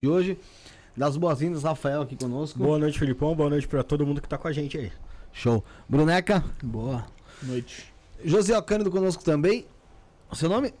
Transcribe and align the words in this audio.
de 0.00 0.08
hoje. 0.08 0.38
Das 0.96 1.16
boas-vindas, 1.16 1.64
Rafael 1.64 2.02
aqui 2.02 2.14
conosco. 2.14 2.56
Boa 2.56 2.78
noite, 2.78 2.96
Filipão. 2.96 3.34
Boa 3.34 3.50
noite 3.50 3.66
pra 3.66 3.82
todo 3.82 4.06
mundo 4.06 4.22
que 4.22 4.28
tá 4.28 4.38
com 4.38 4.46
a 4.46 4.52
gente 4.52 4.78
aí. 4.78 4.92
Show. 5.32 5.64
Bruneca, 5.88 6.44
Boa 6.62 7.04
noite. 7.42 7.92
José 8.24 8.60
Cândido 8.62 8.92
conosco 8.92 9.24
também. 9.24 9.66
O 10.30 10.36
seu 10.36 10.48
nome? 10.48 10.72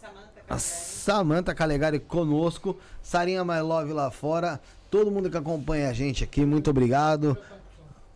Samantha 0.00 0.40
A 0.40 0.46
Calegari. 0.48 0.60
Samanta 0.60 1.54
Calegari 1.54 2.00
conosco. 2.00 2.76
Sarinha 3.00 3.44
My 3.44 3.60
Love 3.60 3.92
lá 3.92 4.10
fora. 4.10 4.60
Todo 4.90 5.08
mundo 5.08 5.30
que 5.30 5.36
acompanha 5.36 5.88
a 5.88 5.92
gente 5.92 6.24
aqui, 6.24 6.44
muito 6.44 6.68
obrigado. 6.68 7.38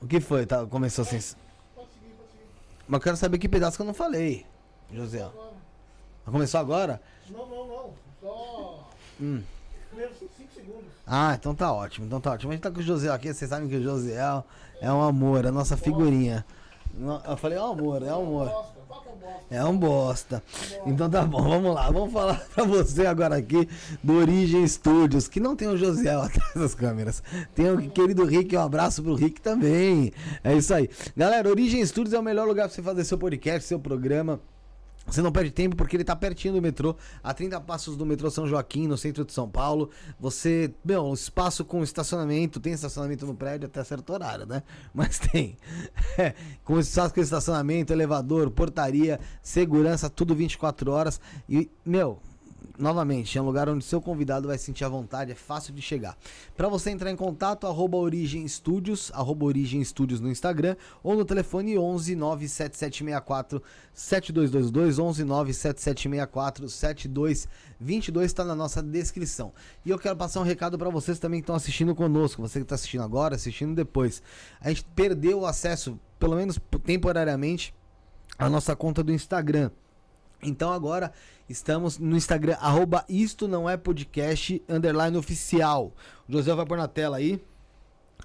O 0.00 0.08
que 0.08 0.19
foi? 0.19 0.44
Tá, 0.44 0.66
começou 0.66 1.02
assim. 1.02 1.37
Mas 2.88 2.99
eu 2.99 3.00
quero 3.00 3.16
saber 3.16 3.38
que 3.38 3.49
pedaço 3.49 3.76
que 3.76 3.82
eu 3.82 3.87
não 3.87 3.94
falei, 3.94 4.44
José. 4.93 5.25
Começou 6.25 6.58
agora? 6.58 7.00
Não, 7.31 7.46
não, 7.46 7.69
não. 7.69 7.94
Só. 8.20 8.90
Hum. 9.20 9.40
Primeiros 9.99 10.19
5 10.19 10.55
segundos. 10.55 10.85
Ah, 11.05 11.35
então 11.37 11.53
tá 11.56 11.73
ótimo, 11.73 12.06
então 12.06 12.21
tá 12.21 12.31
ótimo. 12.31 12.53
A 12.53 12.55
gente 12.55 12.62
tá 12.62 12.71
com 12.71 12.79
o 12.79 12.83
José 12.83 13.11
aqui, 13.11 13.35
vocês 13.35 13.50
sabem 13.50 13.69
que 13.69 13.75
o 13.75 13.83
José 13.83 14.17
é 14.81 14.93
um 14.93 15.03
amor, 15.03 15.45
é 15.45 15.49
a 15.49 15.53
nossa 15.53 15.77
figurinha. 15.77 16.47
Eu 17.29 17.37
falei, 17.37 17.59
é 17.59 17.61
um 17.61 17.73
amor, 17.73 18.03
é 18.05 18.15
um 18.15 18.23
amor. 18.23 18.47
É 18.47 18.87
bosta? 18.87 19.45
É 19.50 19.65
um 19.65 19.77
bosta. 19.77 20.43
Então 20.87 21.11
tá 21.11 21.25
bom, 21.25 21.43
vamos 21.43 21.75
lá. 21.75 21.91
Vamos 21.91 22.12
falar 22.12 22.41
pra 22.55 22.62
você 22.62 23.06
agora 23.06 23.37
aqui 23.37 23.69
do 24.00 24.19
Origem 24.19 24.65
Studios, 24.69 25.27
que 25.27 25.41
não 25.41 25.56
tem 25.56 25.67
o 25.67 25.77
José 25.77 26.15
atrás 26.15 26.55
das 26.55 26.77
câmeras. 26.77 27.21
Tem 27.56 27.69
o 27.69 27.91
querido 27.91 28.25
Rick, 28.25 28.56
um 28.56 28.61
abraço 28.61 29.03
pro 29.03 29.17
Rick 29.17 29.41
também. 29.41 30.12
É 30.44 30.55
isso 30.55 30.73
aí. 30.73 30.89
Galera, 31.17 31.49
Origem 31.49 31.85
Studios 31.85 32.15
é 32.15 32.19
o 32.21 32.23
melhor 32.23 32.47
lugar 32.47 32.69
pra 32.69 32.75
você 32.75 32.83
fazer 32.83 33.03
seu 33.03 33.19
podcast, 33.19 33.67
seu 33.67 33.81
programa. 33.81 34.39
Você 35.08 35.22
não 35.22 35.32
perde 35.32 35.50
tempo 35.50 35.75
porque 35.75 35.96
ele 35.96 36.05
tá 36.05 36.14
pertinho 36.14 36.55
do 36.55 36.62
metrô, 36.62 36.94
a 37.22 37.32
30 37.32 37.60
passos 37.62 37.96
do 37.96 38.05
metrô 38.05 38.31
São 38.31 38.46
Joaquim, 38.46 38.87
no 38.87 38.96
centro 38.96 39.25
de 39.25 39.32
São 39.32 39.49
Paulo. 39.49 39.90
Você, 40.20 40.72
meu, 40.84 41.05
um 41.05 41.14
espaço 41.14 41.64
com 41.64 41.82
estacionamento, 41.82 42.60
tem 42.60 42.72
estacionamento 42.72 43.26
no 43.26 43.34
prédio 43.34 43.66
até 43.66 43.82
certo 43.82 44.12
horário, 44.12 44.46
né? 44.46 44.62
Mas 44.93 45.19
tem. 45.19 45.56
É, 46.19 46.34
com 46.64 46.81
espaço 46.81 47.14
com 47.14 47.20
estacionamento, 47.20 47.93
elevador, 47.93 48.50
portaria, 48.50 49.20
segurança, 49.40 50.10
tudo 50.10 50.34
24 50.34 50.90
horas. 50.90 51.20
E, 51.49 51.70
meu, 51.84 52.20
novamente, 52.79 53.37
é 53.37 53.43
um 53.43 53.45
lugar 53.45 53.69
onde 53.69 53.85
seu 53.85 54.01
convidado 54.01 54.49
vai 54.49 54.57
sentir 54.57 54.85
a 54.85 54.89
vontade, 54.89 55.33
é 55.33 55.35
fácil 55.35 55.75
de 55.75 55.83
chegar. 55.83 56.17
Para 56.57 56.69
você 56.69 56.91
entrar 56.91 57.11
em 57.11 57.17
contato, 57.17 57.67
arroba 57.67 57.97
Origem 57.97 58.47
Studios, 58.47 59.11
arroba 59.15 59.45
Origem 59.45 59.83
Studios 59.83 60.21
no 60.21 60.31
Instagram, 60.31 60.77
ou 61.03 61.17
no 61.17 61.25
telefone 61.25 61.77
11 61.77 62.15
97764 62.15 63.63
7222, 63.93 64.99
11 64.99 65.25
97764 65.25 66.69
7222, 66.69 68.27
está 68.27 68.45
na 68.45 68.55
nossa 68.55 68.83
descrição. 68.83 69.53
E 69.85 69.91
eu 69.91 69.99
quero 69.99 70.17
passar 70.17 70.41
um 70.41 70.45
recado 70.45 70.79
para 70.79 70.91
vocês 70.91 71.19
também 71.19 71.41
que 71.41 71.45
estão 71.45 71.57
assistindo 71.57 71.95
conosco, 71.95 72.41
você 72.41 72.61
que 72.61 72.65
está 72.65 72.77
assistindo 72.77 73.03
agora, 73.03 73.35
assistindo 73.35 73.75
depois. 73.75 74.23
A 74.61 74.69
gente 74.69 74.85
perdeu 74.95 75.41
o 75.41 75.47
acesso, 75.47 75.99
pelo 76.19 76.37
menos 76.37 76.59
temporariamente, 76.85 77.75
à 78.39 78.49
nossa 78.49 78.77
conta 78.77 79.03
do 79.03 79.13
Instagram. 79.13 79.71
Então 80.43 80.73
agora 80.73 81.12
estamos 81.49 81.99
no 81.99 82.17
Instagram, 82.17 82.56
arroba 82.61 83.05
isto 83.08 83.49
não 83.49 83.69
é 83.69 83.76
podcast, 83.76 84.62
underline 84.69 85.17
oficial. 85.17 85.93
O 86.29 86.32
José 86.32 86.55
vai 86.55 86.67
pôr 86.67 86.79
na 86.79 86.88
tela 86.88 87.17
aí. 87.17 87.43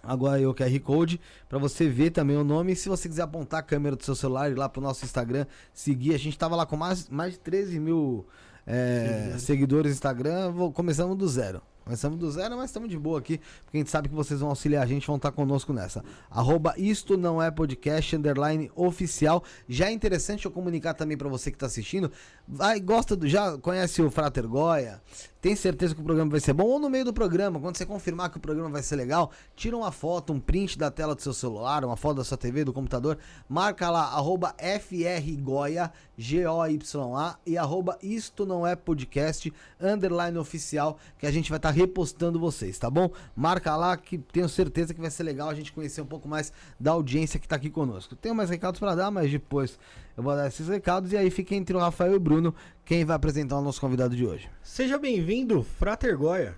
Agora 0.02 0.40
eu 0.40 0.54
QR 0.54 0.80
Code 0.82 1.20
para 1.48 1.58
você 1.58 1.88
ver 1.88 2.12
também 2.12 2.36
o 2.36 2.44
nome. 2.44 2.74
E 2.74 2.76
se 2.76 2.90
você 2.90 3.08
quiser 3.08 3.22
apontar 3.22 3.62
a 3.62 3.64
câmera 3.64 3.96
do 3.96 4.04
seu 4.04 4.16
celular 4.16 4.50
e 4.50 4.52
ir 4.52 4.58
lá 4.58 4.68
pro 4.68 4.82
nosso 4.82 5.06
Instagram, 5.06 5.46
seguir. 5.74 6.14
A 6.14 6.20
gente 6.20 6.38
tava 6.38 6.56
lá 6.56 6.66
com 6.66 6.76
mais, 6.76 7.08
mais 7.10 7.34
de 7.34 7.40
13 7.40 7.80
mil 7.80 8.26
é, 8.68 9.36
seguidores 9.40 9.92
no 9.92 9.96
Instagram. 9.96 10.52
Vou, 10.52 10.72
começamos 10.74 11.18
do 11.18 11.28
zero. 11.28 11.62
Começamos 11.84 12.18
do 12.18 12.32
zero, 12.32 12.56
mas 12.56 12.70
estamos 12.70 12.90
de 12.90 12.98
boa 12.98 13.20
aqui, 13.20 13.40
porque 13.66 13.78
a 13.78 13.80
gente 13.80 13.90
sabe 13.90 14.08
que 14.08 14.16
vocês 14.16 14.40
vão 14.40 14.50
auxiliar 14.50 14.84
a 14.84 14.86
gente, 14.86 15.06
vão 15.06 15.18
estar 15.18 15.32
conosco 15.32 15.74
nessa. 15.74 16.04
Arroba 16.32 16.74
isto 16.78 17.18
não 17.18 17.42
é 17.42 17.52
podcast, 17.52 18.16
underline 18.16 18.72
oficial. 18.74 19.44
Já 19.68 19.88
é 19.88 19.92
interessante 19.92 20.46
eu 20.46 20.52
comunicar 20.52 20.94
também 20.94 21.18
para 21.18 21.28
você 21.28 21.52
que 21.52 21.58
está 21.58 21.66
assistindo. 21.66 22.10
Vai, 22.48 22.80
gosta 22.80 23.16
do. 23.16 23.28
Já 23.28 23.58
conhece 23.58 24.02
o 24.02 24.12
Frater 24.12 24.48
Goya? 24.48 25.02
Tem 25.44 25.56
certeza 25.56 25.94
que 25.96 26.02
o 26.02 26.04
programa 26.04 26.32
vai 26.32 26.40
ser 26.40 26.54
bom? 26.54 26.64
Ou 26.64 26.80
no 26.80 26.90
meio 26.90 27.04
do 27.04 27.14
programa, 27.14 27.60
quando 27.60 27.78
você 27.78 27.86
confirmar 27.86 28.30
que 28.30 28.38
o 28.38 28.40
programa 28.40 28.70
vai 28.70 28.82
ser 28.82 28.96
legal, 28.96 29.32
tira 29.56 29.76
uma 29.76 29.92
foto, 29.92 30.32
um 30.32 30.40
print 30.40 30.78
da 30.78 30.90
tela 30.90 31.16
do 31.16 31.22
seu 31.22 31.34
celular, 31.34 31.84
uma 31.84 31.98
foto 31.98 32.18
da 32.18 32.24
sua 32.24 32.38
TV, 32.38 32.64
do 32.64 32.72
computador, 32.72 33.18
marca 33.48 33.90
lá, 33.90 34.04
arroba 34.04 34.56
FRGoia, 34.58 35.92
G-O-Y-A, 36.18 37.38
e 37.46 37.58
arroba 37.58 37.98
isto 38.02 38.46
não 38.46 38.66
é 38.66 38.74
podcast, 38.74 39.52
underline 39.82 40.38
oficial, 40.38 40.98
que 41.18 41.28
a 41.28 41.32
gente 41.32 41.50
vai 41.50 41.58
estar 41.58 41.72
repostando 41.72 42.40
vocês, 42.40 42.78
tá 42.78 42.90
bom? 42.90 43.10
Marca 43.36 43.76
lá 43.76 43.98
que 43.98 44.18
tenho 44.18 44.48
certeza 44.48 44.94
que 44.94 45.02
vai 45.02 45.12
ser 45.12 45.24
legal 45.24 45.50
a 45.50 45.54
gente 45.54 45.74
conhecer 45.74 46.02
um 46.02 46.06
pouco 46.06 46.28
mais 46.28 46.54
da 46.80 46.92
audiência 46.92 47.38
que 47.38 47.48
tá 47.48 47.58
aqui 47.58 47.70
conosco. 47.70 48.16
Tenho 48.16 48.36
mais 48.36 48.50
recados 48.50 48.80
para 48.80 48.96
dar, 48.96 49.12
mas 49.12 49.30
depois 49.30 49.78
eu 50.16 50.24
vou 50.24 50.36
dar 50.36 50.48
esses 50.48 50.68
recados 50.68 51.12
e 51.12 51.18
aí 51.18 51.30
fica 51.30 51.56
entre 51.56 51.76
o 51.76 51.80
Rafael 51.80 52.14
e 52.14 52.16
o 52.16 52.20
Bruno 52.20 52.54
quem 52.86 53.04
vai 53.04 53.16
apresentar 53.16 53.58
o 53.58 53.62
nosso 53.62 53.82
convidado 53.82 54.16
de 54.16 54.26
hoje. 54.26 54.50
Seja 54.62 54.98
bem-vindo, 54.98 55.64
Frater 55.64 56.18
Goya. 56.18 56.56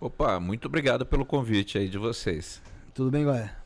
Opa, 0.00 0.38
muito 0.40 0.66
obrigado 0.66 1.04
pelo 1.06 1.24
convite 1.24 1.78
aí 1.78 1.88
de 1.88 1.98
vocês. 1.98 2.62
Tudo 2.94 3.10
bem, 3.10 3.24
Goia? 3.24 3.56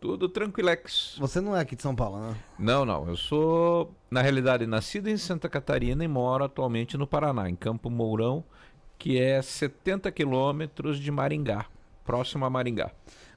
Tudo 0.00 0.28
tranquilex. 0.28 1.16
Você 1.18 1.40
não 1.40 1.56
é 1.56 1.60
aqui 1.60 1.74
de 1.74 1.82
São 1.82 1.96
Paulo, 1.96 2.20
né? 2.20 2.36
Não, 2.58 2.84
não, 2.84 3.08
eu 3.08 3.16
sou, 3.16 3.94
na 4.10 4.20
realidade, 4.20 4.66
nascido 4.66 5.08
em 5.08 5.16
Santa 5.16 5.48
Catarina 5.48 6.04
e 6.04 6.08
moro 6.08 6.44
atualmente 6.44 6.98
no 6.98 7.06
Paraná, 7.06 7.48
em 7.48 7.56
Campo 7.56 7.88
Mourão, 7.88 8.44
que 8.98 9.18
é 9.18 9.40
70 9.40 10.12
quilômetros 10.12 10.98
de 10.98 11.10
Maringá, 11.10 11.66
próximo 12.04 12.44
a 12.44 12.50
Maringá. 12.50 12.90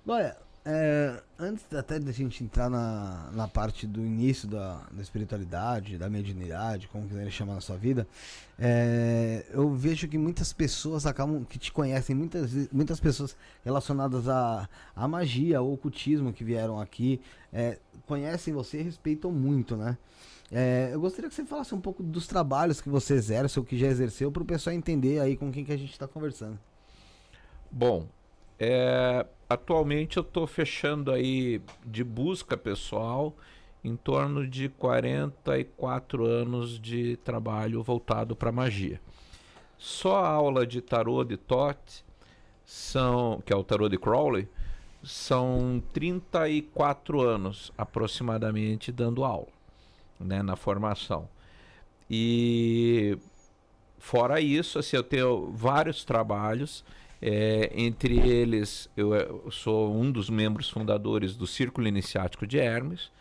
Olha, 0.06 0.36
é, 0.70 1.24
antes 1.40 1.64
até 1.74 1.98
da 1.98 2.12
gente 2.12 2.44
entrar 2.44 2.70
na, 2.70 3.30
na 3.32 3.48
parte 3.48 3.88
do 3.88 4.06
início 4.06 4.50
da, 4.50 4.86
da 4.92 5.02
espiritualidade, 5.02 5.98
da 5.98 6.10
mediunidade, 6.10 6.90
como 6.90 7.08
quiserem 7.08 7.32
chamar 7.32 7.54
na 7.54 7.62
sua 7.62 7.78
vida, 7.78 8.06
é, 8.60 9.46
eu 9.52 9.74
vejo 9.74 10.10
que 10.10 10.18
muitas 10.18 10.52
pessoas 10.52 11.06
acabam, 11.06 11.46
que 11.46 11.58
te 11.58 11.72
conhecem, 11.72 12.14
muitas, 12.14 12.52
muitas 12.70 13.00
pessoas 13.00 13.34
relacionadas 13.64 14.28
à, 14.28 14.68
à 14.94 15.08
magia, 15.08 15.60
ao 15.60 15.72
ocultismo 15.72 16.34
que 16.34 16.44
vieram 16.44 16.82
aqui, 16.82 17.22
é, 17.54 17.80
conhecem 18.06 18.54
você 18.54 18.82
e 18.82 18.84
respeitam 18.84 19.32
muito, 19.32 19.78
né? 19.78 19.98
É, 20.52 20.90
eu 20.92 21.00
gostaria 21.00 21.30
que 21.30 21.36
você 21.36 21.46
falasse 21.46 21.74
um 21.74 21.80
pouco 21.80 22.04
dos 22.04 22.28
trabalhos 22.28 22.82
que 22.82 22.90
você 22.90 23.14
exerce 23.14 23.58
ou 23.58 23.64
que 23.64 23.78
já 23.78 23.88
exerceu 23.88 24.30
para 24.34 24.44
o 24.44 24.46
pessoal 24.46 24.76
entender 24.76 25.22
aí 25.22 25.38
com 25.38 25.50
quem 25.50 25.64
que 25.64 25.72
a 25.72 25.78
gente 25.78 25.94
está 25.94 26.08
conversando. 26.08 26.60
Bom, 27.72 28.08
é, 28.60 29.26
atualmente 29.50 30.18
eu 30.18 30.22
estou 30.22 30.48
fechando 30.48 31.12
aí 31.12 31.62
de 31.86 32.04
busca 32.04 32.58
pessoal 32.58 33.36
em 33.84 33.96
torno 33.96 34.48
de 34.48 34.70
44 34.70 36.26
anos 36.26 36.80
de 36.80 37.18
trabalho 37.18 37.84
voltado 37.84 38.36
para 38.36 38.52
magia. 38.52 39.00
Só 39.78 40.18
a 40.18 40.30
aula 40.30 40.66
de 40.66 40.82
tarô 40.82 41.24
de 41.24 41.38
Tote 41.38 42.04
são, 42.66 43.42
que 43.46 43.54
é 43.54 43.56
o 43.56 43.64
tarô 43.64 43.88
de 43.88 43.98
Crowley, 43.98 44.48
são 45.04 45.82
34 45.94 47.22
anos 47.22 47.72
aproximadamente 47.78 48.92
dando 48.92 49.24
aula, 49.24 49.48
né, 50.20 50.42
na 50.42 50.56
formação. 50.56 51.30
E 52.10 53.18
fora 54.00 54.42
isso, 54.42 54.80
assim, 54.80 54.98
eu 54.98 55.04
tenho 55.04 55.52
vários 55.52 56.04
trabalhos 56.04 56.84
é, 57.22 57.72
entre 57.76 58.18
eles, 58.18 58.90
eu, 58.96 59.16
eh, 59.16 59.28
eu 59.28 59.50
sou 59.50 59.94
um 59.96 60.12
dos 60.12 60.30
membros 60.30 60.70
fundadores 60.70 61.36
do 61.36 61.48
Círculo 61.48 61.88
Iniciático 61.88 62.46
de 62.46 62.58
Hermes, 62.60 63.12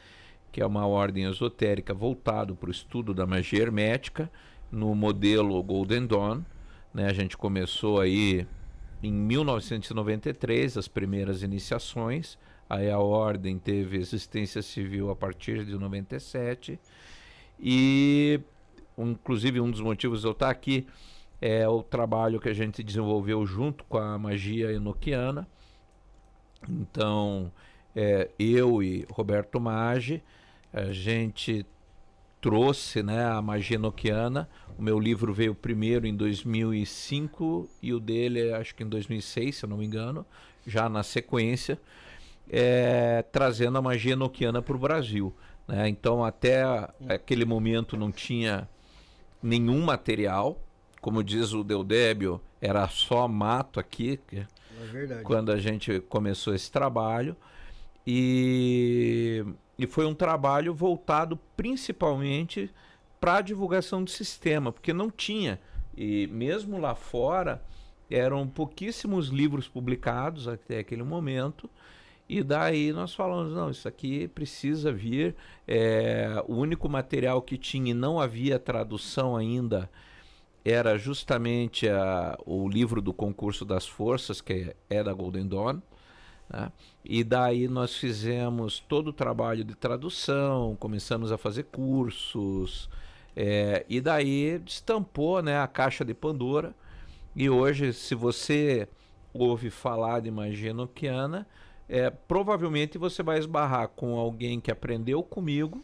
que 0.52 0.60
é 0.60 0.66
uma 0.66 0.86
ordem 0.86 1.24
esotérica 1.24 1.94
voltado 1.94 2.54
para 2.54 2.68
o 2.68 2.72
estudo 2.72 3.14
da 3.14 3.26
magia 3.26 3.62
hermética, 3.62 4.30
no 4.70 4.94
modelo 4.94 5.62
Golden 5.62 6.06
Dawn. 6.06 6.42
Né? 6.92 7.06
A 7.06 7.12
gente 7.12 7.36
começou 7.36 8.00
aí 8.00 8.46
em 9.02 9.12
1993, 9.12 10.76
as 10.76 10.88
primeiras 10.88 11.42
iniciações. 11.42 12.38
Aí 12.68 12.90
a 12.90 12.98
ordem 12.98 13.58
teve 13.58 13.96
existência 13.96 14.60
civil 14.60 15.10
a 15.10 15.16
partir 15.16 15.64
de 15.64 15.78
97. 15.78 16.78
E, 17.58 18.40
inclusive, 18.98 19.60
um 19.60 19.70
dos 19.70 19.80
motivos 19.80 20.20
de 20.20 20.26
eu 20.26 20.32
estar 20.32 20.50
aqui 20.50 20.86
é 21.40 21.68
o 21.68 21.82
trabalho 21.82 22.40
que 22.40 22.48
a 22.48 22.54
gente 22.54 22.82
desenvolveu 22.82 23.44
junto 23.46 23.84
com 23.84 23.98
a 23.98 24.18
magia 24.18 24.72
enoquiana. 24.72 25.46
Então, 26.68 27.52
é, 27.94 28.30
eu 28.38 28.82
e 28.82 29.06
Roberto 29.10 29.60
Maggi, 29.60 30.22
a 30.72 30.92
gente 30.92 31.64
trouxe 32.40 33.02
né, 33.02 33.24
a 33.24 33.40
magia 33.40 33.76
enoquiana. 33.76 34.48
O 34.78 34.82
meu 34.82 34.98
livro 34.98 35.32
veio 35.32 35.54
primeiro 35.54 36.06
em 36.06 36.14
2005 36.14 37.68
e 37.82 37.92
o 37.92 38.00
dele 38.00 38.52
acho 38.52 38.74
que 38.74 38.82
em 38.82 38.88
2006, 38.88 39.56
se 39.56 39.64
eu 39.64 39.68
não 39.68 39.78
me 39.78 39.86
engano, 39.86 40.24
já 40.66 40.88
na 40.88 41.02
sequência, 41.02 41.80
é, 42.48 43.22
trazendo 43.32 43.78
a 43.78 43.82
magia 43.82 44.12
enoquiana 44.12 44.60
para 44.60 44.76
o 44.76 44.78
Brasil. 44.78 45.34
Né? 45.66 45.88
Então, 45.88 46.24
até 46.24 46.62
aquele 47.08 47.44
momento 47.44 47.96
não 47.96 48.12
tinha 48.12 48.68
nenhum 49.42 49.82
material. 49.82 50.60
Como 51.06 51.22
diz 51.22 51.52
o 51.52 51.62
Deodébio, 51.62 52.40
era 52.60 52.88
só 52.88 53.28
mato 53.28 53.78
aqui, 53.78 54.18
É 54.32 54.44
verdade. 54.90 55.22
quando 55.22 55.52
a 55.52 55.56
gente 55.56 56.00
começou 56.00 56.52
esse 56.52 56.68
trabalho. 56.68 57.36
E, 58.04 59.44
e 59.78 59.86
foi 59.86 60.04
um 60.04 60.16
trabalho 60.16 60.74
voltado 60.74 61.38
principalmente 61.56 62.68
para 63.20 63.36
a 63.36 63.40
divulgação 63.40 64.02
do 64.02 64.10
sistema, 64.10 64.72
porque 64.72 64.92
não 64.92 65.08
tinha. 65.08 65.60
E 65.96 66.26
mesmo 66.26 66.76
lá 66.76 66.96
fora, 66.96 67.62
eram 68.10 68.44
pouquíssimos 68.48 69.28
livros 69.28 69.68
publicados 69.68 70.48
até 70.48 70.80
aquele 70.80 71.04
momento. 71.04 71.70
E 72.28 72.42
daí 72.42 72.92
nós 72.92 73.14
falamos, 73.14 73.52
não, 73.52 73.70
isso 73.70 73.86
aqui 73.86 74.26
precisa 74.26 74.90
vir. 74.90 75.36
É, 75.68 76.42
o 76.48 76.56
único 76.56 76.88
material 76.88 77.40
que 77.42 77.56
tinha 77.56 77.92
e 77.92 77.94
não 77.94 78.18
havia 78.18 78.58
tradução 78.58 79.36
ainda 79.36 79.88
era 80.70 80.98
justamente 80.98 81.88
a- 81.88 82.36
o 82.44 82.68
livro 82.68 83.00
do 83.00 83.12
concurso 83.12 83.64
das 83.64 83.86
forças, 83.86 84.40
que 84.40 84.74
é 84.90 85.02
da 85.02 85.12
Golden 85.12 85.46
Dawn. 85.46 85.80
né? 86.48 86.72
E 87.04 87.24
daí 87.24 87.68
nós 87.68 87.94
fizemos 87.96 88.78
todo 88.80 89.08
o 89.08 89.12
trabalho 89.12 89.64
de 89.64 89.74
tradução, 89.74 90.76
começamos 90.76 91.32
a 91.32 91.38
fazer 91.38 91.64
cursos, 91.64 92.88
é, 93.34 93.84
e 93.88 94.00
daí 94.00 94.58
destampou 94.58 95.42
né, 95.42 95.58
a 95.60 95.66
caixa 95.66 96.04
de 96.04 96.14
Pandora. 96.14 96.74
E 97.34 97.50
hoje, 97.50 97.92
se 97.92 98.14
você 98.14 98.88
ouve 99.32 99.70
falar 99.70 100.20
de 100.20 100.30
magia 100.30 100.72
noquiana, 100.72 101.46
é, 101.88 102.10
provavelmente 102.10 102.98
você 102.98 103.22
vai 103.22 103.38
esbarrar 103.38 103.88
com 103.88 104.16
alguém 104.16 104.60
que 104.60 104.70
aprendeu 104.70 105.22
comigo, 105.22 105.82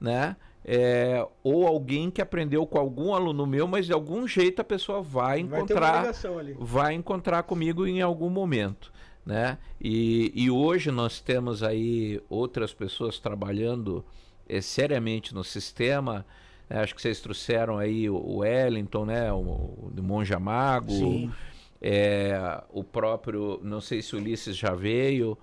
né? 0.00 0.36
É, 0.70 1.26
ou 1.42 1.66
alguém 1.66 2.10
que 2.10 2.20
aprendeu 2.20 2.66
com 2.66 2.78
algum 2.78 3.14
aluno 3.14 3.46
meu, 3.46 3.66
mas 3.66 3.86
de 3.86 3.92
algum 3.94 4.28
jeito 4.28 4.60
a 4.60 4.64
pessoa 4.64 5.00
vai 5.00 5.42
Vai 5.42 5.60
encontrar 5.60 6.12
ali. 6.38 6.54
vai 6.58 6.92
encontrar 6.94 7.42
comigo 7.44 7.86
em 7.86 8.02
algum 8.02 8.28
momento, 8.28 8.92
né? 9.24 9.56
E, 9.80 10.30
e 10.34 10.50
hoje 10.50 10.90
nós 10.90 11.20
temos 11.20 11.62
aí 11.62 12.20
outras 12.28 12.74
pessoas 12.74 13.18
trabalhando 13.18 14.04
eh, 14.46 14.60
seriamente 14.60 15.34
no 15.34 15.42
sistema. 15.42 16.26
né? 16.68 16.80
Acho 16.82 16.94
que 16.94 17.00
vocês 17.00 17.18
trouxeram 17.22 17.78
aí 17.78 18.10
o 18.10 18.36
Wellington, 18.40 19.06
né? 19.06 19.32
O, 19.32 19.38
o 19.38 19.90
de 19.94 20.02
Monja 20.02 20.38
Mago. 20.38 20.90
Sim. 20.92 21.32
É, 21.80 22.62
o 22.70 22.84
próprio, 22.84 23.58
não 23.62 23.80
sei 23.80 24.02
se 24.02 24.14
o 24.14 24.18
Ulisses 24.18 24.54
já 24.56 24.74
veio, 24.74 25.38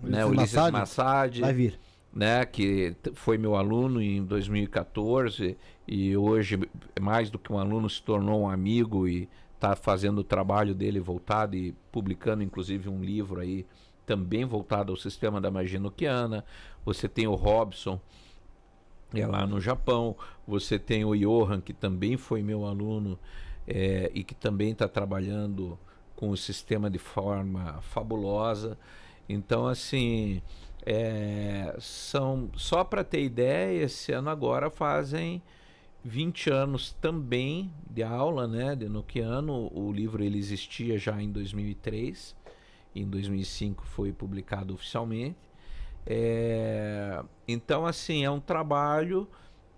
né? 0.00 0.24
O 0.24 0.28
Ulisses 0.28 0.52
Ulisses 0.54 0.54
Massad? 0.54 0.72
Massad 0.72 1.40
Vai 1.40 1.52
vir. 1.52 1.80
Né, 2.12 2.44
que 2.44 2.96
foi 3.14 3.38
meu 3.38 3.54
aluno 3.54 4.00
em 4.00 4.24
2014 4.24 5.56
e 5.86 6.16
hoje 6.16 6.58
mais 7.00 7.30
do 7.30 7.38
que 7.38 7.52
um 7.52 7.58
aluno 7.58 7.88
se 7.88 8.02
tornou 8.02 8.42
um 8.42 8.48
amigo 8.48 9.06
e 9.06 9.28
está 9.54 9.76
fazendo 9.76 10.18
o 10.18 10.24
trabalho 10.24 10.74
dele 10.74 11.00
voltado 11.00 11.56
e 11.56 11.72
publicando 11.92 12.42
inclusive 12.42 12.88
um 12.88 13.02
livro 13.02 13.40
aí 13.40 13.66
também 14.06 14.44
voltado 14.44 14.90
ao 14.90 14.96
sistema 14.96 15.40
da 15.40 15.50
magia. 15.50 15.80
Você 16.84 17.06
tem 17.06 17.26
o 17.26 17.34
Robson, 17.34 18.00
é 19.14 19.26
lá 19.26 19.46
no 19.46 19.60
Japão. 19.60 20.16
Você 20.46 20.78
tem 20.78 21.04
o 21.04 21.14
Johan, 21.14 21.60
que 21.60 21.72
também 21.72 22.16
foi 22.16 22.42
meu 22.42 22.64
aluno 22.64 23.18
é, 23.66 24.10
e 24.14 24.24
que 24.24 24.34
também 24.34 24.72
está 24.72 24.88
trabalhando 24.88 25.78
com 26.16 26.30
o 26.30 26.36
sistema 26.36 26.90
de 26.90 26.98
forma 26.98 27.80
fabulosa. 27.82 28.78
Então, 29.28 29.66
assim, 29.66 30.42
é, 30.90 31.76
são 31.78 32.50
só 32.56 32.82
para 32.82 33.04
ter 33.04 33.22
ideia, 33.22 33.84
esse 33.84 34.10
ano 34.10 34.30
agora 34.30 34.70
fazem 34.70 35.42
20 36.02 36.48
anos 36.48 36.96
também 36.98 37.70
de 37.90 38.02
aula, 38.02 38.48
né, 38.48 38.74
de 38.74 38.88
Nokiano. 38.88 39.70
O 39.74 39.92
livro 39.92 40.24
ele 40.24 40.38
existia 40.38 40.96
já 40.96 41.20
em 41.20 41.30
2003, 41.30 42.34
em 42.96 43.06
2005 43.06 43.84
foi 43.84 44.14
publicado 44.14 44.72
oficialmente. 44.72 45.36
É, 46.06 47.22
então, 47.46 47.84
assim, 47.84 48.24
é 48.24 48.30
um 48.30 48.40
trabalho 48.40 49.28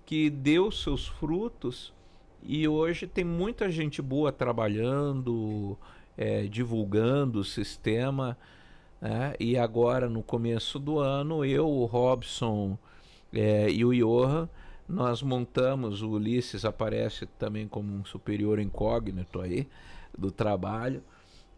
que 0.07 0.31
deu 0.31 0.71
seus 0.71 1.09
frutos 1.09 1.93
e 2.41 2.69
hoje 2.69 3.09
tem 3.09 3.25
muita 3.25 3.69
gente 3.69 4.01
boa 4.01 4.31
trabalhando, 4.31 5.77
é, 6.17 6.45
divulgando 6.45 7.41
o 7.41 7.45
sistema. 7.45 8.39
Né? 9.01 9.35
E 9.41 9.57
agora, 9.57 10.09
no 10.09 10.23
começo 10.23 10.79
do 10.79 10.99
ano, 10.99 11.45
eu, 11.45 11.69
o 11.69 11.85
Robson 11.87 12.79
é, 13.33 13.71
e 13.71 13.85
o 13.85 13.95
Johan, 13.95 14.49
nós 14.89 15.23
montamos, 15.23 16.03
o 16.03 16.11
Ulisses 16.11 16.65
aparece 16.65 17.27
também 17.39 17.69
como 17.69 17.93
um 17.93 18.05
superior 18.05 18.59
incógnito 18.59 19.41
aí 19.41 19.69
do 20.17 20.31
trabalho, 20.31 21.03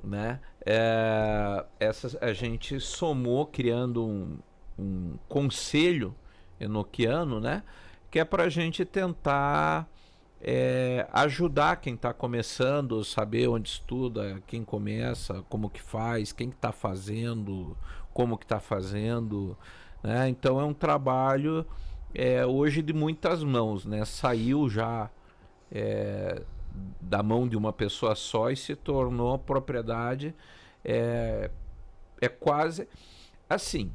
né? 0.05 0.41
É, 0.65 1.65
essa, 1.81 2.19
a 2.21 2.33
gente 2.33 2.79
somou 2.79 3.47
criando 3.47 4.07
um, 4.07 4.39
um 4.79 5.15
conselho 5.29 6.15
enoquiano, 6.61 7.41
né? 7.41 7.63
Que 8.11 8.19
é 8.19 8.25
para 8.25 8.45
a 8.45 8.49
gente 8.49 8.85
tentar 8.85 9.89
é, 10.45 11.07
ajudar 11.13 11.77
quem 11.77 11.95
está 11.95 12.13
começando, 12.13 13.05
saber 13.05 13.49
onde 13.49 13.69
estuda, 13.69 14.43
quem 14.47 14.65
começa, 14.65 15.45
como 15.49 15.71
que 15.71 15.81
faz, 15.81 16.33
quem 16.33 16.49
está 16.49 16.73
fazendo, 16.73 17.77
como 18.13 18.37
que 18.37 18.45
está 18.45 18.59
fazendo, 18.59 19.57
né? 20.03 20.29
Então 20.29 20.61
é 20.61 20.65
um 20.65 20.75
trabalho 20.75 21.65
é, 22.13 22.45
hoje 22.45 22.83
de 22.83 22.93
muitas 22.93 23.45
mãos, 23.45 23.87
né? 23.87 24.05
Saiu 24.05 24.69
já 24.69 25.09
é, 25.71 26.43
da 27.01 27.23
mão 27.23 27.47
de 27.47 27.57
uma 27.57 27.73
pessoa 27.73 28.17
só 28.17 28.51
e 28.51 28.57
se 28.57 28.75
tornou 28.75 29.39
propriedade 29.39 30.35
é, 30.85 31.51
é 32.21 32.29
quase 32.29 32.89
assim. 33.49 33.93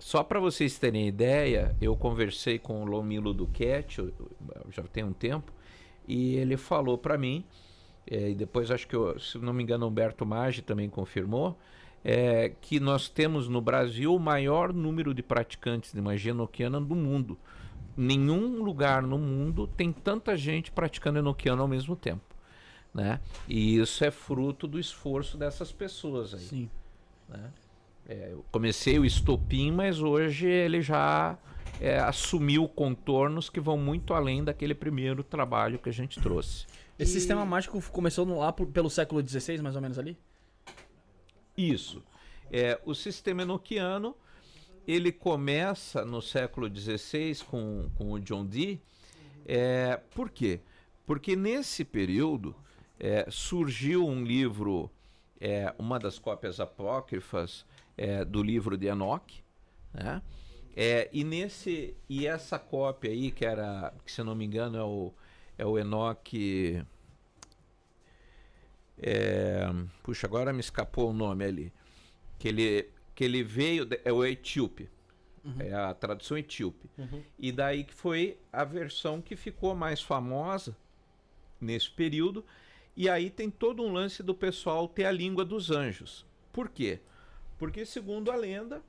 Só 0.00 0.22
para 0.22 0.40
vocês 0.40 0.78
terem 0.78 1.06
ideia, 1.06 1.74
eu 1.80 1.96
conversei 1.96 2.58
com 2.58 2.82
o 2.82 2.84
Lomilo 2.84 3.32
Duquette, 3.32 4.12
já 4.68 4.82
tem 4.82 5.04
um 5.04 5.12
tempo, 5.12 5.52
e 6.06 6.36
ele 6.36 6.56
falou 6.56 6.96
para 6.96 7.18
mim, 7.18 7.44
é, 8.08 8.30
e 8.30 8.34
depois 8.34 8.70
acho 8.70 8.86
que, 8.86 8.94
eu, 8.94 9.18
se 9.18 9.38
não 9.38 9.52
me 9.52 9.62
engano, 9.62 9.86
Humberto 9.86 10.24
Maggi 10.24 10.62
também 10.62 10.88
confirmou, 10.88 11.58
é, 12.04 12.52
que 12.60 12.78
nós 12.78 13.08
temos 13.08 13.48
no 13.48 13.60
Brasil 13.60 14.14
o 14.14 14.18
maior 14.20 14.72
número 14.72 15.12
de 15.12 15.22
praticantes 15.22 15.92
de 15.92 16.00
magia 16.00 16.30
enoquiana 16.30 16.80
do 16.80 16.94
mundo. 16.94 17.36
Nenhum 17.96 18.62
lugar 18.62 19.02
no 19.02 19.18
mundo 19.18 19.66
tem 19.66 19.92
tanta 19.92 20.36
gente 20.36 20.70
praticando 20.70 21.18
enoquiano 21.18 21.62
ao 21.62 21.68
mesmo 21.68 21.96
tempo. 21.96 22.22
Né? 22.94 23.18
E 23.48 23.78
isso 23.78 24.04
é 24.04 24.10
fruto 24.10 24.68
do 24.68 24.78
esforço 24.78 25.36
dessas 25.36 25.72
pessoas 25.72 26.32
aí. 26.32 26.40
Sim. 26.40 26.70
né? 27.28 27.50
É, 28.08 28.28
eu 28.30 28.44
comecei 28.52 28.98
o 29.00 29.04
estopim, 29.04 29.72
mas 29.72 30.00
hoje 30.00 30.46
ele 30.46 30.80
já 30.80 31.36
é, 31.80 31.98
assumiu 31.98 32.68
contornos 32.68 33.48
que 33.50 33.60
vão 33.60 33.76
muito 33.76 34.14
além 34.14 34.42
daquele 34.42 34.74
primeiro 34.74 35.22
trabalho 35.22 35.78
que 35.78 35.88
a 35.88 35.92
gente 35.92 36.20
trouxe. 36.20 36.66
Esse 36.98 37.12
sistema 37.12 37.44
mágico 37.44 37.80
começou 37.90 38.24
no- 38.24 38.38
lá 38.38 38.52
pelo 38.52 38.88
século 38.88 39.26
XVI, 39.26 39.60
mais 39.60 39.76
ou 39.76 39.82
menos 39.82 39.98
ali? 39.98 40.16
Isso. 41.56 42.02
É, 42.50 42.80
o 42.84 42.94
sistema 42.94 43.42
enoquiano 43.42 44.14
ele 44.86 45.10
começa 45.10 46.04
no 46.04 46.22
século 46.22 46.68
XVI 46.74 47.36
com, 47.50 47.88
com 47.96 48.12
o 48.12 48.20
John 48.20 48.46
Dee. 48.46 48.80
É, 49.44 50.00
por 50.14 50.30
quê? 50.30 50.60
Porque 51.04 51.34
nesse 51.36 51.84
período 51.84 52.54
é, 52.98 53.26
surgiu 53.30 54.06
um 54.06 54.22
livro, 54.24 54.90
é, 55.40 55.74
uma 55.78 55.98
das 55.98 56.18
cópias 56.18 56.60
apócrifas 56.60 57.64
é, 57.96 58.24
do 58.24 58.42
livro 58.42 58.76
de 58.76 58.86
Enoch, 58.86 59.42
né? 59.92 60.22
É, 60.76 61.08
e 61.12 61.24
nesse 61.24 61.96
e 62.08 62.26
essa 62.26 62.58
cópia 62.58 63.10
aí 63.10 63.30
que 63.30 63.44
era, 63.46 63.94
que 64.04 64.12
se 64.12 64.22
não 64.22 64.34
me 64.34 64.44
engano 64.44 64.76
é 64.76 64.84
o 64.84 65.12
é 65.58 65.64
o 65.64 65.78
Enoch 65.78 66.84
é, 68.98 69.66
puxa, 70.02 70.26
agora 70.26 70.52
me 70.52 70.60
escapou 70.60 71.10
o 71.10 71.12
nome 71.12 71.44
ali. 71.44 71.72
Que 72.38 72.48
ele, 72.48 72.90
que 73.14 73.24
ele 73.24 73.42
veio. 73.42 73.86
É 74.04 74.12
o 74.12 74.24
etíope. 74.24 74.88
É 75.60 75.72
a 75.72 75.94
tradução 75.94 76.36
etíope. 76.36 76.90
E 77.38 77.52
daí 77.52 77.84
que 77.84 77.94
foi 77.94 78.36
a 78.52 78.64
versão 78.64 79.22
que 79.22 79.36
ficou 79.36 79.74
mais 79.74 80.02
famosa 80.02 80.76
nesse 81.60 81.90
período. 81.90 82.44
E 82.96 83.08
aí 83.08 83.30
tem 83.30 83.50
todo 83.50 83.82
um 83.82 83.92
lance 83.92 84.22
do 84.22 84.34
pessoal 84.34 84.88
ter 84.88 85.04
a 85.04 85.12
língua 85.12 85.44
dos 85.44 85.70
anjos. 85.70 86.24
Por 86.52 86.68
quê? 86.68 86.98
Porque, 87.58 87.84
segundo 87.84 88.30
a 88.30 88.36
lenda, 88.36 88.82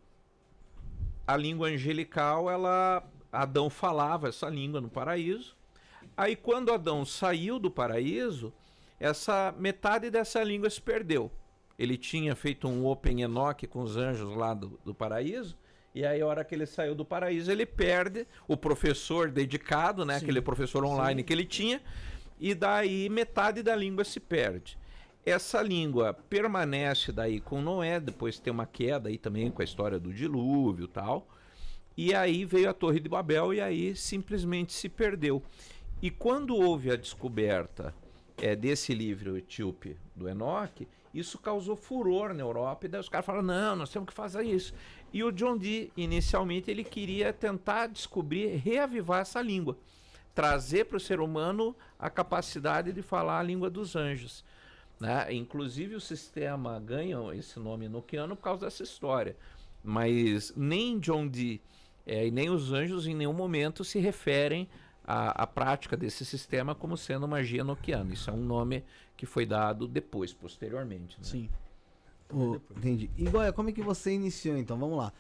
a 1.28 1.36
língua 1.36 1.68
angelical, 1.68 2.50
ela. 2.50 3.04
Adão 3.30 3.70
falava 3.70 4.30
essa 4.30 4.48
língua 4.48 4.80
no 4.80 4.90
paraíso. 4.90 5.56
Aí, 6.16 6.36
quando 6.36 6.72
Adão 6.72 7.04
saiu 7.04 7.60
do 7.60 7.70
paraíso, 7.70 8.54
essa 9.00 9.54
metade 9.60 10.10
dessa 10.10 10.42
língua 10.42 10.70
se 10.70 10.82
perdeu. 10.82 11.30
Ele 11.78 11.98
tinha 11.98 12.36
feito 12.36 12.68
um 12.68 12.86
Open 12.86 13.22
Enoch 13.22 13.68
com 13.68 13.82
os 13.82 13.98
anjos 13.98 14.36
lá 14.36 14.54
do, 14.54 14.80
do 14.84 14.96
paraíso. 14.96 15.58
E 15.94 16.06
aí, 16.06 16.22
a 16.22 16.26
hora 16.26 16.44
que 16.44 16.56
ele 16.56 16.66
saiu 16.66 16.96
do 16.96 17.04
paraíso, 17.04 17.52
ele 17.52 17.66
perde 17.66 18.26
o 18.48 18.56
professor 18.56 19.30
dedicado, 19.30 20.06
né? 20.06 20.16
Aquele 20.16 20.42
professor 20.42 20.84
online 20.86 21.22
que 21.22 21.34
ele 21.34 21.46
tinha. 21.46 21.82
E 22.40 22.56
daí 22.56 23.10
metade 23.10 23.62
da 23.62 23.76
língua 23.76 24.04
se 24.04 24.20
perde. 24.20 24.78
Essa 25.30 25.62
língua 25.62 26.14
permanece 26.14 27.12
daí 27.12 27.42
com 27.42 27.62
Noé, 27.62 28.00
depois 28.00 28.40
tem 28.40 28.52
uma 28.52 28.66
queda 28.66 29.10
aí 29.10 29.18
também 29.18 29.52
com 29.52 29.62
a 29.62 29.66
história 29.66 30.00
do 30.00 30.14
dilúvio 30.14 30.86
e 30.86 30.88
tal. 30.88 31.28
E 31.98 32.16
aí 32.16 32.46
veio 32.46 32.70
a 32.70 32.74
Torre 32.74 33.02
de 33.02 33.10
Babel 33.10 33.54
e 33.54 33.60
aí 33.60 33.94
simplesmente 33.94 34.72
se 34.72 34.88
perdeu. 34.88 35.44
E 36.02 36.10
quando 36.10 36.56
houve 36.56 36.92
a 36.92 36.96
descoberta 36.96 37.94
é, 38.38 38.56
desse 38.56 38.94
livro 38.94 39.36
etíope 39.36 39.98
do 40.16 40.30
Enoch, 40.30 40.88
isso 41.14 41.38
causou 41.40 41.76
furor 41.76 42.34
na 42.34 42.44
Europa 42.44 42.86
e 42.86 42.90
daí 42.90 43.02
os 43.02 43.10
caras 43.10 43.26
falaram, 43.26 43.46
não, 43.46 43.76
nós 43.76 43.90
temos 43.90 44.08
que 44.08 44.14
fazer 44.14 44.44
isso. 44.44 44.74
E 45.12 45.26
o 45.26 45.32
John 45.32 45.58
Dee, 45.58 45.92
inicialmente, 45.98 46.72
ele 46.72 46.86
queria 46.86 47.34
tentar 47.34 47.88
descobrir, 47.88 48.56
reavivar 48.56 49.22
essa 49.22 49.42
língua. 49.42 49.78
Trazer 50.34 50.86
para 50.86 50.98
o 50.98 51.02
ser 51.02 51.20
humano 51.20 51.76
a 52.00 52.10
capacidade 52.10 52.94
de 52.94 53.02
falar 53.02 53.40
a 53.40 53.44
língua 53.44 53.70
dos 53.70 53.94
anjos. 53.94 54.46
Né? 55.00 55.34
Inclusive 55.34 55.96
o 55.96 56.02
sistema 56.02 56.80
ganha 56.80 57.18
esse 57.36 57.60
nome 57.60 57.86
enoquiano 57.86 58.36
por 58.36 58.44
causa 58.44 58.66
dessa 58.66 58.84
história. 58.84 59.36
Mas 59.84 60.54
nem 60.56 61.00
John 61.00 61.28
Dee 61.28 61.62
é, 62.06 62.26
e 62.26 62.32
nem 62.32 62.50
os 62.50 62.72
anjos 62.72 63.06
em 63.06 63.14
nenhum 63.14 63.34
momento 63.34 63.84
se 63.84 64.00
referem 64.00 64.68
à, 65.04 65.44
à 65.44 65.48
prática 65.48 65.96
desse 65.96 66.26
sistema 66.26 66.74
como 66.74 66.98
sendo 66.98 67.28
magia 67.28 67.62
enoquiana. 67.62 68.14
Isso 68.14 68.30
é 68.30 68.34
um 68.34 68.44
nome 68.44 68.84
que 69.16 69.26
foi 69.26 69.46
dado 69.46 69.88
depois, 69.88 70.34
posteriormente. 70.34 71.18
né? 71.18 71.24
Sim. 71.24 71.50
Entendi. 72.76 73.10
E 73.18 73.24
Goya, 73.30 73.54
como 73.54 73.70
é 73.70 73.72
que 73.72 73.82
você 73.82 74.12
iniciou 74.12 74.58
então? 74.58 74.78
Vamos 74.78 74.98
lá. 74.98 75.14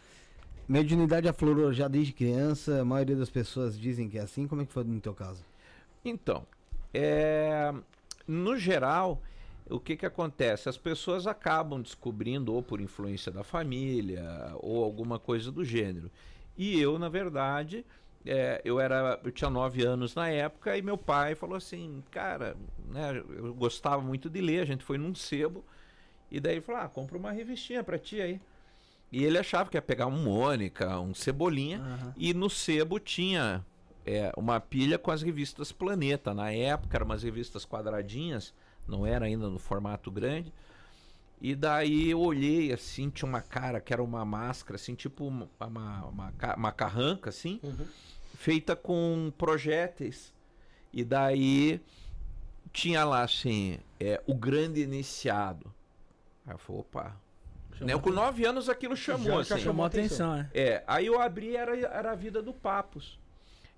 Mediunidade 0.67 1.27
aflorou 1.27 1.71
já 1.71 1.87
desde 1.87 2.11
criança, 2.11 2.81
a 2.81 2.85
maioria 2.85 3.15
das 3.15 3.29
pessoas 3.29 3.79
dizem 3.79 4.09
que 4.09 4.17
é 4.17 4.21
assim. 4.21 4.47
Como 4.47 4.61
é 4.61 4.65
que 4.65 4.73
foi 4.73 4.83
no 4.83 4.99
teu 4.99 5.13
caso? 5.13 5.43
Então, 6.03 6.45
é, 6.93 7.73
no 8.27 8.57
geral, 8.57 9.21
o 9.69 9.79
que, 9.79 9.95
que 9.95 10.05
acontece? 10.05 10.69
As 10.69 10.77
pessoas 10.77 11.27
acabam 11.27 11.81
descobrindo, 11.81 12.53
ou 12.53 12.61
por 12.61 12.79
influência 12.79 13.31
da 13.31 13.43
família, 13.43 14.23
ou 14.55 14.83
alguma 14.83 15.19
coisa 15.19 15.51
do 15.51 15.63
gênero. 15.63 16.09
E 16.57 16.79
eu, 16.79 16.97
na 16.97 17.09
verdade, 17.09 17.85
é, 18.25 18.61
eu 18.65 18.79
era, 18.79 19.19
eu 19.23 19.31
tinha 19.31 19.49
nove 19.49 19.83
anos 19.83 20.15
na 20.15 20.29
época 20.29 20.75
e 20.77 20.81
meu 20.81 20.97
pai 20.97 21.35
falou 21.35 21.55
assim, 21.55 22.03
cara, 22.11 22.55
né, 22.89 23.23
eu 23.29 23.53
gostava 23.53 24.01
muito 24.01 24.29
de 24.29 24.41
ler, 24.41 24.61
a 24.61 24.65
gente 24.65 24.83
foi 24.83 24.97
num 24.97 25.13
sebo 25.13 25.63
e 26.29 26.39
daí 26.39 26.53
ele 26.53 26.61
falou, 26.61 26.81
ah, 26.81 26.89
compra 26.89 27.17
uma 27.17 27.31
revistinha 27.31 27.83
pra 27.83 27.97
ti 27.97 28.21
aí. 28.21 28.41
E 29.11 29.23
ele 29.23 29.37
achava 29.37 29.69
que 29.69 29.77
ia 29.77 29.81
pegar 29.81 30.07
um 30.07 30.23
Mônica, 30.23 30.99
um 30.99 31.13
Cebolinha, 31.13 31.79
Aham. 31.79 32.13
e 32.17 32.33
no 32.33 32.49
sebo 32.49 32.99
tinha 32.99 33.65
é, 34.05 34.31
uma 34.35 34.59
pilha 34.59 34.97
com 34.97 35.11
as 35.11 35.21
revistas 35.21 35.71
Planeta. 35.71 36.33
Na 36.33 36.51
época 36.51 36.97
eram 36.97 37.05
umas 37.05 37.23
revistas 37.23 37.65
quadradinhas, 37.65 38.53
não 38.87 39.05
era 39.05 39.25
ainda 39.25 39.49
no 39.49 39.59
formato 39.59 40.09
grande. 40.09 40.53
E 41.39 41.53
daí 41.53 42.09
eu 42.09 42.19
olhei 42.19 42.73
assim, 42.73 43.09
tinha 43.09 43.29
uma 43.29 43.41
cara 43.41 43.79
que 43.79 43.93
era 43.93 44.01
uma 44.01 44.25
máscara, 44.25 44.75
assim, 44.75 44.95
tipo 44.95 45.27
uma, 45.27 45.47
uma, 45.59 46.05
uma, 46.05 46.33
uma 46.55 46.71
carranca, 46.71 47.29
assim, 47.29 47.59
feita 48.35 48.75
com 48.75 49.31
projéteis. 49.37 50.33
E 50.91 51.03
daí 51.03 51.79
tinha 52.73 53.03
lá 53.05 53.23
assim, 53.23 53.77
é, 53.99 54.21
o 54.25 54.33
grande 54.33 54.81
iniciado. 54.81 55.71
Aí 56.45 56.53
eu 56.53 56.57
falei, 56.57 56.81
opa. 56.81 57.15
Né, 57.79 57.95
com 57.99 58.09
nove 58.09 58.43
anos 58.43 58.69
aquilo 58.69 58.95
chamou, 58.95 59.37
assim. 59.37 59.59
Chamou 59.59 59.83
a 59.83 59.87
atenção, 59.87 60.33
é. 60.33 60.49
É, 60.51 60.83
aí 60.87 61.05
eu 61.05 61.21
abri 61.21 61.55
era 61.55 61.77
era 61.77 62.11
a 62.11 62.15
vida 62.15 62.41
do 62.41 62.51
Papos. 62.51 63.19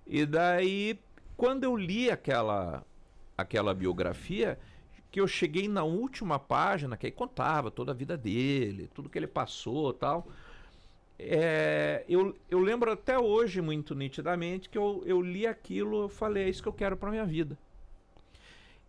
E 0.07 0.25
daí 0.25 0.97
quando 1.35 1.65
eu 1.65 1.75
li 1.75 2.09
aquela 2.09 2.85
aquela 3.37 3.73
biografia, 3.73 4.57
que 5.11 5.19
eu 5.19 5.27
cheguei 5.27 5.67
na 5.67 5.83
última 5.83 6.37
página, 6.37 6.95
que 6.95 7.05
aí 7.05 7.11
contava 7.11 7.71
toda 7.71 7.91
a 7.91 7.95
vida 7.95 8.15
dele, 8.15 8.89
tudo 8.93 9.09
que 9.09 9.17
ele 9.17 9.27
passou, 9.27 9.93
tal. 9.93 10.27
É, 11.17 12.05
eu, 12.07 12.35
eu 12.49 12.59
lembro 12.59 12.91
até 12.91 13.19
hoje 13.19 13.59
muito 13.61 13.93
nitidamente 13.93 14.69
que 14.69 14.77
eu, 14.77 15.03
eu 15.05 15.21
li 15.21 15.45
aquilo, 15.45 16.03
eu 16.03 16.09
falei, 16.09 16.43
é 16.43 16.49
isso 16.49 16.61
que 16.61 16.69
eu 16.69 16.73
quero 16.73 16.95
pra 16.95 17.09
minha 17.09 17.25
vida. 17.25 17.57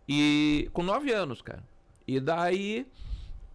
E 0.07 0.69
com 0.73 0.83
nove 0.83 1.11
anos, 1.11 1.41
cara. 1.41 1.63
E 2.07 2.19
daí 2.19 2.85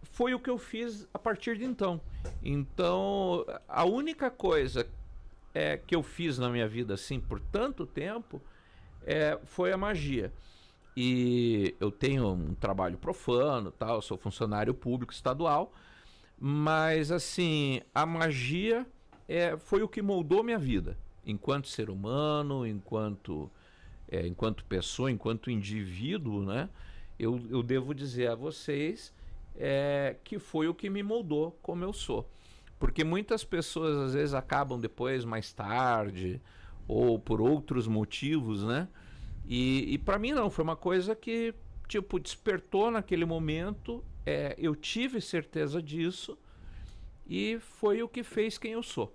foi 0.03 0.33
o 0.33 0.39
que 0.39 0.49
eu 0.49 0.57
fiz 0.57 1.07
a 1.13 1.19
partir 1.19 1.57
de 1.57 1.63
então. 1.63 2.01
Então, 2.43 3.45
a 3.67 3.85
única 3.85 4.29
coisa 4.29 4.87
é, 5.53 5.77
que 5.77 5.95
eu 5.95 6.03
fiz 6.03 6.37
na 6.37 6.49
minha 6.49 6.67
vida 6.67 6.93
assim 6.93 7.19
por 7.19 7.39
tanto 7.39 7.85
tempo 7.85 8.41
é, 9.05 9.39
foi 9.45 9.71
a 9.71 9.77
magia. 9.77 10.31
E 10.99 11.75
eu 11.79 11.91
tenho 11.91 12.27
um 12.29 12.55
trabalho 12.55 12.97
profano, 12.97 13.69
tal, 13.69 14.01
sou 14.01 14.17
funcionário 14.17 14.73
público 14.73 15.13
estadual, 15.13 15.71
mas 16.39 17.11
assim, 17.11 17.81
a 17.93 18.03
magia 18.03 18.83
é, 19.27 19.55
foi 19.57 19.83
o 19.83 19.87
que 19.87 20.01
moldou 20.01 20.41
minha 20.41 20.57
vida, 20.57 20.97
enquanto 21.23 21.67
ser 21.67 21.91
humano, 21.91 22.65
enquanto 22.65 23.47
é, 24.09 24.25
enquanto 24.25 24.65
pessoa, 24.65 25.11
enquanto 25.11 25.51
indivíduo, 25.51 26.43
né? 26.43 26.67
Eu, 27.19 27.39
eu 27.47 27.61
devo 27.61 27.93
dizer 27.93 28.31
a 28.31 28.35
vocês 28.35 29.13
é, 29.55 30.15
que 30.23 30.39
foi 30.39 30.67
o 30.67 30.73
que 30.73 30.89
me 30.89 31.03
moldou 31.03 31.59
como 31.61 31.83
eu 31.83 31.93
sou. 31.93 32.27
Porque 32.79 33.03
muitas 33.03 33.43
pessoas 33.43 33.95
às 33.97 34.13
vezes 34.15 34.33
acabam 34.33 34.79
depois, 34.79 35.23
mais 35.23 35.53
tarde, 35.53 36.41
ou 36.87 37.19
por 37.19 37.39
outros 37.39 37.87
motivos, 37.87 38.63
né? 38.63 38.87
E, 39.47 39.93
e 39.93 39.97
para 39.97 40.19
mim 40.19 40.31
não, 40.33 40.49
foi 40.49 40.63
uma 40.63 40.75
coisa 40.75 41.15
que, 41.15 41.53
tipo, 41.87 42.19
despertou 42.19 42.91
naquele 42.91 43.23
momento, 43.25 44.03
é, 44.25 44.55
eu 44.57 44.75
tive 44.75 45.21
certeza 45.21 45.81
disso, 45.81 46.37
e 47.25 47.57
foi 47.59 48.03
o 48.03 48.09
que 48.09 48.23
fez 48.23 48.57
quem 48.57 48.73
eu 48.73 48.83
sou. 48.83 49.13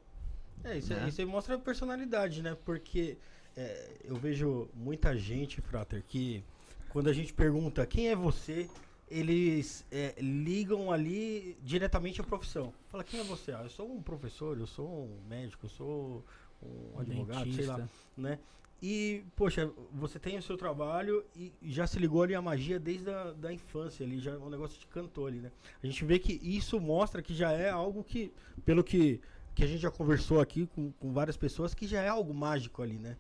É, 0.65 0.79
isso, 0.79 0.95
Né? 0.95 1.09
isso 1.09 1.21
aí 1.21 1.27
mostra 1.27 1.55
a 1.57 1.59
personalidade, 1.59 2.43
né? 2.43 2.57
Porque 2.65 3.19
é, 3.57 3.91
eu 4.05 4.17
vejo 4.17 4.69
muita 4.75 5.17
gente, 5.17 5.61
Frater, 5.61 6.03
que 6.07 6.43
quando 6.89 7.09
a 7.09 7.13
gente 7.13 7.33
pergunta 7.33 7.85
quem 7.87 8.09
é 8.09 8.17
você, 8.17 8.69
eles 9.11 9.85
é, 9.91 10.15
ligam 10.19 10.91
ali 10.91 11.59
diretamente 11.63 12.21
a 12.21 12.25
profissão. 12.25 12.73
Fala, 12.89 13.05
quem 13.05 13.21
é 13.21 13.25
você? 13.25 13.53
Ah, 13.53 13.61
eu 13.65 13.69
sou 13.69 13.91
um 13.93 14.03
professor, 14.03 14.59
eu 14.59 14.67
sou 14.67 14.89
um 14.89 15.21
médico, 15.29 15.67
eu 15.67 15.71
sou 15.71 16.25
um 16.63 16.99
advogado, 17.01 17.53
sei 17.53 17.67
lá, 17.67 17.77
Dentista. 17.77 17.99
né? 18.17 18.39
E, 18.83 19.23
poxa, 19.37 19.71
você 19.93 20.19
tem 20.19 20.37
o 20.37 20.43
seu 20.43 20.57
trabalho 20.57 21.25
e 21.37 21.53
já 21.63 21.87
se 21.87 22.01
ligou 22.01 22.25
ali 22.25 22.35
a 22.35 22.43
magia 22.43 22.81
desde 22.81 23.09
a 23.09 23.31
da 23.31 23.53
infância 23.53 24.05
ali, 24.05 24.19
já 24.19 24.33
é 24.33 24.37
um 24.37 24.51
negócio 24.51 24.77
te 24.77 24.89
cantou 24.89 25.29
ali, 25.29 25.39
né? 25.39 25.53
A 25.81 25.87
gente 25.87 26.05
vê 26.05 26.19
que 26.19 26.33
isso 26.43 26.81
mostra 26.81 27.23
que 27.23 27.33
já 27.33 27.53
é 27.53 27.71
algo 27.71 28.03
que, 28.03 28.33
pelo 28.65 28.83
que, 28.83 29.21
que 29.55 29.63
a 29.63 29.69
gente 29.69 29.79
já 29.81 29.91
conversou 29.91 30.41
aqui 30.41 30.67
com, 30.67 30.91
com 30.99 31.13
várias 31.13 31.37
pessoas, 31.37 31.75
que 31.75 31.87
já 31.87 32.03
é 32.03 32.09
algo 32.09 32.35
mágico 32.35 32.83
ali, 32.83 32.99
né? 32.99 33.17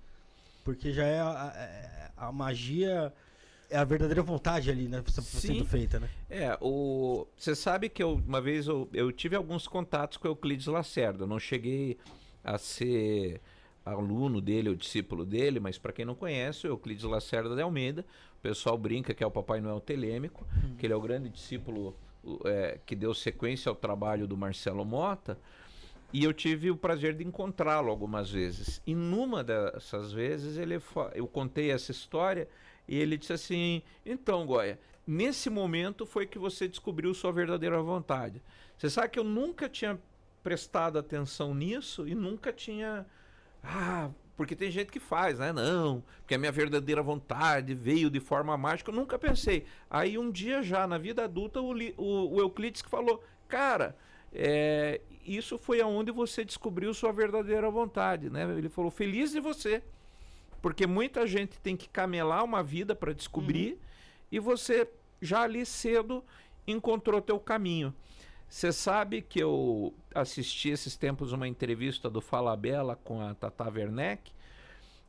Porque 0.65 0.93
já 0.93 1.05
é 1.05 1.21
a, 1.21 2.11
a, 2.17 2.27
a 2.29 2.33
magia, 2.33 3.13
é 3.71 3.79
a 3.79 3.85
verdadeira 3.85 4.21
vontade 4.21 4.69
ali, 4.69 4.89
né? 4.89 5.01
Sendo 5.23 5.65
feita, 5.65 6.01
né? 6.01 6.11
É, 6.29 6.59
o 6.61 7.25
você 7.37 7.55
sabe 7.55 7.89
que 7.89 8.03
eu, 8.03 8.15
uma 8.15 8.41
vez 8.41 8.67
eu, 8.67 8.89
eu 8.93 9.13
tive 9.13 9.37
alguns 9.37 9.69
contatos 9.69 10.19
com 10.19 10.27
o 10.27 10.31
Euclides 10.33 10.67
Lacerda. 10.67 11.25
Não 11.25 11.39
cheguei 11.39 11.99
a 12.43 12.59
ser 12.59 13.41
aluno 13.85 14.41
dele 14.41 14.69
ou 14.69 14.75
discípulo 14.75 15.25
dele, 15.25 15.59
mas 15.59 15.79
para 15.79 15.93
quem 15.93 16.05
não 16.05 16.15
conhece, 16.15 16.67
o 16.67 16.71
Euclides 16.71 17.05
Lacerda 17.05 17.55
de 17.55 17.63
Almeida, 17.63 18.05
o 18.39 18.43
pessoal 18.43 18.77
brinca 18.79 19.15
que 19.15 19.23
é 19.23 19.27
o 19.27 19.31
Papai 19.31 19.61
Noel 19.61 19.81
telêmico, 19.81 20.47
que 20.79 20.87
ele 20.87 20.93
é 20.93 20.97
o 20.97 21.01
grande 21.01 21.29
discípulo 21.29 21.97
é, 22.45 22.79
que 22.87 22.95
deu 22.95 23.13
sequência 23.15 23.69
ao 23.69 23.77
trabalho 23.77 24.27
do 24.27 24.37
Marcelo 24.37 24.85
Mota. 24.85 25.39
E 26.13 26.25
eu 26.25 26.33
tive 26.33 26.71
o 26.71 26.77
prazer 26.77 27.15
de 27.15 27.25
encontrá-lo 27.25 27.89
algumas 27.91 28.31
vezes. 28.31 28.83
E 28.87 28.95
numa 28.95 29.43
dessas 29.43 30.13
vezes 30.13 30.59
ele 30.59 30.79
eu 31.15 31.27
contei 31.27 31.71
essa 31.71 31.91
história 31.91 32.47
e 32.87 32.97
ele 32.99 33.17
disse 33.17 33.33
assim: 33.33 33.83
"Então, 34.05 34.45
Goya, 34.45 34.79
nesse 35.07 35.49
momento 35.49 36.05
foi 36.05 36.27
que 36.27 36.39
você 36.39 36.69
descobriu 36.69 37.15
sua 37.15 37.33
verdadeira 37.33 37.81
vontade. 37.81 38.43
Você 38.77 38.91
sabe 38.91 39.09
que 39.09 39.19
eu 39.19 39.25
nunca 39.25 39.69
tinha 39.69 39.99
prestado 40.43 40.99
atenção 40.99 41.55
nisso 41.55 42.07
e 42.07 42.15
nunca 42.15 42.53
tinha 42.53 43.07
ah, 43.63 44.11
porque 44.37 44.57
tem 44.57 44.71
gente 44.71 44.91
que 44.91 44.99
faz, 45.01 45.39
né? 45.39 45.53
Não, 45.53 46.03
porque 46.21 46.35
a 46.35 46.39
minha 46.39 46.53
verdadeira 46.53 47.03
vontade 47.03 47.75
veio 47.75 48.11
de 48.11 48.21
forma 48.21 48.57
mágica. 48.57 48.91
Eu 48.91 48.95
nunca 48.97 49.19
pensei. 49.19 49.65
Aí 49.91 50.19
um 50.19 50.31
dia 50.31 50.63
já, 50.63 50.87
na 50.87 50.99
vida 50.99 51.25
adulta, 51.25 51.61
o, 51.61 51.73
o- 51.97 52.35
o 52.37 52.41
Euclides 52.41 52.83
que 52.83 52.89
falou, 52.91 53.23
cara, 53.49 53.97
é, 54.33 55.01
isso 55.25 55.59
foi 55.59 55.81
aonde 55.81 56.11
você 56.11 56.45
descobriu 56.45 56.93
sua 56.95 57.13
verdadeira 57.13 57.71
vontade, 57.71 58.31
né? 58.31 58.43
Ele 58.57 58.69
falou, 58.69 58.91
feliz 58.91 59.31
de 59.33 59.41
você. 59.41 59.83
Porque 60.61 60.87
muita 60.87 61.27
gente 61.27 61.59
tem 61.61 61.77
que 61.77 61.89
camelar 61.89 62.45
uma 62.45 62.63
vida 62.63 62.95
para 62.95 63.13
descobrir 63.13 63.79
e 64.31 64.39
você 64.39 64.89
já 65.21 65.43
ali 65.43 65.67
cedo 65.67 66.25
encontrou 66.67 67.21
teu 67.21 67.39
caminho. 67.39 67.93
Você 68.53 68.71
sabe 68.71 69.23
que 69.23 69.43
eu 69.43 69.95
assisti 70.15 70.69
esses 70.69 70.95
tempos 70.95 71.33
uma 71.33 71.49
entrevista 71.49 72.11
do 72.11 72.21
Fala 72.21 72.55
Bela 72.55 72.95
com 72.95 73.19
a 73.19 73.35
Tata 73.35 73.65
Werneck 73.65 74.31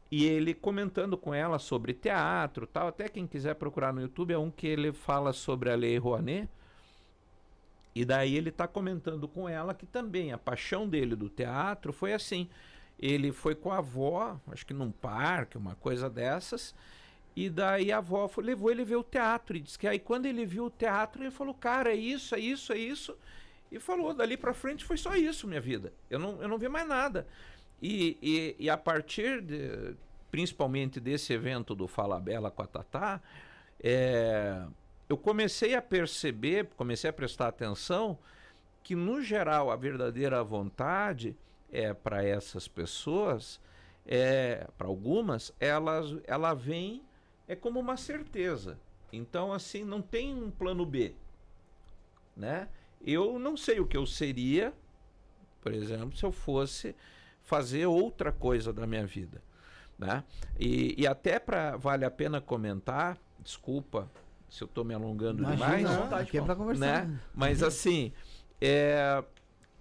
E 0.10 0.23
ele 0.23 0.53
comentando 0.53 1.17
com 1.17 1.34
ela 1.34 1.60
sobre 1.60 1.93
teatro, 1.93 2.65
tal, 2.65 2.88
até 2.88 3.10
quem 3.10 3.27
quiser 3.27 3.56
procurar 3.56 3.91
no 3.91 3.99
YouTube 3.99 4.34
é 4.34 4.38
um 4.38 4.49
que 4.49 4.65
ele 4.65 4.93
fala 4.93 5.34
sobre 5.34 5.69
a 5.69 5.75
Lei 5.75 5.97
Rouanet. 5.97 6.47
E 7.93 8.06
daí 8.06 8.34
ele 8.38 8.47
está 8.47 8.65
comentando 8.65 9.27
com 9.27 9.49
ela 9.49 9.73
que 9.73 9.86
também 9.86 10.32
a 10.32 10.38
paixão 10.38 10.88
dele 10.88 11.13
do 11.13 11.27
teatro 11.27 11.91
foi 11.91 12.13
assim. 12.13 12.49
Ele 12.97 13.34
foi 13.34 13.56
com 13.56 13.73
a 13.73 13.79
avó, 13.79 14.39
acho 14.47 14.65
que 14.65 14.73
num 14.73 14.89
parque, 14.89 15.58
uma 15.58 15.75
coisa 15.75 16.10
dessas. 16.10 16.73
E 17.36 17.50
daí 17.50 17.91
a 17.91 17.98
avó 17.98 18.28
foi, 18.28 18.43
levou 18.43 18.69
ele 18.69 18.86
ver 18.86 18.96
o 18.96 19.04
teatro. 19.04 19.58
E 19.58 19.62
disse 19.62 19.78
que 19.78 19.88
aí 19.88 20.00
quando 20.00 20.26
ele 20.26 20.46
viu 20.46 20.65
o 20.65 20.69
teatro, 20.69 21.24
ele 21.24 21.32
falou, 21.32 21.54
cara, 21.54 21.91
é 21.91 21.96
isso, 21.96 22.36
é 22.36 22.39
isso, 22.39 22.72
é 22.74 22.78
isso. 22.78 23.17
E 23.72 23.80
falou, 23.80 24.13
dali 24.13 24.38
para 24.38 24.54
frente 24.54 24.86
foi 24.86 24.98
só 24.98 25.15
isso, 25.15 25.48
minha 25.48 25.62
vida. 25.62 25.91
Eu 26.10 26.19
não, 26.19 26.41
eu 26.41 26.48
não 26.48 26.58
vi 26.58 26.69
mais 26.69 26.88
nada. 26.88 27.28
E, 27.82 28.17
e, 28.22 28.56
e 28.60 28.69
a 28.69 28.78
partir, 28.78 29.41
de, 29.41 29.96
principalmente 30.30 31.00
desse 31.00 31.34
evento 31.34 31.74
do 31.74 31.88
Fala 31.88 32.19
Bela 32.19 32.52
com 32.52 32.62
a 32.62 32.67
Tatá, 32.67 33.19
é, 33.82 34.63
eu 35.10 35.17
comecei 35.17 35.76
a 35.76 35.82
perceber, 35.82 36.69
comecei 36.78 37.10
a 37.10 37.13
prestar 37.13 37.48
atenção 37.48 38.17
que, 38.84 38.96
no 38.96 39.22
geral, 39.22 39.72
a 39.72 39.76
verdadeira 39.76 40.43
vontade 40.43 41.36
é 41.72 41.93
para 41.93 42.24
essas 42.24 42.67
pessoas, 42.67 43.60
é, 44.06 44.67
para 44.78 44.88
algumas, 44.88 45.52
elas, 45.60 46.15
ela 46.26 46.54
vem 46.54 47.02
é 47.54 47.56
como 47.56 47.80
uma 47.80 47.96
certeza. 47.98 48.78
Então, 49.12 49.54
assim, 49.54 49.84
não 49.84 50.02
tem 50.02 50.34
um 50.34 50.50
plano 50.52 50.86
B, 50.86 51.13
né? 52.36 52.68
Eu 53.06 53.38
não 53.38 53.56
sei 53.56 53.80
o 53.80 53.86
que 53.86 53.96
eu 53.98 54.06
seria, 54.06 54.74
por 55.62 55.74
exemplo, 55.74 56.18
se 56.18 56.26
eu 56.26 56.32
fosse 56.32 56.96
fazer 57.44 57.86
outra 57.86 58.32
coisa 58.32 58.72
da 58.74 58.88
minha 58.88 59.06
vida, 59.06 59.42
né? 60.00 60.24
E, 60.60 60.96
e 61.02 61.06
até 61.06 61.38
para 61.39 61.78
vale 61.78 62.06
a 62.06 62.12
pena 62.12 62.42
comentar, 62.42 63.18
desculpa 63.39 64.10
se 64.50 64.63
eu 64.63 64.66
estou 64.68 64.84
me 64.84 64.94
alongando 64.94 65.42
Imagina, 65.44 65.78
demais, 65.78 65.84
não, 65.84 66.04
vontade, 66.04 66.28
aqui 66.30 66.38
é 66.38 66.39
pô. 66.39 66.46
pra 66.46 66.56
conversar. 66.56 67.08
né? 67.08 67.20
Mas 67.34 67.62
assim, 67.62 68.13
é, 68.62 69.24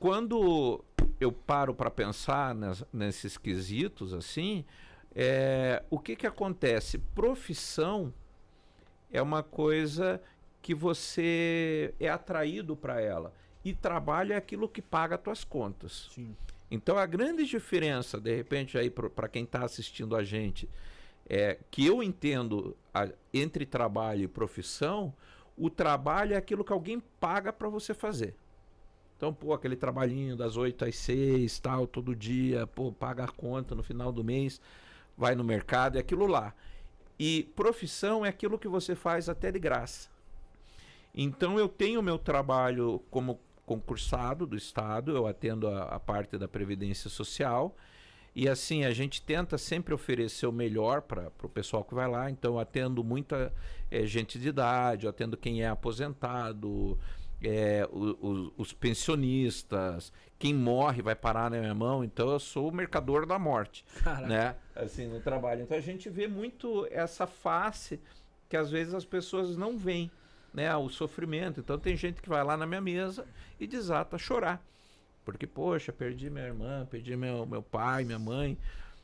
quando 0.00 0.84
eu 1.20 1.30
paro 1.30 1.74
para 1.74 1.90
pensar 1.90 2.54
nes- 2.54 2.84
nesses 2.92 3.38
quesitos 3.38 4.12
assim, 4.12 4.64
é, 5.14 5.82
o 5.90 5.98
que 5.98 6.16
que 6.16 6.26
acontece? 6.26 6.98
Profissão 6.98 8.12
é 9.12 9.20
uma 9.20 9.42
coisa 9.42 10.20
que 10.60 10.74
você 10.74 11.94
é 11.98 12.08
atraído 12.08 12.76
para 12.76 13.00
ela 13.00 13.32
e 13.64 13.74
trabalho 13.74 14.32
é 14.32 14.36
aquilo 14.36 14.68
que 14.68 14.80
paga 14.80 15.16
as 15.16 15.22
tuas 15.22 15.44
contas. 15.44 16.08
Sim. 16.14 16.34
Então 16.70 16.96
a 16.96 17.04
grande 17.04 17.44
diferença, 17.44 18.18
de 18.18 18.34
repente, 18.34 18.78
aí 18.78 18.88
para 18.88 19.28
quem 19.28 19.44
está 19.44 19.64
assistindo 19.64 20.16
a 20.16 20.24
gente, 20.24 20.68
é 21.28 21.58
que 21.70 21.84
eu 21.86 22.02
entendo 22.02 22.76
a- 22.94 23.08
entre 23.32 23.66
trabalho 23.66 24.22
e 24.24 24.28
profissão, 24.28 25.14
o 25.56 25.68
trabalho 25.68 26.34
é 26.34 26.36
aquilo 26.36 26.64
que 26.64 26.72
alguém 26.72 27.00
paga 27.20 27.52
para 27.52 27.68
você 27.68 27.92
fazer. 27.92 28.34
Então, 29.16 29.32
pô, 29.32 29.52
aquele 29.52 29.76
trabalhinho 29.76 30.34
das 30.34 30.56
8 30.56 30.84
às 30.84 30.96
6, 30.96 31.60
tal, 31.60 31.86
todo 31.86 32.16
dia, 32.16 32.66
pô, 32.66 32.90
paga 32.90 33.24
a 33.24 33.28
conta 33.28 33.74
no 33.74 33.82
final 33.82 34.10
do 34.10 34.24
mês, 34.24 34.60
vai 35.16 35.34
no 35.34 35.44
mercado, 35.44 35.96
é 35.96 36.00
aquilo 36.00 36.26
lá. 36.26 36.54
E 37.18 37.44
profissão 37.54 38.24
é 38.24 38.28
aquilo 38.28 38.58
que 38.58 38.68
você 38.68 38.94
faz 38.94 39.28
até 39.28 39.50
de 39.52 39.58
graça. 39.58 40.08
Então 41.14 41.58
eu 41.58 41.68
tenho 41.68 42.02
meu 42.02 42.18
trabalho 42.18 43.02
como 43.10 43.38
concursado 43.66 44.46
do 44.46 44.56
Estado, 44.56 45.14
eu 45.16 45.26
atendo 45.26 45.68
a, 45.68 45.84
a 45.84 46.00
parte 46.00 46.36
da 46.36 46.48
Previdência 46.48 47.08
Social. 47.08 47.76
E 48.34 48.48
assim, 48.48 48.84
a 48.84 48.92
gente 48.92 49.20
tenta 49.20 49.58
sempre 49.58 49.92
oferecer 49.92 50.46
o 50.46 50.52
melhor 50.52 51.02
para 51.02 51.30
o 51.42 51.48
pessoal 51.48 51.84
que 51.84 51.94
vai 51.94 52.08
lá. 52.08 52.30
Então, 52.30 52.54
eu 52.54 52.58
atendo 52.58 53.04
muita 53.04 53.52
eh, 53.90 54.06
gente 54.06 54.38
de 54.38 54.48
idade, 54.48 55.04
eu 55.04 55.10
atendo 55.10 55.36
quem 55.36 55.62
é 55.62 55.68
aposentado, 55.68 56.98
o- 57.90 58.52
os 58.56 58.72
pensionistas, 58.72 60.12
quem 60.42 60.52
morre 60.52 61.02
vai 61.02 61.14
parar 61.14 61.48
na 61.48 61.60
minha 61.60 61.72
mão. 61.72 62.02
Então, 62.02 62.28
eu 62.28 62.40
sou 62.40 62.68
o 62.68 62.74
mercador 62.74 63.24
da 63.24 63.38
morte 63.38 63.84
Caraca. 64.02 64.26
né? 64.26 64.56
Assim, 64.74 65.06
no 65.06 65.20
trabalho. 65.20 65.62
Então 65.62 65.78
a 65.78 65.80
gente 65.80 66.10
vê 66.10 66.26
muito 66.26 66.84
essa 66.90 67.28
face 67.28 68.00
que 68.48 68.56
às 68.56 68.68
vezes 68.68 68.92
as 68.92 69.04
pessoas 69.04 69.56
não 69.56 69.78
veem, 69.78 70.10
né? 70.52 70.74
O 70.74 70.88
sofrimento. 70.88 71.60
Então 71.60 71.78
tem 71.78 71.96
gente 71.96 72.20
que 72.20 72.28
vai 72.28 72.42
lá 72.42 72.56
na 72.56 72.66
minha 72.66 72.80
mesa 72.80 73.24
e 73.60 73.68
desata 73.68 74.16
a 74.16 74.18
chorar. 74.18 74.60
Porque, 75.24 75.46
poxa, 75.46 75.92
perdi 75.92 76.28
minha 76.28 76.46
irmã, 76.46 76.88
perdi 76.90 77.14
meu, 77.14 77.46
meu 77.46 77.62
pai, 77.62 78.02
minha 78.02 78.18
mãe. 78.18 78.58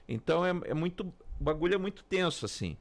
Então 0.08 0.44
é, 0.44 0.50
é 0.64 0.74
muito. 0.74 1.06
O 1.40 1.44
bagulho 1.44 1.76
é 1.76 1.78
muito 1.78 2.02
tenso, 2.02 2.46
assim. 2.46 2.76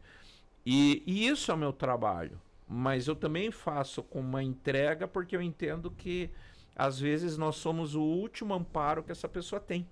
E, 0.66 1.04
e 1.06 1.28
isso 1.28 1.52
é 1.52 1.54
o 1.54 1.58
meu 1.58 1.72
trabalho. 1.72 2.42
Mas 2.68 3.08
eu 3.08 3.16
também 3.16 3.52
faço 3.52 4.02
com 4.02 4.20
uma 4.20 4.42
entrega 4.42 5.08
porque 5.08 5.36
eu 5.36 5.44
entendo 5.44 5.92
que 5.92 6.32
às 6.78 7.00
vezes 7.00 7.38
nós 7.38 7.56
somos 7.56 7.96
o 7.96 8.02
último 8.02 8.54
amparo 8.54 9.02
que 9.04 9.12
essa 9.12 9.28
pessoa 9.28 9.60
tem. 9.60 9.88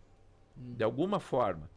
De 0.56 0.84
alguma 0.84 1.20
forma. 1.20 1.68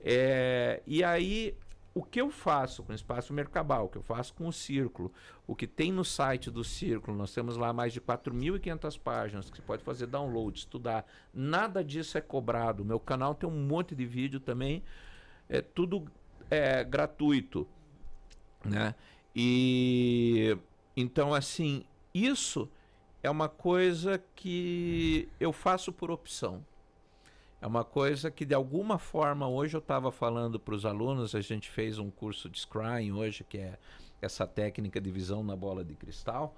É, 0.00 0.82
e 0.86 1.04
aí, 1.04 1.54
o 1.94 2.02
que 2.02 2.18
eu 2.18 2.30
faço 2.30 2.82
com 2.82 2.92
o 2.92 2.94
Espaço 2.94 3.34
Mercabal, 3.34 3.84
o 3.84 3.88
que 3.90 3.98
eu 3.98 4.02
faço 4.02 4.32
com 4.32 4.48
o 4.48 4.52
Círculo, 4.52 5.12
o 5.46 5.54
que 5.54 5.66
tem 5.66 5.92
no 5.92 6.02
site 6.02 6.50
do 6.50 6.64
Círculo, 6.64 7.16
nós 7.16 7.34
temos 7.34 7.58
lá 7.58 7.74
mais 7.74 7.92
de 7.92 8.00
4.500 8.00 8.98
páginas 8.98 9.50
que 9.50 9.58
você 9.58 9.62
pode 9.62 9.84
fazer 9.84 10.06
download, 10.06 10.58
estudar. 10.58 11.04
Nada 11.32 11.84
disso 11.84 12.16
é 12.16 12.20
cobrado. 12.22 12.82
O 12.82 12.86
meu 12.86 12.98
canal 12.98 13.34
tem 13.34 13.48
um 13.48 13.66
monte 13.66 13.94
de 13.94 14.06
vídeo 14.06 14.40
também, 14.40 14.82
é 15.46 15.60
tudo 15.60 16.10
é, 16.50 16.82
gratuito, 16.82 17.68
né? 18.64 18.94
E 19.36 20.56
então, 20.96 21.34
assim, 21.34 21.84
isso 22.14 22.68
é 23.22 23.30
uma 23.30 23.48
coisa 23.48 24.22
que 24.34 25.28
eu 25.38 25.52
faço 25.52 25.92
por 25.92 26.10
opção. 26.10 26.64
É 27.60 27.66
uma 27.66 27.84
coisa 27.84 28.30
que 28.30 28.44
de 28.44 28.54
alguma 28.54 28.98
forma 28.98 29.48
hoje 29.48 29.76
eu 29.76 29.80
estava 29.80 30.10
falando 30.10 30.58
para 30.58 30.74
os 30.74 30.84
alunos, 30.84 31.34
a 31.34 31.40
gente 31.40 31.70
fez 31.70 31.98
um 31.98 32.10
curso 32.10 32.48
de 32.48 32.58
scrying 32.58 33.12
hoje, 33.12 33.44
que 33.44 33.58
é 33.58 33.78
essa 34.20 34.46
técnica 34.46 35.00
de 35.00 35.10
visão 35.10 35.44
na 35.44 35.54
bola 35.54 35.84
de 35.84 35.94
cristal, 35.94 36.56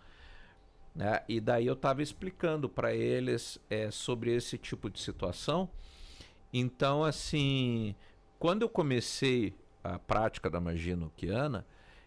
né? 0.94 1.22
E 1.29 1.40
daí 1.40 1.66
eu 1.66 1.74
estava 1.74 2.03
explicando 2.03 2.68
para 2.68 2.94
eles 2.94 3.59
é, 3.68 3.90
sobre 3.90 4.35
esse 4.35 4.57
tipo 4.57 4.88
de 4.88 5.00
situação. 5.00 5.68
Então, 6.53 7.05
assim, 7.05 7.94
quando 8.38 8.62
eu 8.62 8.68
comecei 8.68 9.55
a 9.83 9.98
prática 9.98 10.48
da 10.48 10.61
magia 10.61 10.96
noquiana, 10.96 11.66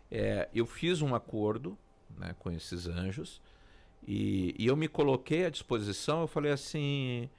é, 0.10 0.50
eu 0.56 0.65
fiz 0.65 1.02
um 1.04 1.13
acordo 1.13 1.78
né, 2.17 2.36
com 2.39 2.50
esses 2.50 2.88
anjos 2.88 3.41
e, 4.06 4.54
e 4.58 4.68
eu 4.68 4.76
me 4.76 4.88
coloquei 4.88 5.46
à 5.46 5.50
disposição. 5.50 6.22
Eu 6.22 6.28
falei 6.28 6.52
assim: 6.52 7.30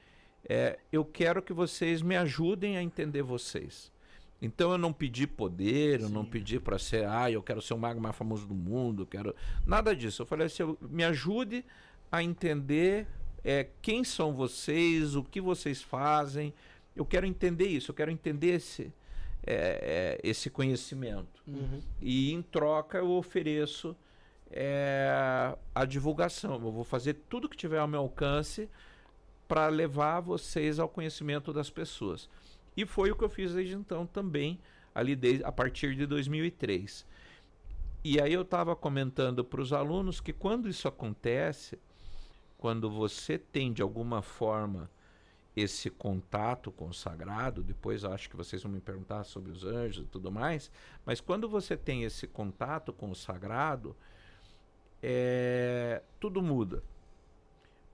é, 0.49 0.79
eu 0.93 1.05
quero 1.05 1.43
que 1.43 1.53
vocês 1.53 2.01
me 2.03 2.17
ajudem 2.17 2.77
a 2.77 2.83
entender 2.83 3.23
vocês. 3.23 3.93
Então 4.41 4.71
eu 4.71 4.79
não 4.79 4.93
pedi 4.93 5.27
poder, 5.27 6.01
eu 6.01 6.09
não 6.09 6.25
pedi 6.25 6.61
para 6.61 6.79
ser, 6.79 7.05
ah, 7.09 7.29
eu 7.29 7.43
quero 7.43 7.61
ser 7.61 7.75
o 7.75 7.79
mago 7.79 8.01
mais 8.01 8.15
famoso 8.15 8.47
do 8.47 8.55
mundo, 8.55 9.03
eu 9.03 9.07
quero 9.07 9.35
nada 9.67 9.97
disso. 9.97 10.23
Eu 10.23 10.27
falei 10.27 10.47
assim, 10.47 10.63
eu- 10.63 10.79
me 10.81 11.03
ajude 11.03 11.65
a 12.11 12.23
entender 12.23 13.07
é, 13.45 13.67
quem 13.83 14.05
são 14.05 14.33
vocês, 14.35 15.17
o 15.17 15.25
que 15.25 15.41
vocês 15.41 15.83
fazem. 15.83 16.55
Eu 16.95 17.05
quero 17.05 17.27
entender 17.27 17.67
isso, 17.67 17.91
eu 17.91 17.95
quero 17.97 18.11
entender 18.13 18.55
esse, 18.55 18.93
é, 19.45 20.19
é, 20.23 20.29
esse 20.29 20.49
conhecimento. 20.51 21.43
E 22.01 22.33
em 22.33 22.41
troca 22.43 22.99
eu 22.99 23.11
ofereço 23.11 23.97
é, 24.51 25.57
a 25.75 25.85
divulgação. 25.85 26.55
Eu 26.55 26.73
vou 26.73 26.85
fazer 26.85 27.15
tudo 27.29 27.49
que 27.49 27.57
tiver 27.57 27.79
ao 27.79 27.89
meu 27.89 28.01
alcance 28.01 28.69
para 29.47 29.69
levar 29.69 30.21
vocês 30.21 30.79
ao 30.79 30.89
conhecimento 30.89 31.53
das 31.53 31.71
pessoas. 31.71 32.29
E 32.77 32.87
foi 32.87 33.11
o 33.11 33.17
que 33.17 33.25
eu 33.25 33.29
fiz 33.29 33.55
desde 33.55 33.75
então 33.75 34.07
também, 34.07 34.59
ali 34.95 35.17
desde, 35.17 35.45
a 35.45 35.51
partir 35.51 35.95
de 35.97 36.07
2003. 36.07 37.07
E 38.05 38.21
aí 38.21 38.33
eu 38.33 38.43
estava 38.43 38.77
comentando 38.77 39.45
para 39.45 39.61
os 39.61 39.73
alunos 39.73 40.21
que 40.21 40.33
quando 40.33 40.69
isso 40.69 40.87
acontece, 40.87 41.79
quando 42.57 42.91
você 42.91 43.39
tem 43.39 43.73
de 43.73 43.83
alguma 43.83 44.23
forma 44.23 44.91
esse 45.57 45.91
contato 45.91 46.71
com 46.71 46.89
o 46.89 46.95
sagrado, 46.95 47.65
depois 47.65 48.05
acho 48.05 48.31
que 48.31 48.37
vocês 48.37 48.63
vão 48.63 48.71
me 48.71 48.81
perguntar 48.81 49.25
sobre 49.25 49.51
os 49.51 49.65
anjos 49.65 50.07
e 50.07 50.09
tudo 50.09 50.31
mais, 50.31 50.71
mas 51.05 51.21
quando 51.21 51.49
você 51.49 51.77
tem 51.77 52.05
esse 52.05 52.29
contato 52.29 52.93
com 52.93 53.11
o 53.11 53.17
sagrado, 53.17 53.97
é, 55.03 56.03
tudo 56.19 56.43
muda. 56.43 56.83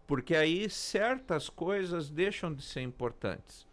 Porque 0.06 0.34
aí 0.34 0.68
certas 0.68 1.48
coisas 1.48 2.10
deixam 2.10 2.52
de 2.52 2.62
ser 2.62 2.82
importantes. 2.82 3.66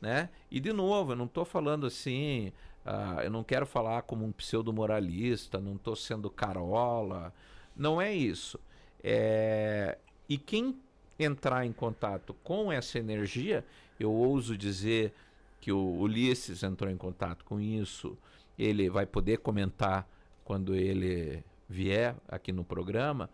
Né? 0.00 0.28
E 0.50 0.60
de 0.60 0.72
novo, 0.72 1.12
eu 1.12 1.16
não 1.16 1.24
estou 1.24 1.44
falando 1.44 1.86
assim, 1.86 2.52
ah, 2.84 3.20
eu 3.22 3.30
não 3.30 3.42
quero 3.42 3.66
falar 3.66 4.02
como 4.02 4.24
um 4.24 4.32
pseudo-moralista, 4.32 5.60
não 5.60 5.76
estou 5.76 5.96
sendo 5.96 6.28
carola, 6.28 7.32
não 7.74 8.00
é 8.00 8.14
isso. 8.14 8.58
É, 9.02 9.98
E 10.28 10.36
quem 10.36 10.76
entrar 11.18 11.64
em 11.64 11.72
contato 11.72 12.34
com 12.44 12.70
essa 12.70 12.98
energia, 12.98 13.64
eu 13.98 14.12
ouso 14.12 14.56
dizer 14.56 15.12
que 15.60 15.72
o 15.72 15.98
Ulisses 15.98 16.62
entrou 16.62 16.90
em 16.90 16.96
contato 16.96 17.44
com 17.44 17.60
isso. 17.60 18.16
Ele 18.58 18.88
vai 18.90 19.06
poder 19.06 19.38
comentar 19.38 20.08
quando 20.44 20.74
ele 20.74 21.42
vier 21.68 22.16
aqui 22.28 22.52
no 22.52 22.64
programa, 22.64 23.30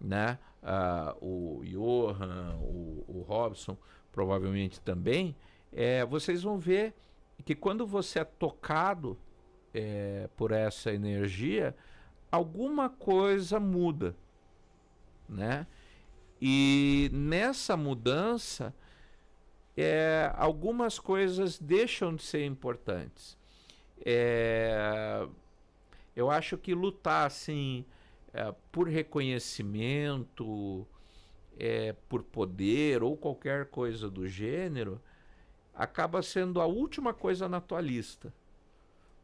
né? 0.00 0.38
Ah, 0.62 1.14
o 1.20 1.62
Johan, 1.64 2.56
o, 2.60 3.04
o 3.06 3.24
Robson, 3.26 3.76
provavelmente 4.12 4.80
também. 4.80 5.36
É, 5.72 6.04
vocês 6.04 6.42
vão 6.42 6.58
ver 6.58 6.94
que 7.44 7.54
quando 7.54 7.86
você 7.86 8.20
é 8.20 8.24
tocado 8.24 9.18
é, 9.74 10.28
por 10.36 10.52
essa 10.52 10.92
energia, 10.92 11.76
alguma 12.30 12.88
coisa 12.88 13.60
muda, 13.60 14.16
né? 15.28 15.66
E 16.40 17.10
nessa 17.12 17.76
mudança, 17.76 18.74
é, 19.76 20.32
algumas 20.36 20.98
coisas 20.98 21.58
deixam 21.58 22.14
de 22.14 22.22
ser 22.22 22.44
importantes. 22.44 23.36
É, 24.04 25.26
eu 26.16 26.30
acho 26.30 26.56
que 26.56 26.74
lutar 26.74 27.26
assim 27.26 27.84
é, 28.32 28.52
por 28.72 28.88
reconhecimento, 28.88 30.86
é, 31.58 31.94
por 32.08 32.22
poder 32.22 33.02
ou 33.02 33.16
qualquer 33.16 33.66
coisa 33.66 34.10
do 34.10 34.26
gênero, 34.26 35.00
acaba 35.74 36.22
sendo 36.22 36.60
a 36.60 36.66
última 36.66 37.12
coisa 37.14 37.48
na 37.48 37.60
tua 37.60 37.80
lista. 37.80 38.32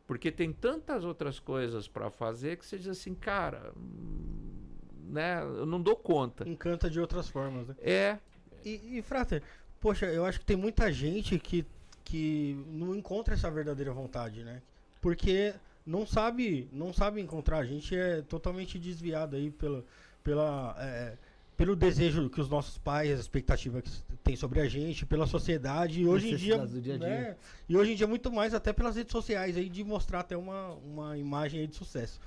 Porque 0.06 0.30
tem 0.30 0.52
tantas 0.52 1.04
outras 1.04 1.40
coisas 1.40 1.88
para 1.88 2.10
fazer 2.10 2.58
que 2.58 2.66
você 2.66 2.76
diz 2.76 2.88
assim, 2.88 3.14
cara, 3.14 3.72
hum, 3.76 4.68
né, 5.08 5.42
eu 5.42 5.64
não 5.64 5.80
dou 5.80 5.96
conta. 5.96 6.46
Encanta 6.48 6.90
de 6.90 7.00
outras 7.00 7.28
formas, 7.28 7.68
né? 7.68 7.76
É, 7.80 8.18
E, 8.64 8.98
e 8.98 9.02
Frater, 9.02 9.42
poxa, 9.80 10.06
eu 10.06 10.24
acho 10.24 10.38
que 10.40 10.46
tem 10.46 10.56
muita 10.56 10.92
gente 10.92 11.38
que, 11.38 11.66
que 12.04 12.62
não 12.68 12.94
encontra 12.94 13.34
essa 13.34 13.50
verdadeira 13.50 13.92
vontade, 13.92 14.44
né? 14.44 14.62
Porque 15.00 15.54
não 15.84 16.06
sabe, 16.06 16.68
não 16.72 16.92
sabe 16.92 17.20
encontrar. 17.20 17.58
A 17.58 17.64
gente 17.64 17.94
é 17.94 18.22
totalmente 18.22 18.78
desviado 18.78 19.36
aí 19.36 19.50
pela, 19.50 19.84
pela, 20.22 20.76
é, 20.78 21.16
pelo 21.56 21.76
desejo 21.76 22.30
que 22.30 22.40
os 22.40 22.48
nossos 22.48 22.78
pais, 22.78 23.10
a 23.10 23.20
expectativa 23.20 23.82
que 23.82 23.90
tem 24.22 24.36
sobre 24.36 24.60
a 24.60 24.68
gente, 24.68 25.04
pela 25.04 25.26
sociedade 25.26 26.00
e 26.00 26.06
hoje 26.06 26.32
em 26.32 26.36
dia, 26.36 26.58
dia 26.66 26.94
a 26.94 26.98
dia. 26.98 26.98
né? 26.98 27.36
E 27.68 27.76
hoje 27.76 27.92
em 27.92 27.94
dia 27.96 28.06
muito 28.06 28.30
mais 28.32 28.54
até 28.54 28.72
pelas 28.72 28.96
redes 28.96 29.12
sociais 29.12 29.56
aí 29.56 29.68
de 29.68 29.82
mostrar 29.82 30.20
até 30.20 30.36
uma, 30.36 30.70
uma 30.74 31.18
imagem 31.18 31.60
aí 31.60 31.66
de 31.66 31.76
sucesso. 31.76 32.20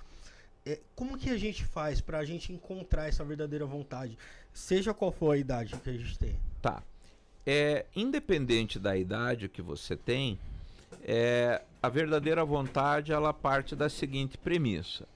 É, 0.66 0.80
como 0.96 1.18
que 1.18 1.30
a 1.30 1.38
gente 1.38 1.64
faz 1.64 2.02
pra 2.02 2.26
gente 2.26 2.52
encontrar 2.52 3.08
essa 3.08 3.24
verdadeira 3.24 3.66
vontade, 3.66 4.18
seja 4.54 4.94
qual 4.94 5.12
for 5.12 5.32
a 5.32 5.38
idade 5.38 5.76
que 5.78 5.90
a 5.90 5.94
gente 5.94 6.18
tem? 6.18 6.36
Tá. 6.62 6.82
É, 7.46 7.86
independente 7.96 8.80
da 8.80 8.98
idade 8.98 9.48
que 9.48 9.62
você 9.62 9.96
tem, 9.96 10.40
é, 11.04 11.62
a 11.86 11.90
verdadeira 11.90 12.44
vontade 12.44 13.12
ela 13.12 13.32
parte 13.34 13.76
da 13.76 13.90
seguinte 13.90 14.38
premissa. 14.38 15.08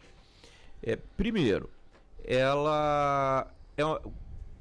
É, 0.84 0.96
primeiro, 0.96 1.70
ela 2.24 3.52
é 3.76 3.84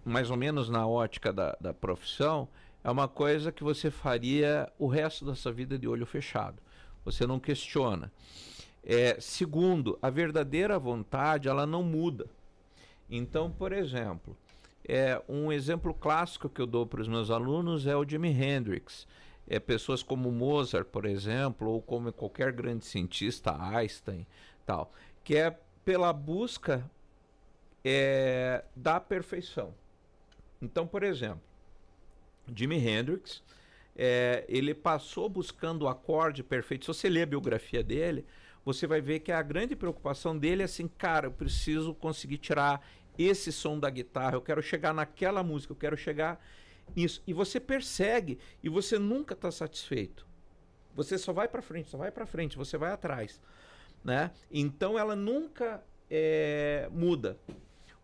mais 0.04 0.30
ou 0.30 0.36
menos 0.36 0.70
na 0.70 0.86
ótica 0.86 1.32
da, 1.32 1.56
da 1.60 1.74
profissão, 1.74 2.48
é 2.82 2.90
uma 2.90 3.06
coisa 3.06 3.52
que 3.52 3.62
você 3.62 3.90
faria 3.90 4.72
o 4.78 4.86
resto 4.86 5.24
da 5.24 5.34
sua 5.34 5.52
vida 5.52 5.78
de 5.78 5.86
olho 5.86 6.06
fechado. 6.06 6.56
Você 7.04 7.26
não 7.26 7.38
questiona. 7.38 8.10
É, 8.82 9.18
segundo, 9.20 9.98
a 10.00 10.08
verdadeira 10.08 10.78
vontade 10.78 11.48
ela 11.48 11.66
não 11.66 11.82
muda. 11.82 12.26
Então, 13.10 13.50
por 13.50 13.72
exemplo, 13.72 14.34
é, 14.86 15.20
um 15.28 15.52
exemplo 15.52 15.92
clássico 15.92 16.48
que 16.48 16.60
eu 16.60 16.66
dou 16.66 16.86
para 16.86 17.02
os 17.02 17.08
meus 17.08 17.30
alunos 17.30 17.86
é 17.86 17.94
o 17.94 18.08
Jimi 18.08 18.30
Hendrix. 18.30 19.06
É, 19.48 19.58
pessoas 19.58 20.02
como 20.02 20.30
Mozart, 20.30 20.86
por 20.86 21.06
exemplo, 21.06 21.70
ou 21.70 21.80
como 21.80 22.12
qualquer 22.12 22.52
grande 22.52 22.84
cientista, 22.84 23.56
Einstein, 23.58 24.26
tal, 24.66 24.92
que 25.24 25.36
é 25.36 25.56
pela 25.84 26.12
busca 26.12 26.88
é, 27.84 28.64
da 28.76 29.00
perfeição. 29.00 29.74
Então, 30.60 30.86
por 30.86 31.02
exemplo, 31.02 31.40
Jimi 32.54 32.76
Hendrix, 32.76 33.42
é, 33.96 34.44
ele 34.48 34.74
passou 34.74 35.28
buscando 35.28 35.82
o 35.82 35.88
acorde 35.88 36.42
perfeito. 36.42 36.84
Se 36.84 36.88
você 36.88 37.08
ler 37.08 37.22
a 37.22 37.26
biografia 37.26 37.82
dele, 37.82 38.24
você 38.64 38.86
vai 38.86 39.00
ver 39.00 39.20
que 39.20 39.32
a 39.32 39.42
grande 39.42 39.74
preocupação 39.74 40.36
dele 40.36 40.62
é 40.62 40.64
assim, 40.66 40.86
cara, 40.86 41.26
eu 41.26 41.32
preciso 41.32 41.94
conseguir 41.94 42.38
tirar 42.38 42.86
esse 43.18 43.50
som 43.50 43.78
da 43.78 43.90
guitarra, 43.90 44.36
eu 44.36 44.42
quero 44.42 44.62
chegar 44.62 44.94
naquela 44.94 45.42
música, 45.42 45.72
eu 45.72 45.76
quero 45.76 45.96
chegar 45.96 46.40
nisso. 46.94 47.22
E 47.26 47.32
você 47.32 47.58
persegue 47.60 48.38
e 48.62 48.68
você 48.68 48.98
nunca 48.98 49.34
está 49.34 49.50
satisfeito. 49.50 50.26
Você 50.94 51.16
só 51.16 51.32
vai 51.32 51.46
para 51.46 51.62
frente, 51.62 51.88
só 51.88 51.98
vai 51.98 52.10
para 52.10 52.26
frente, 52.26 52.56
você 52.56 52.76
vai 52.76 52.90
atrás, 52.90 53.40
né? 54.02 54.32
Então 54.50 54.98
ela 54.98 55.14
nunca 55.14 55.82
é, 56.10 56.88
muda. 56.90 57.38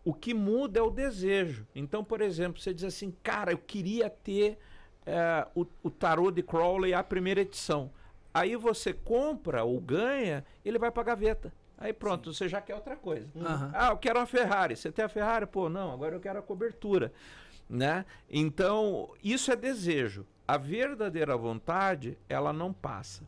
O 0.03 0.13
que 0.13 0.33
muda 0.33 0.79
é 0.79 0.81
o 0.81 0.89
desejo. 0.89 1.67
Então, 1.75 2.03
por 2.03 2.21
exemplo, 2.21 2.61
você 2.61 2.73
diz 2.73 2.83
assim, 2.85 3.13
cara, 3.23 3.51
eu 3.51 3.57
queria 3.57 4.09
ter 4.09 4.57
é, 5.05 5.47
o, 5.55 5.65
o 5.83 5.89
tarô 5.89 6.31
de 6.31 6.41
Crowley 6.41 6.93
a 6.93 7.03
primeira 7.03 7.41
edição. 7.41 7.91
Aí 8.33 8.55
você 8.55 8.93
compra 8.93 9.63
ou 9.63 9.79
ganha, 9.79 10.45
ele 10.63 10.77
vai 10.77 10.91
para 10.91 11.03
gaveta. 11.03 11.53
Aí 11.77 11.91
pronto, 11.91 12.33
você 12.33 12.47
já 12.47 12.61
quer 12.61 12.75
outra 12.75 12.95
coisa. 12.95 13.29
Aham. 13.35 13.71
Ah, 13.73 13.89
eu 13.89 13.97
quero 13.97 14.19
uma 14.19 14.25
Ferrari. 14.25 14.75
Você 14.75 14.91
tem 14.91 15.03
a 15.03 15.09
Ferrari? 15.09 15.45
Pô, 15.45 15.67
não, 15.69 15.91
agora 15.91 16.15
eu 16.15 16.19
quero 16.19 16.39
a 16.39 16.41
cobertura. 16.41 17.11
Né? 17.69 18.05
Então, 18.29 19.09
isso 19.23 19.51
é 19.51 19.55
desejo. 19.55 20.25
A 20.47 20.57
verdadeira 20.57 21.35
vontade, 21.35 22.17
ela 22.29 22.53
não 22.53 22.71
passa. 22.71 23.23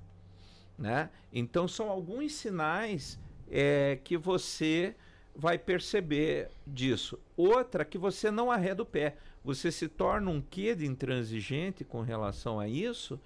Né? 0.77 1.09
Então, 1.33 1.67
são 1.67 1.89
alguns 1.89 2.33
sinais 2.33 3.19
é, 3.49 3.99
que 4.03 4.15
você 4.15 4.95
vai 5.35 5.57
perceber 5.57 6.49
disso. 6.65 7.19
Outra, 7.35 7.85
que 7.85 7.97
você 7.97 8.29
não 8.31 8.51
arreda 8.51 8.83
o 8.83 8.85
pé. 8.85 9.15
Você 9.43 9.71
se 9.71 9.87
torna 9.87 10.29
um 10.29 10.41
quê 10.41 10.75
de 10.75 10.85
intransigente 10.85 11.83
com 11.83 12.01
relação 12.01 12.59
a 12.59 12.67
isso. 12.67 13.19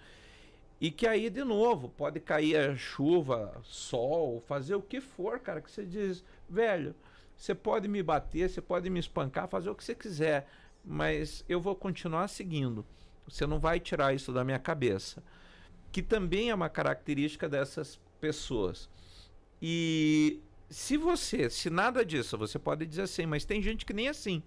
E 0.79 0.89
que 0.91 1.05
aí, 1.05 1.29
de 1.29 1.43
novo, 1.43 1.89
pode 1.89 2.19
cair 2.19 2.57
a 2.57 2.75
chuva, 2.75 3.59
sol, 3.63 4.41
fazer 4.41 4.75
o 4.75 4.81
que 4.81 4.99
for, 4.99 5.39
cara, 5.39 5.61
que 5.61 5.69
você 5.69 5.85
diz, 5.85 6.23
velho, 6.49 6.95
você 7.37 7.53
pode 7.53 7.87
me 7.87 8.01
bater, 8.01 8.49
você 8.49 8.61
pode 8.61 8.89
me 8.89 8.99
espancar, 8.99 9.47
fazer 9.47 9.69
o 9.69 9.75
que 9.75 9.83
você 9.83 9.93
quiser, 9.93 10.47
mas 10.83 11.43
eu 11.47 11.59
vou 11.59 11.75
continuar 11.75 12.27
seguindo. 12.27 12.85
Você 13.27 13.45
não 13.45 13.59
vai 13.59 13.79
tirar 13.79 14.13
isso 14.13 14.31
da 14.33 14.43
minha 14.43 14.59
cabeça. 14.59 15.23
Que 15.91 16.01
também 16.01 16.49
é 16.49 16.55
uma 16.55 16.69
característica 16.69 17.47
dessas 17.47 17.99
pessoas. 18.19 18.89
E 19.61 20.41
se 20.69 20.97
você, 20.97 21.49
se 21.49 21.69
nada 21.69 22.03
disso, 22.03 22.37
você 22.37 22.57
pode 22.57 22.85
dizer 22.85 23.03
assim, 23.03 23.25
mas 23.25 23.45
tem 23.45 23.61
gente 23.61 23.85
que 23.85 23.93
nem 23.93 24.07
assim. 24.07 24.41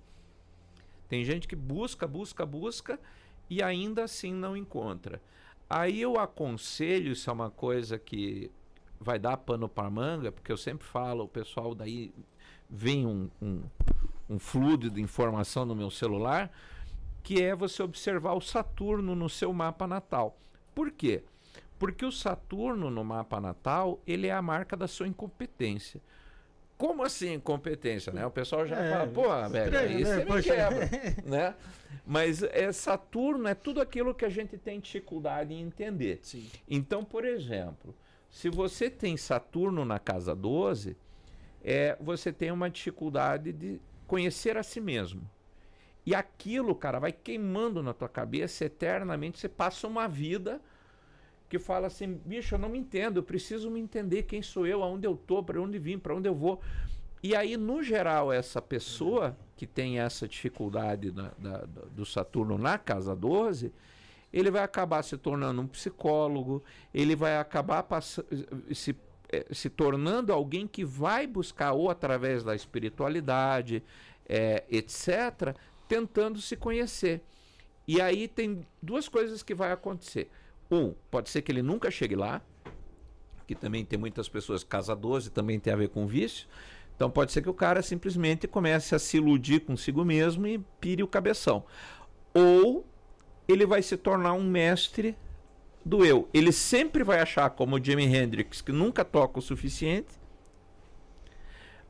Tem 1.09 1.25
gente 1.25 1.47
que 1.47 1.55
busca, 1.55 2.07
busca, 2.07 2.47
busca 2.47 2.99
e 3.49 3.63
ainda 3.63 4.05
assim 4.05 4.33
não 4.33 4.57
encontra. 4.57 5.21
Aí 5.69 6.01
eu 6.01 6.19
aconselho, 6.19 7.13
isso 7.13 7.29
é 7.29 7.33
uma 7.33 7.51
coisa 7.51 7.99
que 7.99 8.51
vai 9.01 9.19
dar 9.19 9.37
pano 9.37 9.69
para 9.69 9.91
manga, 9.91 10.33
porque 10.33 10.51
eu 10.51 10.57
sempre 10.57 10.87
falo, 10.87 11.25
o 11.25 11.29
pessoal 11.29 11.75
daí 11.75 12.13
vem 12.75 13.07
um, 13.07 13.31
um, 13.41 13.63
um 14.29 14.39
fluido 14.39 14.91
de 14.91 15.01
informação 15.01 15.65
no 15.65 15.77
meu 15.77 15.91
celular, 15.91 16.51
que 17.23 17.41
é 17.41 17.55
você 17.55 17.83
observar 17.83 18.35
o 18.35 18.41
Saturno 18.41 19.15
no 19.15 19.29
seu 19.31 19.53
mapa 19.53 19.87
natal. 19.87 20.37
Por 20.75 20.91
quê? 20.91 21.23
Porque 21.79 22.05
o 22.05 22.11
Saturno 22.11 22.91
no 22.91 23.05
mapa 23.05 23.41
natal, 23.41 24.01
ele 24.07 24.27
é 24.27 24.33
a 24.33 24.43
marca 24.43 24.77
da 24.77 24.89
sua 24.89 25.07
incompetência. 25.07 26.01
Como 26.77 27.05
assim 27.05 27.35
incompetência, 27.35 28.13
né? 28.13 28.27
O 28.27 28.31
pessoal 28.31 28.67
já 28.67 28.77
É, 28.77 28.91
fala, 28.91 29.07
pô, 29.07 29.23
velho, 29.49 29.67
estranho, 29.67 29.89
aí 29.97 30.05
né? 30.05 30.25
você 30.25 30.25
me 30.25 30.43
quebra, 30.43 30.91
né? 31.25 31.55
Mas 32.05 32.43
é, 32.43 32.73
Saturno 32.73 33.47
é 33.47 33.55
tudo 33.55 33.81
aquilo 33.81 34.13
que 34.13 34.25
a 34.25 34.29
gente 34.29 34.59
tem 34.59 34.81
dificuldade 34.81 35.55
em 35.55 35.61
entender. 35.63 36.19
Sim. 36.23 36.51
Então, 36.69 37.05
por 37.05 37.25
exemplo, 37.25 37.95
se 38.29 38.51
você 38.51 38.91
tem 38.91 39.17
Saturno 39.17 39.85
na 39.85 40.01
casa 40.01 40.35
12, 40.35 40.97
é, 41.65 41.97
você 41.99 42.31
tem 42.33 42.53
uma 42.53 42.69
dificuldade 42.69 43.53
de 43.53 43.81
conhecer 44.07 44.57
a 44.57 44.63
si 44.63 44.81
mesmo. 44.81 45.29
E 46.07 46.15
aquilo, 46.15 46.75
cara, 46.75 46.99
vai 46.99 47.13
queimando 47.13 47.83
na 47.83 47.95
tua 47.95 48.09
cabeça 48.09 48.67
eternamente. 48.67 49.39
Você 49.39 49.49
passa 49.49 49.87
uma 49.87 50.07
vida 50.07 50.61
que 51.49 51.59
fala 51.59 51.87
assim: 51.87 52.21
bicho, 52.27 52.55
eu 52.55 52.59
não 52.59 52.69
me 52.69 52.79
entendo, 52.79 53.19
eu 53.19 53.23
preciso 53.23 53.71
me 53.71 53.81
entender 53.81 54.25
quem 54.25 54.43
sou 54.43 54.67
eu, 54.67 54.83
aonde 54.83 55.07
eu 55.07 55.17
tô, 55.17 55.43
para 55.43 55.61
onde 55.61 55.79
vim, 55.79 55.99
para 55.99 56.15
onde 56.15 56.29
eu 56.29 56.35
vou. 56.35 56.61
E 57.23 57.35
aí, 57.35 57.57
no 57.57 57.83
geral, 57.83 58.31
essa 58.31 58.61
pessoa 58.61 59.35
que 59.57 59.67
tem 59.67 59.99
essa 59.99 60.29
dificuldade 60.29 61.11
da- 61.11 61.65
do 61.91 62.05
Saturno 62.05 62.59
na 62.59 62.77
casa 62.77 63.17
12, 63.17 63.73
ele 64.31 64.51
vai 64.51 64.63
acabar 64.63 65.03
se 65.03 65.17
tornando 65.17 65.63
um 65.63 65.67
psicólogo, 65.67 66.63
ele 66.93 67.17
vai 67.17 67.39
acabar 67.39 67.87
se, 68.75 68.95
se 69.51 69.71
tornando 69.71 70.33
alguém 70.33 70.67
que 70.67 70.85
vai 70.85 71.27
buscar, 71.27 71.73
ou 71.73 71.91
através 71.91 72.43
da 72.43 72.55
espiritualidade, 72.55 73.83
eh, 74.29 74.65
etc., 74.71 75.57
tentando 75.89 76.41
se 76.41 76.57
conhecer. 76.57 77.23
E 77.87 78.01
aí 78.01 78.29
tem 78.29 78.67
duas 78.83 79.09
coisas 79.09 79.43
que 79.43 79.55
vai 79.55 79.73
acontecer. 79.73 80.31
Um, 80.71 80.95
pode 81.11 81.29
ser 81.31 81.43
que 81.43 81.53
ele 81.53 81.63
nunca 81.63 81.91
chegue 81.91 82.17
lá, 82.17 82.41
que 83.47 83.55
também 83.55 83.85
tem 83.85 83.99
muitas 83.99 84.29
pessoas, 84.29 84.65
casa 84.65 84.97
12 84.97 85.31
também 85.31 85.61
tem 85.61 85.73
a 85.73 85.77
ver 85.77 85.89
com 85.89 86.07
vício. 86.07 86.49
Então 86.97 87.11
pode 87.11 87.33
ser 87.33 87.43
que 87.43 87.51
o 87.51 87.55
cara 87.55 87.83
simplesmente 87.83 88.47
comece 88.47 88.95
a 88.95 88.99
se 88.99 89.17
iludir 89.17 89.61
consigo 89.61 90.05
mesmo 90.05 90.47
e 90.47 90.59
pire 90.81 91.03
o 91.03 91.09
cabeção. 91.09 91.65
Ou 92.33 92.87
ele 93.47 93.67
vai 93.67 93.83
se 93.83 93.97
tornar 93.97 94.33
um 94.33 94.45
mestre 94.45 95.17
do 95.85 96.05
eu. 96.05 96.29
Ele 96.33 96.53
sempre 96.53 97.05
vai 97.05 97.21
achar, 97.21 97.51
como 97.51 97.77
o 97.77 97.85
Jimi 97.85 98.05
Hendrix, 98.05 98.61
que 98.61 98.73
nunca 98.73 99.05
toca 99.05 99.39
o 99.39 99.43
suficiente, 99.43 100.15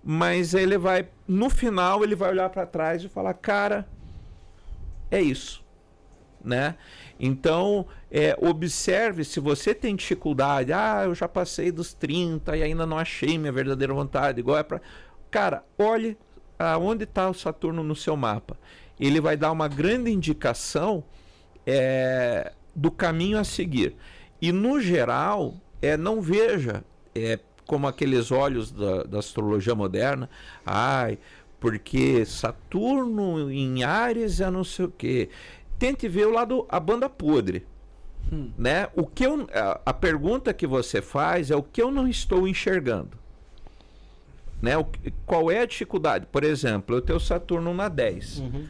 mas 0.02 0.52
ele 0.52 0.76
vai, 0.76 1.08
no 1.26 1.48
final, 1.48 2.02
ele 2.02 2.14
vai 2.14 2.30
olhar 2.30 2.50
para 2.50 2.66
trás 2.66 3.02
e 3.02 3.08
falar: 3.08 3.34
cara, 3.34 3.88
é 5.10 5.20
isso, 5.20 5.64
né? 6.42 6.76
Então, 7.18 7.86
é, 8.10 8.36
observe 8.40 9.24
se 9.24 9.40
você 9.40 9.74
tem 9.74 9.94
dificuldade. 9.94 10.72
Ah, 10.72 11.02
eu 11.04 11.14
já 11.14 11.28
passei 11.28 11.70
dos 11.70 11.94
30 11.94 12.56
e 12.56 12.62
ainda 12.62 12.84
não 12.84 12.98
achei 12.98 13.38
minha 13.38 13.52
verdadeira 13.52 13.94
vontade. 13.94 14.40
Igual 14.40 14.58
é 14.58 14.62
para. 14.62 14.80
Cara, 15.30 15.64
olhe 15.78 16.18
aonde 16.58 17.04
está 17.04 17.28
o 17.28 17.34
Saturno 17.34 17.82
no 17.82 17.96
seu 17.96 18.16
mapa. 18.16 18.58
Ele 18.98 19.20
vai 19.20 19.36
dar 19.36 19.52
uma 19.52 19.68
grande 19.68 20.10
indicação 20.10 21.02
é, 21.66 22.52
do 22.74 22.90
caminho 22.90 23.38
a 23.38 23.44
seguir. 23.44 23.94
E 24.40 24.52
no 24.52 24.80
geral, 24.80 25.54
é, 25.80 25.96
não 25.96 26.20
veja 26.20 26.84
é, 27.14 27.38
como 27.66 27.86
aqueles 27.86 28.30
olhos 28.30 28.70
da, 28.70 29.04
da 29.04 29.18
astrologia 29.18 29.74
moderna. 29.74 30.28
Ai, 30.64 31.18
porque 31.58 32.24
Saturno 32.26 33.50
em 33.50 33.84
Ares 33.84 34.40
é 34.40 34.50
não 34.50 34.64
sei 34.64 34.84
o 34.84 34.90
quê 34.90 35.30
tente 35.78 36.08
ver 36.08 36.26
o 36.26 36.30
lado 36.30 36.66
a 36.68 36.80
banda 36.80 37.08
podre. 37.08 37.66
Hum. 38.32 38.50
Né? 38.56 38.88
O 38.94 39.06
que 39.06 39.24
eu, 39.24 39.46
a, 39.52 39.80
a, 39.86 39.92
pergunta 39.92 40.54
que 40.54 40.66
você 40.66 41.02
faz 41.02 41.50
é 41.50 41.56
o 41.56 41.62
que 41.62 41.82
eu 41.82 41.90
não 41.90 42.08
estou 42.08 42.48
enxergando. 42.48 43.18
Né? 44.62 44.78
O, 44.78 44.86
qual 45.26 45.50
é 45.50 45.60
a 45.60 45.66
dificuldade? 45.66 46.26
Por 46.32 46.42
exemplo, 46.42 46.96
eu 46.96 47.02
tenho 47.02 47.20
Saturno 47.20 47.74
na 47.74 47.88
10. 47.88 48.38
Uhum. 48.38 48.64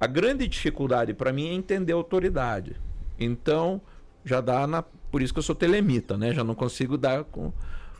A 0.00 0.06
grande 0.06 0.48
dificuldade 0.48 1.12
para 1.12 1.32
mim 1.32 1.48
é 1.48 1.52
entender 1.52 1.92
a 1.92 1.96
autoridade. 1.96 2.76
Então, 3.18 3.80
já 4.24 4.40
dá 4.40 4.66
na. 4.66 4.82
Por 4.82 5.22
isso 5.22 5.32
que 5.32 5.38
eu 5.38 5.42
sou 5.42 5.54
telemita, 5.54 6.16
né? 6.16 6.32
Já 6.32 6.42
não 6.42 6.54
consigo 6.54 6.96
dar 6.98 7.24
com. 7.24 7.52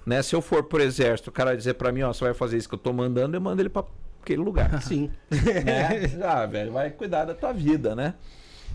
Né? 0.04 0.22
Se 0.22 0.34
eu 0.34 0.42
for 0.42 0.64
por 0.64 0.80
exército, 0.80 1.30
o 1.30 1.32
cara 1.32 1.56
dizer 1.56 1.74
para 1.74 1.92
mim, 1.92 2.02
ó, 2.02 2.12
você 2.12 2.24
vai 2.24 2.34
fazer 2.34 2.58
isso 2.58 2.68
que 2.68 2.74
eu 2.74 2.78
estou 2.78 2.92
mandando, 2.92 3.36
eu 3.36 3.40
mando 3.40 3.62
ele 3.62 3.68
para 3.68 3.84
aquele 4.20 4.42
lugar. 4.42 4.80
Sim. 4.82 5.10
né? 5.30 6.10
Ah, 6.22 6.46
velho, 6.46 6.72
vai 6.72 6.90
cuidar 6.90 7.24
da 7.24 7.34
tua 7.34 7.52
vida, 7.52 7.94
né? 7.94 8.14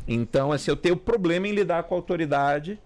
Então, 0.07 0.51
assim, 0.51 0.71
eu 0.71 0.75
tenho 0.75 0.97
problema 0.97 1.47
em 1.47 1.51
lidar 1.51 1.83
com 1.83 1.93
a 1.93 1.97
autoridade. 1.97 2.79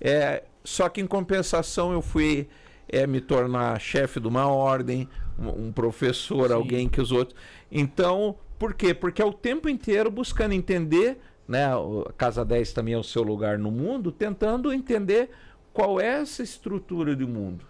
É, 0.00 0.44
só 0.64 0.88
que 0.88 1.00
em 1.00 1.06
compensação 1.06 1.92
eu 1.92 2.00
fui 2.00 2.48
é, 2.88 3.06
me 3.06 3.20
tornar 3.20 3.78
chefe 3.80 4.18
de 4.18 4.26
uma 4.26 4.46
ordem, 4.46 5.08
um, 5.38 5.66
um 5.66 5.72
professor, 5.72 6.48
Sim. 6.48 6.54
alguém 6.54 6.88
que 6.88 7.00
os 7.00 7.12
outros. 7.12 7.38
Então, 7.70 8.36
por 8.58 8.74
quê? 8.74 8.94
Porque 8.94 9.22
é 9.22 9.24
o 9.24 9.32
tempo 9.32 9.68
inteiro 9.68 10.10
buscando 10.10 10.52
entender, 10.52 11.18
né? 11.50 11.66
A 11.66 12.12
Casa 12.12 12.44
10 12.44 12.72
também 12.72 12.94
é 12.94 12.96
o 12.96 13.02
seu 13.02 13.24
lugar 13.24 13.58
no 13.58 13.72
mundo, 13.72 14.12
tentando 14.12 14.72
entender 14.72 15.30
qual 15.72 16.00
é 16.00 16.20
essa 16.20 16.44
estrutura 16.44 17.16
do 17.16 17.26
mundo. 17.26 17.64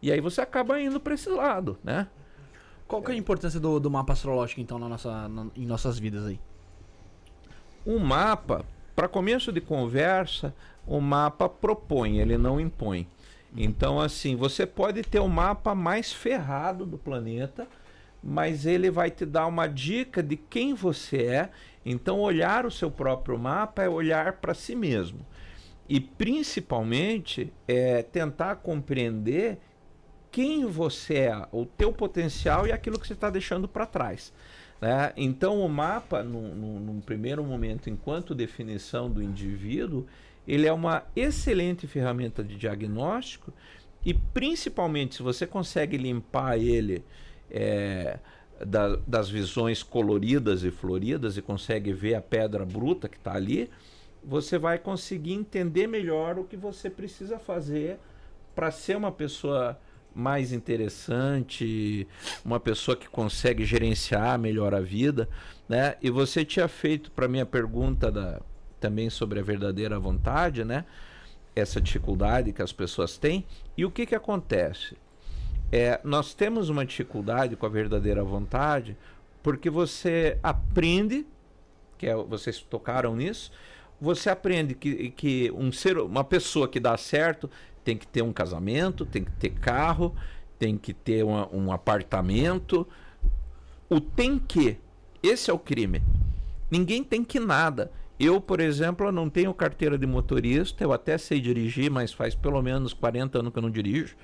E 0.00 0.12
aí 0.12 0.20
você 0.20 0.40
acaba 0.40 0.80
indo 0.80 1.00
para 1.00 1.14
esse 1.14 1.28
lado, 1.28 1.76
né? 1.82 2.06
Qual 2.86 3.02
que 3.02 3.10
é 3.10 3.14
a 3.14 3.18
importância 3.18 3.58
do, 3.58 3.80
do 3.80 3.90
mapa 3.90 4.12
astrológico, 4.12 4.60
então, 4.60 4.78
na 4.78 4.88
nossa, 4.88 5.28
na, 5.28 5.46
em 5.56 5.66
nossas 5.66 5.98
vidas 5.98 6.26
aí? 6.26 6.38
Um 7.84 7.98
mapa, 7.98 8.64
para 8.94 9.08
começo 9.08 9.50
de 9.50 9.60
conversa, 9.60 10.54
o 10.86 11.00
mapa 11.00 11.48
propõe, 11.48 12.20
ele 12.20 12.38
não 12.38 12.60
impõe. 12.60 13.08
Então, 13.56 14.00
assim, 14.00 14.36
você 14.36 14.64
pode 14.64 15.02
ter 15.02 15.18
o 15.18 15.28
mapa 15.28 15.74
mais 15.74 16.12
ferrado 16.12 16.86
do 16.86 16.96
planeta, 16.96 17.66
mas 18.22 18.64
ele 18.64 18.92
vai 18.92 19.10
te 19.10 19.26
dar 19.26 19.46
uma 19.48 19.66
dica 19.66 20.22
de 20.22 20.36
quem 20.36 20.72
você 20.72 21.24
é. 21.24 21.50
Então, 21.84 22.20
olhar 22.20 22.64
o 22.64 22.70
seu 22.70 22.90
próprio 22.90 23.38
mapa 23.38 23.82
é 23.82 23.88
olhar 23.88 24.34
para 24.34 24.54
si 24.54 24.74
mesmo. 24.74 25.26
E, 25.88 26.00
principalmente, 26.00 27.52
é 27.66 28.02
tentar 28.02 28.56
compreender 28.56 29.58
quem 30.30 30.64
você 30.64 31.14
é, 31.14 31.46
o 31.52 31.66
teu 31.66 31.92
potencial 31.92 32.66
e 32.66 32.72
aquilo 32.72 32.98
que 32.98 33.06
você 33.06 33.12
está 33.12 33.28
deixando 33.28 33.68
para 33.68 33.84
trás. 33.84 34.32
Né? 34.80 35.12
Então, 35.16 35.60
o 35.60 35.68
mapa, 35.68 36.22
num, 36.22 36.54
num, 36.54 36.80
num, 36.80 37.00
primeiro 37.00 37.44
momento, 37.44 37.90
enquanto 37.90 38.34
definição 38.34 39.10
do 39.10 39.22
indivíduo, 39.22 40.06
ele 40.48 40.66
é 40.66 40.72
uma 40.72 41.04
excelente 41.14 41.86
ferramenta 41.86 42.42
de 42.42 42.56
diagnóstico 42.56 43.52
e, 44.04 44.14
principalmente, 44.14 45.16
se 45.16 45.22
você 45.22 45.46
consegue 45.46 45.96
limpar 45.96 46.58
ele 46.58 47.04
é, 47.50 48.18
da, 48.66 48.96
das 49.06 49.28
visões 49.28 49.82
coloridas 49.82 50.64
e 50.64 50.70
floridas 50.70 51.36
e 51.36 51.42
consegue 51.42 51.92
ver 51.92 52.14
a 52.14 52.20
pedra 52.20 52.64
bruta 52.64 53.08
que 53.08 53.16
está 53.16 53.34
ali, 53.34 53.70
você 54.24 54.58
vai 54.58 54.78
conseguir 54.78 55.32
entender 55.32 55.86
melhor 55.86 56.38
o 56.38 56.44
que 56.44 56.56
você 56.56 56.88
precisa 56.88 57.38
fazer 57.38 57.98
para 58.54 58.70
ser 58.70 58.96
uma 58.96 59.10
pessoa 59.10 59.78
mais 60.14 60.52
interessante, 60.52 62.06
uma 62.44 62.60
pessoa 62.60 62.96
que 62.96 63.08
consegue 63.08 63.64
gerenciar 63.64 64.38
melhor 64.38 64.74
a 64.74 64.80
vida, 64.80 65.28
né? 65.68 65.96
E 66.02 66.10
você 66.10 66.44
tinha 66.44 66.68
feito 66.68 67.10
para 67.10 67.26
mim 67.26 67.40
a 67.40 67.46
pergunta 67.46 68.10
da, 68.10 68.40
também 68.78 69.08
sobre 69.08 69.40
a 69.40 69.42
verdadeira 69.42 69.98
vontade, 69.98 70.64
né? 70.64 70.84
Essa 71.56 71.80
dificuldade 71.80 72.52
que 72.52 72.62
as 72.62 72.72
pessoas 72.72 73.16
têm. 73.16 73.44
E 73.76 73.84
o 73.84 73.90
que 73.90 74.04
que 74.04 74.14
acontece? 74.14 74.96
É, 75.72 75.98
nós 76.04 76.34
temos 76.34 76.68
uma 76.68 76.84
dificuldade 76.84 77.56
com 77.56 77.64
a 77.64 77.68
verdadeira 77.68 78.22
vontade 78.22 78.94
porque 79.42 79.70
você 79.70 80.38
aprende, 80.42 81.26
que 81.98 82.06
é, 82.06 82.14
vocês 82.14 82.60
tocaram 82.60 83.16
nisso, 83.16 83.50
você 84.00 84.28
aprende 84.30 84.74
que, 84.74 85.10
que 85.10 85.50
um 85.52 85.72
ser, 85.72 85.96
uma 85.96 86.22
pessoa 86.22 86.68
que 86.68 86.78
dá 86.78 86.96
certo 86.96 87.50
tem 87.82 87.96
que 87.96 88.06
ter 88.06 88.22
um 88.22 88.32
casamento, 88.32 89.06
tem 89.06 89.24
que 89.24 89.32
ter 89.32 89.50
carro, 89.50 90.14
tem 90.58 90.76
que 90.76 90.92
ter 90.92 91.24
uma, 91.24 91.48
um 91.52 91.72
apartamento. 91.72 92.86
O 93.88 94.00
tem 94.00 94.38
que. 94.38 94.76
Esse 95.22 95.50
é 95.50 95.54
o 95.54 95.58
crime. 95.58 96.02
Ninguém 96.70 97.02
tem 97.02 97.24
que 97.24 97.40
nada. 97.40 97.90
Eu, 98.18 98.40
por 98.40 98.60
exemplo, 98.60 99.10
não 99.10 99.28
tenho 99.28 99.52
carteira 99.52 99.98
de 99.98 100.06
motorista, 100.06 100.84
eu 100.84 100.92
até 100.92 101.18
sei 101.18 101.40
dirigir, 101.40 101.90
mas 101.90 102.12
faz 102.12 102.34
pelo 102.34 102.62
menos 102.62 102.92
40 102.92 103.40
anos 103.40 103.52
que 103.52 103.58
eu 103.58 103.62
não 103.62 103.70
dirijo. 103.70 104.16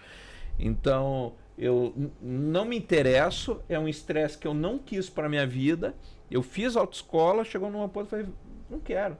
Então, 0.58 1.32
eu 1.56 1.92
não 2.20 2.64
me 2.64 2.76
interesso, 2.76 3.60
é 3.68 3.78
um 3.78 3.88
estresse 3.88 4.38
que 4.38 4.46
eu 4.46 4.54
não 4.54 4.78
quis 4.78 5.10
para 5.10 5.28
minha 5.28 5.46
vida. 5.46 5.94
Eu 6.30 6.42
fiz 6.42 6.76
autoescola, 6.76 7.44
chegou 7.44 7.70
numa 7.70 7.88
ponta 7.88 8.06
e 8.06 8.10
falei, 8.10 8.26
não 8.70 8.78
quero. 8.78 9.16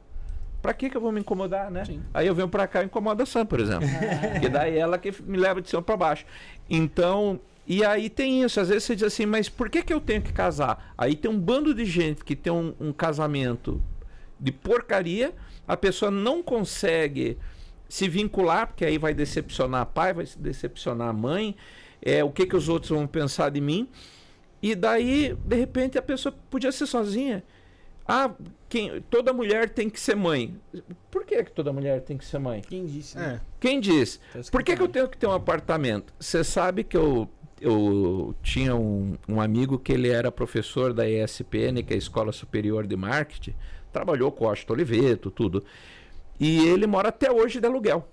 Pra 0.61 0.75
que, 0.75 0.91
que 0.91 0.97
eu 0.97 1.01
vou 1.01 1.13
me 1.13 1.21
incomodar, 1.21 1.71
né? 1.71 1.85
Sim. 1.85 2.03
Aí 2.13 2.27
eu 2.27 2.35
venho 2.35 2.49
pra 2.49 2.67
cá 2.67 2.83
e 2.83 2.87
incomoda 2.87 3.23
a 3.23 3.27
Sam, 3.27 3.47
por 3.47 3.61
exemplo. 3.61 3.89
e 4.43 4.49
daí 4.49 4.77
ela 4.77 4.99
que 4.99 5.13
me 5.23 5.39
leva 5.39 5.63
de 5.63 5.69
cima 5.69 5.83
pra 5.83 5.97
baixo. 5.97 6.27
Então, 6.69 7.41
e 7.67 7.85
aí 7.85 8.11
tem 8.11 8.43
isso. 8.43 8.59
Às 8.61 8.69
vezes 8.69 8.85
você 8.85 8.97
diz 8.97 9.05
assim, 9.05 9.25
mas 9.25 9.49
por 9.49 9.71
que, 9.71 9.83
que 9.83 9.93
eu 9.93 10.01
tenho 10.01 10.21
que 10.21 10.33
casar? 10.33 10.93
Aí 10.99 11.15
tem 11.15 11.31
um 11.31 11.39
bando 11.39 11.73
de 11.73 11.85
gente 11.85 12.25
que 12.25 12.35
tem 12.35 12.53
um, 12.53 12.75
um 12.81 12.93
casamento 12.93 13.83
de 14.39 14.53
porcaria, 14.53 15.35
a 15.67 15.77
pessoa 15.77 16.11
não 16.11 16.43
consegue 16.43 17.39
se 17.89 18.09
vincular, 18.09 18.67
porque 18.67 18.85
aí 18.85 18.99
vai 18.99 19.15
decepcionar 19.15 19.83
a 19.83 19.87
pai, 19.87 20.13
vai 20.13 20.27
decepcionar 20.39 21.09
a 21.09 21.13
mãe, 21.13 21.57
é, 22.03 22.23
o 22.23 22.31
que, 22.31 22.47
que 22.47 22.57
os 22.57 22.69
outros 22.69 22.91
vão 22.91 23.07
pensar 23.07 23.51
de 23.51 23.61
mim. 23.61 23.89
E 24.63 24.75
daí, 24.75 25.37
de 25.45 25.57
repente, 25.57 25.97
a 25.97 26.03
pessoa 26.03 26.35
podia 26.51 26.71
ser 26.73 26.87
sozinha. 26.87 27.43
Ah, 28.07 28.31
quem, 28.69 29.03
toda 29.03 29.33
mulher 29.33 29.69
tem 29.69 29.89
que 29.89 30.01
ser 30.01 30.17
mãe. 30.17 30.59
Por 31.11 31.25
que, 31.25 31.45
que 31.45 31.53
toda 31.53 31.73
mulher 31.73 32.01
tem 32.01 32.17
que 32.17 32.25
ser 32.25 32.39
mãe? 32.39 32.63
Quem 32.63 32.87
disse? 32.87 33.17
Né? 33.17 33.35
É. 33.35 33.47
Quem 33.61 33.81
diz? 33.81 34.19
Tá 34.33 34.41
Por 34.51 34.63
que, 34.63 34.75
que 34.75 34.83
eu 34.83 34.89
tenho 34.89 35.09
que 35.09 35.17
ter 35.17 35.27
um 35.27 35.33
apartamento? 35.33 36.13
Você 36.19 36.43
sabe 36.43 36.85
que 36.85 36.97
eu, 36.97 37.29
eu 37.61 38.35
tinha 38.43 38.75
um, 38.75 39.15
um 39.29 39.41
amigo 39.41 39.79
que 39.79 39.93
ele 39.93 40.09
era 40.09 40.33
professor 40.33 40.95
da 40.95 41.09
ESPN, 41.09 41.83
que 41.87 41.93
é 41.93 41.97
a 41.97 41.99
Escola 41.99 42.33
Superior 42.33 42.87
de 42.87 42.97
Marketing, 42.97 43.55
trabalhou 43.93 44.33
com 44.33 44.45
o 44.45 44.49
Washington 44.49 44.73
Oliveto, 44.73 45.31
tudo. 45.31 45.63
E 46.39 46.69
ele 46.69 46.87
mora 46.87 47.09
até 47.09 47.31
hoje 47.31 47.61
de 47.61 47.67
aluguel. 47.67 48.09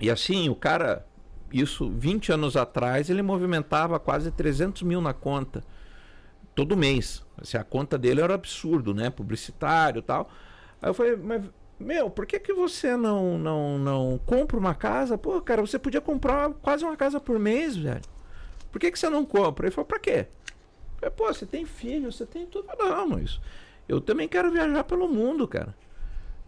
E 0.00 0.10
assim, 0.10 0.48
o 0.48 0.54
cara, 0.54 1.06
isso 1.52 1.90
20 1.90 2.32
anos 2.32 2.56
atrás, 2.56 3.08
ele 3.08 3.22
movimentava 3.22 3.98
quase 3.98 4.30
300 4.30 4.82
mil 4.82 5.00
na 5.00 5.14
conta 5.14 5.62
todo 6.54 6.76
mês. 6.76 7.24
Assim, 7.40 7.56
a 7.56 7.64
conta 7.64 7.96
dele 7.96 8.20
era 8.20 8.34
absurdo, 8.34 8.94
né? 8.94 9.10
Publicitário 9.10 10.02
tal. 10.02 10.30
Aí 10.82 10.90
eu 10.90 10.94
falei, 10.94 11.16
mas, 11.16 11.44
meu, 11.78 12.10
por 12.10 12.26
que, 12.26 12.40
que 12.40 12.52
você 12.52 12.96
não, 12.96 13.38
não, 13.38 13.78
não 13.78 14.20
compra 14.24 14.58
uma 14.58 14.74
casa? 14.74 15.16
Pô, 15.16 15.40
cara, 15.40 15.60
você 15.60 15.78
podia 15.78 16.00
comprar 16.00 16.50
quase 16.54 16.84
uma 16.84 16.96
casa 16.96 17.20
por 17.20 17.38
mês, 17.38 17.76
velho. 17.76 18.02
Por 18.72 18.80
que, 18.80 18.90
que 18.90 18.98
você 18.98 19.08
não 19.08 19.24
compra? 19.24 19.66
Ele 19.66 19.74
falou, 19.74 19.86
pra 19.86 20.00
quê? 20.00 20.26
Eu 20.26 20.98
falei, 20.98 21.14
Pô, 21.14 21.26
você 21.26 21.46
tem 21.46 21.64
filho, 21.64 22.10
você 22.10 22.26
tem 22.26 22.46
tudo. 22.46 22.66
Não, 22.78 23.08
mas 23.08 23.40
eu 23.88 24.00
também 24.00 24.26
quero 24.26 24.50
viajar 24.50 24.84
pelo 24.84 25.08
mundo, 25.08 25.46
cara. 25.46 25.74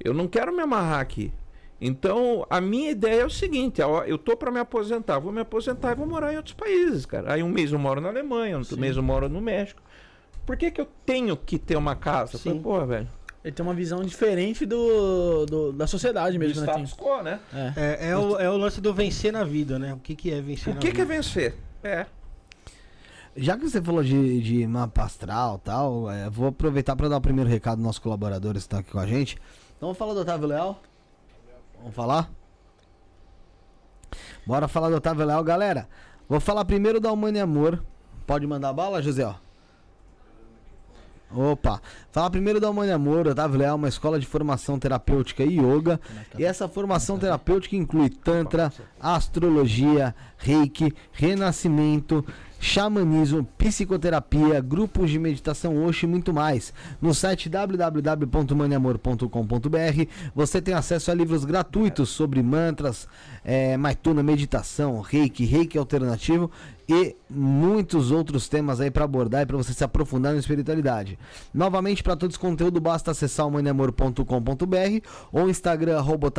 Eu 0.03 0.15
não 0.15 0.27
quero 0.29 0.53
me 0.55 0.63
amarrar 0.63 1.01
aqui. 1.01 1.33
Então, 1.81 2.45
a 2.51 2.61
minha 2.61 2.91
ideia 2.91 3.23
é 3.23 3.27
o 3.27 3.31
seguinte: 3.31 3.81
eu 3.81 4.19
tô 4.19 4.37
para 4.37 4.51
me 4.51 4.59
aposentar, 4.59 5.19
vou 5.19 5.33
me 5.33 5.41
aposentar 5.41 5.93
e 5.93 5.95
vou 5.95 6.07
morar 6.07 6.33
em 6.33 6.37
outros 6.37 6.55
países, 6.55 7.07
cara. 7.07 7.33
Aí 7.35 7.43
um 7.43 7.49
mês 7.49 7.71
eu 7.73 7.79
moro 7.79 8.01
na 8.01 8.09
Alemanha, 8.09 8.59
outro 8.59 8.77
mês 8.79 8.97
eu 8.97 9.03
moro 9.03 9.29
no 9.29 9.41
México. 9.41 9.81
Por 10.45 10.57
que, 10.57 10.71
que 10.71 10.81
eu 10.81 10.89
tenho 11.07 11.37
que 11.37 11.59
ter 11.59 11.77
uma 11.77 11.95
casa? 11.95 12.35
Eu 12.37 12.39
falei, 12.41 12.59
Sim. 12.59 12.63
Pô, 12.63 12.85
velho. 12.87 13.09
Ele 13.45 13.53
tem 13.55 13.65
uma 13.65 13.75
visão 13.75 14.03
diferente 14.03 14.67
do, 14.67 15.47
do- 15.47 15.73
da 15.73 15.87
sociedade 15.87 16.37
Do 16.37 16.41
mesmo, 16.41 16.61
né? 16.63 16.67
status 16.67 16.93
quo, 16.93 17.23
né? 17.23 17.39
É. 17.55 17.73
É, 17.77 18.09
é 18.11 18.17
o, 18.17 18.37
é 18.39 18.51
o 18.51 18.57
lance 18.57 18.81
do 18.81 18.93
vencer 18.93 19.33
na 19.33 19.45
vida, 19.45 19.79
né? 19.79 19.95
O 19.95 19.99
que, 19.99 20.17
que 20.17 20.33
é 20.33 20.41
vencer 20.41 20.73
O 20.73 20.75
na 20.75 20.81
que, 20.81 20.91
que 20.91 21.01
é 21.01 21.05
vida? 21.05 21.15
vencer? 21.17 21.55
É. 21.85 22.07
Já 23.37 23.57
que 23.57 23.69
você 23.69 23.81
falou 23.81 24.03
de, 24.03 24.41
de 24.41 24.67
mapa 24.67 25.05
astral 25.05 25.61
e 25.63 25.65
tal, 25.67 26.11
é, 26.11 26.29
vou 26.29 26.49
aproveitar 26.49 26.97
para 26.97 27.09
dar 27.09 27.19
o 27.19 27.21
primeiro 27.21 27.49
recado 27.49 27.77
dos 27.77 27.85
nossos 27.85 28.01
colaboradores 28.01 28.63
que 28.63 28.67
estão 28.67 28.81
aqui 28.81 28.91
com 28.91 28.99
a 28.99 29.07
gente. 29.07 29.39
Então 29.79 29.87
vamos 29.87 29.99
falar 29.99 30.13
do 30.13 30.21
Otávio 30.21 30.49
Leal? 30.49 30.81
Vamos 31.79 31.95
falar? 31.95 32.29
Bora 34.45 34.67
falar 34.67 34.91
do 34.91 34.97
Otávio 34.97 35.25
Leal, 35.25 35.45
galera. 35.45 35.89
Vou 36.29 36.41
falar 36.41 36.65
primeiro 36.65 36.99
da 36.99 37.13
Humane 37.13 37.39
Amor. 37.39 37.85
Pode 38.27 38.45
mandar 38.45 38.73
bala, 38.73 39.01
José? 39.01 39.25
ó? 39.25 39.35
Opa, 41.31 41.83
falar 42.11 42.31
primeiro 42.31 42.59
da 42.59 42.71
Humane 42.71 42.91
Amor, 42.91 43.27
Otávio 43.27 43.59
Leal, 43.59 43.77
uma 43.77 43.89
escola 43.89 44.19
de 44.19 44.27
formação 44.27 44.79
terapêutica 44.79 45.45
e 45.45 45.59
yoga. 45.59 46.01
E 46.39 46.45
essa 46.45 46.67
formação 46.67 47.19
terapêutica 47.19 47.77
inclui 47.77 48.09
Tantra, 48.09 48.73
astrologia, 48.99 50.15
reiki, 50.39 50.91
renascimento, 51.13 52.25
xamanismo, 52.59 53.45
psicoterapia, 53.59 54.59
grupos 54.61 55.11
de 55.11 55.19
meditação 55.19 55.85
Oxi 55.85 56.07
e 56.07 56.09
muito 56.09 56.33
mais. 56.33 56.73
No 57.01 57.15
site 57.15 57.51
www.maniamor.com.br 57.51 60.07
você 60.35 60.63
tem 60.63 60.75
acesso 60.75 61.11
a 61.11 61.15
livros 61.15 61.45
gratuitos 61.45 62.09
sobre 62.09 62.43
mantras, 62.43 63.07
é, 63.45 63.77
maituna, 63.77 64.23
meditação, 64.23 65.03
reiki, 65.03 65.45
reiki 65.45 65.77
alternativo 65.77 66.51
e 66.89 67.15
muitos 67.29 68.11
outros 68.11 68.49
temas 68.49 68.81
aí 68.81 68.91
para 68.91 69.05
abordar 69.05 69.43
e 69.43 69.47
para 69.47 69.57
você 69.57 69.75
se 69.75 69.85
aprofundar 69.85 70.33
na 70.33 70.39
espiritualidade. 70.39 71.19
Novamente, 71.53 72.03
para 72.03 72.17
todo 72.17 72.31
esse 72.31 72.39
conteúdo, 72.39 72.81
basta 72.81 73.11
acessar 73.11 73.47
o 73.47 73.51
maniamor.com.br 73.51 75.07
ou 75.31 75.51
Instagram 75.51 75.99
arroba 75.99 76.31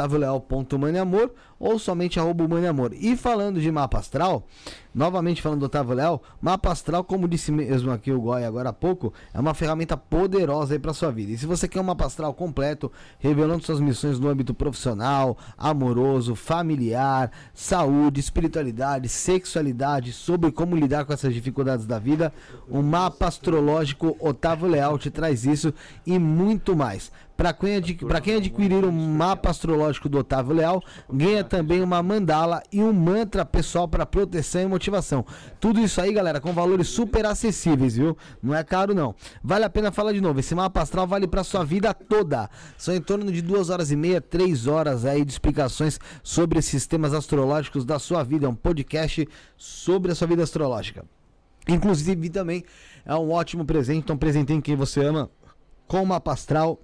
ou 1.60 1.78
somente 1.78 2.20
arroba 2.20 2.48
maniamor. 2.48 2.92
E 2.94 3.18
falando 3.18 3.60
de 3.60 3.72
mapa 3.72 4.00
astral, 4.00 4.48
novamente 4.94 5.42
falando 5.42 5.60
do 5.60 5.66
Otávio 5.66 5.94
Leal, 5.94 6.24
mapa 6.42 6.72
astral, 6.72 7.04
como 7.04 7.28
disse 7.28 7.52
mesmo 7.52 7.92
aqui 7.92 8.12
o 8.12 8.22
Goi 8.22 8.46
agora 8.46 8.70
há 8.70 8.74
pouco, 8.74 9.14
é 9.34 9.40
uma 9.40 9.54
ferramenta 9.54 9.98
poderosa 9.98 10.74
aí 10.74 10.80
para 10.80 10.94
sua 10.94 11.12
vida. 11.12 11.32
E 11.34 11.38
se 11.38 11.46
você 11.46 11.68
quer 11.68 11.82
um 11.82 11.84
mapa 11.84 12.06
astral 12.06 12.34
completo, 12.34 12.92
revelando 13.20 13.64
suas 13.66 13.80
missões 13.80 14.20
no 14.20 14.30
âmbito 14.30 14.54
profissional, 14.54 15.38
amoroso, 15.58 16.36
familiar, 16.36 17.32
saúde, 17.54 18.20
espiritualidade, 18.20 19.10
sexualidade, 19.10 20.14
sobre 20.14 20.52
como 20.52 20.76
lidar 20.76 21.06
com 21.06 21.14
essas 21.14 21.34
dificuldades 21.34 21.86
da 21.86 22.00
vida, 22.00 22.34
o 22.70 22.82
mapa 22.82 23.28
astrológico 23.28 24.16
Otávio 24.20 24.68
Leal 24.68 24.98
te 24.98 25.10
traz 25.10 25.46
isso 25.46 25.74
e 26.06 26.18
muito 26.18 26.76
mais. 26.76 27.12
Para 27.40 27.54
quem, 27.54 27.78
adqu- 27.78 28.22
quem 28.22 28.36
adquirir 28.36 28.84
o 28.84 28.92
mapa 28.92 29.50
astrológico 29.50 30.10
do 30.10 30.18
Otávio 30.18 30.54
Leal, 30.54 30.84
ganha 31.10 31.42
também 31.42 31.82
uma 31.82 32.04
mandala 32.04 32.62
e 32.70 32.84
um 32.84 32.92
mantra 32.92 33.46
pessoal 33.46 33.88
para 33.88 34.06
proteção 34.06 34.62
e 34.64 34.68
motivação. 34.68 35.26
Tudo 35.58 35.80
isso 35.80 36.02
aí, 36.02 36.12
galera, 36.12 36.42
com 36.42 36.52
valores 36.52 36.90
super 36.90 37.26
acessíveis, 37.26 37.96
viu? 37.96 38.18
Não 38.44 38.54
é 38.54 38.62
caro 38.62 38.94
não. 38.94 39.16
Vale 39.42 39.64
a 39.64 39.70
pena 39.70 39.90
falar 39.90 40.12
de 40.12 40.20
novo. 40.20 40.42
Esse 40.42 40.54
mapa 40.54 40.82
astral 40.82 41.08
vale 41.08 41.30
para 41.30 41.42
sua 41.46 41.64
vida 41.64 41.94
toda. 41.94 42.50
São 42.78 42.94
em 42.94 43.00
torno 43.00 43.32
de 43.32 43.42
duas 43.42 43.70
horas 43.70 43.90
e 43.90 43.96
meia, 43.96 44.20
três 44.20 44.68
horas 44.68 45.06
aí 45.06 45.24
de 45.24 45.32
explicações 45.32 45.98
sobre 46.22 46.62
sistemas 46.62 47.14
astrológicos 47.14 47.86
da 47.86 48.00
sua 48.00 48.22
vida. 48.22 48.48
É 48.48 48.50
um 48.50 48.56
podcast 48.56 49.26
sobre 49.56 50.12
a 50.12 50.16
sua 50.16 50.28
vida 50.28 50.44
astrológica. 50.44 51.06
Inclusive 51.70 52.30
também 52.30 52.66
é 53.06 53.16
um 53.16 53.32
ótimo 53.32 53.64
presente. 53.64 54.00
Então 54.00 54.18
presenteiem 54.18 54.60
quem 54.60 54.76
você 54.76 55.06
ama 55.06 55.32
com 55.88 56.04
o 56.04 56.06
mapa 56.06 56.34
astral. 56.34 56.82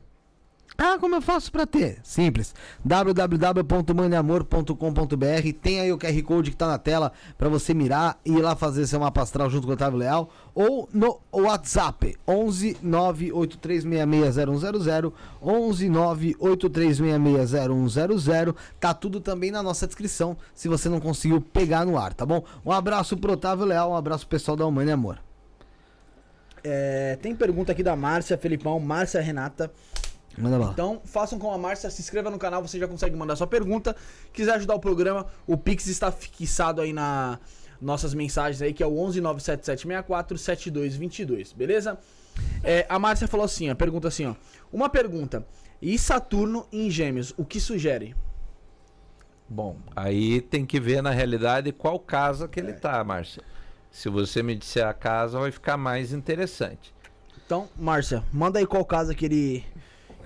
Ah, 0.77 0.97
como 0.99 1.15
eu 1.15 1.21
faço 1.21 1.49
pra 1.51 1.65
ter? 1.65 1.99
Simples. 2.03 2.53
www.maniamor.com.br 2.83 5.53
Tem 5.61 5.79
aí 5.79 5.93
o 5.93 5.97
QR 5.97 6.21
Code 6.23 6.51
que 6.51 6.57
tá 6.57 6.67
na 6.67 6.77
tela 6.77 7.13
pra 7.37 7.47
você 7.47 7.73
mirar 7.73 8.19
e 8.25 8.33
ir 8.33 8.41
lá 8.41 8.57
fazer 8.57 8.85
seu 8.85 8.99
mapa 8.99 9.21
astral 9.21 9.49
junto 9.49 9.65
com 9.65 9.71
o 9.71 9.75
Otávio 9.75 9.97
Leal. 9.97 10.29
Ou 10.53 10.89
no 10.93 11.21
WhatsApp 11.31 12.17
11 12.27 12.75
983660100 12.83 15.13
11 15.41 15.89
983660100 15.89 18.53
Tá 18.79 18.93
tudo 18.93 19.19
também 19.21 19.51
na 19.51 19.63
nossa 19.63 19.87
descrição 19.87 20.35
se 20.53 20.67
você 20.67 20.89
não 20.89 20.99
conseguiu 20.99 21.39
pegar 21.39 21.85
no 21.85 21.97
ar, 21.97 22.13
tá 22.13 22.25
bom? 22.25 22.43
Um 22.65 22.71
abraço 22.71 23.15
pro 23.15 23.31
Otávio 23.33 23.65
Leal, 23.65 23.91
um 23.91 23.95
abraço 23.95 24.27
pessoal 24.27 24.57
da 24.57 24.65
Humane 24.65 24.91
Amor. 24.91 25.19
É, 26.63 27.17
tem 27.21 27.35
pergunta 27.35 27.71
aqui 27.71 27.83
da 27.83 27.95
Márcia, 27.95 28.35
Felipão, 28.37 28.79
Márcia 28.79 29.21
Renata. 29.21 29.71
Manda 30.37 30.57
lá. 30.57 30.69
Então, 30.71 31.01
façam 31.05 31.39
como 31.39 31.53
a 31.53 31.57
Márcia, 31.57 31.89
se 31.89 32.01
inscreva 32.01 32.29
no 32.29 32.37
canal, 32.37 32.61
você 32.61 32.77
já 32.77 32.87
consegue 32.87 33.15
mandar 33.15 33.35
sua 33.35 33.47
pergunta. 33.47 33.95
Quiser 34.33 34.53
ajudar 34.55 34.75
o 34.75 34.79
programa, 34.79 35.25
o 35.47 35.57
Pix 35.57 35.87
está 35.87 36.11
fixado 36.11 36.81
aí 36.81 36.93
na 36.93 37.39
nossas 37.81 38.13
mensagens 38.13 38.61
aí, 38.61 38.73
que 38.73 38.81
é 38.81 38.85
o 38.85 38.91
11977647222, 38.91 41.53
beleza? 41.55 41.97
É, 42.63 42.85
a 42.89 42.97
Márcia 42.97 43.27
falou 43.27 43.45
assim, 43.45 43.69
ó, 43.69 43.75
pergunta 43.75 44.07
assim, 44.07 44.25
ó. 44.25 44.33
Uma 44.71 44.89
pergunta. 44.89 45.45
E 45.81 45.99
Saturno 45.99 46.65
em 46.71 46.89
Gêmeos, 46.89 47.33
o 47.37 47.45
que 47.45 47.59
sugere? 47.59 48.15
Bom, 49.47 49.77
aí 49.95 50.41
tem 50.41 50.65
que 50.65 50.79
ver 50.79 51.03
na 51.03 51.11
realidade 51.11 51.71
qual 51.71 51.99
casa 51.99 52.47
que 52.47 52.59
ele 52.59 52.73
tá, 52.73 53.03
Márcia. 53.03 53.43
Se 53.91 54.09
você 54.09 54.41
me 54.41 54.55
disser 54.55 54.85
a 54.85 54.93
casa, 54.93 55.39
vai 55.39 55.51
ficar 55.51 55.77
mais 55.77 56.11
interessante. 56.11 56.95
Então, 57.45 57.69
Márcia, 57.77 58.23
manda 58.33 58.57
aí 58.57 58.65
qual 58.65 58.83
casa 58.83 59.13
que 59.13 59.25
ele 59.25 59.63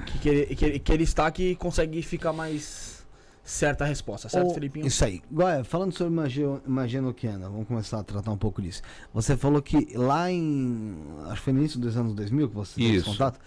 que, 0.05 0.19
que 0.19 0.29
ele, 0.29 0.55
que, 0.55 0.65
ele, 0.65 0.79
que 0.79 0.91
ele 0.91 1.03
está 1.03 1.29
que 1.31 1.55
consegue 1.55 2.01
ficar 2.01 2.33
mais 2.33 2.99
certa 3.43 3.83
a 3.83 3.87
resposta, 3.87 4.29
certo, 4.29 4.51
Ô, 4.51 4.53
Felipinho? 4.53 4.85
Isso 4.85 5.03
aí. 5.03 5.21
Goia, 5.31 5.63
falando 5.63 5.91
sobre 5.91 6.13
magia, 6.13 6.61
magia 6.67 7.01
noquiana, 7.01 7.49
vamos 7.49 7.67
começar 7.67 7.99
a 7.99 8.03
tratar 8.03 8.31
um 8.31 8.37
pouco 8.37 8.61
disso. 8.61 8.81
Você 9.13 9.35
falou 9.35 9.61
que 9.61 9.97
lá 9.97 10.31
em. 10.31 10.95
Acho 11.25 11.35
que 11.35 11.41
foi 11.41 11.53
no 11.53 11.59
início 11.59 11.79
dos 11.79 11.97
anos 11.97 12.13
2000 12.13 12.49
que 12.49 12.55
você 12.55 12.75
teve 12.75 12.87
esse 12.89 12.97
Isso. 12.97 13.11
contato. 13.11 13.39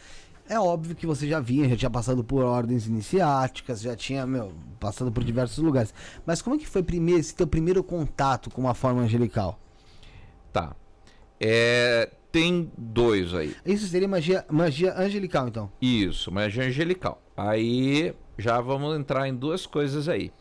É 0.48 0.59
óbvio 0.59 0.94
que 0.96 1.07
você 1.07 1.26
já 1.26 1.38
vinha, 1.38 1.68
já 1.68 1.76
tinha 1.76 1.90
passado 1.90 2.22
por 2.24 2.44
ordens 2.44 2.86
iniciáticas, 2.86 3.80
já 3.80 3.94
tinha, 3.94 4.26
meu, 4.26 4.53
passado 4.78 5.11
por 5.11 5.22
diversos 5.22 5.59
lugares. 5.59 5.94
Mas 6.26 6.42
como 6.42 6.57
é 6.57 6.59
que 6.59 6.66
foi 6.66 6.82
primeiro, 6.82 7.20
esse 7.20 7.34
teu 7.34 7.46
primeiro 7.46 7.82
contato 7.82 8.50
com 8.50 8.61
uma 8.61 8.74
forma 8.74 9.03
angelical? 9.03 9.59
Tá. 10.53 10.74
É, 11.40 12.11
tem 12.33 12.72
dois 12.76 13.35
aí. 13.35 13.55
Isso 13.64 13.87
seria 13.87 14.09
magia, 14.09 14.45
magia 14.51 14.99
angelical, 14.99 15.47
então. 15.47 15.70
Isso, 15.80 16.33
magia 16.33 16.64
angelical. 16.64 17.22
Aí 17.37 18.14
já 18.39 18.59
vamos 18.61 18.99
entrar 18.99 19.28
em 19.28 19.35
duas 19.35 19.66
coisas 19.66 20.09
aí. 20.09 20.33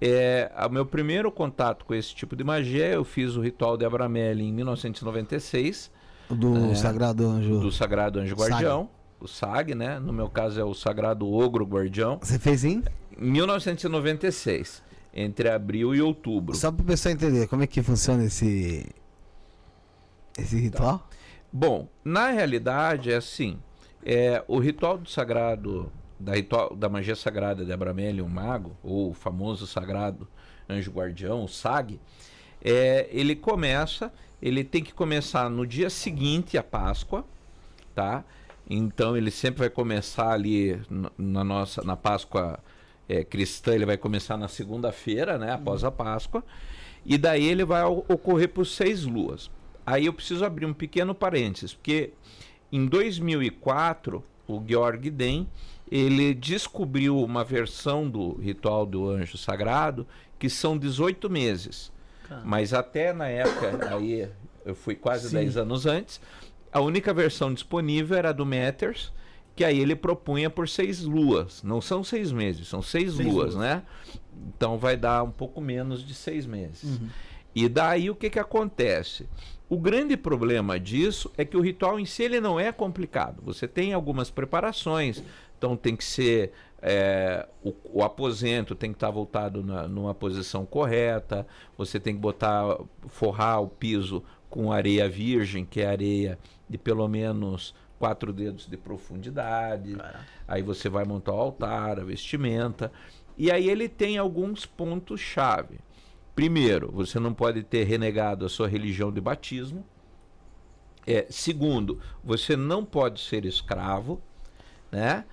É, 0.00 0.50
o 0.66 0.68
meu 0.68 0.84
primeiro 0.84 1.30
contato 1.32 1.84
com 1.84 1.94
esse 1.94 2.14
tipo 2.14 2.36
de 2.36 2.44
magia, 2.44 2.86
eu 2.86 3.04
fiz 3.04 3.36
o 3.36 3.40
ritual 3.40 3.76
de 3.76 3.84
Abramelli 3.84 4.44
em 4.44 4.52
1996, 4.52 5.90
Do 6.30 6.74
Sagrado 6.76 7.26
Anjo. 7.26 7.56
É. 7.56 7.60
do 7.60 7.72
Sagrado 7.72 8.18
Anjo. 8.20 8.34
Guardião, 8.36 8.90
o 9.20 9.26
SAG, 9.26 9.74
né? 9.74 9.98
No 9.98 10.12
meu 10.12 10.28
caso 10.28 10.60
é 10.60 10.64
o 10.64 10.74
Sagrado 10.74 11.28
Ogro 11.32 11.64
Guardião, 11.64 12.18
Você 12.22 12.38
fez 12.38 12.64
em? 12.64 12.82
em 13.18 13.30
1996, 13.30 14.82
entre 15.12 15.48
abril 15.48 15.94
e 15.94 16.00
outubro. 16.00 16.54
Só 16.54 16.70
para 16.70 16.82
o 16.82 16.86
pessoal 16.86 17.14
entender 17.14 17.48
como 17.48 17.62
é 17.62 17.66
que 17.66 17.82
funciona 17.82 18.24
esse. 18.24 18.86
Esse 20.38 20.56
ritual? 20.60 21.08
Bom, 21.52 21.88
na 22.04 22.28
realidade 22.30 23.10
é 23.10 23.16
assim, 23.16 23.58
é, 24.04 24.44
o 24.46 24.58
ritual 24.58 24.98
do 24.98 25.08
sagrado, 25.08 25.90
da, 26.20 26.34
ritual, 26.34 26.74
da 26.76 26.88
magia 26.88 27.16
sagrada 27.16 27.64
de 27.64 27.72
Abramelio, 27.72 28.24
o 28.24 28.28
mago, 28.28 28.76
ou 28.82 29.10
o 29.10 29.14
famoso 29.14 29.66
sagrado 29.66 30.28
anjo 30.68 30.90
guardião, 30.90 31.44
o 31.44 31.48
SAG, 31.48 31.98
é, 32.62 33.08
ele 33.10 33.34
começa, 33.34 34.12
ele 34.42 34.62
tem 34.62 34.82
que 34.82 34.92
começar 34.92 35.48
no 35.48 35.66
dia 35.66 35.88
seguinte 35.88 36.58
à 36.58 36.62
Páscoa, 36.62 37.24
tá? 37.94 38.24
Então 38.68 39.16
ele 39.16 39.30
sempre 39.30 39.60
vai 39.60 39.70
começar 39.70 40.30
ali 40.30 40.78
na 41.16 41.42
nossa, 41.42 41.82
na 41.82 41.96
Páscoa 41.96 42.60
é, 43.08 43.24
cristã, 43.24 43.74
ele 43.74 43.86
vai 43.86 43.96
começar 43.96 44.36
na 44.36 44.48
segunda-feira, 44.48 45.38
né, 45.38 45.52
após 45.52 45.82
a 45.82 45.90
Páscoa, 45.90 46.44
e 47.06 47.16
daí 47.16 47.46
ele 47.46 47.64
vai 47.64 47.84
ocorrer 47.84 48.50
por 48.50 48.66
seis 48.66 49.04
luas. 49.04 49.50
Aí 49.90 50.04
eu 50.04 50.12
preciso 50.12 50.44
abrir 50.44 50.66
um 50.66 50.74
pequeno 50.74 51.14
parênteses, 51.14 51.72
porque 51.72 52.10
em 52.70 52.84
2004 52.84 54.22
o 54.46 54.62
Georg 54.66 55.08
Den 55.10 55.48
ele 55.90 56.34
descobriu 56.34 57.18
uma 57.24 57.42
versão 57.42 58.06
do 58.06 58.34
ritual 58.34 58.84
do 58.84 59.08
anjo 59.08 59.38
sagrado 59.38 60.06
que 60.38 60.50
são 60.50 60.76
18 60.76 61.30
meses. 61.30 61.90
Mas 62.44 62.74
até 62.74 63.14
na 63.14 63.26
época, 63.28 63.88
aí 63.94 64.28
eu 64.66 64.74
fui 64.74 64.94
quase 64.94 65.32
10 65.32 65.56
anos 65.56 65.86
antes, 65.86 66.20
a 66.70 66.80
única 66.82 67.14
versão 67.14 67.54
disponível 67.54 68.18
era 68.18 68.28
a 68.28 68.32
do 68.32 68.44
Matters, 68.44 69.10
que 69.56 69.64
aí 69.64 69.80
ele 69.80 69.96
propunha 69.96 70.50
por 70.50 70.68
seis 70.68 71.00
luas. 71.02 71.62
Não 71.62 71.80
são 71.80 72.04
seis 72.04 72.30
meses, 72.30 72.68
são 72.68 72.82
seis, 72.82 73.14
Seis 73.14 73.26
luas, 73.26 73.54
luas. 73.54 73.56
né? 73.56 73.82
Então 74.54 74.76
vai 74.76 74.98
dar 74.98 75.22
um 75.22 75.30
pouco 75.30 75.62
menos 75.62 76.06
de 76.06 76.12
seis 76.12 76.44
meses. 76.44 77.00
E 77.54 77.66
daí 77.66 78.10
o 78.10 78.14
que, 78.14 78.28
que 78.28 78.38
acontece? 78.38 79.26
O 79.68 79.76
grande 79.76 80.16
problema 80.16 80.80
disso 80.80 81.30
é 81.36 81.44
que 81.44 81.56
o 81.56 81.60
ritual 81.60 82.00
em 82.00 82.06
si 82.06 82.22
ele 82.22 82.40
não 82.40 82.58
é 82.58 82.72
complicado. 82.72 83.42
Você 83.42 83.68
tem 83.68 83.92
algumas 83.92 84.30
preparações, 84.30 85.22
então 85.56 85.76
tem 85.76 85.94
que 85.94 86.04
ser 86.04 86.52
é, 86.80 87.46
o, 87.62 87.74
o 87.92 88.02
aposento 88.04 88.74
tem 88.74 88.92
que 88.92 88.96
estar 88.96 89.10
voltado 89.10 89.64
na, 89.64 89.88
numa 89.88 90.14
posição 90.14 90.64
correta. 90.64 91.46
Você 91.76 91.98
tem 91.98 92.14
que 92.14 92.20
botar, 92.20 92.78
forrar 93.08 93.60
o 93.60 93.68
piso 93.68 94.22
com 94.48 94.72
areia 94.72 95.08
virgem, 95.08 95.64
que 95.64 95.80
é 95.80 95.86
areia 95.86 96.38
de 96.68 96.78
pelo 96.78 97.06
menos 97.08 97.74
quatro 97.98 98.32
dedos 98.32 98.66
de 98.66 98.76
profundidade. 98.76 99.96
Aí 100.46 100.62
você 100.62 100.88
vai 100.88 101.04
montar 101.04 101.32
o 101.32 101.40
altar, 101.40 101.98
a 101.98 102.04
vestimenta. 102.04 102.92
E 103.36 103.50
aí 103.50 103.68
ele 103.68 103.88
tem 103.88 104.16
alguns 104.16 104.64
pontos 104.64 105.20
chave. 105.20 105.78
Primeiro, 106.38 106.92
você 106.92 107.18
não 107.18 107.34
pode 107.34 107.64
ter 107.64 107.82
renegado 107.82 108.46
a 108.46 108.48
sua 108.48 108.68
religião 108.68 109.10
de 109.10 109.20
batismo. 109.20 109.84
É, 111.04 111.26
segundo, 111.28 112.00
você 112.22 112.54
não 112.54 112.84
pode 112.84 113.20
ser 113.20 113.44
escravo, 113.44 114.22
né? 114.88 115.24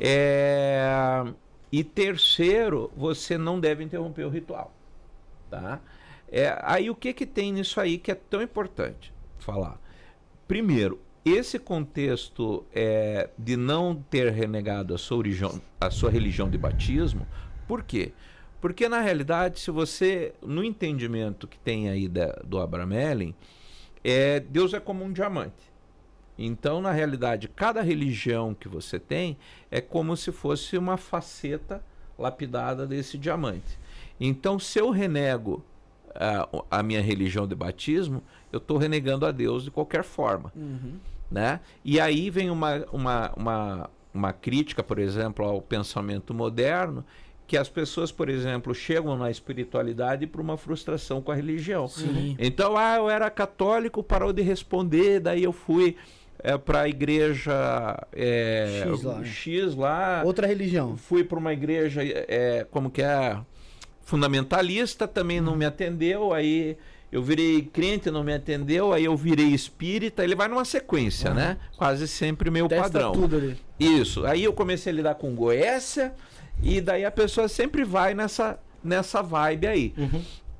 É, 0.00 1.22
e 1.70 1.84
terceiro, 1.84 2.90
você 2.96 3.36
não 3.36 3.60
deve 3.60 3.84
interromper 3.84 4.24
o 4.24 4.30
ritual, 4.30 4.72
tá? 5.50 5.82
É, 6.32 6.58
aí 6.62 6.88
o 6.88 6.94
que 6.94 7.12
que 7.12 7.26
tem 7.26 7.52
nisso 7.52 7.78
aí 7.78 7.98
que 7.98 8.10
é 8.10 8.14
tão 8.14 8.40
importante 8.40 9.12
falar? 9.38 9.78
Primeiro, 10.48 10.98
esse 11.26 11.58
contexto 11.58 12.64
é, 12.74 13.28
de 13.36 13.54
não 13.54 13.94
ter 13.94 14.32
renegado 14.32 14.94
a 14.94 14.98
sua, 14.98 15.18
religião, 15.18 15.60
a 15.78 15.90
sua 15.90 16.10
religião 16.10 16.48
de 16.48 16.56
batismo, 16.56 17.26
por 17.68 17.82
quê? 17.82 18.14
Porque 18.14 18.33
na 18.88 19.00
realidade, 19.00 19.60
se 19.60 19.70
você, 19.70 20.32
no 20.40 20.64
entendimento 20.64 21.46
que 21.46 21.58
tem 21.58 21.90
aí 21.90 22.08
da, 22.08 22.26
do 22.44 22.58
Abramelin, 22.58 23.34
é, 24.02 24.40
Deus 24.40 24.72
é 24.72 24.80
como 24.80 25.04
um 25.04 25.12
diamante. 25.12 25.72
Então, 26.38 26.80
na 26.80 26.90
realidade, 26.90 27.46
cada 27.46 27.82
religião 27.82 28.54
que 28.54 28.68
você 28.68 28.98
tem 28.98 29.36
é 29.70 29.80
como 29.80 30.16
se 30.16 30.32
fosse 30.32 30.78
uma 30.78 30.96
faceta 30.96 31.82
lapidada 32.18 32.86
desse 32.86 33.18
diamante. 33.18 33.78
Então, 34.18 34.58
se 34.58 34.78
eu 34.78 34.90
renego 34.90 35.64
a, 36.14 36.48
a 36.78 36.82
minha 36.82 37.00
religião 37.00 37.46
de 37.46 37.54
batismo, 37.54 38.22
eu 38.52 38.58
estou 38.58 38.78
renegando 38.78 39.26
a 39.26 39.30
Deus 39.32 39.64
de 39.64 39.70
qualquer 39.70 40.04
forma. 40.04 40.52
Né? 41.30 41.60
E 41.84 42.00
aí 42.00 42.30
vem 42.30 42.50
uma, 42.50 42.84
uma, 42.92 43.32
uma, 43.36 43.90
uma 44.12 44.32
crítica, 44.32 44.82
por 44.82 44.98
exemplo, 44.98 45.44
ao 45.44 45.60
pensamento 45.60 46.32
moderno, 46.32 47.04
que 47.46 47.56
as 47.56 47.68
pessoas, 47.68 48.10
por 48.10 48.28
exemplo, 48.28 48.74
chegam 48.74 49.16
na 49.16 49.30
espiritualidade 49.30 50.26
por 50.26 50.40
uma 50.40 50.56
frustração 50.56 51.20
com 51.20 51.30
a 51.30 51.34
religião. 51.34 51.86
Sim. 51.86 52.36
Então, 52.38 52.76
ah, 52.76 52.96
eu 52.96 53.10
era 53.10 53.28
católico, 53.30 54.02
parou 54.02 54.32
de 54.32 54.42
responder, 54.42 55.20
daí 55.20 55.44
eu 55.44 55.52
fui 55.52 55.96
é, 56.38 56.56
para 56.56 56.82
a 56.82 56.88
igreja 56.88 58.06
é, 58.12 58.82
X 58.84 59.02
lá, 59.02 59.18
né? 59.18 59.26
X 59.26 59.74
lá, 59.74 60.22
Outra 60.24 60.46
religião. 60.46 60.96
fui 60.96 61.22
para 61.22 61.38
uma 61.38 61.52
igreja, 61.52 62.00
é, 62.02 62.66
como 62.70 62.90
que 62.90 63.02
é, 63.02 63.38
fundamentalista, 64.02 65.06
também 65.06 65.40
não 65.40 65.54
me 65.54 65.66
atendeu, 65.66 66.32
aí 66.32 66.76
eu 67.12 67.22
virei 67.22 67.62
crente, 67.62 68.10
não 68.10 68.24
me 68.24 68.32
atendeu, 68.32 68.92
aí 68.92 69.04
eu 69.04 69.16
virei 69.16 69.48
espírita, 69.48 70.24
ele 70.24 70.34
vai 70.34 70.48
numa 70.48 70.64
sequência, 70.64 71.32
né? 71.32 71.58
Quase 71.76 72.08
sempre 72.08 72.50
meio 72.50 72.68
Testa 72.68 72.84
padrão. 72.84 73.12
tudo 73.12 73.36
ali. 73.36 73.56
Isso. 73.78 74.26
Aí 74.26 74.44
eu 74.44 74.52
comecei 74.52 74.92
a 74.92 74.96
lidar 74.96 75.14
com 75.14 75.34
Goécia 75.34 76.12
e 76.64 76.80
daí 76.80 77.04
a 77.04 77.10
pessoa 77.10 77.46
sempre 77.46 77.84
vai 77.84 78.14
nessa, 78.14 78.58
nessa 78.82 79.22
vibe 79.22 79.66
aí. 79.66 79.94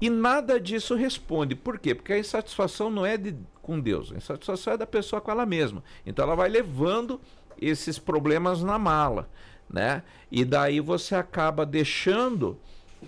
E 0.01 0.11
nada 0.11 0.61
disso 0.61 0.95
responde. 0.95 1.55
Por 1.55 1.79
quê? 1.79 1.95
Porque 1.95 2.13
a 2.13 2.19
insatisfação 2.19 2.91
não 2.91 3.07
é 3.07 3.17
de, 3.17 3.35
com 3.63 3.81
Deus, 3.81 4.13
a 4.13 4.17
insatisfação 4.17 4.75
é 4.75 4.77
da 4.77 4.87
pessoa 4.87 5.21
com 5.21 5.31
ela 5.31 5.47
mesma. 5.47 5.83
Então 6.05 6.25
ela 6.25 6.35
vai 6.35 6.51
levando 6.51 7.19
esses 7.59 7.99
problemas 7.99 8.63
na 8.63 8.79
mala, 8.79 9.29
né? 9.71 10.03
E 10.31 10.45
daí 10.45 10.79
você 10.79 11.15
acaba 11.15 11.65
deixando 11.65 12.59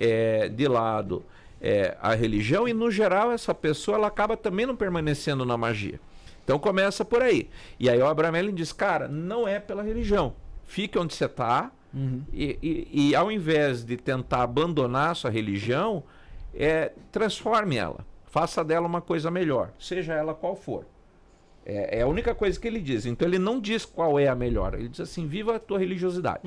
eh, 0.00 0.48
de 0.48 0.66
lado 0.66 1.22
eh, 1.60 1.96
a 2.00 2.14
religião 2.14 2.66
e 2.66 2.72
no 2.72 2.90
geral 2.90 3.30
essa 3.30 3.54
pessoa 3.54 3.98
ela 3.98 4.06
acaba 4.06 4.36
também 4.36 4.64
não 4.64 4.76
permanecendo 4.76 5.44
na 5.44 5.56
magia. 5.56 6.00
Então 6.44 6.58
começa 6.58 7.04
por 7.04 7.20
aí. 7.20 7.50
E 7.78 7.90
aí 7.90 8.00
o 8.00 8.06
Abramelin 8.06 8.54
diz, 8.54 8.72
cara, 8.72 9.08
não 9.08 9.46
é 9.46 9.58
pela 9.58 9.82
religião. 9.82 10.34
Fique 10.64 10.98
onde 10.98 11.12
você 11.12 11.26
está 11.26 11.72
e, 12.32 12.58
e- 12.62 13.08
e 13.10 13.14
ao 13.16 13.30
invés 13.32 13.84
de 13.84 13.96
tentar 13.96 14.42
abandonar 14.42 15.16
sua 15.16 15.30
religião, 15.30 16.02
é, 16.54 16.92
transforme 17.10 17.76
ela. 17.76 18.04
Faça 18.24 18.62
dela 18.64 18.86
uma 18.86 19.00
coisa 19.00 19.30
melhor, 19.30 19.72
seja 19.78 20.12
ela 20.14 20.34
qual 20.34 20.54
for. 20.56 20.84
É, 21.64 21.98
é 21.98 22.02
a 22.02 22.06
única 22.06 22.34
coisa 22.34 22.60
que 22.60 22.68
ele 22.68 22.80
diz. 22.80 23.06
Então 23.06 23.26
ele 23.26 23.38
não 23.38 23.58
diz 23.60 23.84
qual 23.84 24.18
é 24.20 24.28
a 24.28 24.34
melhor. 24.34 24.74
Ele 24.74 24.88
diz 24.88 25.00
assim: 25.00 25.26
viva 25.26 25.56
a 25.56 25.58
tua 25.58 25.78
religiosidade. 25.78 26.40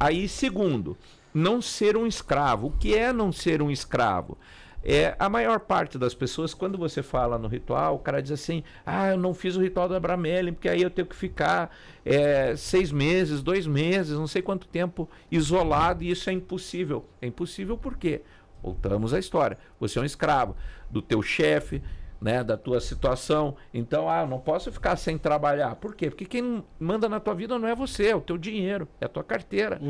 Aí, 0.00 0.28
segundo, 0.28 0.96
não 1.34 1.60
ser 1.60 1.96
um 1.96 2.06
escravo. 2.06 2.68
O 2.68 2.70
que 2.70 2.94
é 2.96 3.12
não 3.12 3.32
ser 3.32 3.60
um 3.60 3.70
escravo? 3.70 4.38
É, 4.82 5.16
a 5.18 5.28
maior 5.28 5.60
parte 5.60 5.98
das 5.98 6.14
pessoas, 6.14 6.54
quando 6.54 6.78
você 6.78 7.02
fala 7.02 7.36
no 7.36 7.48
ritual, 7.48 7.96
o 7.96 7.98
cara 7.98 8.22
diz 8.22 8.32
assim: 8.32 8.62
Ah, 8.86 9.08
eu 9.08 9.18
não 9.18 9.34
fiz 9.34 9.56
o 9.56 9.60
ritual 9.60 9.88
do 9.88 9.94
Abramelin, 9.94 10.52
porque 10.52 10.68
aí 10.68 10.82
eu 10.82 10.90
tenho 10.90 11.06
que 11.06 11.16
ficar 11.16 11.74
é, 12.04 12.54
seis 12.56 12.92
meses, 12.92 13.42
dois 13.42 13.66
meses, 13.66 14.16
não 14.16 14.26
sei 14.26 14.40
quanto 14.40 14.68
tempo 14.68 15.08
isolado, 15.30 16.04
e 16.04 16.10
isso 16.10 16.30
é 16.30 16.32
impossível. 16.32 17.04
É 17.20 17.26
impossível 17.26 17.76
por 17.76 17.96
quê? 17.96 18.22
Voltamos 18.62 19.12
à 19.12 19.18
história. 19.18 19.58
Você 19.80 19.98
é 19.98 20.02
um 20.02 20.04
escravo 20.04 20.56
do 20.90 21.02
teu 21.02 21.22
chefe, 21.22 21.82
né, 22.20 22.42
da 22.42 22.56
tua 22.56 22.80
situação. 22.80 23.56
Então, 23.74 24.08
ah, 24.08 24.22
eu 24.22 24.26
não 24.26 24.38
posso 24.38 24.70
ficar 24.72 24.96
sem 24.96 25.18
trabalhar. 25.18 25.74
Por 25.76 25.94
quê? 25.94 26.08
Porque 26.10 26.24
quem 26.24 26.64
manda 26.78 27.08
na 27.08 27.20
tua 27.20 27.34
vida 27.34 27.58
não 27.58 27.68
é 27.68 27.74
você, 27.74 28.08
é 28.08 28.16
o 28.16 28.20
teu 28.20 28.38
dinheiro, 28.38 28.88
é 29.00 29.06
a 29.06 29.08
tua 29.08 29.24
carteira. 29.24 29.80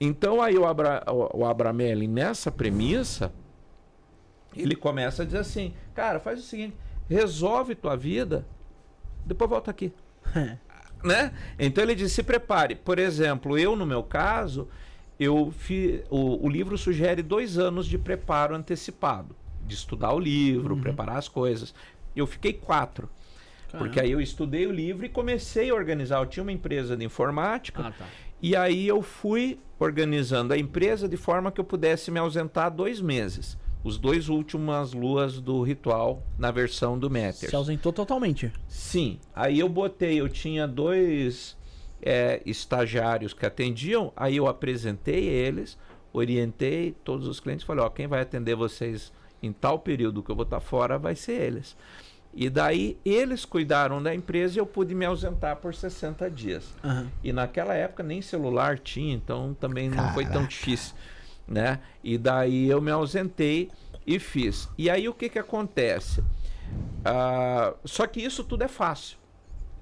Então, 0.00 0.40
aí 0.40 0.56
o, 0.56 0.66
Abra, 0.66 1.04
o, 1.06 1.40
o 1.40 1.44
Abramelin, 1.44 2.08
nessa 2.08 2.50
premissa, 2.50 3.32
ele 4.54 4.74
começa 4.74 5.22
a 5.22 5.26
dizer 5.26 5.38
assim, 5.38 5.74
cara, 5.94 6.18
faz 6.20 6.40
o 6.40 6.42
seguinte, 6.42 6.76
resolve 7.08 7.74
tua 7.74 7.96
vida, 7.96 8.46
depois 9.24 9.50
volta 9.50 9.70
aqui. 9.70 9.92
né? 11.02 11.32
Então 11.58 11.82
ele 11.82 11.94
diz, 11.94 12.12
se 12.12 12.22
prepare. 12.22 12.74
Por 12.74 12.98
exemplo, 12.98 13.58
eu 13.58 13.76
no 13.76 13.86
meu 13.86 14.02
caso, 14.02 14.68
eu 15.18 15.52
fi, 15.56 16.02
o, 16.10 16.44
o 16.46 16.48
livro 16.48 16.76
sugere 16.78 17.22
dois 17.22 17.58
anos 17.58 17.86
de 17.86 17.98
preparo 17.98 18.54
antecipado, 18.54 19.34
de 19.66 19.74
estudar 19.74 20.12
o 20.12 20.18
livro, 20.18 20.76
preparar 20.76 21.16
as 21.16 21.28
coisas. 21.28 21.74
Eu 22.14 22.26
fiquei 22.26 22.52
quatro. 22.52 23.08
Porque 23.78 24.00
aí 24.00 24.10
eu 24.10 24.20
estudei 24.20 24.66
o 24.66 24.72
livro 24.72 25.06
e 25.06 25.08
comecei 25.08 25.70
a 25.70 25.74
organizar. 25.74 26.18
Eu 26.18 26.26
tinha 26.26 26.42
uma 26.42 26.50
empresa 26.52 26.96
de 26.96 27.04
informática 27.04 27.86
Ah, 27.86 27.92
tá. 27.92 28.04
e 28.42 28.56
aí 28.56 28.88
eu 28.88 29.00
fui 29.00 29.60
organizando 29.78 30.52
a 30.52 30.58
empresa 30.58 31.08
de 31.08 31.16
forma 31.16 31.52
que 31.52 31.60
eu 31.60 31.64
pudesse 31.64 32.10
me 32.10 32.18
ausentar 32.18 32.70
dois 32.70 33.00
meses. 33.00 33.56
Os 33.82 33.96
dois 33.96 34.28
últimas 34.28 34.92
luas 34.92 35.40
do 35.40 35.62
ritual 35.62 36.22
na 36.38 36.50
versão 36.50 36.98
do 36.98 37.08
Matters. 37.08 37.50
Se 37.50 37.56
ausentou 37.56 37.92
totalmente. 37.92 38.52
Sim. 38.68 39.18
Aí 39.34 39.58
eu 39.58 39.68
botei, 39.68 40.20
eu 40.20 40.28
tinha 40.28 40.68
dois 40.68 41.56
é, 42.02 42.42
estagiários 42.44 43.32
que 43.32 43.46
atendiam, 43.46 44.12
aí 44.16 44.36
eu 44.36 44.46
apresentei 44.46 45.26
eles, 45.26 45.78
orientei 46.12 46.94
todos 47.04 47.26
os 47.26 47.40
clientes, 47.40 47.64
falei, 47.64 47.84
ó, 47.84 47.88
quem 47.88 48.06
vai 48.06 48.20
atender 48.20 48.54
vocês 48.54 49.12
em 49.42 49.52
tal 49.52 49.78
período 49.78 50.22
que 50.22 50.30
eu 50.30 50.36
vou 50.36 50.44
estar 50.44 50.60
fora 50.60 50.98
vai 50.98 51.14
ser 51.14 51.40
eles. 51.40 51.76
E 52.32 52.48
daí 52.48 52.96
eles 53.04 53.44
cuidaram 53.44 54.00
da 54.02 54.14
empresa 54.14 54.56
e 54.56 54.60
eu 54.60 54.66
pude 54.66 54.94
me 54.94 55.04
ausentar 55.04 55.56
por 55.56 55.74
60 55.74 56.30
dias. 56.30 56.72
Aham. 56.84 57.10
E 57.24 57.32
naquela 57.32 57.74
época 57.74 58.02
nem 58.02 58.22
celular 58.22 58.78
tinha, 58.78 59.14
então 59.14 59.54
também 59.58 59.88
não 59.88 60.12
foi 60.14 60.24
tão 60.24 60.34
Caraca. 60.34 60.48
difícil, 60.50 60.94
né? 61.50 61.80
E 62.02 62.16
daí 62.16 62.70
eu 62.70 62.80
me 62.80 62.90
ausentei 62.92 63.70
e 64.06 64.18
fiz. 64.20 64.68
E 64.78 64.88
aí 64.88 65.08
o 65.08 65.12
que 65.12 65.28
que 65.28 65.38
acontece? 65.38 66.22
Ah, 67.04 67.74
só 67.84 68.06
que 68.06 68.20
isso 68.22 68.44
tudo 68.44 68.62
é 68.62 68.68
fácil. 68.68 69.18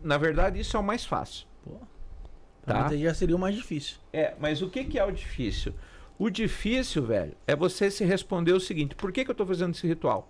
Na 0.03 0.16
verdade, 0.16 0.59
isso 0.59 0.77
é 0.77 0.81
o 0.81 0.83
mais 0.83 1.05
fácil. 1.05 1.47
Pra 2.64 2.85
Tá. 2.85 2.91
mim 2.91 3.03
já 3.03 3.14
seria 3.14 3.37
o 3.37 3.39
mais 3.39 3.55
difícil. 3.55 3.97
É, 4.12 4.35
mas 4.41 4.62
o 4.62 4.69
que 4.71 4.85
que 4.85 4.99
é 4.99 5.05
o 5.05 5.11
difícil? 5.11 5.75
O 6.19 6.29
difícil, 6.31 7.05
velho, 7.05 7.35
é 7.47 7.55
você 7.55 7.91
se 7.91 8.05
responder 8.05 8.53
o 8.53 8.61
seguinte: 8.61 8.95
por 8.95 9.12
que 9.12 9.25
que 9.25 9.31
eu 9.31 9.35
tô 9.35 9.47
fazendo 9.47 9.75
esse 9.75 9.87
ritual? 9.87 10.29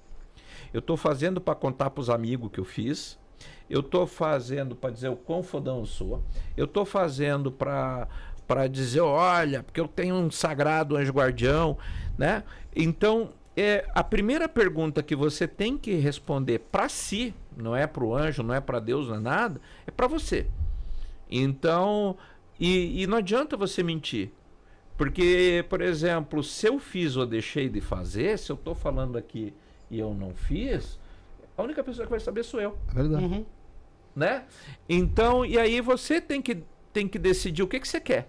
Eu 0.73 0.83
tô 0.83 0.97
fazendo 0.97 1.41
para 1.41 1.55
contar 1.55 1.91
pros 1.91 2.11
amigos 2.11 2.51
que 2.53 2.59
eu 2.61 2.65
fiz. 2.65 3.19
Eu 3.71 3.83
tô 3.83 4.07
fazendo 4.07 4.75
para 4.75 4.91
dizer 4.91 5.09
o 5.09 5.17
quão 5.17 5.43
fodão 5.43 5.79
eu 5.81 5.87
sou. 5.87 6.23
Eu 6.57 6.67
tô 6.67 6.85
fazendo 6.85 7.53
para 7.53 8.09
para 8.49 8.67
dizer, 8.67 9.03
olha, 9.03 9.63
porque 9.63 9.81
eu 9.81 9.87
tenho 9.87 10.17
um 10.17 10.31
sagrado 10.31 10.97
anjo 10.97 11.13
guardião, 11.13 11.79
né? 12.17 12.43
Então, 12.75 13.31
é, 13.55 13.87
a 13.95 14.03
primeira 14.03 14.49
pergunta 14.49 15.03
que 15.03 15.15
você 15.15 15.47
tem 15.47 15.77
que 15.77 15.95
responder 15.97 16.61
para 16.61 16.89
si, 16.89 17.35
não 17.57 17.77
é 17.77 17.87
para 17.87 18.05
o 18.05 18.17
anjo, 18.17 18.43
não 18.43 18.55
é 18.55 18.61
para 18.61 18.81
Deus, 18.81 19.09
não 19.09 19.17
é 19.17 19.21
nada, 19.21 19.61
é 19.87 19.91
para 19.91 20.07
você. 20.07 20.47
Então, 21.31 22.17
e, 22.59 23.03
e 23.03 23.07
não 23.07 23.19
adianta 23.19 23.57
você 23.57 23.83
mentir. 23.83 24.31
Porque, 24.97 25.65
por 25.69 25.81
exemplo, 25.81 26.43
se 26.43 26.67
eu 26.67 26.79
fiz 26.79 27.17
ou 27.17 27.27
deixei 27.27 27.69
de 27.69 27.81
fazer, 27.81 28.39
se 28.39 28.51
eu 28.51 28.57
estou 28.57 28.75
falando 28.75 29.19
aqui 29.19 29.53
e 29.91 29.99
eu 29.99 30.15
não 30.15 30.35
fiz, 30.35 30.99
a 31.57 31.63
única 31.63 31.85
pessoa 31.85 32.07
que 32.07 32.11
vai 32.11 32.21
saber 32.21 32.45
sou 32.45 32.61
eu, 32.61 32.79
É 32.91 32.95
verdade. 32.95 33.25
Uhum. 33.25 33.47
né? 34.17 34.45
Então, 34.89 35.45
e 35.45 35.59
aí 35.59 35.81
você 35.81 36.21
tem 36.21 36.41
que, 36.41 36.63
tem 36.93 37.07
que 37.07 37.19
decidir 37.19 37.63
o 37.63 37.69
que, 37.69 37.79
que 37.79 37.87
você 37.87 38.01
quer. 38.01 38.29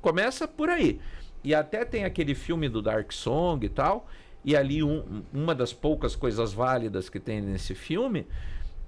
Começa 0.00 0.46
por 0.48 0.68
aí. 0.68 1.00
E 1.42 1.54
até 1.54 1.84
tem 1.84 2.04
aquele 2.04 2.34
filme 2.34 2.68
do 2.68 2.82
Dark 2.82 3.12
Song 3.12 3.64
e 3.64 3.68
tal, 3.68 4.06
e 4.44 4.56
ali 4.56 4.82
um- 4.82 5.22
uma 5.32 5.54
das 5.54 5.72
poucas 5.72 6.14
coisas 6.16 6.52
válidas 6.52 7.08
que 7.08 7.18
tem 7.20 7.40
nesse 7.40 7.74
filme 7.74 8.26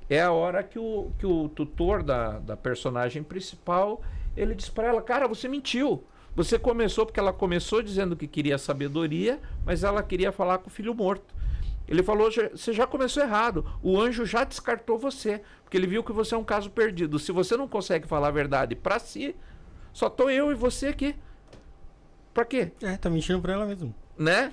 é 0.09 0.21
a 0.21 0.33
hora 0.33 0.63
que 0.63 0.79
o, 0.79 1.11
que 1.19 1.27
o 1.27 1.49
tutor 1.49 2.03
da, 2.03 2.39
da 2.39 2.57
personagem 2.57 3.23
principal, 3.23 4.03
ele 4.37 4.55
diz 4.55 4.69
pra 4.69 4.89
ela, 4.89 5.01
cara, 5.03 5.27
você 5.27 5.49
mentiu. 5.49 6.05
Você 6.35 6.59
começou 6.59 7.05
porque 7.05 7.21
ela 7.21 7.33
começou 7.33 7.83
dizendo 7.83 8.17
que 8.17 8.27
queria 8.27 8.57
sabedoria, 8.57 9.39
mas 9.67 9.85
ela 9.85 10.03
queria 10.03 10.33
falar 10.33 10.59
com 10.59 10.69
o 10.69 10.73
filho 10.73 10.95
morto. 10.95 11.35
Ele 11.87 12.03
falou, 12.03 12.31
"Já- 12.31 12.49
você 12.49 12.73
já 12.73 12.87
começou 12.87 13.23
errado. 13.23 13.67
O 13.83 14.01
anjo 14.01 14.25
já 14.25 14.45
descartou 14.45 14.99
você, 14.99 15.43
porque 15.63 15.77
ele 15.77 15.87
viu 15.87 16.03
que 16.03 16.13
você 16.13 16.35
é 16.35 16.39
um 16.39 16.45
caso 16.45 16.71
perdido. 16.71 17.19
Se 17.19 17.33
você 17.33 17.55
não 17.57 17.69
consegue 17.69 18.07
falar 18.07 18.29
a 18.29 18.31
verdade 18.31 18.75
pra 18.75 18.99
si, 18.99 19.35
só 19.93 20.09
tô 20.09 20.31
eu 20.31 20.51
e 20.51 20.55
você 20.55 20.89
aqui. 20.89 21.15
Pra 22.33 22.45
quê? 22.45 22.73
É, 22.83 22.97
tá 22.97 23.11
mentindo 23.11 23.41
pra 23.41 23.53
ela 23.53 23.67
mesmo. 23.67 23.95
né? 24.19 24.53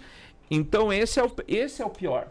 Então 0.51 0.91
esse 0.91 1.19
é 1.19 1.23
o, 1.23 1.31
esse 1.47 1.81
é 1.81 1.85
o 1.85 1.89
pior, 1.89 2.27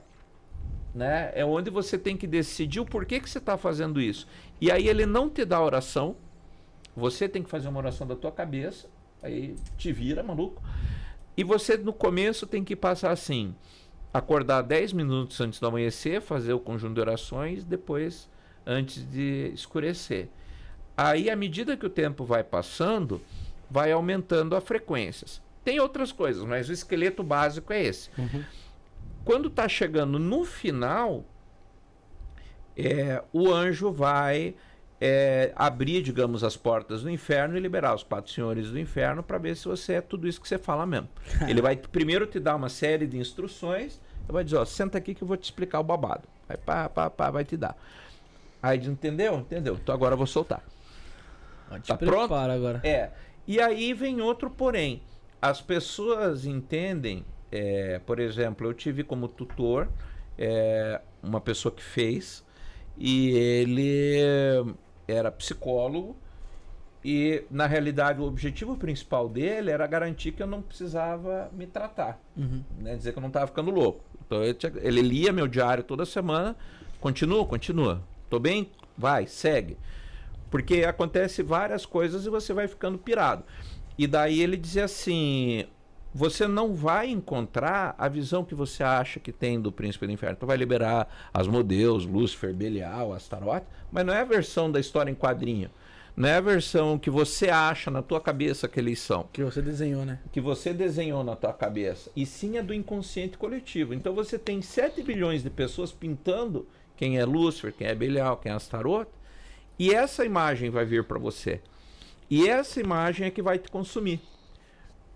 né? 0.94 1.30
É 1.34 1.44
onde 1.44 1.70
você 1.70 1.96
tem 1.96 2.16
que 2.16 2.26
decidir 2.26 2.80
o 2.80 2.84
porquê 2.84 3.20
que 3.20 3.30
você 3.30 3.38
está 3.38 3.56
fazendo 3.56 4.00
isso. 4.00 4.26
E 4.60 4.70
aí 4.70 4.88
ele 4.88 5.06
não 5.06 5.28
te 5.30 5.44
dá 5.44 5.60
oração, 5.62 6.16
você 6.96 7.28
tem 7.28 7.42
que 7.42 7.48
fazer 7.48 7.68
uma 7.68 7.78
oração 7.78 8.06
da 8.06 8.16
tua 8.16 8.32
cabeça, 8.32 8.88
aí 9.22 9.54
te 9.76 9.92
vira, 9.92 10.22
maluco. 10.22 10.60
E 11.36 11.44
você 11.44 11.76
no 11.76 11.92
começo 11.92 12.44
tem 12.46 12.64
que 12.64 12.74
passar 12.74 13.12
assim, 13.12 13.54
acordar 14.12 14.62
10 14.62 14.92
minutos 14.92 15.40
antes 15.40 15.60
do 15.60 15.66
amanhecer, 15.68 16.20
fazer 16.20 16.52
o 16.52 16.58
conjunto 16.58 16.94
de 16.94 17.00
orações, 17.00 17.64
depois 17.64 18.28
antes 18.66 19.08
de 19.08 19.52
escurecer. 19.54 20.28
Aí 20.98 21.30
à 21.30 21.36
medida 21.36 21.76
que 21.76 21.86
o 21.86 21.90
tempo 21.90 22.24
vai 22.24 22.42
passando, 22.42 23.20
vai 23.70 23.92
aumentando 23.92 24.56
a 24.56 24.60
frequências. 24.60 25.40
Tem 25.62 25.78
outras 25.78 26.10
coisas, 26.10 26.42
mas 26.42 26.68
o 26.68 26.72
esqueleto 26.72 27.22
básico 27.22 27.72
é 27.72 27.84
esse. 27.84 28.10
Quando 29.24 29.46
está 29.46 29.68
chegando 29.68 30.18
no 30.18 30.44
final, 30.44 31.24
é, 32.76 33.22
o 33.32 33.48
anjo 33.48 33.92
vai 33.92 34.56
é, 35.00 35.52
abrir, 35.54 36.02
digamos, 36.02 36.42
as 36.42 36.56
portas 36.56 37.02
do 37.02 37.10
inferno 37.10 37.56
e 37.56 37.60
liberar 37.60 37.94
os 37.94 38.02
quatro 38.02 38.32
senhores 38.32 38.68
do 38.72 38.76
inferno 38.76 39.22
para 39.22 39.38
ver 39.38 39.56
se 39.56 39.66
você 39.66 39.94
é 39.94 40.00
tudo 40.00 40.26
isso 40.26 40.40
que 40.40 40.48
você 40.48 40.58
fala 40.58 40.84
mesmo. 40.84 41.08
Ele 41.46 41.62
vai 41.62 41.76
primeiro 41.76 42.26
te 42.26 42.40
dar 42.40 42.56
uma 42.56 42.68
série 42.68 43.06
de 43.06 43.18
instruções, 43.18 44.00
e 44.28 44.32
vai 44.32 44.42
dizer, 44.42 44.56
ó, 44.56 44.64
senta 44.64 44.98
aqui 44.98 45.14
que 45.14 45.22
eu 45.22 45.28
vou 45.28 45.36
te 45.36 45.44
explicar 45.44 45.78
o 45.78 45.84
babado. 45.84 46.24
Vai 46.48 46.56
pá, 46.56 46.88
pá, 46.88 47.08
pá, 47.08 47.30
vai 47.30 47.44
te 47.44 47.56
dar. 47.56 47.76
Aí 48.60 48.78
diz, 48.78 48.88
entendeu? 48.88 49.36
Entendeu. 49.36 49.74
Então 49.80 49.94
agora 49.94 50.14
eu 50.14 50.18
vou 50.18 50.26
soltar. 50.26 50.60
Te 51.82 51.88
Tá 51.88 51.96
pronto? 51.96 52.34
agora. 52.34 52.80
É. 52.84 53.10
E 53.46 53.60
aí 53.60 53.92
vem 53.94 54.20
outro 54.20 54.50
porém. 54.50 55.02
As 55.40 55.60
pessoas 55.60 56.44
entendem, 56.44 57.24
é, 57.50 58.00
por 58.04 58.18
exemplo, 58.18 58.66
eu 58.66 58.74
tive 58.74 59.02
como 59.04 59.28
tutor 59.28 59.88
é, 60.36 61.00
uma 61.22 61.40
pessoa 61.40 61.72
que 61.72 61.82
fez 61.82 62.44
e 62.96 63.30
ele 63.30 64.16
era 65.06 65.30
psicólogo 65.30 66.16
e 67.04 67.44
na 67.50 67.66
realidade 67.66 68.20
o 68.20 68.24
objetivo 68.24 68.76
principal 68.76 69.28
dele 69.28 69.70
era 69.70 69.86
garantir 69.86 70.32
que 70.32 70.42
eu 70.42 70.46
não 70.46 70.60
precisava 70.60 71.48
me 71.52 71.66
tratar, 71.66 72.20
Uhum. 72.36 72.62
né? 72.80 72.96
dizer 72.96 73.12
que 73.12 73.18
eu 73.18 73.22
não 73.22 73.28
estava 73.28 73.46
ficando 73.46 73.70
louco. 73.70 74.04
Então 74.26 74.42
ele, 74.42 74.54
tinha- 74.54 74.72
ele 74.82 75.00
lia 75.00 75.32
meu 75.32 75.46
diário 75.46 75.84
toda 75.84 76.04
semana, 76.04 76.56
continua, 77.00 77.46
continua, 77.46 78.02
tô 78.28 78.38
bem, 78.40 78.70
vai, 78.96 79.26
segue. 79.26 79.76
Porque 80.50 80.84
acontece 80.84 81.42
várias 81.42 81.84
coisas 81.84 82.26
e 82.26 82.30
você 82.30 82.52
vai 82.52 82.66
ficando 82.68 82.98
pirado. 82.98 83.44
E 83.96 84.06
daí 84.06 84.40
ele 84.40 84.56
dizia 84.56 84.84
assim: 84.84 85.66
você 86.14 86.48
não 86.48 86.74
vai 86.74 87.10
encontrar 87.10 87.94
a 87.98 88.08
visão 88.08 88.44
que 88.44 88.54
você 88.54 88.82
acha 88.82 89.20
que 89.20 89.32
tem 89.32 89.60
do 89.60 89.70
príncipe 89.70 90.06
do 90.06 90.12
inferno. 90.12 90.36
Tu 90.36 90.46
vai 90.46 90.56
liberar 90.56 91.08
Asmodeus, 91.32 92.06
Lúcifer, 92.06 92.54
Belial, 92.54 93.12
Astaroth, 93.12 93.64
mas 93.92 94.06
não 94.06 94.14
é 94.14 94.20
a 94.20 94.24
versão 94.24 94.70
da 94.70 94.80
história 94.80 95.10
em 95.10 95.14
quadrinho. 95.14 95.70
Não 96.16 96.28
é 96.28 96.34
a 96.34 96.40
versão 96.40 96.98
que 96.98 97.10
você 97.10 97.48
acha 97.48 97.92
na 97.92 98.02
tua 98.02 98.20
cabeça 98.20 98.66
que 98.66 98.80
eles 98.80 98.98
são 98.98 99.28
Que 99.32 99.44
você 99.44 99.62
desenhou, 99.62 100.04
né? 100.04 100.18
que 100.32 100.40
você 100.40 100.72
desenhou 100.72 101.22
na 101.22 101.36
tua 101.36 101.52
cabeça, 101.52 102.10
e 102.16 102.26
sim 102.26 102.58
é 102.58 102.62
do 102.62 102.74
inconsciente 102.74 103.38
coletivo. 103.38 103.94
Então 103.94 104.12
você 104.12 104.36
tem 104.36 104.60
7 104.60 105.00
bilhões 105.04 105.44
de 105.44 105.50
pessoas 105.50 105.92
pintando 105.92 106.66
quem 106.96 107.18
é 107.18 107.24
Lúcifer, 107.24 107.72
quem 107.72 107.86
é 107.86 107.94
Belial, 107.94 108.36
quem 108.38 108.50
é 108.50 108.54
Astaroth, 108.56 109.06
e 109.78 109.94
essa 109.94 110.24
imagem 110.24 110.70
vai 110.70 110.84
vir 110.84 111.04
para 111.04 111.18
você. 111.18 111.60
E 112.30 112.48
essa 112.48 112.80
imagem 112.80 113.26
é 113.26 113.30
que 113.30 113.40
vai 113.40 113.58
te 113.58 113.70
consumir. 113.70 114.20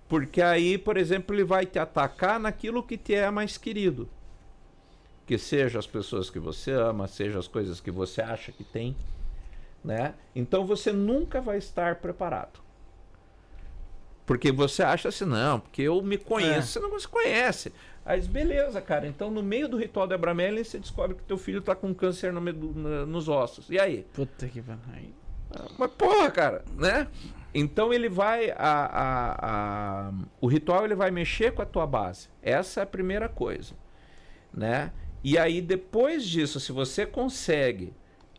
Porque 0.08 0.40
aí, 0.40 0.78
por 0.78 0.96
exemplo, 0.96 1.34
ele 1.34 1.44
vai 1.44 1.66
te 1.66 1.78
atacar 1.78 2.38
naquilo 2.38 2.82
que 2.82 2.96
te 2.96 3.14
é 3.14 3.30
mais 3.30 3.58
querido. 3.58 4.08
Que 5.26 5.38
seja 5.38 5.78
as 5.78 5.86
pessoas 5.86 6.30
que 6.30 6.38
você 6.38 6.70
ama, 6.72 7.08
seja 7.08 7.38
as 7.38 7.48
coisas 7.48 7.80
que 7.80 7.90
você 7.90 8.20
acha 8.20 8.52
que 8.52 8.64
tem, 8.64 8.96
né? 9.84 10.14
Então 10.34 10.66
você 10.66 10.92
nunca 10.92 11.40
vai 11.40 11.58
estar 11.58 11.96
preparado. 11.96 12.60
Porque 14.24 14.52
você 14.52 14.82
acha 14.82 15.08
assim, 15.08 15.24
não, 15.24 15.58
porque 15.60 15.82
eu 15.82 16.00
me 16.02 16.16
conheço, 16.16 16.78
É. 16.78 16.80
você 16.80 16.80
não 16.80 16.98
se 17.00 17.08
conhece. 17.08 17.72
Aí 18.04 18.18
diz, 18.18 18.28
beleza, 18.28 18.80
cara. 18.80 19.06
Então, 19.06 19.30
no 19.30 19.42
meio 19.42 19.68
do 19.68 19.76
ritual 19.76 20.06
da 20.06 20.14
Abramelin, 20.14 20.62
você 20.64 20.78
descobre 20.78 21.16
que 21.16 21.22
teu 21.24 21.36
filho 21.38 21.60
tá 21.60 21.74
com 21.74 21.92
câncer 21.94 22.32
no 22.32 22.40
medu- 22.40 22.72
na- 22.74 23.06
nos 23.06 23.28
ossos. 23.28 23.68
E 23.70 23.78
aí? 23.78 24.06
Puta 24.12 24.46
que 24.48 24.60
pariu. 24.62 25.10
Mas 25.78 25.90
porra, 25.92 26.30
cara, 26.30 26.64
né? 26.76 27.06
Então 27.54 27.92
ele 27.92 28.08
vai. 28.08 28.50
A, 28.50 28.56
a- 28.56 29.36
a- 30.08 30.12
o 30.40 30.46
ritual 30.46 30.84
ele 30.84 30.94
vai 30.94 31.10
mexer 31.10 31.52
com 31.52 31.60
a 31.62 31.66
tua 31.66 31.86
base. 31.86 32.28
Essa 32.42 32.80
é 32.80 32.82
a 32.82 32.86
primeira 32.86 33.28
coisa. 33.28 33.74
Né? 34.52 34.90
E 35.22 35.36
aí, 35.38 35.60
depois 35.60 36.24
disso, 36.24 36.58
se 36.58 36.72
você 36.72 37.04
consegue 37.06 37.92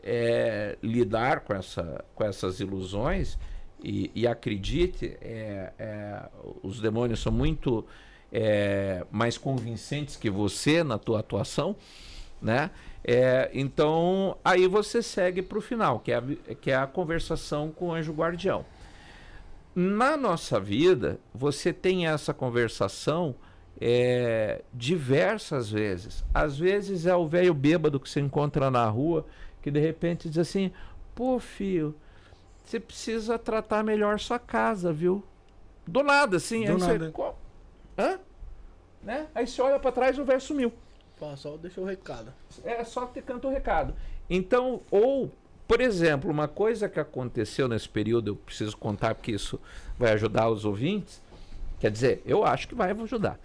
é, 0.03 0.77
lidar 0.83 1.41
com, 1.41 1.53
essa, 1.53 2.03
com 2.13 2.23
essas 2.25 2.59
ilusões, 2.59 3.37
e, 3.83 4.11
e 4.15 4.25
acredite, 4.25 5.17
é, 5.21 5.73
é, 5.77 6.21
os 6.63 6.79
demônios 6.79 7.21
são 7.21 7.31
muito 7.31 7.85
é, 8.31 9.05
mais 9.11 9.37
convincentes 9.37 10.15
que 10.15 10.29
você 10.29 10.83
na 10.83 10.97
tua 10.97 11.19
atuação, 11.19 11.75
né? 12.41 12.71
É, 13.03 13.51
então, 13.53 14.37
aí 14.43 14.65
você 14.65 15.01
segue 15.03 15.41
para 15.41 15.57
o 15.57 15.61
final, 15.61 15.99
que 15.99 16.11
é, 16.11 16.15
a, 16.15 16.23
que 16.61 16.71
é 16.71 16.75
a 16.75 16.87
conversação 16.87 17.69
com 17.69 17.87
o 17.87 17.93
anjo 17.93 18.13
guardião. 18.13 18.65
Na 19.75 20.15
nossa 20.15 20.59
vida, 20.59 21.19
você 21.33 21.73
tem 21.73 22.07
essa 22.07 22.33
conversação 22.33 23.35
é, 23.81 24.61
diversas 24.73 25.69
vezes. 25.69 26.23
Às 26.33 26.57
vezes 26.57 27.05
é 27.05 27.15
o 27.15 27.27
velho 27.27 27.53
bêbado 27.53 27.99
que 27.99 28.09
você 28.09 28.21
encontra 28.21 28.71
na 28.71 28.85
rua, 28.87 29.25
que 29.61 29.69
de 29.69 29.79
repente 29.79 30.29
diz 30.29 30.37
assim: 30.37 30.71
pô, 31.15 31.39
filho, 31.39 31.95
você 32.63 32.79
precisa 32.79 33.37
tratar 33.37 33.83
melhor 33.83 34.19
sua 34.19 34.39
casa, 34.39 34.91
viu? 34.91 35.23
Do 35.85 36.01
nada, 36.03 36.37
assim. 36.37 36.65
Do 36.65 36.71
aí 36.73 36.77
nada. 36.77 37.05
Você, 37.05 37.11
"Qual? 37.11 37.39
Hã? 37.97 38.19
Né? 39.01 39.27
Aí 39.35 39.45
você 39.45 39.61
olha 39.61 39.79
para 39.79 39.91
trás 39.91 40.17
e 40.17 40.21
o 40.21 40.25
velho 40.25 40.39
sumiu. 40.41 40.71
Fala, 41.17 41.35
Só 41.37 41.57
deixou 41.57 41.83
o 41.83 41.87
recado. 41.87 42.33
É 42.63 42.83
só 42.83 43.05
ter 43.05 43.21
canto 43.21 43.47
o 43.47 43.51
recado. 43.51 43.93
Então, 44.29 44.81
ou, 44.89 45.31
por 45.67 45.81
exemplo, 45.81 46.31
uma 46.31 46.47
coisa 46.47 46.87
que 46.87 46.99
aconteceu 46.99 47.67
nesse 47.67 47.87
período, 47.89 48.29
eu 48.31 48.35
preciso 48.35 48.77
contar 48.77 49.13
porque 49.13 49.31
isso 49.31 49.59
vai 49.99 50.13
ajudar 50.13 50.49
os 50.49 50.63
ouvintes. 50.65 51.21
Quer 51.79 51.91
dizer, 51.91 52.21
eu 52.25 52.45
acho 52.45 52.67
que 52.69 52.75
vai 52.75 52.91
ajudar. 52.91 53.37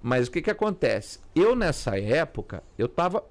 Mas 0.00 0.28
o 0.28 0.30
que 0.30 0.40
que 0.40 0.50
acontece? 0.50 1.18
Eu, 1.34 1.56
nessa 1.56 1.98
época, 1.98 2.62
eu 2.78 2.88
tava. 2.88 3.24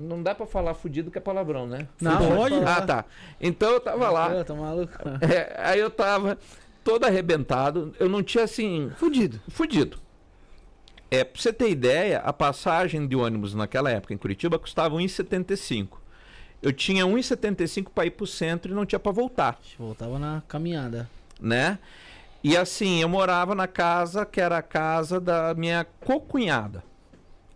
Não 0.00 0.22
dá 0.22 0.34
pra 0.34 0.46
falar 0.46 0.72
fudido 0.74 1.10
que 1.10 1.18
é 1.18 1.20
palavrão, 1.20 1.66
né? 1.66 1.86
Não, 2.00 2.16
pode 2.36 2.54
falar. 2.56 2.76
Ah, 2.78 2.82
tá. 2.86 3.04
Então 3.40 3.70
eu 3.70 3.80
tava 3.80 4.08
lá. 4.10 4.30
Pô, 4.30 4.44
Tá 4.44 4.54
maluco? 4.54 4.92
É, 5.20 5.54
aí 5.62 5.78
eu 5.78 5.90
tava 5.90 6.38
todo 6.82 7.04
arrebentado. 7.04 7.94
Eu 8.00 8.08
não 8.08 8.22
tinha 8.22 8.44
assim. 8.44 8.90
Fudido. 8.96 9.40
Fudido. 9.48 9.98
É, 11.10 11.22
pra 11.24 11.40
você 11.40 11.52
ter 11.52 11.68
ideia, 11.68 12.20
a 12.20 12.32
passagem 12.32 13.06
de 13.06 13.14
ônibus 13.16 13.52
naquela 13.54 13.90
época 13.90 14.14
em 14.14 14.16
Curitiba 14.16 14.58
custava 14.58 14.96
1,75. 14.96 15.98
Eu 16.62 16.72
tinha 16.72 17.04
1,75 17.04 17.88
para 17.94 18.06
ir 18.06 18.10
pro 18.12 18.26
centro 18.26 18.70
e 18.72 18.74
não 18.74 18.86
tinha 18.86 18.98
para 18.98 19.12
voltar, 19.12 19.58
Voltava 19.78 20.18
na 20.18 20.42
caminhada. 20.46 21.08
né? 21.40 21.78
E 22.44 22.56
assim, 22.56 23.02
eu 23.02 23.08
morava 23.08 23.54
na 23.54 23.66
casa 23.66 24.24
que 24.24 24.40
era 24.40 24.56
a 24.58 24.62
casa 24.62 25.20
da 25.20 25.52
minha 25.54 25.84
cocunhada. 26.00 26.82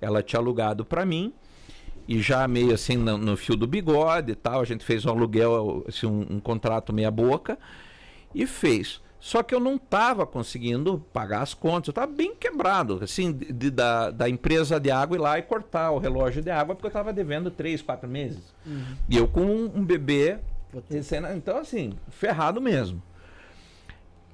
Ela 0.00 0.22
tinha 0.22 0.38
alugado 0.40 0.84
para 0.84 1.06
mim 1.06 1.32
e 2.08 2.20
já 2.20 2.46
meio 2.46 2.72
assim 2.74 2.96
no, 2.96 3.16
no 3.18 3.36
fio 3.36 3.56
do 3.56 3.66
bigode 3.66 4.32
e 4.32 4.34
tal. 4.34 4.60
A 4.60 4.64
gente 4.64 4.84
fez 4.84 5.04
um 5.04 5.10
aluguel, 5.10 5.84
assim, 5.88 6.06
um, 6.06 6.26
um 6.36 6.40
contrato 6.40 6.92
meia 6.92 7.10
boca 7.10 7.58
e 8.34 8.46
fez. 8.46 9.02
Só 9.20 9.42
que 9.42 9.54
eu 9.54 9.60
não 9.60 9.76
estava 9.76 10.26
conseguindo 10.26 11.02
pagar 11.10 11.40
as 11.40 11.54
contas. 11.54 11.88
Eu 11.88 11.92
estava 11.92 12.12
bem 12.12 12.34
quebrado, 12.34 13.00
assim, 13.02 13.32
de- 13.32 13.50
de- 13.52 13.70
da, 13.70 14.10
da 14.10 14.28
empresa 14.28 14.78
de 14.78 14.90
água 14.90 15.16
ir 15.16 15.20
lá 15.20 15.38
e 15.38 15.42
cortar 15.42 15.92
o 15.92 15.98
relógio 15.98 16.42
de 16.42 16.50
água, 16.50 16.74
porque 16.74 16.86
eu 16.86 16.90
estava 16.90 17.10
devendo 17.10 17.50
três, 17.50 17.80
quatro 17.80 18.06
meses. 18.06 18.54
E 19.08 19.16
eu 19.16 19.26
com 19.26 19.40
um, 19.40 19.72
um 19.76 19.82
bebê, 19.84 20.38
então 21.34 21.56
assim, 21.56 21.94
ferrado 22.10 22.60
mesmo. 22.60 23.02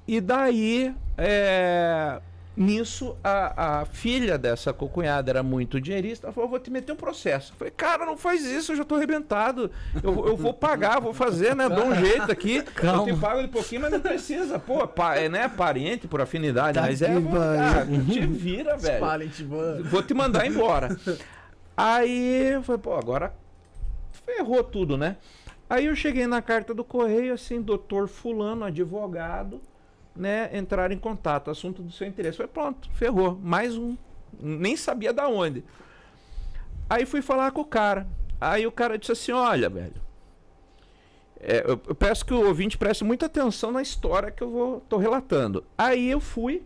E 0.08 0.20
daí, 0.20 0.92
é, 1.16 2.20
nisso, 2.57 3.16
a, 3.22 3.80
a 3.80 3.84
filha 3.84 4.36
dessa 4.36 4.72
cocunhada 4.72 5.30
era 5.30 5.42
muito 5.42 5.80
dinheirista. 5.80 6.26
Ela 6.26 6.32
falou: 6.32 6.51
vou 6.51 6.59
te 6.59 6.70
meter 6.70 6.92
um 6.92 6.96
processo. 6.96 7.53
Eu 7.53 7.57
falei: 7.57 7.72
cara, 7.72 8.05
não 8.05 8.16
faz 8.16 8.44
isso, 8.44 8.72
eu 8.72 8.76
já 8.76 8.84
tô 8.84 8.96
arrebentado. 8.96 9.70
Eu, 10.03 10.26
eu 10.26 10.36
vou 10.36 10.53
pagar, 10.53 11.01
vou 11.01 11.14
fazer, 11.14 11.55
né? 11.55 11.68
Dou 11.68 11.86
um 11.86 11.94
jeito 11.94 12.30
aqui. 12.30 12.62
Calma. 12.62 13.09
Eu 13.09 13.14
te 13.14 13.20
pago 13.20 13.42
de 13.42 13.48
pouquinho, 13.48 13.82
mas 13.82 13.92
não 13.92 14.01
precisa. 14.01 14.59
Pô, 14.59 14.86
pa, 14.86 15.16
é, 15.16 15.28
né? 15.28 15.48
Parente 15.48 16.07
por 16.07 16.20
afinidade. 16.20 16.78
Tá 16.78 16.82
mas 16.82 17.01
é, 17.03 17.14
que 17.14 17.18
vou, 17.20 17.32
cara, 17.32 17.86
te 17.86 18.26
vira, 18.26 18.76
velho. 18.76 19.01
Vou 19.84 20.03
te 20.03 20.14
mandar 20.14 20.46
embora. 20.46 20.96
Aí 21.76 22.53
eu 22.53 22.62
falei, 22.62 22.80
pô, 22.80 22.94
agora 22.94 23.32
ferrou 24.26 24.62
tudo, 24.62 24.98
né? 24.98 25.16
Aí 25.68 25.86
eu 25.86 25.94
cheguei 25.94 26.26
na 26.26 26.42
carta 26.42 26.74
do 26.74 26.82
correio, 26.82 27.32
assim, 27.32 27.62
doutor 27.62 28.09
fulano, 28.09 28.64
advogado, 28.64 29.61
né, 30.14 30.50
entrar 30.56 30.92
em 30.92 30.98
contato, 30.98 31.50
assunto 31.50 31.82
do 31.82 31.92
seu 31.92 32.06
interesse. 32.06 32.36
Foi 32.36 32.46
pronto, 32.46 32.88
ferrou. 32.92 33.38
Mais 33.42 33.76
um. 33.76 33.96
Nem 34.38 34.76
sabia 34.76 35.12
da 35.12 35.28
onde. 35.28 35.64
Aí 36.88 37.06
fui 37.06 37.22
falar 37.22 37.50
com 37.52 37.61
o 37.61 37.64
cara. 37.64 38.06
Aí 38.40 38.66
o 38.66 38.72
cara 38.72 38.98
disse 38.98 39.12
assim, 39.12 39.32
olha, 39.32 39.68
velho. 39.68 39.94
é, 41.40 41.62
eu, 41.66 41.80
eu 41.88 41.94
peço 41.94 42.24
que 42.24 42.34
o 42.34 42.46
ouvinte 42.46 42.76
preste 42.78 43.04
muita 43.04 43.26
atenção 43.26 43.70
na 43.72 43.82
história 43.82 44.30
que 44.30 44.42
eu 44.42 44.50
vou 44.50 44.80
tô 44.88 44.96
relatando. 44.98 45.64
Aí 45.76 46.11
eu 46.11 46.20
fui 46.20 46.62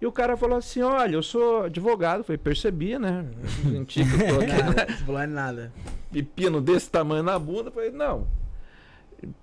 e 0.00 0.06
o 0.06 0.12
cara 0.12 0.36
falou 0.36 0.56
assim: 0.56 0.80
Olha, 0.80 1.14
eu 1.14 1.22
sou 1.22 1.64
advogado. 1.64 2.24
Falei, 2.24 2.38
percebi, 2.38 2.98
né? 2.98 3.26
Senti 3.62 4.02
que 4.04 4.14
eu 4.14 4.28
tô 4.28 4.40
aqui, 4.40 4.62
né? 4.62 4.86
Não 4.88 5.06
falou 5.06 5.26
nada. 5.26 5.72
pepino 6.10 6.60
desse 6.60 6.90
tamanho 6.90 7.22
na 7.22 7.38
bunda. 7.38 7.70
Falei, 7.70 7.90
não. 7.90 8.26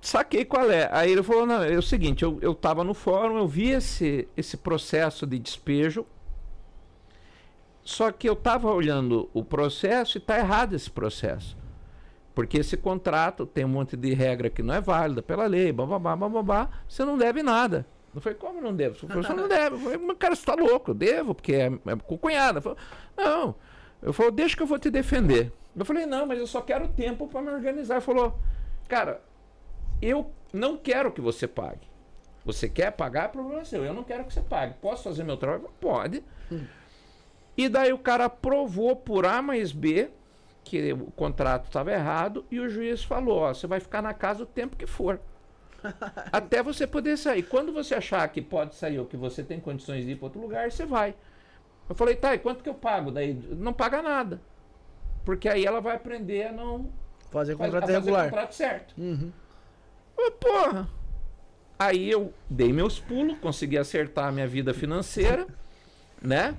Saquei 0.02 0.46
qual 0.46 0.70
é. 0.72 0.90
Aí 0.92 1.12
ele 1.12 1.24
falou: 1.24 1.46
Não, 1.46 1.64
é 1.64 1.78
o 1.78 1.82
seguinte, 1.82 2.24
eu, 2.24 2.40
eu 2.42 2.56
tava 2.56 2.84
no 2.84 2.94
fórum, 2.94 3.38
eu 3.38 3.48
vi 3.48 3.70
esse, 3.70 4.28
esse 4.36 4.58
processo 4.58 5.26
de 5.26 5.38
despejo. 5.38 6.06
Só 7.84 8.12
que 8.12 8.28
eu 8.28 8.36
tava 8.36 8.72
olhando 8.72 9.30
o 9.34 9.44
processo 9.44 10.18
e 10.18 10.22
tá 10.22 10.38
errado 10.38 10.74
esse 10.74 10.92
processo. 10.92 11.56
Porque 12.36 12.58
esse 12.58 12.76
contrato 12.76 13.46
tem 13.46 13.66
um 13.66 13.70
monte 13.70 13.96
de 13.96 14.14
regra 14.14 14.50
que 14.50 14.62
não 14.62 14.74
é 14.74 14.82
válida 14.82 15.24
pela 15.24 15.48
lei, 15.48 15.72
bababá, 15.72 16.16
bababá, 16.16 16.70
você 16.88 17.06
não 17.06 17.18
deve 17.18 17.42
nada. 17.42 17.86
Eu 18.14 18.22
falei, 18.22 18.38
como 18.38 18.62
não 18.62 18.76
devo? 18.76 18.96
Você 18.96 19.34
não 19.34 19.48
deve. 19.48 19.78
Falei, 19.78 19.98
mas 19.98 20.18
cara, 20.18 20.36
você 20.36 20.46
tá 20.46 20.56
louco, 20.56 20.92
eu 20.92 20.96
devo, 20.96 21.34
porque 21.34 21.54
é, 21.54 21.66
é 21.66 21.96
com 21.96 22.18
cunhada. 22.18 22.62
Não. 23.16 23.56
Eu 24.02 24.12
falei, 24.12 24.32
deixa 24.32 24.56
que 24.56 24.64
eu 24.64 24.68
vou 24.68 24.78
te 24.78 24.90
defender. 24.90 25.52
Eu 25.76 25.86
falei, 25.86 26.06
não, 26.06 26.26
mas 26.26 26.40
eu 26.40 26.48
só 26.48 26.62
quero 26.62 26.88
tempo 26.88 27.28
para 27.28 27.42
me 27.42 27.50
organizar. 27.50 27.96
Ele 27.96 28.02
falou, 28.02 28.38
cara, 28.88 29.22
eu 30.02 30.32
não 30.54 30.78
quero 30.78 31.12
que 31.12 31.22
você 31.22 31.48
pague. 31.48 31.88
Você 32.45 32.70
quer 32.70 32.91
pagar, 32.91 33.26
é 33.26 33.28
problema 33.28 33.66
seu. 33.66 33.84
Eu 33.84 33.93
não 33.93 34.04
quero 34.04 34.24
que 34.26 34.34
você 34.34 34.41
pague. 34.41 34.76
Posso 34.82 35.04
fazer 35.04 35.24
meu 35.24 35.36
trabalho? 35.38 35.70
Pode. 35.82 36.24
E 37.58 37.68
daí 37.68 37.91
o 37.91 37.98
cara 37.98 38.30
provou 38.30 38.95
por 38.95 39.26
A 39.26 39.41
mais 39.41 39.72
B 39.72 40.10
que 40.64 40.93
o 40.93 41.12
contrato 41.12 41.66
estava 41.66 41.91
errado 41.91 42.45
e 42.52 42.60
o 42.60 42.70
juiz 42.70 43.04
falou, 43.04 43.39
ó, 43.39 43.54
você 43.54 43.66
vai 43.68 43.80
ficar 43.80 44.02
na 44.02 44.14
casa 44.14 44.43
o 44.43 44.45
tempo 44.45 44.76
que 44.76 44.86
for. 44.86 45.20
Até 46.32 46.62
você 46.62 46.86
poder 46.86 47.18
sair. 47.18 47.43
Quando 47.43 47.72
você 47.74 47.95
achar 47.95 48.28
que 48.30 48.41
pode 48.41 48.76
sair 48.76 49.00
ou 49.00 49.06
que 49.06 49.18
você 49.18 49.43
tem 49.43 49.60
condições 49.60 50.06
de 50.06 50.12
ir 50.12 50.16
para 50.16 50.26
outro 50.26 50.41
lugar, 50.41 50.72
você 50.72 50.86
vai. 50.86 51.16
Eu 51.89 51.95
falei, 51.95 52.16
tá, 52.16 52.34
e 52.36 52.39
quanto 52.39 52.64
que 52.64 52.70
eu 52.70 52.74
pago? 52.74 53.12
Daí 53.12 53.34
não 53.52 53.72
paga 53.74 54.02
nada. 54.02 54.41
Porque 55.26 55.48
aí 55.50 55.66
ela 55.66 55.80
vai 55.82 55.95
aprender 55.95 56.48
a 56.48 56.52
não 56.52 56.89
Fazer 57.32 57.56
faz- 57.58 57.72
contrato 57.72 57.84
a 57.84 57.88
fazer 57.88 58.00
regular. 58.00 58.26
contrato 58.26 58.52
certo. 58.56 58.93
Uhum. 58.98 59.32
Ô, 60.18 60.32
porra. 60.32 60.89
Aí 61.80 62.09
eu 62.09 62.34
dei 62.49 62.74
meus 62.74 62.99
pulos, 62.99 63.38
consegui 63.39 63.78
acertar 63.78 64.28
a 64.28 64.32
minha 64.32 64.47
vida 64.47 64.74
financeira, 64.74 65.45
né? 66.22 66.55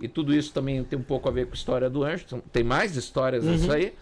E 0.00 0.08
tudo 0.08 0.34
isso 0.34 0.52
também 0.52 0.82
tem 0.82 0.98
um 0.98 1.02
pouco 1.02 1.28
a 1.28 1.32
ver 1.32 1.46
com 1.46 1.52
a 1.52 1.54
história 1.54 1.90
do 1.90 2.02
anjo. 2.02 2.24
Tem 2.50 2.64
mais 2.64 2.96
histórias 2.96 3.44
disso 3.44 3.70
aí. 3.70 3.94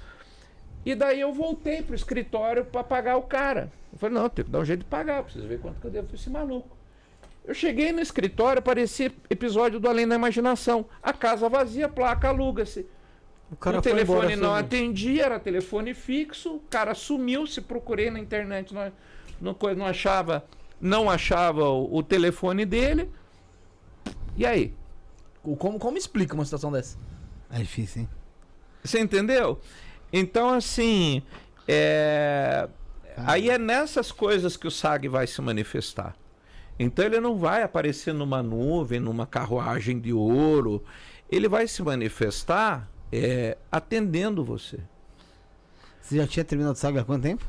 E 0.85 0.95
daí 0.95 1.21
eu 1.21 1.33
voltei 1.33 1.83
pro 1.83 1.95
escritório 1.95 2.65
para 2.65 2.83
pagar 2.83 3.17
o 3.17 3.23
cara. 3.23 3.73
Eu 3.93 3.99
falei, 3.99 4.15
não, 4.15 4.29
tem 4.29 4.45
que 4.45 4.51
dar 4.51 4.61
um 4.61 4.65
jeito 4.65 4.81
de 4.81 4.87
pagar, 4.87 5.23
preciso 5.23 5.47
ver 5.47 5.61
quanto 5.61 5.81
que 5.81 5.87
eu 5.87 5.91
devo 5.91 6.07
pra 6.07 6.17
esse 6.17 6.31
maluco. 6.31 6.77
Eu 7.45 7.55
cheguei 7.55 7.93
no 7.93 8.01
escritório, 8.01 8.63
parecia 8.63 9.13
episódio 9.29 9.81
do 9.81 9.89
Além 9.89 10.07
da 10.07 10.15
Imaginação. 10.15 10.87
A 11.03 11.13
casa 11.13 11.49
vazia, 11.49 11.89
placa 11.89 12.29
aluga-se. 12.29 12.87
O 13.53 13.57
cara 13.57 13.79
o 13.79 13.83
foi 13.83 13.93
telefone 13.93 14.33
embora, 14.33 14.37
não 14.37 14.55
atendia, 14.55 15.27
era 15.27 15.39
telefone 15.39 15.93
fixo, 15.93 16.57
o 16.57 16.61
cara 16.71 16.95
sumiu, 16.95 17.47
se 17.47 17.61
procurei 17.61 18.11
na 18.11 18.19
internet, 18.19 18.73
não, 18.73 18.91
não, 19.39 19.57
não 19.77 19.87
achava, 19.87 20.45
não 20.81 21.11
achava 21.11 21.69
o, 21.69 21.99
o 21.99 22.03
telefone 22.03 22.65
dele. 22.65 23.11
E 24.35 24.47
aí? 24.47 24.75
Como, 25.59 25.79
como 25.79 25.99
explica 25.99 26.35
uma 26.35 26.47
situação 26.47 26.73
dessa? 26.73 26.97
É 27.51 27.59
difícil, 27.59 28.03
hein? 28.03 28.09
Você 28.83 28.99
entendeu? 28.99 29.61
Então, 30.11 30.49
assim, 30.49 31.23
é, 31.69 32.69
aí 33.19 33.51
é 33.51 33.59
nessas 33.59 34.11
coisas 34.11 34.57
que 34.57 34.67
o 34.67 34.71
SAG 34.71 35.09
vai 35.09 35.27
se 35.27 35.43
manifestar. 35.43 36.17
Então 36.79 37.05
ele 37.05 37.21
não 37.21 37.37
vai 37.37 37.63
aparecer 37.63 38.15
numa 38.15 38.43
nuvem, 38.43 38.99
numa 38.99 39.27
carruagem 39.27 40.01
de 40.01 40.13
ouro. 40.13 40.83
Ele 41.31 41.49
vai 41.49 41.69
se 41.69 41.83
manifestar 41.83 42.91
é, 43.13 43.59
atendendo 43.71 44.43
você. 44.45 44.81
Você 46.01 46.17
já 46.17 46.27
tinha 46.27 46.45
terminado 46.45 46.75
o 46.75 46.79
saga 46.79 47.03
há 47.03 47.05
quanto 47.05 47.23
tempo? 47.23 47.45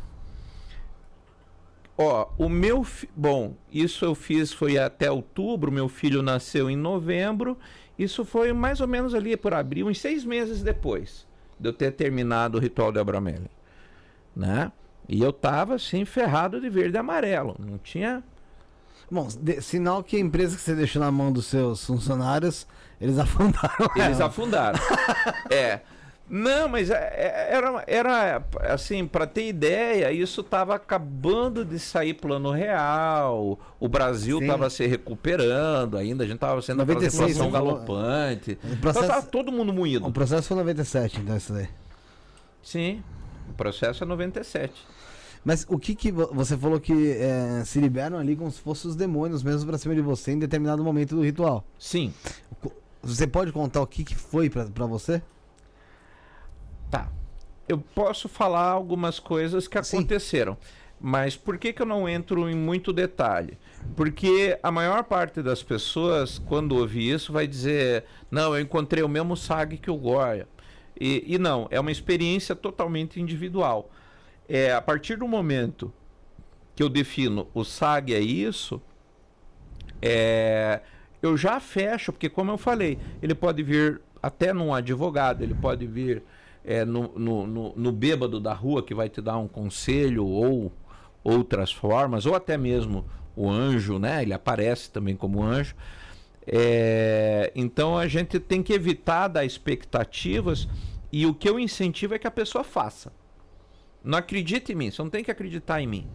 Ó, 1.98 2.28
o 2.38 2.50
meu. 2.50 2.84
fi- 2.84 3.10
Bom, 3.16 3.56
isso 3.72 4.04
eu 4.06 4.16
fiz 4.16 4.52
foi 4.52 4.78
até 4.78 5.10
outubro, 5.12 5.72
meu 5.72 5.88
filho 5.88 6.22
nasceu 6.22 6.70
em 6.70 6.76
novembro. 6.76 7.58
Isso 7.98 8.26
foi 8.26 8.52
mais 8.52 8.82
ou 8.82 8.88
menos 8.88 9.14
ali 9.14 9.38
por 9.38 9.54
abril, 9.54 9.88
uns 9.88 10.00
seis 10.00 10.26
meses 10.26 10.64
depois 10.64 11.28
de 11.60 11.70
eu 11.70 11.74
ter 11.74 11.92
terminado 11.92 12.58
o 12.58 12.62
ritual 12.62 12.92
de 12.92 13.00
Abramelin. 13.00 13.48
Né? 14.36 14.72
E 15.08 15.22
eu 15.22 15.32
tava 15.32 15.76
assim, 15.76 16.04
ferrado 16.06 16.60
de 16.60 16.70
verde 16.70 16.98
e 16.98 17.00
amarelo. 17.00 17.56
Não 17.60 17.78
tinha. 17.78 18.24
Bom, 19.12 19.28
de- 19.40 19.62
sinal 19.62 20.04
que 20.04 20.16
a 20.16 20.20
empresa 20.20 20.56
que 20.56 20.62
você 20.64 20.74
deixou 20.74 21.00
na 21.02 21.12
mão 21.12 21.32
dos 21.32 21.46
seus 21.46 21.86
funcionários, 21.86 22.66
eles 23.04 23.20
afundaram. 23.20 23.90
Eles 23.96 24.20
ela. 24.20 24.26
afundaram. 24.30 24.80
é. 25.52 25.82
Não, 26.30 26.70
mas 26.70 26.90
é- 26.90 26.96
é- 26.96 27.48
era, 27.54 27.84
era 27.86 28.44
assim, 28.74 29.06
para 29.06 29.28
ter 29.28 29.46
ideia, 29.50 30.10
isso 30.12 30.40
estava 30.42 30.74
acabando 30.74 31.66
de 31.66 31.78
sair 31.78 32.14
plano 32.14 32.50
real. 32.50 33.60
O 33.80 33.88
Brasil 33.90 34.40
estava 34.40 34.70
se 34.70 34.88
recuperando 34.88 35.98
ainda, 35.98 36.24
a 36.24 36.26
gente 36.28 36.36
estava 36.38 36.62
sendo 36.62 36.82
aquela 36.82 36.96
96, 37.02 37.32
inflação 37.32 37.52
né? 37.52 37.52
galopante. 37.52 38.52
O 38.64 38.68
Então 38.68 38.78
processo, 38.78 39.08
tava 39.08 39.22
todo 39.24 39.52
mundo 39.52 39.74
moído. 39.74 40.08
o 40.08 40.12
processo 40.14 40.48
foi 40.48 40.58
97, 40.58 41.20
então 41.20 41.36
isso 41.36 41.52
daí. 41.54 41.68
Sim. 42.64 43.04
O 43.50 43.54
processo 43.54 44.04
é 44.04 44.08
97. 44.08 44.74
Mas 45.44 45.66
o 45.70 45.78
que 45.78 45.94
que 45.94 46.10
vo- 46.10 46.30
você 46.34 46.58
falou 46.58 46.80
que 46.80 47.12
é, 47.20 47.64
se 47.66 47.80
liberam 47.82 48.18
ali 48.18 48.34
como 48.38 48.50
se 48.50 48.62
fossem 48.62 48.90
os 48.90 48.96
demônios 48.96 49.44
mesmo 49.44 49.68
pra 49.68 49.78
cima 49.78 49.94
de 49.94 50.00
você 50.02 50.32
em 50.32 50.40
determinado 50.40 50.82
momento 50.82 51.16
do 51.18 51.22
ritual? 51.22 51.66
Sim. 51.78 52.14
Você 53.04 53.28
pode 53.28 53.52
contar 53.52 53.82
o 53.82 53.88
que 53.88 54.04
que 54.04 54.16
foi 54.16 54.50
pra 54.50 54.86
você? 54.86 55.22
Tá. 56.90 57.12
Eu 57.68 57.78
posso 57.78 58.30
falar 58.30 58.70
algumas 58.70 59.20
coisas 59.20 59.68
que 59.68 59.82
Sim. 59.84 59.98
aconteceram. 59.98 60.58
Mas 61.06 61.36
por 61.36 61.58
que, 61.58 61.74
que 61.74 61.82
eu 61.82 61.86
não 61.86 62.08
entro 62.08 62.50
em 62.50 62.56
muito 62.56 62.94
detalhe? 62.94 63.58
Porque 63.94 64.58
a 64.64 64.72
maior 64.72 65.04
parte 65.04 65.42
das 65.42 65.62
pessoas, 65.62 66.40
quando 66.40 66.78
ouve 66.78 67.12
isso, 67.12 67.34
vai 67.34 67.46
dizer: 67.46 68.06
Não, 68.32 68.56
eu 68.56 68.62
encontrei 68.62 69.04
o 69.04 69.10
mesmo 69.10 69.36
SAG 69.36 69.78
que 69.78 69.92
o 69.92 69.98
Goya. 69.98 70.48
E, 70.98 71.26
e 71.28 71.38
não, 71.38 71.68
é 71.70 71.78
uma 71.78 71.92
experiência 71.92 72.56
totalmente 72.56 73.20
individual. 73.20 73.90
É, 74.48 74.72
a 74.72 74.82
partir 74.82 75.18
do 75.18 75.28
momento 75.28 75.92
que 76.74 76.82
eu 76.82 76.88
defino 76.88 77.50
o 77.54 77.66
SAG 77.66 78.14
é 78.14 78.22
isso, 78.22 78.82
é, 80.02 80.80
eu 81.24 81.38
já 81.38 81.60
fecho, 81.60 82.12
porque 82.12 82.30
como 82.30 82.52
eu 82.52 82.58
falei, 82.58 83.00
ele 83.22 83.34
pode 83.34 83.64
vir 83.64 84.02
até 84.22 84.52
num 84.54 84.74
advogado, 84.74 85.42
ele 85.42 85.54
pode 85.54 85.88
vir 85.88 86.22
é, 86.64 86.86
no, 86.86 87.12
no, 87.18 87.48
no, 87.48 87.74
no 87.76 87.92
bêbado 87.92 88.40
da 88.40 88.54
rua 88.54 88.84
que 88.84 88.94
vai 88.94 89.10
te 89.10 89.22
dar 89.22 89.38
um 89.38 89.48
conselho 89.48 90.26
ou 90.26 90.72
outras 91.24 91.72
formas, 91.72 92.26
ou 92.26 92.36
até 92.36 92.58
mesmo 92.58 93.06
o 93.36 93.50
anjo, 93.50 93.98
né? 93.98 94.22
Ele 94.22 94.34
aparece 94.34 94.92
também 94.92 95.16
como 95.16 95.42
anjo. 95.42 95.76
É, 96.46 97.52
então 97.56 97.98
a 97.98 98.08
gente 98.08 98.38
tem 98.38 98.62
que 98.62 98.74
evitar 98.74 99.30
dar 99.30 99.46
expectativas, 99.46 100.68
E 101.16 101.28
o 101.28 101.34
que 101.34 101.48
eu 101.48 101.60
incentivo 101.60 102.16
é 102.16 102.20
que 102.20 102.26
a 102.26 102.32
pessoa 102.32 102.64
faça. 102.64 103.14
Não 104.04 104.18
acredite 104.18 104.72
em 104.72 104.76
mim, 104.76 104.90
você 104.90 105.02
não 105.02 105.12
tem 105.12 105.24
que 105.24 105.30
acreditar 105.30 105.80
em 105.80 105.88
mim. 105.88 106.08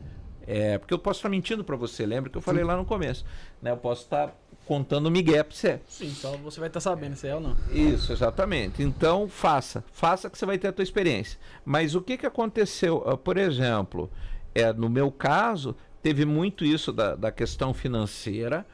É, 0.45 0.77
porque 0.77 0.93
eu 0.93 0.99
posso 0.99 1.21
estar 1.21 1.29
mentindo 1.29 1.63
para 1.63 1.77
você, 1.77 2.05
lembra 2.05 2.29
que 2.31 2.37
eu 2.37 2.43
falei 2.43 2.65
lá 2.65 2.77
no 2.77 2.85
começo. 2.85 3.25
Né? 3.63 3.71
Eu 3.71 3.77
posso 3.77 4.03
estar 4.03 4.35
contando 4.69 5.11
migué 5.11 5.43
pra 5.43 5.57
você. 5.57 5.81
Sim, 5.89 6.11
só 6.11 6.37
você 6.37 6.61
vai 6.61 6.69
estar 6.69 6.79
sabendo 6.81 7.17
se 7.17 7.27
é 7.27 7.35
ou 7.35 7.41
não. 7.41 7.57
Isso, 7.73 8.13
exatamente. 8.13 8.83
Então, 8.83 9.27
faça. 9.27 9.83
Faça 9.91 10.29
que 10.29 10.37
você 10.37 10.45
vai 10.45 10.59
ter 10.59 10.69
a 10.69 10.73
tua 10.73 10.83
experiência. 10.83 11.39
Mas 11.65 11.95
o 11.95 12.03
que, 12.03 12.19
que 12.19 12.27
aconteceu? 12.27 13.03
Ah, 13.07 13.17
Por 13.17 13.39
exemplo, 13.39 14.11
é, 14.55 14.71
no 14.75 14.91
meu 14.91 15.11
caso, 15.11 15.75
teve 16.03 16.27
muito 16.27 16.65
isso 16.67 16.93
da, 16.93 17.17
da 17.17 17.33
questão 17.33 17.73
financeira. 17.73 18.67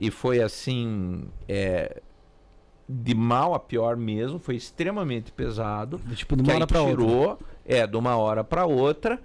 E 0.00 0.10
foi 0.10 0.42
assim. 0.42 1.24
é, 1.48 2.02
de 2.88 3.14
mal 3.14 3.54
a 3.54 3.60
pior 3.60 3.96
mesmo. 3.96 4.38
Foi 4.40 4.56
extremamente 4.56 5.30
pesado. 5.30 6.00
Tipo, 6.14 6.36
de 6.36 6.42
uma 6.42 6.54
hora 6.54 6.66
pra 6.66 6.82
outra. 6.82 6.96
tirou, 6.96 7.38
É, 7.64 7.86
de 7.86 7.96
uma 7.96 8.16
hora 8.16 8.42
para 8.42 8.66
outra. 8.66 9.20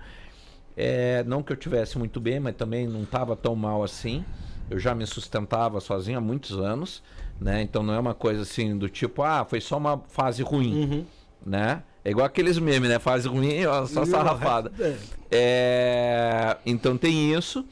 É, 0.78 1.24
não 1.26 1.44
que 1.44 1.52
eu 1.52 1.58
tivesse 1.58 1.98
muito 1.98 2.20
bem, 2.20 2.40
mas 2.40 2.56
também 2.56 2.88
não 2.88 3.04
estava 3.04 3.36
tão 3.36 3.56
mal 3.56 3.84
assim. 3.84 4.24
Eu 4.72 4.80
já 4.80 4.96
me 4.96 5.06
sustentava 5.06 5.80
sozinho 5.82 6.18
há 6.18 6.22
muitos 6.22 6.58
anos, 6.58 7.04
né? 7.40 7.62
Então 7.62 7.84
não 7.84 7.94
é 7.94 8.00
uma 8.00 8.14
coisa 8.14 8.44
assim 8.44 8.78
do 8.78 8.88
tipo, 8.88 9.22
ah, 9.22 9.44
foi 9.44 9.60
só 9.60 9.78
uma 9.78 10.00
fase 10.08 10.42
ruim, 10.42 10.74
Uhum. 10.84 11.06
né? 11.46 11.84
É 12.04 12.10
igual 12.10 12.26
aqueles 12.26 12.58
memes, 12.58 12.90
né? 12.90 12.98
Fase 12.98 13.28
ruim, 13.28 13.66
ó, 13.66 13.86
só 13.86 14.06
sarrafada. 14.06 14.72
É. 14.80 14.96
É, 15.34 16.58
então 16.66 16.98
tem 16.98 17.34
isso. 17.34 17.66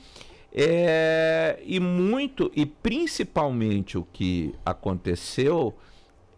É, 0.54 1.60
e 1.66 1.80
muito, 1.80 2.52
e 2.56 2.66
principalmente 2.66 3.97
o 3.97 4.06
que 4.12 4.54
aconteceu 4.66 5.74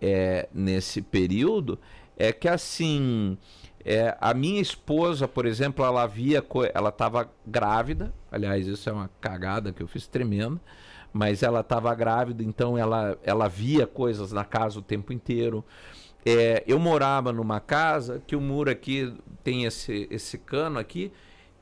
é, 0.02 0.48
nesse 0.54 1.02
período 1.02 1.80
é 2.18 2.32
que 2.32 2.48
assim. 2.48 3.38
É, 3.86 4.16
a 4.20 4.34
minha 4.34 4.62
esposa, 4.62 5.28
por 5.28 5.46
exemplo, 5.46 5.84
ela 5.84 6.06
via, 6.06 6.44
ela 6.74 6.90
estava 6.90 7.30
grávida. 7.46 8.14
Aliás, 8.32 8.68
isso 8.68 8.90
é 8.90 8.94
uma 8.94 9.10
cagada 9.20 9.72
que 9.72 9.82
eu 9.82 9.88
fiz 9.88 10.08
tremenda. 10.08 10.60
Mas 11.14 11.44
ela 11.44 11.60
estava 11.60 11.94
grávida, 11.94 12.42
então 12.42 12.78
ela, 12.78 13.18
ela 13.22 13.50
via 13.50 13.86
coisas 13.86 14.32
na 14.32 14.46
casa 14.46 14.80
o 14.80 14.82
tempo 14.82 15.12
inteiro. 15.12 15.64
É, 16.26 16.64
eu 16.66 16.80
morava 16.80 17.34
numa 17.34 17.60
casa 17.60 18.22
que 18.26 18.36
o 18.36 18.42
muro 18.42 18.70
aqui 18.70 19.14
tem 19.44 19.66
esse, 19.66 20.08
esse 20.10 20.38
cano 20.38 20.80
aqui 20.80 21.12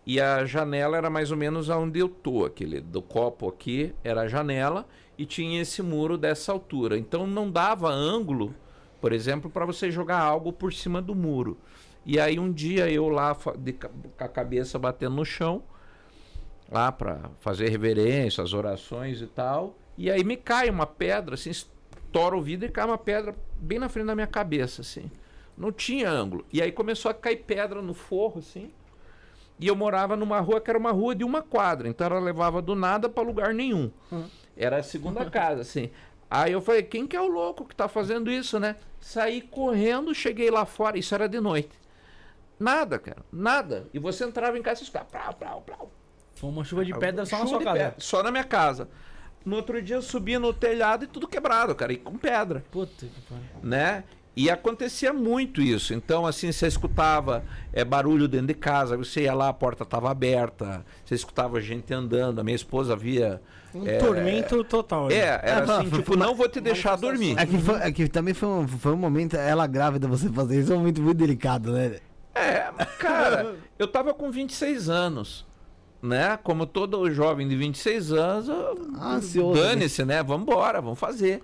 e 0.05 0.19
a 0.19 0.43
janela 0.43 0.97
era 0.97 1.09
mais 1.09 1.31
ou 1.31 1.37
menos 1.37 1.69
aonde 1.69 1.99
eu 1.99 2.09
tô, 2.09 2.45
aquele 2.45 2.81
do 2.81 3.01
copo 3.01 3.47
aqui 3.47 3.93
era 4.03 4.21
a 4.21 4.27
janela 4.27 4.85
e 5.17 5.25
tinha 5.25 5.61
esse 5.61 5.81
muro 5.81 6.17
dessa 6.17 6.51
altura. 6.51 6.97
Então 6.97 7.25
não 7.25 7.49
dava 7.49 7.89
ângulo, 7.89 8.53
por 8.99 9.13
exemplo, 9.13 9.49
para 9.49 9.65
você 9.65 9.89
jogar 9.89 10.19
algo 10.19 10.51
por 10.51 10.73
cima 10.73 11.01
do 11.01 11.15
muro. 11.15 11.57
E 12.05 12.19
aí 12.19 12.39
um 12.39 12.51
dia 12.51 12.89
eu 12.89 13.09
lá 13.09 13.35
de 13.57 13.73
com 13.73 13.89
a 14.17 14.27
cabeça 14.27 14.79
batendo 14.79 15.15
no 15.15 15.25
chão, 15.25 15.63
lá 16.71 16.91
para 16.91 17.29
fazer 17.39 17.69
reverência, 17.69 18.43
as 18.43 18.53
orações 18.53 19.21
e 19.21 19.27
tal, 19.27 19.75
e 19.97 20.09
aí 20.09 20.23
me 20.23 20.37
cai 20.37 20.69
uma 20.69 20.85
pedra, 20.85 21.35
assim, 21.35 21.49
estoura 21.49 22.37
o 22.37 22.41
vidro 22.41 22.67
e 22.67 22.71
cai 22.71 22.85
uma 22.85 22.97
pedra 22.97 23.35
bem 23.59 23.79
na 23.79 23.89
frente 23.89 24.07
da 24.07 24.15
minha 24.15 24.27
cabeça, 24.27 24.81
assim. 24.81 25.11
Não 25.57 25.71
tinha 25.73 26.09
ângulo. 26.09 26.45
E 26.53 26.61
aí 26.61 26.71
começou 26.71 27.11
a 27.11 27.13
cair 27.13 27.37
pedra 27.37 27.81
no 27.81 27.93
forro, 27.93 28.39
assim. 28.39 28.71
E 29.59 29.67
eu 29.67 29.75
morava 29.75 30.15
numa 30.15 30.39
rua 30.39 30.61
que 30.61 30.69
era 30.69 30.79
uma 30.79 30.91
rua 30.91 31.13
de 31.13 31.25
uma 31.25 31.41
quadra, 31.41 31.89
então 31.89 32.07
ela 32.07 32.19
levava 32.19 32.61
do 32.61 32.75
nada 32.75 33.09
para 33.09 33.23
lugar 33.23 33.53
nenhum. 33.53 33.91
Era 34.55 34.77
a 34.77 34.83
segunda 34.83 35.25
casa, 35.29 35.61
assim. 35.61 35.89
Aí 36.31 36.53
eu 36.53 36.61
falei, 36.61 36.83
quem 36.83 37.05
que 37.05 37.15
é 37.15 37.21
o 37.21 37.27
louco 37.27 37.65
que 37.65 37.75
tá 37.75 37.89
fazendo 37.89 38.31
isso, 38.31 38.57
né? 38.59 38.77
Saí 39.01 39.41
correndo, 39.41 40.13
cheguei 40.15 40.49
lá 40.49 40.65
fora, 40.65 40.97
isso 40.97 41.13
era 41.13 41.27
de 41.27 41.41
noite. 41.41 41.71
Nada, 42.59 42.99
cara, 42.99 43.23
nada. 43.31 43.87
E 43.93 43.99
você 43.99 44.23
entrava 44.25 44.57
em 44.57 44.61
casa 44.61 44.81
e 44.81 44.83
escutava, 44.83 45.05
plau, 45.05 45.33
plau, 45.33 45.61
plau. 45.61 45.91
Foi 46.35 46.49
uma 46.49 46.63
chuva 46.63 46.83
de 46.85 46.93
pedra 46.97 47.25
só 47.25 47.39
na 47.39 47.47
sua 47.47 47.59
casa. 47.63 47.77
pedra, 47.79 47.95
Só 47.97 48.23
na 48.23 48.31
minha 48.31 48.43
casa. 48.43 48.87
No 49.45 49.55
outro 49.55 49.81
dia 49.81 49.95
eu 49.95 50.01
subia 50.01 50.39
no 50.39 50.53
telhado 50.53 51.05
e 51.05 51.07
tudo 51.07 51.27
quebrado, 51.27 51.73
cara, 51.73 51.93
e 51.93 51.97
com 51.97 52.17
pedra 52.17 52.63
Puta 52.69 52.91
que 53.05 53.21
pariu. 53.21 53.43
né? 53.63 54.03
E 54.35 54.49
acontecia 54.49 55.11
muito 55.11 55.61
isso. 55.61 55.93
Então, 55.93 56.25
assim, 56.25 56.49
você 56.51 56.67
escutava 56.67 57.43
é, 57.73 57.83
barulho 57.83 58.25
dentro 58.27 58.47
de 58.47 58.53
casa, 58.53 58.95
você 58.95 59.23
ia 59.23 59.33
lá, 59.33 59.49
a 59.49 59.53
porta 59.53 59.83
estava 59.83 60.09
aberta, 60.09 60.85
você 61.03 61.15
escutava 61.15 61.59
gente 61.59 61.93
andando, 61.93 62.39
a 62.39 62.43
minha 62.43 62.55
esposa 62.55 62.95
via. 62.95 63.41
Um 63.73 63.85
é, 63.85 63.97
tormento 63.97 64.63
total. 64.63 65.09
É, 65.11 65.15
né? 65.15 65.19
era 65.19 65.49
É, 65.49 65.61
assim, 65.63 65.89
foi- 65.89 65.99
tipo, 65.99 66.15
não 66.15 66.35
vou 66.35 66.47
te 66.47 66.61
deixar 66.61 66.95
dormir. 66.95 67.37
É 67.37 67.45
que, 67.45 67.57
foi, 67.57 67.75
é 67.81 67.91
que 67.91 68.07
também 68.07 68.33
foi 68.33 68.47
um, 68.47 68.67
foi 68.67 68.93
um 68.93 68.97
momento, 68.97 69.35
ela 69.35 69.67
grávida, 69.67 70.07
você 70.07 70.29
fazer 70.29 70.61
isso 70.61 70.71
é 70.71 70.75
um 70.75 70.79
momento 70.79 71.01
muito 71.01 71.17
delicado, 71.17 71.73
né? 71.73 71.99
É, 72.39 72.71
cara, 72.99 73.55
eu 73.77 73.87
tava 73.87 74.13
com 74.13 74.31
26 74.31 74.89
anos, 74.89 75.45
né? 76.01 76.37
Como 76.37 76.65
todo 76.65 77.11
jovem 77.11 77.47
de 77.47 77.55
26 77.55 78.11
anos, 78.13 78.49
Ansioso, 79.01 79.59
né? 79.59 79.67
dane-se, 79.69 80.05
né? 80.05 80.23
Vamos 80.23 80.47
embora, 80.47 80.81
vamos 80.81 80.99
fazer. 80.99 81.41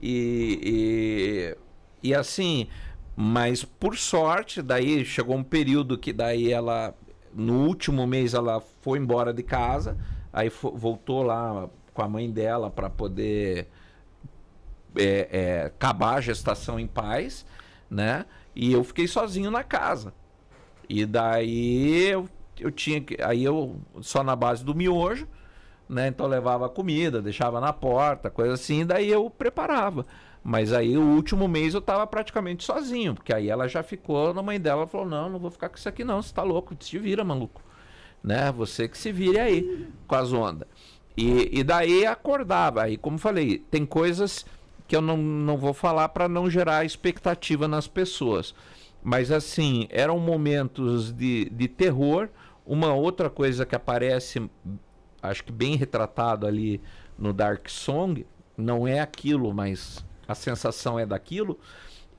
E, 0.00 1.56
e, 2.02 2.08
e 2.08 2.14
assim, 2.14 2.68
mas 3.16 3.64
por 3.64 3.96
sorte, 3.96 4.60
daí 4.62 5.04
chegou 5.04 5.36
um 5.36 5.42
período 5.42 5.96
que 5.96 6.12
daí 6.12 6.52
ela, 6.52 6.94
no 7.34 7.66
último 7.66 8.06
mês 8.06 8.34
ela 8.34 8.60
foi 8.82 8.98
embora 8.98 9.32
de 9.32 9.42
casa, 9.42 9.96
aí 10.32 10.50
voltou 10.50 11.22
lá 11.22 11.68
com 11.94 12.02
a 12.02 12.08
mãe 12.08 12.30
dela 12.30 12.70
para 12.70 12.90
poder 12.90 13.68
é, 14.94 15.28
é, 15.30 15.62
acabar 15.66 16.16
a 16.16 16.20
gestação 16.20 16.78
em 16.78 16.86
paz, 16.86 17.46
né? 17.90 18.26
E 18.54 18.72
eu 18.72 18.84
fiquei 18.84 19.06
sozinho 19.06 19.50
na 19.50 19.64
casa. 19.64 20.12
E 20.88 21.04
daí 21.04 22.08
eu, 22.08 22.28
eu 22.58 22.70
tinha 22.70 23.00
que. 23.00 23.20
Aí 23.22 23.44
eu 23.44 23.76
só 24.00 24.22
na 24.22 24.36
base 24.36 24.64
do 24.64 24.74
miojo, 24.74 25.26
né? 25.88 26.08
Então 26.08 26.26
levava 26.26 26.68
comida, 26.68 27.20
deixava 27.22 27.60
na 27.60 27.72
porta, 27.72 28.30
coisa 28.30 28.54
assim, 28.54 28.84
daí 28.84 29.10
eu 29.10 29.28
preparava. 29.30 30.06
Mas 30.42 30.72
aí 30.72 30.96
o 30.96 31.02
último 31.02 31.48
mês 31.48 31.74
eu 31.74 31.80
tava 31.80 32.06
praticamente 32.06 32.64
sozinho, 32.64 33.14
porque 33.14 33.34
aí 33.34 33.48
ela 33.48 33.66
já 33.66 33.82
ficou 33.82 34.32
na 34.32 34.42
mãe 34.42 34.60
dela, 34.60 34.86
falou: 34.86 35.06
"Não, 35.06 35.28
não 35.28 35.38
vou 35.38 35.50
ficar 35.50 35.68
com 35.68 35.76
isso 35.76 35.88
aqui 35.88 36.04
não, 36.04 36.22
você 36.22 36.32
tá 36.32 36.42
louco, 36.42 36.74
te 36.74 36.98
vira, 36.98 37.24
maluco". 37.24 37.60
Né? 38.22 38.52
Você 38.52 38.88
que 38.88 38.96
se 38.96 39.10
vire 39.12 39.38
aí 39.38 39.88
com 40.06 40.14
as 40.14 40.32
ondas. 40.32 40.68
E, 41.16 41.60
e 41.60 41.64
daí 41.64 42.04
acordava. 42.06 42.82
Aí, 42.82 42.96
como 42.96 43.18
falei, 43.18 43.58
tem 43.70 43.86
coisas 43.86 44.44
que 44.86 44.94
eu 44.94 45.00
não, 45.00 45.16
não 45.16 45.56
vou 45.56 45.72
falar 45.72 46.08
para 46.10 46.28
não 46.28 46.48
gerar 46.50 46.84
expectativa 46.84 47.66
nas 47.66 47.88
pessoas. 47.88 48.54
Mas 49.06 49.30
assim, 49.30 49.86
eram 49.88 50.18
momentos 50.18 51.12
de, 51.12 51.48
de 51.50 51.68
terror. 51.68 52.28
Uma 52.66 52.92
outra 52.92 53.30
coisa 53.30 53.64
que 53.64 53.76
aparece, 53.76 54.50
acho 55.22 55.44
que 55.44 55.52
bem 55.52 55.76
retratado 55.76 56.44
ali 56.44 56.80
no 57.16 57.32
Dark 57.32 57.68
Song, 57.68 58.26
não 58.56 58.84
é 58.84 58.98
aquilo, 58.98 59.54
mas 59.54 60.04
a 60.26 60.34
sensação 60.34 60.98
é 60.98 61.06
daquilo. 61.06 61.56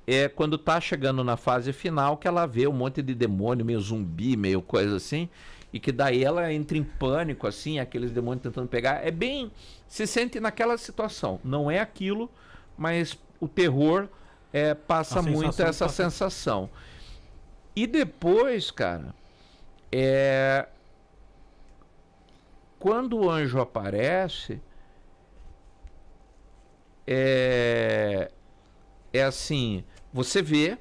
É 0.07 0.29
quando 0.29 0.57
tá 0.57 0.79
chegando 0.79 1.25
na 1.25 1.35
fase 1.35 1.73
final 1.73 2.15
que 2.15 2.25
ela 2.25 2.45
vê 2.45 2.69
um 2.69 2.71
monte 2.71 3.01
de 3.01 3.13
demônio, 3.13 3.65
meio 3.65 3.81
zumbi, 3.81 4.37
meio 4.37 4.61
coisa 4.61 4.95
assim. 4.95 5.27
E 5.73 5.81
que 5.81 5.91
daí 5.91 6.23
ela 6.23 6.53
entra 6.53 6.77
em 6.77 6.85
pânico, 6.85 7.47
assim, 7.47 7.79
aqueles 7.79 8.11
demônios 8.11 8.43
tentando 8.43 8.69
pegar. 8.69 9.05
É 9.05 9.11
bem. 9.11 9.51
Se 9.89 10.07
sente 10.07 10.39
naquela 10.39 10.77
situação. 10.77 11.37
Não 11.43 11.69
é 11.69 11.81
aquilo, 11.81 12.31
mas 12.77 13.19
o 13.41 13.47
terror 13.49 14.07
é, 14.51 14.73
passa 14.73 15.21
muito 15.21 15.61
essa 15.61 15.85
passa. 15.85 16.03
sensação. 16.03 16.69
E 17.75 17.85
depois, 17.85 18.71
cara, 18.71 19.13
é. 19.91 20.67
Quando 22.79 23.17
o 23.17 23.29
anjo 23.29 23.59
aparece, 23.59 24.61
é. 27.05 28.31
É 29.13 29.23
assim, 29.23 29.83
você 30.13 30.41
vê, 30.41 30.77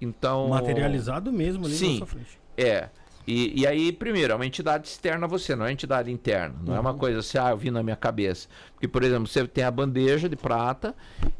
então. 0.00 0.48
Materializado 0.48 1.32
mesmo 1.32 1.66
ali 1.66 1.74
Sim. 1.74 1.92
na 1.92 1.98
sua 1.98 2.06
frente. 2.06 2.40
É. 2.56 2.88
E, 3.30 3.60
e 3.60 3.64
aí, 3.64 3.92
primeiro, 3.92 4.32
é 4.32 4.36
uma 4.36 4.44
entidade 4.44 4.88
externa 4.88 5.24
a 5.24 5.28
você, 5.28 5.54
não 5.54 5.62
é 5.62 5.68
uma 5.68 5.72
entidade 5.72 6.10
interna. 6.10 6.56
Não 6.64 6.74
é 6.74 6.80
uma 6.80 6.94
coisa 6.94 7.20
assim, 7.20 7.38
ah, 7.38 7.50
eu 7.50 7.56
vi 7.56 7.70
na 7.70 7.80
minha 7.80 7.94
cabeça. 7.94 8.48
Porque, 8.72 8.88
por 8.88 9.04
exemplo, 9.04 9.28
você 9.28 9.46
tem 9.46 9.62
a 9.62 9.70
bandeja 9.70 10.28
de 10.28 10.34
prata, 10.34 10.96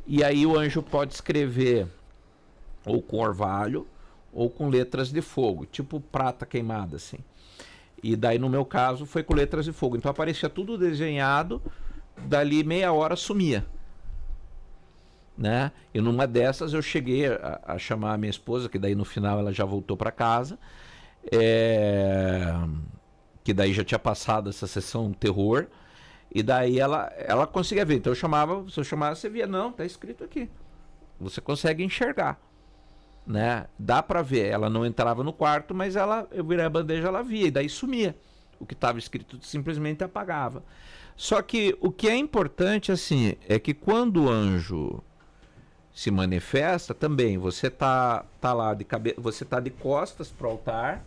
e 0.06 0.22
aí 0.22 0.46
o 0.46 0.56
anjo 0.56 0.84
pode 0.84 1.14
escrever 1.14 1.88
ou 2.86 3.02
com 3.02 3.18
orvalho, 3.18 3.88
ou 4.32 4.48
com 4.48 4.68
letras 4.68 5.10
de 5.10 5.20
fogo, 5.20 5.66
tipo 5.66 6.00
prata 6.00 6.46
queimada, 6.46 6.94
assim. 6.94 7.18
E 8.00 8.14
daí, 8.14 8.38
no 8.38 8.48
meu 8.48 8.64
caso, 8.64 9.04
foi 9.04 9.24
com 9.24 9.34
letras 9.34 9.64
de 9.64 9.72
fogo. 9.72 9.96
Então 9.96 10.12
aparecia 10.12 10.48
tudo 10.48 10.78
desenhado, 10.78 11.60
dali 12.16 12.62
meia 12.62 12.92
hora 12.92 13.16
sumia. 13.16 13.66
Né? 15.36 15.72
E 15.92 16.00
numa 16.00 16.24
dessas 16.24 16.72
eu 16.72 16.82
cheguei 16.82 17.26
a, 17.26 17.60
a 17.64 17.78
chamar 17.78 18.14
a 18.14 18.16
minha 18.16 18.30
esposa, 18.30 18.68
que 18.68 18.78
daí 18.78 18.94
no 18.94 19.04
final 19.04 19.40
ela 19.40 19.52
já 19.52 19.64
voltou 19.64 19.96
para 19.96 20.12
casa. 20.12 20.56
É, 21.30 22.52
que 23.44 23.52
daí 23.52 23.72
já 23.72 23.84
tinha 23.84 23.98
passado 23.98 24.50
essa 24.50 24.66
sessão 24.66 25.12
terror. 25.12 25.66
E 26.32 26.42
daí 26.42 26.78
ela, 26.78 27.12
ela 27.16 27.46
conseguia 27.46 27.84
ver. 27.84 27.96
Então 27.96 28.12
eu 28.12 28.16
chamava, 28.16 28.64
se 28.70 28.78
eu 28.78 28.84
chamava, 28.84 29.14
você 29.16 29.28
via, 29.28 29.46
não, 29.46 29.72
tá 29.72 29.84
escrito 29.84 30.22
aqui. 30.24 30.48
Você 31.18 31.40
consegue 31.40 31.82
enxergar. 31.84 32.40
né? 33.26 33.66
Dá 33.78 34.02
pra 34.02 34.22
ver. 34.22 34.46
Ela 34.48 34.70
não 34.70 34.84
entrava 34.86 35.22
no 35.24 35.32
quarto, 35.32 35.74
mas 35.74 35.96
ela, 35.96 36.26
eu 36.30 36.44
virei 36.44 36.64
a 36.64 36.70
bandeja, 36.70 37.08
ela 37.08 37.22
via 37.22 37.46
e 37.46 37.50
daí 37.50 37.68
sumia. 37.68 38.16
O 38.58 38.66
que 38.66 38.74
estava 38.74 38.98
escrito 38.98 39.38
simplesmente 39.42 40.04
apagava. 40.04 40.62
Só 41.16 41.42
que 41.42 41.76
o 41.80 41.90
que 41.90 42.08
é 42.08 42.16
importante 42.16 42.92
assim 42.92 43.34
é 43.48 43.58
que 43.58 43.74
quando 43.74 44.24
o 44.24 44.28
anjo 44.28 45.02
se 45.92 46.10
manifesta 46.10 46.94
também, 46.94 47.36
você 47.36 47.68
tá 47.68 48.24
tá 48.40 48.52
lá 48.52 48.74
de 48.74 48.84
cabe... 48.84 49.14
você 49.18 49.44
tá 49.44 49.60
de 49.60 49.70
costas 49.70 50.28
pro 50.28 50.48
altar, 50.48 51.04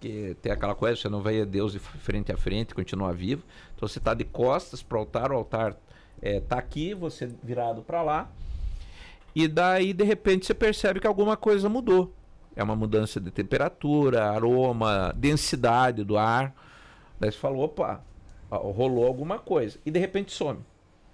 que 0.00 0.36
tem 0.42 0.50
aquela 0.50 0.74
coisa, 0.74 1.00
você 1.00 1.08
não 1.08 1.22
vai 1.22 1.40
a 1.40 1.44
Deus 1.44 1.72
de 1.72 1.78
frente 1.78 2.32
a 2.32 2.36
frente, 2.36 2.74
continua 2.74 3.12
vivo. 3.12 3.42
Então 3.76 3.86
você 3.86 4.00
tá 4.00 4.14
de 4.14 4.24
costas 4.24 4.82
pro 4.82 4.98
altar, 4.98 5.30
o 5.30 5.36
altar 5.36 5.76
é, 6.20 6.40
tá 6.40 6.58
aqui, 6.58 6.94
você 6.94 7.30
virado 7.42 7.82
para 7.82 8.02
lá. 8.02 8.28
E 9.34 9.46
daí, 9.46 9.92
de 9.92 10.04
repente, 10.04 10.46
você 10.46 10.54
percebe 10.54 11.00
que 11.00 11.06
alguma 11.06 11.36
coisa 11.36 11.68
mudou. 11.68 12.12
É 12.56 12.62
uma 12.62 12.74
mudança 12.74 13.20
de 13.20 13.30
temperatura, 13.30 14.30
aroma, 14.30 15.14
densidade 15.16 16.02
do 16.02 16.18
ar. 16.18 16.52
Daí 17.18 17.30
você 17.30 17.38
fala, 17.38 17.56
opa, 17.56 18.02
rolou 18.50 19.06
alguma 19.06 19.38
coisa. 19.38 19.78
E 19.86 19.90
de 19.90 20.00
repente 20.00 20.32
some. 20.32 20.58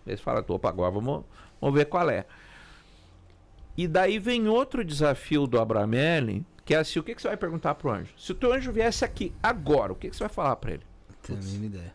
Daí 0.05 0.17
você 0.17 0.23
fala, 0.23 0.45
opa, 0.49 0.69
agora 0.69 0.91
vamos, 0.91 1.25
vamos 1.61 1.77
ver 1.77 1.87
qual 1.87 2.09
é. 2.09 2.25
E 3.77 3.87
daí 3.87 4.19
vem 4.19 4.49
outro 4.49 4.85
desafio 4.85 5.47
do 5.47 5.61
Abramelin, 5.61 6.45
que 6.65 6.75
é 6.75 6.79
assim, 6.79 6.99
o 6.99 7.03
que, 7.03 7.15
que 7.15 7.23
você 7.23 7.29
vai 7.29 7.37
perguntar 7.37 7.75
pro 7.75 7.91
anjo? 7.91 8.13
Se 8.17 8.33
o 8.33 8.35
teu 8.35 8.53
anjo 8.53 8.73
viesse 8.73 9.05
aqui 9.05 9.33
agora, 9.43 9.93
o 9.93 9.97
que, 9.97 10.09
que 10.09 10.17
você 10.17 10.25
vai 10.25 10.33
falar 10.33 10.57
para 10.57 10.73
ele? 10.73 10.83
Tenho 11.23 11.39
a 11.39 11.43
mínima 11.43 11.67
ideia. 11.67 11.95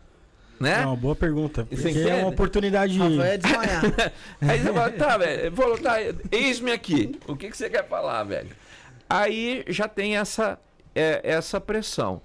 Né? 0.60 0.84
É 0.84 0.86
uma 0.86 0.96
boa 0.96 1.16
pergunta. 1.16 1.68
Você 1.72 1.92
Porque 1.92 2.00
é 2.08 2.16
uma 2.18 2.28
oportunidade. 2.28 2.96
Rafael 2.96 3.24
é 3.24 3.38
desmaiar. 3.38 3.84
Aí 4.42 4.60
você 4.60 4.74
fala, 4.74 4.92
tá, 4.92 5.18
velho, 5.18 5.56
falou, 5.56 5.78
tá, 5.80 5.96
eis-me 6.32 6.72
aqui. 6.72 7.20
O 7.28 7.36
que, 7.36 7.50
que 7.50 7.58
você 7.58 7.68
quer 7.68 7.88
falar, 7.88 8.24
velho? 8.24 8.50
Aí 9.10 9.66
já 9.68 9.88
tem 9.88 10.18
essa, 10.18 10.60
é, 10.94 11.20
essa 11.24 11.60
pressão. 11.60 12.22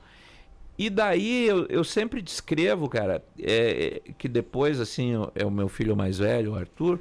E 0.79 0.91
daí 0.91 1.49
eu, 1.49 1.67
eu 1.67 1.83
sempre 1.83 2.21
descrevo, 2.21 2.89
cara, 2.89 3.25
é, 3.41 4.03
é, 4.07 4.13
que 4.19 4.29
depois, 4.29 4.79
assim, 4.79 5.15
é 5.35 5.45
o 5.45 5.51
meu 5.51 5.69
filho 5.69 5.97
mais 5.97 6.19
velho, 6.19 6.53
o 6.53 6.55
Arthur, 6.55 7.01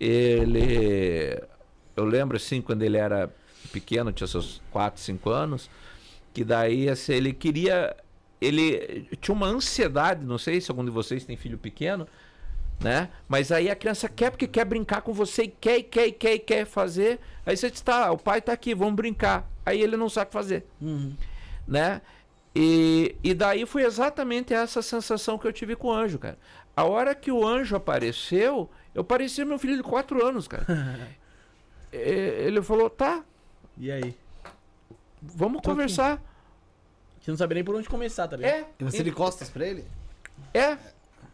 ele. 0.00 1.42
Eu 1.96 2.04
lembro, 2.04 2.36
assim, 2.36 2.60
quando 2.60 2.82
ele 2.82 2.96
era 2.96 3.30
pequeno, 3.72 4.12
tinha 4.12 4.26
seus 4.26 4.60
4, 4.70 5.00
5 5.00 5.30
anos, 5.30 5.70
que 6.32 6.44
daí, 6.44 6.88
assim, 6.88 7.12
ele 7.12 7.32
queria. 7.32 7.94
Ele 8.40 9.08
tinha 9.20 9.34
uma 9.34 9.46
ansiedade, 9.46 10.24
não 10.24 10.36
sei 10.38 10.60
se 10.60 10.70
algum 10.70 10.84
de 10.84 10.90
vocês 10.90 11.24
tem 11.24 11.36
filho 11.36 11.56
pequeno, 11.56 12.08
né? 12.80 13.08
Mas 13.28 13.52
aí 13.52 13.70
a 13.70 13.76
criança 13.76 14.08
quer 14.08 14.30
porque 14.30 14.48
quer 14.48 14.64
brincar 14.64 15.02
com 15.02 15.12
você 15.12 15.44
e 15.44 15.48
quer, 15.48 15.78
e 15.78 15.82
quer, 15.84 16.06
e 16.08 16.12
quer, 16.12 16.34
e 16.34 16.38
quer 16.40 16.66
fazer. 16.66 17.20
Aí 17.46 17.56
você 17.56 17.70
diz, 17.70 17.80
tá, 17.80 18.10
o 18.10 18.18
pai 18.18 18.40
tá 18.42 18.52
aqui, 18.52 18.74
vamos 18.74 18.94
brincar. 18.94 19.48
Aí 19.64 19.80
ele 19.80 19.96
não 19.96 20.08
sabe 20.08 20.32
fazer, 20.32 20.66
Uhum. 20.80 21.14
né? 21.68 22.00
E, 22.54 23.14
e 23.22 23.32
daí 23.32 23.64
foi 23.64 23.84
exatamente 23.84 24.52
essa 24.52 24.82
sensação 24.82 25.38
que 25.38 25.46
eu 25.46 25.52
tive 25.52 25.76
com 25.76 25.88
o 25.88 25.92
anjo, 25.92 26.18
cara. 26.18 26.36
A 26.76 26.84
hora 26.84 27.14
que 27.14 27.30
o 27.30 27.46
anjo 27.46 27.76
apareceu, 27.76 28.68
eu 28.94 29.04
parecia 29.04 29.44
meu 29.44 29.58
filho 29.58 29.76
de 29.76 29.82
quatro 29.84 30.26
anos, 30.26 30.48
cara. 30.48 30.66
E- 31.92 31.96
ele 32.46 32.62
falou, 32.62 32.88
tá, 32.90 33.24
E 33.76 33.90
aí? 33.90 34.14
vamos 35.20 35.60
Tô 35.62 35.70
aqui. 35.70 35.78
conversar. 35.80 36.22
Você 37.20 37.30
não 37.30 37.38
sabe 37.38 37.54
nem 37.54 37.64
por 37.64 37.74
onde 37.76 37.88
começar, 37.88 38.26
tá 38.26 38.36
ligado? 38.36 38.52
É, 38.52 38.66
E 38.80 38.84
você 38.84 39.02
de 39.02 39.12
costas 39.12 39.48
pra 39.48 39.66
ele? 39.66 39.84
é, 40.54 40.76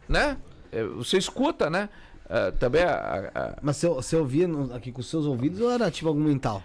né? 0.07 0.37
É, 0.71 0.83
Você 0.83 1.17
escuta, 1.17 1.69
né? 1.69 1.89
Ah, 2.29 2.51
também 2.59 2.83
a- 2.83 3.31
a- 3.33 3.57
Mas 3.61 3.77
você, 3.77 3.87
você 3.87 4.15
ouvia 4.15 4.47
no- 4.47 4.71
aqui 4.73 4.91
com 4.91 5.01
seus 5.01 5.25
ouvidos 5.25 5.59
ou 5.61 5.71
era 5.71 5.89
tipo 5.89 6.07
algum 6.07 6.19
mental? 6.23 6.61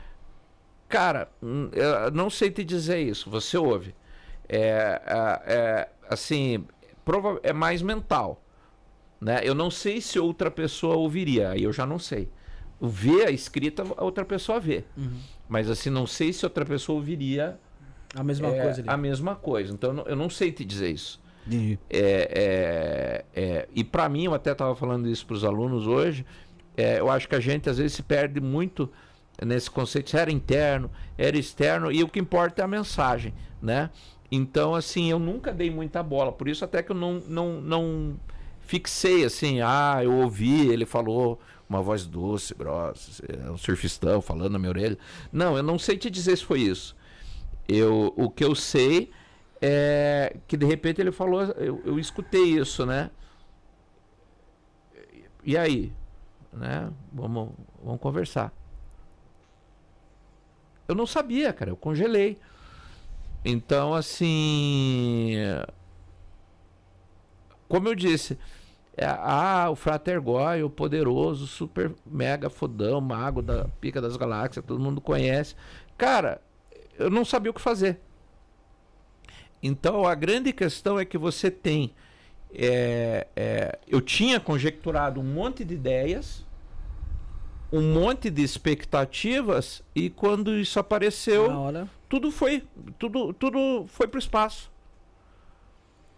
Cara, 0.88 1.30
hum, 1.42 1.70
eu 1.72 2.11
não 2.11 2.28
sei 2.28 2.51
te 2.51 2.62
dizer 2.62 2.99
isso. 2.99 3.30
Você 3.30 3.57
ouve. 3.57 3.95
É, 4.47 5.01
é, 5.07 5.42
é, 5.55 5.88
assim, 6.11 6.66
prova 7.03 7.40
é 7.42 7.53
mais 7.55 7.80
mental. 7.80 8.42
Né? 9.18 9.40
Eu 9.42 9.55
não 9.55 9.70
sei 9.70 10.03
se 10.03 10.18
outra 10.18 10.51
pessoa 10.51 10.97
ouviria, 10.97 11.51
aí 11.51 11.62
eu 11.62 11.72
já 11.72 11.86
não 11.86 11.99
sei. 11.99 12.28
O 12.80 12.88
ver 12.88 13.28
a 13.28 13.30
escrita, 13.30 13.84
a 13.96 14.04
outra 14.04 14.24
pessoa 14.24 14.60
vê. 14.60 14.84
Uhum. 14.96 15.18
Mas 15.48 15.70
assim, 15.70 15.90
não 15.90 16.06
sei 16.06 16.32
se 16.32 16.44
outra 16.44 16.64
pessoa 16.64 16.96
ouviria 16.96 17.58
A 18.14 18.22
mesma 18.22 18.48
é, 18.48 18.62
coisa 18.62 18.80
ali. 18.80 18.90
a 18.90 18.96
mesma 18.96 19.34
coisa. 19.34 19.72
Então 19.72 19.90
eu 19.90 19.94
não, 19.94 20.04
eu 20.04 20.16
não 20.16 20.30
sei 20.30 20.52
te 20.52 20.64
dizer 20.64 20.90
isso. 20.90 21.22
É, 21.90 23.24
é, 23.34 23.40
é, 23.40 23.68
e 23.74 23.84
para 23.84 24.08
mim, 24.08 24.24
eu 24.24 24.34
até 24.34 24.52
estava 24.52 24.74
falando 24.74 25.08
isso 25.08 25.26
para 25.26 25.34
os 25.34 25.44
alunos 25.44 25.86
hoje, 25.86 26.24
é, 26.76 26.98
eu 26.98 27.10
acho 27.10 27.28
que 27.28 27.34
a 27.34 27.40
gente 27.40 27.68
às 27.68 27.78
vezes 27.78 27.92
se 27.92 28.02
perde 28.02 28.40
muito 28.40 28.90
nesse 29.44 29.70
conceito, 29.70 30.10
se 30.10 30.16
era 30.16 30.30
interno, 30.30 30.90
era 31.18 31.36
externo, 31.36 31.92
e 31.92 32.02
o 32.02 32.08
que 32.08 32.18
importa 32.18 32.62
é 32.62 32.64
a 32.64 32.68
mensagem, 32.68 33.34
né? 33.60 33.90
Então, 34.30 34.74
assim, 34.74 35.10
eu 35.10 35.18
nunca 35.18 35.52
dei 35.52 35.70
muita 35.70 36.02
bola, 36.02 36.32
por 36.32 36.48
isso 36.48 36.64
até 36.64 36.82
que 36.82 36.92
eu 36.92 36.96
não, 36.96 37.20
não, 37.28 37.60
não 37.60 38.16
fixei 38.60 39.24
assim, 39.24 39.60
ah, 39.60 40.00
eu 40.02 40.12
ouvi, 40.12 40.68
ele 40.68 40.86
falou 40.86 41.38
uma 41.68 41.82
voz 41.82 42.06
doce, 42.06 42.54
grossa, 42.54 43.24
é 43.26 43.50
um 43.50 43.56
surfistão 43.56 44.20
falando 44.20 44.52
na 44.52 44.58
minha 44.58 44.70
orelha. 44.70 44.98
Não, 45.32 45.56
eu 45.56 45.62
não 45.62 45.78
sei 45.78 45.96
te 45.96 46.10
dizer 46.10 46.36
se 46.36 46.44
foi 46.44 46.60
isso. 46.60 46.96
Eu, 47.68 48.12
o 48.16 48.28
que 48.30 48.44
eu 48.44 48.54
sei 48.54 49.10
é 49.60 50.36
que 50.46 50.56
de 50.56 50.66
repente 50.66 51.00
ele 51.00 51.10
falou, 51.10 51.42
eu, 51.42 51.80
eu 51.84 51.98
escutei 51.98 52.58
isso, 52.58 52.84
né? 52.84 53.10
E 55.42 55.56
aí, 55.56 55.92
né? 56.52 56.90
Vamos, 57.12 57.50
vamos 57.82 58.00
conversar. 58.00 58.52
Eu 60.86 60.94
não 60.94 61.06
sabia, 61.06 61.52
cara, 61.52 61.70
eu 61.70 61.76
congelei. 61.76 62.38
Então, 63.44 63.94
assim, 63.94 65.34
como 67.68 67.88
eu 67.88 67.94
disse, 67.94 68.38
é, 68.97 69.07
ah, 69.07 69.68
o 69.70 69.76
Frater 69.76 70.20
Goy, 70.22 70.62
o 70.62 70.70
poderoso, 70.70 71.47
super 71.47 71.92
mega 72.07 72.49
fodão, 72.49 73.01
mago 73.01 73.42
da 73.42 73.66
pica 73.80 74.01
das 74.01 74.16
galáxias, 74.16 74.64
todo 74.64 74.80
mundo 74.80 75.01
conhece. 75.01 75.57
Cara, 75.99 76.40
eu 76.97 77.11
não 77.11 77.24
sabia 77.24 77.51
o 77.51 77.55
que 77.55 77.61
fazer. 77.61 77.99
Então 79.61 80.07
a 80.07 80.14
grande 80.14 80.53
questão 80.53 80.99
é 80.99 81.05
que 81.05 81.18
você 81.18 81.51
tem. 81.51 81.92
é, 82.55 83.26
é, 83.34 83.78
eu 83.88 84.01
tinha 84.01 84.38
conjecturado 84.38 85.20
um 85.20 85.24
monte 85.24 85.64
de 85.64 85.74
ideias, 85.74 86.47
um 87.72 87.92
monte 87.92 88.30
de 88.30 88.42
expectativas, 88.42 89.82
e 89.92 90.09
quando 90.09 90.57
isso 90.57 90.78
apareceu, 90.78 91.51
tudo 92.09 92.30
foi 92.30 92.62
tudo 92.97 93.32
tudo 93.32 93.86
foi 93.88 94.07
para 94.07 94.18
o 94.18 94.20
espaço 94.20 94.70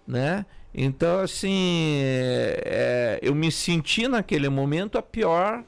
né? 0.07 0.47
Então 0.75 1.21
assim 1.21 1.99
é, 2.03 3.19
é, 3.23 3.29
eu 3.29 3.35
me 3.35 3.51
senti 3.51 4.07
naquele 4.09 4.49
momento 4.49 4.99
a 4.99 5.03
pior 5.03 5.65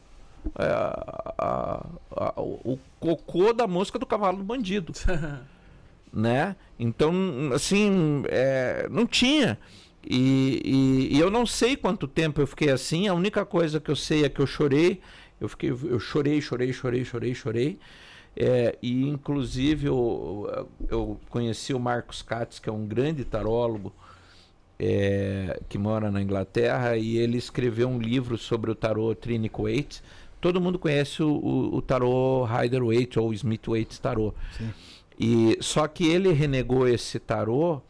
é, 0.58 0.62
a- 0.64 1.34
a- 1.38 1.86
a- 2.16 2.40
o 2.40 2.78
cocô 3.00 3.52
da 3.52 3.66
mosca 3.66 3.98
do 3.98 4.06
cavalo 4.06 4.38
do 4.38 4.44
bandido 4.44 4.92
né? 6.12 6.56
Então 6.78 7.12
assim 7.54 8.22
é, 8.28 8.86
não 8.90 9.06
tinha. 9.06 9.58
E, 10.04 10.62
e- 11.10 11.16
e 11.16 11.20
eu 11.20 11.30
não 11.30 11.44
sei 11.44 11.76
quanto 11.76 12.06
tempo 12.06 12.40
eu 12.40 12.46
fiquei 12.46 12.70
assim 12.70 13.08
a 13.08 13.14
única 13.14 13.44
coisa 13.44 13.80
que 13.80 13.90
eu 13.90 13.96
sei 13.96 14.24
é 14.24 14.28
que 14.28 14.40
eu 14.40 14.46
chorei 14.46 15.00
eu 15.40 15.48
fiquei 15.48 15.70
eu 15.70 16.00
chorei 16.00 16.40
chorei 16.40 16.72
chorei 16.72 17.04
chorei 17.04 17.34
chorei. 17.34 17.78
É, 18.36 18.78
e 18.80 19.08
inclusive 19.08 19.86
eu, 19.88 20.68
eu 20.88 21.20
conheci 21.28 21.74
o 21.74 21.80
Marcos 21.80 22.22
Katz, 22.22 22.60
que 22.60 22.68
é 22.68 22.72
um 22.72 22.86
grande 22.86 23.24
tarólogo 23.24 23.92
é, 24.78 25.60
que 25.68 25.76
mora 25.76 26.10
na 26.10 26.22
Inglaterra, 26.22 26.96
e 26.96 27.16
ele 27.16 27.36
escreveu 27.36 27.88
um 27.88 27.98
livro 27.98 28.38
sobre 28.38 28.70
o 28.70 28.74
tarô 28.74 29.14
Trinic 29.14 29.60
Waite. 29.60 30.02
Todo 30.40 30.60
mundo 30.60 30.78
conhece 30.78 31.22
o, 31.22 31.30
o, 31.30 31.76
o 31.76 31.82
tarô 31.82 32.44
Rider 32.44 32.84
Waite 32.84 33.18
ou 33.18 33.32
Smith 33.32 33.66
Waite 33.66 34.00
tarô. 34.00 34.32
Sim. 34.56 34.70
E 35.18 35.58
só 35.60 35.88
que 35.88 36.06
ele 36.06 36.32
renegou 36.32 36.86
esse 36.86 37.18
tarô 37.18 37.82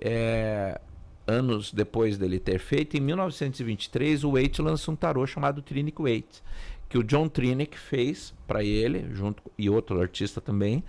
é, 0.00 0.80
anos 1.26 1.72
depois 1.72 2.16
dele 2.16 2.38
ter 2.38 2.60
feito. 2.60 2.96
Em 2.96 3.00
1923, 3.00 4.22
o 4.22 4.32
Waite 4.32 4.62
lança 4.62 4.90
um 4.90 4.96
tarô 4.96 5.26
chamado 5.26 5.60
Trinic 5.60 6.00
Waite, 6.00 6.42
que 6.88 6.96
o 6.96 7.02
John 7.02 7.28
Trinic 7.28 7.76
fez 7.76 8.32
para 8.46 8.62
ele, 8.62 9.06
junto 9.12 9.42
e 9.58 9.68
outro 9.68 10.00
artista 10.00 10.40
também, 10.40 10.84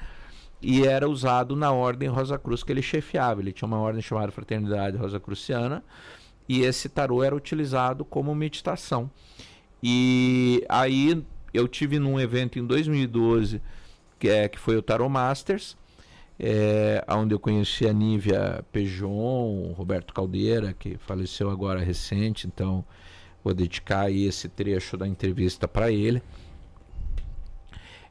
e 0.61 0.85
era 0.85 1.07
usado 1.07 1.55
na 1.55 1.71
ordem 1.71 2.09
Rosa 2.09 2.37
Cruz 2.37 2.63
que 2.63 2.71
ele 2.71 2.81
chefiava. 2.81 3.41
Ele 3.41 3.51
tinha 3.51 3.67
uma 3.67 3.79
ordem 3.79 4.01
chamada 4.01 4.31
Fraternidade 4.31 4.97
Rosa 4.97 5.19
Cruciana, 5.19 5.83
e 6.47 6.61
esse 6.61 6.89
tarô 6.89 7.23
era 7.23 7.35
utilizado 7.35 8.03
como 8.03 8.33
meditação. 8.33 9.09
E 9.81 10.63
aí 10.67 11.23
eu 11.53 11.67
tive 11.67 11.99
num 11.99 12.19
evento 12.19 12.59
em 12.59 12.65
2012, 12.65 13.61
que, 14.17 14.27
é, 14.27 14.47
que 14.47 14.59
foi 14.59 14.75
o 14.75 14.81
Tarot 14.81 15.09
Masters, 15.09 15.77
é, 16.37 17.03
onde 17.09 17.33
eu 17.33 17.39
conheci 17.39 17.87
a 17.87 17.93
Nívia 17.93 18.63
Pejon, 18.71 19.73
Roberto 19.75 20.13
Caldeira, 20.13 20.73
que 20.73 20.97
faleceu 20.97 21.49
agora 21.49 21.79
recente, 21.79 22.47
então 22.47 22.83
vou 23.43 23.53
dedicar 23.53 24.01
aí 24.01 24.25
esse 24.25 24.47
trecho 24.49 24.97
da 24.97 25.07
entrevista 25.07 25.67
para 25.67 25.91
ele. 25.91 26.21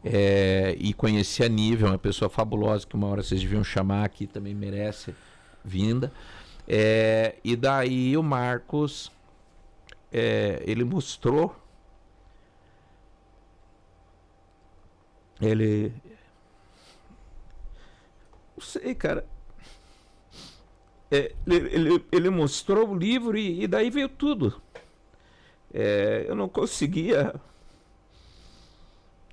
É, 0.04 0.76
e 0.78 0.94
conheci 0.94 1.42
a 1.42 1.48
Nível, 1.48 1.88
uma 1.88 1.98
pessoa 1.98 2.28
fabulosa 2.28 2.86
que 2.86 2.94
uma 2.94 3.08
hora 3.08 3.22
vocês 3.22 3.40
deviam 3.40 3.64
chamar 3.64 4.04
aqui, 4.04 4.26
também 4.26 4.54
merece 4.54 5.14
vinda. 5.64 6.12
É, 6.66 7.36
e 7.42 7.56
daí 7.56 8.16
o 8.16 8.22
Marcos, 8.22 9.10
é, 10.12 10.62
ele 10.66 10.84
mostrou, 10.84 11.56
ele, 15.40 15.92
não 18.56 18.64
sei, 18.64 18.94
cara, 18.94 19.26
é, 21.10 21.34
ele, 21.46 22.04
ele, 22.12 22.30
mostrou 22.30 22.90
o 22.90 22.94
livro 22.94 23.36
e, 23.36 23.62
e 23.62 23.66
daí 23.66 23.88
veio 23.88 24.08
tudo. 24.08 24.60
É, 25.72 26.26
eu 26.28 26.34
não 26.34 26.48
conseguia 26.48 27.34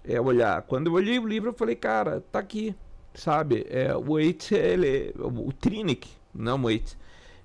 é, 0.08 0.20
olhar. 0.20 0.62
Quando 0.64 0.88
eu 0.88 0.94
olhei 0.94 1.20
o 1.20 1.28
livro, 1.28 1.50
eu 1.50 1.54
falei, 1.54 1.76
cara, 1.76 2.24
tá 2.32 2.40
aqui, 2.40 2.76
sabe? 3.14 3.66
É, 3.70 3.96
o 3.96 4.16
Waite, 4.16 4.56
ele, 4.56 5.14
o 5.18 5.52
Trinic, 5.52 6.10
não 6.34 6.58
o 6.58 6.64
Waite, 6.64 6.98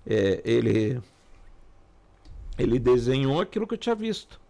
é, 0.06 0.40
ele, 0.44 1.00
ele 2.58 2.78
desenhou 2.78 3.40
aquilo 3.40 3.66
que 3.66 3.74
eu 3.74 3.78
tinha 3.78 3.94
visto. 3.94 4.40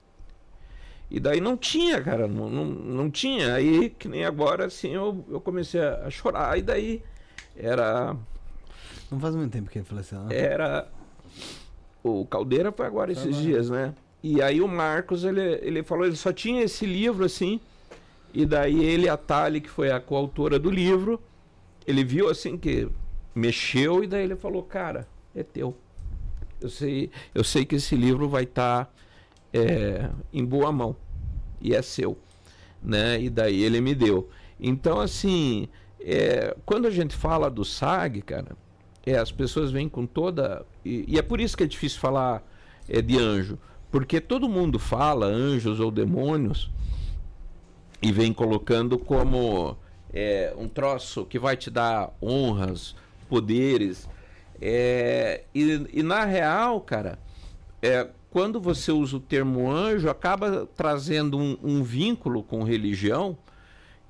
E 1.10 1.18
daí 1.18 1.40
não 1.40 1.56
tinha, 1.56 2.00
cara, 2.00 2.28
não, 2.28 2.48
não, 2.48 2.64
não 2.64 3.10
tinha. 3.10 3.54
Aí, 3.54 3.90
que 3.90 4.08
nem 4.08 4.24
agora, 4.24 4.66
assim, 4.66 4.94
eu, 4.94 5.24
eu 5.28 5.40
comecei 5.40 5.80
a 5.80 6.08
chorar. 6.08 6.56
E 6.56 6.62
daí 6.62 7.02
era. 7.56 8.16
Não 9.10 9.18
faz 9.18 9.34
muito 9.34 9.50
tempo 9.50 9.68
que 9.68 9.78
ele 9.78 9.84
faleceu, 9.84 10.20
né? 10.20 10.36
Era. 10.36 10.88
O 12.02 12.24
Caldeira 12.24 12.70
foi 12.70 12.86
agora 12.86 13.10
esses 13.10 13.36
dias, 13.36 13.68
né? 13.68 13.92
E 14.22 14.40
aí 14.40 14.60
o 14.60 14.68
Marcos, 14.68 15.24
ele, 15.24 15.58
ele 15.62 15.82
falou, 15.82 16.06
ele 16.06 16.16
só 16.16 16.32
tinha 16.32 16.62
esse 16.62 16.86
livro 16.86 17.24
assim. 17.24 17.60
E 18.32 18.46
daí 18.46 18.84
ele, 18.84 19.08
a 19.08 19.16
Tali, 19.16 19.60
que 19.60 19.70
foi 19.70 19.90
a 19.90 20.00
coautora 20.00 20.58
do 20.58 20.70
livro, 20.70 21.20
ele 21.86 22.04
viu 22.04 22.28
assim 22.28 22.56
que 22.56 22.88
mexeu 23.34 24.04
e 24.04 24.06
daí 24.06 24.24
ele 24.24 24.36
falou, 24.36 24.62
cara, 24.62 25.06
é 25.34 25.42
teu. 25.42 25.76
Eu 26.60 26.68
sei, 26.68 27.10
eu 27.34 27.42
sei 27.42 27.64
que 27.64 27.76
esse 27.76 27.96
livro 27.96 28.28
vai 28.28 28.44
estar 28.44 28.92
em 30.32 30.44
boa 30.44 30.70
mão 30.70 30.94
e 31.60 31.74
é 31.74 31.82
seu, 31.82 32.16
né? 32.82 33.20
E 33.20 33.28
daí 33.28 33.62
ele 33.62 33.80
me 33.80 33.94
deu. 33.94 34.28
Então 34.58 35.00
assim, 35.00 35.68
é, 36.00 36.56
quando 36.64 36.86
a 36.86 36.90
gente 36.90 37.14
fala 37.14 37.50
do 37.50 37.64
SAG, 37.64 38.22
cara, 38.22 38.56
é, 39.04 39.16
as 39.16 39.32
pessoas 39.32 39.70
vêm 39.70 39.88
com 39.88 40.06
toda 40.06 40.64
e, 40.84 41.04
e 41.08 41.18
é 41.18 41.22
por 41.22 41.40
isso 41.40 41.56
que 41.56 41.64
é 41.64 41.66
difícil 41.66 41.98
falar 41.98 42.46
é, 42.88 43.02
de 43.02 43.18
anjo, 43.18 43.58
porque 43.90 44.20
todo 44.20 44.48
mundo 44.48 44.78
fala 44.78 45.26
anjos 45.26 45.80
ou 45.80 45.90
demônios 45.90 46.70
e 48.02 48.12
vem 48.12 48.32
colocando 48.32 48.98
como 48.98 49.76
é, 50.12 50.54
um 50.56 50.68
troço 50.68 51.24
que 51.24 51.38
vai 51.38 51.56
te 51.56 51.70
dar 51.70 52.10
honras, 52.22 52.94
poderes. 53.28 54.08
É, 54.60 55.44
e, 55.54 55.86
e 55.92 56.02
na 56.02 56.24
real, 56.24 56.80
cara, 56.80 57.18
é, 57.82 58.08
quando 58.30 58.60
você 58.60 58.92
usa 58.92 59.16
o 59.16 59.20
termo 59.20 59.70
anjo, 59.70 60.08
acaba 60.08 60.66
trazendo 60.76 61.38
um, 61.38 61.56
um 61.62 61.82
vínculo 61.82 62.42
com 62.42 62.62
religião, 62.62 63.36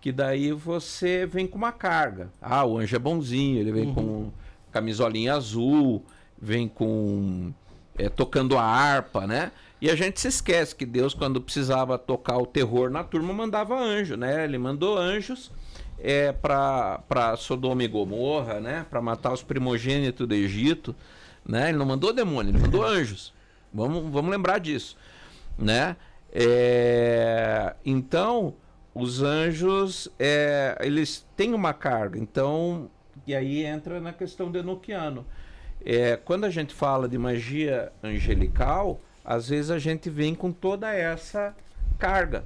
que 0.00 0.12
daí 0.12 0.52
você 0.52 1.26
vem 1.26 1.46
com 1.46 1.58
uma 1.58 1.72
carga. 1.72 2.30
Ah, 2.40 2.64
o 2.64 2.78
anjo 2.78 2.96
é 2.96 2.98
bonzinho, 2.98 3.58
ele 3.58 3.72
vem 3.72 3.92
com 3.92 4.30
camisolinha 4.72 5.34
azul, 5.34 6.04
vem 6.40 6.68
com. 6.68 7.52
é, 7.98 8.08
tocando 8.08 8.56
a 8.56 8.62
harpa, 8.62 9.26
né? 9.26 9.52
E 9.80 9.90
a 9.90 9.94
gente 9.96 10.20
se 10.20 10.28
esquece 10.28 10.74
que 10.74 10.84
Deus, 10.84 11.14
quando 11.14 11.40
precisava 11.40 11.96
tocar 11.96 12.36
o 12.36 12.46
terror 12.46 12.90
na 12.90 13.02
turma, 13.02 13.32
mandava 13.32 13.78
anjo, 13.78 14.16
né? 14.16 14.44
Ele 14.44 14.58
mandou 14.58 14.98
anjos 14.98 15.50
é, 15.98 16.32
para 16.32 17.34
Sodoma 17.38 17.82
e 17.82 17.88
Gomorra, 17.88 18.60
né? 18.60 18.84
Para 18.90 19.00
matar 19.00 19.32
os 19.32 19.42
primogênitos 19.42 20.26
do 20.26 20.34
Egito, 20.34 20.94
né? 21.46 21.70
Ele 21.70 21.78
não 21.78 21.86
mandou 21.86 22.12
demônio, 22.12 22.50
ele 22.50 22.58
mandou 22.58 22.84
anjos. 22.84 23.32
Vamos, 23.72 24.12
vamos 24.12 24.30
lembrar 24.30 24.58
disso, 24.58 24.96
né? 25.56 25.96
É, 26.32 27.74
então, 27.84 28.54
os 28.94 29.22
anjos, 29.22 30.08
é, 30.18 30.76
eles 30.80 31.26
têm 31.36 31.54
uma 31.54 31.72
carga. 31.72 32.18
Então, 32.18 32.90
e 33.26 33.34
aí 33.34 33.64
entra 33.64 34.00
na 34.00 34.12
questão 34.12 34.50
do 34.50 34.58
Enochiano. 34.58 35.24
É, 35.82 36.16
quando 36.16 36.44
a 36.44 36.50
gente 36.50 36.74
fala 36.74 37.08
de 37.08 37.16
magia 37.16 37.92
angelical, 38.02 39.00
às 39.30 39.48
vezes 39.48 39.70
a 39.70 39.78
gente 39.78 40.10
vem 40.10 40.34
com 40.34 40.50
toda 40.50 40.92
essa 40.92 41.54
carga. 42.00 42.44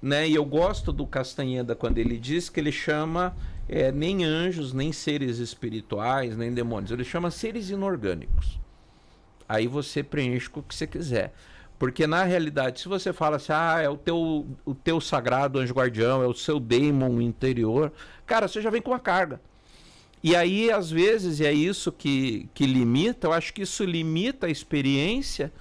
Né? 0.00 0.26
E 0.26 0.34
eu 0.34 0.42
gosto 0.42 0.90
do 0.90 1.06
Castanheda 1.06 1.74
quando 1.74 1.98
ele 1.98 2.16
diz 2.16 2.48
que 2.48 2.58
ele 2.58 2.72
chama 2.72 3.36
é, 3.68 3.92
nem 3.92 4.24
anjos, 4.24 4.72
nem 4.72 4.90
seres 4.90 5.36
espirituais, 5.36 6.34
nem 6.34 6.50
demônios. 6.50 6.90
Ele 6.90 7.04
chama 7.04 7.30
seres 7.30 7.68
inorgânicos. 7.68 8.58
Aí 9.46 9.66
você 9.66 10.02
preenche 10.02 10.48
com 10.48 10.60
o 10.60 10.62
que 10.62 10.74
você 10.74 10.86
quiser. 10.86 11.34
Porque 11.78 12.06
na 12.06 12.24
realidade, 12.24 12.80
se 12.80 12.88
você 12.88 13.12
fala 13.12 13.36
assim, 13.36 13.52
ah, 13.52 13.82
é 13.82 13.88
o 13.90 13.98
teu, 13.98 14.46
o 14.64 14.74
teu 14.74 14.98
sagrado 14.98 15.58
anjo 15.58 15.74
guardião, 15.74 16.22
é 16.22 16.26
o 16.26 16.32
seu 16.32 16.58
daemon 16.58 17.20
interior, 17.20 17.92
cara, 18.24 18.48
você 18.48 18.62
já 18.62 18.70
vem 18.70 18.80
com 18.80 18.92
uma 18.92 18.98
carga. 18.98 19.38
E 20.22 20.34
aí, 20.34 20.70
às 20.70 20.90
vezes, 20.90 21.38
e 21.38 21.44
é 21.44 21.52
isso 21.52 21.92
que, 21.92 22.48
que 22.54 22.64
limita, 22.64 23.26
eu 23.26 23.32
acho 23.34 23.52
que 23.52 23.60
isso 23.60 23.84
limita 23.84 24.46
a 24.46 24.50
experiência, 24.50 25.52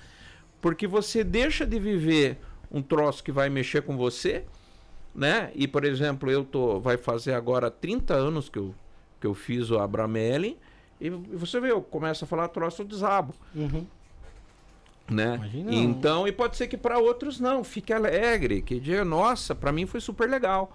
porque 0.61 0.85
você 0.87 1.23
deixa 1.23 1.65
de 1.65 1.79
viver 1.79 2.37
um 2.71 2.81
troço 2.81 3.23
que 3.23 3.31
vai 3.31 3.49
mexer 3.49 3.81
com 3.81 3.97
você, 3.97 4.45
né? 5.13 5.51
E, 5.55 5.67
por 5.67 5.83
exemplo, 5.83 6.29
eu 6.31 6.43
tô, 6.45 6.79
vai 6.79 6.95
fazer 6.97 7.33
agora 7.33 7.69
30 7.69 8.13
anos 8.13 8.47
que 8.47 8.59
eu, 8.59 8.73
que 9.19 9.27
eu 9.27 9.33
fiz 9.33 9.69
o 9.71 9.79
Abramelin, 9.79 10.55
e 10.99 11.09
você 11.09 11.59
vê, 11.59 11.71
eu 11.71 11.81
começo 11.81 12.23
a 12.23 12.27
falar 12.27 12.47
troço, 12.49 12.81
eu 12.83 12.85
desabo, 12.85 13.33
Uhum. 13.55 13.85
né? 15.09 15.35
Imagina. 15.35 15.73
Então, 15.73 16.27
e 16.27 16.31
pode 16.31 16.55
ser 16.55 16.67
que 16.67 16.77
para 16.77 16.97
outros 16.99 17.39
não, 17.39 17.63
fique 17.63 17.91
alegre, 17.91 18.61
que 18.61 18.79
diga, 18.79 19.03
nossa, 19.03 19.53
para 19.55 19.71
mim 19.71 19.85
foi 19.85 19.99
super 19.99 20.29
legal, 20.29 20.71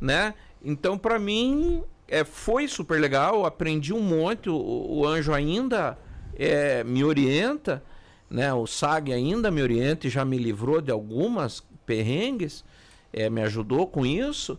né? 0.00 0.34
Então, 0.64 0.98
para 0.98 1.18
mim, 1.18 1.82
é, 2.08 2.24
foi 2.24 2.66
super 2.66 3.00
legal, 3.00 3.44
aprendi 3.46 3.92
um 3.92 4.00
monte, 4.00 4.48
o, 4.48 4.56
o 4.56 5.06
anjo 5.06 5.32
ainda 5.32 5.96
é, 6.34 6.82
me 6.82 7.04
orienta, 7.04 7.84
né? 8.30 8.52
O 8.52 8.66
SAG 8.66 9.12
ainda 9.12 9.50
me 9.50 9.62
orienta 9.62 10.06
e 10.06 10.10
já 10.10 10.24
me 10.24 10.38
livrou 10.38 10.80
de 10.80 10.90
algumas 10.90 11.62
perrengues, 11.84 12.64
é, 13.12 13.30
me 13.30 13.42
ajudou 13.42 13.86
com 13.86 14.04
isso, 14.04 14.58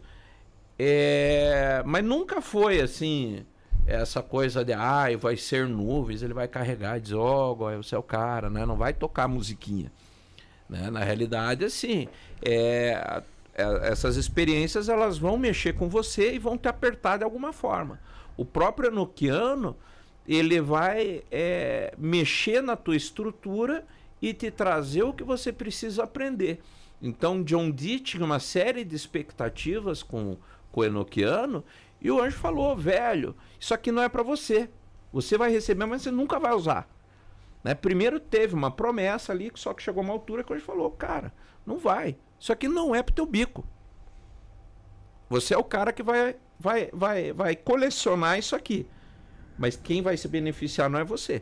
é, 0.80 1.81
mas 1.85 2.03
nunca 2.03 2.41
foi 2.41 2.80
assim 2.81 3.45
essa 3.88 4.22
coisa 4.22 4.65
de 4.65 4.73
ah, 4.73 5.06
vai 5.18 5.38
ser 5.38 5.65
nuvens, 5.65 6.22
ele 6.22 6.34
vai 6.34 6.48
carregar 6.48 6.99
dizer, 6.99 7.15
ó, 7.15 7.52
oh, 7.52 7.56
você 7.81 7.95
é 7.95 7.98
o 7.98 8.03
cara, 8.03 8.49
né? 8.49 8.65
Não 8.65 8.76
vai 8.76 8.94
tocar 8.94 9.30
musiquinha. 9.30 9.89
Né? 10.69 10.89
Na 10.91 10.99
realidade, 10.99 11.64
assim, 11.64 12.10
é, 12.44 13.23
é, 13.56 13.89
essas 13.89 14.18
experiências 14.18 14.89
elas 14.89 15.18
vão 15.18 15.38
mexer 15.38 15.73
com 15.73 15.88
você 15.88 16.34
e 16.34 16.39
vão 16.39 16.57
te 16.57 16.68
apertar 16.68 17.18
de 17.18 17.23
alguma 17.23 17.53
forma. 17.53 17.98
O 18.35 18.44
próprio 18.44 18.89
Enochiano, 18.89 19.76
ele 20.27 20.59
vai 20.59 21.23
é, 21.31 21.93
mexer 21.97 22.61
na 22.61 22.75
tua 22.75 22.95
estrutura 22.95 23.85
e 24.21 24.33
te 24.33 24.51
trazer 24.51 25.03
o 25.03 25.13
que 25.13 25.23
você 25.23 25.53
precisa 25.53 26.03
aprender. 26.03 26.59
Então, 27.01 27.43
John 27.43 27.69
Dee 27.71 27.99
tinha 27.99 28.25
uma 28.25 28.39
série 28.39 28.83
de 28.83 28.95
expectativas 28.95 30.03
com, 30.03 30.37
com 30.71 30.81
o 30.81 30.83
Enochiano 30.83 31.63
e 32.01 32.11
o 32.11 32.21
anjo 32.21 32.37
falou, 32.37 32.75
velho, 32.75 33.35
isso 33.59 33.73
aqui 33.73 33.91
não 33.91 34.01
é 34.01 34.09
para 34.09 34.23
você. 34.23 34.69
Você 35.13 35.37
vai 35.37 35.51
receber, 35.51 35.85
mas 35.85 36.01
você 36.01 36.11
nunca 36.11 36.39
vai 36.39 36.53
usar. 36.53 36.89
Né? 37.63 37.73
Primeiro 37.73 38.19
teve 38.19 38.53
uma 38.53 38.71
promessa 38.71 39.31
ali, 39.31 39.51
só 39.55 39.73
que 39.73 39.83
chegou 39.83 40.03
uma 40.03 40.13
altura 40.13 40.43
que 40.43 40.51
o 40.51 40.55
anjo 40.55 40.65
falou, 40.65 40.91
cara, 40.91 41.31
não 41.65 41.77
vai. 41.77 42.17
Isso 42.39 42.51
aqui 42.51 42.67
não 42.67 42.93
é 42.93 43.01
pro 43.01 43.15
teu 43.15 43.25
bico. 43.25 43.65
Você 45.29 45.53
é 45.53 45.57
o 45.57 45.63
cara 45.63 45.93
que 45.93 46.03
vai, 46.03 46.35
vai, 46.59 46.89
vai, 46.93 47.33
vai 47.33 47.55
colecionar 47.55 48.39
isso 48.39 48.55
aqui. 48.55 48.87
Mas 49.57 49.75
quem 49.75 50.01
vai 50.01 50.15
se 50.17 50.27
beneficiar 50.27 50.89
não 50.89 50.99
é 50.99 51.03
você. 51.03 51.41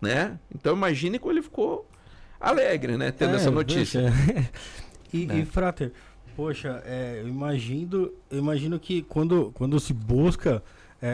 Né? 0.00 0.38
Então 0.54 0.74
imagine 0.74 1.18
como 1.18 1.32
ele 1.32 1.42
ficou 1.42 1.86
alegre, 2.40 2.96
né? 2.96 3.10
Tendo 3.10 3.32
É, 3.34 3.36
essa 3.36 3.50
notícia. 3.50 4.02
poxa. 4.10 4.50
e, 5.12 5.26
Né? 5.26 5.38
e, 5.40 5.44
Frater, 5.44 5.92
poxa, 6.34 6.82
é, 6.86 7.20
eu 7.22 7.28
imagino, 7.28 8.10
eu 8.30 8.38
imagino 8.38 8.78
que 8.78 9.02
quando, 9.02 9.50
quando 9.52 9.78
se 9.78 9.92
busca 9.92 10.62
é, 11.02 11.08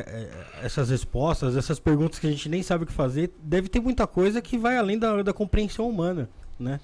é, 0.62 0.64
essas 0.66 0.90
respostas, 0.90 1.56
essas 1.56 1.78
perguntas 1.80 2.18
que 2.18 2.26
a 2.26 2.30
gente 2.30 2.48
nem 2.48 2.62
sabe 2.62 2.84
o 2.84 2.86
que 2.86 2.92
fazer, 2.92 3.32
deve 3.42 3.68
ter 3.68 3.80
muita 3.80 4.06
coisa 4.06 4.40
que 4.40 4.56
vai 4.56 4.76
além 4.76 4.98
da, 4.98 5.22
da 5.22 5.32
compreensão 5.32 5.88
humana, 5.88 6.28
né? 6.58 6.78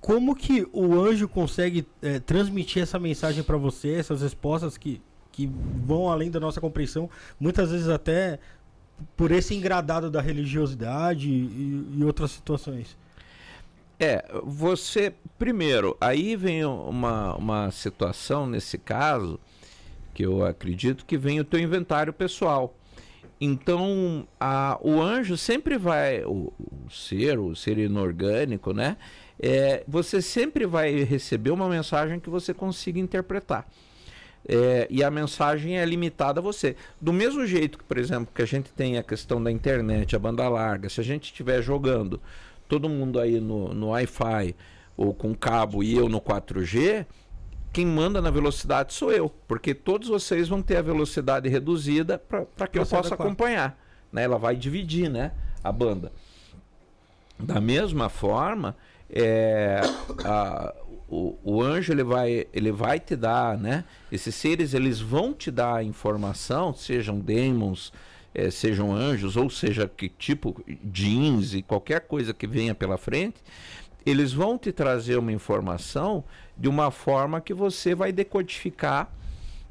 Como 0.00 0.34
que 0.34 0.66
o 0.72 0.94
anjo 1.00 1.28
consegue 1.28 1.86
é, 2.00 2.20
transmitir 2.20 2.82
essa 2.82 2.98
mensagem 2.98 3.42
para 3.42 3.56
você, 3.56 3.94
essas 3.94 4.22
respostas 4.22 4.78
que, 4.78 5.02
que 5.38 5.48
vão 5.86 6.10
além 6.10 6.32
da 6.32 6.40
nossa 6.40 6.60
compreensão, 6.60 7.08
muitas 7.38 7.70
vezes 7.70 7.88
até 7.88 8.40
por 9.16 9.30
esse 9.30 9.54
engradado 9.54 10.10
da 10.10 10.20
religiosidade 10.20 11.28
e, 11.28 11.94
e 11.96 12.02
outras 12.02 12.32
situações? 12.32 12.96
É, 14.00 14.24
você. 14.42 15.14
Primeiro, 15.38 15.96
aí 16.00 16.34
vem 16.34 16.64
uma, 16.64 17.36
uma 17.36 17.70
situação 17.70 18.48
nesse 18.48 18.76
caso 18.76 19.38
que 20.12 20.26
eu 20.26 20.44
acredito 20.44 21.06
que 21.06 21.16
vem 21.16 21.38
o 21.38 21.44
teu 21.44 21.60
inventário 21.60 22.12
pessoal. 22.12 22.74
Então, 23.40 24.26
a, 24.40 24.76
o 24.82 25.00
anjo 25.00 25.36
sempre 25.36 25.78
vai, 25.78 26.24
o, 26.24 26.52
o 26.58 26.90
ser, 26.90 27.38
o 27.38 27.54
ser 27.54 27.78
inorgânico, 27.78 28.72
né? 28.72 28.96
É, 29.38 29.84
você 29.86 30.20
sempre 30.20 30.66
vai 30.66 31.04
receber 31.04 31.52
uma 31.52 31.68
mensagem 31.68 32.18
que 32.18 32.28
você 32.28 32.52
consiga 32.52 32.98
interpretar. 32.98 33.68
É, 34.46 34.86
e 34.90 35.04
a 35.04 35.10
mensagem 35.10 35.78
é 35.78 35.84
limitada 35.84 36.40
a 36.40 36.42
você. 36.42 36.76
Do 37.00 37.12
mesmo 37.12 37.46
jeito 37.46 37.78
que, 37.78 37.84
por 37.84 37.98
exemplo, 37.98 38.28
que 38.34 38.42
a 38.42 38.46
gente 38.46 38.70
tem 38.72 38.96
a 38.96 39.02
questão 39.02 39.42
da 39.42 39.50
internet, 39.50 40.16
a 40.16 40.18
banda 40.18 40.48
larga, 40.48 40.88
se 40.88 41.00
a 41.00 41.04
gente 41.04 41.24
estiver 41.24 41.62
jogando 41.62 42.20
todo 42.68 42.88
mundo 42.88 43.18
aí 43.18 43.40
no, 43.40 43.74
no 43.74 43.88
Wi-Fi 43.88 44.54
ou 44.96 45.14
com 45.14 45.34
cabo 45.34 45.82
e 45.82 45.94
eu 45.94 46.08
no 46.08 46.20
4G, 46.20 47.06
quem 47.72 47.86
manda 47.86 48.20
na 48.20 48.30
velocidade 48.30 48.92
sou 48.94 49.12
eu, 49.12 49.32
porque 49.46 49.74
todos 49.74 50.08
vocês 50.08 50.48
vão 50.48 50.62
ter 50.62 50.76
a 50.76 50.82
velocidade 50.82 51.48
reduzida 51.48 52.18
para 52.18 52.66
que 52.66 52.78
eu 52.78 52.86
possa 52.86 53.14
acompanhar. 53.14 53.78
Né? 54.12 54.24
Ela 54.24 54.38
vai 54.38 54.56
dividir 54.56 55.10
né? 55.10 55.32
a 55.62 55.70
banda. 55.70 56.12
Da 57.38 57.60
mesma 57.60 58.08
forma, 58.08 58.76
é, 59.10 59.80
a- 60.24 60.74
o, 61.08 61.38
o 61.42 61.62
anjo 61.62 61.92
ele 61.92 62.04
vai, 62.04 62.46
ele 62.52 62.70
vai 62.70 63.00
te 63.00 63.16
dar, 63.16 63.56
né? 63.56 63.84
Esses 64.12 64.34
seres 64.34 64.74
eles 64.74 65.00
vão 65.00 65.32
te 65.32 65.50
dar 65.50 65.84
informação, 65.84 66.74
sejam 66.74 67.18
demons, 67.18 67.92
eh, 68.34 68.50
sejam 68.50 68.94
anjos, 68.94 69.36
ou 69.36 69.48
seja 69.48 69.88
que 69.88 70.08
tipo 70.08 70.62
jeans 70.84 71.54
e 71.54 71.62
qualquer 71.62 72.02
coisa 72.02 72.34
que 72.34 72.46
venha 72.46 72.74
pela 72.74 72.98
frente, 72.98 73.42
eles 74.04 74.32
vão 74.32 74.58
te 74.58 74.70
trazer 74.70 75.18
uma 75.18 75.32
informação 75.32 76.22
de 76.56 76.68
uma 76.68 76.90
forma 76.90 77.40
que 77.40 77.54
você 77.54 77.94
vai 77.94 78.12
decodificar 78.12 79.10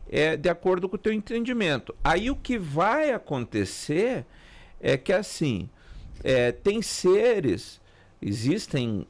é, 0.09 0.37
de 0.37 0.49
acordo 0.49 0.89
com 0.89 0.95
o 0.95 0.99
teu 0.99 1.13
entendimento. 1.13 1.93
Aí 2.03 2.31
o 2.31 2.35
que 2.35 2.57
vai 2.57 3.11
acontecer 3.11 4.25
é 4.79 4.97
que 4.97 5.13
assim 5.13 5.69
é, 6.23 6.51
tem 6.51 6.81
seres, 6.81 7.81
existem 8.21 9.07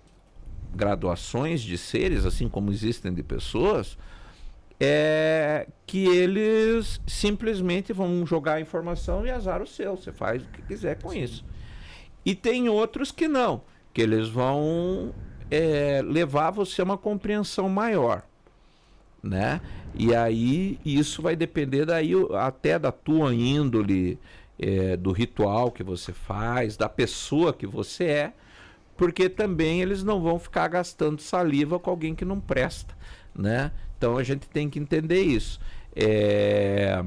graduações 0.75 1.61
de 1.61 1.77
seres, 1.77 2.25
assim 2.25 2.47
como 2.47 2.71
existem 2.71 3.13
de 3.13 3.23
pessoas, 3.23 3.97
é 4.79 5.67
que 5.85 6.05
eles 6.05 7.01
simplesmente 7.07 7.91
vão 7.91 8.25
jogar 8.25 8.55
a 8.55 8.61
informação 8.61 9.25
e 9.25 9.31
azar 9.31 9.61
o 9.61 9.67
seu. 9.67 9.97
Você 9.97 10.11
faz 10.11 10.43
o 10.43 10.47
que 10.47 10.61
quiser 10.61 11.01
com 11.01 11.13
isso. 11.13 11.43
E 12.25 12.35
tem 12.35 12.69
outros 12.69 13.11
que 13.11 13.27
não, 13.27 13.61
que 13.93 14.01
eles 14.01 14.27
vão 14.27 15.13
é, 15.49 16.01
levar 16.03 16.51
você 16.51 16.81
a 16.81 16.83
uma 16.83 16.97
compreensão 16.97 17.69
maior, 17.69 18.23
né? 19.23 19.61
E 19.95 20.13
aí 20.13 20.79
isso 20.85 21.21
vai 21.21 21.35
depender 21.35 21.85
daí 21.85 22.11
até 22.37 22.77
da 22.77 22.91
tua 22.91 23.33
índole, 23.33 24.19
é, 24.59 24.97
do 24.97 25.11
ritual 25.11 25.71
que 25.71 25.83
você 25.83 26.11
faz, 26.11 26.77
da 26.77 26.89
pessoa 26.89 27.53
que 27.53 27.65
você 27.65 28.03
é, 28.03 28.33
porque 28.97 29.29
também 29.29 29.81
eles 29.81 30.03
não 30.03 30.21
vão 30.21 30.39
ficar 30.39 30.67
gastando 30.67 31.21
saliva 31.21 31.79
com 31.79 31.89
alguém 31.89 32.15
que 32.15 32.25
não 32.25 32.39
presta, 32.39 32.95
né? 33.33 33.71
Então 33.97 34.17
a 34.17 34.23
gente 34.23 34.47
tem 34.49 34.69
que 34.69 34.79
entender 34.79 35.21
isso. 35.21 35.59
É, 35.95 37.03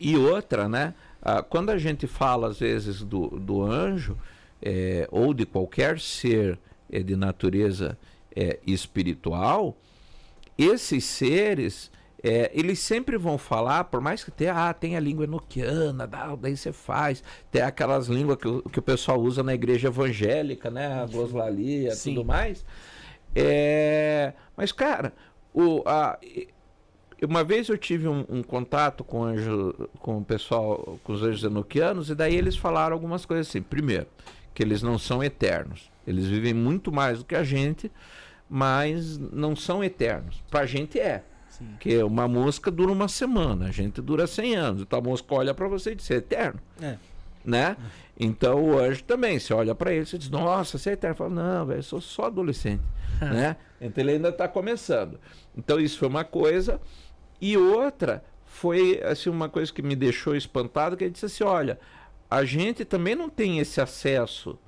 E 0.00 0.16
outra, 0.16 0.68
né? 0.68 0.94
ah, 1.22 1.42
quando 1.42 1.70
a 1.70 1.78
gente 1.78 2.06
fala 2.06 2.48
às 2.48 2.60
vezes 2.60 3.02
do, 3.02 3.28
do 3.28 3.62
anjo 3.62 4.16
é, 4.62 5.08
ou 5.10 5.34
de 5.34 5.44
qualquer 5.44 5.98
ser 5.98 6.58
é, 6.90 7.00
de 7.00 7.16
natureza 7.16 7.98
é, 8.34 8.60
espiritual, 8.66 9.76
esses 10.56 11.04
seres 11.04 11.90
é, 12.28 12.50
eles 12.54 12.78
sempre 12.80 13.16
vão 13.16 13.38
falar, 13.38 13.84
por 13.84 14.00
mais 14.00 14.24
que 14.24 14.30
tenha, 14.30 14.68
ah, 14.68 14.74
tem 14.74 14.96
a 14.96 15.00
língua 15.00 15.24
enoquiana, 15.24 16.08
daí 16.40 16.56
você 16.56 16.72
faz, 16.72 17.22
tem 17.50 17.62
aquelas 17.62 18.08
línguas 18.08 18.38
que, 18.38 18.48
o- 18.48 18.62
que 18.62 18.78
o 18.78 18.82
pessoal 18.82 19.20
usa 19.20 19.42
na 19.42 19.54
igreja 19.54 19.88
evangélica, 19.88 20.70
né? 20.70 20.86
A 21.02 21.06
gloslalia, 21.06 21.92
Sim. 21.94 22.14
tudo 22.14 22.24
mais. 22.26 22.64
É, 23.34 24.32
mas, 24.56 24.72
cara, 24.72 25.12
o, 25.52 25.82
a, 25.86 26.18
e- 26.22 26.48
uma 27.22 27.44
vez 27.44 27.68
eu 27.68 27.78
tive 27.78 28.08
um, 28.08 28.24
um 28.28 28.42
contato 28.42 29.02
com, 29.04 29.22
anjo, 29.24 29.88
com 30.00 30.18
o 30.18 30.24
pessoal, 30.24 30.98
com 31.04 31.12
os 31.12 31.22
anjos 31.22 31.44
enoquianos, 31.44 32.10
e 32.10 32.14
daí 32.14 32.34
eles 32.34 32.56
falaram 32.56 32.94
algumas 32.94 33.24
coisas 33.24 33.48
assim. 33.48 33.62
Primeiro, 33.62 34.06
que 34.54 34.62
eles 34.62 34.82
não 34.82 34.98
são 34.98 35.22
eternos. 35.22 35.90
Eles 36.06 36.26
vivem 36.26 36.52
muito 36.54 36.92
mais 36.92 37.18
do 37.18 37.24
que 37.24 37.34
a 37.34 37.42
gente, 37.44 37.90
mas 38.48 39.18
não 39.18 39.56
são 39.56 39.82
eternos. 39.82 40.42
Pra 40.50 40.66
gente 40.66 40.98
é. 41.00 41.22
Sim. 41.56 41.66
Porque 41.70 42.02
uma 42.02 42.28
mosca 42.28 42.70
dura 42.70 42.92
uma 42.92 43.08
semana, 43.08 43.66
a 43.66 43.70
gente 43.70 44.02
dura 44.02 44.26
100 44.26 44.56
anos. 44.56 44.82
Então 44.82 44.98
a 44.98 45.02
mosca 45.02 45.34
olha 45.34 45.54
pra 45.54 45.68
você 45.68 45.92
e 45.92 45.94
diz, 45.94 46.10
é 46.10 46.16
eterno. 46.16 46.60
É. 46.80 46.96
Né? 47.44 47.76
Então 48.18 48.62
o 48.62 48.78
anjo 48.78 49.04
também, 49.04 49.38
você 49.38 49.54
olha 49.54 49.74
pra 49.74 49.92
ele 49.92 50.06
e 50.12 50.18
diz, 50.18 50.28
nossa, 50.28 50.78
você 50.78 50.90
é 50.90 50.92
eterno. 50.94 51.16
Fala, 51.16 51.30
não, 51.30 51.66
velho, 51.66 51.78
eu 51.78 51.82
sou 51.82 52.00
só 52.00 52.24
adolescente. 52.24 52.82
né? 53.20 53.56
Então 53.80 54.02
ele 54.02 54.12
ainda 54.12 54.32
tá 54.32 54.46
começando. 54.48 55.18
Então 55.56 55.80
isso 55.80 55.98
foi 55.98 56.08
uma 56.08 56.24
coisa. 56.24 56.80
E 57.40 57.56
outra 57.56 58.24
foi 58.44 59.00
assim, 59.02 59.30
uma 59.30 59.48
coisa 59.48 59.72
que 59.72 59.82
me 59.82 59.96
deixou 59.96 60.34
espantado, 60.34 60.96
que 60.96 61.04
ele 61.04 61.12
disse 61.12 61.26
assim, 61.26 61.44
olha, 61.44 61.78
a 62.30 62.44
gente 62.44 62.84
também 62.84 63.14
não 63.14 63.28
tem 63.28 63.58
esse 63.60 63.80
acesso 63.80 64.58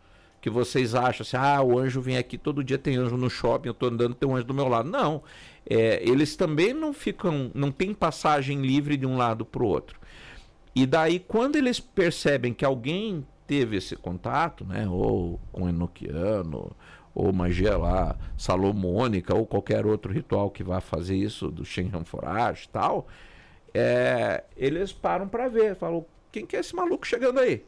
que 0.40 0.48
vocês 0.48 0.94
acham 0.94 1.22
assim, 1.22 1.36
ah, 1.36 1.62
o 1.62 1.78
anjo 1.78 2.00
vem 2.00 2.16
aqui 2.16 2.38
todo 2.38 2.62
dia, 2.62 2.78
tem 2.78 2.96
anjo 2.96 3.16
no 3.16 3.28
shopping, 3.28 3.68
eu 3.68 3.74
tô 3.74 3.86
andando, 3.86 4.14
tem 4.14 4.28
um 4.28 4.36
anjo 4.36 4.46
do 4.46 4.54
meu 4.54 4.68
lado. 4.68 4.88
Não. 4.88 5.22
É, 5.68 6.02
eles 6.02 6.36
também 6.36 6.72
não 6.72 6.92
ficam, 6.92 7.50
não 7.54 7.70
tem 7.70 7.92
passagem 7.92 8.62
livre 8.62 8.96
de 8.96 9.06
um 9.06 9.16
lado 9.16 9.44
para 9.44 9.62
o 9.62 9.66
outro. 9.66 9.98
E 10.74 10.86
daí, 10.86 11.18
quando 11.18 11.56
eles 11.56 11.80
percebem 11.80 12.54
que 12.54 12.64
alguém 12.64 13.26
teve 13.46 13.76
esse 13.76 13.96
contato, 13.96 14.64
né, 14.64 14.86
ou 14.88 15.40
com 15.50 15.68
Enoquiano, 15.68 16.70
ou 17.14 17.32
magia 17.32 17.76
lá 17.76 18.16
salomônica, 18.36 19.34
ou 19.34 19.44
qualquer 19.44 19.84
outro 19.86 20.12
ritual 20.12 20.50
que 20.50 20.62
vá 20.62 20.80
fazer 20.80 21.16
isso, 21.16 21.50
do 21.50 21.64
Shenhan 21.64 22.04
Forage 22.04 22.66
e 22.66 22.68
tal, 22.68 23.08
é, 23.74 24.44
eles 24.56 24.92
param 24.92 25.26
para 25.26 25.48
ver, 25.48 25.74
falam, 25.74 26.06
quem 26.30 26.46
que 26.46 26.56
é 26.56 26.60
esse 26.60 26.76
maluco 26.76 27.06
chegando 27.06 27.40
aí? 27.40 27.64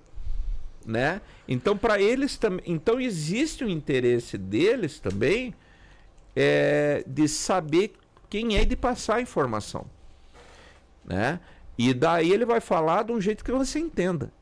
Né? 0.91 1.21
Então, 1.47 1.77
para 1.77 2.03
eles 2.03 2.37
também, 2.37 2.65
então 2.67 3.01
existe 3.01 3.65
um 3.65 3.69
interesse 3.69 4.37
deles 4.37 4.99
também 4.99 5.55
é, 6.35 7.05
de 7.07 7.29
saber 7.29 7.93
quem 8.29 8.57
é 8.57 8.63
e 8.63 8.67
de 8.67 8.75
passar 8.75 9.17
a 9.17 9.21
informação, 9.21 9.87
né? 11.05 11.39
E 11.79 11.95
daí 11.95 12.33
ele 12.33 12.45
vai 12.45 12.61
falar 12.61 13.05
de 13.05 13.13
um 13.13 13.21
jeito 13.21 13.45
que 13.45 13.53
você 13.53 13.79
entenda. 13.79 14.33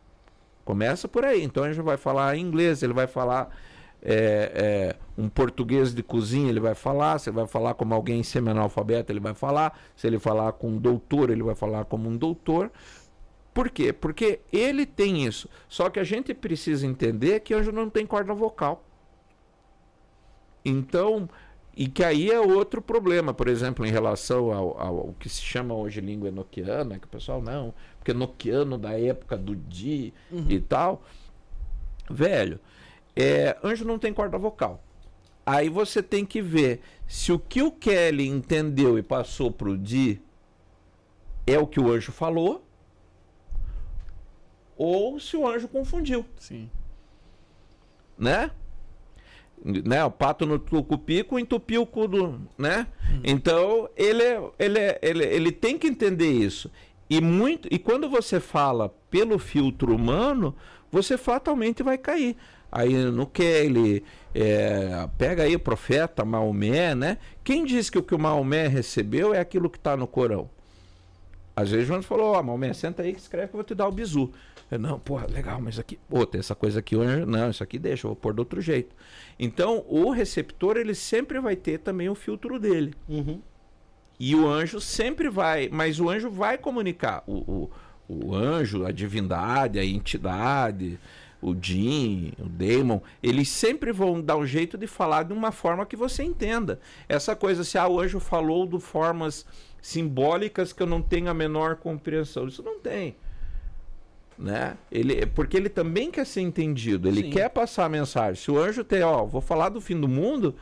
Começa 0.64 1.06
por 1.06 1.22
aí. 1.22 1.42
Então 1.42 1.66
ele 1.66 1.80
vai 1.82 1.98
falar 1.98 2.36
inglês, 2.36 2.82
ele 2.82 2.94
vai 2.94 3.06
falar 3.06 3.54
é, 4.02 4.52
é, 4.54 4.96
um 5.16 5.28
português 5.28 5.94
de 5.94 6.02
cozinha, 6.02 6.48
ele 6.48 6.60
vai 6.60 6.74
falar. 6.74 7.18
Se 7.18 7.28
ele 7.28 7.36
vai 7.36 7.46
falar 7.46 7.74
como 7.74 7.94
alguém 7.94 8.22
semi-analfabeto, 8.22 9.12
ele 9.12 9.20
vai 9.20 9.34
falar. 9.34 9.78
Se 9.94 10.06
ele 10.06 10.18
falar 10.18 10.52
com 10.52 10.70
um 10.70 10.78
doutor, 10.78 11.30
ele 11.30 11.42
vai 11.42 11.54
falar 11.54 11.84
como 11.84 12.08
um 12.08 12.16
doutor. 12.16 12.70
Por 13.58 13.70
quê? 13.70 13.92
Porque 13.92 14.38
ele 14.52 14.86
tem 14.86 15.26
isso. 15.26 15.48
Só 15.68 15.90
que 15.90 15.98
a 15.98 16.04
gente 16.04 16.32
precisa 16.32 16.86
entender 16.86 17.40
que 17.40 17.52
anjo 17.52 17.72
não 17.72 17.90
tem 17.90 18.06
corda 18.06 18.32
vocal. 18.32 18.84
Então, 20.64 21.28
e 21.76 21.88
que 21.88 22.04
aí 22.04 22.30
é 22.30 22.38
outro 22.38 22.80
problema, 22.80 23.34
por 23.34 23.48
exemplo, 23.48 23.84
em 23.84 23.90
relação 23.90 24.52
ao, 24.52 24.80
ao, 24.80 24.98
ao 24.98 25.14
que 25.18 25.28
se 25.28 25.42
chama 25.42 25.74
hoje 25.74 26.00
língua 26.00 26.28
enoquiana, 26.28 27.00
que 27.00 27.06
o 27.06 27.10
pessoal 27.10 27.42
não, 27.42 27.74
porque 27.98 28.12
enoquiano 28.12 28.78
da 28.78 28.96
época 28.96 29.36
do 29.36 29.56
Di 29.56 30.14
e 30.48 30.60
tal. 30.60 31.02
Velho, 32.08 32.60
é, 33.16 33.58
anjo 33.64 33.84
não 33.84 33.98
tem 33.98 34.14
corda 34.14 34.38
vocal. 34.38 34.80
Aí 35.44 35.68
você 35.68 36.00
tem 36.00 36.24
que 36.24 36.40
ver 36.40 36.80
se 37.08 37.32
o 37.32 37.40
que 37.40 37.60
o 37.60 37.72
Kelly 37.72 38.28
entendeu 38.28 38.96
e 38.96 39.02
passou 39.02 39.50
pro 39.50 39.76
Di 39.76 40.22
é 41.44 41.58
o 41.58 41.66
que 41.66 41.80
o 41.80 41.90
anjo 41.90 42.12
falou, 42.12 42.67
ou 44.78 45.18
se 45.20 45.36
o 45.36 45.46
anjo 45.46 45.68
confundiu 45.68 46.24
Sim. 46.38 46.70
né? 48.16 48.50
Né? 49.64 50.04
O 50.04 50.10
pato 50.10 50.46
no 50.46 50.56
tucupico 50.58 51.36
entupiu 51.38 51.82
o 51.82 51.86
cu 51.86 52.06
do, 52.06 52.40
né? 52.56 52.86
Então, 53.24 53.90
ele, 53.96 54.22
é- 54.22 54.42
ele, 54.58 54.78
é- 54.78 54.98
ele, 55.02 55.24
ele 55.24 55.52
tem 55.52 55.76
que 55.76 55.88
entender 55.88 56.30
isso. 56.30 56.70
E, 57.10 57.20
muito, 57.20 57.66
e 57.70 57.76
quando 57.78 58.08
você 58.08 58.38
fala 58.38 58.88
pelo 59.10 59.36
filtro 59.38 59.92
humano, 59.94 60.54
você 60.92 61.18
fatalmente 61.18 61.82
vai 61.82 61.98
cair. 61.98 62.36
Aí 62.70 62.94
no 62.94 63.26
Kelly, 63.26 64.04
é, 64.34 65.08
pega 65.18 65.42
aí 65.42 65.56
o 65.56 65.60
profeta 65.60 66.24
Maomé, 66.24 66.94
né? 66.94 67.18
Quem 67.42 67.64
diz 67.64 67.90
que 67.90 67.98
o 67.98 68.02
que 68.02 68.14
o 68.14 68.18
Maomé 68.18 68.68
recebeu 68.68 69.34
é 69.34 69.40
aquilo 69.40 69.68
que 69.70 69.78
está 69.78 69.96
no 69.96 70.06
Corão? 70.06 70.48
Às 71.56 71.70
vezes 71.72 71.90
o 71.90 71.94
anjo 71.94 72.06
falou, 72.06 72.34
ó, 72.34 72.42
Maomé, 72.42 72.72
senta 72.74 73.02
aí 73.02 73.12
que 73.12 73.18
escreve 73.20 73.48
que 73.48 73.54
eu 73.54 73.58
vou 73.58 73.64
te 73.64 73.74
dar 73.74 73.88
o 73.88 73.92
bizu. 73.92 74.30
Eu, 74.70 74.78
não, 74.78 74.98
porra, 74.98 75.26
legal, 75.26 75.60
mas 75.60 75.78
aqui, 75.78 75.98
pô, 76.08 76.26
tem 76.26 76.40
essa 76.40 76.54
coisa 76.54 76.80
aqui, 76.80 76.94
o 76.94 77.00
anjo, 77.00 77.24
não, 77.24 77.50
isso 77.50 77.62
aqui 77.62 77.78
deixa, 77.78 78.06
eu 78.06 78.10
vou 78.10 78.16
pôr 78.16 78.34
do 78.34 78.40
outro 78.40 78.60
jeito. 78.60 78.94
Então, 79.38 79.84
o 79.88 80.10
receptor, 80.10 80.76
ele 80.76 80.94
sempre 80.94 81.40
vai 81.40 81.56
ter 81.56 81.78
também 81.78 82.08
o 82.08 82.14
filtro 82.14 82.58
dele. 82.58 82.92
Uhum. 83.08 83.40
E 84.20 84.34
o 84.34 84.46
anjo 84.46 84.80
sempre 84.80 85.30
vai, 85.30 85.68
mas 85.70 86.00
o 86.00 86.10
anjo 86.10 86.28
vai 86.28 86.58
comunicar. 86.58 87.22
O, 87.26 87.70
o, 88.08 88.26
o 88.26 88.34
anjo, 88.34 88.84
a 88.84 88.90
divindade, 88.90 89.78
a 89.78 89.84
entidade, 89.84 90.98
o 91.40 91.54
Jin, 91.58 92.32
o 92.38 92.48
Daemon, 92.48 93.00
eles 93.22 93.48
sempre 93.48 93.92
vão 93.92 94.20
dar 94.20 94.36
um 94.36 94.46
jeito 94.46 94.76
de 94.76 94.86
falar 94.86 95.22
de 95.22 95.32
uma 95.32 95.52
forma 95.52 95.86
que 95.86 95.96
você 95.96 96.22
entenda. 96.22 96.80
Essa 97.08 97.36
coisa, 97.36 97.62
se 97.64 97.78
ah, 97.78 97.88
o 97.88 98.00
anjo 98.00 98.18
falou 98.18 98.66
de 98.66 98.78
formas 98.80 99.46
simbólicas 99.80 100.72
que 100.72 100.82
eu 100.82 100.86
não 100.86 101.00
tenho 101.00 101.30
a 101.30 101.34
menor 101.34 101.76
compreensão. 101.76 102.48
Isso 102.48 102.62
não 102.62 102.80
tem. 102.80 103.16
Né? 104.38 104.76
Ele, 104.92 105.26
porque 105.26 105.56
ele 105.56 105.68
também 105.68 106.12
quer 106.12 106.24
ser 106.24 106.42
entendido, 106.42 107.08
ele 107.08 107.22
Sim. 107.22 107.30
quer 107.30 107.48
passar 107.50 107.86
a 107.86 107.88
mensagem. 107.88 108.36
Se 108.40 108.50
o 108.52 108.56
anjo 108.58 108.84
tem, 108.84 109.02
ó, 109.02 109.24
vou 109.24 109.40
falar 109.40 109.68
do 109.68 109.80
fim 109.80 110.00
do 110.00 110.06
mundo, 110.06 110.54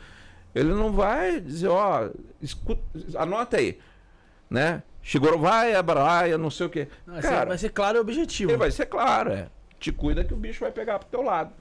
ele 0.54 0.70
não 0.72 0.90
vai 0.92 1.38
dizer, 1.40 1.68
ó, 1.68 2.08
escuta, 2.40 2.80
anota 3.18 3.58
aí, 3.58 3.78
né? 4.48 4.82
Chegou, 5.02 5.38
vai, 5.38 5.74
abraia, 5.74 6.38
não 6.38 6.48
sei 6.50 6.66
o 6.66 6.70
quê. 6.70 6.88
Vai 7.06 7.20
ser- 7.20 7.28
Cara, 7.28 7.48
vai 7.50 7.58
ser 7.58 7.68
claro 7.68 7.98
e 7.98 8.00
objetivo. 8.00 8.50
ele 8.50 8.56
vai 8.58 8.70
ser 8.70 8.86
claro, 8.86 9.30
é. 9.30 9.48
Te 9.78 9.92
cuida 9.92 10.24
que 10.24 10.32
o 10.32 10.36
bicho 10.38 10.60
vai 10.60 10.72
pegar 10.72 10.98
pro 10.98 11.08
teu 11.10 11.20
lado, 11.20 11.52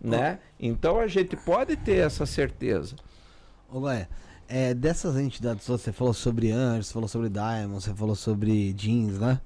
né? 0.00 0.38
Então 0.58 0.98
a 0.98 1.06
gente 1.06 1.36
pode 1.36 1.76
ter 1.76 1.96
essa 1.98 2.24
certeza. 2.24 2.96
Ô, 3.70 3.80
Goia, 3.80 4.08
é, 4.48 4.72
dessas 4.72 5.18
entidades, 5.18 5.66
você 5.68 5.92
falou 5.92 6.14
sobre 6.14 6.50
anjos, 6.50 6.86
você 6.86 6.92
falou 6.94 7.08
sobre 7.08 7.28
Diamond, 7.28 7.84
você 7.84 7.92
falou 7.92 8.14
sobre 8.16 8.72
jeans, 8.72 9.18
né? 9.18 9.38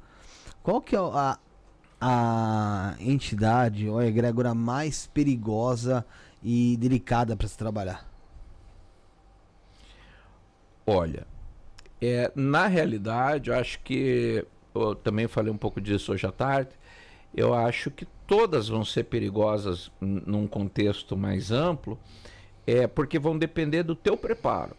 Qual 0.63 0.81
que 0.81 0.95
é 0.95 0.99
a, 1.01 1.37
a 2.05 2.97
entidade 2.99 3.89
ou 3.89 3.97
a 3.97 4.05
egrégora 4.05 4.53
mais 4.53 5.07
perigosa 5.07 6.05
e 6.43 6.77
delicada 6.77 7.37
para 7.37 7.47
se 7.47 7.57
trabalhar? 7.57 8.05
Olha, 10.85 11.25
é, 12.01 12.33
na 12.35 12.67
realidade, 12.67 13.51
eu 13.51 13.57
acho 13.57 13.79
que 13.85 14.45
eu 14.75 14.97
também 14.97 15.29
falei 15.29 15.53
um 15.53 15.57
pouco 15.57 15.81
disso 15.81 16.11
hoje 16.11 16.27
à 16.27 16.33
tarde. 16.33 16.71
Eu 17.33 17.55
acho 17.55 17.89
que 17.89 18.05
todas 18.27 18.67
vão 18.67 18.85
ser 18.85 19.05
perigosas 19.05 19.89
num 20.01 20.49
contexto 20.49 21.17
mais 21.17 21.53
amplo, 21.53 21.97
é 22.67 22.89
porque 22.89 23.17
vão 23.17 23.39
depender 23.39 23.85
do 23.85 23.95
teu 23.95 24.17
preparo. 24.17 24.77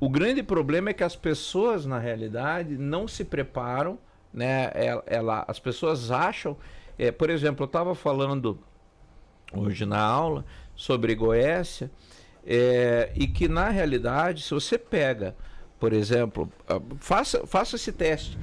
O 0.00 0.08
grande 0.08 0.42
problema 0.42 0.88
é 0.88 0.94
que 0.94 1.04
as 1.04 1.14
pessoas, 1.14 1.84
na 1.84 1.98
realidade, 1.98 2.78
não 2.78 3.06
se 3.06 3.22
preparam, 3.22 3.98
né? 4.34 4.70
Ela, 4.74 5.02
ela- 5.06 5.44
as 5.48 5.58
pessoas 5.58 6.10
acham, 6.10 6.56
é, 6.98 7.10
por 7.12 7.30
exemplo, 7.30 7.62
eu 7.62 7.66
estava 7.66 7.94
falando 7.94 8.58
hoje 9.52 9.86
na 9.86 10.00
aula 10.00 10.44
sobre 10.74 11.14
Goécia, 11.14 11.90
é, 12.44 13.10
e 13.14 13.26
que 13.26 13.48
na 13.48 13.70
realidade, 13.70 14.42
se 14.42 14.52
você 14.52 14.76
pega, 14.76 15.34
por 15.78 15.92
exemplo, 15.92 16.50
ah, 16.68 16.80
faça, 16.98 17.46
faça 17.46 17.76
esse 17.76 17.92
teste. 17.92 18.36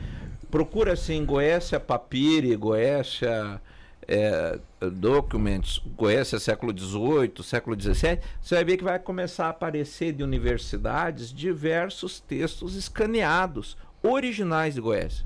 Procura 0.49 0.93
assim, 0.93 1.23
Goécia 1.25 1.79
Papiri, 1.79 2.55
Goécia 2.55 3.61
é, 4.07 4.59
Documents, 4.91 5.79
Goécia 5.95 6.39
século 6.39 6.77
XVIII, 6.77 7.43
século 7.43 7.79
XVII, 7.79 8.19
você 8.41 8.55
vai 8.55 8.63
ver 8.65 8.77
que 8.77 8.83
vai 8.83 8.99
começar 8.99 9.45
a 9.45 9.49
aparecer 9.49 10.11
de 10.13 10.23
universidades 10.23 11.31
diversos 11.33 12.19
textos 12.19 12.75
escaneados, 12.75 13.77
originais 14.03 14.73
de 14.75 14.81
Goécia. 14.81 15.25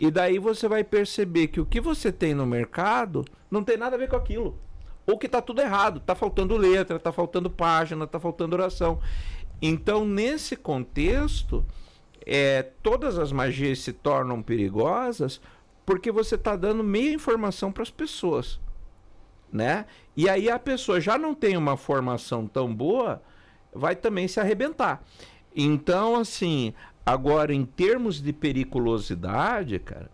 E 0.00 0.10
daí 0.10 0.38
você 0.38 0.66
vai 0.66 0.82
perceber 0.82 1.48
que 1.48 1.60
o 1.60 1.66
que 1.66 1.78
você 1.78 2.10
tem 2.10 2.32
no 2.32 2.46
mercado 2.46 3.22
não 3.50 3.62
tem 3.62 3.76
nada 3.76 3.96
a 3.96 3.98
ver 3.98 4.08
com 4.08 4.16
aquilo. 4.16 4.58
Ou 5.06 5.18
que 5.18 5.26
está 5.26 5.42
tudo 5.42 5.60
errado, 5.60 5.98
está 5.98 6.14
faltando 6.14 6.56
letra, 6.56 6.96
está 6.96 7.12
faltando 7.12 7.50
página, 7.50 8.06
está 8.06 8.18
faltando 8.18 8.56
oração. 8.56 8.98
Então, 9.60 10.06
nesse 10.06 10.56
contexto, 10.56 11.62
é, 12.24 12.62
todas 12.82 13.18
as 13.18 13.30
magias 13.30 13.80
se 13.80 13.92
tornam 13.92 14.40
perigosas 14.40 15.38
porque 15.84 16.10
você 16.10 16.36
está 16.36 16.56
dando 16.56 16.82
meia 16.82 17.12
informação 17.12 17.70
para 17.70 17.82
as 17.82 17.90
pessoas. 17.90 18.58
Né? 19.52 19.84
E 20.16 20.30
aí 20.30 20.48
a 20.48 20.58
pessoa 20.58 20.98
já 20.98 21.18
não 21.18 21.34
tem 21.34 21.58
uma 21.58 21.76
formação 21.76 22.46
tão 22.46 22.74
boa, 22.74 23.20
vai 23.70 23.94
também 23.94 24.26
se 24.26 24.40
arrebentar. 24.40 25.04
Então, 25.54 26.16
assim, 26.16 26.72
agora 27.04 27.52
em 27.54 27.64
termos 27.64 28.20
de 28.20 28.32
periculosidade, 28.32 29.78
cara, 29.78 30.10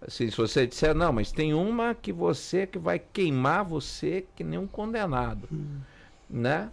Assim, 0.00 0.30
se 0.30 0.36
você 0.36 0.66
disser, 0.66 0.94
não, 0.94 1.12
mas 1.12 1.30
tem 1.30 1.52
uma 1.52 1.94
que 1.94 2.10
você 2.10 2.66
que 2.66 2.78
vai 2.78 2.98
queimar 2.98 3.64
você 3.64 4.24
que 4.34 4.42
nem 4.42 4.58
um 4.58 4.66
condenado. 4.66 5.46
Né? 6.28 6.70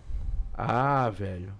Ah, 0.53 1.09
velho. 1.09 1.53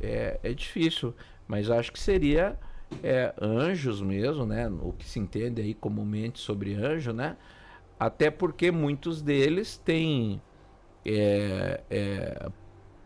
É, 0.00 0.38
é 0.42 0.52
difícil. 0.52 1.14
Mas 1.46 1.70
acho 1.70 1.90
que 1.90 1.98
seria 1.98 2.58
é, 3.02 3.34
anjos 3.40 4.02
mesmo, 4.02 4.44
né? 4.44 4.68
O 4.68 4.92
que 4.92 5.08
se 5.08 5.18
entende 5.18 5.62
aí 5.62 5.72
comumente 5.72 6.38
sobre 6.40 6.74
anjo, 6.74 7.12
né? 7.12 7.36
Até 7.98 8.30
porque 8.30 8.70
muitos 8.70 9.22
deles 9.22 9.78
têm 9.78 10.42
é, 11.06 11.80
é, 11.90 12.48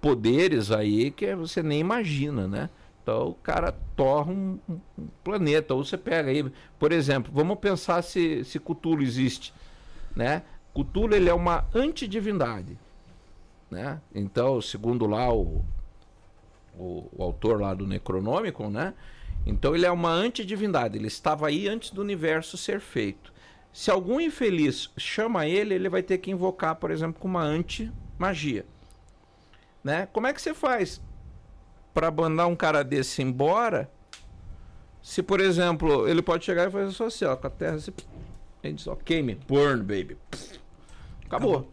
poderes 0.03 0.73
aí 0.73 1.13
que 1.13 1.35
você 1.35 1.63
nem 1.63 1.79
imagina, 1.81 2.47
né? 2.49 2.69
Então 3.03 3.29
o 3.29 3.35
cara 3.35 3.73
torra 3.97 4.31
um, 4.33 4.59
um- 4.69 5.07
planeta. 5.25 5.73
Ou 5.75 5.85
você 5.85 5.97
pega 5.97 6.29
aí, 6.31 6.45
por 6.79 6.93
exemplo, 6.93 7.33
vamos 7.35 7.59
pensar 7.59 8.03
se, 8.03 8.45
se 8.45 8.59
Cthulhu 8.59 9.03
existe, 9.03 9.55
né? 10.15 10.43
Cthulhu 10.75 11.15
ele 11.15 11.29
é 11.31 11.35
uma 11.35 11.65
antidivindade, 11.75 12.77
né? 13.71 14.01
Então, 14.15 14.61
segundo 14.61 15.07
lá 15.07 15.33
o, 15.33 15.65
o, 16.77 17.09
o 17.17 17.23
autor 17.23 17.61
lá 17.61 17.73
do 17.73 17.87
Necronômico, 17.87 18.69
né? 18.69 18.93
Então 19.47 19.75
ele 19.75 19.87
é 19.87 19.91
uma 19.91 20.11
antidivindade. 20.11 20.99
Ele 20.99 21.07
estava 21.09 21.47
aí 21.49 21.69
antes 21.69 21.91
do 21.91 22.01
universo 22.01 22.57
ser 22.57 22.81
feito. 22.81 23.33
Se 23.73 23.91
algum 23.91 24.21
infeliz 24.21 24.91
chama 24.97 25.47
ele, 25.47 25.75
ele 25.75 25.89
vai 25.89 26.03
ter 26.03 26.19
que 26.19 26.31
invocar, 26.31 26.75
por 26.77 26.91
exemplo, 26.91 27.21
com 27.21 27.27
uma 27.29 27.43
anti-magia. 27.43 28.67
Né? 29.83 30.07
Como 30.13 30.27
é 30.27 30.33
que 30.33 30.41
você 30.41 30.55
faz 30.55 31.01
para 31.93 32.11
mandar 32.11 32.47
um 32.47 32.57
cara 32.57 32.83
desse 32.83 33.23
embora? 33.23 33.91
Se, 35.03 35.23
por 35.23 35.41
exemplo, 35.41 36.09
ele 36.09 36.23
pode 36.23 36.45
chegar 36.45 36.69
e 36.69 36.71
fazer 36.71 36.91
isso 36.91 37.03
assim, 37.03 37.25
ó, 37.25 37.35
com 37.35 37.47
a 37.47 37.51
terra 37.51 37.75
assim, 37.75 37.93
ele 38.63 38.75
diz, 38.75 38.87
ó, 38.87 38.95
queime, 38.95 39.35
burn, 39.35 39.81
baby. 39.81 40.17
Acabou. 41.27 41.69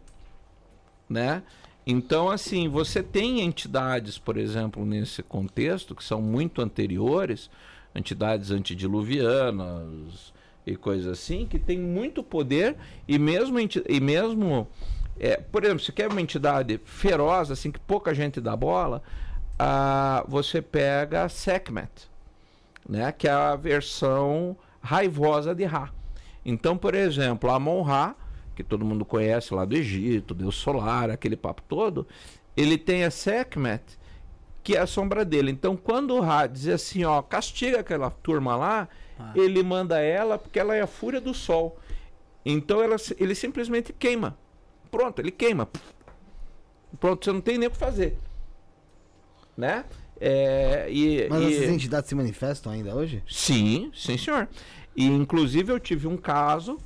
Né? 1.08 1.42
Então, 1.86 2.28
assim, 2.28 2.68
você 2.68 3.02
tem 3.02 3.40
entidades, 3.40 4.18
por 4.18 4.36
exemplo, 4.36 4.84
nesse 4.84 5.22
contexto, 5.22 5.94
que 5.94 6.04
são 6.04 6.20
muito 6.20 6.60
anteriores, 6.60 7.50
entidades 7.94 8.50
antediluvianas 8.50 10.32
e 10.66 10.76
coisas 10.76 11.06
assim, 11.06 11.46
que 11.46 11.58
tem 11.58 11.78
muito 11.78 12.22
poder 12.22 12.76
e 13.08 13.18
mesmo, 13.18 13.58
e 13.60 14.00
mesmo 14.00 14.68
é, 15.20 15.36
por 15.36 15.62
exemplo, 15.62 15.84
se 15.84 15.92
quer 15.92 16.10
uma 16.10 16.20
entidade 16.20 16.80
feroz, 16.84 17.50
assim, 17.50 17.70
que 17.70 17.78
pouca 17.78 18.14
gente 18.14 18.40
dá 18.40 18.56
bola, 18.56 19.02
ah, 19.58 20.24
você 20.26 20.62
pega 20.62 21.24
a 21.24 21.28
Sekhmet, 21.28 21.90
né, 22.88 23.12
que 23.12 23.28
é 23.28 23.30
a 23.30 23.54
versão 23.54 24.56
raivosa 24.80 25.54
de 25.54 25.64
Ra. 25.64 25.90
Então, 26.42 26.74
por 26.74 26.94
exemplo, 26.94 27.50
Amon-Ra, 27.50 28.14
que 28.56 28.64
todo 28.64 28.84
mundo 28.84 29.04
conhece 29.04 29.52
lá 29.52 29.66
do 29.66 29.76
Egito, 29.76 30.32
Deus 30.32 30.56
solar, 30.56 31.10
aquele 31.10 31.36
papo 31.36 31.62
todo, 31.68 32.06
ele 32.56 32.78
tem 32.78 33.04
a 33.04 33.10
Sekhmet, 33.10 33.82
que 34.62 34.74
é 34.74 34.80
a 34.80 34.86
sombra 34.86 35.22
dele. 35.22 35.50
Então, 35.50 35.76
quando 35.76 36.14
o 36.14 36.20
Ra 36.20 36.46
diz 36.46 36.66
assim, 36.68 37.04
ó, 37.04 37.20
castiga 37.20 37.80
aquela 37.80 38.10
turma 38.10 38.56
lá, 38.56 38.88
ele 39.34 39.62
manda 39.62 40.00
ela 40.00 40.38
porque 40.38 40.58
ela 40.58 40.74
é 40.74 40.80
a 40.80 40.86
fúria 40.86 41.20
do 41.20 41.34
sol. 41.34 41.78
Então, 42.44 42.82
ela, 42.82 42.96
ele 43.18 43.34
simplesmente 43.34 43.92
queima. 43.92 44.36
Pronto, 44.90 45.18
ele 45.20 45.30
queima. 45.30 45.68
Pronto, 46.98 47.24
você 47.24 47.32
não 47.32 47.40
tem 47.40 47.56
nem 47.58 47.68
o 47.68 47.70
que 47.70 47.76
fazer. 47.76 48.18
Né? 49.56 49.84
É, 50.20 50.86
e, 50.90 51.26
Mas 51.28 51.42
e- 51.42 51.54
essas 51.56 51.68
entidades 51.70 52.08
se 52.08 52.14
manifestam 52.14 52.72
ainda 52.72 52.94
hoje? 52.94 53.22
Sim, 53.28 53.90
sim, 53.94 54.16
senhor. 54.18 54.48
E 54.94 55.06
inclusive 55.06 55.72
eu 55.72 55.78
tive 55.80 56.06
um 56.06 56.16
caso, 56.16 56.78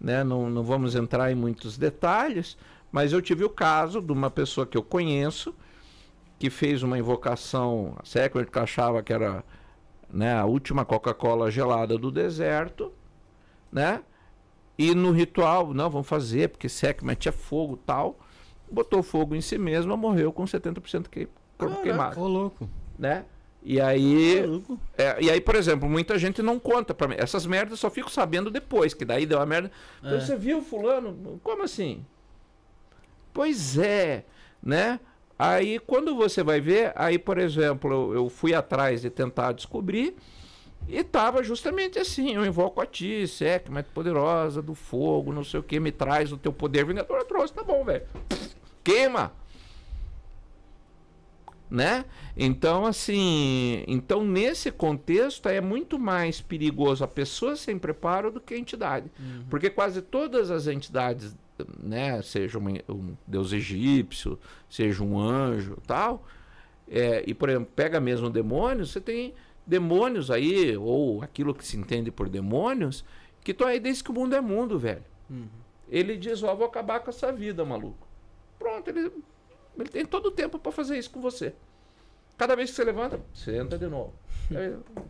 né? 0.00 0.24
Não, 0.24 0.48
não 0.50 0.62
vamos 0.64 0.94
entrar 0.94 1.30
em 1.30 1.34
muitos 1.34 1.76
detalhes, 1.78 2.56
mas 2.90 3.12
eu 3.12 3.20
tive 3.22 3.44
o 3.44 3.50
caso 3.50 4.00
de 4.00 4.12
uma 4.12 4.30
pessoa 4.30 4.66
que 4.66 4.76
eu 4.76 4.82
conheço 4.82 5.54
que 6.38 6.48
fez 6.48 6.82
uma 6.82 6.98
invocação, 6.98 7.94
a 8.02 8.04
Secret 8.04 8.46
que 8.50 8.58
achava 8.58 9.02
que 9.02 9.12
era 9.12 9.44
né, 10.08 10.34
a 10.34 10.46
última 10.46 10.86
Coca-Cola 10.86 11.50
gelada 11.50 11.98
do 11.98 12.10
deserto, 12.10 12.92
né? 13.70 14.02
E 14.78 14.94
no 14.94 15.10
ritual, 15.12 15.74
não, 15.74 15.90
vamos 15.90 16.06
fazer, 16.08 16.48
porque 16.48 16.68
Sekhmet 16.68 17.28
é 17.28 17.32
fogo 17.32 17.76
tal. 17.76 18.18
Botou 18.70 19.02
fogo 19.02 19.34
em 19.34 19.40
si 19.40 19.58
mesma, 19.58 19.96
morreu 19.96 20.32
com 20.32 20.44
70% 20.44 21.08
que, 21.08 21.28
corpo 21.58 21.82
queimado 21.82 22.20
Ô, 22.20 22.26
louco. 22.26 22.68
né? 22.98 23.24
E 23.62 23.78
aí, 23.78 24.38
é, 24.96 25.22
e 25.22 25.30
aí, 25.30 25.38
por 25.38 25.54
exemplo, 25.54 25.86
muita 25.86 26.16
gente 26.18 26.40
não 26.40 26.58
conta 26.58 26.94
pra 26.94 27.06
mim. 27.06 27.16
Essas 27.18 27.44
merdas 27.44 27.72
eu 27.72 27.76
só 27.76 27.90
fico 27.90 28.10
sabendo 28.10 28.50
depois, 28.50 28.94
que 28.94 29.04
daí 29.04 29.26
deu 29.26 29.38
uma 29.38 29.44
merda. 29.44 29.70
Então, 29.98 30.16
É. 30.16 30.20
Você 30.20 30.34
viu 30.34 30.62
fulano? 30.62 31.38
Como 31.42 31.62
assim? 31.62 32.02
Pois 33.34 33.76
é, 33.76 34.24
né? 34.62 34.98
Aí 35.38 35.78
quando 35.78 36.14
você 36.14 36.42
vai 36.42 36.60
ver, 36.60 36.92
aí 36.96 37.18
por 37.18 37.38
exemplo, 37.38 37.92
eu, 37.92 38.14
eu 38.14 38.28
fui 38.28 38.54
atrás 38.54 39.02
de 39.02 39.10
tentar 39.10 39.52
descobrir 39.52 40.16
e 40.92 41.04
tava 41.04 41.42
justamente 41.42 41.98
assim, 41.98 42.34
eu 42.34 42.44
invoco 42.44 42.80
a 42.80 42.86
ti, 42.86 43.26
Sekhmet 43.26 43.88
poderosa 43.94 44.60
do 44.60 44.74
fogo, 44.74 45.32
não 45.32 45.44
sei 45.44 45.60
o 45.60 45.62
que, 45.62 45.78
me 45.80 45.92
traz 45.92 46.32
o 46.32 46.36
teu 46.36 46.52
poder 46.52 46.84
vingador, 46.84 47.18
eu 47.18 47.24
trouxe, 47.24 47.52
tá 47.54 47.62
bom, 47.62 47.84
velho. 47.84 48.04
Queima! 48.82 49.32
Né? 51.70 52.04
Então, 52.36 52.84
assim, 52.84 53.84
então 53.86 54.24
nesse 54.24 54.72
contexto 54.72 55.48
é 55.48 55.60
muito 55.60 56.00
mais 56.00 56.40
perigoso 56.40 57.04
a 57.04 57.08
pessoa 57.08 57.54
sem 57.54 57.78
preparo 57.78 58.32
do 58.32 58.40
que 58.40 58.54
a 58.54 58.58
entidade. 58.58 59.08
Porque 59.48 59.70
quase 59.70 60.02
todas 60.02 60.50
as 60.50 60.66
entidades, 60.66 61.36
né, 61.80 62.20
seja 62.22 62.58
uma- 62.58 62.72
um 62.88 63.14
deus 63.24 63.52
egípcio, 63.52 64.36
seja 64.68 65.04
um 65.04 65.16
anjo, 65.16 65.76
tal, 65.86 66.26
é, 66.90 67.22
e 67.24 67.32
por 67.32 67.48
exemplo, 67.48 67.70
pega 67.76 68.00
mesmo 68.00 68.28
demônios, 68.28 68.90
você 68.90 69.00
tem 69.00 69.32
demônios 69.70 70.32
aí, 70.32 70.76
ou 70.76 71.22
aquilo 71.22 71.54
que 71.54 71.64
se 71.64 71.76
entende 71.76 72.10
por 72.10 72.28
demônios, 72.28 73.04
que 73.44 73.52
estão 73.52 73.68
aí 73.68 73.78
desde 73.78 74.02
que 74.02 74.10
o 74.10 74.14
mundo 74.14 74.34
é 74.34 74.40
mundo, 74.40 74.78
velho. 74.78 75.04
Ele 75.88 76.16
diz, 76.16 76.42
ó, 76.42 76.54
vou 76.56 76.66
acabar 76.66 76.98
com 77.00 77.10
essa 77.10 77.32
vida, 77.32 77.64
maluco. 77.64 78.06
Pronto, 78.58 78.88
ele, 78.88 79.12
ele 79.78 79.88
tem 79.88 80.04
todo 80.04 80.26
o 80.26 80.30
tempo 80.32 80.58
para 80.58 80.72
fazer 80.72 80.98
isso 80.98 81.10
com 81.10 81.20
você. 81.20 81.54
Cada 82.36 82.56
vez 82.56 82.70
que 82.70 82.76
você 82.76 82.84
levanta, 82.84 83.20
você 83.32 83.56
entra 83.56 83.78
de 83.78 83.86
novo. 83.86 84.12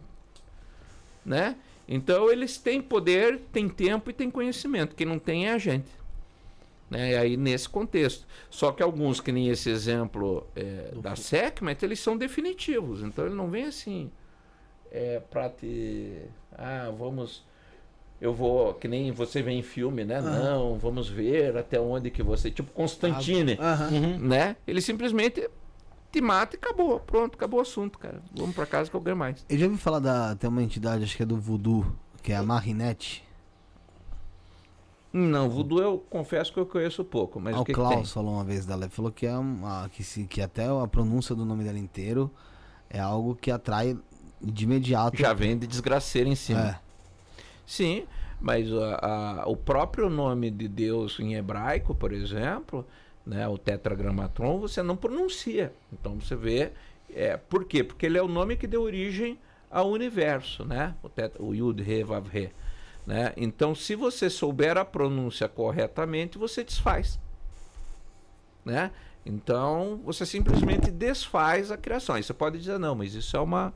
Né? 1.23 1.55
Então 1.87 2.32
eles 2.32 2.57
têm 2.57 2.81
poder, 2.81 3.39
têm 3.53 3.69
tempo 3.69 4.09
e 4.09 4.12
têm 4.15 4.31
conhecimento. 4.31 4.97
Quem 4.97 5.07
não 5.07 5.19
tem 5.19 5.49
é 5.49 5.53
a 5.53 5.59
gente. 5.59 5.91
Né? 6.89 7.12
E 7.12 7.16
aí 7.16 7.37
nesse 7.37 7.69
contexto. 7.69 8.27
Só 8.49 8.73
que 8.73 8.82
alguns, 8.82 9.20
que 9.20 9.31
nem 9.31 9.51
esse 9.51 9.69
exemplo 9.69 10.47
é, 10.57 10.93
da 10.97 11.15
Sekhmet, 11.15 11.85
eles 11.85 12.01
são 12.01 12.16
definitivos. 12.16 13.03
Então 13.03 13.27
ele 13.27 13.35
não 13.35 13.51
vem 13.51 13.65
assim 13.65 14.11
é, 14.91 15.21
para 15.21 15.49
te. 15.49 16.23
Ah, 16.53 16.93
vamos. 16.97 17.45
Eu 18.21 18.35
vou. 18.35 18.75
Que 18.75 18.87
nem 18.89 19.12
você 19.12 19.43
vê 19.43 19.53
em 19.53 19.62
filme, 19.62 20.05
né? 20.05 20.21
Não, 20.21 20.79
vamos 20.79 21.09
ver 21.09 21.57
até 21.57 21.81
onde 21.81 22.11
que 22.11 22.23
você. 22.23 22.51
Tipo 22.51 22.71
Constantine 22.73 23.59
Aham. 23.61 24.19
né? 24.19 24.57
Ele 24.67 24.81
simplesmente 24.81 25.49
te 26.12 26.21
mata 26.21 26.57
e 26.57 26.59
acabou. 26.59 27.01
Pronto, 27.01 27.35
acabou 27.37 27.61
o 27.61 27.62
assunto, 27.62 27.99
cara. 27.99 28.21
Vamos 28.35 28.55
pra 28.55 28.67
casa 28.67 28.91
que 28.91 28.97
eu 28.97 29.01
ganho 29.01 29.17
mais. 29.17 29.45
Eu 29.49 29.59
já 29.59 29.67
ouvi 29.67 29.79
falar 29.79 30.01
da. 30.01 30.35
Tem 30.37 30.51
uma 30.51 30.62
entidade, 30.62 31.05
acho 31.05 31.17
que 31.17 31.23
é 31.23 31.27
do 31.27 31.37
Voodoo, 31.39 31.87
que 32.23 32.33
é 32.33 32.37
a 32.37 32.43
Marinette. 32.43 33.25
Não, 35.12 35.51
voodoo 35.51 35.81
eu 35.81 35.99
confesso 36.09 36.53
que 36.53 36.61
eu 36.61 36.67
conheço 36.67 37.03
pouco, 37.05 37.41
mas 37.41 37.57
Ah, 37.57 37.61
o 37.61 37.65
que, 37.65 37.73
que 37.73 37.81
tem? 37.81 37.89
Klaus 37.89 38.12
falou 38.12 38.35
uma 38.35 38.45
vez 38.45 38.65
dela. 38.65 38.85
Ele 38.85 38.93
falou 38.93 39.11
que, 39.11 39.27
é 39.27 39.37
uma, 39.37 39.89
que, 39.89 40.05
se, 40.05 40.25
que 40.25 40.41
até 40.41 40.67
a 40.67 40.87
pronúncia 40.87 41.35
do 41.35 41.45
nome 41.45 41.65
dela 41.65 41.79
inteiro 41.79 42.31
é 42.89 43.01
algo 43.01 43.35
que 43.35 43.51
atrai 43.51 43.99
de 44.41 44.65
imediato. 44.65 45.17
Já 45.17 45.33
vem 45.33 45.59
de 45.59 45.67
desgraceira 45.67 46.29
em 46.29 46.35
cima. 46.35 46.61
É. 46.69 46.79
Sim, 47.67 48.05
mas 48.41 48.73
a- 48.73 49.43
a- 49.43 49.49
o 49.49 49.57
próprio 49.57 50.09
nome 50.09 50.51
de 50.51 50.67
Deus 50.67 51.19
em 51.21 51.35
hebraico, 51.35 51.95
por 51.95 52.12
exemplo, 52.12 52.87
né, 53.27 53.47
o 53.47 53.59
tetragramatron, 53.59 54.59
você 54.59 54.83
não 54.83 54.97
pronuncia. 54.97 55.73
Então 55.93 56.19
você 56.21 56.35
vê. 56.35 56.73
É, 57.12 57.37
por 57.37 57.65
quê? 57.65 57.83
Porque 57.85 58.07
ele 58.07 58.17
é 58.19 58.23
o 58.23 58.29
nome 58.29 58.57
que 58.57 58.67
deu 58.67 58.83
origem 58.83 59.39
ao 59.71 59.91
universo, 59.91 60.65
né? 60.65 60.95
O, 61.03 61.09
tetra, 61.09 61.43
o 61.43 61.55
Yud, 61.55 61.83
Re, 61.83 62.03
Vav, 62.05 62.27
Re. 62.29 62.51
Né? 63.07 63.33
Então, 63.37 63.75
se 63.75 63.95
você 63.97 64.31
souber 64.31 64.77
a 64.79 64.85
pronúncia 64.85 65.49
corretamente, 65.49 66.39
você 66.39 66.62
desfaz. 66.62 67.19
Né? 68.65 68.91
Então, 69.25 70.01
você 70.05 70.25
simplesmente 70.25 70.91
desfaz 70.91 71.71
a 71.71 71.77
criação. 71.77 72.15
Aí 72.15 72.23
você 72.23 72.33
pode 72.35 72.59
dizer, 72.59 72.79
não, 72.79 72.95
mas 72.95 73.15
isso 73.15 73.37
é 73.37 73.41
uma, 73.41 73.73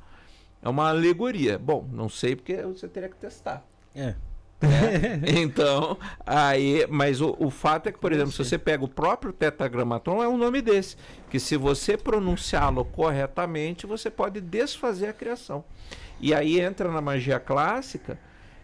é 0.65 0.69
uma 0.69 0.89
alegoria. 0.89 1.59
Bom, 1.59 1.87
não 1.93 2.09
sei 2.09 2.35
porque 2.35 2.57
você 2.63 2.89
teria 2.89 3.11
que 3.11 3.17
testar. 3.17 3.63
É. 3.95 4.15
né? 4.63 5.21
então, 5.39 5.99
aí, 6.25 6.87
mas 6.89 7.21
o, 7.21 7.37
o 7.39 7.51
fato 7.51 7.89
é 7.89 7.93
que, 7.93 7.99
por 7.99 8.13
exemplo, 8.13 8.33
se 8.33 8.39
você 8.39 8.57
pega 8.57 8.83
o 8.83 8.89
próprio 8.89 9.31
tetragramatron, 9.31 10.23
é 10.23 10.29
um 10.29 10.39
nome 10.39 10.63
desse, 10.63 10.97
que 11.29 11.39
se 11.39 11.59
você 11.59 11.99
pronunciá-lo 11.99 12.83
corretamente, 12.83 13.87
você 13.87 14.11
pode 14.11 14.41
desfazer 14.41 15.09
a 15.09 15.13
criação. 15.13 15.63
E 16.19 16.33
aí 16.33 16.59
entra 16.59 16.91
na 16.91 17.03
magia 17.03 17.39
clássica, 17.39 18.19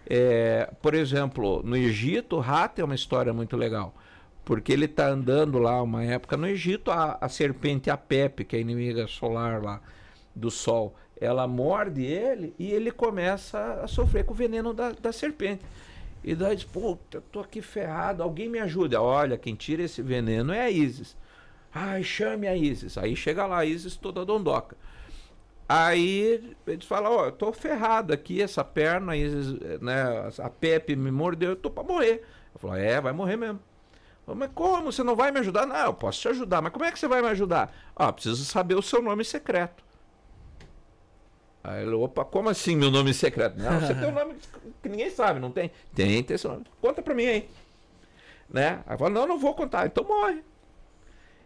é, 0.09 0.73
por 0.81 0.95
exemplo, 0.95 1.63
no 1.63 1.77
Egito, 1.77 2.37
o 2.37 2.41
rato 2.41 2.81
é 2.81 2.85
uma 2.85 2.95
história 2.95 3.35
muito 3.35 3.59
legal. 3.59 3.95
Porque 4.43 4.73
ele 4.73 4.87
está 4.87 5.07
andando 5.07 5.59
lá 5.59 5.83
uma 5.83 6.03
época 6.03 6.35
no 6.39 6.47
Egito, 6.47 6.91
a, 6.91 7.19
a 7.21 7.29
serpente 7.29 7.91
Apepe, 7.91 8.43
que 8.43 8.57
é 8.57 8.59
a 8.59 8.63
inimiga 8.63 9.07
solar 9.07 9.63
lá 9.63 9.83
do 10.35 10.51
sol, 10.51 10.95
ela 11.21 11.47
morde 11.47 12.03
ele 12.03 12.55
e 12.59 12.71
ele 12.71 12.91
começa 12.91 13.81
a 13.83 13.87
sofrer 13.87 14.25
com 14.25 14.33
o 14.33 14.37
veneno 14.37 14.73
da, 14.73 14.93
da 14.93 15.13
serpente. 15.13 15.63
E 16.25 16.35
daí 16.35 16.57
diz, 16.57 16.65
pô, 16.65 16.99
eu 17.13 17.21
tô 17.21 17.41
aqui 17.41 17.61
ferrado, 17.61 18.23
alguém 18.23 18.49
me 18.49 18.59
ajuda. 18.59 19.01
Olha, 19.01 19.39
quem 19.39 19.55
tira 19.55 19.83
esse 19.83 20.03
veneno 20.03 20.53
é 20.53 20.63
a 20.63 20.71
Isis. 20.71 21.17
Ai, 21.73 22.03
chame 22.03 22.49
a 22.49 22.57
Isis. 22.57 22.99
Aí 22.99 23.15
chega 23.15 23.47
lá 23.47 23.59
a 23.59 23.65
Isis 23.65 23.97
toda 23.97 24.25
dondoca. 24.25 24.77
Aí 25.69 26.57
eles 26.67 26.85
falam, 26.85 27.13
ó, 27.13 27.27
eu 27.27 27.33
tô 27.33 27.53
ferrado 27.53 28.13
aqui, 28.13 28.43
essa 28.43 28.65
perna, 28.65 29.13
a 29.13 29.17
Isis, 29.17 29.53
né, 29.81 30.31
a 30.39 30.51
Pepe 30.51 30.97
me 30.97 31.11
mordeu, 31.11 31.51
eu 31.51 31.57
tô 31.57 31.71
pra 31.71 31.85
morrer. 31.85 32.27
Eu 32.53 32.61
falo, 32.61 32.75
é, 32.75 33.01
vai 33.01 33.13
morrer 33.13 33.37
mesmo. 33.37 33.61
Falo, 34.27 34.37
Mas 34.39 34.51
como? 34.53 34.91
Você 34.91 35.03
não 35.03 35.15
vai 35.15 35.31
me 35.31 35.39
ajudar? 35.39 35.67
Não, 35.67 35.87
eu 35.87 35.95
posso 35.95 36.21
te 36.21 36.29
ajudar. 36.29 36.61
Mas 36.61 36.73
como 36.73 36.85
é 36.85 36.91
que 36.91 36.99
você 36.99 37.07
vai 37.07 37.23
me 37.23 37.29
ajudar? 37.29 37.73
Ah, 37.95 38.13
preciso 38.13 38.45
saber 38.45 38.75
o 38.75 38.83
seu 38.83 39.01
nome 39.01 39.25
secreto. 39.25 39.90
Aí 41.63 41.83
ele, 41.83 41.95
opa, 41.95 42.25
como 42.25 42.49
assim 42.49 42.75
meu 42.75 42.91
nome 42.91 43.13
secreto? 43.13 43.59
Não, 43.59 43.81
você 43.81 43.95
tem 43.95 44.09
um 44.09 44.13
nome 44.13 44.35
que 44.83 44.89
ninguém 44.89 45.11
sabe, 45.11 45.39
não 45.41 45.51
tem? 45.51 45.71
Tem, 45.95 46.23
tem 46.23 46.39
seu 46.39 46.51
nome. 46.53 46.65
Conta 46.81 47.03
pra 47.03 47.15
mim 47.15 47.27
aí. 47.27 47.49
Né? 48.49 48.83
Aí 48.87 48.97
fala, 48.97 49.11
não, 49.11 49.27
não 49.27 49.39
vou 49.39 49.55
contar. 49.55 49.87
Então 49.87 50.05
morre. 50.05 50.43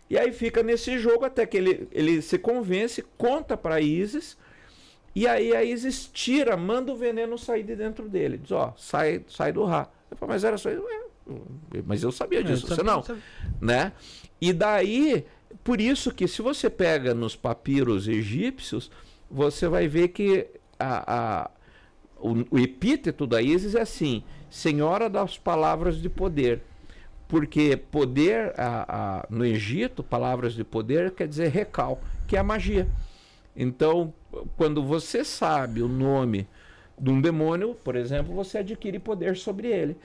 E 0.09 0.19
aí 0.19 0.33
fica 0.33 0.63
nesse 0.63 0.99
jogo 0.99 1.25
até 1.25 1.45
que 1.47 1.57
ele, 1.57 1.89
ele 1.91 2.23
se 2.23 2.39
convence, 2.39 3.03
conta 3.19 3.57
pra 3.57 3.81
Isis. 3.81 4.37
E 5.15 5.27
aí 5.27 5.55
a 5.55 5.65
Isis 5.65 6.09
tira, 6.13 6.57
manda 6.57 6.93
o 6.93 6.97
veneno 6.97 7.37
sair 7.39 7.63
de 7.65 7.75
dentro 7.75 8.09
dele. 8.09 8.39
Diz, 8.39 8.53
ó, 8.53 8.73
sai, 8.77 9.25
sai 9.29 9.53
do 9.53 9.65
Ra. 9.65 9.89
Eu 10.11 10.17
falo, 10.17 10.31
mas 10.33 10.45
era 10.45 10.57
só 10.59 10.71
isso. 10.71 10.85
"É, 10.89 11.83
Mas 11.87 12.03
eu 12.03 12.13
sabia 12.13 12.45
disso, 12.45 12.67
você 12.67 12.83
não 12.83 13.03
né? 13.61 13.93
E 14.41 14.53
daí, 14.53 15.25
por 15.65 15.81
isso 15.81 16.13
que 16.13 16.29
se 16.29 16.43
você 16.43 16.69
pega 16.69 17.15
nos 17.15 17.35
papiros 17.35 18.07
egípcios, 18.07 18.91
você 19.35 19.67
vai 19.69 19.89
ver 19.89 20.09
que 20.09 20.47
a, 20.79 21.43
a- 21.45 21.51
o, 22.19 22.57
o 22.57 22.59
epíteto 22.59 23.27
da 23.27 23.43
Isis 23.43 23.75
é 23.75 23.81
assim, 23.83 24.23
Senhora 24.49 25.11
das 25.11 25.37
Palavras 25.37 25.97
de 26.01 26.09
Poder. 26.09 26.63
Porque 27.27 27.77
poder, 27.77 28.53
a- 28.59 28.87
a- 28.89 29.27
no 29.29 29.45
Egito, 29.45 30.03
palavras 30.03 30.55
de 30.55 30.63
poder 30.63 31.11
quer 31.11 31.27
dizer 31.27 31.49
recal, 31.49 32.01
que 32.29 32.37
é 32.37 32.41
a 32.41 32.45
magia. 32.45 32.87
Então, 33.57 34.13
quando 34.57 34.83
você 34.83 35.25
sabe 35.25 35.83
o 35.83 35.89
nome 35.89 36.47
de 36.99 37.11
um 37.11 37.21
demônio, 37.21 37.75
por 37.75 37.97
exemplo, 37.97 38.35
você 38.35 38.59
adquire 38.59 38.99
poder 38.99 39.37
sobre 39.37 39.69
ele. 39.69 39.97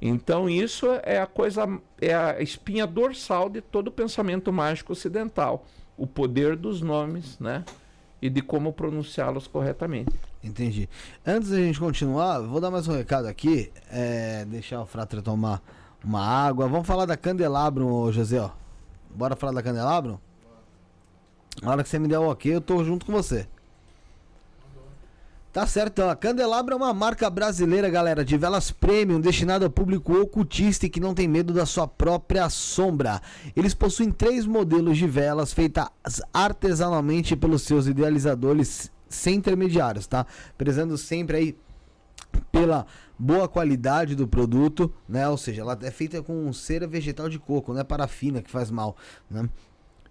Então 0.00 0.48
isso 0.48 0.86
é 1.02 1.20
a 1.20 1.26
coisa, 1.26 1.66
é 2.00 2.14
a 2.14 2.40
espinha 2.40 2.86
dorsal 2.86 3.48
de 3.50 3.60
todo 3.60 3.88
o 3.88 3.92
pensamento 3.92 4.52
mágico 4.52 4.92
ocidental, 4.92 5.66
o 5.96 6.06
poder 6.06 6.54
dos 6.54 6.80
nomes, 6.80 7.38
né? 7.40 7.64
E 8.20 8.28
de 8.28 8.42
como 8.42 8.72
pronunciá-los 8.72 9.46
corretamente. 9.46 10.12
Entendi. 10.42 10.88
Antes 11.24 11.50
da 11.50 11.56
gente 11.56 11.78
continuar, 11.78 12.40
vou 12.40 12.60
dar 12.60 12.70
mais 12.70 12.88
um 12.88 12.92
recado 12.92 13.26
aqui. 13.26 13.70
É, 13.90 14.44
deixar 14.44 14.80
o 14.80 14.86
Frater 14.86 15.22
tomar 15.22 15.62
uma 16.04 16.20
água. 16.20 16.66
Vamos 16.68 16.86
falar 16.86 17.06
da 17.06 17.16
Candelabro, 17.16 18.10
José, 18.12 18.40
ó. 18.40 18.50
Bora 19.10 19.36
falar 19.36 19.52
da 19.52 19.62
Candelabro? 19.62 20.20
Na 21.62 21.72
hora 21.72 21.82
que 21.82 21.88
você 21.88 21.98
me 21.98 22.08
der 22.08 22.18
o 22.18 22.30
ok, 22.30 22.54
eu 22.54 22.60
tô 22.60 22.84
junto 22.84 23.06
com 23.06 23.12
você. 23.12 23.48
Tá 25.58 25.66
certo, 25.66 25.94
então. 25.94 26.08
A 26.08 26.14
Candelabro 26.14 26.72
é 26.72 26.76
uma 26.76 26.94
marca 26.94 27.28
brasileira, 27.28 27.90
galera, 27.90 28.24
de 28.24 28.36
velas 28.36 28.70
premium 28.70 29.20
destinada 29.20 29.66
ao 29.66 29.70
público 29.72 30.16
ocultista 30.16 30.86
e 30.86 30.88
que 30.88 31.00
não 31.00 31.12
tem 31.12 31.26
medo 31.26 31.52
da 31.52 31.66
sua 31.66 31.88
própria 31.88 32.48
sombra. 32.48 33.20
Eles 33.56 33.74
possuem 33.74 34.12
três 34.12 34.46
modelos 34.46 34.96
de 34.96 35.08
velas 35.08 35.52
feitas 35.52 35.88
artesanalmente 36.32 37.34
pelos 37.34 37.62
seus 37.62 37.88
idealizadores 37.88 38.88
sem 39.08 39.34
intermediários, 39.34 40.06
tá? 40.06 40.24
Prezando 40.56 40.96
sempre 40.96 41.36
aí 41.36 41.56
pela 42.52 42.86
boa 43.18 43.48
qualidade 43.48 44.14
do 44.14 44.28
produto, 44.28 44.92
né? 45.08 45.28
Ou 45.28 45.36
seja, 45.36 45.62
ela 45.62 45.76
é 45.82 45.90
feita 45.90 46.22
com 46.22 46.52
cera 46.52 46.86
vegetal 46.86 47.28
de 47.28 47.40
coco, 47.40 47.72
não 47.72 47.80
é 47.80 47.84
parafina 47.84 48.40
que 48.40 48.50
faz 48.50 48.70
mal, 48.70 48.96
né? 49.28 49.48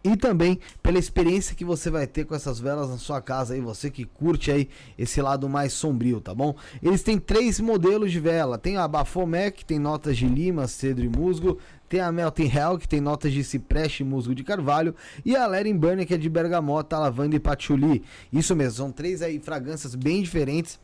E 0.03 0.15
também 0.15 0.59
pela 0.81 0.99
experiência 0.99 1.55
que 1.55 1.65
você 1.65 1.89
vai 1.89 2.07
ter 2.07 2.25
com 2.25 2.35
essas 2.35 2.59
velas 2.59 2.89
na 2.89 2.97
sua 2.97 3.21
casa 3.21 3.53
aí, 3.53 3.61
você 3.61 3.89
que 3.89 4.05
curte 4.05 4.51
aí 4.51 4.69
esse 4.97 5.21
lado 5.21 5.49
mais 5.49 5.73
sombrio, 5.73 6.21
tá 6.21 6.33
bom? 6.33 6.55
Eles 6.81 7.03
têm 7.03 7.17
três 7.19 7.59
modelos 7.59 8.11
de 8.11 8.19
vela, 8.19 8.57
tem 8.57 8.77
a 8.77 8.87
Bafomé, 8.87 9.51
que 9.51 9.65
tem 9.65 9.79
notas 9.79 10.17
de 10.17 10.27
lima, 10.27 10.67
cedro 10.67 11.03
e 11.03 11.09
musgo, 11.09 11.57
tem 11.89 11.99
a 11.99 12.11
Melting 12.11 12.51
Hell, 12.53 12.77
que 12.77 12.87
tem 12.87 13.01
notas 13.01 13.31
de 13.31 13.43
cipreste 13.43 14.03
e 14.03 14.05
musgo 14.05 14.35
de 14.35 14.43
carvalho, 14.43 14.93
e 15.25 15.35
a 15.35 15.47
Lerin 15.47 15.77
Burner, 15.77 16.05
que 16.05 16.13
é 16.13 16.17
de 16.17 16.29
bergamota, 16.29 16.97
lavanda 16.97 17.35
e 17.35 17.39
patchouli. 17.39 18.03
Isso 18.31 18.55
mesmo, 18.55 18.77
são 18.77 18.91
três 18.91 19.21
aí 19.21 19.39
fragrâncias 19.39 19.95
bem 19.95 20.21
diferentes, 20.21 20.79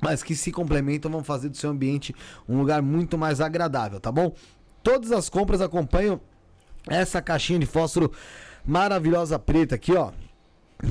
mas 0.00 0.22
que 0.22 0.34
se 0.34 0.52
complementam, 0.52 1.10
vão 1.10 1.24
fazer 1.24 1.48
do 1.48 1.56
seu 1.56 1.70
ambiente 1.70 2.14
um 2.48 2.58
lugar 2.58 2.80
muito 2.82 3.18
mais 3.18 3.40
agradável, 3.40 3.98
tá 3.98 4.12
bom? 4.12 4.32
Todas 4.82 5.10
as 5.10 5.28
compras 5.28 5.60
acompanham 5.60 6.20
essa 6.88 7.20
caixinha 7.22 7.58
de 7.58 7.66
fósforo 7.66 8.12
maravilhosa 8.64 9.38
preta 9.38 9.74
aqui, 9.74 9.94
ó. 9.94 10.12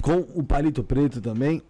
Com 0.02 0.26
o 0.36 0.44
palito 0.44 0.84
preto 0.84 1.22
também. 1.22 1.62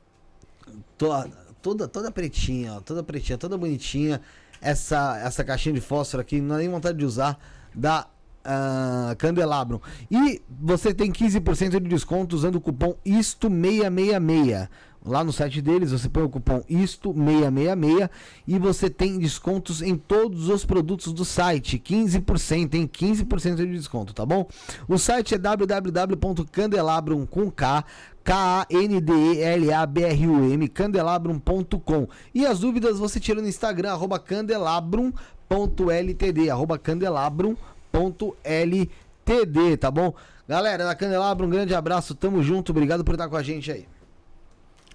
Toda, 0.97 1.29
toda, 1.61 1.87
toda 1.87 2.11
pretinha, 2.11 2.73
ó. 2.73 2.79
Toda 2.81 3.03
pretinha, 3.03 3.37
toda 3.37 3.57
bonitinha. 3.57 4.21
Essa, 4.59 5.19
essa 5.19 5.43
caixinha 5.43 5.75
de 5.75 5.81
fósforo 5.81 6.21
aqui, 6.21 6.41
não 6.41 6.49
dá 6.49 6.57
nem 6.57 6.69
vontade 6.69 6.97
de 6.97 7.05
usar. 7.05 7.37
Da 7.75 8.07
uh, 8.47 9.15
Candelabrum. 9.17 9.79
E 10.09 10.41
você 10.49 10.93
tem 10.93 11.11
15% 11.11 11.71
de 11.71 11.89
desconto 11.89 12.35
usando 12.35 12.55
o 12.55 12.61
cupom 12.61 12.95
ISTO666. 13.05 14.69
Lá 15.07 15.23
no 15.23 15.31
site 15.31 15.61
deles 15.61 15.91
você 15.91 16.09
põe 16.09 16.23
o 16.23 16.29
cupom 16.29 16.61
ISTO666 16.69 18.09
e 18.45 18.59
você 18.59 18.89
tem 18.89 19.17
descontos 19.17 19.81
em 19.81 19.95
todos 19.95 20.49
os 20.49 20.65
produtos 20.65 21.13
do 21.13 21.23
site. 21.23 21.79
15%, 21.79 22.73
em 22.73 22.85
15% 22.85 23.55
de 23.55 23.67
desconto, 23.67 24.13
tá 24.13 24.25
bom? 24.25 24.45
O 24.87 24.97
site 24.97 25.35
é 25.35 25.37
www.candelabrum 25.37 27.25
com 27.25 27.49
K 27.49 27.85
K-A-N-D-E-L-A-B-R-U-M, 28.27 30.67
candelabrum.com. 30.67 32.07
E 32.35 32.45
as 32.45 32.59
dúvidas 32.59 32.99
você 32.99 33.21
tira 33.21 33.41
no 33.41 33.47
Instagram, 33.47 33.91
arroba 33.91 34.19
candelabrum.ltd, 34.19 36.49
arroba 36.49 36.77
candelabrum.ltd, 36.77 39.77
tá 39.77 39.89
bom? 39.89 40.13
Galera 40.45 40.83
da 40.83 40.93
Candelabrum, 40.93 41.47
um 41.47 41.49
grande 41.49 41.73
abraço, 41.73 42.13
tamo 42.15 42.43
junto, 42.43 42.73
obrigado 42.73 43.05
por 43.05 43.15
estar 43.15 43.29
com 43.29 43.37
a 43.37 43.43
gente 43.43 43.71
aí. 43.71 43.87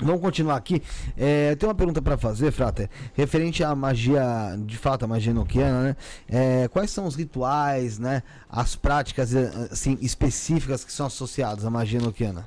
Vamos 0.01 0.21
continuar 0.21 0.57
aqui. 0.57 0.83
É, 1.17 1.55
tenho 1.55 1.71
uma 1.71 1.75
pergunta 1.77 2.01
para 2.01 2.17
fazer, 2.17 2.51
Frater, 2.51 2.89
referente 3.15 3.63
à 3.63 3.75
magia, 3.75 4.23
de 4.59 4.77
fato, 4.77 5.05
a 5.05 5.09
magia 5.09 5.33
noquiana, 5.33 5.83
né? 5.83 5.97
É, 6.29 6.69
quais 6.69 6.91
são 6.91 7.07
os 7.07 7.15
rituais, 7.15 7.99
né? 7.99 8.23
As 8.49 8.75
práticas 8.75 9.35
assim, 9.71 9.99
específicas 10.01 10.85
que 10.85 10.93
são 10.93 11.07
associadas 11.07 11.65
à 11.65 11.71
magia 11.71 12.01
noquiana? 12.01 12.47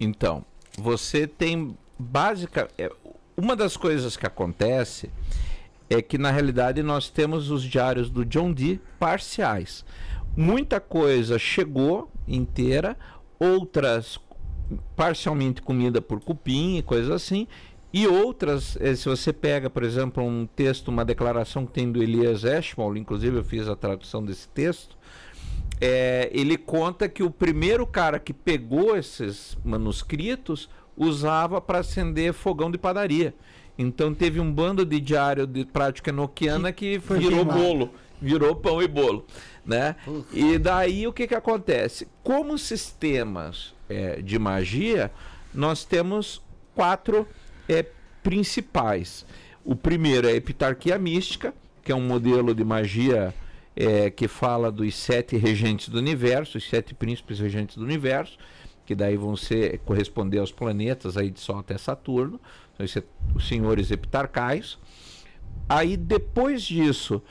Então, 0.00 0.44
você 0.78 1.26
tem 1.26 1.76
básica. 1.98 2.68
é, 2.78 2.90
Uma 3.36 3.54
das 3.54 3.76
coisas 3.76 4.16
que 4.16 4.26
acontece 4.26 5.10
é 5.90 6.00
que 6.00 6.16
na 6.16 6.30
realidade 6.30 6.82
nós 6.82 7.10
temos 7.10 7.50
os 7.50 7.62
diários 7.62 8.08
do 8.08 8.24
John 8.24 8.52
Dee 8.52 8.80
parciais. 8.98 9.84
Muita 10.34 10.80
coisa 10.80 11.38
chegou 11.38 12.10
inteira, 12.26 12.96
outras 13.38 14.18
parcialmente 14.96 15.62
comida 15.62 16.00
por 16.00 16.20
cupim 16.20 16.78
e 16.78 16.82
coisas 16.82 17.10
assim. 17.10 17.46
E 17.92 18.06
outras, 18.06 18.76
eh, 18.80 18.94
se 18.94 19.06
você 19.06 19.32
pega, 19.32 19.68
por 19.68 19.82
exemplo, 19.82 20.24
um 20.24 20.46
texto, 20.46 20.88
uma 20.88 21.04
declaração 21.04 21.66
que 21.66 21.72
tem 21.72 21.92
do 21.92 22.02
Elias 22.02 22.42
Eschmol, 22.42 22.96
inclusive 22.96 23.36
eu 23.36 23.44
fiz 23.44 23.68
a 23.68 23.76
tradução 23.76 24.24
desse 24.24 24.48
texto, 24.48 24.96
é, 25.78 26.30
ele 26.32 26.56
conta 26.56 27.08
que 27.08 27.22
o 27.22 27.30
primeiro 27.30 27.86
cara 27.86 28.18
que 28.18 28.32
pegou 28.32 28.96
esses 28.96 29.58
manuscritos 29.64 30.70
usava 30.96 31.60
para 31.60 31.80
acender 31.80 32.32
fogão 32.32 32.70
de 32.70 32.78
padaria. 32.78 33.34
Então 33.76 34.14
teve 34.14 34.38
um 34.38 34.50
bando 34.50 34.86
de 34.86 35.00
diário 35.00 35.46
de 35.46 35.64
prática 35.64 36.10
enoquiana 36.10 36.72
que 36.72 37.00
foi 37.00 37.18
virou 37.18 37.44
queimado. 37.44 37.60
bolo, 37.60 37.90
virou 38.20 38.54
pão 38.54 38.80
e 38.82 38.86
bolo, 38.86 39.26
né? 39.66 39.96
E 40.32 40.56
daí 40.56 41.06
o 41.06 41.12
que 41.12 41.26
que 41.26 41.34
acontece? 41.34 42.06
Como 42.22 42.56
sistemas 42.56 43.74
é, 43.92 44.22
de 44.22 44.38
magia, 44.38 45.10
nós 45.54 45.84
temos 45.84 46.42
quatro 46.74 47.26
é, 47.68 47.84
principais. 48.22 49.26
O 49.64 49.76
primeiro 49.76 50.28
é 50.28 50.32
a 50.32 50.36
epitarquia 50.36 50.98
mística, 50.98 51.54
que 51.84 51.92
é 51.92 51.94
um 51.94 52.06
modelo 52.06 52.54
de 52.54 52.64
magia 52.64 53.34
é, 53.76 54.10
que 54.10 54.28
fala 54.28 54.70
dos 54.70 54.94
sete 54.94 55.36
regentes 55.36 55.88
do 55.88 55.98
universo, 55.98 56.58
os 56.58 56.68
sete 56.68 56.94
príncipes 56.94 57.38
regentes 57.38 57.76
do 57.76 57.84
universo, 57.84 58.38
que 58.84 58.94
daí 58.94 59.16
vão 59.16 59.36
ser 59.36 59.78
corresponder 59.80 60.38
aos 60.38 60.52
planetas 60.52 61.16
aí 61.16 61.30
de 61.30 61.40
Sol 61.40 61.58
até 61.58 61.78
Saturno, 61.78 62.40
os 63.34 63.48
senhores 63.48 63.90
epitarcais. 63.90 64.78
Aí 65.68 65.96
depois 65.96 66.62
disso, 66.62 67.22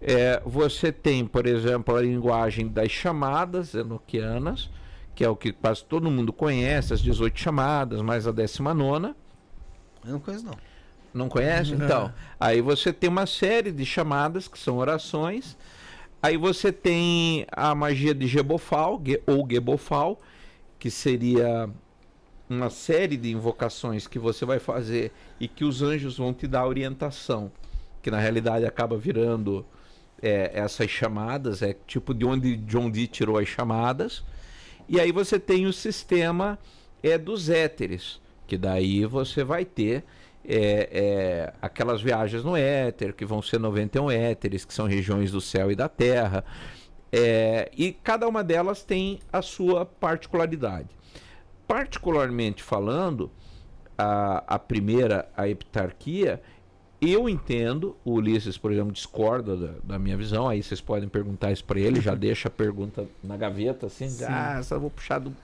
é, 0.00 0.40
você 0.44 0.92
tem, 0.92 1.26
por 1.26 1.46
exemplo, 1.46 1.94
a 1.94 2.00
linguagem 2.00 2.68
das 2.68 2.90
chamadas 2.90 3.74
enoquianas, 3.74 4.70
que 5.20 5.24
é 5.24 5.28
o 5.28 5.36
que 5.36 5.52
quase 5.52 5.84
todo 5.84 6.10
mundo 6.10 6.32
conhece, 6.32 6.94
as 6.94 7.00
18 7.02 7.38
chamadas, 7.38 8.00
mais 8.00 8.26
a 8.26 8.32
19. 8.32 9.08
Eu 10.02 10.12
não 10.12 10.18
conheço, 10.18 10.46
não. 10.46 10.54
Não 11.12 11.28
conhece? 11.28 11.74
Então, 11.74 12.10
aí 12.40 12.62
você 12.62 12.90
tem 12.90 13.10
uma 13.10 13.26
série 13.26 13.70
de 13.70 13.84
chamadas 13.84 14.48
que 14.48 14.58
são 14.58 14.78
orações. 14.78 15.58
Aí 16.22 16.38
você 16.38 16.72
tem 16.72 17.46
a 17.52 17.74
magia 17.74 18.14
de 18.14 18.26
Gebofal, 18.26 18.98
Ge- 19.04 19.22
ou 19.26 19.46
Gebofal, 19.46 20.18
que 20.78 20.90
seria 20.90 21.68
uma 22.48 22.70
série 22.70 23.18
de 23.18 23.30
invocações 23.30 24.06
que 24.06 24.18
você 24.18 24.46
vai 24.46 24.58
fazer 24.58 25.12
e 25.38 25.46
que 25.46 25.66
os 25.66 25.82
anjos 25.82 26.16
vão 26.16 26.32
te 26.32 26.46
dar 26.46 26.66
orientação, 26.66 27.52
que 28.00 28.10
na 28.10 28.18
realidade 28.18 28.64
acaba 28.64 28.96
virando 28.96 29.66
é, 30.22 30.50
essas 30.54 30.88
chamadas, 30.88 31.60
é 31.60 31.76
tipo 31.86 32.14
de 32.14 32.24
onde 32.24 32.56
John 32.56 32.90
Dee 32.90 33.06
tirou 33.06 33.36
as 33.36 33.48
chamadas. 33.48 34.24
E 34.90 34.98
aí 34.98 35.12
você 35.12 35.38
tem 35.38 35.66
o 35.66 35.72
sistema 35.72 36.58
é, 37.00 37.16
dos 37.16 37.48
éteres, 37.48 38.20
que 38.44 38.58
daí 38.58 39.06
você 39.06 39.44
vai 39.44 39.64
ter 39.64 40.02
é, 40.44 40.88
é, 40.90 41.52
aquelas 41.62 42.02
viagens 42.02 42.42
no 42.42 42.56
éter, 42.56 43.14
que 43.14 43.24
vão 43.24 43.40
ser 43.40 43.60
91 43.60 44.10
éteres, 44.10 44.64
que 44.64 44.74
são 44.74 44.88
regiões 44.88 45.30
do 45.30 45.40
céu 45.40 45.70
e 45.70 45.76
da 45.76 45.88
terra. 45.88 46.44
É, 47.12 47.70
e 47.76 47.92
cada 47.92 48.26
uma 48.26 48.42
delas 48.42 48.82
tem 48.82 49.20
a 49.32 49.40
sua 49.40 49.86
particularidade. 49.86 50.88
Particularmente 51.68 52.60
falando, 52.60 53.30
a, 53.96 54.42
a 54.44 54.58
primeira, 54.58 55.28
a 55.36 55.48
heptarquia, 55.48 56.42
eu 57.00 57.28
entendo, 57.28 57.96
o 58.04 58.12
Ulisses, 58.12 58.58
por 58.58 58.72
exemplo, 58.72 58.92
discorda 58.92 59.56
da, 59.56 59.72
da 59.82 59.98
minha 59.98 60.16
visão, 60.16 60.48
aí 60.48 60.62
vocês 60.62 60.80
podem 60.80 61.08
perguntar 61.08 61.52
isso 61.52 61.64
para 61.64 61.80
ele, 61.80 62.00
já 62.00 62.14
deixa 62.16 62.48
a 62.48 62.50
pergunta 62.50 63.06
na 63.22 63.36
gaveta, 63.36 63.86
assim, 63.86 64.08
ah, 64.28 64.58
essa 64.58 64.74
eu 64.74 64.80
vou 64.80 64.90
puxar 64.90 65.18
do, 65.18 65.34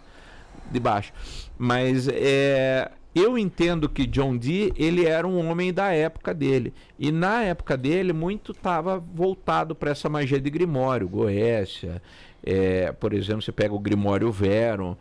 de 0.71 0.81
baixo. 0.81 1.13
Mas 1.59 2.09
é, 2.09 2.91
eu 3.15 3.39
entendo 3.39 3.89
que 3.89 4.07
John 4.07 4.37
Dee, 4.37 4.73
ele 4.77 5.07
era 5.07 5.27
um 5.27 5.49
homem 5.49 5.73
da 5.73 5.91
época 5.91 6.35
dele. 6.35 6.75
E 6.99 7.11
na 7.11 7.43
época 7.43 7.75
dele, 7.75 8.13
muito 8.13 8.53
estava 8.53 8.99
voltado 8.99 9.75
para 9.75 9.91
essa 9.91 10.09
magia 10.09 10.39
de 10.39 10.51
Grimório, 10.51 11.09
Goécia, 11.09 12.03
é, 12.45 12.93
por 12.93 13.13
exemplo, 13.13 13.43
você 13.43 13.53
pega 13.53 13.75
o 13.75 13.79
Grimório 13.79 14.31
Verum. 14.31 14.95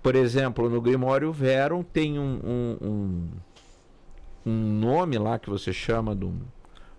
Por 0.00 0.14
exemplo, 0.14 0.70
no 0.70 0.80
Grimório 0.80 1.32
Verum 1.32 1.82
tem 1.82 2.18
um, 2.18 2.40
um, 2.44 2.76
um, 2.80 3.28
um 4.44 4.52
nome 4.52 5.18
lá 5.18 5.38
que 5.38 5.50
você 5.50 5.72
chama 5.72 6.14
de 6.14 6.24
um, 6.24 6.38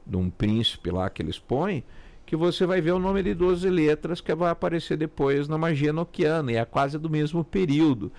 de 0.06 0.18
um 0.18 0.30
príncipe 0.30 0.92
lá 0.92 1.10
que 1.10 1.22
eles 1.22 1.40
põem, 1.40 1.84
que 2.26 2.36
você 2.36 2.66
vai 2.66 2.80
ver 2.80 2.92
o 2.92 3.00
nome 3.00 3.24
de 3.24 3.34
12 3.34 3.70
letras 3.70 4.22
que 4.22 4.34
vai 4.36 4.52
aparecer 4.52 4.98
depois 4.98 5.48
na 5.48 5.58
magia 5.58 5.92
noquiana, 5.92 6.52
e 6.52 6.56
é 6.56 6.66
quase 6.66 6.98
do 6.98 7.10
mesmo 7.10 7.44
período. 7.44 8.12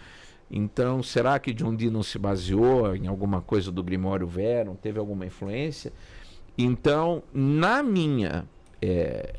Então, 0.50 1.00
será 1.00 1.38
que 1.38 1.52
Dee 1.52 1.90
não 1.90 2.02
se 2.02 2.18
baseou 2.18 2.96
em 2.96 3.06
alguma 3.06 3.40
coisa 3.40 3.70
do 3.70 3.84
Grimório 3.84 4.26
Verum? 4.26 4.74
Teve 4.74 4.98
alguma 4.98 5.24
influência? 5.24 5.92
Então, 6.58 7.22
na 7.32 7.84
minha, 7.84 8.44
é, 8.82 9.36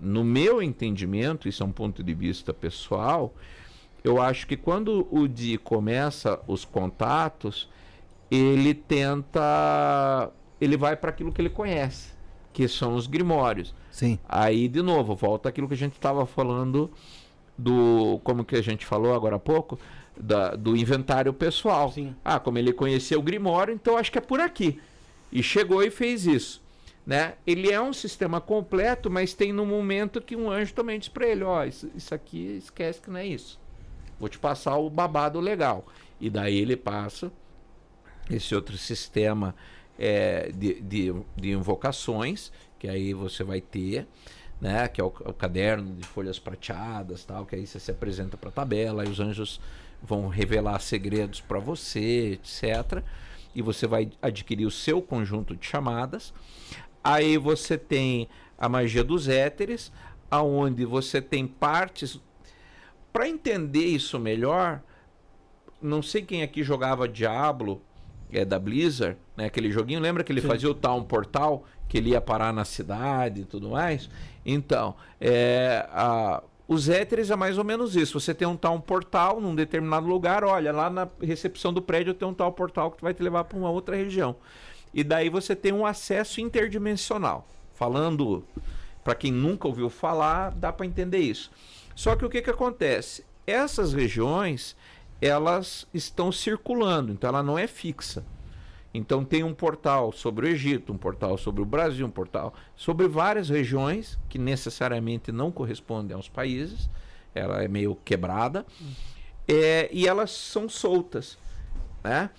no 0.00 0.24
meu 0.24 0.62
entendimento, 0.62 1.46
isso 1.46 1.62
é 1.62 1.66
um 1.66 1.72
ponto 1.72 2.02
de 2.02 2.14
vista 2.14 2.54
pessoal, 2.54 3.34
eu 4.02 4.20
acho 4.20 4.46
que 4.46 4.56
quando 4.56 5.06
o 5.10 5.28
Dee 5.28 5.58
começa 5.58 6.40
os 6.46 6.64
contatos, 6.64 7.68
ele 8.30 8.74
tenta, 8.74 10.30
ele 10.60 10.76
vai 10.76 10.96
para 10.96 11.10
aquilo 11.10 11.32
que 11.32 11.40
ele 11.40 11.50
conhece, 11.50 12.12
que 12.52 12.66
são 12.68 12.94
os 12.94 13.06
grimórios. 13.06 13.74
Sim. 13.90 14.18
Aí, 14.28 14.68
de 14.68 14.82
novo, 14.82 15.14
volta 15.14 15.48
aquilo 15.48 15.68
que 15.68 15.74
a 15.74 15.78
gente 15.78 15.94
estava 15.94 16.26
falando 16.26 16.90
do. 17.56 18.20
Como 18.24 18.44
que 18.44 18.56
a 18.56 18.62
gente 18.62 18.84
falou 18.84 19.14
agora 19.14 19.36
há 19.36 19.38
pouco? 19.38 19.78
Da, 20.16 20.54
do 20.54 20.76
inventário 20.76 21.32
pessoal. 21.32 21.90
Sim. 21.92 22.14
Ah, 22.24 22.38
como 22.38 22.58
ele 22.58 22.72
conhecia 22.72 23.18
o 23.18 23.22
Grimório, 23.22 23.74
então 23.74 23.96
acho 23.96 24.10
que 24.10 24.18
é 24.18 24.20
por 24.20 24.40
aqui. 24.40 24.80
E 25.30 25.42
chegou 25.42 25.82
e 25.82 25.90
fez 25.90 26.26
isso. 26.26 26.62
Né? 27.06 27.34
Ele 27.46 27.70
é 27.70 27.80
um 27.80 27.92
sistema 27.92 28.40
completo, 28.40 29.10
mas 29.10 29.34
tem 29.34 29.52
no 29.52 29.66
momento 29.66 30.20
que 30.20 30.34
um 30.34 30.50
anjo 30.50 30.72
também 30.72 30.98
diz 30.98 31.08
para 31.08 31.26
ele: 31.26 31.44
Ó, 31.44 31.64
isso, 31.64 31.90
isso 31.94 32.14
aqui 32.14 32.56
esquece 32.56 33.00
que 33.00 33.10
não 33.10 33.18
é 33.18 33.26
isso. 33.26 33.60
Vou 34.18 34.28
te 34.28 34.38
passar 34.38 34.76
o 34.76 34.88
babado 34.88 35.38
legal. 35.38 35.86
E 36.20 36.30
daí 36.30 36.58
ele 36.58 36.76
passa 36.76 37.30
esse 38.30 38.54
outro 38.54 38.76
sistema 38.76 39.54
é, 39.98 40.50
de, 40.52 40.80
de, 40.80 41.14
de 41.36 41.52
invocações, 41.52 42.50
que 42.78 42.88
aí 42.88 43.14
você 43.14 43.44
vai 43.44 43.60
ter, 43.60 44.06
né? 44.60 44.88
Que 44.88 45.00
é 45.00 45.04
o, 45.04 45.08
o 45.08 45.32
caderno 45.32 45.94
de 45.94 46.06
folhas 46.06 46.38
prateadas, 46.38 47.24
tal, 47.24 47.46
que 47.46 47.54
aí 47.54 47.66
você 47.66 47.78
se 47.78 47.90
apresenta 47.90 48.36
para 48.36 48.48
a 48.48 48.52
tabela, 48.52 49.04
e 49.04 49.08
os 49.08 49.20
anjos 49.20 49.60
vão 50.02 50.28
revelar 50.28 50.78
segredos 50.80 51.40
para 51.40 51.58
você, 51.58 52.32
etc. 52.32 53.02
E 53.54 53.62
você 53.62 53.86
vai 53.86 54.10
adquirir 54.20 54.66
o 54.66 54.70
seu 54.70 55.00
conjunto 55.00 55.56
de 55.56 55.66
chamadas. 55.66 56.34
Aí 57.02 57.36
você 57.38 57.78
tem 57.78 58.28
a 58.58 58.68
magia 58.68 59.04
dos 59.04 59.28
éteres, 59.28 59.92
aonde 60.30 60.84
você 60.84 61.20
tem 61.20 61.46
partes. 61.46 62.20
Para 63.12 63.28
entender 63.28 63.84
isso 63.84 64.18
melhor, 64.18 64.82
não 65.80 66.02
sei 66.02 66.22
quem 66.22 66.42
aqui 66.42 66.62
jogava 66.62 67.06
Diablo, 67.08 67.80
é 68.38 68.44
da 68.44 68.58
Blizzard, 68.58 69.16
né? 69.36 69.46
Aquele 69.46 69.70
joguinho, 69.70 70.00
lembra 70.00 70.24
que 70.24 70.32
ele 70.32 70.40
Sim. 70.40 70.48
fazia 70.48 70.70
o 70.70 70.74
Town 70.74 71.02
Portal, 71.04 71.64
que 71.88 71.98
ele 71.98 72.10
ia 72.10 72.20
parar 72.20 72.52
na 72.52 72.64
cidade 72.64 73.42
e 73.42 73.44
tudo 73.44 73.70
mais? 73.70 74.08
Então, 74.44 74.94
é, 75.20 75.86
a, 75.90 76.42
os 76.66 76.88
éteres 76.88 77.30
é 77.30 77.36
mais 77.36 77.58
ou 77.58 77.64
menos 77.64 77.94
isso. 77.96 78.18
Você 78.18 78.34
tem 78.34 78.48
um 78.48 78.56
tal 78.56 78.78
portal 78.80 79.40
num 79.40 79.54
determinado 79.54 80.06
lugar, 80.06 80.44
olha, 80.44 80.72
lá 80.72 80.88
na 80.88 81.08
recepção 81.20 81.72
do 81.72 81.82
prédio 81.82 82.14
tem 82.14 82.26
um 82.26 82.34
tal 82.34 82.52
portal 82.52 82.90
que 82.90 83.02
vai 83.02 83.12
te 83.12 83.22
levar 83.22 83.44
para 83.44 83.58
uma 83.58 83.70
outra 83.70 83.96
região. 83.96 84.36
E 84.92 85.04
daí 85.04 85.28
você 85.28 85.54
tem 85.54 85.72
um 85.72 85.84
acesso 85.84 86.40
interdimensional. 86.40 87.46
Falando 87.74 88.44
para 89.02 89.14
quem 89.14 89.32
nunca 89.32 89.68
ouviu 89.68 89.90
falar, 89.90 90.52
dá 90.52 90.72
para 90.72 90.86
entender 90.86 91.18
isso. 91.18 91.50
Só 91.94 92.16
que 92.16 92.24
o 92.24 92.30
que, 92.30 92.40
que 92.40 92.50
acontece? 92.50 93.24
Essas 93.46 93.92
regiões, 93.92 94.74
elas 95.24 95.86
estão 95.94 96.30
circulando, 96.30 97.10
então 97.10 97.28
ela 97.28 97.42
não 97.42 97.58
é 97.58 97.66
fixa. 97.66 98.24
Então 98.92 99.24
tem 99.24 99.42
um 99.42 99.54
portal 99.54 100.12
sobre 100.12 100.46
o 100.46 100.48
Egito, 100.48 100.92
um 100.92 100.98
portal 100.98 101.38
sobre 101.38 101.62
o 101.62 101.64
Brasil, 101.64 102.06
um 102.06 102.10
portal 102.10 102.52
sobre 102.76 103.08
várias 103.08 103.48
regiões 103.48 104.18
que 104.28 104.38
necessariamente 104.38 105.32
não 105.32 105.50
correspondem 105.50 106.14
aos 106.14 106.28
países. 106.28 106.90
Ela 107.34 107.64
é 107.64 107.68
meio 107.68 107.96
quebrada. 107.96 108.66
É, 109.48 109.88
e 109.90 110.06
elas 110.06 110.30
são 110.30 110.68
soltas. 110.68 111.38
Né? 112.04 112.30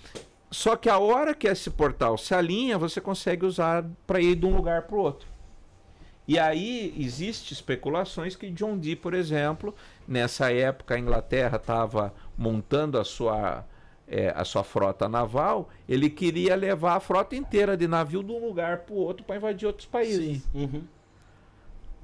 Só 0.50 0.76
que 0.76 0.88
a 0.88 0.98
hora 0.98 1.34
que 1.34 1.48
esse 1.48 1.68
portal 1.68 2.16
se 2.16 2.34
alinha, 2.34 2.78
você 2.78 3.00
consegue 3.00 3.44
usar 3.44 3.84
para 4.06 4.20
ir 4.20 4.36
de 4.36 4.46
um 4.46 4.56
lugar 4.56 4.82
para 4.82 4.96
o 4.96 5.00
outro. 5.00 5.28
E 6.28 6.38
aí 6.38 6.92
existe 6.98 7.52
especulações 7.52 8.34
que 8.34 8.50
John 8.50 8.76
Dee, 8.78 8.96
por 8.96 9.14
exemplo, 9.14 9.74
nessa 10.08 10.52
época 10.52 10.94
a 10.94 10.98
Inglaterra 10.98 11.56
estava 11.56 12.12
montando 12.36 12.98
a 12.98 13.04
sua 13.04 13.64
é, 14.08 14.32
a 14.36 14.44
sua 14.44 14.62
frota 14.62 15.08
naval, 15.08 15.68
ele 15.88 16.08
queria 16.08 16.54
levar 16.54 16.94
a 16.94 17.00
frota 17.00 17.34
inteira 17.34 17.76
de 17.76 17.88
navio 17.88 18.22
de 18.22 18.30
um 18.30 18.38
lugar 18.44 18.78
para 18.78 18.94
o 18.94 18.98
outro 18.98 19.24
para 19.24 19.36
invadir 19.36 19.66
outros 19.66 19.86
países. 19.86 20.42
Uhum. 20.54 20.84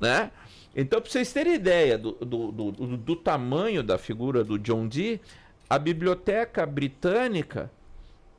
Né? 0.00 0.30
Então, 0.74 1.00
para 1.00 1.10
vocês 1.10 1.32
terem 1.32 1.54
ideia 1.54 1.96
do, 1.96 2.12
do, 2.12 2.50
do, 2.52 2.72
do- 2.72 2.96
do 2.96 3.16
tamanho 3.16 3.82
da 3.84 3.98
figura 3.98 4.42
do 4.42 4.58
John 4.58 4.88
Dee, 4.88 5.20
a 5.70 5.78
biblioteca 5.78 6.66
britânica 6.66 7.70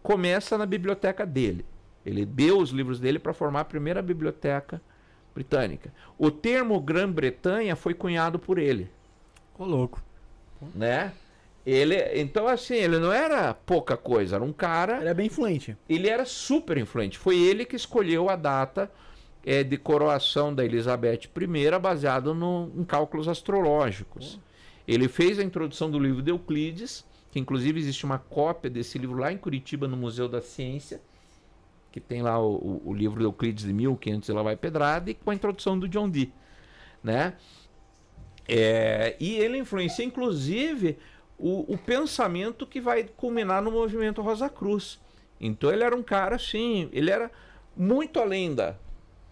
começa 0.01 0.57
na 0.57 0.65
biblioteca 0.65 1.25
dele. 1.25 1.65
Ele 2.05 2.25
deu 2.25 2.57
os 2.59 2.71
livros 2.71 2.99
dele 2.99 3.17
para 3.17 3.33
formar 3.33 3.61
a 3.61 3.65
primeira 3.65 4.01
biblioteca 4.01 4.77
britânica. 4.77 4.92
O 6.17 6.29
termo 6.29 6.79
Grã-Bretanha 6.79 7.75
foi 7.75 7.93
cunhado 7.93 8.37
por 8.37 8.57
ele 8.57 8.89
Ô, 9.57 9.65
louco. 9.65 10.01
né? 10.75 11.11
Ele, 11.65 11.95
então 12.19 12.47
assim, 12.47 12.75
ele 12.75 12.99
não 12.99 13.11
era 13.11 13.53
pouca 13.53 13.95
coisa, 13.95 14.35
era 14.35 14.43
um 14.43 14.51
cara, 14.51 14.97
Ele 14.99 15.07
é 15.09 15.13
bem 15.13 15.27
influente. 15.27 15.77
ele 15.87 16.09
era 16.09 16.25
super 16.25 16.77
influente. 16.77 17.17
Foi 17.17 17.37
ele 17.39 17.63
que 17.65 17.75
escolheu 17.75 18.29
a 18.29 18.35
data 18.35 18.91
eh, 19.45 19.63
de 19.63 19.77
coroação 19.77 20.53
da 20.53 20.65
Elizabeth 20.65 21.21
I 21.37 21.79
baseado 21.79 22.33
no, 22.35 22.69
em 22.75 22.83
cálculos 22.83 23.29
astrológicos. 23.29 24.39
Ele 24.85 25.07
fez 25.07 25.39
a 25.39 25.43
introdução 25.43 25.89
do 25.89 25.97
livro 25.97 26.21
de 26.21 26.31
Euclides, 26.31 27.05
que 27.31 27.39
inclusive 27.39 27.79
existe 27.79 28.03
uma 28.05 28.19
cópia 28.19 28.69
desse 28.69 28.97
livro 28.97 29.17
lá 29.17 29.31
em 29.31 29.37
Curitiba 29.37 29.87
no 29.87 29.95
Museu 29.95 30.27
da 30.27 30.41
Ciência, 30.41 31.01
que 31.93 32.01
tem 32.01 32.23
lá 32.23 32.39
o, 32.41 32.81
o- 32.85 32.93
livro 32.93 33.19
de 33.19 33.25
Euclides 33.25 33.63
de 33.65 33.71
1500 33.73 34.27
e 34.27 34.33
lá 34.33 34.43
vai 34.43 34.57
pedrada 34.57 35.11
e 35.11 35.13
com 35.13 35.31
a 35.31 35.35
introdução 35.35 35.79
do 35.79 35.87
John 35.87 36.09
Dee, 36.09 36.33
né? 37.03 37.35
É, 38.47 39.15
e 39.19 39.35
ele 39.37 39.57
influencia, 39.57 40.03
inclusive, 40.03 40.97
o, 41.37 41.73
o 41.73 41.77
pensamento 41.77 42.67
que 42.67 42.81
vai 42.81 43.03
culminar 43.03 43.61
no 43.61 43.71
movimento 43.71 44.21
Rosa 44.21 44.49
Cruz. 44.49 44.99
Então 45.39 45.71
ele 45.71 45.83
era 45.83 45.95
um 45.95 46.03
cara 46.03 46.35
assim, 46.35 46.89
ele 46.91 47.09
era 47.09 47.31
muito 47.75 48.19
além 48.19 48.53
da, 48.53 48.75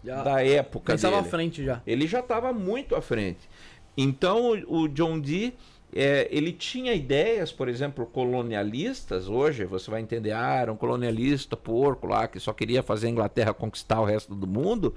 Já 0.02 0.22
da 0.22 0.42
época 0.44 0.92
pensava 0.92 1.18
à 1.18 1.20
dele. 1.20 1.30
frente 1.30 1.64
já. 1.64 1.82
Ele 1.86 2.06
já 2.06 2.20
estava 2.20 2.52
muito 2.52 2.94
à 2.94 3.02
frente. 3.02 3.48
Então 3.96 4.50
o, 4.68 4.82
o 4.84 4.88
John 4.88 5.20
Dee, 5.20 5.54
é, 5.94 6.26
ele 6.30 6.52
tinha 6.52 6.94
ideias, 6.94 7.52
por 7.52 7.68
exemplo, 7.68 8.06
colonialistas. 8.06 9.28
Hoje 9.28 9.64
você 9.64 9.90
vai 9.90 10.00
entender, 10.00 10.32
ah, 10.32 10.56
era 10.56 10.72
um 10.72 10.76
colonialista 10.76 11.56
porco 11.56 12.06
lá 12.06 12.26
que 12.26 12.40
só 12.40 12.52
queria 12.52 12.82
fazer 12.82 13.08
a 13.08 13.10
Inglaterra 13.10 13.52
conquistar 13.52 14.00
o 14.00 14.04
resto 14.04 14.34
do 14.34 14.46
mundo. 14.46 14.94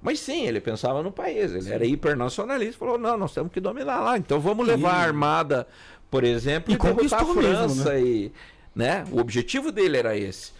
Mas 0.00 0.20
sim, 0.20 0.46
ele 0.46 0.60
pensava 0.60 1.02
no 1.02 1.10
país, 1.10 1.52
ele 1.52 1.72
era 1.72 1.84
hipernacionalista, 1.84 2.78
falou, 2.78 2.98
não, 2.98 3.16
nós 3.16 3.34
temos 3.34 3.50
que 3.50 3.58
dominar 3.58 4.00
lá, 4.00 4.16
então 4.16 4.38
vamos 4.38 4.66
levar 4.66 4.92
a 4.92 5.00
armada, 5.00 5.66
por 6.10 6.22
exemplo, 6.22 6.70
E 6.70 6.76
e, 6.76 6.78
derrotar 6.78 7.22
a 7.22 7.24
conquistou 7.24 7.34
mesmo, 7.34 7.74
França 7.74 7.98
e, 7.98 8.30
né? 8.74 9.04
O 9.10 9.18
objetivo 9.18 9.72
dele 9.72 9.96
era 9.96 10.16
esse. 10.16 10.52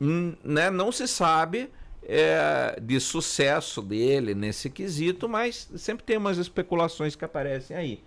Hum, 0.00 0.34
né? 0.44 0.70
Não 0.70 0.92
se 0.92 1.08
sabe 1.08 1.70
é, 2.04 2.78
de 2.80 3.00
sucesso 3.00 3.80
dele 3.80 4.34
nesse 4.34 4.68
quesito, 4.70 5.28
mas 5.28 5.68
sempre 5.74 6.04
tem 6.04 6.16
umas 6.16 6.38
especulações 6.38 7.16
que 7.16 7.24
aparecem 7.24 7.76
aí. 7.76 8.04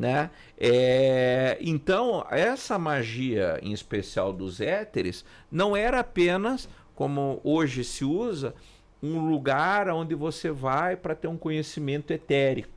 Né? 0.00 0.30
É, 0.56 1.58
então, 1.60 2.24
essa 2.30 2.78
magia 2.78 3.60
em 3.62 3.70
especial 3.70 4.32
dos 4.32 4.58
éteres 4.58 5.26
não 5.52 5.76
era 5.76 6.00
apenas, 6.00 6.70
como 6.94 7.38
hoje 7.44 7.84
se 7.84 8.02
usa, 8.02 8.54
um 9.02 9.28
lugar 9.28 9.90
onde 9.90 10.14
você 10.14 10.50
vai 10.50 10.96
para 10.96 11.14
ter 11.14 11.28
um 11.28 11.36
conhecimento 11.36 12.14
etérico. 12.14 12.70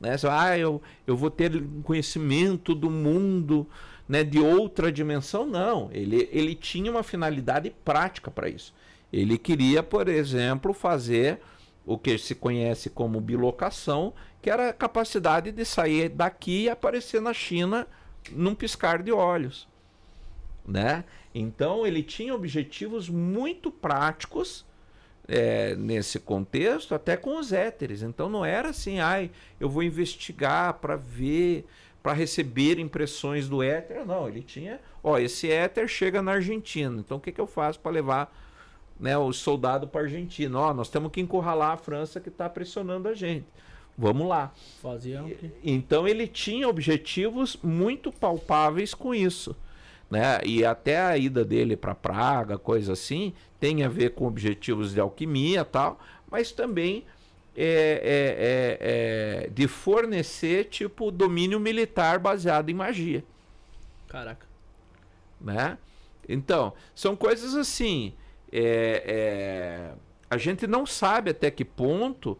Né? 0.00 0.16
Você, 0.16 0.28
ah, 0.30 0.56
eu, 0.56 0.80
eu 1.04 1.16
vou 1.16 1.28
ter 1.28 1.56
um 1.56 1.82
conhecimento 1.82 2.72
do 2.72 2.88
mundo 2.88 3.66
né, 4.08 4.22
de 4.22 4.38
outra 4.38 4.92
dimensão. 4.92 5.44
Não, 5.44 5.90
ele, 5.90 6.28
ele 6.30 6.54
tinha 6.54 6.88
uma 6.88 7.02
finalidade 7.02 7.74
prática 7.84 8.30
para 8.30 8.48
isso. 8.48 8.72
Ele 9.12 9.36
queria, 9.38 9.82
por 9.82 10.08
exemplo, 10.08 10.72
fazer 10.72 11.40
o 11.84 11.98
que 11.98 12.16
se 12.16 12.36
conhece 12.36 12.88
como 12.88 13.20
bilocação, 13.20 14.14
que 14.44 14.50
era 14.50 14.68
a 14.68 14.72
capacidade 14.74 15.50
de 15.50 15.64
sair 15.64 16.10
daqui 16.10 16.64
e 16.64 16.68
aparecer 16.68 17.18
na 17.18 17.32
China 17.32 17.86
num 18.30 18.54
piscar 18.54 19.02
de 19.02 19.10
olhos. 19.10 19.66
Né? 20.68 21.02
Então 21.34 21.86
ele 21.86 22.02
tinha 22.02 22.34
objetivos 22.34 23.08
muito 23.08 23.70
práticos 23.70 24.66
é, 25.26 25.74
nesse 25.76 26.20
contexto, 26.20 26.94
até 26.94 27.16
com 27.16 27.38
os 27.38 27.54
éteres. 27.54 28.02
Então 28.02 28.28
não 28.28 28.44
era 28.44 28.68
assim, 28.68 29.00
ai, 29.00 29.30
eu 29.58 29.66
vou 29.66 29.82
investigar 29.82 30.74
para 30.74 30.94
ver, 30.94 31.64
para 32.02 32.12
receber 32.12 32.78
impressões 32.78 33.48
do 33.48 33.62
éter. 33.62 34.04
Não, 34.04 34.28
ele 34.28 34.42
tinha, 34.42 34.78
ó, 35.02 35.16
esse 35.18 35.50
éter 35.50 35.88
chega 35.88 36.20
na 36.20 36.32
Argentina. 36.32 37.00
Então 37.00 37.16
o 37.16 37.20
que, 37.20 37.32
que 37.32 37.40
eu 37.40 37.46
faço 37.46 37.80
para 37.80 37.92
levar 37.92 38.30
né, 39.00 39.16
o 39.16 39.32
soldado 39.32 39.88
para 39.88 40.02
a 40.02 40.04
Argentina? 40.04 40.58
Ó, 40.58 40.74
nós 40.74 40.90
temos 40.90 41.10
que 41.10 41.22
encurralar 41.22 41.70
a 41.70 41.76
França 41.78 42.20
que 42.20 42.28
está 42.28 42.46
pressionando 42.46 43.08
a 43.08 43.14
gente. 43.14 43.46
Vamos 43.96 44.28
lá. 44.28 44.52
Fazia? 44.82 45.24
Então 45.62 46.06
ele 46.06 46.26
tinha 46.26 46.68
objetivos 46.68 47.56
muito 47.62 48.10
palpáveis 48.10 48.92
com 48.92 49.14
isso. 49.14 49.56
Né? 50.10 50.40
E 50.44 50.64
até 50.64 51.00
a 51.00 51.16
ida 51.16 51.44
dele 51.44 51.76
para 51.76 51.94
Praga, 51.94 52.58
coisa 52.58 52.92
assim, 52.92 53.32
tem 53.58 53.82
a 53.84 53.88
ver 53.88 54.10
com 54.10 54.26
objetivos 54.26 54.92
de 54.92 55.00
alquimia 55.00 55.64
tal, 55.64 55.98
mas 56.30 56.52
também 56.52 57.04
é, 57.56 57.64
é, 57.64 59.44
é, 59.44 59.44
é, 59.46 59.50
de 59.50 59.68
fornecer 59.68 60.64
tipo 60.64 61.10
domínio 61.10 61.60
militar 61.60 62.18
baseado 62.18 62.68
em 62.68 62.74
magia. 62.74 63.24
Caraca. 64.08 64.46
Né? 65.40 65.78
Então, 66.28 66.72
são 66.94 67.14
coisas 67.14 67.54
assim. 67.54 68.12
é, 68.52 69.02
é, 69.06 69.94
a 70.28 70.36
gente 70.36 70.66
não 70.66 70.84
sabe 70.84 71.30
até 71.30 71.50
que 71.50 71.64
ponto, 71.64 72.36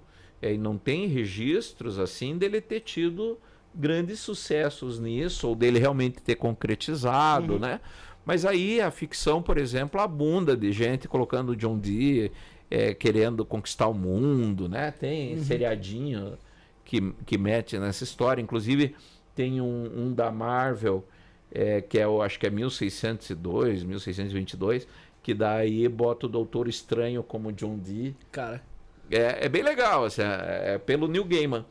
e 0.52 0.58
não 0.58 0.76
tem 0.76 1.06
registros 1.06 1.98
assim 1.98 2.36
dele 2.36 2.60
ter 2.60 2.80
tido 2.80 3.38
grandes 3.74 4.20
sucessos 4.20 5.00
nisso, 5.00 5.48
ou 5.48 5.54
dele 5.54 5.78
realmente 5.78 6.20
ter 6.20 6.36
concretizado, 6.36 7.58
né? 7.58 7.80
Mas 8.24 8.46
aí 8.46 8.80
a 8.80 8.90
ficção, 8.90 9.42
por 9.42 9.58
exemplo, 9.58 10.00
abunda 10.00 10.56
de 10.56 10.72
gente 10.72 11.08
colocando 11.08 11.56
John 11.56 11.78
Dee 11.78 12.30
é, 12.70 12.94
querendo 12.94 13.44
conquistar 13.44 13.88
o 13.88 13.94
mundo, 13.94 14.68
né? 14.68 14.90
Tem 14.90 15.38
seriadinho 15.42 16.38
que, 16.84 17.12
que 17.26 17.36
mete 17.36 17.78
nessa 17.78 18.04
história. 18.04 18.40
Inclusive, 18.40 18.94
tem 19.34 19.60
um, 19.60 19.90
um 19.94 20.12
da 20.12 20.30
Marvel, 20.30 21.04
é, 21.50 21.80
que 21.80 21.98
é, 21.98 22.04
eu 22.04 22.22
acho 22.22 22.38
que 22.38 22.46
é 22.46 22.50
1602, 22.50 23.84
1622, 23.84 24.88
que 25.22 25.34
daí 25.34 25.86
bota 25.88 26.26
o 26.26 26.28
Doutor 26.28 26.68
Estranho 26.68 27.22
como 27.22 27.52
John 27.52 27.78
Dee. 27.78 28.16
Cara, 28.32 28.62
É, 29.10 29.46
é 29.46 29.48
bem 29.48 29.62
legal, 29.62 30.04
assim, 30.04 30.22
é, 30.22 30.74
é 30.74 30.78
pelo 30.78 31.08
Neil 31.08 31.24
Gaiman, 31.24 31.64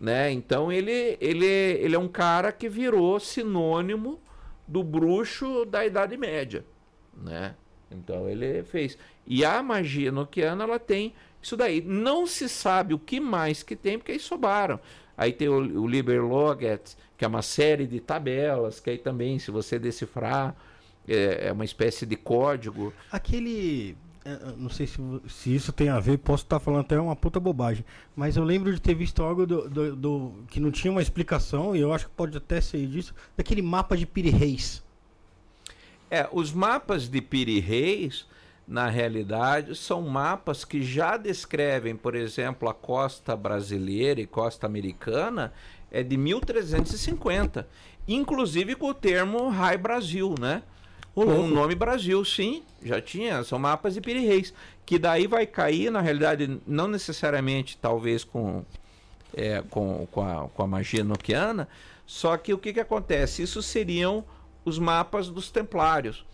né? 0.00 0.30
Então 0.30 0.70
ele, 0.72 1.16
ele, 1.20 1.46
ele 1.46 1.94
é 1.94 1.98
um 1.98 2.08
cara 2.08 2.52
que 2.52 2.68
virou 2.68 3.20
sinônimo 3.20 4.20
do 4.66 4.82
bruxo 4.82 5.64
da 5.64 5.84
Idade 5.84 6.16
Média, 6.16 6.64
né? 7.16 7.54
Então 7.90 8.28
ele 8.28 8.62
fez. 8.62 8.98
E 9.26 9.44
a 9.44 9.62
magia 9.62 10.12
noquiana, 10.12 10.64
ela 10.64 10.78
tem 10.78 11.14
isso 11.42 11.56
daí. 11.56 11.80
Não 11.80 12.26
se 12.26 12.48
sabe 12.48 12.94
o 12.94 12.98
que 12.98 13.20
mais 13.20 13.62
que 13.62 13.76
tem, 13.76 13.98
porque 13.98 14.12
aí 14.12 14.20
sobraram. 14.20 14.78
Aí 15.16 15.32
tem 15.32 15.48
o, 15.48 15.82
o 15.82 15.86
Liber 15.86 16.24
Loget, 16.24 16.96
que 17.16 17.24
é 17.24 17.28
uma 17.28 17.42
série 17.42 17.86
de 17.86 18.00
tabelas, 18.00 18.78
que 18.78 18.90
aí 18.90 18.98
também, 18.98 19.38
se 19.38 19.50
você 19.50 19.78
decifrar, 19.78 20.54
é, 21.08 21.48
é 21.48 21.52
uma 21.52 21.64
espécie 21.64 22.06
de 22.06 22.16
código. 22.16 22.92
Aquele. 23.10 23.96
É, 24.32 24.52
Não 24.56 24.68
sei 24.70 24.86
se, 24.86 24.96
se 25.28 25.54
isso 25.54 25.72
tem 25.72 25.88
a 25.88 25.98
ver, 26.00 26.18
posso 26.18 26.44
estar 26.44 26.58
falando 26.60 26.80
até 26.82 26.98
uma 27.00 27.16
puta 27.16 27.38
bobagem. 27.40 27.84
Mas 28.16 28.36
eu 28.36 28.44
lembro 28.44 28.72
de 28.74 28.80
ter 28.80 28.94
visto 28.94 29.22
algo 29.22 29.46
do, 29.46 29.68
do- 29.68 29.96
do- 29.96 30.32
que 30.48 30.60
não 30.60 30.70
tinha 30.70 30.90
uma 30.90 31.02
explicação, 31.02 31.74
e 31.74 31.80
eu 31.80 31.92
acho 31.92 32.06
que 32.06 32.12
pode 32.14 32.36
até 32.36 32.60
ser 32.60 32.86
disso, 32.86 33.14
daquele 33.36 33.62
mapa 33.62 33.96
de 33.96 34.06
Piri 34.06 34.30
Reis. 34.30 34.82
É, 36.10 36.28
os 36.32 36.52
mapas 36.52 37.08
de 37.08 37.20
Piri 37.20 37.60
Reis, 37.60 38.26
na 38.66 38.88
realidade, 38.88 39.74
são 39.76 40.02
mapas 40.02 40.64
que 40.64 40.82
já 40.82 41.16
descrevem, 41.16 41.94
por 41.96 42.14
exemplo, 42.14 42.68
a 42.68 42.74
costa 42.74 43.36
brasileira 43.36 44.20
e 44.20 44.26
costa 44.26 44.66
americana, 44.66 45.52
é 45.90 46.02
de 46.02 46.16
1350. 46.16 47.68
Inclusive 48.06 48.74
com 48.74 48.88
o 48.88 48.94
termo 48.94 49.48
Rai 49.48 49.76
Brasil, 49.76 50.34
né? 50.40 50.62
Com 51.24 51.40
o 51.40 51.48
nome 51.48 51.74
Brasil, 51.74 52.24
sim, 52.24 52.62
já 52.82 53.00
tinha, 53.00 53.42
são 53.42 53.58
mapas 53.58 53.94
de 53.94 54.00
Piri 54.00 54.26
Reis. 54.26 54.52
Que 54.86 54.98
daí 54.98 55.26
vai 55.26 55.46
cair, 55.46 55.90
na 55.90 56.00
realidade, 56.00 56.60
não 56.66 56.88
necessariamente, 56.88 57.76
talvez, 57.76 58.24
com, 58.24 58.64
é, 59.34 59.62
com, 59.68 60.06
com, 60.10 60.22
a, 60.22 60.48
com 60.48 60.62
a 60.62 60.66
magia 60.66 61.04
noquiana, 61.04 61.68
só 62.06 62.36
que 62.36 62.54
o 62.54 62.58
que, 62.58 62.72
que 62.72 62.80
acontece? 62.80 63.42
Isso 63.42 63.62
seriam 63.62 64.24
os 64.64 64.78
mapas 64.78 65.28
dos 65.28 65.50
templários. 65.50 66.24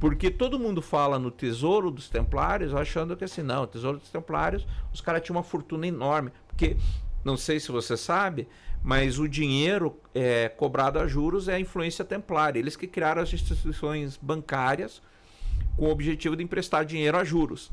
Porque 0.00 0.30
todo 0.30 0.58
mundo 0.58 0.80
fala 0.80 1.18
no 1.18 1.30
tesouro 1.30 1.90
dos 1.90 2.08
templários 2.08 2.74
achando 2.74 3.14
que 3.14 3.24
assim, 3.24 3.42
não, 3.42 3.64
o 3.64 3.66
tesouro 3.66 3.98
dos 3.98 4.08
templários, 4.08 4.66
os 4.92 5.00
caras 5.00 5.22
tinham 5.22 5.36
uma 5.36 5.42
fortuna 5.42 5.86
enorme. 5.86 6.32
Porque, 6.48 6.76
não 7.24 7.36
sei 7.36 7.60
se 7.60 7.70
você 7.70 7.96
sabe, 7.96 8.48
mas 8.82 9.18
o 9.18 9.28
dinheiro 9.28 9.98
é, 10.14 10.48
cobrado 10.48 10.98
a 10.98 11.06
juros 11.06 11.48
é 11.48 11.54
a 11.54 11.60
influência 11.60 12.04
templária. 12.04 12.58
Eles 12.58 12.76
que 12.76 12.86
criaram 12.86 13.22
as 13.22 13.32
instituições 13.32 14.16
bancárias 14.16 15.02
com 15.76 15.86
o 15.86 15.90
objetivo 15.90 16.36
de 16.36 16.42
emprestar 16.42 16.84
dinheiro 16.84 17.16
a 17.16 17.24
juros, 17.24 17.70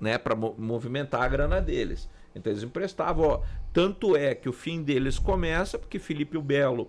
né, 0.00 0.18
para 0.18 0.34
movimentar 0.34 1.22
a 1.22 1.28
grana 1.28 1.60
deles. 1.60 2.08
Então 2.34 2.52
eles 2.52 2.62
emprestavam, 2.62 3.24
ó, 3.24 3.40
tanto 3.72 4.16
é 4.16 4.34
que 4.34 4.48
o 4.48 4.52
fim 4.52 4.82
deles 4.82 5.18
começa 5.18 5.78
porque 5.78 5.98
Filipe 5.98 6.36
o 6.36 6.42
Belo 6.42 6.88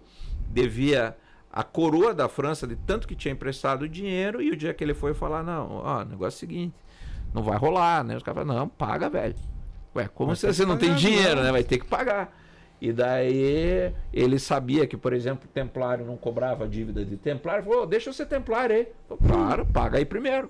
devia 0.50 1.16
a 1.52 1.64
coroa 1.64 2.14
da 2.14 2.30
França 2.30 2.66
de 2.66 2.76
tanto 2.76 3.08
que 3.08 3.16
tinha 3.16 3.34
emprestado 3.34 3.88
dinheiro 3.90 4.42
e 4.42 4.52
o 4.52 4.56
dia 4.56 4.74
que 4.74 4.84
ele 4.84 4.94
foi 4.94 5.14
falar, 5.14 5.44
não, 5.44 5.70
ó, 5.78 6.06
negócio 6.06 6.38
é 6.38 6.38
o 6.38 6.40
seguinte, 6.40 6.76
não 7.34 7.44
vai 7.44 7.58
rolar, 7.58 8.04
né? 8.04 8.16
Os 8.16 8.24
caras 8.24 8.44
falaram, 8.44 8.62
não, 8.62 8.70
paga, 8.70 9.10
velho. 9.10 9.36
Ué, 9.96 10.10
como 10.14 10.36
se 10.36 10.48
ter 10.48 10.54
você 10.54 10.66
não 10.66 10.78
tem 10.78 10.94
dinheiro, 10.96 11.38
não. 11.38 11.44
né? 11.44 11.52
Vai 11.52 11.64
ter 11.64 11.78
que 11.78 11.86
pagar. 11.86 12.38
E 12.80 12.92
daí 12.92 13.94
ele 14.12 14.40
sabia 14.40 14.88
que, 14.88 14.98
por 14.98 15.14
exemplo, 15.14 15.46
o 15.46 15.52
templário 15.54 16.06
não 16.06 16.18
cobrava 16.18 16.68
dívida 16.68 17.06
de 17.06 17.16
templário. 17.18 17.64
Falou, 17.64 17.84
"Ô, 17.84 17.86
deixa 17.86 18.10
eu 18.10 18.14
ser 18.14 18.26
templário 18.26 18.76
aí. 18.76 18.88
Claro, 19.28 19.66
paga 19.68 19.98
aí 20.00 20.06
primeiro. 20.06 20.50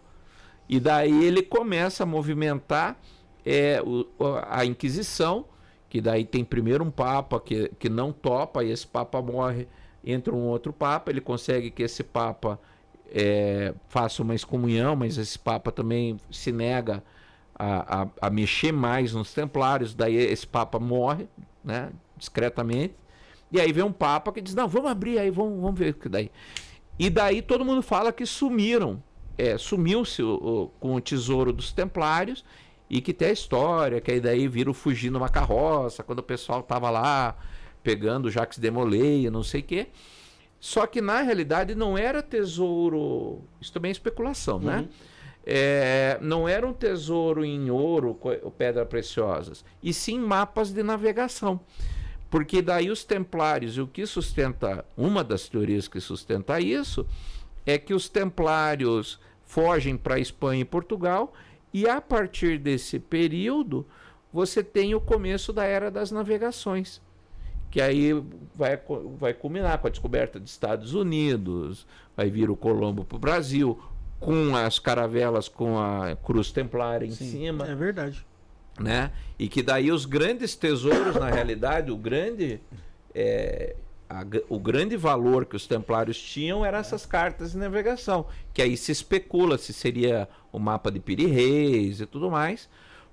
E 0.69 0.79
daí 0.79 1.25
ele 1.25 1.41
começa 1.41 2.03
a 2.03 2.05
movimentar 2.05 2.97
é, 3.45 3.81
o- 3.83 4.05
a 4.47 4.63
Inquisição, 4.63 5.45
que 5.89 5.99
daí 5.99 6.23
tem 6.23 6.45
primeiro 6.45 6.83
um 6.83 6.91
papa 6.91 7.39
que, 7.39 7.69
que 7.79 7.89
não 7.89 8.13
topa, 8.13 8.63
e 8.63 8.69
esse 8.71 8.85
papa 8.87 9.19
morre, 9.21 9.67
entra 10.05 10.31
um 10.33 10.43
outro 10.45 10.71
papa, 10.71 11.09
ele 11.11 11.19
consegue 11.19 11.71
que 11.71 11.81
esse 11.83 12.03
papa 12.03 12.59
é, 13.13 13.73
faça 13.89 14.21
uma 14.21 14.35
excomunhão, 14.35 14.95
mas 14.95 15.17
esse 15.17 15.37
papa 15.39 15.71
também 15.71 16.17
se 16.31 16.51
nega 16.51 17.03
a, 17.61 18.01
a, 18.01 18.07
a 18.27 18.29
mexer 18.31 18.71
mais 18.71 19.13
nos 19.13 19.31
templários, 19.33 19.93
daí 19.93 20.15
esse 20.15 20.47
papa 20.47 20.79
morre, 20.79 21.27
né, 21.63 21.91
discretamente, 22.17 22.95
e 23.51 23.61
aí 23.61 23.71
vem 23.71 23.83
um 23.83 23.91
papa 23.91 24.31
que 24.31 24.41
diz, 24.41 24.55
não, 24.55 24.67
vamos 24.67 24.89
abrir 24.89 25.19
aí, 25.19 25.29
vamos, 25.29 25.61
vamos 25.61 25.77
ver 25.77 25.91
o 25.91 25.93
que 25.93 26.09
daí. 26.09 26.31
E 26.97 27.07
daí 27.07 27.41
todo 27.41 27.63
mundo 27.63 27.83
fala 27.83 28.11
que 28.11 28.25
sumiram, 28.25 29.03
é, 29.37 29.57
sumiu-se 29.59 30.23
com 30.79 30.95
o 30.95 31.01
tesouro 31.01 31.53
dos 31.53 31.71
templários, 31.71 32.43
e 32.89 32.99
que 32.99 33.13
tem 33.13 33.29
a 33.29 33.31
história, 33.31 34.01
que 34.01 34.11
aí 34.11 34.19
daí 34.19 34.47
viram 34.47 34.73
fugir 34.73 35.11
numa 35.11 35.29
carroça, 35.29 36.03
quando 36.03 36.19
o 36.19 36.23
pessoal 36.23 36.63
tava 36.63 36.89
lá 36.89 37.37
pegando 37.83 38.29
Jacques 38.29 38.57
Demolay, 38.57 39.29
não 39.29 39.43
sei 39.43 39.61
o 39.61 39.63
quê. 39.63 39.87
Só 40.59 40.85
que 40.85 40.99
na 40.99 41.21
realidade 41.21 41.73
não 41.73 41.97
era 41.97 42.21
tesouro. 42.21 43.41
Isso 43.59 43.71
também 43.71 43.89
é 43.89 43.91
especulação, 43.93 44.59
né? 44.59 44.87
É, 45.45 46.17
não 46.21 46.47
era 46.47 46.67
um 46.67 46.73
tesouro 46.73 47.43
em 47.43 47.71
ouro, 47.71 48.17
pedras 48.57 48.87
preciosas, 48.87 49.65
e 49.81 49.93
sim 49.93 50.19
mapas 50.19 50.71
de 50.71 50.83
navegação. 50.83 51.59
Porque 52.29 52.61
daí 52.61 52.89
os 52.89 53.03
templários, 53.03 53.75
e 53.75 53.81
o 53.81 53.87
que 53.87 54.05
sustenta, 54.05 54.85
uma 54.95 55.23
das 55.23 55.49
teorias 55.49 55.87
que 55.87 55.99
sustenta 55.99 56.59
isso, 56.59 57.05
é 57.65 57.77
que 57.77 57.93
os 57.93 58.07
templários 58.07 59.19
fogem 59.45 59.97
para 59.97 60.19
Espanha 60.19 60.61
e 60.61 60.65
Portugal, 60.65 61.33
e 61.73 61.87
a 61.87 61.99
partir 61.99 62.57
desse 62.57 62.99
período 62.99 63.85
você 64.31 64.63
tem 64.63 64.95
o 64.95 65.01
começo 65.01 65.51
da 65.51 65.65
era 65.65 65.91
das 65.91 66.11
navegações 66.11 67.01
que 67.71 67.79
aí 67.79 68.11
vai, 68.53 68.77
vai 69.17 69.33
culminar 69.33 69.77
com 69.79 69.87
a 69.87 69.89
descoberta 69.89 70.37
dos 70.37 70.51
Estados 70.51 70.93
Unidos, 70.93 71.87
vai 72.15 72.29
vir 72.29 72.49
o 72.49 72.55
Colombo 72.55 73.05
para 73.05 73.15
o 73.15 73.19
Brasil, 73.19 73.79
com 74.21 74.55
as 74.55 74.79
caravelas 74.79 75.49
com 75.49 75.77
a 75.77 76.15
cruz 76.23 76.51
templária 76.51 77.05
em 77.05 77.11
cima, 77.11 77.67
É 77.67 77.75
verdade. 77.75 78.25
né? 78.79 79.11
E 79.37 79.49
que 79.49 79.61
daí 79.61 79.91
os 79.91 80.05
grandes 80.05 80.55
tesouros, 80.55 81.15
na 81.15 81.29
realidade, 81.29 81.91
o 81.91 81.97
grande, 81.97 82.61
é, 83.13 83.75
a 84.09 84.23
o 84.47 84.59
grande 84.59 84.95
valor 84.95 85.45
que 85.45 85.55
os 85.55 85.65
templários 85.67 86.21
tinham 86.21 86.63
eram 86.63 86.77
essas 86.77 87.05
cartas 87.05 87.51
de 87.53 87.57
navegação, 87.57 88.25
que 88.53 88.61
aí 88.61 88.77
se 88.77 88.91
especula 88.91 89.57
se 89.57 89.73
seria 89.73 90.29
o 90.51 90.59
mapa 90.59 90.91
de 90.91 90.99
Piri 90.99 91.25
Reis 91.25 91.99
e 91.99 92.05
tudo 92.05 92.29
mais, 92.29 92.69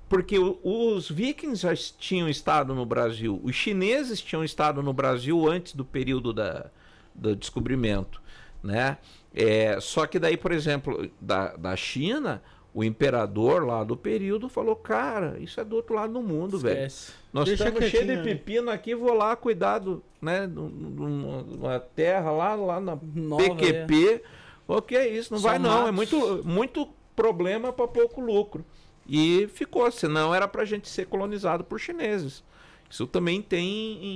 porque 0.08 0.38
o- 0.38 0.58
os 0.62 1.08
vikings 1.10 1.62
já 1.62 1.74
tinham 1.98 2.28
estado 2.28 2.74
no 2.74 2.84
Brasil, 2.84 3.40
os 3.42 3.54
chineses 3.54 4.20
tinham 4.20 4.44
estado 4.44 4.82
no 4.82 4.92
Brasil 4.92 5.48
antes 5.48 5.74
do 5.74 5.84
período 5.84 6.32
da, 6.32 6.66
do 7.14 7.34
descobrimento, 7.36 8.20
né? 8.62 8.98
É, 9.34 9.78
só 9.80 10.06
que 10.06 10.18
daí, 10.18 10.36
por 10.36 10.52
exemplo, 10.52 11.08
da, 11.20 11.56
da 11.56 11.76
China, 11.76 12.42
o 12.74 12.82
imperador 12.82 13.64
lá 13.64 13.84
do 13.84 13.96
período 13.96 14.48
falou, 14.48 14.74
cara, 14.76 15.36
isso 15.38 15.60
é 15.60 15.64
do 15.64 15.76
outro 15.76 15.94
lado 15.94 16.12
do 16.12 16.22
mundo, 16.22 16.58
velho. 16.58 16.90
Nós 17.32 17.44
Deixa 17.46 17.64
estamos 17.68 17.84
cheios 17.90 18.06
de 18.06 18.16
né? 18.16 18.22
pepino 18.22 18.70
aqui, 18.70 18.94
vou 18.94 19.12
lá 19.14 19.36
cuidar 19.36 19.78
do, 19.78 20.02
né, 20.20 20.46
num- 20.46 20.68
numa 20.68 21.42
numa 21.42 21.80
terra 21.80 22.30
lá, 22.30 22.54
lá 22.54 22.80
na 22.80 22.98
Nova, 23.14 23.42
PQP. 23.42 24.22
O 24.66 24.82
que 24.82 24.96
é 24.96 25.08
isso? 25.08 25.32
Não 25.32 25.40
Só 25.40 25.48
vai 25.48 25.58
não, 25.58 25.86
é 25.88 25.92
matos. 25.92 25.94
muito, 26.12 26.44
muito 26.46 26.88
problema 27.16 27.72
para 27.72 27.86
pouco 27.88 28.20
lucro. 28.20 28.64
E 29.08 29.48
ficou, 29.54 29.90
senão 29.90 30.34
era 30.34 30.46
pra 30.46 30.64
gente 30.64 30.88
ser 30.88 31.06
colonizado 31.06 31.64
por 31.64 31.78
chineses. 31.80 32.42
Isso 32.90 33.06
também 33.06 33.42
tem 33.42 33.66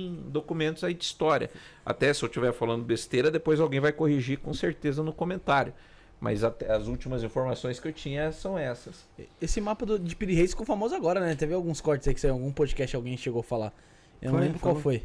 em 0.07 0.23
documentos 0.29 0.83
aí 0.83 0.93
de 0.93 1.03
história. 1.03 1.49
Até 1.85 2.13
se 2.13 2.23
eu 2.23 2.27
estiver 2.27 2.51
falando 2.53 2.83
besteira, 2.83 3.29
depois 3.29 3.59
alguém 3.59 3.79
vai 3.79 3.91
corrigir 3.91 4.39
com 4.39 4.53
certeza 4.53 5.03
no 5.03 5.13
comentário. 5.13 5.73
Mas 6.19 6.43
até 6.43 6.71
as 6.71 6.87
últimas 6.87 7.21
informações 7.23 7.79
que 7.79 7.87
eu 7.87 7.93
tinha 7.93 8.31
são 8.31 8.57
essas. 8.57 9.05
Esse 9.41 9.59
mapa 9.59 9.85
do, 9.85 9.99
de 9.99 10.15
Piri 10.15 10.33
Reis 10.33 10.51
ficou 10.51 10.65
famoso 10.65 10.95
agora, 10.95 11.19
né? 11.19 11.35
Teve 11.35 11.53
alguns 11.53 11.81
cortes 11.81 12.07
aí 12.07 12.13
que 12.13 12.19
saiu, 12.21 12.33
algum 12.33 12.51
podcast 12.51 12.95
alguém 12.95 13.17
chegou 13.17 13.41
a 13.41 13.43
falar. 13.43 13.73
Eu 14.21 14.31
não 14.31 14.37
Foi, 14.39 14.45
lembro 14.47 14.59
qual 14.61 14.73
falou. 14.75 14.81
foi. 14.83 15.03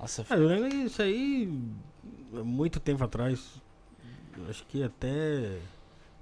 Nossa, 0.00 0.24
Ah, 0.30 0.36
eu 0.36 0.46
lembro 0.46 0.68
isso 0.68 1.02
aí 1.02 1.52
há 2.34 2.44
muito 2.44 2.78
tempo 2.78 3.02
atrás. 3.02 3.60
Acho 4.48 4.64
que 4.66 4.80
até 4.82 5.58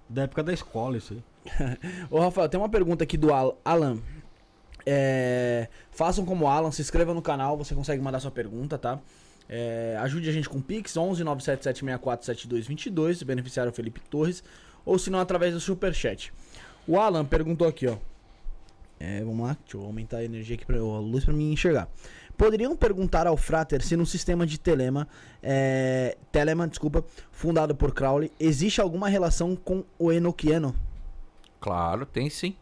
da 0.09 0.23
época 0.23 0.43
da 0.43 0.53
escola 0.53 0.97
isso 0.97 1.13
aí. 1.13 1.23
Ô, 2.11 2.19
Rafael, 2.19 2.49
tem 2.49 2.59
uma 2.59 2.71
pergunta 2.71 3.05
aqui 3.05 3.19
do 3.19 3.33
Al- 3.35 3.61
Alan. 3.63 3.99
É, 4.89 5.69
façam 5.91 6.25
como 6.25 6.45
o 6.45 6.49
Alan, 6.49 6.71
se 6.71 6.81
inscreva 6.81 7.13
no 7.13 7.21
canal, 7.21 7.57
você 7.57 7.75
consegue 7.75 8.01
mandar 8.01 8.21
sua 8.21 8.31
pergunta, 8.31 8.79
tá? 8.79 9.01
É, 9.49 9.97
ajude 10.01 10.29
a 10.29 10.33
gente 10.33 10.49
com 10.49 10.61
Pix, 10.61 10.97
11 10.97 11.25
97764 11.25 12.25
7222, 12.27 13.23
beneficiário 13.25 13.73
Felipe 13.73 14.01
Torres, 14.09 14.45
ou 14.85 14.99
se 14.99 15.11
não, 15.11 15.19
através 15.19 15.53
do 15.53 15.61
Superchat. 15.61 16.33
O 16.87 16.99
Alan 16.99 17.25
perguntou 17.25 17.67
aqui, 17.67 17.89
ó. 17.89 17.97
É, 18.99 19.23
vamos 19.23 19.47
lá, 19.47 19.57
deixa 19.63 19.77
eu 19.77 19.85
aumentar 19.85 20.19
a 20.19 20.25
energia 20.25 20.55
aqui, 20.55 20.65
pra, 20.65 20.79
a 20.79 21.01
luz 21.01 21.25
pra 21.25 21.35
mim 21.35 21.53
enxergar. 21.53 21.89
Poderiam 22.37 22.77
perguntar 22.77 23.27
ao 23.27 23.37
Frater 23.37 23.83
se 23.83 23.97
no 23.97 24.07
sistema 24.07 24.47
de 24.47 24.59
Telema, 24.59 25.09
é, 25.43 26.17
Telemann, 26.31 26.69
desculpa, 26.69 27.05
fundado 27.33 27.75
por 27.75 27.93
Crowley, 27.93 28.31
existe 28.39 28.81
alguma 28.81 29.09
relação 29.09 29.57
com 29.57 29.85
o 29.99 30.13
Enochiano? 30.13 30.75
Claro, 31.61 32.07
tem 32.07 32.31
sim. 32.31 32.55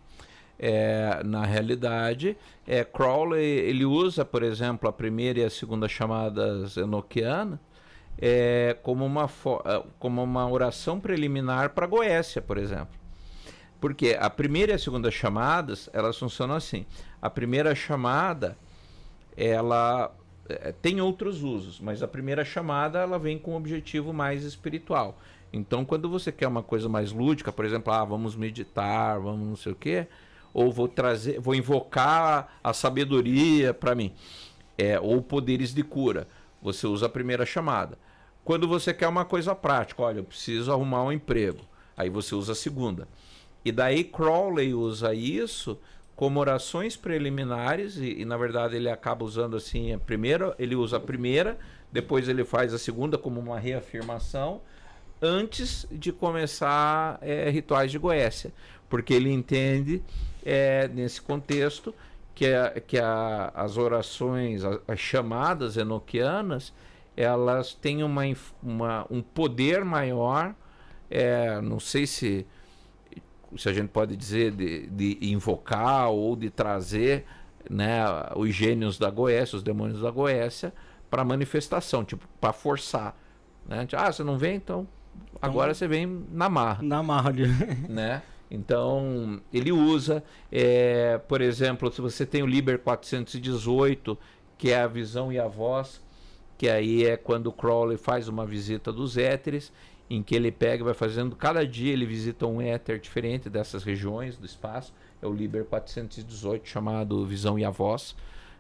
É, 0.67 1.23
na 1.25 1.45
realidade, 1.45 2.39
é, 2.67 2.83
Crowley 2.83 3.45
ele 3.45 3.85
usa, 3.85 4.25
por 4.25 4.43
exemplo, 4.43 4.89
a 4.89 4.93
primeira 4.93 5.41
e 5.41 5.45
a 5.45 5.51
segunda 5.51 5.87
chamadas 5.87 6.79
enoquiana 6.79 7.61
é, 8.19 8.77
como, 8.83 9.05
uma 9.05 9.25
é, 9.25 9.83
como 9.99 10.23
uma 10.23 10.49
oração 10.49 10.99
preliminar 10.99 11.71
para 11.71 11.87
Goécia, 11.87 12.41
por 12.41 12.57
exemplo. 12.57 12.99
Porque 13.81 14.17
a 14.19 14.31
primeira 14.31 14.73
e 14.73 14.75
a 14.75 14.79
segunda 14.79 15.11
chamadas, 15.11 15.91
elas 15.93 16.19
funcionam 16.19 16.55
assim. 16.55 16.87
A 17.21 17.29
primeira 17.29 17.75
chamada, 17.75 18.57
ela 19.37 20.15
é, 20.49 20.73
tem 20.73 21.01
outros 21.01 21.43
usos, 21.43 21.79
mas 21.79 22.03
a 22.03 22.09
primeira 22.09 22.45
chamada 22.45 23.01
ela 23.01 23.19
vem 23.19 23.39
com 23.39 23.53
um 23.53 23.57
objetivo 23.57 24.13
mais 24.13 24.45
espiritual. 24.45 25.19
Então, 25.53 25.85
quando 25.85 26.09
você 26.09 26.33
quer 26.33 26.49
uma 26.49 26.63
coisa 26.63 26.89
mais 26.89 27.13
lúdica, 27.13 27.53
por 27.53 27.65
exemplo, 27.65 27.93
ah, 27.93 28.05
vamos 28.05 28.35
meditar, 28.35 29.21
vamos 29.21 29.47
não 29.47 29.57
sei 29.57 29.73
o 29.73 29.77
quê, 29.77 30.09
ou 30.55 30.73
vou 30.73 30.87
trazer, 30.87 31.41
vou 31.41 31.55
invocar 31.55 32.57
a 32.63 32.73
sabedoria 32.73 33.75
para 33.75 33.95
mim, 33.95 34.15
é, 34.79 34.99
ou 35.01 35.21
poderes 35.21 35.75
de 35.75 35.83
cura, 35.83 36.29
você 36.63 36.87
usa 36.87 37.07
a 37.07 37.09
primeira 37.09 37.45
chamada. 37.45 37.99
Quando 38.45 38.69
você 38.69 38.95
quer 38.95 39.09
uma 39.09 39.25
coisa 39.25 39.55
prática, 39.55 40.03
olha, 40.03 40.19
eu 40.19 40.25
preciso 40.25 40.71
arrumar 40.71 41.03
um 41.03 41.13
emprego, 41.13 41.61
aí 41.97 42.09
você 42.09 42.35
usa 42.35 42.53
a 42.53 42.55
segunda. 42.55 43.09
E 43.65 43.73
daí 43.73 44.05
Crowley 44.05 44.73
usa 44.73 45.13
isso 45.13 45.79
como 46.15 46.39
orações 46.39 46.97
preliminares 46.97 47.97
e, 47.97 48.21
e, 48.21 48.25
na 48.25 48.37
verdade 48.37 48.77
ele 48.77 48.89
acaba 48.89 49.25
usando 49.25 49.57
assim 49.57 49.93
a 49.93 49.99
primeira, 49.99 50.55
ele 50.59 50.77
usa 50.77 50.99
a 50.99 51.01
primeira, 51.01 51.59
depois 51.91 52.29
ele 52.29 52.45
faz 52.45 52.73
a 52.73 52.79
segunda 52.79 53.19
como 53.19 53.41
uma 53.41 53.59
reafirmação 53.59 54.61
antes 55.21 55.87
de 55.91 56.13
começar 56.13 57.19
é, 57.23 57.49
rituais 57.51 57.91
de 57.91 57.99
Goécia, 57.99 58.53
porque 58.89 59.15
ele 59.15 59.33
entende 59.33 60.03
é, 60.45 60.87
nesse 60.89 61.21
contexto 61.23 61.95
que, 62.35 62.47
que 62.87 62.99
a, 62.99 63.53
as 63.55 63.77
orações, 63.77 64.65
a- 64.65 64.81
as 64.89 64.99
chamadas 65.01 65.77
enoquianas, 65.77 66.73
elas 67.17 67.75
têm 67.75 68.03
uma, 68.03 68.23
uma- 68.63 69.07
um 69.11 69.23
poder 69.23 69.85
maior, 69.85 70.55
é, 71.11 71.61
não 71.61 71.79
sei 71.81 72.07
se 72.07 72.47
se 73.57 73.69
a 73.69 73.73
gente 73.73 73.89
pode 73.89 74.17
dizer, 74.17 74.51
de, 74.51 74.87
de 74.89 75.19
invocar 75.31 76.09
ou 76.11 76.35
de 76.35 76.51
trazer 76.51 77.25
né, 77.71 78.01
os 78.35 78.53
gênios 78.53 78.99
da 78.99 79.09
Goécia, 79.11 79.57
os 79.57 79.63
demônios 79.63 80.01
da 80.01 80.11
Goécia, 80.11 80.73
para 81.09 81.25
manifestação, 81.25 82.05
tipo, 82.05 82.27
para 82.41 82.53
forçar. 82.53 83.17
Né? 83.65 83.87
Tipo, 83.87 84.03
Ah, 84.03 84.11
você 84.13 84.25
não 84.25 84.37
vem? 84.37 84.57
Então 84.57 84.89
agora 85.41 85.73
você 85.73 85.87
vem 85.87 86.27
na 86.33 86.49
marra 86.49 86.83
Na 86.83 87.01
marra 87.01 87.33
né? 87.89 88.23
Então, 88.55 89.41
ele 89.53 89.73
usa, 89.73 90.23
é, 90.51 91.19
por 91.19 91.41
exemplo, 91.41 91.93
se 91.93 92.01
você 92.01 92.25
tem 92.25 92.41
o 92.41 92.47
Liber 92.47 92.79
418, 92.79 94.17
que 94.57 94.71
é 94.71 94.81
a 94.81 94.87
visão 94.87 95.33
e 95.33 95.41
a 95.41 95.49
voz, 95.49 96.01
que 96.57 96.69
aí 96.69 97.05
é 97.05 97.17
quando 97.17 97.49
o 97.49 97.53
Crowley 97.53 97.99
faz 97.99 98.29
uma 98.29 98.47
visita 98.47 98.93
dos 98.93 99.17
éteres, 99.17 99.73
em 100.09 100.23
que 100.23 100.37
ele 100.37 100.53
pega 100.53 100.85
vai 100.85 100.95
fazendo, 100.95 101.35
cada 101.35 101.67
dia 101.67 101.93
ele 101.93 102.07
visita 102.07 102.47
um 102.47 102.61
éter 102.61 103.01
diferente 103.01 103.51
dessas 103.51 103.83
regiões 103.83 104.37
do 104.37 104.47
espaço, 104.47 104.95
é 105.21 105.27
o 105.27 105.33
Liber 105.33 105.65
418, 105.65 106.69
chamado 106.69 107.27
Visão 107.27 107.59
e 107.59 107.65
a 107.65 107.71
Voz, 107.71 108.15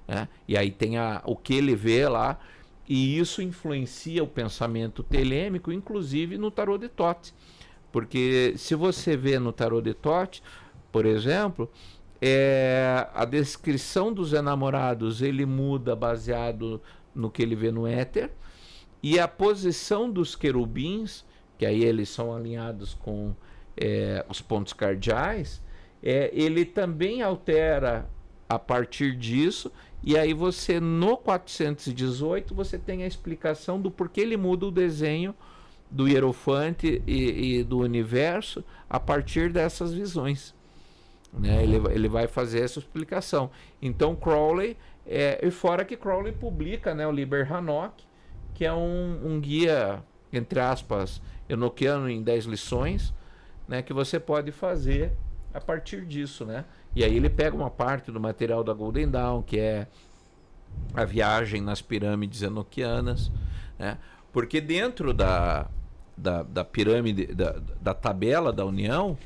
né? 0.09 0.29
e 0.49 0.57
aí 0.57 0.73
tem 0.73 0.99
a, 0.99 1.23
o 1.25 1.37
que 1.37 1.55
ele 1.55 1.77
vê 1.77 2.09
lá, 2.09 2.41
e 2.89 3.17
isso 3.17 3.41
influencia 3.41 4.25
o 4.25 4.27
pensamento 4.27 5.05
telêmico, 5.05 5.71
inclusive 5.71 6.37
no 6.37 6.51
tarô 6.51 6.77
de 6.77 6.89
Tote. 6.89 7.33
Porque 7.95 8.55
se 8.57 8.75
você 8.75 9.17
vê 9.17 9.39
no 9.39 9.53
tarô 9.53 9.81
de 9.81 9.95
Tote, 9.95 10.43
por 10.91 11.07
exemplo, 11.07 11.71
é, 12.21 13.07
a 13.15 13.25
descrição 13.25 14.13
dos 14.13 14.33
enamorados 14.33 15.23
ele 15.23 15.47
muda 15.47 15.95
baseado 15.95 16.83
no 17.15 17.31
que 17.31 17.41
ele 17.41 17.55
vê 17.55 17.71
no 17.71 17.87
éter, 17.87 18.33
e 19.01 19.21
a 19.21 19.29
posição 19.29 20.11
dos 20.11 20.35
querubins, 20.35 21.25
que 21.57 21.65
aí 21.65 21.85
eles 21.85 22.09
são 22.09 22.35
alinhados 22.35 22.95
com 22.95 23.33
é, 23.77 24.27
os 24.29 24.43
pontos 24.43 24.73
cardeais, 24.73 25.63
é, 26.03 26.33
ele 26.35 26.65
também 26.65 27.23
altera 27.23 28.11
a 28.49 28.59
partir 28.59 29.17
disso, 29.17 29.71
e 30.03 30.19
aí 30.19 30.35
você 30.35 30.81
no 30.81 31.17
418 31.17 32.57
você 32.57 32.77
tem 32.77 33.05
a 33.05 33.07
explicação 33.07 33.81
do 33.81 33.89
porquê 33.89 34.23
ele 34.23 34.37
muda 34.37 34.67
o 34.67 34.73
desenho 34.73 35.33
do 35.95 36.09
Hierofante 36.09 37.01
e, 37.07 37.59
e 37.59 37.63
do 37.63 37.79
universo 37.79 38.65
a 38.91 38.99
partir 38.99 39.53
dessas 39.53 39.95
visões. 39.95 40.53
Né? 41.33 41.63
Ele, 41.63 41.77
ele 41.93 42.09
vai 42.09 42.27
fazer 42.27 42.63
essa 42.63 42.81
explicação. 42.81 43.49
Então 43.81 44.17
Crowley, 44.17 44.77
é, 45.07 45.39
e 45.41 45.53
fora 45.53 45.85
que 45.85 45.97
Crowley 45.97 46.33
publica 46.33 46.93
né, 46.97 47.07
o 47.07 47.13
Liber 47.13 47.51
Hanok, 47.51 48.05
que 48.55 48.65
é 48.65 48.73
um, 48.73 49.21
um 49.25 49.41
guia, 49.41 50.03
entre 50.33 50.59
aspas, 50.59 51.23
enoquiano 51.49 52.11
em 52.11 52.21
10 52.21 52.47
lições, 52.47 53.15
né, 53.69 53.81
que 53.81 53.93
você 53.93 54.19
pode 54.19 54.51
fazer 54.51 55.13
a 55.53 55.61
partir 55.61 56.05
disso. 56.05 56.45
Né? 56.45 56.65
E 56.93 57.05
aí 57.05 57.15
ele 57.15 57.31
pega 57.31 57.55
uma 57.55 57.71
parte 57.71 58.11
do 58.11 58.19
material 58.19 58.65
da 58.65 58.73
Golden 58.73 59.09
Dawn, 59.09 59.43
que 59.43 59.61
é 59.61 59.87
a 60.93 61.05
viagem 61.05 61.61
nas 61.61 61.81
pirâmides 61.81 62.43
enoquianas, 62.43 63.31
né? 63.79 63.97
porque 64.33 64.61
dentro 64.61 65.15
da, 65.15 65.71
da, 66.17 66.43
da 66.43 66.65
pirâmide, 66.65 67.27
da, 67.27 67.57
da 67.81 67.95
tabela 67.95 68.53
da 68.53 68.65
União, 68.65 69.17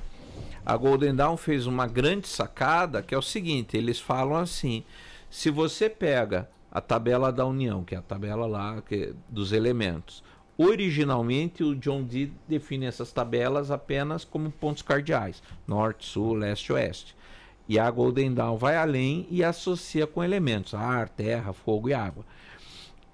a 0.65 0.77
Golden 0.77 1.15
Dawn 1.15 1.37
fez 1.37 1.67
uma 1.67 1.87
grande 1.87 2.29
sacada, 2.29 3.03
que 3.03 3.15
é 3.15 3.19
o 3.19 3.23
seguinte, 3.23 3.77
eles 3.77 3.99
falam 3.99 4.37
assim, 4.37 4.85
se 5.31 5.51
você 5.51 5.89
pega 5.89 6.49
a 6.71 6.81
tabela 6.81 7.33
da 7.33 7.47
União, 7.47 7.83
que 7.83 7.95
é 7.95 7.99
a 7.99 8.03
tabela 8.03 8.47
lá 8.47 8.83
que, 8.83 9.15
dos 9.29 9.53
elementos, 9.53 10.23
originalmente 10.59 11.63
o 11.63 11.75
John 11.75 12.03
Dee 12.03 12.33
define 12.47 12.87
essas 12.87 13.13
tabelas 13.13 13.71
apenas 13.71 14.25
como 14.25 14.51
pontos 14.51 14.83
cardeais, 14.83 15.43
norte, 15.67 16.07
sul, 16.07 16.35
leste, 16.35 16.73
oeste. 16.73 17.17
E 17.69 17.79
a 17.79 17.91
Golden 17.91 18.33
Dawn 18.35 18.57
vai 18.57 18.77
além 18.77 19.27
e 19.31 19.45
associa 19.45 20.07
com 20.07 20.25
elementos, 20.25 20.75
ar, 20.75 21.09
terra, 21.09 21.53
fogo 21.53 21.89
e 21.89 21.95
água. 21.95 22.25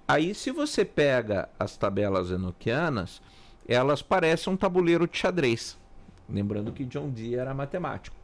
Aí, 0.07 0.33
se 0.35 0.51
você 0.51 0.85
pega 0.85 1.49
as 1.59 1.75
tabelas 1.75 2.31
enoquianas, 2.31 3.21
elas 3.67 4.01
parecem 4.01 4.51
um 4.53 4.57
tabuleiro 4.57 5.07
de 5.07 5.17
xadrez. 5.17 5.77
Lembrando 6.29 6.71
que 6.71 6.85
John 6.85 7.09
Dee 7.09 7.35
era 7.35 7.53
matemático. 7.53 8.15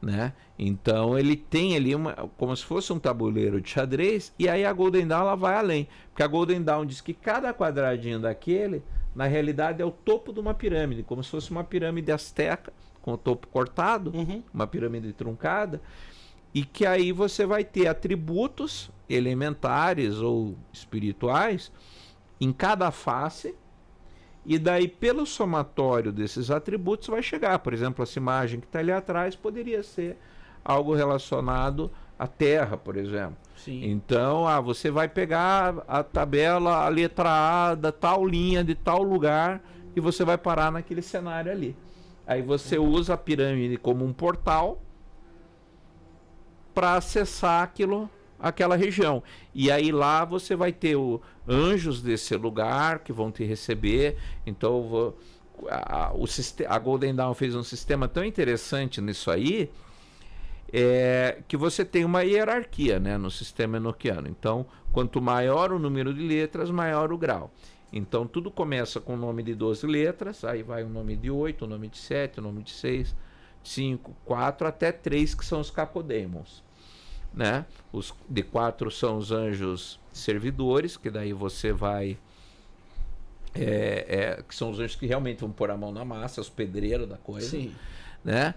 Né? 0.00 0.32
Então 0.58 1.18
ele 1.18 1.36
tem 1.36 1.74
ali 1.74 1.94
uma, 1.94 2.12
como 2.36 2.54
se 2.54 2.64
fosse 2.64 2.92
um 2.92 2.98
tabuleiro 2.98 3.60
de 3.60 3.70
xadrez, 3.70 4.32
e 4.38 4.48
aí 4.48 4.64
a 4.64 4.72
Golden 4.72 5.06
Dawn 5.06 5.22
ela 5.22 5.34
vai 5.36 5.54
além. 5.56 5.88
Porque 6.10 6.22
a 6.22 6.26
Golden 6.26 6.62
Dawn 6.62 6.84
diz 6.84 7.00
que 7.00 7.14
cada 7.14 7.52
quadradinho 7.54 8.20
daquele, 8.20 8.82
na 9.14 9.26
realidade, 9.26 9.80
é 9.80 9.84
o 9.84 9.90
topo 9.90 10.32
de 10.32 10.40
uma 10.40 10.52
pirâmide, 10.52 11.02
como 11.02 11.24
se 11.24 11.30
fosse 11.30 11.50
uma 11.50 11.64
pirâmide 11.64 12.12
asteca, 12.12 12.72
com 13.00 13.12
o 13.12 13.16
topo 13.16 13.46
cortado, 13.46 14.12
Uhum. 14.14 14.42
uma 14.52 14.66
pirâmide 14.66 15.12
truncada, 15.12 15.80
e 16.52 16.64
que 16.64 16.84
aí 16.84 17.10
você 17.12 17.46
vai 17.46 17.64
ter 17.64 17.86
atributos 17.86 18.90
elementares 19.08 20.18
ou 20.18 20.56
espirituais 20.72 21.72
em 22.40 22.52
cada 22.52 22.90
face, 22.90 23.54
e 24.46 24.60
daí 24.60 24.86
pelo 24.86 25.26
somatório 25.26 26.12
desses 26.12 26.52
atributos 26.52 27.08
vai 27.08 27.20
chegar, 27.20 27.58
por 27.58 27.74
exemplo, 27.74 28.04
essa 28.04 28.16
imagem 28.16 28.60
que 28.60 28.66
está 28.66 28.78
ali 28.78 28.92
atrás 28.92 29.34
poderia 29.34 29.82
ser 29.82 30.16
algo 30.64 30.94
relacionado 30.94 31.90
à 32.16 32.28
Terra, 32.28 32.76
por 32.76 32.96
exemplo. 32.96 33.36
Sim. 33.56 33.90
Então, 33.90 34.46
ah, 34.46 34.60
você 34.60 34.88
vai 34.88 35.08
pegar 35.08 35.82
a 35.88 36.04
tabela, 36.04 36.84
a 36.84 36.88
letra 36.88 37.28
A 37.28 37.74
da 37.74 37.90
tal 37.90 38.24
linha, 38.24 38.62
de 38.62 38.76
tal 38.76 39.02
lugar, 39.02 39.60
e 39.96 40.00
você 40.00 40.24
vai 40.24 40.38
parar 40.38 40.70
naquele 40.70 41.02
cenário 41.02 41.50
ali. 41.50 41.76
Aí 42.24 42.40
você 42.40 42.78
usa 42.78 43.14
a 43.14 43.16
pirâmide 43.16 43.76
como 43.76 44.04
um 44.04 44.12
portal 44.12 44.80
para 46.72 46.94
acessar 46.94 47.64
aquilo, 47.64 48.08
aquela 48.38 48.76
região. 48.76 49.22
E 49.54 49.70
aí 49.70 49.90
lá 49.92 50.24
você 50.24 50.54
vai 50.56 50.72
ter 50.72 50.96
o 50.96 51.20
anjos 51.48 52.02
desse 52.02 52.34
lugar 52.36 53.00
que 53.00 53.12
vão 53.12 53.30
te 53.30 53.44
receber. 53.44 54.16
Então, 54.46 54.82
vou- 54.82 55.18
a, 55.68 56.12
o 56.14 56.24
a 56.68 56.78
Golden 56.78 57.14
Dawn 57.14 57.34
fez 57.34 57.54
um 57.54 57.62
sistema 57.62 58.06
tão 58.08 58.24
interessante 58.24 59.00
nisso 59.00 59.30
aí 59.30 59.70
é, 60.72 61.38
que 61.46 61.56
você 61.56 61.84
tem 61.84 62.04
uma 62.04 62.22
hierarquia 62.22 62.98
né, 62.98 63.16
no 63.16 63.30
sistema 63.30 63.76
enoquiano. 63.76 64.28
Então, 64.28 64.66
quanto 64.92 65.20
maior 65.20 65.72
o 65.72 65.78
número 65.78 66.12
de 66.12 66.20
letras, 66.20 66.70
maior 66.70 67.12
o 67.12 67.18
grau. 67.18 67.50
Então, 67.92 68.26
tudo 68.26 68.50
começa 68.50 69.00
com 69.00 69.14
o 69.14 69.16
nome 69.16 69.42
de 69.42 69.54
12 69.54 69.86
letras, 69.86 70.44
aí 70.44 70.62
vai 70.62 70.82
o 70.82 70.88
nome 70.88 71.16
de 71.16 71.30
8, 71.30 71.64
o 71.64 71.68
nome 71.68 71.88
de 71.88 71.98
7, 71.98 72.40
o 72.40 72.42
nome 72.42 72.62
de 72.62 72.72
6, 72.72 73.14
5, 73.62 74.14
4, 74.24 74.66
até 74.66 74.90
3, 74.90 75.34
que 75.34 75.44
são 75.44 75.60
os 75.60 75.70
cacodemons. 75.70 76.65
Né? 77.36 77.66
Os 77.92 78.12
de 78.28 78.42
quatro 78.42 78.90
são 78.90 79.18
os 79.18 79.30
anjos 79.30 80.00
servidores, 80.12 80.96
que 80.96 81.10
daí 81.10 81.32
você 81.34 81.70
vai 81.72 82.18
é, 83.54 84.06
é, 84.38 84.42
que 84.42 84.54
são 84.54 84.70
os 84.70 84.78
anjos 84.80 84.96
que 84.96 85.06
realmente 85.06 85.40
vão 85.40 85.50
pôr 85.50 85.70
a 85.70 85.76
mão 85.76 85.92
na 85.92 86.04
massa, 86.04 86.40
os 86.40 86.48
pedreiros 86.48 87.08
da 87.08 87.16
coisa, 87.16 87.48
Sim. 87.50 87.74
né? 88.24 88.54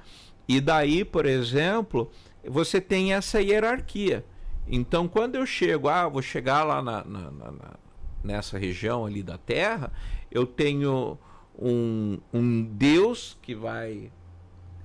E 0.48 0.60
daí, 0.60 1.06
por 1.06 1.26
exemplo, 1.26 2.10
você 2.46 2.82
tem 2.82 3.14
essa 3.14 3.42
hierarquia. 3.42 4.26
Então, 4.68 5.08
quando 5.08 5.36
eu 5.36 5.46
chego, 5.46 5.88
ah, 5.88 6.08
vou 6.08 6.22
chegar 6.22 6.64
lá 6.64 6.82
na, 6.82 7.04
na- 7.04 7.32
na- 7.32 7.74
nessa 8.24 8.58
região 8.58 9.06
ali 9.06 9.24
da 9.24 9.38
Terra, 9.38 9.92
eu 10.32 10.46
tenho 10.46 11.18
um, 11.58 12.18
um 12.34 12.64
Deus 12.64 13.38
que 13.42 13.54
vai 13.56 14.12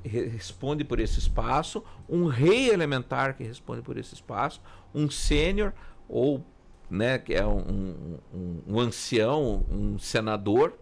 responde 0.04 0.84
por 0.84 1.00
esse 1.00 1.18
espaço, 1.18 1.82
um 2.08 2.26
rei 2.26 2.70
elementar 2.70 3.36
que 3.36 3.42
responde 3.42 3.82
por 3.82 3.96
esse 3.96 4.14
espaço, 4.14 4.60
um 4.94 5.10
sênior 5.10 5.72
ou 6.08 6.44
né, 6.90 7.18
que 7.18 7.34
é 7.34 7.44
um, 7.46 8.18
um, 8.32 8.60
um 8.66 8.80
ancião, 8.80 9.64
um 9.70 9.98
senador 9.98 10.74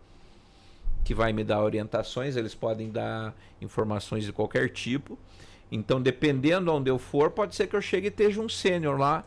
que 1.04 1.14
vai 1.14 1.32
me 1.32 1.42
dar 1.42 1.62
orientações, 1.62 2.36
eles 2.36 2.54
podem 2.54 2.90
dar 2.90 3.34
informações 3.60 4.24
de 4.24 4.32
qualquer 4.32 4.68
tipo. 4.68 5.18
Então, 5.70 6.00
dependendo 6.00 6.72
onde 6.72 6.90
eu 6.90 6.98
for, 6.98 7.30
pode 7.30 7.54
ser 7.54 7.66
que 7.66 7.74
eu 7.74 7.80
chegue 7.80 8.06
e 8.06 8.10
esteja 8.10 8.40
um 8.40 8.48
sênior 8.48 8.98
lá. 8.98 9.24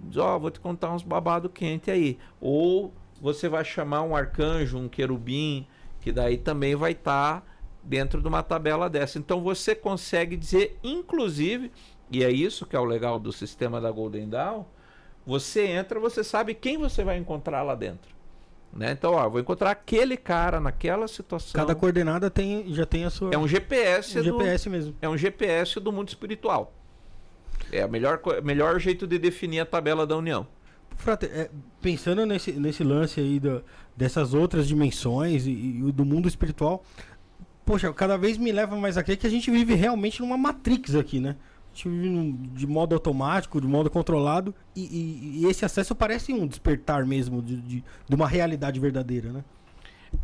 Diz, 0.00 0.16
ó, 0.16 0.38
vou 0.38 0.50
te 0.50 0.58
contar 0.58 0.92
uns 0.92 1.02
babado 1.02 1.48
quente 1.48 1.90
aí. 1.90 2.18
Ou 2.40 2.92
você 3.20 3.48
vai 3.48 3.64
chamar 3.64 4.02
um 4.02 4.16
arcanjo, 4.16 4.78
um 4.78 4.88
querubim, 4.88 5.66
que 6.00 6.10
daí 6.10 6.38
também 6.38 6.74
vai 6.74 6.92
estar 6.92 7.44
dentro 7.88 8.20
de 8.20 8.28
uma 8.28 8.42
tabela 8.42 8.88
dessa. 8.88 9.18
Então 9.18 9.40
você 9.42 9.74
consegue 9.74 10.36
dizer, 10.36 10.78
inclusive, 10.84 11.72
e 12.10 12.22
é 12.22 12.30
isso 12.30 12.66
que 12.66 12.76
é 12.76 12.78
o 12.78 12.84
legal 12.84 13.18
do 13.18 13.32
sistema 13.32 13.80
da 13.80 13.90
Golden 13.90 14.28
Dawn, 14.28 14.64
você 15.26 15.66
entra, 15.66 15.98
você 15.98 16.22
sabe 16.22 16.54
quem 16.54 16.76
você 16.76 17.02
vai 17.02 17.16
encontrar 17.16 17.62
lá 17.62 17.74
dentro. 17.74 18.16
Né? 18.72 18.92
Então, 18.92 19.14
ó, 19.14 19.28
vou 19.28 19.40
encontrar 19.40 19.70
aquele 19.70 20.16
cara 20.16 20.60
naquela 20.60 21.08
situação. 21.08 21.58
Cada 21.58 21.74
coordenada 21.74 22.30
tem, 22.30 22.72
já 22.74 22.84
tem 22.84 23.04
a 23.06 23.10
sua. 23.10 23.30
É 23.32 23.38
um 23.38 23.48
GPS, 23.48 24.18
um 24.18 24.22
do, 24.22 24.24
GPS 24.38 24.68
mesmo. 24.68 24.94
é 25.00 25.08
um 25.08 25.16
GPS 25.16 25.80
do 25.80 25.90
mundo 25.90 26.08
espiritual. 26.08 26.74
É 27.72 27.84
o 27.84 27.88
melhor, 27.88 28.20
melhor 28.42 28.78
jeito 28.78 29.06
de 29.06 29.18
definir 29.18 29.60
a 29.60 29.66
tabela 29.66 30.06
da 30.06 30.16
União. 30.16 30.46
Frate, 30.96 31.26
é, 31.26 31.50
pensando 31.80 32.26
nesse, 32.26 32.52
nesse 32.52 32.82
lance 32.82 33.20
aí 33.20 33.38
da- 33.38 33.62
dessas 33.96 34.34
outras 34.34 34.66
dimensões 34.66 35.46
e, 35.46 35.50
e 35.50 35.92
do 35.92 36.04
mundo 36.04 36.26
espiritual, 36.28 36.84
poxa, 37.68 37.92
cada 37.92 38.16
vez 38.16 38.38
me 38.38 38.50
leva 38.50 38.74
mais 38.76 38.96
a 38.96 39.02
crer 39.02 39.18
que 39.18 39.26
a 39.26 39.30
gente 39.30 39.50
vive 39.50 39.74
realmente 39.74 40.20
numa 40.22 40.38
Matrix 40.38 40.94
aqui, 40.94 41.20
né? 41.20 41.36
A 41.70 41.76
gente 41.76 41.86
vive 41.86 42.32
de 42.54 42.66
modo 42.66 42.94
automático, 42.94 43.60
de 43.60 43.66
modo 43.66 43.90
controlado, 43.90 44.54
e, 44.74 44.80
e- 44.84 45.42
e 45.42 45.46
esse 45.46 45.66
acesso 45.66 45.94
parece 45.94 46.32
um 46.32 46.46
despertar 46.46 47.04
mesmo 47.04 47.42
de, 47.42 47.56
de, 47.58 47.84
de 48.08 48.14
uma 48.14 48.26
realidade 48.26 48.80
verdadeira, 48.80 49.30
né? 49.30 49.44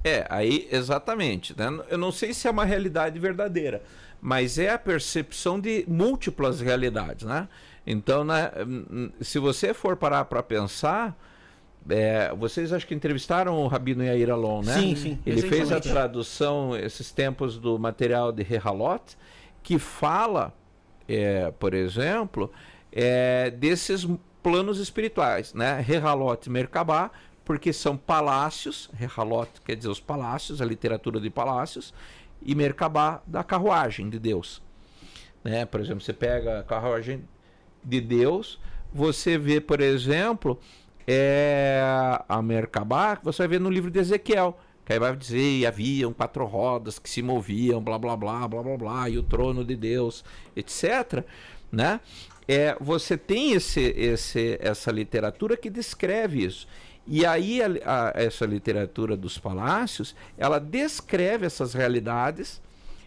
É, 0.02 0.26
aí 0.30 0.66
exatamente. 0.72 1.54
Né? 1.54 1.66
Eu 1.90 1.98
não 1.98 2.10
sei 2.10 2.32
se 2.32 2.48
é 2.48 2.50
uma 2.50 2.64
realidade 2.64 3.18
verdadeira, 3.18 3.82
mas 4.22 4.58
é 4.58 4.70
a 4.70 4.78
percepção 4.78 5.60
de 5.60 5.84
múltiplas 5.86 6.62
realidades, 6.62 7.26
né? 7.26 7.46
Então, 7.86 8.24
né, 8.24 8.50
hum, 8.66 9.10
se 9.20 9.38
você 9.38 9.74
for 9.74 9.98
parar 9.98 10.24
para 10.24 10.42
pensar, 10.42 11.14
é, 11.88 12.34
vocês 12.34 12.72
acho 12.72 12.86
que 12.86 12.94
entrevistaram 12.94 13.62
o 13.62 13.66
Rabino 13.66 14.02
Yair 14.02 14.30
Alon, 14.30 14.62
né? 14.62 14.74
Sim, 14.74 14.96
sim. 14.96 15.18
Ele 15.26 15.42
fez 15.42 15.70
a 15.70 15.80
tradução 15.80 16.76
esses 16.76 17.10
tempos 17.12 17.58
do 17.58 17.78
material 17.78 18.32
de 18.32 18.42
Rehalot, 18.42 19.16
que 19.62 19.78
fala, 19.78 20.54
é, 21.08 21.50
por 21.52 21.74
exemplo, 21.74 22.50
é, 22.90 23.50
desses 23.50 24.06
planos 24.42 24.78
espirituais, 24.78 25.52
né? 25.52 25.80
Rehalot 25.80 26.46
e 26.46 26.50
Merkabah, 26.50 27.10
porque 27.44 27.72
são 27.72 27.96
palácios, 27.96 28.90
Rehalot 28.94 29.50
quer 29.64 29.76
dizer 29.76 29.88
os 29.88 30.00
palácios, 30.00 30.62
a 30.62 30.64
literatura 30.64 31.20
de 31.20 31.28
palácios, 31.28 31.92
e 32.40 32.54
Merkabah 32.54 33.22
da 33.26 33.44
carruagem 33.44 34.08
de 34.08 34.18
Deus. 34.18 34.62
Né? 35.42 35.66
Por 35.66 35.80
exemplo, 35.80 36.00
você 36.00 36.12
pega 36.12 36.60
a 36.60 36.62
carruagem 36.62 37.22
de 37.82 38.00
Deus, 38.00 38.58
você 38.92 39.36
vê, 39.36 39.60
por 39.60 39.80
exemplo, 39.80 40.58
é, 41.06 41.80
a 42.28 42.40
Merkabah, 42.42 43.20
você 43.22 43.38
vai 43.38 43.48
ver 43.48 43.60
no 43.60 43.70
livro 43.70 43.90
de 43.90 43.98
Ezequiel. 43.98 44.58
Que 44.84 44.92
aí 44.92 44.98
vai 44.98 45.16
dizer, 45.16 45.40
e 45.40 45.66
haviam 45.66 46.12
quatro 46.12 46.44
rodas 46.44 46.98
que 46.98 47.08
se 47.08 47.22
moviam, 47.22 47.82
blá 47.82 47.98
blá 47.98 48.14
blá, 48.14 48.46
blá 48.46 48.62
blá 48.62 48.76
blá, 48.76 49.08
e 49.08 49.16
o 49.16 49.22
trono 49.22 49.64
de 49.64 49.74
Deus, 49.74 50.22
etc. 50.54 51.24
Né? 51.72 52.00
É, 52.46 52.76
você 52.78 53.16
tem 53.16 53.52
esse, 53.54 53.80
esse, 53.80 54.58
essa 54.60 54.92
literatura 54.92 55.56
que 55.56 55.70
descreve 55.70 56.44
isso. 56.44 56.68
E 57.06 57.24
aí 57.24 57.62
a- 57.62 57.68
a- 57.86 58.12
essa 58.14 58.44
literatura 58.44 59.16
dos 59.16 59.38
palácios, 59.38 60.14
ela 60.36 60.58
descreve 60.58 61.46
essas 61.46 61.72
realidades. 61.72 62.60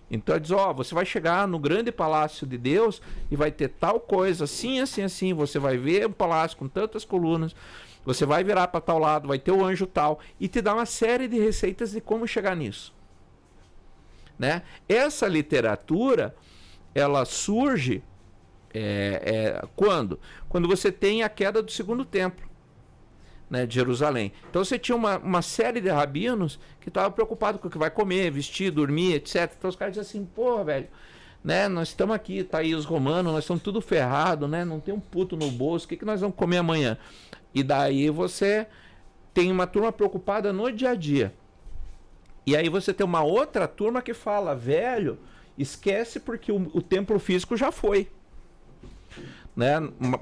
Então 0.10 0.34
ela 0.34 0.40
diz, 0.42 0.50
ó, 0.52 0.74
você 0.74 0.96
vai 0.96 1.06
chegar 1.06 1.48
no 1.48 1.60
grande 1.60 1.92
palácio 1.92 2.48
de 2.48 2.58
Deus 2.58 3.02
e 3.30 3.36
vai 3.36 3.52
ter 3.52 3.68
tal 3.68 4.00
coisa, 4.00 4.46
assim, 4.46 4.80
assim, 4.80 5.04
assim. 5.04 5.32
Você 5.34 5.60
vai 5.60 5.78
ver 5.78 6.08
um 6.08 6.12
palácio 6.12 6.58
com 6.58 6.68
tantas 6.68 7.06
colunas. 7.06 7.56
Você 8.08 8.26
vai 8.26 8.42
virar 8.42 8.70
para 8.70 8.80
tal 8.80 8.98
lado, 8.98 9.28
vai 9.28 9.38
ter 9.38 9.52
o 9.52 9.66
anjo 9.66 9.86
tal 9.86 10.22
e 10.40 10.48
te 10.48 10.62
dá 10.62 10.74
uma 10.74 10.86
série 10.86 11.28
de 11.28 11.38
receitas 11.38 11.92
de 11.92 12.00
como 12.00 12.26
chegar 12.26 12.56
nisso. 12.56 12.96
Né? 14.40 14.62
Essa 14.88 15.28
literatura, 15.28 16.34
ela 16.96 17.26
surge 17.26 18.02
é, 18.74 19.60
é, 19.62 19.68
quando? 19.76 20.18
Quando 20.48 20.70
você 20.70 20.90
tem 20.90 21.22
a 21.22 21.28
queda 21.28 21.62
do 21.62 21.70
segundo 21.70 22.06
templo 22.06 22.48
né, 23.50 23.66
de 23.66 23.76
Jerusalém. 23.76 24.32
Então 24.50 24.64
você 24.64 24.80
tinha 24.80 24.96
uma, 24.96 25.18
uma 25.18 25.42
série 25.42 25.82
de 25.82 25.90
rabinos 25.90 26.58
que 26.80 26.88
estavam 26.88 27.12
preocupados 27.12 27.60
com 27.60 27.68
o 27.68 27.72
que 27.72 27.78
vai 27.78 27.92
comer, 27.92 28.32
vestir, 28.32 28.72
dormir, 28.72 29.16
etc. 29.16 29.52
Então 29.58 29.70
os 29.70 29.76
caras 29.76 29.96
diziam 29.96 30.10
assim, 30.10 30.26
porra, 30.34 30.64
velho, 30.64 30.88
né, 31.44 31.68
nós 31.68 31.90
estamos 31.90 32.16
aqui, 32.16 32.42
tá 32.42 32.60
aí 32.60 32.74
os 32.74 32.86
romanos, 32.86 33.34
nós 33.34 33.44
estamos 33.44 33.62
tudo 33.62 33.82
ferrado, 33.82 34.48
né, 34.48 34.64
não 34.64 34.80
tem 34.80 34.94
um 34.94 35.00
puto 35.00 35.36
no 35.36 35.52
bolso, 35.52 35.86
o 35.86 35.90
que, 35.90 35.98
que 35.98 36.06
nós 36.06 36.22
vamos 36.22 36.38
comer 36.38 36.58
amanhã? 36.58 36.98
E 37.54 37.64
daí 37.64 38.10
você 38.10 38.68
tem 39.34 39.52
uma 39.52 39.68
turma 39.68 39.92
preocupada 39.92 40.52
no 40.52 40.72
dia 40.72 40.92
a 40.92 40.96
dia. 40.96 41.34
E 42.46 42.56
aí 42.56 42.70
você 42.70 42.94
tem 42.94 43.06
uma 43.06 43.24
outra 43.24 43.68
turma 43.68 44.02
que 44.02 44.14
fala, 44.14 44.56
velho, 44.56 45.20
esquece 45.58 46.20
porque 46.20 46.52
o, 46.52 46.72
o 46.74 46.82
templo 46.82 47.20
físico 47.20 47.58
já 47.58 47.72
foi. 47.72 48.10
Né? 49.56 49.74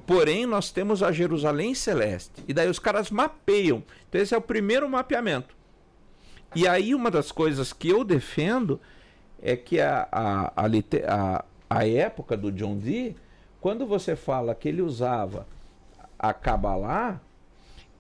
Porém, 0.08 0.46
nós 0.46 0.72
temos 0.72 1.04
a 1.04 1.12
Jerusalém 1.12 1.76
Celeste. 1.76 2.44
E 2.48 2.54
daí 2.54 2.70
os 2.70 2.80
caras 2.80 3.12
mapeiam. 3.12 3.84
Então, 4.08 4.22
esse 4.22 4.34
é 4.34 4.38
o 4.38 4.42
primeiro 4.42 4.90
mapeamento. 4.90 5.56
E 6.56 6.68
aí, 6.68 6.96
uma 6.96 7.12
das 7.12 7.32
coisas 7.32 7.74
que 7.74 7.90
eu 7.90 8.04
defendo 8.04 8.80
é 9.42 9.56
que 9.56 9.80
a, 9.80 10.08
a, 10.12 10.54
a, 10.56 10.66
a, 10.66 11.46
a 11.70 11.88
época 11.88 12.38
do 12.38 12.52
John 12.52 12.78
Dee, 12.78 13.16
quando 13.60 13.86
você 13.86 14.16
fala 14.16 14.56
que 14.56 14.70
ele 14.70 14.82
usava 14.82 15.46
a 16.18 16.34
Kabbalah, 16.34 17.20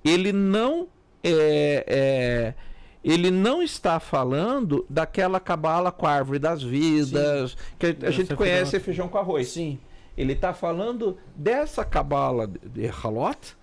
ele 0.03 0.31
não 0.31 0.87
é, 1.23 1.83
é, 1.87 2.53
ele 3.03 3.31
não 3.31 3.61
está 3.63 3.99
falando 3.99 4.85
daquela 4.89 5.39
cabala 5.39 5.91
com 5.91 6.05
a 6.05 6.11
árvore 6.11 6.37
das 6.39 6.61
vidas, 6.61 7.57
que 7.79 7.87
a- 7.87 8.07
a 8.07 8.11
gente 8.11 8.35
conhece 8.35 8.71
feijão- 8.71 8.85
feijão 8.85 9.07
com 9.07 9.17
arroz. 9.17 9.47
Sim. 9.49 9.79
Ele 10.17 10.33
está 10.33 10.53
falando 10.53 11.17
dessa 11.35 11.83
cabala 11.83 12.47
de- 12.47 12.87
Halot, 12.87 13.55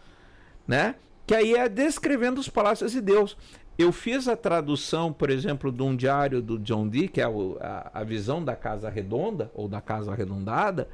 né? 0.67 0.97
Que 1.27 1.35
aí 1.35 1.55
é 1.55 1.69
descrevendo 1.69 2.41
os 2.41 2.49
palácios 2.49 2.93
de 2.93 3.01
Deus. 3.01 3.37
Eu 3.79 3.91
fiz 3.91 4.29
a 4.29 4.37
tradução, 4.37 5.13
por 5.13 5.31
exemplo, 5.31 5.73
de 5.73 5.83
um 5.83 5.97
diário 5.97 6.43
do 6.43 6.59
John 6.59 6.87
Dee, 6.87 7.09
que 7.09 7.21
é 7.21 7.25
a, 7.25 7.91
a 7.95 8.05
visão 8.05 8.45
da 8.45 8.55
casa 8.55 8.91
redonda, 8.91 9.51
ou 9.55 9.67
da 9.67 9.81
casa 9.81 10.13
arredondada, 10.13 10.89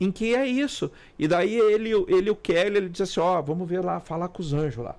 em 0.00 0.10
que 0.12 0.34
é 0.34 0.46
isso. 0.46 0.90
E 1.18 1.26
daí 1.26 1.54
ele, 1.56 1.90
ele 2.08 2.30
o 2.30 2.36
Kelly, 2.36 2.76
ele 2.76 2.88
diz 2.88 3.00
assim, 3.02 3.20
ó, 3.20 3.40
vamos 3.40 3.68
ver 3.68 3.84
lá, 3.84 3.98
falar 4.00 4.28
com 4.28 4.42
os 4.42 4.52
anjos 4.52 4.84
lá. 4.84 4.96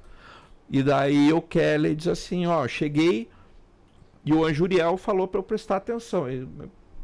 E 0.69 0.81
daí 0.83 1.31
o 1.31 1.41
Kelly 1.41 1.95
diz 1.95 2.07
assim, 2.07 2.45
ó, 2.45 2.67
cheguei 2.67 3.29
e 4.25 4.33
o 4.33 4.43
anjo 4.43 4.63
Uriel 4.65 4.97
falou 4.97 5.27
para 5.27 5.39
eu 5.39 5.43
prestar 5.43 5.77
atenção. 5.77 6.27
Ele, 6.29 6.47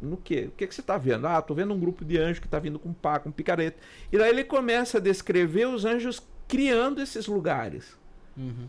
no 0.02 0.16
quê? 0.18 0.46
O 0.48 0.50
que, 0.50 0.66
que 0.66 0.74
você 0.74 0.82
está 0.82 0.98
vendo? 0.98 1.26
Ah, 1.26 1.40
tô 1.40 1.54
vendo 1.54 1.72
um 1.72 1.78
grupo 1.80 2.04
de 2.04 2.18
anjos 2.18 2.38
que 2.40 2.46
está 2.46 2.58
vindo 2.58 2.78
com 2.78 2.92
pá, 2.92 3.18
com 3.18 3.30
picareta. 3.30 3.78
E 4.12 4.18
daí 4.18 4.28
ele 4.30 4.44
começa 4.44 4.98
a 4.98 5.00
descrever 5.00 5.66
os 5.66 5.84
anjos 5.86 6.20
criando 6.46 7.00
esses 7.00 7.26
lugares, 7.26 7.96
Uhum. 8.36 8.68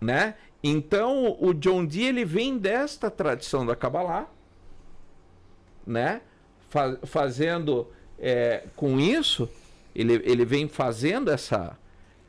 né? 0.00 0.34
Então 0.62 1.36
o 1.40 1.54
John 1.54 1.86
Dee 1.86 2.04
ele 2.04 2.24
vem 2.24 2.58
desta 2.58 3.10
tradição 3.10 3.64
da 3.64 3.74
Kabbalah, 3.76 4.28
né? 5.86 6.20
Fa- 6.68 6.98
fazendo 7.04 7.86
é, 8.18 8.64
com 8.76 8.98
isso, 9.00 9.48
ele, 9.94 10.20
ele 10.24 10.44
vem 10.44 10.68
fazendo 10.68 11.30
essa 11.30 11.76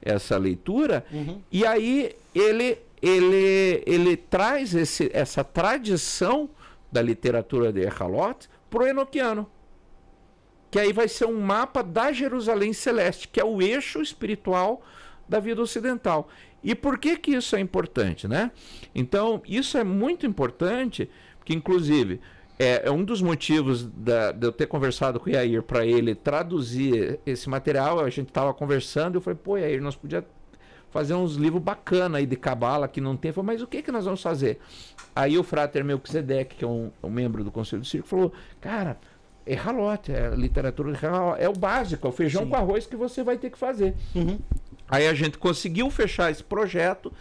essa 0.01 0.37
leitura 0.37 1.05
Uhum. 1.11 1.41
e 1.51 1.65
aí 1.65 2.15
ele 2.33 2.77
ele 3.01 3.83
ele 3.85 4.15
traz 4.15 4.73
esse, 4.73 5.09
essa 5.13 5.43
tradição 5.43 6.49
da 6.91 7.01
literatura 7.01 7.71
de 7.73 7.81
Echalot 7.81 8.47
pro 8.69 8.87
enoquiano. 8.87 9.45
que 10.71 10.79
aí 10.79 10.93
vai 10.93 11.07
ser 11.07 11.25
um 11.25 11.39
mapa 11.41 11.81
da 11.83 12.11
Jerusalém 12.11 12.71
Celeste, 12.73 13.27
que 13.27 13.39
é 13.39 13.43
o 13.43 13.61
eixo 13.61 14.01
espiritual 14.01 14.81
da 15.27 15.39
vida 15.39 15.61
ocidental. 15.61 16.29
E 16.63 16.75
por 16.75 16.97
que 16.97 17.17
que 17.17 17.31
isso 17.31 17.55
é 17.55 17.59
importante, 17.59 18.27
né? 18.27 18.51
Então, 18.93 19.41
isso 19.47 19.77
é 19.77 19.83
muito 19.83 20.25
importante, 20.25 21.09
porque 21.39 21.53
inclusive 21.53 22.19
é, 22.59 22.87
é 22.87 22.91
um 22.91 23.05
dos 23.05 23.21
motivos 23.21 23.85
da, 23.85 24.33
de 24.33 24.45
eu 24.45 24.51
ter 24.51 24.67
conversado 24.67 25.17
com 25.17 25.29
o 25.29 25.33
Yair 25.33 25.63
para 25.63 25.85
ele 25.85 26.13
traduzir 26.13 27.17
esse 27.25 27.49
material. 27.49 28.01
A 28.01 28.09
gente 28.09 28.27
estava 28.27 28.53
conversando 28.53 29.15
e 29.15 29.17
eu 29.17 29.21
falei, 29.21 29.39
pô, 29.41 29.57
Yair, 29.57 29.81
nós 29.81 29.95
podíamos 29.95 30.27
fazer 30.91 31.13
uns 31.13 31.35
livros 31.35 31.63
bacana 31.63 32.17
aí 32.17 32.25
de 32.25 32.35
cabala 32.35 32.87
que 32.87 32.99
não 32.99 33.15
tem. 33.15 33.29
Eu 33.29 33.33
falei, 33.33 33.53
mas 33.53 33.61
o 33.61 33.67
que 33.67 33.81
que 33.81 33.91
nós 33.91 34.03
vamos 34.03 34.21
fazer? 34.21 34.59
Aí 35.15 35.37
o 35.37 35.43
frater 35.43 35.85
Melquisedeque, 35.85 36.57
que 36.57 36.65
é 36.65 36.67
um, 36.67 36.91
um 37.01 37.09
membro 37.09 37.45
do 37.45 37.51
Conselho 37.51 37.81
do 37.81 37.87
Circo, 37.87 38.07
falou, 38.07 38.33
cara, 38.59 38.97
é 39.45 39.55
ralote, 39.55 40.11
é 40.11 40.29
literatura 40.35 40.93
ralote, 40.97 41.41
é 41.41 41.47
o 41.47 41.53
básico, 41.53 42.05
é 42.05 42.09
o 42.09 42.13
feijão 42.13 42.43
Sim. 42.43 42.49
com 42.49 42.55
arroz 42.57 42.85
que 42.85 42.97
você 42.97 43.23
vai 43.23 43.37
ter 43.37 43.49
que 43.49 43.57
fazer. 43.57 43.95
Uhum. 44.13 44.37
Aí 44.89 45.07
a 45.07 45.13
gente 45.13 45.37
conseguiu 45.37 45.89
fechar 45.89 46.29
esse 46.29 46.43
projeto, 46.43 47.13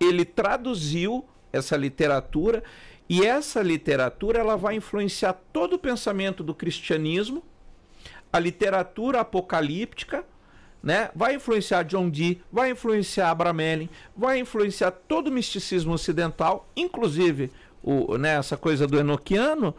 ele 0.00 0.24
traduziu 0.24 1.24
essa 1.52 1.76
literatura 1.76 2.62
e 3.10 3.26
essa 3.26 3.60
literatura 3.60 4.38
ela 4.38 4.56
vai 4.56 4.76
influenciar 4.76 5.32
todo 5.52 5.72
o 5.72 5.78
pensamento 5.80 6.44
do 6.44 6.54
cristianismo, 6.54 7.42
a 8.32 8.38
literatura 8.38 9.18
apocalíptica, 9.18 10.24
né? 10.80 11.10
Vai 11.12 11.34
influenciar 11.34 11.82
John 11.82 12.08
Dee, 12.08 12.40
vai 12.52 12.70
influenciar 12.70 13.30
Abraham 13.30 13.54
Mellin, 13.54 13.88
vai 14.16 14.38
influenciar 14.38 14.92
todo 14.92 15.26
o 15.26 15.32
misticismo 15.32 15.92
ocidental, 15.92 16.68
inclusive 16.76 17.50
o, 17.82 18.16
né, 18.16 18.36
essa 18.36 18.56
coisa 18.56 18.86
do 18.86 18.96
enoquiano. 18.96 19.74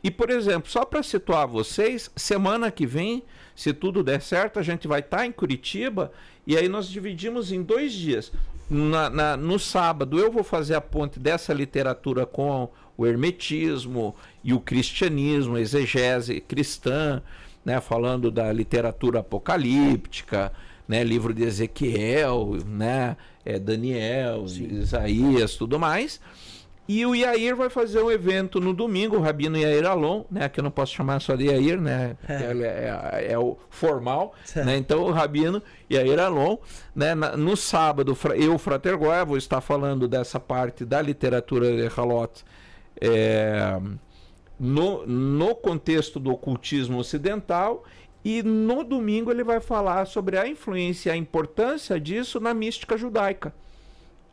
E, 0.00 0.08
por 0.08 0.30
exemplo, 0.30 0.70
só 0.70 0.84
para 0.84 1.02
situar 1.02 1.48
vocês, 1.48 2.08
semana 2.14 2.70
que 2.70 2.86
vem, 2.86 3.24
se 3.56 3.72
tudo 3.72 4.04
der 4.04 4.22
certo, 4.22 4.60
a 4.60 4.62
gente 4.62 4.86
vai 4.86 5.00
estar 5.00 5.26
em 5.26 5.32
Curitiba 5.32 6.12
e 6.46 6.56
aí 6.56 6.68
nós 6.68 6.88
dividimos 6.88 7.50
em 7.50 7.64
dois 7.64 7.92
dias. 7.92 8.30
Na- 8.68 9.08
na- 9.10 9.36
no 9.36 9.58
sábado 9.58 10.18
eu 10.18 10.30
vou 10.30 10.42
fazer 10.42 10.74
a 10.74 10.80
ponte 10.80 11.20
dessa 11.20 11.52
literatura 11.54 12.26
com 12.26 12.68
o 12.96 13.06
hermetismo 13.06 14.14
e 14.42 14.52
o 14.52 14.60
cristianismo, 14.60 15.56
a 15.56 15.60
exegese 15.60 16.40
cristã, 16.40 17.22
né, 17.64 17.80
falando 17.80 18.30
da 18.30 18.52
literatura 18.52 19.20
apocalíptica, 19.20 20.52
né, 20.88 21.04
livro 21.04 21.32
de 21.34 21.42
Ezequiel, 21.44 22.56
né, 22.66 23.16
é, 23.44 23.58
Daniel, 23.58 24.44
Isaías, 24.46 25.54
tudo 25.54 25.78
mais. 25.78 26.20
E 26.88 27.04
o 27.04 27.14
Yair 27.16 27.56
vai 27.56 27.68
fazer 27.68 28.00
um 28.00 28.10
evento 28.10 28.60
no 28.60 28.72
domingo, 28.72 29.16
o 29.16 29.20
Rabino 29.20 29.58
Yair 29.58 29.84
Alon, 29.86 30.24
né? 30.30 30.48
Que 30.48 30.60
eu 30.60 30.64
não 30.64 30.70
posso 30.70 30.94
chamar 30.94 31.20
só 31.20 31.34
de 31.34 31.46
Yair, 31.46 31.80
né? 31.80 32.16
É. 32.28 32.50
Ele 32.50 32.62
é, 32.64 33.26
é 33.30 33.38
o 33.38 33.56
formal, 33.68 34.32
É. 34.54 34.64
né? 34.64 34.76
Então 34.76 35.02
o 35.02 35.10
Rabino 35.10 35.60
Yair 35.90 36.20
Alon, 36.20 36.56
né? 36.94 37.14
No 37.14 37.56
sábado, 37.56 38.16
eu, 38.36 38.56
Frater 38.56 38.96
Goya, 38.96 39.24
vou 39.24 39.36
estar 39.36 39.60
falando 39.60 40.06
dessa 40.06 40.38
parte 40.38 40.84
da 40.84 41.02
literatura 41.02 41.76
de 41.76 41.88
Halot 42.00 42.44
é, 43.00 43.78
no, 44.58 45.06
no 45.06 45.54
contexto 45.54 46.18
do 46.20 46.30
ocultismo 46.32 46.98
ocidental 46.98 47.84
e 48.24 48.42
no 48.42 48.82
domingo 48.82 49.30
ele 49.30 49.44
vai 49.44 49.60
falar 49.60 50.06
sobre 50.06 50.38
a 50.38 50.48
influência 50.48 51.10
e 51.10 51.12
a 51.12 51.16
importância 51.16 52.00
disso 52.00 52.40
na 52.40 52.54
mística 52.54 52.96
judaica 52.96 53.52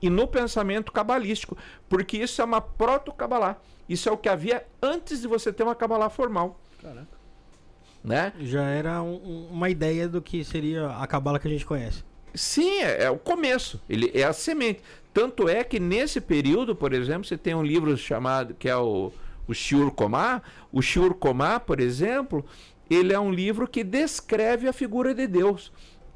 e 0.03 0.09
no 0.09 0.27
pensamento 0.27 0.91
cabalístico, 0.91 1.57
porque 1.87 2.17
isso 2.17 2.41
é 2.41 2.45
uma 2.45 2.59
proto-cabalá. 2.59 3.55
Isso 3.87 4.07
é 4.09 4.11
o 4.11 4.17
que 4.17 4.27
havia 4.29 4.65
antes 4.81 5.21
de 5.21 5.27
você 5.27 5.51
ter 5.53 5.63
uma 5.63 5.73
cabalá 5.75 6.09
formal, 6.09 6.59
Caraca. 6.81 7.07
né? 8.03 8.33
Já 8.41 8.63
era 8.65 9.01
um- 9.01 9.15
um- 9.15 9.47
uma 9.51 9.69
ideia 9.69 10.07
do 10.07 10.21
que 10.21 10.43
seria 10.43 10.87
a 10.97 11.07
cabala 11.07 11.39
que 11.39 11.47
a 11.47 11.51
gente 11.51 11.65
conhece. 11.65 12.03
Sim, 12.35 12.79
é, 12.81 13.03
é 13.05 13.09
o 13.09 13.17
começo. 13.17 13.81
Ele 13.87 14.11
é 14.13 14.23
a 14.23 14.33
semente. 14.33 14.81
Tanto 15.13 15.47
é 15.47 15.63
que 15.63 15.79
nesse 15.79 16.19
período, 16.19 16.75
por 16.75 16.91
exemplo, 16.91 17.23
você 17.25 17.37
tem 17.37 17.53
um 17.55 17.63
livro 17.63 17.95
chamado 17.95 18.53
que 18.55 18.67
é 18.67 18.75
o, 18.75 19.11
o 19.47 19.53
Shiur 19.53 19.91
Komá. 19.91 20.41
O 20.71 20.81
Shiur 20.81 21.13
Komá, 21.13 21.59
por 21.59 21.79
exemplo, 21.79 22.43
ele 22.89 23.13
é 23.13 23.19
um 23.19 23.31
livro 23.31 23.67
que 23.67 23.83
descreve 23.83 24.67
a 24.67 24.73
figura 24.73 25.13
de 25.13 25.27
Deus. 25.27 25.71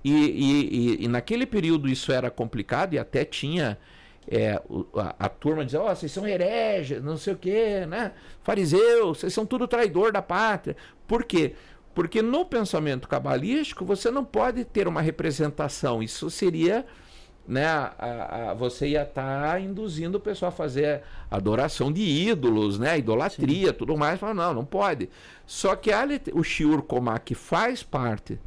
E, 0.08 0.14
e- 0.14 1.00
e- 1.02 1.04
e 1.06 1.08
naquele 1.08 1.46
período 1.46 1.90
isso 1.90 2.12
era 2.12 2.30
complicado 2.32 2.94
e 2.94 3.00
até 3.00 3.26
tinha 3.26 3.78
é, 4.30 4.62
a, 4.96 5.16
a 5.26 5.30
turma 5.30 5.64
dizia, 5.66 5.82
ó, 5.82 5.94
vocês 5.96 6.12
são 6.12 6.28
hereges, 6.28 7.02
não 7.02 7.16
sei 7.18 7.34
o 7.34 7.38
quê, 7.38 7.86
né? 7.88 8.12
Fariseus, 8.44 9.20
vocês 9.20 9.34
são 9.34 9.46
tudo 9.46 9.68
traidor 9.68 10.12
da 10.12 10.22
pátria. 10.22 10.76
Por 11.08 11.24
quê? 11.24 11.54
Porque 11.96 12.22
no 12.22 12.46
pensamento 12.46 13.08
cabalístico 13.08 13.86
você 13.86 14.12
não 14.12 14.24
pode 14.26 14.64
ter 14.66 14.88
uma 14.88 15.02
representação. 15.02 16.04
Isso 16.04 16.30
seria, 16.30 16.86
né? 17.48 17.66
a- 17.66 18.52
a- 18.52 18.54
você 18.54 18.90
ia 18.90 19.04
estar 19.04 19.62
induzindo 19.62 20.18
o 20.18 20.22
pessoal 20.22 20.50
a 20.50 20.52
fazer 20.52 21.04
adoração 21.32 21.92
de 21.92 22.02
ídolos, 22.02 22.78
né? 22.78 22.98
Idolatria, 23.00 23.72
tudo 23.74 23.98
mais. 23.98 24.20
Fala, 24.20 24.34
não, 24.34 24.54
não 24.54 24.66
pode. 24.66 25.10
Só 25.46 25.76
que 25.76 25.92
a 25.92 26.06
o 26.34 26.44
Shiur 26.44 26.84
que 27.24 27.34
faz 27.34 27.82
parte 27.82 28.38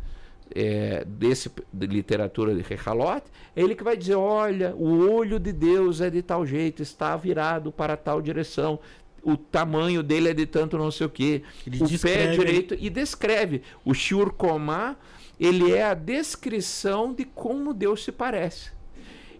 é, 0.54 1.04
desse 1.04 1.50
de 1.72 1.86
literatura 1.86 2.54
de 2.54 2.62
Rechalot, 2.62 3.22
é 3.54 3.62
ele 3.62 3.74
que 3.74 3.84
vai 3.84 3.96
dizer, 3.96 4.14
olha, 4.14 4.74
o 4.76 5.10
olho 5.10 5.38
de 5.38 5.52
Deus 5.52 6.00
é 6.00 6.10
de 6.10 6.22
tal 6.22 6.44
jeito, 6.46 6.82
está 6.82 7.16
virado 7.16 7.70
para 7.72 7.96
tal 7.96 8.20
direção, 8.20 8.78
o 9.22 9.36
tamanho 9.36 10.02
dele 10.02 10.30
é 10.30 10.34
de 10.34 10.46
tanto 10.46 10.78
não 10.78 10.90
sei 10.90 11.06
o 11.06 11.10
que, 11.10 11.42
Ele 11.66 11.76
o 11.76 11.80
pé 11.80 11.86
descreve- 11.86 12.36
direito 12.38 12.76
e 12.78 12.88
descreve. 12.88 13.62
O 13.84 13.92
Shiur 13.92 14.32
Komá, 14.32 14.96
ele 15.38 15.72
é 15.72 15.84
a 15.84 15.94
descrição 15.94 17.12
de 17.12 17.24
como 17.24 17.74
Deus 17.74 18.02
se 18.04 18.12
parece. 18.12 18.70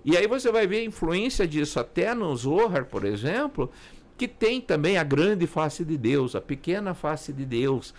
E 0.04 0.16
aí 0.16 0.26
você 0.26 0.50
vai 0.50 0.66
ver 0.66 0.78
a 0.78 0.84
influência 0.84 1.46
disso 1.46 1.78
até 1.80 2.14
no 2.14 2.34
Zohar, 2.36 2.86
por 2.86 3.04
exemplo, 3.04 3.70
que 4.16 4.28
tem 4.28 4.60
também 4.60 4.98
a 4.98 5.02
grande 5.04 5.46
face 5.46 5.84
de 5.84 5.96
Deus, 5.96 6.34
a 6.34 6.40
pequena 6.40 6.92
face 6.94 7.32
de 7.32 7.44
Deus. 7.44 7.94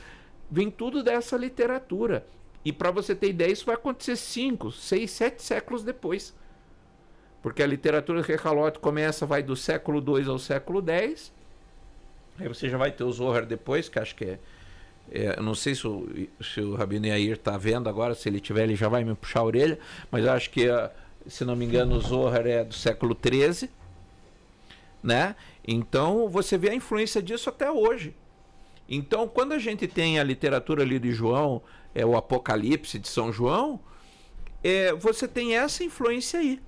Vem 0.50 0.70
tudo 0.70 1.02
dessa 1.04 1.36
literatura. 1.38 2.26
E 2.64 2.72
para 2.72 2.92
você 2.92 3.16
ter 3.16 3.30
ideia, 3.30 3.52
isso 3.52 3.66
vai 3.66 3.76
acontecer 3.76 4.16
cinco, 4.16 4.72
seis, 4.72 5.12
sete 5.12 5.42
séculos 5.42 5.84
depois. 5.84 6.34
Porque 7.42 7.64
a 7.64 7.68
literatura 7.68 8.22
de 8.22 8.28
Recalote 8.28 8.80
começa, 8.80 9.26
vai 9.26 9.42
do 9.42 9.56
século 9.56 10.00
II 10.00 10.30
ao 10.30 10.38
século 10.38 10.84
X. 10.88 11.32
Aí 12.40 12.48
você 12.48 12.70
já 12.70 12.78
vai 12.78 12.92
ter 12.92 13.04
o 13.04 13.12
Zohar 13.12 13.46
depois, 13.46 13.90
que 13.90 13.98
acho 13.98 14.16
que 14.16 14.26
é. 14.26 14.40
é, 15.12 15.36
eu 15.38 15.44
não 15.44 15.56
sei 15.56 15.74
se 15.74 15.88
o, 15.88 16.08
se 16.40 16.62
o 16.62 16.76
Rabino 16.76 17.08
Yair 17.08 17.34
está 17.34 17.58
vendo 17.58 17.90
agora, 17.90 18.14
se 18.14 18.30
ele 18.30 18.40
tiver, 18.40 18.64
ele 18.64 18.76
já 18.76 18.88
vai 18.88 19.04
me 19.04 19.16
puxar 19.16 19.40
a 19.40 19.44
orelha, 19.44 19.80
mas 20.12 20.26
acho 20.28 20.52
que, 20.52 20.70
ah, 20.70 20.92
se 21.28 21.44
não 21.44 21.56
me 21.56 21.66
engano, 21.66 21.96
o 21.96 22.00
Zohar 22.00 22.46
é 22.46 22.64
do 22.64 22.76
século 22.76 23.18
XIII. 23.18 23.70
Né? 25.04 25.36
Então 25.68 26.30
você 26.30 26.60
vê 26.60 26.70
a 26.70 26.76
influência 26.76 27.24
disso 27.24 27.50
até 27.50 27.72
hoje. 27.72 28.16
Então, 28.88 29.26
quando 29.28 29.54
a 29.54 29.58
gente 29.58 29.88
tem 29.88 30.20
a 30.20 30.24
literatura 30.24 30.84
ali 30.84 31.00
de 31.00 31.12
João, 31.12 31.62
é 31.94 32.06
o 32.06 32.16
Apocalipse 32.16 33.00
de 33.00 33.08
São 33.08 33.32
João, 33.32 33.80
é, 34.64 34.94
você 34.94 35.28
tem 35.28 35.56
essa 35.56 35.84
influência 35.84 36.40
aí, 36.40 36.62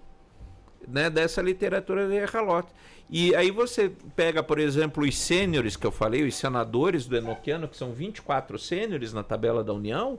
né, 0.87 1.09
dessa 1.09 1.41
literatura 1.41 2.07
de 2.07 2.19
Halot. 2.35 2.67
E 3.09 3.35
aí 3.35 3.51
você 3.51 3.91
pega, 4.15 4.41
por 4.41 4.57
exemplo, 4.57 5.03
os 5.03 5.17
sêniores 5.17 5.75
que 5.75 5.85
eu 5.85 5.91
falei, 5.91 6.23
os 6.23 6.35
senadores 6.35 7.05
do 7.05 7.15
Enoquiano, 7.15 7.67
que 7.67 7.77
são 7.77 7.91
24 7.91 8.57
sêniores 8.57 9.13
na 9.13 9.23
tabela 9.23 9.63
da 9.63 9.73
União, 9.73 10.17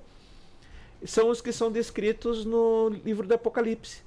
são 1.04 1.28
os 1.28 1.40
que 1.40 1.52
são 1.52 1.72
descritos 1.72 2.44
no 2.44 2.88
livro 3.04 3.26
do 3.26 3.34
Apocalipse. 3.34 4.02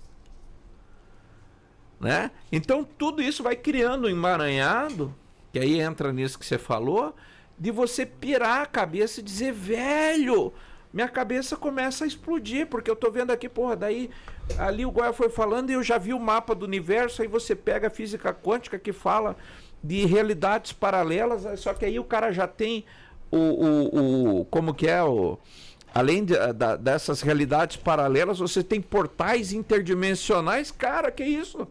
Né? 1.99 2.32
Então 2.52 2.84
tudo 2.84 3.22
isso 3.22 3.44
vai 3.44 3.56
criando 3.56 4.06
um 4.06 4.10
emaranhado, 4.10 5.14
que 5.52 5.60
aí 5.60 5.80
entra 5.80 6.14
nisso 6.14 6.40
que 6.40 6.45
você 6.45 6.57
falou, 6.57 7.15
de 7.57 7.72
você 7.72 8.06
pirar 8.06 8.61
a 8.61 8.65
cabeça 8.68 9.19
e 9.19 9.24
dizer, 9.24 9.52
velho, 9.52 10.53
minha 10.98 11.07
cabeça 11.07 11.56
começa 11.56 12.03
a 12.03 12.07
explodir, 12.07 12.65
porque 12.65 12.90
eu 12.90 12.95
tô 12.95 13.11
vendo 13.11 13.30
aqui, 13.30 13.48
porra, 13.48 13.76
daí 13.76 14.10
ali 14.57 14.84
o 14.84 14.90
Goya 14.90 15.14
foi 15.14 15.30
falando 15.30 15.69
e 15.69 15.74
eu 15.74 15.84
já 15.84 15.99
vi 15.99 16.11
o 16.11 16.19
mapa 16.19 16.56
do 16.56 16.65
universo, 16.65 17.22
aí 17.22 17.28
você 17.28 17.56
pega 17.56 17.86
a 17.86 17.91
física 17.91 18.34
quântica 18.34 18.80
que 18.80 18.91
fala 18.91 19.38
de 19.84 20.07
realidades 20.07 20.74
paralelas, 20.74 21.60
só 21.60 21.72
que 21.72 21.86
aí 21.86 21.99
o 21.99 22.03
cara 22.03 22.32
já 22.32 22.48
tem 22.48 22.84
o, 23.30 23.38
o, 23.38 24.40
o 24.40 24.45
como 24.45 24.74
que 24.74 24.88
é 24.88 25.03
o 25.03 25.38
além 25.94 26.26
de- 26.26 26.53
da- 26.53 26.76
dessas 26.76 27.22
realidades 27.22 27.78
paralelas, 27.78 28.40
você 28.40 28.64
tem 28.64 28.82
portais 28.82 29.53
interdimensionais, 29.53 30.72
cara, 30.72 31.11
que 31.11 31.24
isso? 31.24 31.68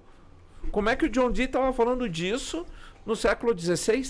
Como 0.70 0.88
é 0.88 0.94
que 0.94 1.06
o 1.06 1.08
John 1.08 1.32
Dee 1.32 1.46
estava 1.46 1.72
falando 1.72 2.08
disso 2.08 2.64
no 3.04 3.16
século 3.16 3.58
XVI? 3.58 4.04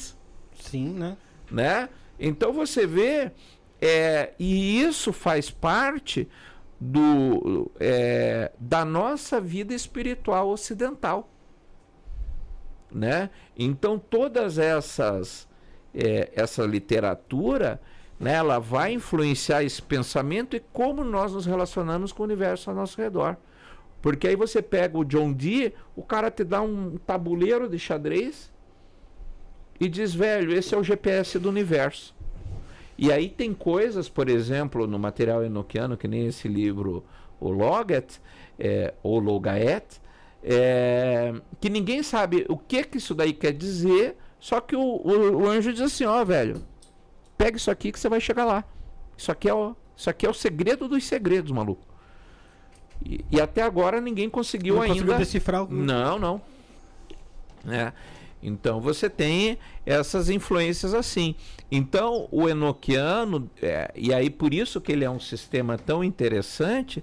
Sim, 0.60 0.88
né? 0.92 1.16
né? 1.50 1.88
Então 2.20 2.52
você 2.52 2.86
vê, 2.86 3.32
é, 3.80 4.32
e 4.38 4.80
isso 4.80 5.12
faz 5.12 5.50
parte 5.50 6.28
do, 6.80 7.70
é, 7.78 8.52
da 8.58 8.84
nossa 8.84 9.40
vida 9.40 9.74
espiritual 9.74 10.48
ocidental, 10.48 11.28
né? 12.90 13.30
Então 13.56 13.98
todas 13.98 14.58
essas 14.58 15.48
é, 15.94 16.30
essa 16.34 16.64
literatura 16.64 17.80
né, 18.18 18.34
ela 18.34 18.58
vai 18.58 18.92
influenciar 18.92 19.62
esse 19.62 19.80
pensamento 19.80 20.56
e 20.56 20.60
como 20.72 21.04
nós 21.04 21.32
nos 21.32 21.46
relacionamos 21.46 22.12
com 22.12 22.22
o 22.22 22.26
universo 22.26 22.70
ao 22.70 22.76
nosso 22.76 23.00
redor. 23.00 23.36
Porque 24.00 24.28
aí 24.28 24.36
você 24.36 24.62
pega 24.62 24.96
o 24.96 25.04
John 25.04 25.32
Dee, 25.32 25.74
o 25.94 26.02
cara 26.02 26.30
te 26.30 26.44
dá 26.44 26.62
um 26.62 26.96
tabuleiro 26.98 27.68
de 27.68 27.78
xadrez 27.78 28.52
e 29.80 29.88
diz, 29.88 30.14
velho, 30.14 30.52
esse 30.52 30.74
é 30.74 30.78
o 30.78 30.82
GPS 30.82 31.38
do 31.38 31.48
universo. 31.48 32.14
E 32.98 33.12
aí 33.12 33.28
tem 33.28 33.52
coisas, 33.52 34.08
por 34.08 34.28
exemplo, 34.28 34.86
no 34.86 34.98
material 34.98 35.44
enoquiano, 35.44 35.96
que 35.96 36.08
nem 36.08 36.26
esse 36.26 36.48
livro, 36.48 37.04
o 37.38 37.50
Logat, 37.50 38.18
é, 38.58 38.94
ou 39.02 39.18
Logaet, 39.18 40.00
é, 40.42 41.34
que 41.60 41.68
ninguém 41.68 42.02
sabe 42.02 42.46
o 42.48 42.56
que, 42.56 42.84
que 42.84 42.98
isso 42.98 43.14
daí 43.14 43.32
quer 43.32 43.52
dizer, 43.52 44.16
só 44.38 44.60
que 44.60 44.74
o, 44.74 44.80
o, 44.80 45.42
o 45.42 45.46
anjo 45.48 45.72
diz 45.72 45.82
assim, 45.82 46.04
ó, 46.04 46.24
velho, 46.24 46.62
pega 47.36 47.56
isso 47.56 47.70
aqui 47.70 47.92
que 47.92 47.98
você 47.98 48.08
vai 48.08 48.20
chegar 48.20 48.44
lá. 48.44 48.64
Isso 49.16 49.30
aqui 49.30 49.48
é 49.48 49.54
o, 49.54 49.74
isso 49.96 50.08
aqui 50.08 50.26
é 50.26 50.30
o 50.30 50.34
segredo 50.34 50.88
dos 50.88 51.04
segredos, 51.04 51.52
maluco. 51.52 51.84
E, 53.04 53.24
e 53.30 53.40
até 53.40 53.62
agora 53.62 54.00
ninguém 54.00 54.30
conseguiu 54.30 54.76
Não 54.76 54.82
ainda. 54.82 54.94
conseguiu 54.94 55.18
decifrar 55.18 55.64
o... 55.64 55.72
Não, 55.72 56.18
não. 56.18 56.40
É. 57.68 57.92
Então 58.46 58.80
você 58.80 59.10
tem 59.10 59.58
essas 59.84 60.30
influências 60.30 60.94
assim. 60.94 61.34
Então 61.70 62.28
o 62.30 62.48
enoquiano, 62.48 63.50
é, 63.60 63.90
e 63.96 64.14
aí 64.14 64.30
por 64.30 64.54
isso 64.54 64.80
que 64.80 64.92
ele 64.92 65.04
é 65.04 65.10
um 65.10 65.18
sistema 65.18 65.76
tão 65.76 66.04
interessante, 66.04 67.02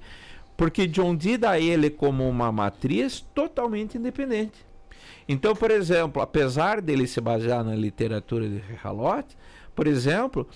porque 0.56 0.88
John 0.88 1.14
Dee 1.14 1.38
dá 1.38 1.60
ele 1.60 1.90
como 1.90 2.28
uma 2.28 2.50
matriz 2.50 3.26
totalmente 3.36 3.98
independente. 3.98 4.66
Então, 5.28 5.54
por 5.54 5.70
exemplo, 5.70 6.22
apesar 6.22 6.82
dele 6.82 7.08
se 7.08 7.20
basear 7.20 7.64
na 7.64 7.76
literatura 7.76 8.48
de 8.48 8.62
Halot, 8.82 9.26
por 9.76 9.86
exemplo, 9.88 10.48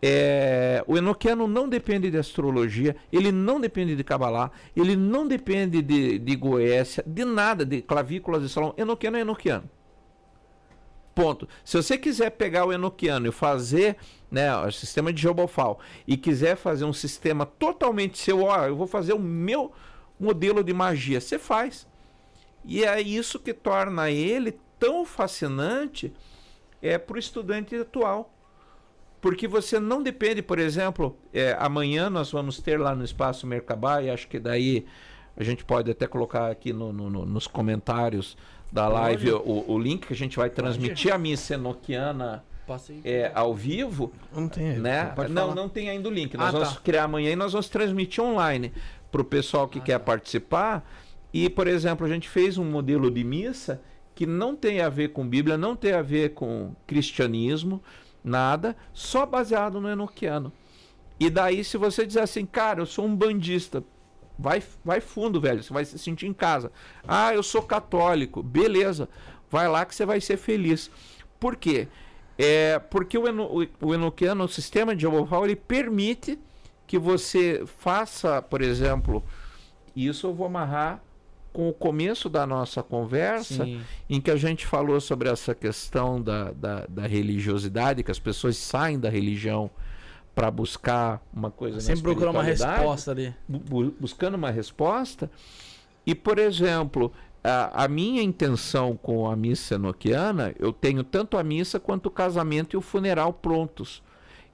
é, 0.00 0.84
o 0.86 0.96
enoquiano 0.96 1.48
não 1.48 1.68
depende 1.68 2.10
de 2.10 2.18
astrologia, 2.18 2.94
ele 3.12 3.32
não 3.32 3.60
depende 3.60 3.96
de 3.96 4.04
Kabbalah, 4.04 4.52
ele 4.76 4.94
não 4.94 5.26
depende 5.26 5.82
de, 5.82 6.18
de 6.18 6.36
Goécia, 6.36 7.02
de 7.04 7.24
nada, 7.24 7.64
de 7.64 7.82
clavículas 7.82 8.42
de 8.42 8.48
Salão. 8.48 8.74
Enoquiano 8.76 9.16
é 9.16 9.20
enoquiano. 9.20 9.68
Ponto. 11.18 11.48
Se 11.64 11.76
você 11.76 11.98
quiser 11.98 12.30
pegar 12.30 12.64
o 12.64 12.72
enoquiano 12.72 13.26
e 13.26 13.32
fazer 13.32 13.96
né, 14.30 14.56
o 14.56 14.70
sistema 14.70 15.12
de 15.12 15.20
Jobofal 15.20 15.80
e 16.06 16.16
quiser 16.16 16.56
fazer 16.56 16.84
um 16.84 16.92
sistema 16.92 17.44
totalmente 17.44 18.16
seu, 18.16 18.44
ó, 18.44 18.66
eu 18.68 18.76
vou 18.76 18.86
fazer 18.86 19.14
o 19.14 19.18
meu 19.18 19.72
modelo 20.20 20.62
de 20.62 20.72
magia, 20.72 21.20
você 21.20 21.36
faz. 21.36 21.88
E 22.64 22.84
é 22.84 23.00
isso 23.00 23.40
que 23.40 23.52
torna 23.52 24.08
ele 24.12 24.60
tão 24.78 25.04
fascinante 25.04 26.12
é, 26.80 26.96
para 26.96 27.16
o 27.16 27.18
estudante 27.18 27.74
atual. 27.74 28.32
Porque 29.20 29.48
você 29.48 29.80
não 29.80 30.00
depende, 30.00 30.40
por 30.40 30.60
exemplo, 30.60 31.18
é, 31.34 31.56
amanhã 31.58 32.08
nós 32.08 32.30
vamos 32.30 32.60
ter 32.60 32.78
lá 32.78 32.94
no 32.94 33.04
Espaço 33.04 33.44
Mercabá, 33.44 34.00
e 34.00 34.08
acho 34.08 34.28
que 34.28 34.38
daí 34.38 34.86
a 35.36 35.42
gente 35.42 35.64
pode 35.64 35.90
até 35.90 36.06
colocar 36.06 36.48
aqui 36.48 36.72
no, 36.72 36.92
no, 36.92 37.10
no, 37.10 37.26
nos 37.26 37.48
comentários 37.48 38.36
da 38.70 38.88
live 38.88 39.32
o, 39.32 39.64
o, 39.68 39.78
link 39.78 40.06
que 40.06 40.12
a 40.12 40.16
gente 40.16 40.36
vai 40.36 40.50
transmitir 40.50 41.12
a 41.12 41.18
missa 41.18 41.54
enoquiana 41.54 42.44
é, 43.04 43.32
ao 43.34 43.54
vivo. 43.54 44.12
Não 44.34 44.48
tem. 44.48 44.78
Né? 44.78 45.14
Não, 45.30 45.54
não 45.54 45.68
tem 45.68 45.88
ainda 45.88 46.08
o 46.08 46.12
link. 46.12 46.36
Nós 46.36 46.48
Ah, 46.48 46.52
vamos 46.52 46.74
tá. 46.74 46.80
criar 46.80 47.04
amanhã 47.04 47.30
e 47.30 47.36
nós 47.36 47.52
vamos 47.52 47.68
transmitir 47.68 48.22
online 48.22 48.72
para 49.10 49.22
o 49.22 49.24
pessoal 49.24 49.66
que 49.66 49.80
quer 49.80 49.98
participar. 50.00 50.88
E, 51.32 51.48
por 51.48 51.66
exemplo, 51.66 52.06
a 52.06 52.08
gente 52.08 52.28
fez 52.28 52.58
um 52.58 52.64
modelo 52.64 53.10
de 53.10 53.24
missa 53.24 53.80
que 54.14 54.26
não 54.26 54.56
tem 54.56 54.80
a 54.80 54.88
ver 54.88 55.10
com 55.10 55.26
Bíblia, 55.26 55.56
não 55.56 55.76
tem 55.76 55.92
a 55.92 56.02
ver 56.02 56.34
com 56.34 56.74
cristianismo, 56.86 57.82
nada, 58.22 58.76
só 58.92 59.24
baseado 59.24 59.80
no 59.80 59.88
enoquiano. 59.88 60.52
E 61.20 61.30
daí, 61.30 61.64
se 61.64 61.76
você 61.76 62.06
dizer 62.06 62.20
assim, 62.20 62.44
cara, 62.44 62.80
eu 62.80 62.86
sou 62.86 63.04
um 63.04 63.14
bandista, 63.14 63.82
vai, 64.38 64.62
vai 64.84 65.00
fundo, 65.00 65.40
velho, 65.40 65.62
você 65.62 65.72
vai 65.72 65.84
se 65.84 65.98
sentir 65.98 66.26
em 66.26 66.32
casa. 66.32 66.70
Ah, 67.06 67.34
eu 67.34 67.42
sou 67.42 67.62
católico, 67.62 68.42
beleza, 68.42 69.08
vai 69.50 69.68
lá 69.68 69.84
que 69.84 69.94
você 69.94 70.06
vai 70.06 70.20
ser 70.20 70.36
feliz. 70.36 70.90
Por 71.40 71.56
quê? 71.56 71.88
É 72.38 72.78
porque 72.78 73.18
o, 73.18 73.26
eno, 73.26 73.68
o, 73.80 73.94
enoquiano, 73.94 74.44
o 74.44 74.48
sistema 74.48 74.94
de 74.94 75.02
Jeová, 75.02 75.42
ele 75.42 75.56
permite 75.56 76.38
que 76.86 76.98
você 76.98 77.64
faça, 77.66 78.40
por 78.40 78.62
exemplo, 78.62 79.24
isso 79.94 80.28
eu 80.28 80.34
vou 80.34 80.46
amarrar 80.46 81.02
com 81.52 81.68
o 81.68 81.72
começo 81.72 82.28
da 82.28 82.46
nossa 82.46 82.82
conversa, 82.82 83.64
Sim. 83.64 83.80
em 84.08 84.20
que 84.20 84.30
a 84.30 84.36
gente 84.36 84.64
falou 84.64 85.00
sobre 85.00 85.28
essa 85.28 85.54
questão 85.54 86.22
da, 86.22 86.52
da, 86.52 86.86
da 86.88 87.06
religiosidade, 87.06 88.04
que 88.04 88.10
as 88.10 88.18
pessoas 88.18 88.56
saem 88.56 88.98
da 88.98 89.10
religião 89.10 89.68
para 90.38 90.52
buscar 90.52 91.20
uma 91.34 91.50
coisa 91.50 91.80
Sempre 91.80 92.02
procurar 92.02 92.30
uma 92.30 92.44
resposta 92.44 93.10
ali. 93.10 93.34
bu- 93.48 93.58
bu- 93.58 93.94
buscando 93.98 94.36
uma 94.36 94.52
resposta. 94.52 95.28
E, 96.06 96.14
por 96.14 96.38
exemplo, 96.38 97.12
a, 97.42 97.84
a 97.84 97.88
minha 97.88 98.22
intenção 98.22 98.96
com 98.96 99.28
a 99.28 99.34
missa 99.34 99.74
enoquiana, 99.74 100.54
eu 100.56 100.72
tenho 100.72 101.02
tanto 101.02 101.36
a 101.36 101.42
missa 101.42 101.80
quanto 101.80 102.06
o 102.06 102.10
casamento 102.10 102.74
e 102.74 102.76
o 102.76 102.80
funeral 102.80 103.32
prontos. 103.32 104.00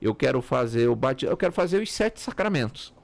Eu 0.01 0.15
quero 0.15 0.41
fazer 0.41 0.89
o 0.89 0.97
bati- 0.97 1.27
eu 1.27 1.37
quero 1.37 1.53
fazer 1.53 1.83
os 1.83 1.93
sete 1.93 2.19
sacramentos. 2.19 2.95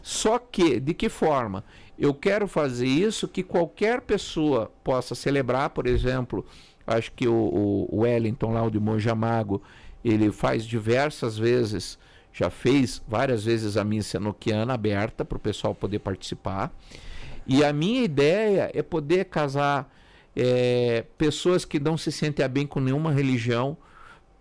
Só 0.00 0.38
que, 0.38 0.78
de 0.78 0.94
que 0.94 1.08
forma? 1.08 1.64
Eu 1.98 2.14
quero 2.14 2.46
fazer 2.46 2.86
isso 2.86 3.26
que 3.26 3.42
qualquer 3.42 4.02
pessoa 4.02 4.70
possa 4.84 5.16
celebrar, 5.16 5.70
por 5.70 5.88
exemplo, 5.88 6.46
acho 6.86 7.10
que 7.10 7.26
o, 7.26 7.34
o- 7.34 8.00
Wellington 8.02 8.52
lá, 8.52 8.62
o 8.62 8.70
de 8.70 8.78
Monjamago, 8.78 9.60
ele 10.04 10.30
faz 10.30 10.64
diversas 10.64 11.38
vezes, 11.38 11.98
já 12.32 12.50
fez 12.50 13.02
várias 13.08 13.44
vezes 13.44 13.76
a 13.76 13.84
missa 13.84 14.18
enoquiana 14.18 14.74
aberta 14.74 15.24
para 15.24 15.36
o 15.36 15.40
pessoal 15.40 15.74
poder 15.74 16.00
participar. 16.00 16.72
E 17.46 17.64
a 17.64 17.72
minha 17.72 18.02
ideia 18.02 18.70
é 18.74 18.82
poder 18.82 19.26
casar 19.26 19.90
eh, 20.36 21.04
pessoas 21.16 21.64
que 21.64 21.78
não 21.78 21.96
se 21.96 22.10
sentem 22.10 22.44
a 22.44 22.48
bem 22.48 22.66
com 22.66 22.80
nenhuma 22.80 23.12
religião. 23.12 23.76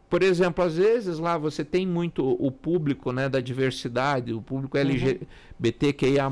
Por 0.10 0.22
exemplo, 0.22 0.64
às 0.64 0.78
vezes 0.78 1.18
lá 1.18 1.38
você 1.38 1.66
tem 1.66 1.88
muito 1.88 2.38
o 2.40 2.52
público 2.52 3.12
né, 3.12 3.28
da 3.28 3.40
diversidade, 3.40 4.32
o 4.32 4.42
público 4.42 4.78
LGBTQIA, 4.78 6.30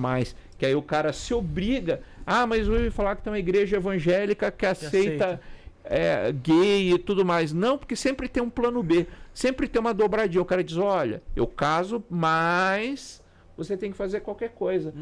que 0.58 0.66
aí 0.66 0.76
o 0.76 0.84
cara 0.84 1.12
se 1.12 1.34
obriga. 1.34 2.02
Ah, 2.26 2.46
mas 2.46 2.68
eu 2.68 2.74
ouvi 2.74 2.92
falar 2.92 3.16
que 3.16 3.24
tem 3.24 3.34
uma 3.34 3.40
igreja 3.40 3.78
evangélica 3.78 4.52
que 4.52 4.66
aceita, 4.66 5.26
aceita. 5.26 5.42
É, 5.84 6.32
gay 6.32 6.94
e 6.94 6.98
tudo 7.00 7.26
mais. 7.26 7.54
Não, 7.54 7.78
porque 7.78 7.96
sempre 7.96 8.28
tem 8.28 8.42
um 8.42 8.50
plano 8.50 8.82
B, 8.82 9.08
sempre 9.34 9.68
tem 9.68 9.80
uma 9.80 9.94
dobradinha. 9.94 10.42
O 10.42 10.46
cara 10.46 10.64
diz: 10.64 10.78
olha, 10.78 11.22
eu 11.36 11.48
caso, 11.48 12.04
mas 12.10 13.22
você 13.56 13.78
tem 13.78 13.92
que 13.92 13.98
fazer 13.98 14.22
qualquer 14.22 14.50
coisa. 14.50 14.94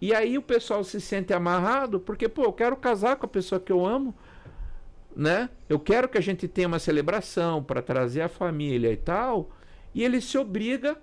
E 0.00 0.14
aí 0.14 0.36
o 0.36 0.42
pessoal 0.42 0.82
se 0.82 1.00
sente 1.00 1.32
amarrado, 1.32 2.00
porque, 2.00 2.28
pô, 2.28 2.44
eu 2.44 2.52
quero 2.52 2.76
casar 2.76 3.16
com 3.16 3.26
a 3.26 3.28
pessoa 3.28 3.60
que 3.60 3.72
eu 3.72 3.84
amo, 3.84 4.14
né? 5.14 5.48
Eu 5.68 5.78
quero 5.78 6.08
que 6.08 6.18
a 6.18 6.22
gente 6.22 6.48
tenha 6.48 6.68
uma 6.68 6.78
celebração 6.78 7.62
para 7.62 7.82
trazer 7.82 8.22
a 8.22 8.28
família 8.28 8.92
e 8.92 8.96
tal. 8.96 9.50
E 9.94 10.04
ele 10.04 10.20
se 10.20 10.36
obriga 10.36 10.96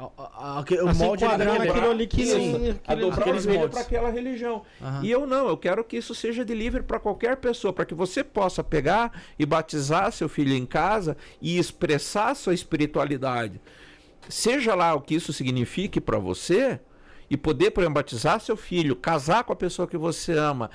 A- 0.00 0.10
a- 0.16 0.58
a- 0.58 0.84
o 0.84 0.94
molde 0.96 1.24
ele 1.24 1.34
enquadrar 1.34 1.58
vai 1.58 1.66
naquilo 1.66 1.90
ali 1.90 2.06
que 2.06 2.24
Sim, 2.24 2.68
a 2.70 2.70
aquele- 2.72 3.00
dobrar 3.02 3.18
o 3.18 3.20
aqueles 3.20 3.42
joelho 3.44 3.58
moldes. 3.60 3.78
para 3.78 3.86
aquela 3.86 4.10
religião. 4.10 4.62
Aham. 4.80 5.04
E 5.04 5.10
eu 5.10 5.26
não, 5.26 5.46
eu 5.48 5.56
quero 5.58 5.84
que 5.84 5.96
isso 5.98 6.14
seja 6.14 6.42
de 6.44 6.54
livre 6.54 6.82
para 6.82 6.98
qualquer 6.98 7.36
pessoa, 7.36 7.70
para 7.72 7.84
que 7.84 7.94
você 7.94 8.24
possa 8.24 8.64
pegar 8.64 9.12
e 9.38 9.44
batizar 9.44 10.10
seu 10.12 10.28
filho 10.28 10.54
em 10.54 10.64
casa 10.64 11.16
e 11.40 11.58
expressar 11.58 12.34
sua 12.34 12.54
espiritualidade. 12.54 13.60
Seja 14.28 14.74
lá 14.74 14.94
o 14.94 15.00
que 15.00 15.14
isso 15.14 15.32
signifique 15.32 16.00
para 16.00 16.18
você, 16.18 16.80
e 17.28 17.36
poder, 17.36 17.70
por 17.70 17.82
exemplo, 17.82 17.94
batizar 17.94 18.40
seu 18.40 18.56
filho, 18.56 18.96
casar 18.96 19.44
com 19.44 19.52
a 19.52 19.56
pessoa 19.56 19.86
que 19.86 19.96
você 19.96 20.32
ama, 20.32 20.68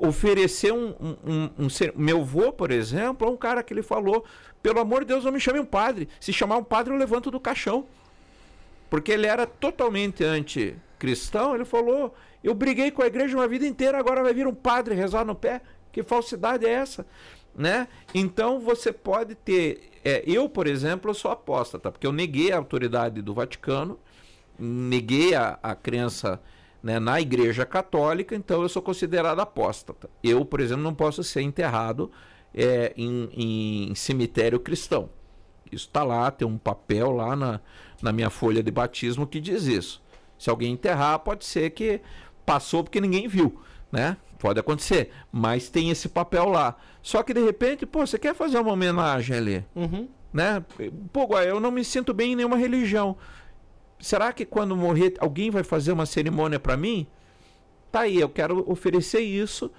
oferecer 0.00 0.72
um, 0.72 0.94
um, 1.00 1.16
um- 1.24 1.50
um 1.66 1.68
ser. 1.68 1.92
Meu 1.96 2.20
avô, 2.22 2.52
por 2.52 2.70
exemplo, 2.70 3.28
é 3.28 3.30
um 3.30 3.36
cara 3.36 3.62
que 3.62 3.72
ele 3.72 3.82
falou: 3.82 4.24
pelo 4.62 4.80
amor 4.80 5.00
de 5.00 5.06
Deus, 5.06 5.24
não 5.24 5.32
me 5.32 5.38
chame 5.40 5.60
um 5.60 5.64
padre. 5.64 6.08
Se 6.18 6.32
chamar 6.32 6.56
um 6.56 6.64
padre, 6.64 6.92
eu 6.92 6.98
levanto 6.98 7.30
do 7.30 7.38
caixão. 7.38 7.86
Porque 8.90 9.12
ele 9.12 9.26
era 9.26 9.46
totalmente 9.46 10.24
anticristão, 10.24 11.54
ele 11.54 11.64
falou: 11.64 12.12
Eu 12.42 12.52
briguei 12.52 12.90
com 12.90 13.02
a 13.02 13.06
igreja 13.06 13.36
uma 13.36 13.46
vida 13.46 13.64
inteira, 13.64 13.96
agora 13.96 14.22
vai 14.22 14.34
vir 14.34 14.46
um 14.46 14.54
padre 14.54 14.94
rezar 14.94 15.24
no 15.24 15.34
pé. 15.34 15.62
Que 15.92 16.02
falsidade 16.02 16.66
é 16.66 16.70
essa? 16.70 17.06
Né? 17.56 17.88
Então 18.12 18.60
você 18.60 18.92
pode 18.92 19.36
ter. 19.36 19.90
é, 20.04 20.22
eu, 20.26 20.48
por 20.48 20.66
exemplo, 20.66 21.14
sou 21.14 21.30
apóstata, 21.30 21.90
porque 21.90 22.06
eu 22.06 22.12
neguei 22.12 22.52
a 22.52 22.56
autoridade 22.56 23.22
do 23.22 23.32
Vaticano, 23.32 23.98
neguei 24.58 25.34
a, 25.34 25.58
a 25.62 25.74
crença 25.74 26.40
né, 26.82 26.98
na 26.98 27.20
igreja 27.20 27.64
católica, 27.66 28.34
então 28.34 28.62
eu 28.62 28.68
sou 28.68 28.82
considerado 28.82 29.40
apóstata. 29.40 30.10
Eu, 30.22 30.44
por 30.44 30.60
exemplo, 30.60 30.82
não 30.82 30.94
posso 30.94 31.22
ser 31.22 31.42
enterrado 31.42 32.10
é, 32.54 32.92
em, 32.96 33.88
em 33.90 33.94
cemitério 33.94 34.58
cristão. 34.58 35.10
Isso 35.70 35.86
está 35.86 36.02
lá, 36.02 36.30
tem 36.30 36.46
um 36.46 36.58
papel 36.58 37.10
lá 37.10 37.36
na, 37.36 37.60
na 38.02 38.12
minha 38.12 38.30
folha 38.30 38.62
de 38.62 38.70
batismo 38.70 39.26
que 39.26 39.40
diz 39.40 39.64
isso. 39.64 40.02
Se 40.38 40.50
alguém 40.50 40.72
enterrar, 40.72 41.18
pode 41.20 41.44
ser 41.44 41.70
que 41.70 42.00
passou 42.44 42.82
porque 42.82 43.00
ninguém 43.00 43.28
viu, 43.28 43.60
né? 43.92 44.16
Pode 44.38 44.58
acontecer, 44.58 45.10
mas 45.30 45.68
tem 45.68 45.90
esse 45.90 46.08
papel 46.08 46.48
lá. 46.48 46.76
Só 47.02 47.22
que 47.22 47.34
de 47.34 47.44
repente, 47.44 47.84
pô, 47.84 48.06
você 48.06 48.18
quer 48.18 48.34
fazer 48.34 48.58
uma 48.58 48.72
homenagem 48.72 49.36
ali? 49.36 49.64
Uhum. 49.74 50.08
Né? 50.32 50.64
Pô, 51.12 51.38
eu 51.38 51.60
não 51.60 51.70
me 51.70 51.84
sinto 51.84 52.14
bem 52.14 52.32
em 52.32 52.36
nenhuma 52.36 52.56
religião. 52.56 53.16
Será 53.98 54.32
que 54.32 54.46
quando 54.46 54.74
morrer 54.74 55.14
alguém 55.18 55.50
vai 55.50 55.62
fazer 55.62 55.92
uma 55.92 56.06
cerimônia 56.06 56.58
para 56.58 56.76
mim? 56.76 57.06
Tá 57.92 58.00
aí, 58.00 58.18
eu 58.18 58.28
quero 58.30 58.64
oferecer 58.70 59.20
isso 59.20 59.70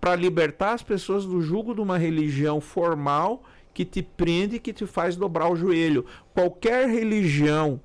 para 0.00 0.16
libertar 0.16 0.72
as 0.72 0.82
pessoas 0.82 1.24
do 1.24 1.40
jugo 1.40 1.74
de 1.74 1.80
uma 1.80 1.96
religião 1.96 2.60
formal 2.60 3.44
que 3.72 3.84
te 3.84 4.02
prende 4.02 4.56
e 4.56 4.60
que 4.60 4.72
te 4.72 4.86
faz 4.86 5.16
dobrar 5.16 5.50
o 5.50 5.56
joelho. 5.56 6.04
Qualquer 6.34 6.88
religião 6.88 7.80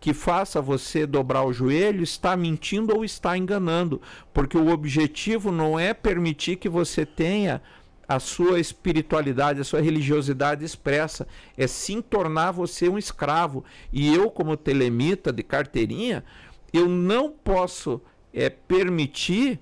que 0.00 0.14
faça 0.14 0.62
você 0.62 1.06
dobrar 1.06 1.44
o 1.44 1.52
joelho 1.52 2.02
está 2.02 2.36
mentindo 2.36 2.96
ou 2.96 3.04
está 3.04 3.36
enganando, 3.36 4.00
porque 4.32 4.56
o 4.56 4.70
objetivo 4.70 5.52
não 5.52 5.78
é 5.78 5.92
permitir 5.92 6.56
que 6.56 6.68
você 6.68 7.04
tenha 7.04 7.60
a 8.08 8.18
sua 8.18 8.58
espiritualidade, 8.58 9.60
a 9.60 9.64
sua 9.64 9.80
religiosidade 9.80 10.64
expressa, 10.64 11.28
é 11.56 11.66
sim 11.68 12.02
tornar 12.02 12.50
você 12.50 12.88
um 12.88 12.98
escravo. 12.98 13.64
E 13.92 14.12
eu, 14.12 14.30
como 14.30 14.56
telemita 14.56 15.32
de 15.32 15.44
carteirinha, 15.44 16.24
eu 16.72 16.88
não 16.88 17.30
posso 17.30 18.00
é, 18.34 18.50
permitir 18.50 19.60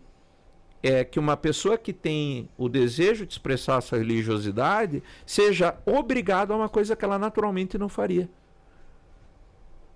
é, 0.82 1.05
que 1.05 1.18
uma 1.18 1.36
pessoa 1.36 1.76
que 1.76 1.92
tem 1.92 2.48
o 2.56 2.68
desejo 2.68 3.26
de 3.26 3.32
expressar 3.32 3.78
a 3.78 3.80
sua 3.80 3.98
religiosidade 3.98 5.02
seja 5.26 5.76
obrigado 5.84 6.52
a 6.52 6.56
uma 6.56 6.68
coisa 6.68 6.94
que 6.94 7.05
ela 7.05 7.18
naturalmente 7.18 7.76
não 7.76 7.88
faria. 7.88 8.28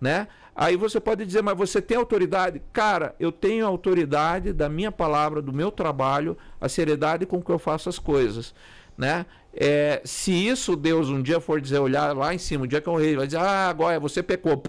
Né? 0.01 0.27
Aí 0.55 0.77
você 0.77 1.01
pode 1.01 1.25
dizer, 1.25 1.43
mas 1.43 1.57
você 1.57 1.81
tem 1.81 1.97
autoridade? 1.97 2.61
Cara, 2.73 3.15
eu 3.19 3.31
tenho 3.31 3.67
autoridade 3.67 4.53
da 4.53 4.69
minha 4.69 4.91
palavra, 4.91 5.41
do 5.41 5.53
meu 5.53 5.71
trabalho, 5.71 6.37
a 6.61 6.69
seriedade 6.69 7.25
com 7.25 7.41
que 7.41 7.51
eu 7.51 7.59
faço 7.59 7.89
as 7.89 7.99
coisas. 7.99 8.53
Né? 8.99 9.25
É, 9.55 10.03
se 10.05 10.33
isso 10.33 10.75
Deus 10.75 11.09
um 11.09 11.23
dia 11.23 11.41
for 11.41 11.61
dizer, 11.61 11.79
olhar 11.79 12.17
lá 12.17 12.35
em 12.35 12.39
cima, 12.39 12.65
o 12.65 12.67
dia 12.67 12.81
que 12.81 12.89
eu 12.89 12.97
rei, 12.97 13.17
vai 13.17 13.27
dizer, 13.27 13.39
ah, 13.39 13.69
agora 13.69 14.01
você 14.01 14.23
pecou, 14.23 14.61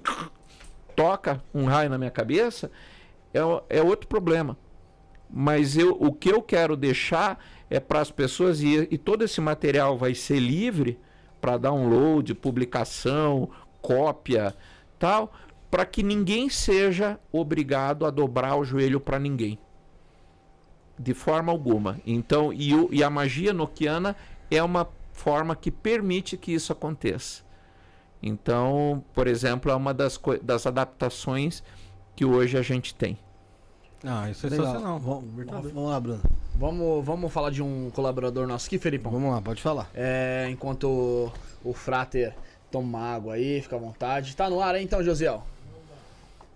toca 0.95 1.43
um 1.53 1.65
raio 1.65 1.89
na 1.89 1.97
minha 1.97 2.11
cabeça, 2.11 2.71
é, 3.33 3.39
é 3.77 3.81
outro 3.81 4.07
problema. 4.07 4.55
Mas 5.35 5.75
eu, 5.75 5.97
o 5.99 6.13
que 6.13 6.29
eu 6.29 6.43
quero 6.43 6.77
deixar 6.77 7.43
é 7.67 7.79
para 7.79 7.99
as 7.99 8.11
pessoas, 8.11 8.61
e, 8.61 8.87
e 8.91 8.99
todo 8.99 9.23
esse 9.23 9.41
material 9.41 9.97
vai 9.97 10.13
ser 10.13 10.37
livre 10.39 10.99
para 11.41 11.57
download, 11.57 12.35
publicação, 12.35 13.49
cópia, 13.81 14.55
tal, 14.99 15.33
para 15.71 15.87
que 15.87 16.03
ninguém 16.03 16.49
seja 16.49 17.19
obrigado 17.31 18.05
a 18.05 18.11
dobrar 18.11 18.55
o 18.55 18.63
joelho 18.63 18.99
para 18.99 19.17
ninguém. 19.17 19.57
De 20.99 21.15
forma 21.15 21.51
alguma. 21.51 21.99
Então, 22.05 22.53
e, 22.53 22.71
e 22.91 23.03
a 23.03 23.09
magia 23.09 23.51
noquiana 23.51 24.15
é 24.51 24.61
uma 24.61 24.87
forma 25.11 25.55
que 25.55 25.71
permite 25.71 26.37
que 26.37 26.53
isso 26.53 26.71
aconteça. 26.71 27.41
Então, 28.21 29.03
por 29.15 29.25
exemplo, 29.25 29.71
é 29.71 29.75
uma 29.75 29.95
das, 29.95 30.19
das 30.43 30.67
adaptações 30.67 31.63
que 32.15 32.23
hoje 32.23 32.55
a 32.55 32.61
gente 32.61 32.93
tem. 32.93 33.17
Ah, 34.05 34.29
isso 34.29 34.45
é 34.45 34.49
Legal. 34.49 34.65
sensacional. 34.67 34.99
Vamos, 34.99 35.45
vamos 35.45 35.89
lá, 35.89 35.99
Bruno. 35.99 36.21
Vamos, 36.55 37.05
vamos 37.05 37.31
falar 37.33 37.49
de 37.49 37.61
um 37.63 37.89
colaborador 37.91 38.45
nosso 38.47 38.67
aqui, 38.67 38.77
Felipão. 38.77 39.11
Vamos 39.11 39.31
lá, 39.31 39.41
pode 39.41 39.61
falar. 39.61 39.89
É, 39.93 40.47
enquanto 40.49 40.87
o, 40.87 41.31
o 41.63 41.73
Frater 41.73 42.33
toma 42.69 42.99
água 42.99 43.35
aí, 43.35 43.61
fica 43.61 43.75
à 43.75 43.79
vontade. 43.79 44.35
Tá 44.35 44.49
no 44.49 44.61
ar, 44.61 44.75
hein, 44.75 44.83
então, 44.83 45.01
Josiel? 45.03 45.43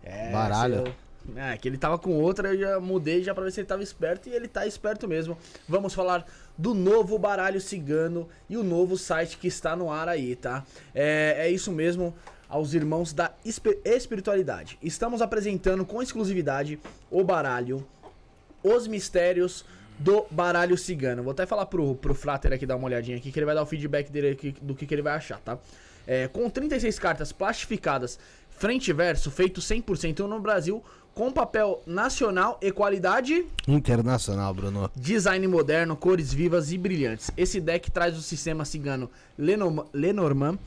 É, 0.04 0.32
Baralho. 0.32 0.84
seu- 0.84 0.94
É, 1.36 1.58
que 1.58 1.68
ele 1.68 1.78
tava 1.78 1.98
com 1.98 2.12
outra, 2.22 2.54
eu 2.54 2.58
já 2.60 2.80
mudei 2.80 3.22
já 3.22 3.34
pra 3.36 3.44
ver 3.44 3.52
se 3.52 3.60
ele 3.60 3.68
tava 3.68 3.84
esperto 3.84 4.30
e 4.30 4.32
ele 4.34 4.48
tá 4.48 4.66
esperto 4.66 5.08
mesmo. 5.10 5.38
Vamos 5.68 5.94
falar 5.94 6.26
do 6.58 6.74
novo 6.74 7.18
baralho 7.20 7.60
cigano 7.60 8.30
e 8.50 8.56
o 8.56 8.64
novo 8.64 8.98
site 8.98 9.38
que 9.38 9.48
está 9.48 9.76
no 9.76 9.92
ar 9.92 10.08
aí, 10.08 10.38
tá? 10.38 10.64
É, 10.96 11.36
é 11.40 11.50
isso 11.52 11.70
mesmo, 11.72 12.14
aos 12.50 12.74
irmãos 12.74 13.14
da 13.14 13.34
espi- 13.44 13.78
espiritualidade. 13.86 14.78
Estamos 14.82 15.22
apresentando 15.22 15.86
com 15.86 16.02
exclusividade 16.02 16.80
o 17.12 17.24
baralho 17.24 17.86
Os 18.64 18.88
Mistérios 18.88 19.66
do 20.00 20.26
Baralho 20.30 20.78
Cigano. 20.78 21.24
Vou 21.24 21.32
até 21.32 21.46
falar 21.46 21.66
pro, 21.66 21.96
pro 21.96 22.14
Frater 22.14 22.54
aqui 22.54 22.66
dar 22.66 22.76
uma 22.76 22.86
olhadinha 22.86 23.18
aqui, 23.18 23.32
que 23.32 23.40
ele 23.40 23.46
vai 23.46 23.56
dar 23.56 23.64
o 23.64 23.66
feedback 23.66 24.12
dele 24.12 24.30
aqui, 24.32 24.54
do 24.62 24.76
que, 24.76 24.86
que 24.86 24.94
ele 24.94 25.02
vai 25.02 25.14
achar, 25.16 25.40
tá? 25.40 25.58
É, 26.06 26.28
com 26.28 26.50
36 26.50 26.98
cartas 27.00 27.32
plastificadas, 27.32 28.20
frente 28.50 28.90
e 28.90 28.94
verso, 28.94 29.30
feito 29.32 29.60
100% 29.60 30.20
no 30.20 30.40
Brasil, 30.40 30.84
com 31.14 31.32
papel 31.32 31.82
nacional 31.86 32.60
e 32.62 32.72
qualidade, 32.72 33.46
Internacional, 33.68 34.54
Bruno. 34.54 34.90
design 34.96 35.48
moderno, 35.48 35.98
cores 35.98 36.32
vivas 36.32 36.72
e 36.72 36.78
brilhantes. 36.78 37.32
Esse 37.36 37.60
deck 37.60 37.90
traz 37.90 38.16
o 38.16 38.22
sistema 38.22 38.64
cigano 38.66 39.10
Lenorm- 39.38 39.86
Lenormand 39.92 40.60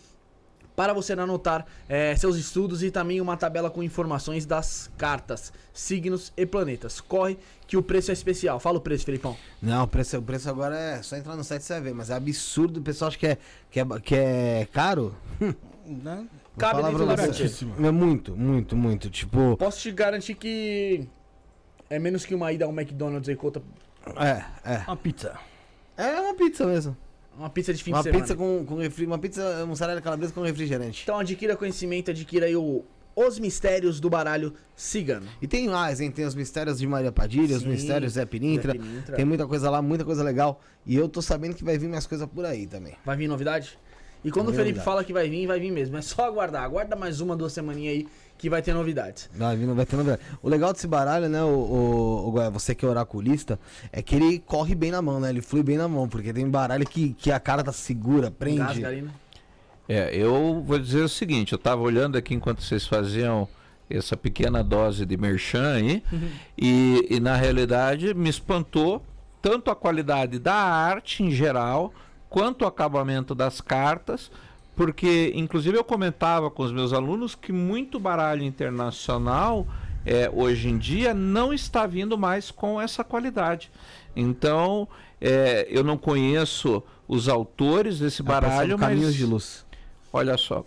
para 0.76 0.94
você 0.94 1.14
anotar 1.14 1.66
eh, 1.90 2.16
seus 2.16 2.38
estudos 2.38 2.84
e 2.84 2.92
também 2.92 3.20
uma 3.20 3.36
tabela 3.36 3.68
com 3.70 3.82
informações 3.82 4.46
das 4.46 4.92
cartas, 4.96 5.52
signos 5.74 6.32
e 6.38 6.46
planetas. 6.46 7.02
Corre 7.02 7.40
que 7.66 7.76
o 7.76 7.82
preço 7.82 8.12
é 8.12 8.14
especial. 8.14 8.60
Fala 8.60 8.78
o 8.78 8.82
preço, 8.82 9.04
Felipão. 9.04 9.36
Não, 9.60 9.86
o 9.86 9.88
preço, 9.88 10.18
o 10.18 10.22
preço 10.22 10.48
agora 10.50 10.78
é 10.78 11.02
só 11.02 11.16
entrar 11.18 11.36
no 11.36 11.44
site 11.44 11.62
e 11.62 11.66
você 11.66 11.74
vai 11.74 11.82
ver, 11.82 11.96
mas 11.96 12.10
é 12.12 12.14
absurdo. 12.16 12.80
O 12.80 12.84
pessoal 12.84 13.08
acha 13.08 13.18
que 13.18 13.26
é, 13.26 13.38
que 13.72 13.80
é, 13.80 13.86
que 14.04 14.16
é 14.16 14.68
caro. 14.72 15.16
Né? 15.90 16.28
Cabe 16.58 16.84
dentro 16.84 17.06
do. 17.06 17.88
É 17.88 17.92
muito, 17.92 18.36
muito, 18.36 18.76
muito. 18.76 19.10
Tipo, 19.10 19.56
Posso 19.58 19.80
te 19.80 19.92
garantir 19.92 20.36
que 20.36 21.08
é 21.90 22.00
menos 22.00 22.26
que 22.26 22.36
uma 22.36 22.52
ida 22.52 22.66
ao 22.66 22.72
McDonald's 22.72 23.30
aí 23.30 23.36
conta 23.36 23.62
é, 24.16 24.44
é. 24.64 24.78
Uma 24.88 24.96
pizza. 24.96 25.38
É 25.98 26.20
uma 26.22 26.34
pizza 26.36 26.66
mesmo. 26.66 26.96
uma 27.38 27.50
pizza 27.50 27.74
de 27.74 27.84
fim 27.84 27.92
Uma 27.92 28.00
de 28.00 28.04
semana. 28.04 28.22
pizza 28.22 28.36
com, 28.36 28.66
com 28.66 28.76
refri, 28.78 29.06
uma 29.06 29.18
pizza 29.20 29.66
mussarela 29.66 30.02
calabresa 30.02 30.34
com 30.34 30.42
refrigerante. 30.42 31.04
Então 31.04 31.20
adquira 31.20 31.56
conhecimento, 31.56 32.12
adquira 32.12 32.46
aí 32.46 32.56
o 32.56 32.86
Os 33.16 33.40
Mistérios 33.40 34.00
do 34.00 34.10
Baralho 34.10 34.54
Cigano. 34.76 35.28
E 35.42 35.48
tem 35.48 35.68
mais, 35.68 36.00
hein? 36.00 36.12
Tem 36.12 36.26
os 36.26 36.36
mistérios 36.36 36.80
de 36.80 36.88
Maria 36.88 37.12
Padilha, 37.12 37.56
os 37.56 37.64
Sim, 37.64 37.70
mistérios 37.70 38.14
Zé 38.14 38.26
Pinintra. 38.26 38.74
Zé 38.74 38.80
Pinintra. 38.80 39.16
Tem 39.16 39.26
muita 39.26 39.48
coisa 39.48 39.70
lá, 39.70 39.82
muita 39.82 40.06
coisa 40.06 40.24
legal. 40.24 40.62
E 40.86 40.96
eu 40.96 41.10
tô 41.10 41.22
sabendo 41.22 41.56
que 41.56 41.64
vai 41.64 41.78
vir 41.78 41.90
mais 41.90 42.06
coisa 42.08 42.28
por 42.28 42.46
aí 42.46 42.68
também. 42.68 42.96
Vai 43.04 43.18
vir 43.18 43.28
novidade? 43.28 43.78
E 44.28 44.32
quando 44.32 44.50
o 44.50 44.52
Felipe 44.52 44.80
novidade. 44.80 44.86
fala 44.86 45.04
que 45.06 45.14
vai 45.14 45.30
vir, 45.30 45.48
vai 45.48 45.58
vir 45.58 45.72
mesmo. 45.72 45.96
É 45.96 46.02
só 46.02 46.26
aguardar. 46.26 46.62
Aguarda 46.64 46.98
mais 46.98 47.22
uma, 47.22 47.34
duas 47.34 47.54
semaninhas 47.54 47.94
aí 47.94 48.08
que 48.38 48.50
vai 48.50 48.62
ter 48.62 48.74
novidades. 48.74 49.30
Vai 49.34 49.56
vir, 49.56 49.66
não 49.66 49.74
vai 49.74 49.86
ter 49.86 49.96
novidade. 49.96 50.22
O 50.44 50.50
legal 50.50 50.74
desse 50.74 50.86
baralho, 50.86 51.30
né, 51.30 51.42
o, 51.42 51.48
o, 51.48 52.28
o 52.28 52.52
você 52.52 52.76
que 52.76 52.86
é 52.86 52.90
oraculista, 52.90 53.58
é 53.90 54.02
que 54.02 54.16
ele 54.16 54.40
corre 54.40 54.76
bem 54.76 54.92
na 54.92 55.02
mão, 55.02 55.18
né? 55.20 55.30
Ele 55.30 55.42
flui 55.42 55.64
bem 55.64 55.78
na 55.78 55.88
mão, 55.88 56.10
porque 56.10 56.34
tem 56.34 56.48
baralho 56.50 56.86
que, 56.86 57.14
que 57.14 57.32
a 57.32 57.40
cara 57.40 57.64
tá 57.64 57.72
segura, 57.72 58.30
prende. 58.30 58.86
Ali, 58.86 59.02
né? 59.04 59.12
É, 59.88 60.14
eu 60.14 60.62
vou 60.62 60.78
dizer 60.78 61.04
o 61.04 61.10
seguinte, 61.10 61.54
eu 61.54 61.58
estava 61.58 61.82
olhando 61.82 62.18
aqui 62.18 62.34
enquanto 62.34 62.62
vocês 62.62 62.86
faziam 62.86 63.48
essa 63.90 64.18
pequena 64.18 64.62
dose 64.62 65.06
de 65.06 65.16
merchan 65.16 65.76
aí, 65.76 66.04
e, 66.58 67.08
e 67.10 67.20
na 67.22 67.38
realidade 67.38 68.14
me 68.14 68.30
espantou 68.30 69.02
tanto 69.42 69.72
a 69.72 69.76
qualidade 69.76 70.38
da 70.38 70.54
arte 70.54 71.24
em 71.24 71.32
geral, 71.32 71.94
quanto 72.38 72.62
o 72.62 72.68
acabamento 72.68 73.34
das 73.34 73.60
cartas, 73.60 74.30
porque 74.76 75.32
inclusive 75.34 75.76
eu 75.76 75.84
comentava 75.84 76.52
com 76.52 76.62
os 76.62 76.72
meus 76.72 76.94
alunos 76.94 77.34
que 77.34 77.52
muito 77.52 78.00
baralho 78.00 78.44
internacional 78.44 79.66
é, 80.06 80.30
hoje 80.32 80.70
em 80.70 80.78
dia 80.78 81.16
não 81.16 81.52
está 81.52 81.88
vindo 81.88 82.16
mais 82.16 82.52
com 82.52 82.80
essa 82.80 83.04
qualidade. 83.04 83.72
Então, 84.16 84.88
é, 85.20 85.66
eu 85.68 85.84
não 85.84 85.98
conheço 85.98 86.84
os 87.08 87.28
autores 87.28 87.98
desse 87.98 88.22
É 88.22 88.24
do 88.24 88.28
baralho, 88.28 88.78
Caminhos 88.78 89.06
mas 89.08 89.16
de 89.16 89.26
luz. 89.26 89.66
olha 90.14 90.38
só, 90.38 90.64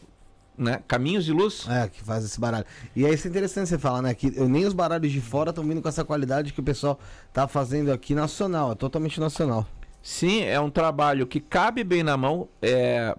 né? 0.58 0.82
Caminhos 0.88 1.24
de 1.24 1.32
luz. 1.32 1.68
É, 1.68 1.86
que 1.86 2.02
faz 2.02 2.24
esse 2.24 2.40
baralho. 2.40 2.66
E 2.96 3.06
é 3.06 3.14
isso 3.14 3.28
interessante 3.28 3.68
você 3.68 3.78
falar, 3.78 4.02
né? 4.02 4.12
Que 4.12 4.28
nem 4.40 4.66
os 4.66 4.72
baralhos 4.72 5.12
de 5.12 5.20
fora 5.20 5.50
estão 5.50 5.62
vindo 5.62 5.80
com 5.80 5.88
essa 5.88 6.04
qualidade 6.04 6.52
que 6.52 6.58
o 6.58 6.64
pessoal 6.64 6.98
tá 7.32 7.46
fazendo 7.46 7.92
aqui 7.92 8.12
nacional. 8.12 8.72
É 8.72 8.74
totalmente 8.74 9.20
nacional. 9.20 9.64
Sim, 10.02 10.42
é 10.42 10.58
um 10.58 10.70
trabalho 10.70 11.26
que 11.26 11.40
cabe 11.40 11.84
bem 11.84 12.02
na 12.02 12.16
mão, 12.16 12.48
é 12.62 13.14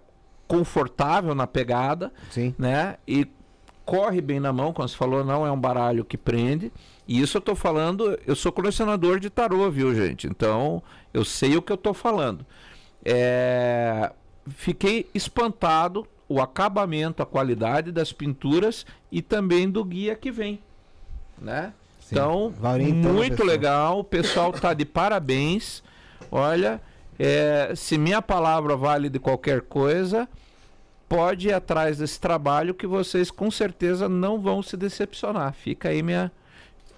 confortável 0.48 1.34
na 1.34 1.48
pegada, 1.48 2.12
Sim. 2.30 2.54
né? 2.58 2.98
E 3.08 3.28
corre 3.86 4.22
bem 4.22 4.40
na 4.40 4.52
mão, 4.52 4.74
como 4.74 4.88
você 4.88 4.96
falou, 4.96 5.24
não 5.24 5.46
é 5.46 5.52
um 5.52 5.60
baralho 5.60 6.04
que 6.04 6.18
prende. 6.18 6.72
E 7.08 7.22
isso 7.22 7.38
eu 7.38 7.42
tô 7.42 7.56
falando, 7.56 8.18
eu 8.26 8.36
sou 8.36 8.52
colecionador 8.52 9.20
de 9.20 9.30
tarô, 9.30 9.70
viu, 9.70 9.94
gente? 9.94 10.28
Então, 10.28 10.82
eu 11.14 11.24
sei 11.26 11.58
o 11.58 11.62
que 11.62 11.72
eu 11.72 11.78
tô 11.78 11.94
falando. 11.94 12.46
É, 13.04 14.12
fiquei 14.50 15.10
espantado 15.14 16.08
o 16.28 16.42
acabamento, 16.42 17.22
a 17.22 17.26
qualidade 17.26 17.92
das 17.92 18.14
pinturas 18.14 18.86
e 19.12 19.22
também 19.22 19.70
do 19.70 19.84
guia 19.84 20.16
que 20.16 20.32
vem, 20.32 20.60
né? 21.38 21.74
Sim. 22.00 22.16
Então, 22.16 22.54
a 22.64 22.78
muito 22.78 23.44
legal, 23.44 24.00
o 24.00 24.04
pessoal 24.04 24.52
tá 24.54 24.74
de 24.74 24.86
parabéns. 24.86 25.84
Olha, 26.32 26.82
é, 27.18 27.74
se 27.76 27.98
minha 27.98 28.22
palavra 28.22 28.76
vale 28.76 29.10
de 29.10 29.20
qualquer 29.20 29.62
coisa, 29.62 30.28
pode 31.08 31.50
ir 31.50 31.54
atrás 31.54 31.98
desse 31.98 32.20
trabalho 32.20 32.74
que 32.74 32.88
vocês 32.88 33.30
com 33.30 33.52
certeza 33.52 34.08
não 34.08 34.40
vão 34.40 34.64
se 34.64 34.78
decepcionar. 34.78 35.54
Fica 35.54 35.90
aí 35.90 36.02
minha, 36.02 36.32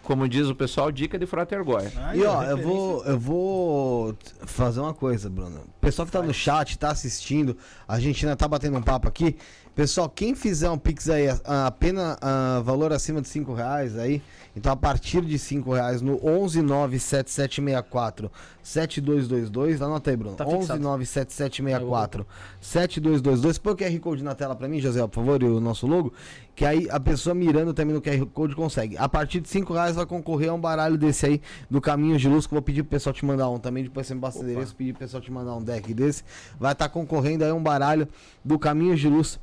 como 0.04 0.30
diz 0.30 0.48
o 0.48 0.56
pessoal, 0.56 0.92
dica 0.92 1.18
de 1.18 1.26
Frater 1.26 1.64
Goya. 1.64 1.92
Aí, 1.98 2.20
E 2.20 2.24
ó, 2.24 2.44
eu 2.44 2.58
vou, 2.58 3.06
eu 3.06 3.20
vou 3.20 4.18
fazer 4.46 4.82
uma 4.82 4.94
coisa, 4.94 5.30
Bruno. 5.30 5.62
O 5.62 5.80
pessoal 5.82 6.06
que 6.06 6.12
tá 6.12 6.22
no 6.22 6.34
chat, 6.34 6.78
tá 6.78 6.90
assistindo, 6.92 7.58
a 7.88 8.00
gente 8.00 8.26
ainda 8.26 8.36
tá 8.36 8.48
batendo 8.48 8.78
um 8.78 8.84
papo 8.84 9.08
aqui. 9.08 9.36
Pessoal, 9.76 10.08
quem 10.08 10.36
fizer 10.36 10.70
um 10.70 10.78
Pix 10.78 11.10
aí, 11.10 11.28
a, 11.30 11.66
a 11.66 11.72
pena 11.72 12.16
a 12.22 12.62
valor 12.64 12.94
acima 12.94 13.20
de 13.20 13.28
5 13.28 13.56
reais 13.56 13.98
aí, 13.98 14.22
então 14.56 14.72
a 14.72 14.76
partir 14.76 15.22
de 15.22 15.40
5 15.40 15.74
reais 15.74 16.00
no 16.00 16.20
1197764 16.20 18.30
7222, 18.62 19.82
anota 19.82 20.12
aí, 20.12 20.16
Bruno. 20.16 20.36
Tá 20.36 20.46
fixado. 20.46 20.80
1197764 20.80 22.24
7222. 22.62 23.58
Põe 23.58 23.74
o 23.74 23.76
QR 23.76 24.00
Code 24.00 24.24
na 24.24 24.36
tela 24.36 24.56
pra 24.56 24.68
mim, 24.68 24.80
José, 24.80 25.02
por 25.08 25.16
favor, 25.16 25.42
e 25.42 25.46
o 25.46 25.60
nosso 25.60 25.88
logo, 25.88 26.14
que 26.56 26.66
aí 26.66 26.88
a 26.92 27.00
pessoa 27.00 27.34
mirando 27.34 27.74
também 27.74 27.96
no 27.96 28.02
QR 28.02 28.24
Code 28.28 28.56
consegue. 28.56 28.96
A 29.00 29.10
partir 29.10 29.40
de 29.40 29.50
5 29.50 29.74
reais 29.74 29.96
vai 29.96 30.06
concorrer 30.06 30.52
a 30.52 30.54
um 30.54 30.62
baralho 30.62 31.00
desse 31.00 31.26
aí, 31.26 31.42
do 31.68 31.82
Caminho 31.82 32.20
de 32.20 32.30
Luz, 32.30 32.46
que 32.46 32.54
eu 32.54 32.58
vou 32.58 32.62
pedir 32.62 32.84
pro 32.84 32.92
pessoal 32.92 33.12
te 33.12 33.26
mandar 33.26 33.50
um 33.50 33.58
também, 33.58 33.86
depois 33.86 34.06
você 34.06 34.14
me 34.14 34.22
passa 34.22 34.38
o 34.38 34.44
endereço, 34.44 34.76
pedir 34.76 34.94
pro 34.94 35.00
pessoal 35.00 35.20
te 35.20 35.32
mandar 35.32 35.56
um 35.56 35.64
deck 35.64 35.92
desse. 35.96 36.24
Vai 36.60 36.74
estar 36.74 36.90
concorrendo 36.90 37.44
aí 37.44 37.52
um 37.52 37.64
baralho 37.64 38.08
do 38.46 38.60
Caminho 38.60 38.96
de 38.96 39.10
Luz, 39.10 39.40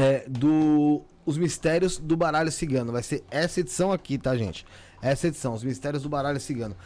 é, 0.00 0.24
do 0.28 1.02
Os 1.26 1.36
Mistérios 1.38 1.98
do 1.98 2.16
Baralho 2.16 2.50
Cigano. 2.52 2.92
Vai 2.92 3.02
ser 3.02 3.22
essa 3.30 3.60
edição 3.60 3.92
aqui, 3.92 4.16
tá, 4.18 4.36
gente? 4.36 4.64
Essa 5.02 5.28
edição, 5.28 5.54
Os 5.54 5.62
Mistérios 5.64 6.02
do 6.02 6.08
Baralho 6.08 6.40
Cigano. 6.40 6.76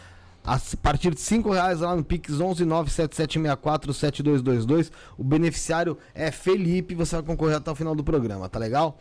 A 0.45 0.59
partir 0.83 1.15
de 1.15 1.21
5 1.21 1.51
reais 1.53 1.79
lá 1.81 1.95
no 1.95 2.03
Pix 2.03 2.33
11977647222. 3.63 4.91
O 5.17 5.25
beneficiário 5.25 5.97
é 6.15 6.31
Felipe. 6.31 6.95
Você 6.95 7.17
vai 7.17 7.25
concorrer 7.25 7.57
até 7.57 7.71
o 7.71 7.75
final 7.75 7.95
do 7.95 8.03
programa, 8.05 8.49
tá 8.49 8.59
legal? 8.59 8.99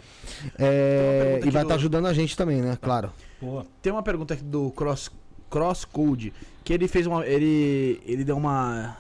É, 0.58 1.40
e 1.44 1.50
vai 1.50 1.64
estar 1.64 1.74
do- 1.74 1.80
ajudando 1.80 2.06
a 2.08 2.14
gente 2.14 2.36
também, 2.38 2.62
né? 2.62 2.78
Claro. 2.82 3.12
Boa. 3.42 3.66
Tem 3.82 3.92
uma 3.92 4.04
pergunta 4.04 4.34
aqui 4.36 4.44
do 4.44 4.70
Cross, 4.72 5.10
Cross 5.50 5.86
Code, 5.86 6.34
que 6.64 6.74
ele 6.74 6.88
fez 6.88 7.08
uma. 7.08 7.26
Ele, 7.26 8.02
ele 8.06 8.24
deu 8.24 8.38
uma 8.38 8.96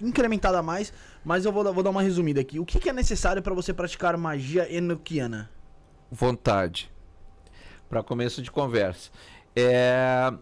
incrementada 0.00 0.58
a 0.58 0.62
mais, 0.62 0.92
mas 1.24 1.44
eu 1.44 1.52
vou, 1.52 1.72
vou 1.72 1.82
dar 1.82 1.90
uma 1.90 2.02
resumida 2.02 2.40
aqui. 2.40 2.58
O 2.60 2.64
que, 2.64 2.78
que 2.78 2.88
é 2.88 2.92
necessário 2.92 3.42
para 3.42 3.54
você 3.54 3.72
praticar 3.72 4.16
magia 4.16 4.72
enoquiana? 4.72 5.50
vontade 6.14 6.90
para 7.88 8.02
começo 8.02 8.40
de 8.40 8.50
conversa. 8.50 9.10
É, 9.54 10.32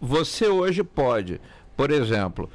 você 0.00 0.48
hoje 0.48 0.82
pode, 0.82 1.40
por 1.76 1.90
exemplo, 1.90 2.50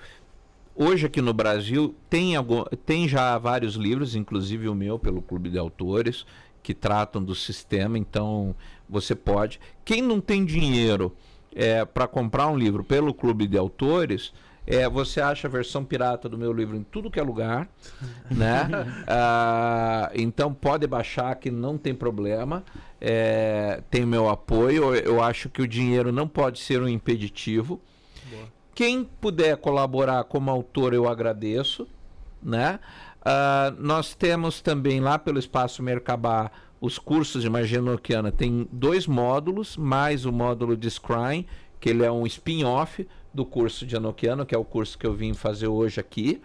hoje 0.76 1.05
aqui 1.05 1.22
no 1.22 1.34
Brasil 1.34 1.95
tem, 2.10 2.35
algum, 2.35 2.64
tem 2.85 3.07
já 3.07 3.38
vários 3.38 3.76
livros, 3.76 4.15
inclusive 4.15 4.68
o 4.68 4.76
meu 4.76 4.99
pelo 4.99 5.22
Clube 5.22 5.49
de 5.49 5.57
Autores, 5.57 6.26
que 6.61 6.73
tratam 6.73 7.23
do 7.23 7.35
sistema. 7.35 7.97
Então 7.97 8.55
você 8.88 9.15
pode. 9.15 9.60
Quem 9.85 10.01
não 10.01 10.19
tem 10.19 10.45
dinheiro 10.45 11.15
é, 11.55 11.85
para 11.85 12.07
comprar 12.07 12.47
um 12.47 12.57
livro 12.57 12.84
pelo 12.84 13.14
Clube 13.14 13.47
de 13.47 13.57
Autores, 13.57 14.34
é, 14.65 14.88
você 14.88 15.19
acha 15.19 15.48
a 15.48 15.52
versão 15.52 15.84
pirata 15.84 16.30
do 16.30 16.38
meu 16.38 16.53
livro 16.53 16.76
em 16.77 16.84
tudo 16.84 17.11
que 17.11 17.19
é 17.19 17.23
lugar, 17.23 17.68
né? 18.31 18.69
Ah, 19.07 20.10
então 20.15 20.53
pode 20.53 20.88
baixar 20.88 21.35
que 21.35 21.52
não 21.52 21.77
tem 21.77 21.94
problema. 21.94 22.64
É, 22.99 23.81
tem 23.91 24.06
meu 24.06 24.30
apoio. 24.30 24.95
Eu 24.95 25.22
acho 25.22 25.49
que 25.49 25.61
o 25.61 25.68
dinheiro 25.68 26.11
não 26.11 26.27
pode 26.27 26.60
ser 26.60 26.81
um 26.81 26.88
impeditivo. 26.88 27.81
Quem 28.73 29.03
puder 29.03 29.57
colaborar 29.57 30.23
como 30.23 30.49
autor, 30.49 30.95
eu 30.95 31.07
agradeço, 31.07 31.88
né? 32.41 32.80
Ah, 33.23 33.73
nós 33.77 34.15
temos 34.15 34.61
também 34.61 34.99
lá 34.99 35.19
pelo 35.19 35.38
Espaço 35.38 35.84
Mercabá 35.84 36.49
os 36.81 36.98
cursos 36.98 37.41
de 37.41 37.49
magia 37.49 37.77
enoquiana. 37.77 38.31
Tem 38.31 38.68
dois 38.72 39.07
módulos, 39.07 39.77
mais 39.77 40.26
o 40.26 40.31
módulo 40.31 40.76
de 40.76 40.90
Scrying, 40.90 41.45
que 41.80 41.90
ele 41.90 42.03
é 42.03 42.11
um 42.11 42.26
spin-off 42.26 43.07
do 43.34 43.45
curso 43.45 43.85
de 43.85 43.95
Enoquiano, 43.95 44.45
que 44.45 44.53
é 44.53 44.57
o 44.57 44.64
curso 44.64 44.97
que 44.97 45.05
eu 45.05 45.14
vim 45.14 45.34
fazer 45.34 45.68
hoje 45.68 45.99
aqui. 45.99 46.41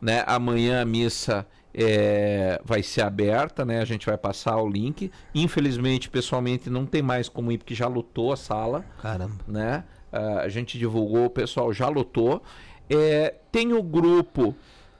Né? 0.00 0.24
Amanhã 0.26 0.82
a 0.82 0.84
missa 0.84 1.46
é, 1.74 2.60
vai 2.64 2.82
ser 2.82 3.02
aberta, 3.02 3.64
né? 3.64 3.80
A 3.80 3.84
gente 3.84 4.06
vai 4.06 4.16
passar 4.16 4.56
o 4.56 4.68
link. 4.68 5.12
Infelizmente, 5.34 6.08
pessoalmente, 6.08 6.70
não 6.70 6.86
tem 6.86 7.02
mais 7.02 7.28
como 7.28 7.52
ir, 7.52 7.58
porque 7.58 7.74
já 7.74 7.86
lotou 7.86 8.32
a 8.32 8.36
sala 8.36 8.84
Caramba. 9.00 9.44
né? 9.46 9.84
Ah, 10.10 10.40
a 10.40 10.48
gente 10.48 10.78
divulgou, 10.78 11.26
o 11.26 11.30
pessoal 11.30 11.72
já 11.72 11.88
lotou. 11.88 12.42
É, 12.88 13.34
tem 13.52 13.74
o 13.74 13.82
grupo 13.82 14.54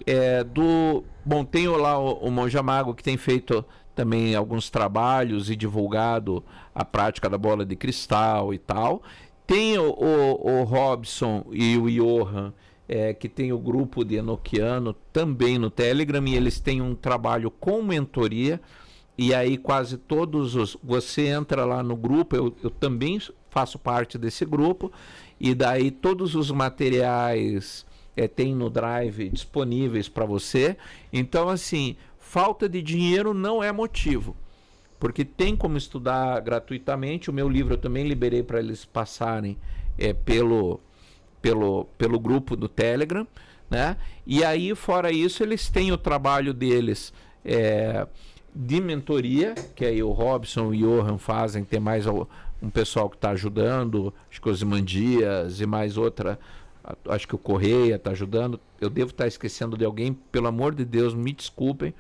é, 0.07 0.45
do. 0.45 1.03
Bom, 1.25 1.45
tem 1.45 1.67
lá 1.67 1.99
o, 1.99 2.13
o 2.27 2.31
Monja 2.31 2.63
Mago 2.63 2.95
que 2.95 3.03
tem 3.03 3.17
feito 3.17 3.65
também 3.95 4.35
alguns 4.35 4.69
trabalhos 4.69 5.49
e 5.49 5.57
divulgado 5.57 6.45
a 6.75 6.85
prática 6.85 7.31
da 7.31 7.39
bola 7.39 7.65
de 7.65 7.75
cristal 7.75 8.53
e 8.53 8.59
tal. 8.59 9.03
Tem 9.47 9.79
o, 9.79 9.91
o, 9.91 10.61
o 10.61 10.65
Robson 10.65 11.47
e 11.53 11.77
o 11.77 11.89
Johan, 11.89 12.53
é, 12.89 13.15
que 13.15 13.29
tem 13.29 13.53
o 13.53 13.59
grupo 13.59 14.05
de 14.05 14.17
Enoquiano 14.17 14.95
também 15.13 15.59
no 15.59 15.71
Telegram, 15.71 16.27
e 16.27 16.35
eles 16.35 16.61
têm 16.61 16.81
um 16.81 16.95
trabalho 16.95 17.51
com 17.51 17.83
mentoria. 17.83 18.61
E 19.19 19.33
aí 19.33 19.57
quase 19.57 19.97
todos 19.97 20.55
os. 20.55 20.77
Você 20.83 21.27
entra 21.27 21.65
lá 21.65 21.83
no 21.83 21.97
grupo, 21.97 22.37
eu, 22.37 22.55
eu 22.63 22.71
também 22.71 23.19
faço 23.51 23.79
parte 23.79 24.19
desse 24.19 24.45
grupo, 24.45 24.93
e 25.41 25.55
daí 25.55 25.91
todos 25.91 26.35
os 26.35 26.51
materiais 26.51 27.87
é, 28.17 28.27
tem 28.27 28.55
no 28.55 28.69
Drive 28.69 29.31
disponíveis 29.31 30.09
para 30.09 30.27
você. 30.27 30.77
Então, 31.13 31.49
assim, 31.49 31.97
falta 32.19 32.69
de 32.69 32.83
dinheiro 32.83 33.33
não 33.33 33.63
é 33.63 33.71
motivo. 33.73 34.37
Porque 34.99 35.25
tem 35.25 35.55
como 35.55 35.77
estudar 35.77 36.41
gratuitamente. 36.41 37.31
O 37.31 37.33
meu 37.33 37.49
livro 37.49 37.75
eu 37.75 37.79
também 37.79 38.07
liberei 38.07 38.43
para 38.43 38.59
eles 38.59 38.85
passarem 38.85 39.57
é, 39.99 40.13
pelo, 40.13 40.81
pelo, 41.43 41.85
pelo 41.99 42.19
grupo 42.19 42.57
do 42.57 42.69
Telegram. 42.69 43.27
Né? 43.71 43.97
E 44.27 44.45
aí, 44.45 44.75
fora 44.75 45.11
isso, 45.11 45.43
eles 45.43 45.69
têm 45.69 45.93
o 45.93 45.99
trabalho 45.99 46.55
deles 46.55 47.13
é, 47.45 48.07
de 48.55 48.81
mentoria, 48.81 49.55
que 49.75 49.85
aí 49.85 50.03
o 50.03 50.11
Robson 50.11 50.73
e 50.73 50.85
o 50.85 51.03
Johan 51.03 51.19
fazem, 51.19 51.63
tem 51.63 51.79
mais 51.79 52.07
um 52.07 52.71
pessoal 52.73 53.11
que 53.11 53.17
está 53.17 53.31
ajudando, 53.31 54.15
acho 54.31 54.41
que 54.41 54.49
os 54.49 54.63
Mandias 54.63 55.61
e 55.61 55.67
mais 55.67 55.99
outra, 55.99 56.39
acho 57.09 57.29
que 57.29 57.35
o 57.35 57.39
Correia 57.39 57.97
está 57.97 58.13
ajudando. 58.13 58.59
Eu 58.81 58.89
devo 58.89 59.11
estar 59.11 59.27
esquecendo 59.27 59.77
de 59.77 59.85
alguém, 59.85 60.13
pelo 60.13 60.47
amor 60.47 60.75
de 60.75 60.85
Deus, 60.85 61.15
me 61.15 61.33
desculpem, 61.33 61.93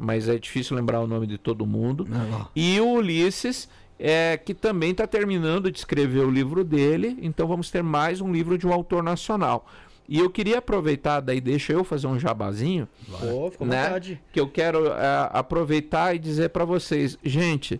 mas 0.00 0.28
é 0.28 0.38
difícil 0.38 0.74
lembrar 0.74 1.00
o 1.00 1.06
nome 1.06 1.26
de 1.26 1.36
todo 1.36 1.66
mundo. 1.66 2.08
E 2.56 2.80
o 2.80 2.94
Ulisses, 2.94 3.68
é, 3.98 4.38
que 4.38 4.54
também 4.54 4.92
está 4.92 5.06
terminando 5.06 5.70
de 5.70 5.78
escrever 5.78 6.20
o 6.20 6.30
livro 6.30 6.64
dele, 6.64 7.18
então 7.20 7.46
vamos 7.46 7.70
ter 7.70 7.82
mais 7.82 8.22
um 8.22 8.32
livro 8.32 8.56
de 8.56 8.66
um 8.66 8.72
autor 8.72 9.02
nacional. 9.02 9.66
E 10.08 10.18
eu 10.18 10.30
queria 10.30 10.58
aproveitar, 10.58 11.20
daí 11.20 11.38
deixa 11.38 11.74
eu 11.74 11.84
fazer 11.84 12.06
um 12.06 12.18
jabazinho, 12.18 12.88
Pô, 13.20 13.50
fica 13.50 13.64
né? 13.66 13.84
vontade. 13.84 14.20
que 14.32 14.40
eu 14.40 14.48
quero 14.48 14.86
é, 14.88 15.28
aproveitar 15.32 16.16
e 16.16 16.18
dizer 16.18 16.48
para 16.48 16.64
vocês, 16.64 17.18
gente, 17.22 17.78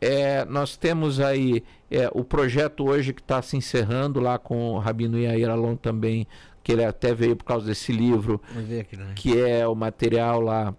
é, 0.00 0.44
nós 0.44 0.76
temos 0.76 1.18
aí 1.18 1.64
é, 1.90 2.08
o 2.14 2.22
projeto 2.22 2.88
hoje 2.88 3.12
que 3.12 3.20
está 3.20 3.42
se 3.42 3.56
encerrando 3.56 4.20
lá 4.20 4.38
com 4.38 4.74
o 4.74 4.78
Rabino 4.78 5.18
Yair 5.18 5.50
Alon 5.50 5.74
também, 5.74 6.24
que 6.62 6.70
ele 6.70 6.84
até 6.84 7.12
veio 7.12 7.34
por 7.34 7.44
causa 7.44 7.66
desse 7.66 7.90
livro, 7.90 8.40
aqui, 8.80 8.96
né? 8.96 9.12
que 9.16 9.40
é 9.40 9.66
o 9.66 9.74
material 9.74 10.40
lá 10.40 10.72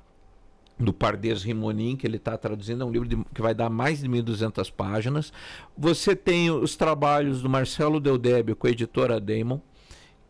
do 0.79 0.93
Pardes 0.93 1.43
Rimonim, 1.43 1.95
que 1.97 2.07
ele 2.07 2.15
está 2.15 2.37
traduzindo, 2.37 2.83
é 2.83 2.85
um 2.85 2.91
livro 2.91 3.07
de- 3.07 3.17
que 3.33 3.41
vai 3.41 3.53
dar 3.53 3.69
mais 3.69 3.99
de 3.99 4.07
1.200 4.07 4.69
páginas. 4.71 5.33
Você 5.77 6.15
tem 6.15 6.49
os 6.49 6.75
trabalhos 6.77 7.41
do 7.41 7.49
Marcelo 7.49 7.99
Deldébio 7.99 8.55
com 8.55 8.65
a 8.65 8.69
editora 8.69 9.19
Damon, 9.19 9.59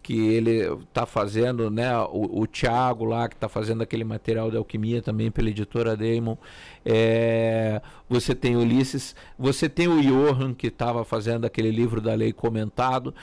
que 0.01 0.17
ele 0.17 0.61
está 0.83 1.05
fazendo, 1.05 1.69
né? 1.69 1.95
O, 1.99 2.41
o 2.41 2.47
Thiago 2.47 3.05
lá, 3.05 3.29
que 3.29 3.35
está 3.35 3.47
fazendo 3.47 3.83
aquele 3.83 4.03
material 4.03 4.49
de 4.49 4.57
alquimia 4.57 5.01
também 5.03 5.29
pela 5.29 5.49
editora 5.49 5.95
Damon. 5.95 6.35
É, 6.83 7.79
você 8.09 8.33
tem 8.33 8.55
Ulisses, 8.55 9.15
você 9.37 9.69
tem 9.69 9.87
o 9.87 10.01
Johan, 10.01 10.55
que 10.55 10.67
estava 10.67 11.05
fazendo 11.05 11.45
aquele 11.45 11.69
livro 11.69 12.01
da 12.01 12.15
lei 12.15 12.33
comentado. 12.33 13.13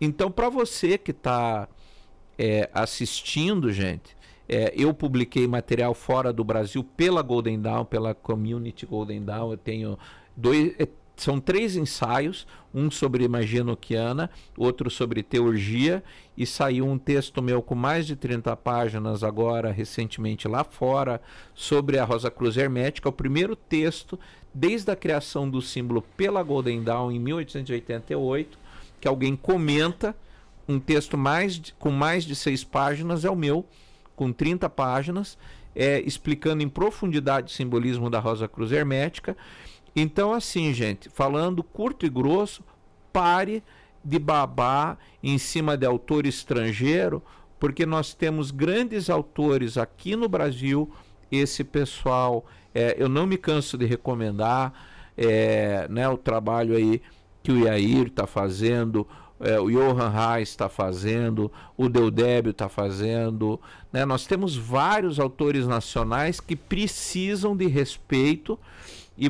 Então, 0.00 0.30
para 0.30 0.48
você 0.48 0.96
que 0.96 1.10
está 1.10 1.68
é, 2.38 2.70
assistindo, 2.72 3.72
gente, 3.72 4.15
É, 4.48 4.72
eu 4.76 4.94
publiquei 4.94 5.46
material 5.46 5.92
fora 5.94 6.32
do 6.32 6.44
Brasil 6.44 6.84
pela 6.84 7.20
Golden 7.22 7.60
Dawn, 7.60 7.84
pela 7.84 8.14
Community 8.14 8.86
Golden 8.86 9.22
Dawn. 9.24 9.50
Eu 9.52 9.56
tenho 9.56 9.98
dois, 10.36 10.74
é, 10.78 10.86
são 11.16 11.40
três 11.40 11.76
ensaios, 11.76 12.46
um 12.74 12.90
sobre 12.90 13.26
magia 13.26 13.64
noquiana, 13.64 14.30
outro 14.56 14.90
sobre 14.90 15.22
teurgia, 15.22 16.04
e 16.36 16.44
saiu 16.44 16.86
um 16.86 16.98
texto 16.98 17.42
meu 17.42 17.62
com 17.62 17.74
mais 17.74 18.06
de 18.06 18.14
30 18.14 18.54
páginas 18.56 19.24
agora, 19.24 19.72
recentemente 19.72 20.46
lá 20.46 20.62
fora, 20.62 21.20
sobre 21.54 21.98
a 21.98 22.04
Rosa 22.04 22.30
Cruz 22.30 22.56
Hermética, 22.56 23.08
o 23.08 23.12
primeiro 23.12 23.56
texto 23.56 24.18
desde 24.52 24.90
a 24.90 24.96
criação 24.96 25.48
do 25.48 25.60
símbolo 25.62 26.02
pela 26.16 26.42
Golden 26.42 26.82
Dawn 26.82 27.10
em 27.10 27.18
1888, 27.18 28.58
que 29.00 29.08
alguém 29.08 29.34
comenta, 29.36 30.14
um 30.68 30.78
texto 30.78 31.16
mais 31.16 31.54
de- 31.58 31.72
com 31.74 31.90
mais 31.90 32.24
de 32.24 32.34
seis 32.34 32.62
páginas, 32.64 33.24
é 33.24 33.30
o 33.30 33.36
meu, 33.36 33.64
com 34.16 34.32
30 34.32 34.68
páginas, 34.70 35.38
é, 35.74 36.00
explicando 36.00 36.62
em 36.62 36.68
profundidade 36.68 37.52
o 37.52 37.54
simbolismo 37.54 38.10
da 38.10 38.18
Rosa 38.18 38.48
Cruz 38.48 38.72
Hermética. 38.72 39.36
Então, 39.94 40.32
assim, 40.32 40.72
gente, 40.72 41.08
falando 41.10 41.62
curto 41.62 42.04
e 42.04 42.08
grosso, 42.08 42.64
pare 43.12 43.62
de 44.02 44.18
babar 44.18 44.98
em 45.22 45.36
cima 45.36 45.76
de 45.76 45.86
autor 45.86 46.26
estrangeiro, 46.26 47.22
porque 47.58 47.84
nós 47.84 48.14
temos 48.14 48.50
grandes 48.50 49.10
autores 49.10 49.76
aqui 49.76 50.16
no 50.16 50.28
Brasil. 50.28 50.90
Esse 51.30 51.64
pessoal, 51.64 52.44
é, 52.74 52.94
eu 52.98 53.08
não 53.08 53.26
me 53.26 53.36
canso 53.36 53.76
de 53.76 53.84
recomendar 53.84 54.72
é, 55.16 55.86
né, 55.88 56.08
o 56.08 56.16
trabalho 56.16 56.76
aí 56.76 57.02
que 57.42 57.50
o 57.50 57.64
Yair 57.64 58.08
está 58.08 58.26
fazendo, 58.26 59.06
é, 59.38 59.60
o 59.60 59.70
Johan 59.70 60.08
Reis 60.08 60.48
está 60.48 60.68
fazendo, 60.68 61.52
o 61.76 61.88
Deudébio 61.88 62.50
está 62.50 62.68
fazendo. 62.68 63.60
né? 63.92 64.04
Nós 64.04 64.26
temos 64.26 64.56
vários 64.56 65.20
autores 65.20 65.66
nacionais 65.66 66.40
que 66.40 66.56
precisam 66.56 67.56
de 67.56 67.66
respeito 67.66 68.58
e 69.16 69.28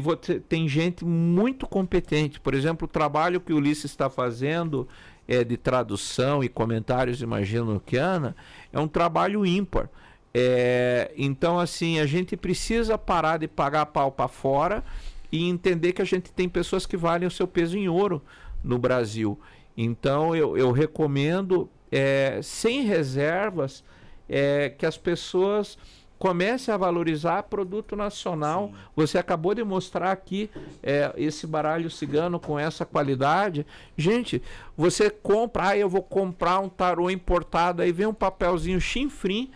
tem 0.49 0.69
gente 0.69 1.05
muito 1.05 1.67
competente. 1.67 2.41
Por 2.41 2.55
exemplo, 2.55 2.87
o 2.87 2.89
trabalho 2.89 3.41
que 3.41 3.53
o 3.53 3.57
Ulisses 3.57 3.91
está 3.91 4.09
fazendo 4.09 4.89
é, 5.27 5.43
de 5.43 5.57
tradução 5.57 6.43
e 6.43 6.49
comentários 6.49 7.19
de 7.19 7.27
magia 7.27 7.63
noquiana 7.63 8.35
é 8.73 8.79
um 8.79 8.89
trabalho 8.89 9.45
ímpar. 9.45 9.89
É, 10.33 11.13
então, 11.17 11.59
assim, 11.59 11.99
a 11.99 12.07
gente 12.07 12.37
precisa 12.37 12.99
parar 12.99 13.39
de 13.39 13.49
pagar 13.49 13.87
pau 13.87 14.13
para 14.13 14.29
fora 14.29 14.85
e 15.33 15.49
entender 15.49 15.93
que 15.93 16.03
a 16.03 16.05
gente 16.05 16.31
tem 16.31 16.49
pessoas 16.49 16.85
que 16.85 16.97
valem 16.97 17.27
o 17.27 17.31
seu 17.31 17.49
peso 17.49 17.77
em 17.77 17.89
ouro 17.89 18.23
no 18.63 18.79
Brasil. 18.79 19.39
Então, 19.77 20.35
eu, 20.35 20.57
eu 20.57 20.73
recomendo, 20.73 21.69
é, 21.91 22.41
sem 22.43 22.83
reservas, 22.83 23.85
é, 24.29 24.71
que 24.71 24.87
as 24.87 24.97
pessoas 24.97 25.77
comecem 26.19 26.73
a 26.73 26.77
valorizar 26.77 27.43
produto 27.45 27.95
nacional. 27.95 28.73
Você 28.95 29.19
acabou 29.19 29.55
de 29.55 29.63
mostrar 29.63 30.13
aqui 30.13 30.51
é, 30.83 31.13
esse 31.17 31.47
baralho 31.47 31.91
cigano 31.91 32.41
com 32.41 32.59
essa 32.59 32.85
qualidade. 32.85 33.67
Gente, 33.97 34.43
você 34.77 35.11
compra, 35.11 35.69
ah, 35.69 35.77
eu 35.77 35.89
vou 35.89 36.03
comprar 36.03 36.59
um 36.61 36.69
tarô 36.69 37.11
importado, 37.11 37.83
aí 37.83 37.93
vem 37.93 38.07
um 38.07 38.15
papelzinho 38.15 38.81
chinfrim, 38.81 39.51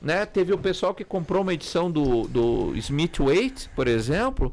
né? 0.00 0.26
Teve 0.26 0.52
o 0.52 0.58
pessoal 0.58 0.94
que 0.94 1.04
comprou 1.04 1.42
uma 1.42 1.54
edição 1.54 1.90
do, 1.90 2.26
do 2.26 2.76
Smith 2.76 3.18
Waite, 3.18 3.68
por 3.76 3.86
exemplo. 3.86 4.52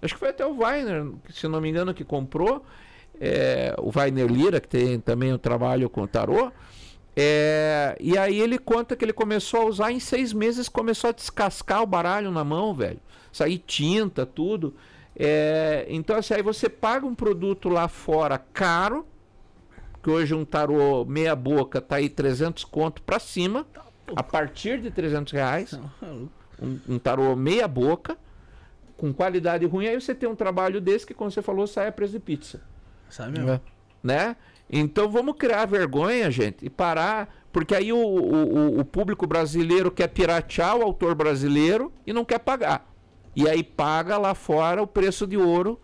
Acho 0.00 0.14
que 0.14 0.20
foi 0.20 0.30
até 0.30 0.44
o 0.44 0.58
Weiner, 0.58 1.12
se 1.30 1.46
não 1.46 1.60
me 1.60 1.68
engano, 1.68 1.92
que 1.92 2.02
comprou. 2.02 2.64
É, 3.24 3.72
o 3.78 3.96
Weiner 3.96 4.26
Lira, 4.26 4.60
que 4.60 4.66
tem 4.66 4.98
também 4.98 5.32
o 5.32 5.38
trabalho 5.38 5.88
com 5.88 6.04
tarô. 6.08 6.50
É, 7.14 7.96
e 8.00 8.18
aí 8.18 8.40
ele 8.40 8.58
conta 8.58 8.96
que 8.96 9.04
ele 9.04 9.12
começou 9.12 9.60
a 9.60 9.64
usar 9.66 9.92
em 9.92 10.00
seis 10.00 10.32
meses, 10.32 10.68
começou 10.68 11.10
a 11.10 11.12
descascar 11.12 11.84
o 11.84 11.86
baralho 11.86 12.32
na 12.32 12.42
mão, 12.42 12.74
velho. 12.74 12.98
Sair 13.32 13.58
tinta, 13.58 14.26
tudo. 14.26 14.74
É, 15.14 15.86
então, 15.88 16.16
assim, 16.16 16.34
aí 16.34 16.42
você 16.42 16.68
paga 16.68 17.06
um 17.06 17.14
produto 17.14 17.68
lá 17.68 17.86
fora 17.86 18.38
caro, 18.38 19.06
que 20.02 20.10
hoje 20.10 20.34
um 20.34 20.44
tarô 20.44 21.04
meia 21.04 21.36
boca 21.36 21.80
tá 21.80 21.96
aí 21.96 22.08
300 22.08 22.64
conto 22.64 23.02
pra 23.02 23.20
cima, 23.20 23.64
a 24.16 24.22
partir 24.24 24.80
de 24.80 24.90
300 24.90 25.32
reais. 25.32 25.78
Um, 26.60 26.80
um 26.88 26.98
tarô 26.98 27.36
meia 27.36 27.68
boca, 27.68 28.18
com 28.96 29.12
qualidade 29.12 29.64
ruim, 29.64 29.86
aí 29.86 30.00
você 30.00 30.12
tem 30.12 30.28
um 30.28 30.34
trabalho 30.34 30.80
desse 30.80 31.06
que, 31.06 31.14
como 31.14 31.30
você 31.30 31.40
falou, 31.40 31.68
sai 31.68 31.86
a 31.86 31.92
preço 31.92 32.14
de 32.14 32.18
pizza 32.18 32.71
Sabe 33.12 33.32
mesmo? 33.32 33.46
né? 34.02 34.36
Então 34.70 35.08
vamos 35.10 35.36
criar 35.36 35.66
vergonha, 35.66 36.30
gente, 36.30 36.64
e 36.64 36.70
parar, 36.70 37.28
porque 37.52 37.74
aí 37.74 37.92
o, 37.92 37.98
o, 37.98 38.80
o- 38.80 38.84
público 38.84 39.26
brasileiro 39.26 39.90
quer 39.90 40.08
piratear 40.08 40.76
o 40.76 40.82
autor 40.82 41.14
brasileiro 41.14 41.92
e 42.06 42.12
não 42.12 42.24
quer 42.24 42.38
pagar. 42.38 42.90
E 43.36 43.48
aí 43.48 43.62
paga 43.62 44.16
lá 44.18 44.34
fora 44.34 44.82
o 44.82 44.86
preço 44.86 45.26
de 45.26 45.36
ouro 45.36 45.78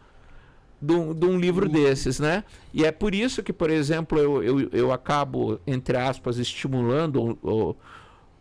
de 0.80 0.94
um, 0.94 1.12
de 1.14 1.26
um 1.26 1.38
livro 1.38 1.68
desses, 1.68 2.18
né? 2.18 2.44
E 2.72 2.84
é 2.84 2.90
por 2.92 3.14
isso 3.14 3.42
que, 3.42 3.52
por 3.52 3.68
exemplo, 3.68 4.18
eu, 4.18 4.42
eu, 4.42 4.68
eu 4.72 4.92
acabo, 4.92 5.60
entre 5.66 5.96
aspas, 5.96 6.38
estimulando 6.38 7.16
ou, 7.20 7.38
ou, 7.42 7.76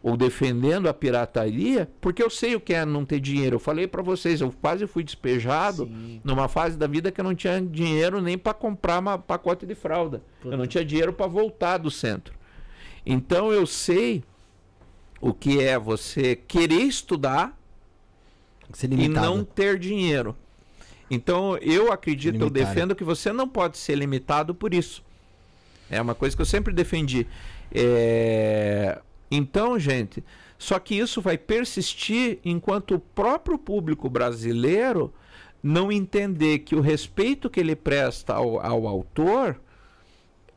ou 0.01 0.15
defendendo 0.15 0.87
a 0.87 0.93
pirataria, 0.93 1.89
porque 1.99 2.21
eu 2.21 2.29
sei 2.29 2.55
o 2.55 2.59
que 2.61 2.73
é 2.73 2.85
não 2.85 3.03
ter 3.03 3.19
dinheiro. 3.19 3.55
Eu 3.55 3.59
falei 3.59 3.87
para 3.87 4.01
vocês, 4.01 4.41
eu 4.41 4.53
quase 4.61 4.85
fui 4.87 5.03
despejado 5.03 5.89
numa 6.23 6.47
fase 6.47 6.77
da 6.77 6.87
vida 6.87 7.11
que 7.11 7.19
eu 7.19 7.25
não 7.25 7.35
tinha 7.35 7.61
dinheiro 7.61 8.21
nem 8.21 8.37
para 8.37 8.53
comprar 8.53 9.01
um 9.01 9.19
pacote 9.19 9.65
de 9.65 9.75
fralda. 9.75 10.21
Eu 10.45 10.57
não 10.57 10.67
tinha 10.67 10.85
dinheiro 10.85 11.11
para 11.11 11.27
voltar 11.27 11.77
do 11.77 11.91
centro. 11.91 12.35
Então 13.05 13.51
eu 13.51 13.65
sei 13.65 14.23
o 15.19 15.33
que 15.33 15.61
é 15.61 15.79
você 15.79 16.35
querer 16.35 16.83
estudar 16.83 17.57
e 18.89 19.07
não 19.07 19.43
ter 19.43 19.79
dinheiro. 19.79 20.35
Então 21.09 21.57
eu 21.57 21.91
acredito, 21.91 22.39
eu 22.39 22.49
defendo 22.49 22.95
que 22.95 23.03
você 23.03 23.31
não 23.31 23.47
pode 23.47 23.77
ser 23.77 23.95
limitado 23.95 24.53
por 24.53 24.73
isso. 24.73 25.03
É 25.89 26.01
uma 26.01 26.13
coisa 26.13 26.35
que 26.35 26.41
eu 26.41 26.45
sempre 26.45 26.73
defendi. 26.73 27.25
É, 27.73 29.01
Então, 29.29 29.77
gente, 29.77 30.23
só 30.57 30.79
que 30.79 30.95
isso 30.95 31.21
vai 31.21 31.37
persistir 31.37 32.39
enquanto 32.43 32.95
o 32.95 32.99
próprio 32.99 33.57
público 33.57 34.09
brasileiro 34.09 35.13
não 35.61 35.91
entender 35.91 36.59
que 36.59 36.75
o 36.75 36.81
respeito 36.81 37.49
que 37.49 37.59
ele 37.59 37.75
presta 37.75 38.33
ao, 38.33 38.59
ao 38.59 38.87
autor 38.87 39.59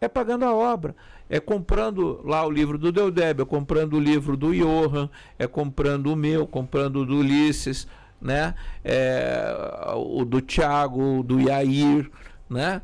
é 0.01 0.09
pagando 0.09 0.45
a 0.45 0.55
obra. 0.55 0.95
É 1.29 1.39
comprando 1.39 2.21
lá 2.25 2.45
o 2.45 2.51
livro 2.51 2.77
do 2.77 2.91
Deudébio, 2.91 3.43
é 3.43 3.47
comprando 3.47 3.95
o 3.95 4.01
livro 4.01 4.37
do 4.37 4.53
Johan, 4.53 5.09
é 5.39 5.47
comprando 5.47 6.13
o 6.13 6.17
meu, 6.17 6.47
comprando 6.47 7.01
o 7.01 7.07
do 7.07 7.19
Ulisses, 7.19 7.87
né? 8.21 8.55
É, 8.85 9.55
o 9.95 10.25
do 10.25 10.41
Tiago, 10.41 11.23
do 11.23 11.41
Yair, 11.41 12.11
né? 12.49 12.83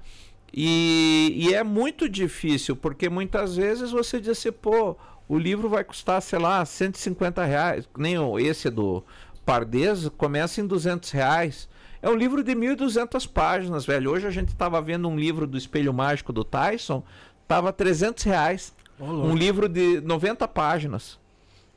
E, 0.54 1.32
e 1.36 1.54
é 1.54 1.64
muito 1.64 2.08
difícil, 2.08 2.76
porque 2.76 3.08
muitas 3.08 3.56
vezes 3.56 3.90
você 3.90 4.20
diz 4.20 4.30
assim, 4.30 4.52
pô, 4.52 4.96
o 5.28 5.38
livro 5.38 5.68
vai 5.68 5.82
custar, 5.84 6.20
sei 6.22 6.38
lá, 6.38 6.64
150 6.64 7.44
reais. 7.44 7.88
Nem 7.96 8.18
o- 8.18 8.38
esse 8.38 8.70
do 8.70 9.02
Pardez 9.44 10.08
começa 10.16 10.60
em 10.60 10.66
200 10.66 11.10
reais. 11.10 11.68
É 12.02 12.08
um 12.08 12.14
livro 12.16 12.42
de 12.42 12.54
1.200 12.54 13.26
páginas, 13.26 13.84
velho. 13.86 14.10
Hoje 14.10 14.26
a 14.26 14.30
gente 14.30 14.48
estava 14.48 14.80
vendo 14.80 15.08
um 15.08 15.16
livro 15.18 15.46
do 15.46 15.56
Espelho 15.56 15.92
Mágico 15.92 16.32
do 16.32 16.44
Tyson, 16.44 17.02
tava 17.48 17.72
300 17.72 18.22
reais. 18.24 18.74
Um 19.00 19.34
livro 19.36 19.68
de 19.68 20.00
90 20.00 20.46
páginas. 20.48 21.18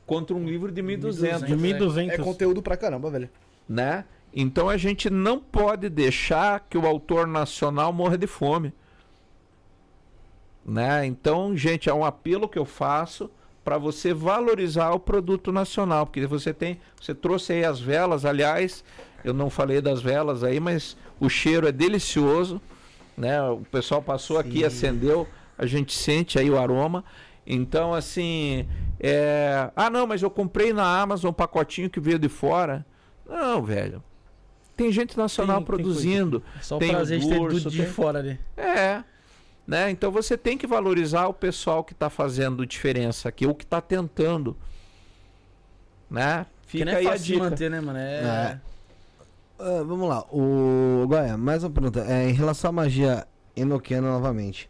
Contra 0.06 0.34
um 0.34 0.44
livro 0.44 0.72
de 0.72 0.82
1.200 0.82 1.46
De 1.46 1.54
1.200. 1.56 2.10
É 2.12 2.18
conteúdo 2.18 2.62
pra 2.62 2.76
caramba, 2.76 3.10
velho. 3.10 3.28
né? 3.68 4.04
Então 4.32 4.68
a 4.68 4.76
gente 4.76 5.10
não 5.10 5.38
pode 5.40 5.88
deixar 5.88 6.60
que 6.70 6.78
o 6.78 6.86
autor 6.86 7.26
nacional 7.26 7.92
morra 7.92 8.16
de 8.16 8.26
fome. 8.28 8.72
Né? 10.64 11.04
Então, 11.06 11.56
gente, 11.56 11.88
é 11.88 11.94
um 11.94 12.04
apelo 12.04 12.48
que 12.48 12.58
eu 12.58 12.64
faço 12.64 13.30
para 13.64 13.78
você 13.78 14.12
valorizar 14.14 14.90
o 14.92 14.98
produto 14.98 15.52
nacional, 15.52 16.06
porque 16.06 16.26
você 16.26 16.52
tem, 16.52 16.80
você 17.00 17.14
trouxe 17.14 17.52
aí 17.52 17.64
as 17.64 17.78
velas, 17.80 18.24
aliás, 18.24 18.82
eu 19.24 19.34
não 19.34 19.50
falei 19.50 19.80
das 19.80 20.00
velas 20.00 20.42
aí, 20.42 20.58
mas 20.58 20.96
o 21.18 21.28
cheiro 21.28 21.68
é 21.68 21.72
delicioso, 21.72 22.60
né? 23.16 23.42
O 23.42 23.60
pessoal 23.70 24.00
passou 24.02 24.38
aqui, 24.38 24.64
acendeu, 24.64 25.26
a 25.58 25.66
gente 25.66 25.92
sente 25.94 26.38
aí 26.38 26.50
o 26.50 26.58
aroma. 26.58 27.04
Então, 27.46 27.92
assim, 27.92 28.66
é... 28.98 29.70
ah, 29.74 29.90
não, 29.90 30.06
mas 30.06 30.22
eu 30.22 30.30
comprei 30.30 30.72
na 30.72 31.00
Amazon 31.00 31.30
um 31.30 31.34
pacotinho 31.34 31.90
que 31.90 32.00
veio 32.00 32.18
de 32.18 32.28
fora. 32.28 32.86
Não, 33.28 33.62
velho. 33.62 34.02
Tem 34.76 34.90
gente 34.90 35.16
nacional 35.16 35.58
Tem- 35.58 35.66
tem 35.66 35.76
produzindo. 35.76 36.42
É 36.58 36.62
só 36.62 36.78
Tem 36.78 36.90
prazer 36.90 37.18
de 37.18 37.28
ter 37.28 37.70
de 37.70 37.76
tem- 37.76 37.86
fora 37.86 38.18
ali. 38.20 38.40
É. 38.56 39.02
Né? 39.70 39.88
Então 39.92 40.10
você 40.10 40.36
tem 40.36 40.58
que 40.58 40.66
valorizar 40.66 41.28
o 41.28 41.32
pessoal 41.32 41.84
que 41.84 41.92
está 41.92 42.10
fazendo 42.10 42.66
diferença 42.66 43.28
aqui, 43.28 43.46
ou 43.46 43.54
que 43.54 43.62
está 43.62 43.80
tentando. 43.80 44.56
Né? 46.10 46.44
Que 46.66 46.78
Fica 46.78 46.84
não 46.86 46.92
é 46.92 46.96
aí 46.96 47.06
a 47.06 47.10
fácil 47.12 47.24
de 47.26 47.32
dica. 47.34 47.44
manter, 47.44 47.70
né, 47.70 47.80
mano? 47.80 47.96
É. 47.96 48.60
Ah, 49.60 49.84
vamos 49.86 50.08
lá, 50.08 50.24
o 50.32 51.06
Goya, 51.06 51.36
mais 51.36 51.62
uma 51.62 51.70
pergunta. 51.70 52.04
É, 52.08 52.28
em 52.28 52.32
relação 52.32 52.70
à 52.70 52.72
magia 52.72 53.28
enoquiana 53.54 54.10
novamente, 54.10 54.68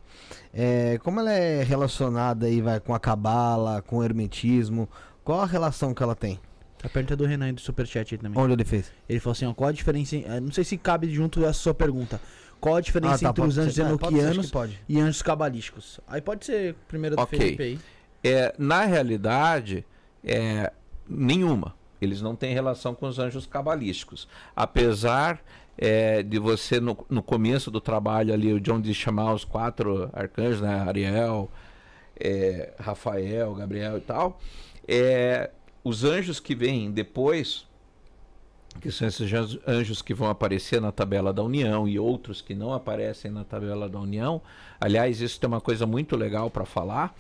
é, 0.53 0.99
como 0.99 1.21
ela 1.21 1.33
é 1.33 1.63
relacionada 1.63 2.45
aí, 2.45 2.61
vai, 2.61 2.79
com 2.79 2.93
a 2.95 3.01
cabala, 3.01 3.81
com 3.81 3.97
o 3.99 4.05
hermetismo, 4.05 4.87
Qual 5.25 5.41
a 5.41 5.47
relação 5.47 5.95
que 5.95 6.03
ela 6.03 6.15
tem? 6.15 6.39
A 6.83 6.89
pergunta 6.91 7.15
é 7.15 7.17
do 7.17 7.25
Renan 7.25 7.55
do 7.55 7.61
Superchat 7.63 8.15
aí 8.15 8.19
também. 8.19 8.39
Onde 8.43 8.53
ele 8.53 8.65
fez? 8.65 8.93
Ele 9.09 9.21
falou 9.21 9.33
assim, 9.33 9.47
ó, 9.47 9.55
qual 9.55 9.69
a 9.69 9.73
diferença... 9.73 10.17
eh, 10.17 10.41
Não 10.41 10.51
sei 10.51 10.65
se 10.65 10.77
cabe 10.77 11.09
junto 11.11 11.43
essa 11.45 11.53
sua 11.53 11.75
pergunta. 11.75 12.21
Qual 12.61 12.77
a 12.77 12.81
diferença 12.81 13.15
entre 13.15 13.27
Ah, 13.27 13.33
tá, 13.33 13.35
pode 13.35 13.49
os 13.49 13.59
anjos 13.59 13.75
ser. 13.75 13.83
É, 13.83 13.85
pode 13.85 14.01
ser, 14.01 14.07
enoquianos 14.19 14.51
pode. 14.51 14.81
e 14.89 15.01
anjos 15.01 15.23
cabalísticos? 15.23 16.01
Aí 16.07 16.21
pode 16.21 16.45
ser 16.45 16.75
primeiro 16.87 17.17
do 17.17 17.23
Ok. 17.23 17.39
Felipe 17.39 17.63
aí. 17.63 17.79
É, 18.23 18.55
na 18.59 18.85
realidade, 18.85 19.85
é, 20.23 20.73
nenhuma. 21.09 21.75
Eles 22.01 22.21
não 22.21 22.35
têm 22.37 22.55
relação 22.55 22.95
com 22.95 23.07
os 23.07 23.19
anjos 23.19 23.47
cabalísticos. 23.47 24.29
Apesar 24.55 25.43
é, 25.77 26.23
de 26.23 26.39
você, 26.39 26.81
no, 26.81 27.07
no 27.09 27.23
começo 27.23 27.71
do 27.71 27.81
trabalho 27.81 28.33
ali, 28.33 28.53
o 28.53 28.61
John 28.61 28.81
de 28.81 28.93
chamar 28.95 29.33
os 29.33 29.45
quatro 29.45 30.11
arcanjos, 30.13 30.61
né? 30.61 30.81
Ariel, 30.87 31.51
é, 32.19 32.73
Rafael, 32.79 33.55
Gabriel 33.55 33.97
e 33.97 34.01
tal. 34.01 34.39
É, 34.87 35.51
os 35.83 36.05
anjos 36.05 36.39
que 36.41 36.55
vêm 36.55 36.91
depois, 36.91 37.67
que 38.81 38.91
são 38.91 39.09
esses 39.09 39.31
anjos- 39.67 40.03
que 40.03 40.15
vão 40.15 40.29
aparecer 40.29 40.81
na 40.81 40.93
tabela 40.93 41.33
da 41.33 41.43
União 41.43 41.89
e 41.89 41.99
outros 41.99 42.41
que 42.41 42.55
não 42.55 42.73
aparecem 42.73 43.31
na 43.31 43.45
tabela 43.45 43.89
da 43.89 43.99
União. 43.99 44.41
Aliás, 44.81 45.21
isso 45.21 45.41
tem 45.41 45.49
uma 45.49 45.61
coisa 45.61 45.87
muito 45.87 46.17
legal 46.17 46.51
para 46.51 46.65
falar 46.65 47.15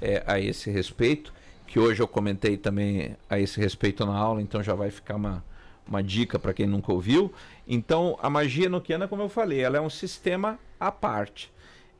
é, 0.00 0.22
a 0.26 0.38
esse 0.38 0.70
respeito, 0.70 1.32
que 1.66 1.78
hoje 1.78 2.02
eu 2.02 2.08
comentei 2.08 2.56
também 2.56 3.16
a 3.28 3.38
esse 3.38 3.60
respeito 3.60 4.04
na 4.04 4.16
aula, 4.16 4.42
então 4.42 4.62
já 4.62 4.74
vai 4.74 4.90
ficar 4.90 5.16
uma, 5.16 5.44
uma 5.86 6.02
dica 6.02 6.38
para 6.38 6.52
quem 6.52 6.66
nunca 6.66 6.92
ouviu. 6.92 7.32
Então, 7.66 8.18
a 8.22 8.28
magia 8.28 8.66
enoquiana, 8.66 9.06
como 9.06 9.22
eu 9.22 9.28
falei, 9.28 9.60
ela 9.60 9.76
é 9.76 9.80
um 9.80 9.90
sistema 9.90 10.58
à 10.78 10.90
parte. 10.90 11.50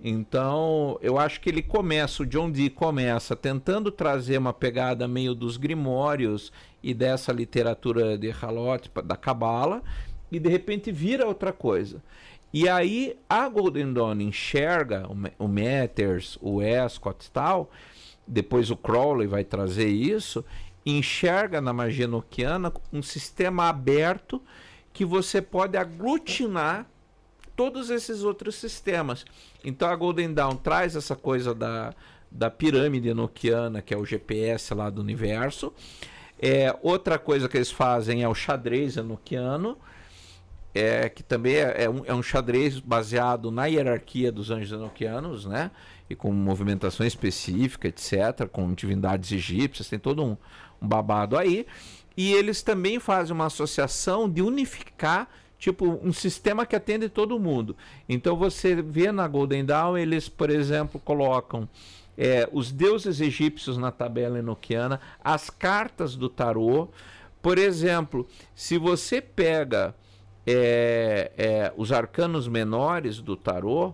Então, 0.03 0.99
eu 1.03 1.19
acho 1.19 1.41
que 1.41 1.51
ele 1.51 1.61
começa, 1.63 2.23
o 2.23 2.27
John 2.27 2.51
Dee 2.51 2.71
começa 2.71 3.37
tentando 3.37 3.91
trazer 3.91 4.39
uma 4.39 4.53
pegada 4.53 5.07
meio 5.07 5.35
dos 5.35 5.59
grimórios 5.59 6.51
e 6.83 6.95
dessa 6.95 7.33
literatura 7.33 8.17
de 8.17 8.31
Halot, 8.31 8.91
da 9.05 9.15
Cabala, 9.15 9.83
e 10.33 10.39
de 10.39 10.49
repente 10.49 10.91
vira 10.91 11.27
outra 11.27 11.53
coisa. 11.53 12.03
E 12.53 12.67
aí 12.69 13.17
a 13.29 13.47
Golden 13.49 13.93
Dawn 13.93 14.21
enxerga 14.23 15.07
o 15.07 15.15
Ma- 15.15 15.31
o 15.39 15.47
Matters, 15.47 16.39
o 16.41 16.63
Escott 16.63 17.27
e 17.27 17.31
tal, 17.31 17.71
depois 18.27 18.71
o 18.71 18.77
Crowley 18.77 19.27
vai 19.27 19.45
trazer 19.45 19.89
isso, 19.89 20.43
enxerga 20.85 21.61
na 21.61 21.75
magia 21.75 22.09
noquiana 22.09 22.73
um 22.91 23.03
sistema 23.03 23.69
aberto 23.69 24.41
que 24.95 25.05
você 25.05 25.43
pode 25.43 25.77
aglutinar 25.77 26.89
todos 27.61 27.91
esses 27.91 28.23
outros 28.23 28.55
sistemas. 28.55 29.23
Então 29.63 29.91
a 29.91 29.95
Golden 29.95 30.33
Dawn 30.33 30.57
traz 30.57 30.97
essa 30.97 31.15
coisa 31.15 31.55
da, 31.55 31.93
da 32.31 32.49
pirâmide 32.49 33.11
enoquiana, 33.11 33.83
que 33.83 33.93
é 33.93 33.99
o 33.99 34.07
GPS 34.07 34.73
lá 34.73 34.89
do 34.89 35.03
universo. 35.03 35.71
É, 36.41 36.75
outra 36.81 37.19
coisa 37.19 37.51
que 37.51 37.59
eles 37.59 37.71
fazem 37.71 38.23
é 38.23 38.29
o 38.31 38.35
xadrez 38.35 38.97
enoquiano, 38.97 39.77
é, 40.75 41.11
que 41.11 41.23
também 41.23 41.57
é, 41.57 41.85
é 41.85 41.91
um, 41.91 42.03
é 42.07 42.15
um 42.15 42.23
xadrez 42.23 42.81
baseado 42.81 43.51
na 43.51 43.67
hierarquia 43.67 44.33
dos 44.33 44.51
anjos 44.51 44.73
enoquianos, 44.73 45.45
né? 45.45 45.71
E 46.09 46.17
com 46.17 46.33
movimentação 46.33 47.05
específica, 47.05 47.89
etc., 47.89 48.49
com 48.51 48.73
divindades 48.73 49.33
egípcias, 49.33 49.87
tem 49.87 49.99
todo 49.99 50.25
um, 50.25 50.35
um 50.81 50.89
babado 50.89 51.37
aí. 51.37 51.67
E 52.17 52.33
eles 52.33 52.63
também 52.63 52.99
fazem 52.99 53.35
uma 53.35 53.47
associação 53.47 54.31
de 54.31 54.41
unificar, 54.41 55.29
tipo, 55.61 56.01
um 56.03 56.13
sistema 56.13 56.65
que 56.65 56.75
atende 56.75 57.09
todo 57.11 57.39
mundo. 57.39 57.77
Então 58.09 58.35
você 58.35 58.75
vê 58.83 59.13
na 59.13 59.29
Golden 59.29 59.63
Dawn, 59.65 59.97
eles, 59.99 60.27
por 60.29 60.49
exemplo, 60.49 60.99
colocam 60.99 61.69
é, 62.17 62.49
os 62.51 62.73
deuses 62.73 63.21
egípcios 63.21 63.77
na 63.77 63.91
tabela 63.93 64.39
enoquiana, 64.39 64.99
as 65.23 65.51
cartas 65.51 66.17
do 66.17 66.29
tarô. 66.31 66.89
Por 67.43 67.59
exemplo, 67.59 68.27
se 68.55 68.79
você 68.79 69.21
pega 69.21 69.95
é, 70.47 71.31
é, 71.37 71.73
os 71.77 71.93
arcanos 71.93 72.49
menores 72.49 73.21
do 73.21 73.37
tarô, 73.37 73.93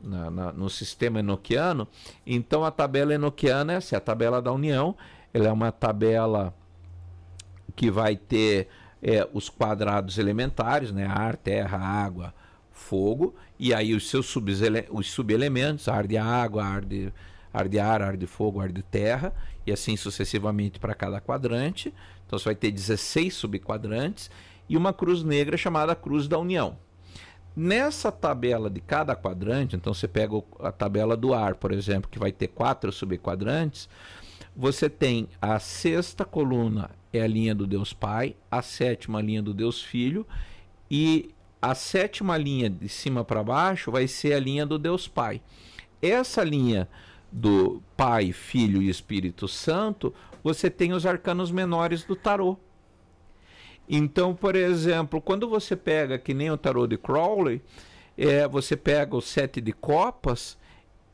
na- 0.00 0.30
na- 0.30 0.52
no 0.52 0.70
sistema 0.70 1.18
enoquiano, 1.18 1.86
então 2.24 2.64
a 2.64 2.70
tabela 2.70 3.12
enoquiana 3.12 3.72
é 3.74 3.76
assim, 3.76 3.96
a 3.96 4.00
tabela 4.00 4.40
da 4.40 4.52
união, 4.52 4.96
ela 5.34 5.48
é 5.48 5.52
uma 5.52 5.72
tabela 5.72 6.54
que 7.74 7.90
vai 7.90 8.16
ter 8.16 8.68
é, 9.02 9.28
os 9.32 9.48
quadrados 9.48 10.16
elementares, 10.16 10.92
né? 10.92 11.06
ar, 11.06 11.36
terra, 11.36 11.78
água, 11.78 12.32
fogo, 12.70 13.34
e 13.58 13.74
aí 13.74 13.94
os 13.94 14.08
seus 14.08 14.34
os 14.90 15.10
subelementos, 15.10 15.88
ar 15.88 16.06
de 16.06 16.16
água, 16.16 16.64
ar 16.64 16.84
de, 16.84 17.12
ar 17.52 17.68
de 17.68 17.80
ar, 17.80 18.00
ar 18.00 18.16
de 18.16 18.26
fogo, 18.26 18.60
ar 18.60 18.70
de 18.70 18.82
terra, 18.82 19.34
e 19.66 19.72
assim 19.72 19.96
sucessivamente 19.96 20.78
para 20.78 20.94
cada 20.94 21.20
quadrante. 21.20 21.92
Então 22.26 22.38
você 22.38 22.46
vai 22.46 22.54
ter 22.54 22.70
16 22.70 23.34
subquadrantes 23.34 24.30
e 24.68 24.76
uma 24.76 24.92
cruz 24.92 25.22
negra 25.22 25.56
chamada 25.56 25.94
Cruz 25.94 26.28
da 26.28 26.38
União. 26.38 26.78
Nessa 27.54 28.10
tabela 28.10 28.70
de 28.70 28.80
cada 28.80 29.14
quadrante, 29.14 29.76
então 29.76 29.92
você 29.92 30.08
pega 30.08 30.42
a 30.60 30.72
tabela 30.72 31.16
do 31.16 31.34
ar, 31.34 31.56
por 31.56 31.70
exemplo, 31.70 32.10
que 32.10 32.18
vai 32.18 32.32
ter 32.32 32.48
quatro 32.48 32.90
subquadrantes, 32.90 33.88
você 34.56 34.88
tem 34.88 35.28
a 35.40 35.58
sexta 35.58 36.24
coluna 36.24 36.90
é 37.12 37.20
a 37.20 37.26
linha 37.26 37.54
do 37.54 37.66
Deus 37.66 37.92
Pai, 37.92 38.36
a 38.50 38.62
sétima 38.62 39.20
linha 39.20 39.42
do 39.42 39.52
Deus 39.52 39.82
Filho 39.82 40.26
e 40.90 41.30
a 41.60 41.74
sétima 41.74 42.36
linha 42.36 42.68
de 42.68 42.88
cima 42.88 43.24
para 43.24 43.42
baixo 43.42 43.90
vai 43.90 44.08
ser 44.08 44.34
a 44.34 44.40
linha 44.40 44.66
do 44.66 44.78
Deus 44.78 45.06
Pai. 45.06 45.40
Essa 46.00 46.42
linha 46.42 46.88
do 47.30 47.82
Pai, 47.96 48.32
Filho 48.32 48.82
e 48.82 48.88
Espírito 48.88 49.46
Santo, 49.46 50.12
você 50.42 50.68
tem 50.68 50.92
os 50.92 51.06
arcanos 51.06 51.50
menores 51.50 52.04
do 52.04 52.16
tarô. 52.16 52.56
Então, 53.88 54.34
por 54.34 54.56
exemplo, 54.56 55.20
quando 55.20 55.48
você 55.48 55.76
pega, 55.76 56.18
que 56.18 56.34
nem 56.34 56.50
o 56.50 56.56
tarô 56.56 56.86
de 56.86 56.96
Crowley, 56.96 57.62
é, 58.16 58.46
você 58.48 58.76
pega 58.76 59.16
o 59.16 59.20
sete 59.20 59.60
de 59.60 59.72
copas, 59.72 60.58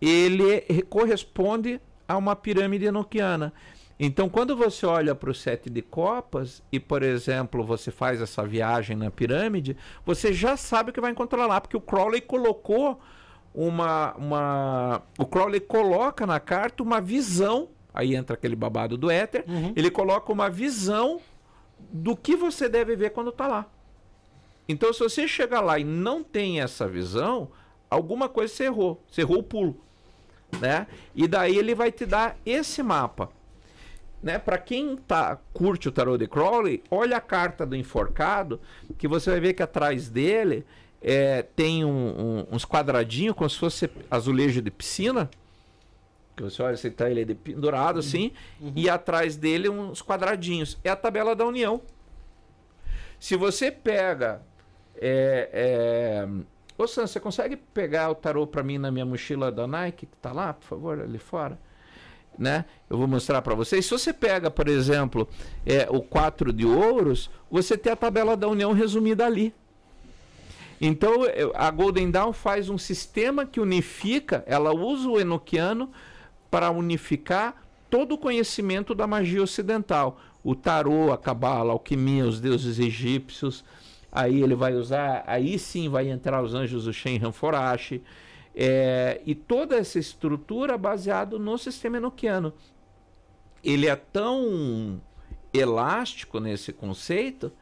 ele 0.00 0.64
re- 0.68 0.82
corresponde 0.82 1.80
a 2.06 2.16
uma 2.16 2.34
pirâmide 2.34 2.86
enoquiana. 2.86 3.52
Então, 4.00 4.28
quando 4.28 4.56
você 4.56 4.86
olha 4.86 5.14
para 5.14 5.30
o 5.30 5.34
sete 5.34 5.68
de 5.68 5.82
copas 5.82 6.62
e, 6.70 6.78
por 6.78 7.02
exemplo, 7.02 7.64
você 7.64 7.90
faz 7.90 8.20
essa 8.20 8.46
viagem 8.46 8.96
na 8.96 9.10
pirâmide, 9.10 9.76
você 10.06 10.32
já 10.32 10.56
sabe 10.56 10.90
o 10.90 10.92
que 10.92 11.00
vai 11.00 11.10
encontrar 11.10 11.46
lá, 11.46 11.60
porque 11.60 11.76
o 11.76 11.80
Crowley 11.80 12.20
colocou 12.20 13.00
uma, 13.52 14.14
uma 14.14 15.02
o 15.18 15.26
Crowley 15.26 15.58
coloca 15.58 16.24
na 16.26 16.38
carta 16.38 16.80
uma 16.82 17.00
visão, 17.00 17.68
aí 17.92 18.14
entra 18.14 18.34
aquele 18.34 18.54
babado 18.54 18.96
do 18.96 19.10
éter, 19.10 19.44
ele 19.74 19.90
coloca 19.90 20.32
uma 20.32 20.48
visão 20.48 21.20
do 21.92 22.16
que 22.16 22.36
você 22.36 22.68
deve 22.68 22.94
ver 22.94 23.10
quando 23.10 23.30
está 23.30 23.48
lá. 23.48 23.66
Então, 24.68 24.92
se 24.92 25.00
você 25.00 25.26
chegar 25.26 25.60
lá 25.60 25.76
e 25.78 25.82
não 25.84 26.22
tem 26.22 26.60
essa 26.60 26.86
visão, 26.86 27.50
alguma 27.90 28.28
coisa 28.28 28.52
você 28.54 28.64
errou, 28.64 29.02
você 29.10 29.22
errou 29.22 29.38
o 29.38 29.42
pulo, 29.42 29.80
né? 30.60 30.86
E 31.16 31.26
daí 31.26 31.56
ele 31.56 31.74
vai 31.74 31.90
te 31.90 32.06
dar 32.06 32.36
esse 32.46 32.80
mapa, 32.82 33.30
né? 34.22 34.38
Para 34.38 34.58
quem 34.58 34.96
tá 34.96 35.38
curte 35.52 35.88
o 35.88 35.92
tarot 35.92 36.18
de 36.18 36.26
Crowley, 36.28 36.82
olha 36.90 37.16
a 37.16 37.20
carta 37.20 37.64
do 37.64 37.76
enforcado, 37.76 38.60
que 38.96 39.06
você 39.08 39.30
vai 39.30 39.40
ver 39.40 39.54
que 39.54 39.62
atrás 39.62 40.08
dele 40.08 40.64
é, 41.00 41.42
tem 41.42 41.84
um- 41.84 41.90
um- 42.40 42.46
uns 42.56 42.64
quadradinhos 42.64 43.36
como 43.36 43.48
se 43.48 43.56
fosse 43.56 43.88
azulejo 44.10 44.60
de 44.60 44.70
piscina. 44.70 45.30
Que 46.36 46.42
você 46.42 46.60
olha, 46.62 46.76
você 46.76 46.90
tá 46.90 47.08
ele 47.10 47.24
de 47.24 47.34
pendurado 47.34 47.98
assim, 48.00 48.32
e 48.74 48.88
atrás 48.90 49.36
dele 49.36 49.68
uns 49.68 50.02
quadradinhos. 50.02 50.76
É 50.82 50.90
a 50.90 50.96
tabela 50.96 51.34
da 51.36 51.44
união. 51.46 51.80
Se 53.18 53.36
você 53.36 53.70
pega. 53.70 54.42
É, 55.00 55.48
é... 55.52 56.28
Ô 56.76 56.86
Sam, 56.86 57.06
você 57.06 57.18
consegue 57.20 57.56
pegar 57.56 58.10
o 58.10 58.14
tarô 58.14 58.46
para 58.46 58.62
mim 58.62 58.78
na 58.78 58.90
minha 58.90 59.04
mochila 59.06 59.50
da 59.50 59.66
Nike, 59.66 60.06
que 60.06 60.16
tá 60.16 60.32
lá, 60.32 60.52
por 60.52 60.64
favor, 60.64 61.00
ali 61.00 61.18
fora? 61.18 61.58
Né? 62.38 62.64
Eu 62.88 62.96
vou 62.96 63.08
mostrar 63.08 63.42
para 63.42 63.54
vocês. 63.54 63.84
Se 63.84 63.90
você 63.90 64.12
pega, 64.12 64.50
por 64.50 64.68
exemplo, 64.68 65.28
é, 65.66 65.88
o 65.90 66.00
4 66.00 66.52
de 66.52 66.64
ouros, 66.64 67.28
você 67.50 67.76
tem 67.76 67.92
a 67.92 67.96
tabela 67.96 68.36
da 68.36 68.46
união 68.46 68.72
resumida 68.72 69.26
ali. 69.26 69.52
Então, 70.80 71.12
a 71.54 71.70
Golden 71.70 72.10
Dawn 72.10 72.32
faz 72.32 72.68
um 72.68 72.78
sistema 72.78 73.44
que 73.44 73.58
unifica, 73.58 74.44
ela 74.46 74.72
usa 74.72 75.08
o 75.08 75.18
enoquiano 75.18 75.90
para 76.50 76.70
unificar 76.70 77.62
todo 77.90 78.14
o 78.14 78.18
conhecimento 78.18 78.94
da 78.94 79.06
magia 79.06 79.42
ocidental. 79.42 80.20
O 80.44 80.54
tarô, 80.54 81.12
a 81.12 81.18
cabala, 81.18 81.70
a 81.70 81.72
alquimia, 81.72 82.24
os 82.24 82.40
deuses 82.40 82.78
egípcios. 82.78 83.64
Aí 84.10 84.42
ele 84.42 84.54
vai 84.54 84.74
usar, 84.74 85.24
aí 85.26 85.58
sim 85.58 85.88
vai 85.88 86.08
entrar 86.08 86.42
os 86.42 86.54
anjos 86.54 86.84
do 86.84 86.92
Shen 86.92 87.18
Ranforashi. 87.18 88.00
É, 88.60 89.20
e 89.24 89.36
toda 89.36 89.76
essa 89.76 90.00
estrutura 90.00 90.76
baseado 90.76 91.38
no 91.38 91.56
sistema 91.56 91.98
enoquiano. 91.98 92.52
Ele 93.62 93.86
é 93.86 93.94
tão 93.94 95.00
elástico 95.54 96.40
nesse 96.40 96.72
conceito 96.72 97.52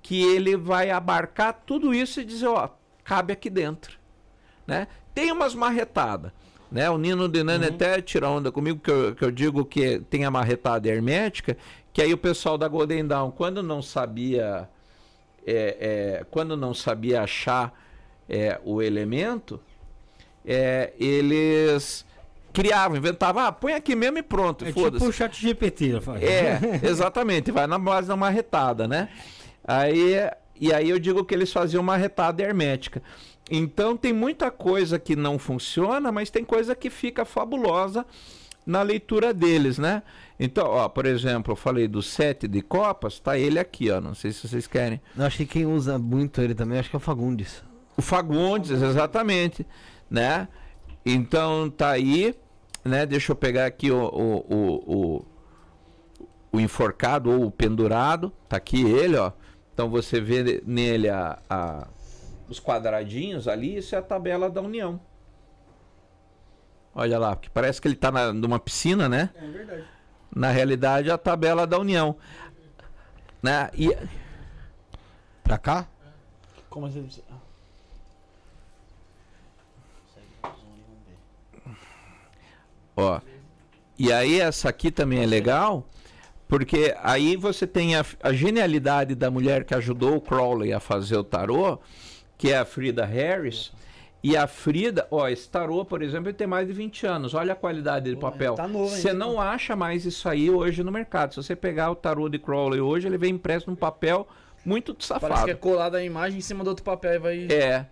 que 0.00 0.22
ele 0.22 0.56
vai 0.56 0.90
abarcar 0.90 1.62
tudo 1.66 1.92
isso 1.92 2.20
e 2.20 2.24
dizer, 2.24 2.46
ó, 2.46 2.68
cabe 3.02 3.32
aqui 3.32 3.50
dentro, 3.50 3.98
né? 4.68 4.86
Tem 5.12 5.32
umas 5.32 5.52
marretadas. 5.52 6.30
Né? 6.70 6.88
O 6.88 6.96
Nino 6.96 7.28
de 7.28 7.42
Nani 7.42 7.66
até 7.66 8.00
tira 8.00 8.28
onda 8.28 8.52
comigo, 8.52 8.78
que 8.78 8.90
eu, 8.90 9.16
que 9.16 9.24
eu 9.24 9.30
digo 9.32 9.64
que 9.64 9.98
tem 10.10 10.24
a 10.24 10.30
marretada 10.30 10.88
hermética, 10.88 11.56
que 11.92 12.00
aí 12.00 12.12
o 12.12 12.18
pessoal 12.18 12.56
da 12.56 12.68
Golden 12.68 13.04
Dawn, 13.04 13.32
quando 13.32 13.64
não 13.64 13.82
sabia, 13.82 14.68
é, 15.44 16.20
é, 16.20 16.26
quando 16.30 16.56
não 16.56 16.72
sabia 16.72 17.22
achar 17.22 17.72
é, 18.28 18.60
o 18.64 18.80
elemento, 18.82 19.60
é, 20.44 20.92
eles 20.98 22.04
criavam, 22.52 22.96
inventavam, 22.96 23.42
ah, 23.44 23.52
põe 23.52 23.74
aqui 23.74 23.94
mesmo 23.94 24.18
e 24.18 24.22
pronto, 24.22 24.64
É 24.64 24.72
foda-se. 24.72 24.98
tipo 24.98 25.10
o 25.10 25.12
chat 25.12 25.40
GPT. 25.40 25.92
É, 26.20 26.86
exatamente, 26.86 27.50
vai 27.50 27.66
na 27.66 27.78
base 27.78 28.08
da 28.08 28.16
marretada, 28.16 28.88
né? 28.88 29.08
Aí, 29.62 30.14
e 30.58 30.72
aí 30.72 30.88
eu 30.88 30.98
digo 30.98 31.24
que 31.24 31.34
eles 31.34 31.52
faziam 31.52 31.82
uma 31.82 31.96
retada 31.96 32.42
hermética. 32.42 33.02
Então 33.50 33.96
tem 33.96 34.12
muita 34.12 34.50
coisa 34.50 34.98
que 34.98 35.14
não 35.14 35.38
funciona, 35.38 36.10
mas 36.10 36.30
tem 36.30 36.44
coisa 36.44 36.74
que 36.74 36.88
fica 36.90 37.24
fabulosa 37.24 38.04
na 38.64 38.82
leitura 38.82 39.32
deles, 39.32 39.78
né? 39.78 40.02
Então, 40.40 40.66
ó, 40.66 40.88
por 40.88 41.06
exemplo, 41.06 41.52
eu 41.52 41.56
falei 41.56 41.86
do 41.86 42.02
sete 42.02 42.48
de 42.48 42.60
copas, 42.60 43.20
tá 43.20 43.38
ele 43.38 43.58
aqui, 43.58 43.90
ó, 43.90 44.00
não 44.00 44.14
sei 44.14 44.32
se 44.32 44.46
vocês 44.48 44.66
querem. 44.66 45.00
Eu 45.16 45.24
acho 45.24 45.36
que 45.36 45.46
quem 45.46 45.64
usa 45.66 45.98
muito 45.98 46.40
ele 46.40 46.54
também, 46.54 46.78
acho 46.78 46.90
que 46.90 46.96
é 46.96 46.98
o 46.98 47.00
Fagundes. 47.00 47.62
O 47.96 48.02
Fagundes, 48.02 48.82
exatamente, 48.82 49.66
né? 50.10 50.48
Então 51.04 51.70
tá 51.70 51.90
aí, 51.90 52.34
né? 52.84 53.06
Deixa 53.06 53.32
eu 53.32 53.36
pegar 53.36 53.66
aqui 53.66 53.90
o, 53.90 53.96
o, 53.98 54.36
o, 54.54 54.94
o, 54.96 55.24
o 56.52 56.60
enforcado 56.60 57.30
ou 57.30 57.46
o 57.46 57.50
pendurado, 57.50 58.32
tá 58.48 58.56
aqui 58.56 58.82
ele, 58.82 59.16
ó. 59.16 59.32
Então 59.72 59.88
você 59.88 60.20
vê 60.20 60.62
nele 60.66 61.08
a, 61.08 61.38
a- 61.48 61.86
os 62.48 62.60
quadradinhos 62.60 63.48
ali, 63.48 63.76
isso 63.78 63.94
é 63.94 63.98
a 63.98 64.02
tabela 64.02 64.48
da 64.50 64.60
união. 64.60 65.00
Olha 66.94 67.18
lá, 67.18 67.36
porque 67.36 67.50
parece 67.52 67.80
que 67.80 67.88
ele 67.88 67.96
tá 67.96 68.10
na, 68.10 68.32
numa 68.32 68.58
piscina, 68.58 69.08
né? 69.08 69.30
É 69.34 69.46
verdade. 69.46 69.84
Na 70.34 70.50
realidade, 70.50 71.08
é 71.10 71.12
a 71.12 71.18
tabela 71.18 71.66
da 71.66 71.78
união. 71.78 72.16
Né? 73.42 73.70
E, 73.74 73.94
Pra 75.42 75.56
cá? 75.58 75.86
Como 76.68 76.86
assim? 76.86 77.08
Ó. 82.96 83.20
E 83.98 84.12
aí 84.12 84.40
essa 84.40 84.68
aqui 84.68 84.90
também 84.90 85.22
é 85.22 85.26
legal, 85.26 85.86
porque 86.48 86.94
aí 87.02 87.36
você 87.36 87.66
tem 87.66 87.96
a, 87.96 88.04
a 88.22 88.32
genialidade 88.32 89.14
da 89.14 89.30
mulher 89.30 89.64
que 89.64 89.74
ajudou 89.74 90.16
o 90.16 90.20
Crowley 90.20 90.72
a 90.72 90.80
fazer 90.80 91.16
o 91.16 91.24
tarô, 91.24 91.78
que 92.36 92.52
é 92.52 92.58
a 92.58 92.64
Frida 92.64 93.04
Harris. 93.04 93.72
E 94.22 94.36
a 94.36 94.46
Frida, 94.46 95.06
ó, 95.10 95.28
esse 95.28 95.48
tarô, 95.48 95.84
por 95.84 96.02
exemplo, 96.02 96.28
ele 96.28 96.36
tem 96.36 96.46
mais 96.46 96.66
de 96.66 96.72
20 96.72 97.06
anos. 97.06 97.32
Olha 97.32 97.52
a 97.52 97.56
qualidade 97.56 98.10
do 98.10 98.16
Pô, 98.16 98.30
papel. 98.30 98.54
tá 98.54 98.66
novo 98.66 98.88
Você 98.88 99.12
não 99.12 99.40
acha 99.40 99.76
mais 99.76 100.04
isso 100.04 100.28
aí 100.28 100.50
hoje 100.50 100.82
no 100.82 100.90
mercado. 100.90 101.32
Se 101.32 101.42
você 101.42 101.54
pegar 101.54 101.90
o 101.90 101.94
tarô 101.94 102.28
de 102.28 102.38
Crowley 102.38 102.80
hoje, 102.80 103.06
ele 103.06 103.18
vem 103.18 103.34
impresso 103.34 103.70
num 103.70 103.76
papel 103.76 104.26
muito 104.64 104.96
safado. 104.98 105.28
Parece 105.28 105.44
que 105.44 105.50
é 105.52 105.54
colada 105.54 105.98
a 105.98 106.04
imagem 106.04 106.38
em 106.38 106.42
cima 106.42 106.64
do 106.64 106.70
outro 106.70 106.84
papel 106.84 107.14
e 107.14 107.18
vai. 107.18 107.46
É. 107.50 107.86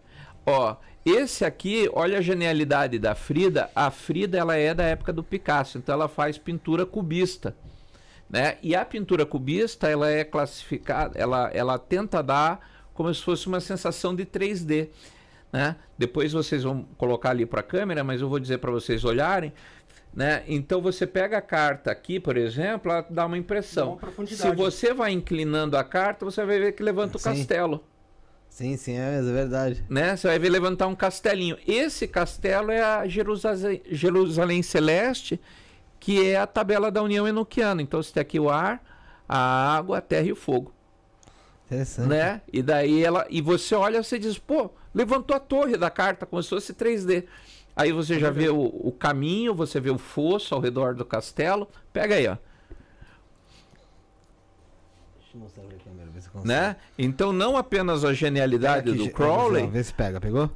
Ó, 0.44 0.74
esse 1.05 1.44
aqui, 1.44 1.89
olha 1.92 2.18
a 2.18 2.23
genialidade 2.23 2.99
da 2.99 3.15
Frida. 3.15 3.68
A 3.74 3.91
Frida, 3.91 4.39
ela 4.39 4.57
é 4.57 4.73
da 4.73 4.84
época 4.84 5.12
do 5.12 5.23
Picasso, 5.23 5.76
então 5.76 5.94
ela 5.94 6.08
faz 6.08 6.39
pintura 6.39 6.86
cubista, 6.86 7.55
né? 8.28 8.57
E 8.62 8.74
a 8.74 8.84
pintura 8.86 9.26
cubista, 9.26 9.89
ela 9.89 10.10
é 10.10 10.24
classificada, 10.24 11.18
ela, 11.18 11.50
ela 11.52 11.78
tenta 11.78 12.23
dar 12.23 12.58
como 12.94 13.12
se 13.12 13.23
fosse 13.23 13.47
uma 13.47 13.60
sensação 13.60 14.15
de 14.15 14.24
3D, 14.24 14.89
né? 15.52 15.76
Depois 15.99 16.33
vocês 16.33 16.62
vão 16.62 16.84
colocar 16.97 17.31
ali 17.31 17.44
para 17.44 17.60
a 17.60 17.65
câmera, 17.65 18.02
mas 18.02 18.23
eu 18.23 18.28
vou 18.28 18.41
dizer 18.41 18.58
para 18.58 18.70
vocês 18.70 19.05
olharem, 19.05 19.52
né? 20.15 20.42
Então 20.47 20.81
você 20.81 21.07
pega 21.07 21.36
a 21.36 21.42
carta 21.42 21.91
aqui, 21.91 22.18
por 22.18 22.39
exemplo, 22.39 22.91
ela 22.91 23.07
dá 23.10 23.26
uma 23.26 23.36
impressão. 23.36 23.99
Dá 24.00 24.08
uma. 24.16 24.26
Se 24.26 24.50
você 24.52 24.94
vai 24.94 25.12
inclinando 25.12 25.76
a 25.76 25.84
carta, 25.84 26.24
você 26.24 26.42
vai 26.47 26.58
ver 26.58 26.73
que 26.73 26.83
levanta 26.83 27.18
o 27.18 27.20
Sim. 27.20 27.31
castelo 27.31 27.84
Sim, 28.55 28.76
sim, 28.76 28.92
é, 28.97 29.18
é 29.18 29.23
verdade. 29.23 29.84
né? 29.89 30.16
Você 30.16 30.28
vai 30.28 30.39
ver 30.39 30.49
levantar 30.49 30.86
um 30.86 30.94
castelinho. 30.94 31.58
Esse 31.66 32.07
castelo 32.07 32.70
é 32.70 32.81
a 32.81 33.05
Jerusalém, 33.08 33.83
Jerusalém 33.91 34.62
Celeste, 34.62 35.41
que 35.99 36.24
é 36.24 36.36
a 36.39 36.47
tabela 36.47 36.89
da 36.89 37.02
União 37.02 37.26
Enoquiana. 37.26 37.83
Então 37.83 38.00
você 38.00 38.12
tem 38.12 38.20
aqui 38.20 38.39
o 38.39 38.49
ar, 38.49 38.81
a 39.28 39.74
água, 39.76 39.99
a 39.99 40.00
terra 40.00 40.26
e 40.28 40.33
o 40.33 40.36
fogo, 40.36 40.73
Interessante. 41.66 42.07
né? 42.08 42.42
E 42.52 42.62
daí 42.62 43.02
ela 43.02 43.26
e 43.28 43.41
você 43.42 43.74
olha, 43.74 44.00
você 44.05 44.20
diz, 44.20 44.39
pô, 44.39 44.70
levantou 44.94 45.34
a 45.36 45.41
torre 45.41 45.76
da 45.76 45.91
carta 45.91 46.24
como 46.24 46.41
se 46.41 46.49
fosse 46.50 46.73
3D. 46.74 47.24
Aí 47.74 47.91
você 47.91 48.20
já 48.20 48.31
vê 48.31 48.49
o, 48.50 48.60
o 48.60 48.92
caminho, 48.92 49.52
você 49.52 49.81
vê 49.81 49.91
o 49.91 49.99
fosso 49.99 50.55
ao 50.55 50.60
redor 50.60 50.94
do 50.94 51.05
castelo. 51.05 51.68
Pega 51.92 52.15
aí, 52.15 52.28
ó, 52.28 52.36
Deixa 55.18 55.36
eu 55.36 55.41
mostrar 55.41 55.65
pra 55.65 55.74
né? 56.43 56.77
Então 56.99 57.33
não 57.33 57.57
apenas 57.57 58.05
a 58.05 58.13
genialidade 58.13 58.91
Aqui, 58.91 58.99
do 58.99 59.11
Crowley, 59.11 59.67
Vê 59.67 59.85
se 59.85 59.93
pega, 59.95 60.21
pegou? 60.21 60.51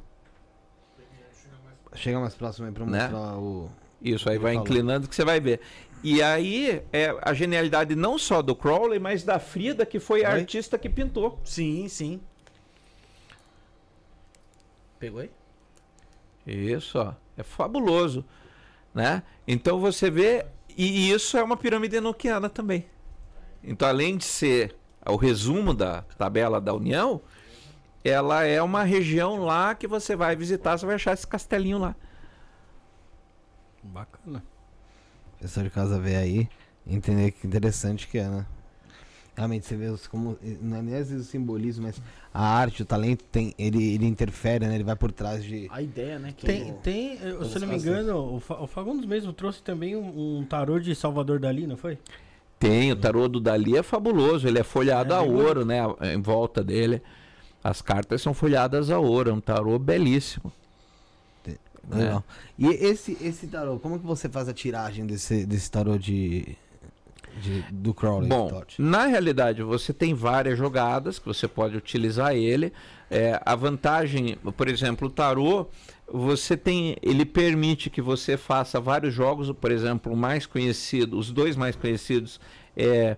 Chega 1.95 2.19
mais 2.19 2.35
próximo 2.35 2.67
aí 2.67 2.73
pra 2.73 2.85
Né? 2.85 3.07
mostrar 3.09 3.37
o. 3.37 3.69
Isso, 4.01 4.29
aí 4.29 4.37
vai 4.37 4.53
falou. 4.53 4.67
inclinando 4.67 5.07
que 5.07 5.15
você 5.15 5.25
vai 5.25 5.39
ver. 5.39 5.59
E 6.01 6.21
aí 6.23 6.81
é 6.93 7.13
a 7.21 7.33
genialidade 7.33 7.93
não 7.95 8.17
só 8.17 8.41
do 8.41 8.55
Crowley, 8.55 8.99
mas 8.99 9.23
da 9.23 9.37
Frida, 9.37 9.85
que 9.85 9.99
foi 9.99 10.23
a 10.23 10.31
artista 10.31 10.77
que 10.77 10.87
pintou. 10.87 11.39
Sim, 11.43 11.87
sim. 11.89 12.21
Pegou 14.97 15.21
aí? 15.21 15.29
Isso, 16.47 16.97
ó. 16.99 17.13
É 17.37 17.43
fabuloso, 17.43 18.23
né? 18.93 19.23
Então 19.47 19.79
você 19.79 20.09
vê 20.09 20.45
e 20.77 21.11
isso 21.11 21.37
é 21.37 21.43
uma 21.43 21.57
pirâmide 21.57 21.97
enoquiana 21.97 22.49
também. 22.49 22.85
Então 23.63 23.87
além 23.87 24.17
de 24.17 24.23
ser 24.25 24.75
o 25.05 25.15
resumo 25.15 25.73
da 25.73 26.01
tabela 26.17 26.59
da 26.61 26.73
União, 26.73 27.21
ela 28.03 28.43
é 28.43 28.61
uma 28.61 28.83
região 28.83 29.43
lá 29.43 29.75
que 29.75 29.87
você 29.87 30.15
vai 30.15 30.35
visitar, 30.35 30.77
você 30.77 30.85
vai 30.85 30.95
achar 30.95 31.13
esse 31.13 31.27
castelinho 31.27 31.77
lá. 31.79 31.95
Bacana. 33.83 34.43
Pessoal 35.39 35.63
de 35.65 35.69
casa 35.69 35.99
ver 35.99 36.17
aí, 36.17 36.49
entender 36.85 37.31
que 37.31 37.47
interessante 37.47 38.07
que 38.07 38.17
é, 38.17 38.27
né? 38.27 38.45
Realmente, 39.37 39.65
você 39.65 39.75
vê 39.77 39.85
os, 39.85 40.05
como. 40.05 40.37
Não 40.61 40.75
é 40.77 40.81
nem 40.81 40.95
às 40.95 41.09
vezes 41.09 41.25
o 41.27 41.29
simbolismo, 41.29 41.85
mas 41.85 42.01
a 42.33 42.45
arte, 42.45 42.81
o 42.81 42.85
talento, 42.85 43.23
tem, 43.23 43.53
ele, 43.57 43.93
ele 43.93 44.05
interfere, 44.05 44.67
né? 44.67 44.75
Ele 44.75 44.83
vai 44.83 44.97
por 44.97 45.13
trás 45.13 45.41
de. 45.45 45.65
A 45.71 45.81
ideia, 45.81 46.19
né? 46.19 46.33
Que 46.35 46.45
Tem, 46.45 46.71
o- 46.71 46.73
tem 46.75 47.17
se 47.17 47.23
eu 47.55 47.61
não 47.61 47.67
me 47.69 47.77
engano, 47.77 48.35
o 48.35 48.67
Fagundes 48.67 49.05
mesmo 49.05 49.31
trouxe 49.31 49.63
também 49.63 49.95
um, 49.95 50.39
um 50.39 50.43
tarô 50.45 50.77
de 50.77 50.93
Salvador 50.93 51.39
Dali, 51.39 51.65
não 51.65 51.77
foi? 51.77 51.97
Tem, 52.59 52.91
o 52.91 52.95
tarô 52.95 53.27
do 53.29 53.39
Dali 53.39 53.77
é 53.77 53.81
fabuloso, 53.83 54.47
ele 54.47 54.59
é 54.59 54.63
folhado 54.63 55.13
É, 55.13 55.17
a 55.17 55.21
bem 55.21 55.31
ouro, 55.31 55.63
né? 55.65 55.79
Em 56.13 56.21
volta 56.21 56.61
dele. 56.63 57.01
As 57.63 57.81
cartas 57.81 58.21
são 58.21 58.33
folhadas 58.33 58.89
a 58.91 58.99
ouro, 58.99 59.29
é 59.29 59.33
um 59.33 59.39
tarô 59.41 59.79
belíssimo. 59.79 60.51
Legal. 61.91 62.23
E 62.57 62.67
esse, 62.67 63.17
esse 63.19 63.47
tarô, 63.47 63.79
como 63.79 63.97
que 63.97 64.05
você 64.05 64.29
faz 64.29 64.47
a 64.47 64.53
tiragem 64.53 65.05
desse, 65.07 65.43
desse 65.45 65.71
tarô 65.71 65.97
de. 65.97 66.55
de- 67.41 67.63
do 67.71 67.93
Crowley? 67.95 68.29
Bom, 68.29 68.61
na 68.77 69.07
realidade, 69.07 69.63
você 69.63 69.91
tem 69.91 70.13
várias 70.13 70.55
jogadas 70.57 71.17
que 71.17 71.25
você 71.25 71.47
pode 71.47 71.75
utilizar 71.77 72.35
ele. 72.35 72.71
É, 73.09 73.41
a 73.43 73.55
vantagem, 73.55 74.35
por 74.55 74.67
exemplo, 74.67 75.07
o 75.07 75.11
tarô, 75.11 75.67
você 76.11 76.55
tem, 76.57 76.95
ele 77.01 77.25
permite 77.25 77.89
que 77.89 78.01
você 78.01 78.37
faça 78.37 78.79
vários 78.79 79.13
jogos. 79.13 79.51
Por 79.51 79.71
exemplo, 79.71 80.13
o 80.13 80.17
mais 80.17 80.45
conhecido, 80.45 81.17
os 81.17 81.31
dois 81.31 81.55
mais 81.55 81.75
conhecidos 81.75 82.39
é 82.75 83.17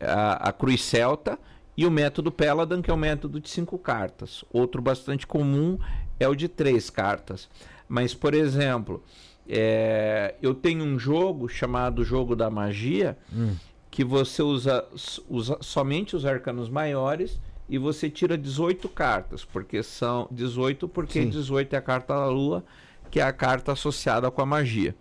a, 0.00 0.48
a 0.48 0.52
Cruz 0.52 0.82
Celta 0.82 1.38
e 1.76 1.86
o 1.86 1.90
método 1.90 2.30
Peladan, 2.32 2.82
que 2.82 2.90
é 2.90 2.94
o 2.94 2.96
método 2.96 3.40
de 3.40 3.48
cinco 3.48 3.78
cartas. 3.78 4.44
Outro 4.52 4.82
bastante 4.82 5.26
comum 5.26 5.78
é 6.18 6.26
o 6.28 6.34
de 6.34 6.48
três 6.48 6.90
cartas. 6.90 7.48
Mas, 7.88 8.12
por 8.14 8.34
exemplo, 8.34 9.02
é, 9.48 10.34
eu 10.42 10.54
tenho 10.54 10.84
um 10.84 10.98
jogo 10.98 11.48
chamado 11.48 12.04
Jogo 12.04 12.36
da 12.36 12.50
Magia, 12.50 13.16
Hum. 13.32 13.54
que 13.90 14.04
você 14.04 14.42
usa, 14.42 14.84
usa 15.28 15.56
somente 15.60 16.14
os 16.14 16.26
arcanos 16.26 16.68
maiores 16.68 17.40
e 17.68 17.76
você 17.78 18.08
tira 18.08 18.38
18 18.38 18.88
cartas, 18.88 19.44
porque 19.44 19.82
são 19.82 20.26
18 20.30 20.88
porque 20.88 21.22
Sim. 21.22 21.28
18 21.28 21.74
é 21.74 21.76
a 21.76 21.82
carta 21.82 22.14
da 22.14 22.26
lua, 22.26 22.64
que 23.10 23.20
é 23.20 23.22
a 23.22 23.32
carta 23.32 23.72
associada 23.72 24.30
com 24.30 24.40
a 24.40 24.46
magia. 24.46 24.94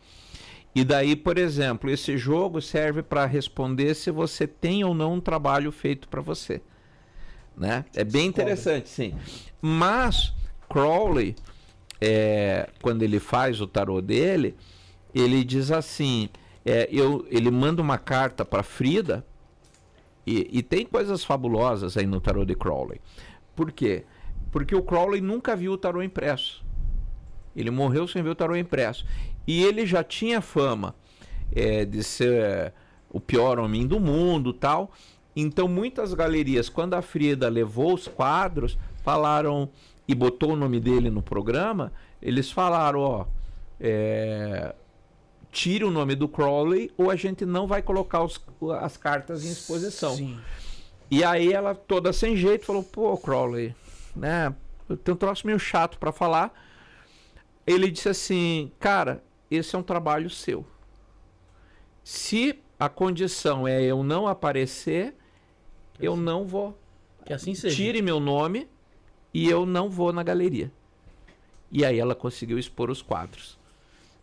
E 0.76 0.84
daí, 0.84 1.16
por 1.16 1.38
exemplo, 1.38 1.90
esse 1.90 2.18
jogo 2.18 2.62
serve 2.62 3.02
para 3.02 3.26
responder 3.26 3.96
se 3.96 4.12
você 4.12 4.46
tem 4.46 4.84
ou 4.84 4.94
não 4.94 5.16
um 5.16 5.22
trabalho 5.22 5.72
feito 5.72 6.08
para 6.08 6.22
você. 6.22 6.62
Né? 7.56 7.84
É 7.96 8.04
bem 8.04 8.28
interessante, 8.28 8.88
sim. 8.88 9.16
Mas 9.60 10.34
Crowley, 10.70 11.36
é, 12.00 12.70
quando 12.82 13.02
ele 13.02 13.20
faz 13.20 13.60
o 13.60 13.66
tarô 13.66 14.02
dele, 14.02 14.56
ele 15.16 15.44
diz 15.44 15.72
assim: 15.72 16.30
é, 16.64 16.88
eu, 16.92 17.26
ele 17.32 17.50
manda 17.50 17.82
uma 17.82 17.98
carta 17.98 18.46
para 18.46 18.62
Frida, 18.62 19.26
e, 20.28 20.60
e 20.60 20.62
tem 20.62 20.86
coisas 20.86 21.24
fabulosas 21.24 21.96
aí 21.96 22.06
no 22.06 22.20
tarô 22.20 22.44
de 22.44 22.54
Crowley. 22.54 23.00
Por 23.56 23.72
quê? 23.72 24.04
Porque 24.52 24.76
o 24.76 24.82
Crowley 24.82 25.22
nunca 25.22 25.56
viu 25.56 25.72
o 25.72 25.78
tarô 25.78 26.04
impresso. 26.04 26.66
Ele 27.56 27.72
morreu 27.72 28.06
sem 28.10 28.22
ver 28.22 28.32
o 28.32 28.36
tarô 28.36 28.54
impresso. 28.54 29.06
E 29.48 29.64
ele 29.64 29.86
já 29.86 30.04
tinha 30.04 30.42
fama 30.42 30.94
é, 31.56 31.86
de 31.86 32.04
ser 32.04 32.74
o 33.10 33.22
pior 33.22 33.58
homem 33.58 33.88
do 33.88 34.02
mundo 34.02 34.52
tal. 34.52 34.92
Então, 35.34 35.66
muitas 35.66 36.14
galerias, 36.14 36.68
quando 36.68 36.96
a 36.96 37.02
Frida 37.02 37.48
levou 37.48 37.94
os 37.94 38.06
quadros, 38.06 38.78
falaram 39.04 39.70
e 40.06 40.14
botou 40.14 40.52
o 40.52 40.56
nome 40.58 40.82
dele 40.82 41.10
no 41.10 41.22
programa, 41.22 41.94
eles 42.22 42.52
falaram, 42.52 43.00
ó, 43.00 43.26
é, 43.80 44.76
tire 45.58 45.84
o 45.84 45.90
nome 45.90 46.14
do 46.16 46.28
Crowley 46.28 46.92
ou 46.96 47.10
a 47.10 47.16
gente 47.16 47.46
não 47.46 47.66
vai 47.66 47.82
colocar 47.82 48.24
os- 48.24 48.40
as 48.80 48.96
cartas 48.96 49.44
em 49.44 49.50
exposição. 49.52 50.16
Sim. 50.16 50.38
E 51.10 51.24
aí 51.24 51.52
ela, 51.52 51.74
toda 51.74 52.14
sem 52.14 52.36
jeito, 52.38 52.66
falou: 52.66 52.84
pô, 52.84 53.18
Crowley, 53.18 53.74
né? 54.16 54.54
Eu 54.88 54.96
tenho 54.96 55.16
um 55.16 55.18
troço 55.18 55.48
meio 55.48 55.58
chato 55.58 55.98
pra 55.98 56.12
falar. 56.12 56.54
Ele 57.66 57.90
disse 57.90 58.08
assim: 58.10 58.72
cara, 58.80 59.24
esse 59.50 59.76
é 59.76 59.80
um 59.80 59.84
trabalho 59.84 60.30
seu. 60.30 60.66
Se 62.04 62.60
a 62.80 62.88
condição 62.88 63.68
é 63.68 63.82
eu 63.82 64.04
não 64.04 64.28
aparecer, 64.28 65.16
eu 66.00 66.16
não 66.16 66.46
vou. 66.46 66.78
Que 67.26 67.34
assim 67.34 67.56
seja. 67.56 67.76
Tire 67.76 68.02
meu 68.02 68.20
nome 68.20 68.68
e 69.34 69.50
eu 69.50 69.66
não 69.66 69.90
vou 69.90 70.14
na 70.14 70.24
galeria. 70.24 70.72
E 71.72 71.84
aí 71.84 72.00
ela 72.00 72.16
conseguiu 72.16 72.58
expor 72.60 72.90
os 72.90 73.02
quadros. 73.02 73.57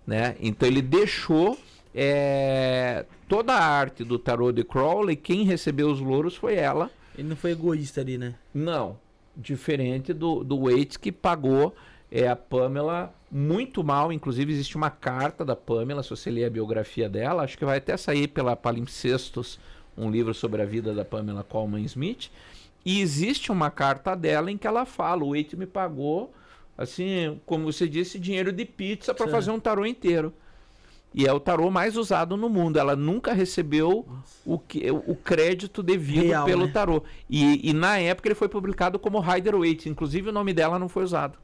Né? 0.06 0.36
Então 0.40 0.68
ele 0.68 0.82
deixou 0.82 1.58
é, 1.94 3.06
toda 3.28 3.54
a 3.54 3.64
arte 3.64 4.04
do 4.04 4.18
tarô 4.18 4.52
de 4.52 4.64
Crowley, 4.64 5.16
quem 5.16 5.44
recebeu 5.44 5.90
os 5.90 6.00
louros 6.00 6.36
foi 6.36 6.56
ela. 6.56 6.90
Ele 7.16 7.28
não 7.28 7.36
foi 7.36 7.52
egoísta 7.52 8.00
ali, 8.00 8.18
né? 8.18 8.34
Não, 8.52 8.98
diferente 9.36 10.12
do, 10.12 10.42
do 10.42 10.64
Waits 10.64 10.96
que 10.96 11.12
pagou 11.12 11.74
é, 12.10 12.28
a 12.28 12.36
Pamela 12.36 13.14
muito 13.30 13.82
mal. 13.82 14.12
Inclusive, 14.12 14.52
existe 14.52 14.76
uma 14.76 14.90
carta 14.90 15.44
da 15.44 15.56
Pamela, 15.56 16.02
se 16.02 16.10
você 16.10 16.30
ler 16.30 16.44
a 16.44 16.50
biografia 16.50 17.08
dela, 17.08 17.42
acho 17.42 17.58
que 17.58 17.64
vai 17.64 17.78
até 17.78 17.96
sair 17.96 18.28
pela 18.28 18.56
Palimpsestos, 18.56 19.58
um 19.96 20.10
livro 20.10 20.34
sobre 20.34 20.62
a 20.62 20.66
vida 20.66 20.92
da 20.92 21.04
Pamela 21.04 21.42
Coleman 21.42 21.82
Smith. 21.84 22.30
E 22.84 23.00
existe 23.00 23.50
uma 23.50 23.70
carta 23.70 24.14
dela 24.14 24.50
em 24.50 24.58
que 24.58 24.66
ela 24.66 24.84
fala: 24.84 25.24
o 25.24 25.30
Waits 25.30 25.54
me 25.54 25.66
pagou, 25.66 26.32
assim, 26.76 27.40
como 27.46 27.64
você 27.64 27.88
disse, 27.88 28.18
dinheiro 28.18 28.52
de 28.52 28.64
pizza 28.64 29.14
para 29.14 29.28
fazer 29.28 29.50
um 29.50 29.60
tarô 29.60 29.84
inteiro. 29.86 30.32
E 31.14 31.26
é 31.26 31.32
o 31.32 31.38
tarô 31.38 31.70
mais 31.70 31.96
usado 31.96 32.36
no 32.36 32.48
mundo. 32.48 32.76
Ela 32.76 32.96
nunca 32.96 33.32
recebeu 33.32 34.04
o, 34.44 34.58
que, 34.58 34.90
o 34.90 35.14
crédito 35.14 35.80
devido 35.80 36.24
Real, 36.24 36.44
pelo 36.44 36.66
né? 36.66 36.72
tarô. 36.72 37.04
E, 37.30 37.70
e 37.70 37.72
na 37.72 37.98
época 37.98 38.26
ele 38.28 38.34
foi 38.34 38.48
publicado 38.48 38.98
como 38.98 39.20
Rider 39.20 39.56
Waite. 39.56 39.88
Inclusive 39.88 40.30
o 40.30 40.32
nome 40.32 40.52
dela 40.52 40.76
não 40.76 40.88
foi 40.88 41.04
usado. 41.04 41.38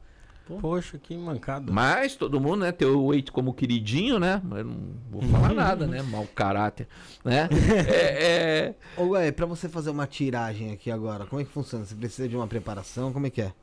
Poxa, 0.59 0.97
que 0.97 1.15
mancada. 1.15 1.71
Mas 1.71 2.15
todo 2.15 2.41
mundo, 2.41 2.61
né, 2.61 2.73
tem 2.73 2.87
o 2.87 3.07
Waite 3.07 3.31
como 3.31 3.53
queridinho, 3.53 4.19
né? 4.19 4.41
Eu 4.51 4.65
não 4.65 4.77
vou 5.09 5.21
falar 5.21 5.53
nada, 5.53 5.87
né? 5.87 6.01
Mau 6.01 6.27
caráter, 6.35 6.87
né? 7.23 7.47
É, 7.87 8.25
é, 8.67 8.75
Ô, 8.97 9.09
Ué, 9.09 9.31
pra 9.31 9.45
você 9.45 9.69
fazer 9.69 9.89
uma 9.89 10.07
tiragem 10.07 10.71
aqui 10.71 10.91
agora, 10.91 11.25
como 11.25 11.41
é 11.41 11.45
que 11.45 11.51
funciona? 11.51 11.85
Você 11.85 11.95
precisa 11.95 12.27
de 12.27 12.35
uma 12.35 12.47
preparação? 12.47 13.13
Como 13.13 13.27
é 13.27 13.29
que 13.29 13.41
é? 13.41 13.53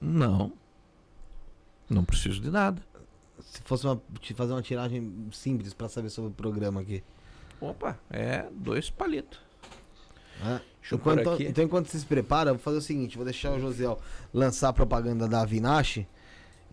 Não. 0.00 0.52
Não 1.88 2.04
preciso 2.04 2.40
de 2.40 2.50
nada. 2.50 2.82
Se 3.40 3.60
fosse 3.64 3.86
uma, 3.86 4.00
fazer 4.34 4.52
uma 4.52 4.62
tiragem 4.62 5.28
simples 5.32 5.72
pra 5.72 5.88
saber 5.88 6.10
sobre 6.10 6.30
o 6.30 6.34
programa 6.34 6.80
aqui. 6.80 7.02
Opa, 7.60 7.98
é 8.10 8.46
dois 8.52 8.90
palitos. 8.90 9.40
pôr 10.98 11.18
Enquanto, 11.18 11.42
então, 11.42 11.64
enquanto 11.64 11.88
você 11.88 11.98
se 11.98 12.06
prepara, 12.06 12.50
eu 12.50 12.54
vou 12.54 12.62
fazer 12.62 12.78
o 12.78 12.82
seguinte: 12.82 13.16
vou 13.16 13.24
deixar 13.24 13.52
o 13.52 13.60
Josiel 13.60 13.98
lançar 14.32 14.68
a 14.68 14.72
propaganda 14.72 15.26
da 15.26 15.42
Avinash 15.42 16.06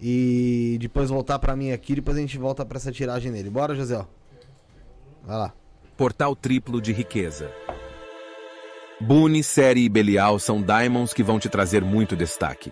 e 0.01 0.77
depois 0.79 1.09
voltar 1.09 1.39
pra 1.39 1.55
mim 1.55 1.71
aqui. 1.71 1.95
Depois 1.95 2.17
a 2.17 2.21
gente 2.21 2.37
volta 2.37 2.65
pra 2.65 2.77
essa 2.77 2.91
tiragem 2.91 3.31
dele. 3.31 3.49
Bora, 3.49 3.75
Josiel? 3.75 4.07
Vai 5.23 5.37
lá. 5.37 5.53
Portal 5.97 6.35
triplo 6.35 6.81
de 6.81 6.91
riqueza. 6.93 7.51
Boone, 9.01 9.43
Série 9.43 9.85
e 9.85 9.89
Belial 9.89 10.39
são 10.39 10.61
diamonds 10.61 11.13
que 11.13 11.23
vão 11.23 11.39
te 11.39 11.49
trazer 11.49 11.83
muito 11.83 12.15
destaque. 12.15 12.71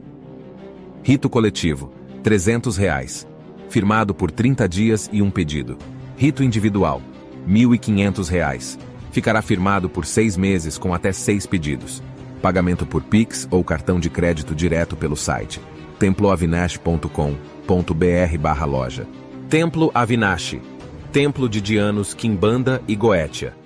Rito 1.03 1.29
coletivo, 1.29 1.91
300 2.23 2.77
reais. 2.77 3.27
Firmado 3.69 4.13
por 4.13 4.31
30 4.31 4.67
dias 4.67 5.09
e 5.11 5.21
um 5.21 5.31
pedido. 5.31 5.77
Rito 6.17 6.43
individual, 6.43 7.01
1.500 7.47 8.29
reais. 8.29 8.79
Ficará 9.11 9.41
firmado 9.41 9.89
por 9.89 10.05
seis 10.05 10.37
meses 10.37 10.77
com 10.77 10.93
até 10.93 11.11
seis 11.11 11.45
pedidos. 11.45 12.01
Pagamento 12.41 12.85
por 12.85 13.03
Pix 13.03 13.47
ou 13.51 13.63
cartão 13.63 13.99
de 13.99 14.09
crédito 14.09 14.55
direto 14.55 14.95
pelo 14.95 15.15
site 15.15 15.61
temploavinash.com.br 16.01 18.37
barra 18.39 18.65
loja. 18.65 19.07
Templo 19.47 19.91
Avinash. 19.93 20.59
Templo 21.11 21.47
de 21.47 21.61
Dianos, 21.61 22.15
Quimbanda 22.15 22.81
e 22.87 22.95
Goetia. 22.95 23.60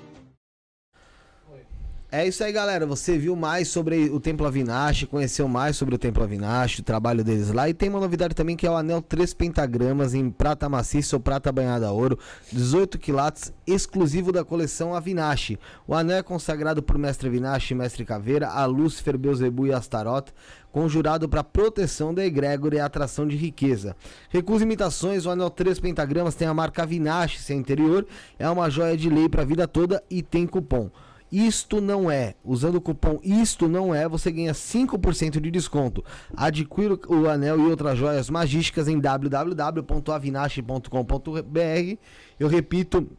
É 2.17 2.25
isso 2.25 2.41
aí, 2.45 2.51
galera. 2.53 2.85
Você 2.85 3.17
viu 3.17 3.35
mais 3.35 3.67
sobre 3.67 4.09
o 4.09 4.21
Templo 4.21 4.47
Avinash, 4.47 5.03
conheceu 5.03 5.49
mais 5.49 5.75
sobre 5.75 5.95
o 5.95 5.97
Templo 5.97 6.23
Avinash, 6.23 6.79
o 6.79 6.81
trabalho 6.81 7.25
deles 7.25 7.51
lá. 7.51 7.67
E 7.67 7.73
tem 7.73 7.89
uma 7.89 7.99
novidade 7.99 8.33
também 8.33 8.55
que 8.55 8.65
é 8.65 8.71
o 8.71 8.77
anel 8.77 9.01
3 9.01 9.33
pentagramas 9.33 10.13
em 10.13 10.29
prata 10.29 10.69
maciça 10.69 11.17
ou 11.17 11.19
prata 11.19 11.51
banhada 11.51 11.87
a 11.87 11.91
ouro, 11.91 12.17
18 12.53 12.97
quilates, 12.99 13.51
exclusivo 13.67 14.31
da 14.31 14.45
coleção 14.45 14.95
Avinash. 14.95 15.57
O 15.85 15.93
anel 15.93 16.19
é 16.19 16.23
consagrado 16.23 16.81
por 16.81 16.97
Mestre 16.97 17.27
Avinash 17.27 17.71
Mestre 17.71 18.05
Caveira, 18.05 18.47
a 18.47 18.65
Lúcifer, 18.65 19.17
Beuzebu 19.17 19.67
e 19.67 19.73
Astaroth, 19.73 20.29
conjurado 20.71 21.27
para 21.27 21.43
proteção 21.43 22.13
da 22.13 22.25
egrégora 22.25 22.77
e 22.77 22.79
atração 22.79 23.27
de 23.27 23.35
riqueza. 23.35 23.93
Recusa 24.29 24.63
imitações, 24.63 25.25
o 25.25 25.31
anel 25.31 25.49
3 25.49 25.81
pentagramas 25.81 26.33
tem 26.33 26.47
a 26.47 26.53
marca 26.53 26.83
Avinash, 26.83 27.41
seu 27.41 27.57
interior, 27.57 28.07
é 28.39 28.49
uma 28.49 28.69
joia 28.69 28.95
de 28.95 29.09
lei 29.09 29.27
para 29.27 29.41
a 29.41 29.45
vida 29.45 29.67
toda 29.67 30.01
e 30.09 30.23
tem 30.23 30.47
cupom. 30.47 30.89
Isto 31.31 31.79
não 31.81 32.09
é. 32.09 32.35
Usando 32.43 32.75
o 32.75 32.81
cupom 32.81 33.19
Isto 33.23 33.67
não 33.67 33.93
é, 33.93 34.07
você 34.07 34.31
ganha 34.31 34.53
5% 34.53 35.39
de 35.39 35.51
desconto. 35.51 36.03
Adquira 36.35 36.97
o 37.07 37.27
anel 37.27 37.59
e 37.59 37.63
outras 37.63 37.97
joias 37.97 38.29
magísticas 38.29 38.87
em 38.87 38.99
www.avinash.com.br. 38.99 41.97
Eu 42.39 42.47
repito, 42.47 43.09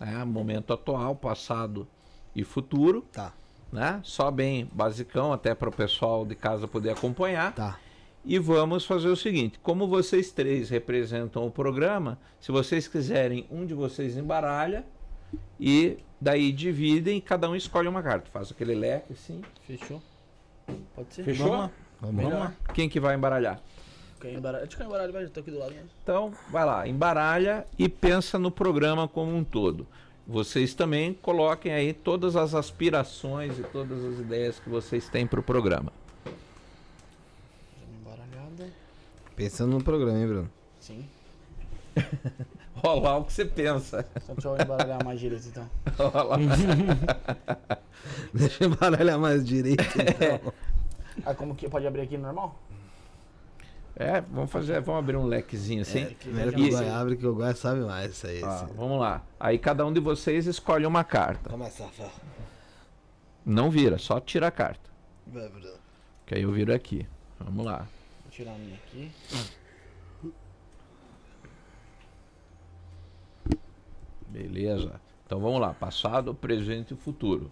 né? 0.00 0.24
Momento 0.24 0.72
atual, 0.72 1.14
passado 1.14 1.86
e 2.34 2.42
futuro, 2.44 3.02
Tá, 3.12 3.32
né? 3.70 4.00
Só 4.02 4.30
bem 4.30 4.68
basicão, 4.72 5.32
até 5.32 5.54
para 5.54 5.68
o 5.68 5.72
pessoal 5.72 6.24
de 6.24 6.34
casa 6.34 6.66
poder 6.66 6.90
acompanhar. 6.90 7.54
tá. 7.54 7.78
E 8.24 8.38
vamos 8.38 8.84
fazer 8.86 9.08
o 9.08 9.16
seguinte: 9.16 9.58
como 9.60 9.88
vocês 9.88 10.30
três 10.30 10.70
representam 10.70 11.44
o 11.44 11.50
programa, 11.50 12.18
se 12.40 12.52
vocês 12.52 12.86
quiserem, 12.86 13.46
um 13.50 13.66
de 13.66 13.74
vocês 13.74 14.16
embaralha 14.16 14.84
e 15.58 15.98
daí 16.20 16.52
dividem 16.52 17.18
e 17.18 17.20
cada 17.20 17.50
um 17.50 17.56
escolhe 17.56 17.88
uma 17.88 18.00
carta. 18.02 18.30
Faz 18.30 18.52
aquele 18.52 18.74
leque 18.76 19.12
assim. 19.12 19.42
Fechou? 19.66 20.00
Pode 20.94 21.12
ser? 21.14 21.24
Fechou? 21.24 21.48
Vamos 21.48 21.60
lá. 21.60 21.70
Vamos 22.00 22.32
lá. 22.32 22.54
Quem 22.72 22.88
que 22.88 23.00
vai 23.00 23.16
embaralhar? 23.16 23.60
Quem 24.22 24.36
embaralha? 24.36 24.64
Deixa 24.64 24.80
eu 24.80 24.86
embaralhar, 24.86 25.12
vai, 25.12 25.24
já 25.24 25.30
tô 25.30 25.40
aqui 25.40 25.50
do 25.50 25.58
lado 25.58 25.72
mesmo. 25.72 25.90
Então, 26.00 26.32
vai 26.48 26.64
lá, 26.64 26.86
embaralha 26.86 27.66
e 27.76 27.88
pensa 27.88 28.38
no 28.38 28.52
programa 28.52 29.08
como 29.08 29.36
um 29.36 29.42
todo. 29.42 29.84
Vocês 30.24 30.74
também 30.74 31.12
coloquem 31.12 31.72
aí 31.72 31.92
todas 31.92 32.36
as 32.36 32.54
aspirações 32.54 33.58
e 33.58 33.64
todas 33.64 34.04
as 34.04 34.20
ideias 34.20 34.60
que 34.60 34.70
vocês 34.70 35.08
têm 35.08 35.26
para 35.26 35.40
o 35.40 35.42
programa. 35.42 35.92
Pensando 39.34 39.72
no 39.72 39.82
programa, 39.82 40.16
hein, 40.16 40.26
Bruno? 40.28 40.50
Sim. 40.78 41.04
Olha 42.80 43.00
lá 43.00 43.16
o 43.18 43.24
que 43.24 43.32
você 43.32 43.44
pensa. 43.44 44.06
Então 44.14 44.34
deixa 44.36 44.48
eu 44.48 44.54
embaralhar 44.54 45.04
mais 45.04 45.18
direito 45.18 45.48
então. 45.48 45.68
Olha 45.98 46.22
lá. 46.22 46.36
Deixa 48.32 48.64
eu 48.64 48.68
embaralhar 48.68 49.18
mais 49.18 49.44
direito. 49.44 49.82
Então. 49.82 50.52
Ah, 51.24 51.34
como 51.34 51.54
que 51.54 51.68
pode 51.68 51.86
abrir 51.86 52.02
aqui 52.02 52.16
normal? 52.16 52.56
É, 53.94 54.20
vamos 54.22 54.50
fazer, 54.50 54.80
vamos 54.80 55.00
abrir 55.00 55.16
um 55.16 55.26
lequezinho 55.26 55.82
assim. 55.82 56.02
É, 56.04 56.06
primeiro 56.14 56.52
que 56.52 56.60
E- 56.62 56.68
o 56.68 56.70
Goiás 56.70 56.92
abre, 56.94 57.16
que 57.16 57.26
o 57.26 57.34
Goiás 57.34 57.58
sabe 57.58 57.80
mais 57.80 58.10
isso 58.12 58.26
aí. 58.26 58.42
Ó, 58.42 58.54
esse- 58.64 58.72
vamos 58.74 58.98
lá. 59.00 59.22
Aí 59.38 59.58
cada 59.58 59.84
um 59.86 59.92
de 59.92 60.00
vocês 60.00 60.46
escolhe 60.46 60.86
uma 60.86 61.04
carta. 61.04 61.50
Começa, 61.50 61.84
Rafael. 61.84 62.10
Não 63.44 63.70
vira, 63.70 63.98
só 63.98 64.18
tira 64.20 64.46
a 64.46 64.50
carta. 64.50 64.88
Vai, 65.26 65.48
Bruno. 65.48 65.74
Que 66.24 66.34
aí 66.36 66.42
eu 66.42 66.52
viro 66.52 66.72
aqui. 66.74 67.06
Vamos 67.38 67.66
lá. 67.66 67.86
Vou 68.22 68.30
tirar 68.30 68.52
a 68.52 68.58
minha 68.58 68.76
aqui. 68.76 69.10
Beleza. 74.28 75.00
Então 75.26 75.40
vamos 75.40 75.60
lá. 75.60 75.74
Passado, 75.74 76.34
presente 76.34 76.94
e 76.94 76.96
futuro. 76.96 77.50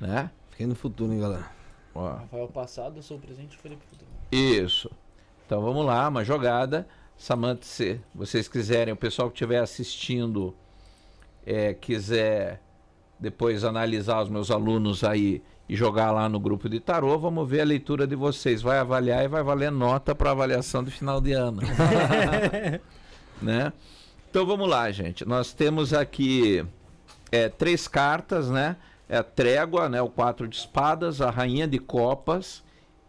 Né? 0.00 0.30
Fiquei 0.50 0.66
no 0.66 0.74
futuro, 0.74 1.12
hein, 1.12 1.20
galera. 1.20 1.50
Ó. 1.94 2.08
Rafael 2.10 2.48
passado, 2.48 2.96
eu 2.96 3.02
sou 3.02 3.16
o 3.16 3.20
presente 3.20 3.54
e 3.54 3.56
o 3.56 3.60
Felipe 3.60 3.84
futuro. 3.86 4.10
Isso. 4.30 4.90
Então 5.52 5.60
vamos 5.60 5.84
lá, 5.84 6.08
uma 6.08 6.24
jogada. 6.24 6.88
Samantha, 7.14 7.66
se 7.66 8.00
vocês 8.14 8.48
quiserem, 8.48 8.94
o 8.94 8.96
pessoal 8.96 9.28
que 9.28 9.34
estiver 9.34 9.58
assistindo 9.58 10.56
é, 11.44 11.74
quiser 11.74 12.62
depois 13.20 13.62
analisar 13.62 14.22
os 14.22 14.30
meus 14.30 14.50
alunos 14.50 15.04
aí 15.04 15.42
e 15.68 15.76
jogar 15.76 16.10
lá 16.10 16.26
no 16.26 16.40
grupo 16.40 16.70
de 16.70 16.80
tarô, 16.80 17.18
vamos 17.18 17.46
ver 17.46 17.60
a 17.60 17.64
leitura 17.64 18.06
de 18.06 18.16
vocês. 18.16 18.62
Vai 18.62 18.78
avaliar 18.78 19.26
e 19.26 19.28
vai 19.28 19.42
valer 19.42 19.70
nota 19.70 20.14
para 20.14 20.30
avaliação 20.30 20.82
de 20.82 20.90
final 20.90 21.20
de 21.20 21.32
ano. 21.32 21.60
né? 23.42 23.74
Então 24.30 24.46
vamos 24.46 24.66
lá, 24.66 24.90
gente. 24.90 25.22
Nós 25.28 25.52
temos 25.52 25.92
aqui 25.92 26.64
é, 27.30 27.50
três 27.50 27.86
cartas, 27.86 28.48
né? 28.48 28.74
É 29.06 29.18
a 29.18 29.22
trégua, 29.22 29.86
né? 29.90 30.00
O 30.00 30.08
quatro 30.08 30.48
de 30.48 30.56
espadas, 30.56 31.20
a 31.20 31.28
rainha 31.28 31.68
de 31.68 31.78
copas 31.78 32.64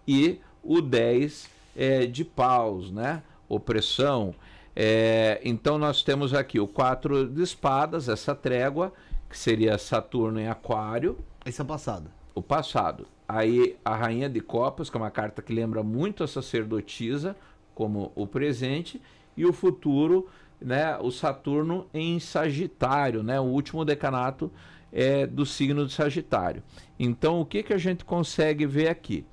e 0.06 0.42
o 0.62 0.82
10 0.82 1.53
é, 1.76 2.06
de 2.06 2.24
paus, 2.24 2.92
né? 2.92 3.24
Opressão. 3.48 4.34
É, 4.76 5.40
então 5.44 5.78
nós 5.78 6.02
temos 6.02 6.34
aqui 6.34 6.60
o 6.60 6.68
4 6.68 7.28
de 7.28 7.42
espadas, 7.42 8.10
essa 8.10 8.34
trégua, 8.34 8.92
que 9.30 9.38
seria 9.38 9.78
Saturno 9.78 10.40
em 10.40 10.48
Aquário, 10.48 11.18
Esse 11.46 11.62
é 11.62 11.64
o 11.64 11.68
passado. 11.68 12.10
o 12.34 12.42
passado. 12.42 13.08
Aí 13.28 13.76
a 13.84 13.96
Rainha 13.96 14.30
de 14.30 14.42
Copas, 14.42 14.90
que 14.90 14.98
é 14.98 15.00
uma 15.00 15.12
carta 15.12 15.42
que 15.42 15.54
lembra 15.54 15.84
muito 15.84 16.24
a 16.24 16.28
sacerdotisa, 16.28 17.36
como 17.74 18.12
o 18.16 18.28
presente, 18.28 19.02
e 19.36 19.46
o 19.46 19.54
futuro, 19.54 20.28
né, 20.62 20.98
o 20.98 21.10
Saturno 21.12 21.88
em 21.94 22.20
Sagitário, 22.20 23.24
né, 23.24 23.40
o 23.40 23.44
último 23.44 23.84
decanato 23.84 24.52
é 24.92 25.26
do 25.26 25.46
signo 25.46 25.86
de 25.88 25.94
Sagitário. 25.94 26.62
Então, 27.00 27.42
o 27.42 27.46
que 27.46 27.64
que 27.64 27.74
a 27.74 27.78
gente 27.78 28.06
consegue 28.06 28.66
ver 28.68 28.88
aqui, 28.90 29.26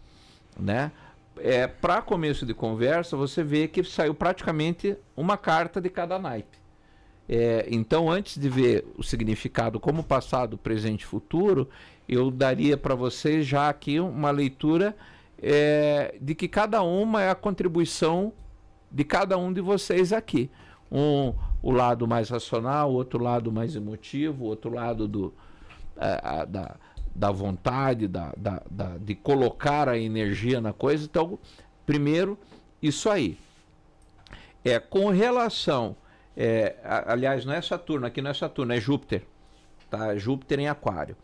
né? 0.58 0.90
É, 1.42 1.66
para 1.66 2.02
começo 2.02 2.44
de 2.44 2.52
conversa, 2.52 3.16
você 3.16 3.42
vê 3.42 3.66
que 3.66 3.82
saiu 3.82 4.14
praticamente 4.14 4.96
uma 5.16 5.36
carta 5.36 5.80
de 5.80 5.88
cada 5.88 6.18
naipe. 6.18 6.58
É, 7.28 7.66
então, 7.70 8.10
antes 8.10 8.36
de 8.38 8.48
ver 8.48 8.84
o 8.96 9.02
significado 9.02 9.78
como 9.78 10.02
passado, 10.02 10.58
presente 10.58 11.02
e 11.02 11.06
futuro, 11.06 11.68
eu 12.08 12.30
daria 12.30 12.76
para 12.76 12.94
vocês 12.94 13.46
já 13.46 13.68
aqui 13.68 14.00
uma 14.00 14.30
leitura 14.30 14.96
é, 15.40 16.16
de 16.20 16.34
que 16.34 16.48
cada 16.48 16.82
uma 16.82 17.22
é 17.22 17.30
a 17.30 17.34
contribuição 17.34 18.32
de 18.90 19.04
cada 19.04 19.38
um 19.38 19.52
de 19.52 19.60
vocês 19.60 20.12
aqui. 20.12 20.50
Um, 20.90 21.32
o 21.62 21.70
lado 21.70 22.06
mais 22.08 22.28
racional, 22.30 22.92
outro 22.92 23.22
lado 23.22 23.52
mais 23.52 23.76
emotivo, 23.76 24.44
outro 24.46 24.74
lado 24.74 25.06
do, 25.06 25.32
é, 25.96 26.20
a- 26.22 26.44
da, 26.44 26.74
da 27.14 27.30
vontade, 27.30 28.06
da, 28.08 28.32
da, 28.36 28.62
da- 28.70 28.96
de 28.98 29.14
colocar 29.14 29.88
a 29.88 29.98
energia 29.98 30.60
na 30.60 30.72
coisa. 30.72 31.04
Então, 31.04 31.38
primeiro, 31.84 32.38
isso 32.82 33.10
aí. 33.10 33.36
É, 34.64 34.78
com 34.78 35.08
relação, 35.10 35.96
é, 36.36 36.76
a- 36.84 37.12
aliás, 37.12 37.44
não 37.44 37.52
é 37.52 37.60
Saturno, 37.62 38.06
aqui 38.06 38.20
não 38.22 38.30
é 38.30 38.34
Saturno, 38.34 38.72
é 38.72 38.80
Júpiter. 38.80 39.22
Tá? 39.90 40.16
Júpiter 40.16 40.60
em 40.60 40.68
Aquário. 40.68 41.16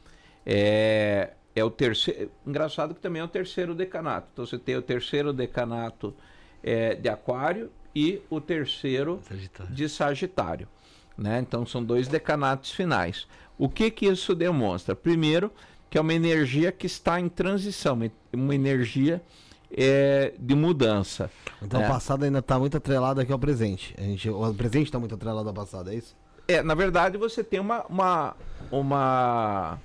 É, 0.44 1.30
é 1.54 1.64
o 1.64 1.70
terceiro. 1.70 2.30
Engraçado 2.46 2.94
que 2.94 3.00
também 3.00 3.20
é 3.20 3.24
o 3.24 3.28
terceiro 3.28 3.74
decanato. 3.74 4.28
Então 4.32 4.46
você 4.46 4.58
tem 4.58 4.76
o 4.76 4.82
terceiro 4.82 5.32
decanato 5.32 6.14
é, 6.62 6.94
de 6.94 7.08
Aquário 7.08 7.70
e 7.94 8.20
o 8.28 8.40
terceiro 8.40 9.20
Sagitário. 9.28 9.72
de 9.74 9.88
Sagitário. 9.88 10.68
Né? 11.16 11.38
Então 11.40 11.64
são 11.64 11.82
dois 11.82 12.08
decanatos 12.08 12.70
finais. 12.72 13.26
O 13.58 13.68
que, 13.68 13.90
que 13.90 14.06
isso 14.06 14.34
demonstra? 14.34 14.94
Primeiro, 14.94 15.50
que 15.90 15.96
é 15.98 16.00
uma 16.00 16.12
energia 16.14 16.72
que 16.72 16.86
está 16.86 17.20
em 17.20 17.28
transição, 17.28 17.98
uma- 18.32 18.54
energia 18.54 19.22
é, 19.70 20.32
de 20.38 20.54
mudança. 20.54 21.30
Então 21.60 21.80
É. 21.82 21.86
o 21.86 21.88
passado 21.88 22.24
ainda 22.24 22.40
tá 22.40 22.58
muito 22.58 22.76
atrelado 22.76 23.20
aqui 23.20 23.32
ao 23.32 23.38
presente. 23.38 23.94
A 23.98 24.02
gente, 24.02 24.28
o 24.30 24.54
presente 24.54 24.90
tá 24.92 24.98
muito 24.98 25.14
atrelado 25.14 25.48
ao 25.48 25.54
passado, 25.54 25.90
é 25.90 25.94
isso? 25.96 26.14
É, 26.48 26.62
na 26.62 26.74
verdade 26.74 27.18
você 27.18 27.42
tem 27.42 27.58
uma, 27.58 27.84
uma, 27.86 28.36
uma. 28.70 29.78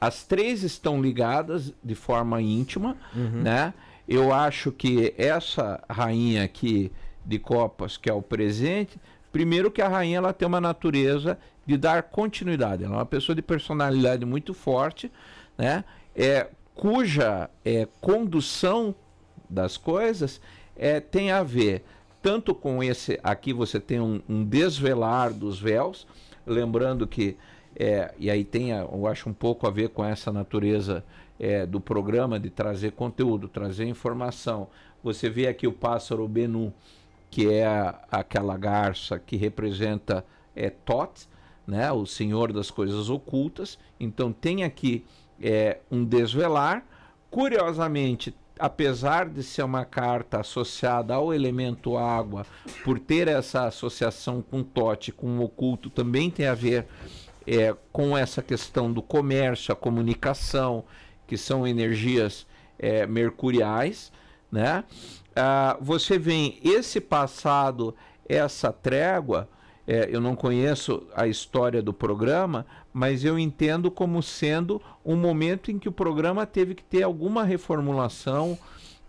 As 0.00 0.24
três 0.24 0.62
estão 0.62 1.02
ligadas 1.02 1.72
de 1.82 1.94
forma 1.94 2.40
íntima, 2.40 2.96
né? 3.14 3.74
Eu 4.06 4.32
acho 4.32 4.72
que 4.72 5.12
essa 5.18 5.82
rainha 5.90 6.44
aqui 6.44 6.90
de 7.26 7.38
copas, 7.38 7.96
que 7.98 8.08
é 8.08 8.12
o 8.12 8.22
presente, 8.22 8.98
primeiro 9.30 9.70
que 9.70 9.82
a 9.82 9.88
rainha 9.88 10.16
ela 10.18 10.32
tem 10.32 10.48
uma 10.48 10.60
natureza 10.60 11.36
de 11.66 11.76
dar 11.76 12.02
continuidade. 12.04 12.84
Ela 12.84 12.94
é 12.94 12.98
uma 12.98 13.04
pessoa 13.06 13.36
de 13.36 13.42
personalidade 13.42 14.24
muito 14.24 14.54
forte, 14.54 15.12
né? 15.58 15.84
É, 16.16 16.48
cuja 16.74 17.50
é, 17.64 17.86
condução 18.00 18.94
das 19.50 19.76
coisas 19.76 20.40
é, 20.76 21.00
tem 21.00 21.30
a 21.32 21.42
ver 21.42 21.84
tanto 22.22 22.54
com 22.54 22.82
esse 22.82 23.18
aqui 23.22 23.52
você 23.52 23.78
tem 23.80 24.00
um, 24.00 24.20
um 24.28 24.44
desvelar 24.44 25.32
dos 25.32 25.58
véus, 25.60 26.06
lembrando 26.46 27.06
que 27.06 27.36
é, 27.76 28.12
e 28.18 28.30
aí 28.30 28.44
tem 28.44 28.70
eu 28.70 29.06
acho 29.06 29.28
um 29.28 29.32
pouco 29.32 29.66
a 29.66 29.70
ver 29.70 29.90
com 29.90 30.04
essa 30.04 30.32
natureza 30.32 31.04
é, 31.38 31.64
do 31.64 31.80
programa 31.80 32.38
de 32.40 32.50
trazer 32.50 32.92
conteúdo, 32.92 33.46
trazer 33.48 33.86
informação. 33.86 34.68
Você 35.02 35.30
vê 35.30 35.46
aqui 35.46 35.66
o 35.66 35.72
pássaro 35.72 36.26
Benu, 36.26 36.74
que 37.30 37.48
é 37.52 37.64
a- 37.66 38.00
aquela 38.10 38.56
garça 38.56 39.18
que 39.18 39.36
representa 39.36 40.24
é, 40.56 40.68
Tot, 40.70 41.28
né, 41.66 41.92
o 41.92 42.04
senhor 42.04 42.52
das 42.52 42.70
coisas 42.70 43.08
ocultas. 43.08 43.78
Então 44.00 44.32
tem 44.32 44.64
aqui 44.64 45.04
é, 45.40 45.78
um 45.90 46.04
desvelar. 46.04 46.84
Curiosamente, 47.30 48.34
apesar 48.58 49.28
de 49.28 49.42
ser 49.42 49.62
uma 49.62 49.84
carta 49.84 50.40
associada 50.40 51.14
ao 51.14 51.32
elemento 51.32 51.96
água, 51.96 52.46
por 52.84 52.98
ter 52.98 53.28
essa 53.28 53.66
associação 53.66 54.42
com 54.42 54.62
Tote, 54.62 55.12
com 55.12 55.38
o 55.38 55.44
oculto, 55.44 55.88
também 55.90 56.30
tem 56.30 56.46
a 56.46 56.54
ver 56.54 56.86
é, 57.46 57.74
com 57.92 58.16
essa 58.16 58.42
questão 58.42 58.92
do 58.92 59.02
comércio, 59.02 59.72
a 59.72 59.76
comunicação, 59.76 60.84
que 61.26 61.36
são 61.36 61.66
energias 61.66 62.46
é, 62.78 63.06
mercuriais, 63.06 64.12
né? 64.50 64.84
Ah, 65.36 65.76
você 65.80 66.18
vê 66.18 66.58
esse 66.64 67.00
passado, 67.00 67.94
essa 68.28 68.72
trégua, 68.72 69.48
é, 69.90 70.06
eu 70.12 70.20
não 70.20 70.36
conheço 70.36 71.02
a 71.16 71.26
história 71.26 71.80
do 71.80 71.94
programa, 71.94 72.66
mas 72.92 73.24
eu 73.24 73.38
entendo 73.38 73.90
como 73.90 74.22
sendo 74.22 74.82
um 75.02 75.16
momento 75.16 75.70
em 75.70 75.78
que 75.78 75.88
o 75.88 75.92
programa 75.92 76.44
teve 76.44 76.74
que 76.74 76.84
ter 76.84 77.02
alguma 77.02 77.42
reformulação 77.42 78.58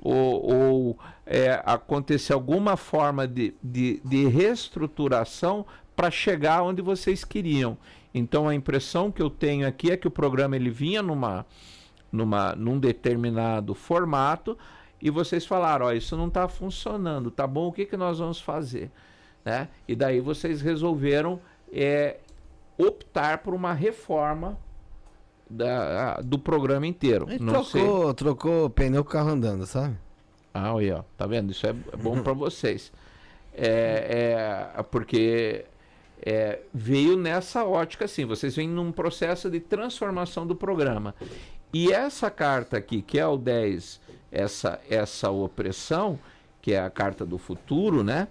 ou, 0.01 0.53
ou 0.53 0.99
é, 1.25 1.61
acontecer 1.66 2.32
alguma 2.32 2.77
forma 2.77 3.27
de, 3.27 3.53
de, 3.61 4.01
de 4.06 4.25
reestruturação 4.30 5.66
para 5.98 6.09
chegar 6.09 6.64
onde 6.64 6.82
vocês 6.82 7.25
queriam. 7.25 7.77
Então 8.14 8.48
a 8.48 8.56
impressão 8.56 9.11
que 9.11 9.22
eu 9.22 9.30
tenho 9.30 9.67
aqui 9.67 9.91
é 9.91 9.98
que 9.98 10.08
o 10.08 10.11
programa 10.11 10.56
ele 10.56 10.69
vinha 10.69 11.03
numa, 11.03 11.45
numa, 12.09 12.56
num 12.56 12.80
determinado 12.80 13.75
formato 13.75 14.58
e 15.01 15.09
vocês 15.09 15.45
falaram, 15.45 15.88
ó, 15.88 15.91
isso 15.91 16.16
não 16.16 16.30
está 16.30 16.48
funcionando, 16.48 17.30
tá 17.30 17.45
bom? 17.45 17.67
O 17.67 17.74
que, 17.74 17.85
que 17.85 17.98
nós 17.98 18.19
vamos 18.19 18.40
fazer? 18.40 18.90
Né? 19.43 19.67
E 19.87 19.95
daí 19.95 20.19
vocês 20.19 20.61
resolveram 20.61 21.39
é, 21.71 22.17
optar 22.77 23.39
por 23.39 23.53
uma 23.53 23.73
reforma 23.73 24.57
da, 25.49 26.21
do 26.21 26.37
programa 26.37 26.85
inteiro. 26.85 27.25
A 27.27 27.31
gente 27.31 27.43
Não 27.43 27.63
sei. 27.63 27.81
trocou, 27.81 28.13
trocou 28.13 28.69
pneu 28.69 29.03
com 29.03 29.09
o 29.09 29.11
carro 29.11 29.29
andando, 29.29 29.65
sabe? 29.65 29.97
Ah, 30.53 30.75
aí, 30.75 30.91
ó, 30.91 31.03
tá 31.17 31.25
vendo? 31.25 31.51
Isso 31.51 31.65
é 31.65 31.73
bom 31.73 32.21
para 32.23 32.33
vocês. 32.33 32.91
É, 33.53 34.73
é, 34.77 34.83
porque 34.83 35.65
é, 36.21 36.59
veio 36.73 37.17
nessa 37.17 37.65
ótica 37.65 38.05
assim, 38.05 38.25
vocês 38.25 38.55
vêm 38.55 38.69
num 38.69 38.91
processo 38.91 39.49
de 39.49 39.59
transformação 39.59 40.45
do 40.45 40.55
programa. 40.55 41.15
E 41.73 41.91
essa 41.91 42.31
carta 42.31 42.77
aqui, 42.77 43.01
que 43.01 43.19
é 43.19 43.25
o 43.25 43.37
10, 43.37 43.99
essa, 44.31 44.79
essa 44.89 45.29
opressão, 45.29 46.19
que 46.61 46.73
é 46.73 46.79
a 46.79 46.89
carta 46.89 47.25
do 47.25 47.37
futuro, 47.37 48.03
né? 48.03 48.27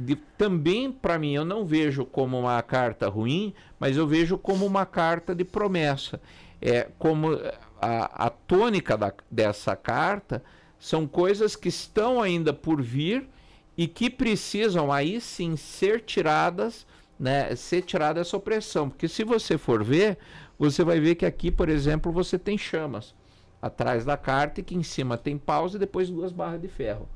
De, 0.00 0.14
também, 0.14 0.92
para 0.92 1.18
mim, 1.18 1.34
eu 1.34 1.44
não 1.44 1.64
vejo 1.64 2.04
como 2.06 2.38
uma 2.38 2.62
carta 2.62 3.08
ruim, 3.08 3.52
mas 3.80 3.96
eu 3.96 4.06
vejo 4.06 4.38
como 4.38 4.64
uma 4.64 4.86
carta 4.86 5.34
de 5.34 5.44
promessa. 5.44 6.20
É 6.62 6.88
como 6.98 7.32
a, 7.80 8.26
a 8.26 8.30
tônica 8.30 8.96
da, 8.96 9.12
dessa 9.28 9.74
carta 9.74 10.40
são 10.78 11.04
coisas 11.04 11.56
que 11.56 11.68
estão 11.68 12.22
ainda 12.22 12.52
por 12.52 12.80
vir 12.80 13.28
e 13.76 13.88
que 13.88 14.08
precisam 14.08 14.92
aí 14.92 15.20
sim 15.20 15.56
ser 15.56 16.02
tiradas, 16.02 16.86
né, 17.18 17.56
ser 17.56 17.82
tirada 17.82 18.20
essa 18.20 18.36
opressão, 18.36 18.88
porque 18.88 19.08
se 19.08 19.24
você 19.24 19.58
for 19.58 19.82
ver, 19.82 20.16
você 20.56 20.84
vai 20.84 21.00
ver 21.00 21.16
que 21.16 21.26
aqui, 21.26 21.50
por 21.50 21.68
exemplo, 21.68 22.12
você 22.12 22.38
tem 22.38 22.56
chamas 22.56 23.16
atrás 23.60 24.04
da 24.04 24.16
carta 24.16 24.60
e 24.60 24.64
que 24.64 24.76
em 24.76 24.82
cima 24.84 25.18
tem 25.18 25.36
pausa 25.36 25.76
e 25.76 25.80
depois 25.80 26.08
duas 26.08 26.30
barras 26.30 26.60
de 26.60 26.68
ferro. 26.68 27.08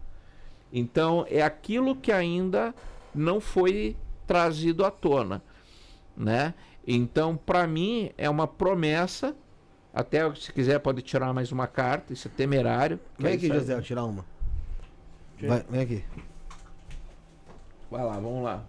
Então 0.72 1.26
é 1.28 1.42
aquilo 1.42 1.94
que 1.94 2.10
ainda 2.10 2.74
não 3.14 3.40
foi 3.40 3.96
trazido 4.26 4.84
à 4.84 4.90
tona, 4.90 5.42
né? 6.16 6.54
Então 6.86 7.36
para 7.36 7.66
mim 7.66 8.10
é 8.16 8.30
uma 8.30 8.46
promessa. 8.46 9.36
Até 9.94 10.34
se 10.34 10.50
quiser 10.50 10.78
pode 10.78 11.02
tirar 11.02 11.34
mais 11.34 11.52
uma 11.52 11.66
carta, 11.66 12.14
isso 12.14 12.26
é 12.26 12.30
temerário. 12.30 12.98
que 13.16 13.22
Vem 13.22 13.32
aí 13.32 13.36
aqui, 13.36 13.48
José, 13.48 13.78
tirar 13.82 14.04
uma. 14.04 14.24
Vai, 15.42 15.64
vem 15.68 15.80
aqui. 15.82 16.04
Vai 17.90 18.04
lá, 18.04 18.14
vamos 18.14 18.42
lá. 18.42 18.64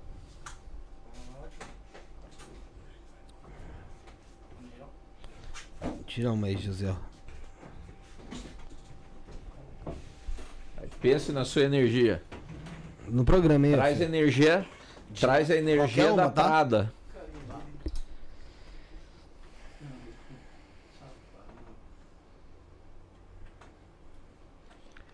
Tira 6.05 6.31
uma 6.31 6.47
aí, 6.47 6.57
José. 6.57 6.93
Pense 11.03 11.33
na 11.33 11.43
sua 11.43 11.63
energia. 11.63 12.23
No 13.09 13.25
programa, 13.25 13.67
hein? 13.67 13.73
Traz 13.73 13.99
energia, 13.99 14.65
traz 15.19 15.51
a 15.51 15.55
energia 15.57 16.05
Qualquer 16.05 16.15
da 16.15 16.23
uma, 16.23 16.31
tá? 16.31 16.43
Prada. 16.43 16.93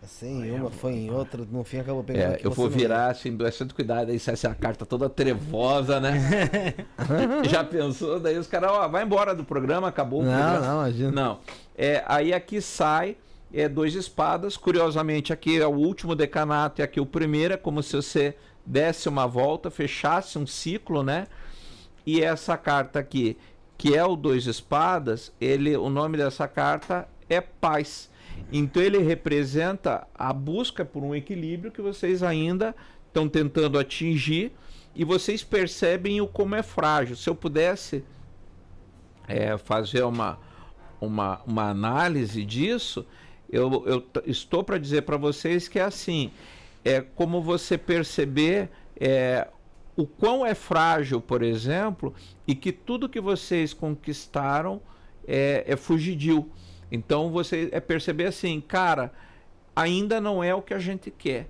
Sem 0.06 0.42
Assim, 0.42 0.50
uma, 0.52 0.70
foi 0.70 0.92
em 0.92 1.10
outra, 1.10 1.44
no 1.50 1.62
fim 1.64 1.78
acabou 1.78 2.02
pegando. 2.02 2.32
a 2.32 2.36
É, 2.36 2.40
eu 2.42 2.50
vou 2.50 2.70
não 2.70 2.76
virar 2.76 3.10
assim, 3.10 3.36
bastante 3.36 3.74
cuidado 3.74 4.10
aí, 4.10 4.18
se 4.18 4.30
essa 4.30 4.54
carta 4.54 4.86
toda 4.86 5.08
trevosa, 5.10 5.98
né? 6.00 6.74
Já 7.44 7.62
pensou? 7.64 8.18
Daí 8.18 8.38
os 8.38 8.46
caras, 8.46 8.70
ó, 8.70 8.88
vai 8.88 9.02
embora 9.04 9.34
do 9.34 9.44
programa, 9.44 9.88
acabou 9.88 10.20
o 10.20 10.24
Não, 10.24 10.32
programa. 10.32 10.66
não, 10.66 10.74
imagina. 10.86 11.10
Não. 11.10 11.38
É, 11.76 12.02
aí 12.06 12.32
aqui 12.32 12.60
sai 12.60 13.16
é, 13.52 13.68
dois 13.68 13.94
espadas. 13.94 14.56
Curiosamente, 14.56 15.32
aqui 15.32 15.60
é 15.60 15.66
o 15.66 15.70
último 15.70 16.14
decanato 16.14 16.80
e 16.80 16.82
aqui 16.82 17.00
o 17.00 17.06
primeiro. 17.06 17.54
É 17.54 17.56
como 17.56 17.82
se 17.82 17.96
você 17.96 18.36
desse 18.64 19.08
uma 19.08 19.26
volta, 19.26 19.70
fechasse 19.70 20.38
um 20.38 20.46
ciclo, 20.46 21.02
né? 21.02 21.26
E 22.06 22.22
essa 22.22 22.56
carta 22.56 22.98
aqui, 22.98 23.36
que 23.76 23.94
é 23.94 24.04
o 24.04 24.16
dois 24.16 24.46
espadas, 24.46 25.32
ele, 25.40 25.76
o 25.76 25.90
nome 25.90 26.16
dessa 26.16 26.46
carta 26.46 27.08
é 27.28 27.40
paz. 27.40 28.10
Então 28.52 28.82
ele 28.82 28.98
representa 28.98 30.06
a 30.14 30.32
busca 30.32 30.84
por 30.84 31.02
um 31.02 31.14
equilíbrio 31.14 31.70
que 31.70 31.82
vocês 31.82 32.22
ainda 32.22 32.74
estão 33.06 33.28
tentando 33.28 33.78
atingir 33.78 34.52
e 34.94 35.04
vocês 35.04 35.42
percebem 35.44 36.20
o 36.20 36.26
como 36.26 36.54
é 36.54 36.62
frágil. 36.62 37.16
Se 37.16 37.28
eu 37.28 37.34
pudesse 37.34 38.04
é, 39.28 39.56
fazer 39.56 40.02
uma, 40.02 40.38
uma, 41.00 41.40
uma 41.46 41.70
análise 41.70 42.44
disso, 42.44 43.06
eu, 43.50 43.84
eu 43.86 44.06
estou 44.26 44.62
para 44.62 44.78
dizer 44.78 45.02
para 45.02 45.16
vocês 45.16 45.68
que 45.68 45.78
é 45.78 45.82
assim: 45.82 46.30
é 46.84 47.00
como 47.00 47.42
você 47.42 47.76
perceber 47.76 48.70
é, 48.98 49.48
o 49.96 50.06
quão 50.06 50.46
é 50.46 50.54
frágil, 50.54 51.20
por 51.20 51.42
exemplo, 51.42 52.14
e 52.46 52.54
que 52.54 52.72
tudo 52.72 53.08
que 53.08 53.20
vocês 53.20 53.74
conquistaram 53.74 54.80
é, 55.26 55.64
é 55.66 55.76
fugidio. 55.76 56.50
Então 56.90 57.30
você 57.30 57.68
é 57.72 57.80
perceber 57.80 58.26
assim, 58.26 58.60
cara, 58.60 59.12
ainda 59.74 60.20
não 60.20 60.42
é 60.42 60.54
o 60.54 60.62
que 60.62 60.74
a 60.74 60.78
gente 60.78 61.10
quer. 61.10 61.48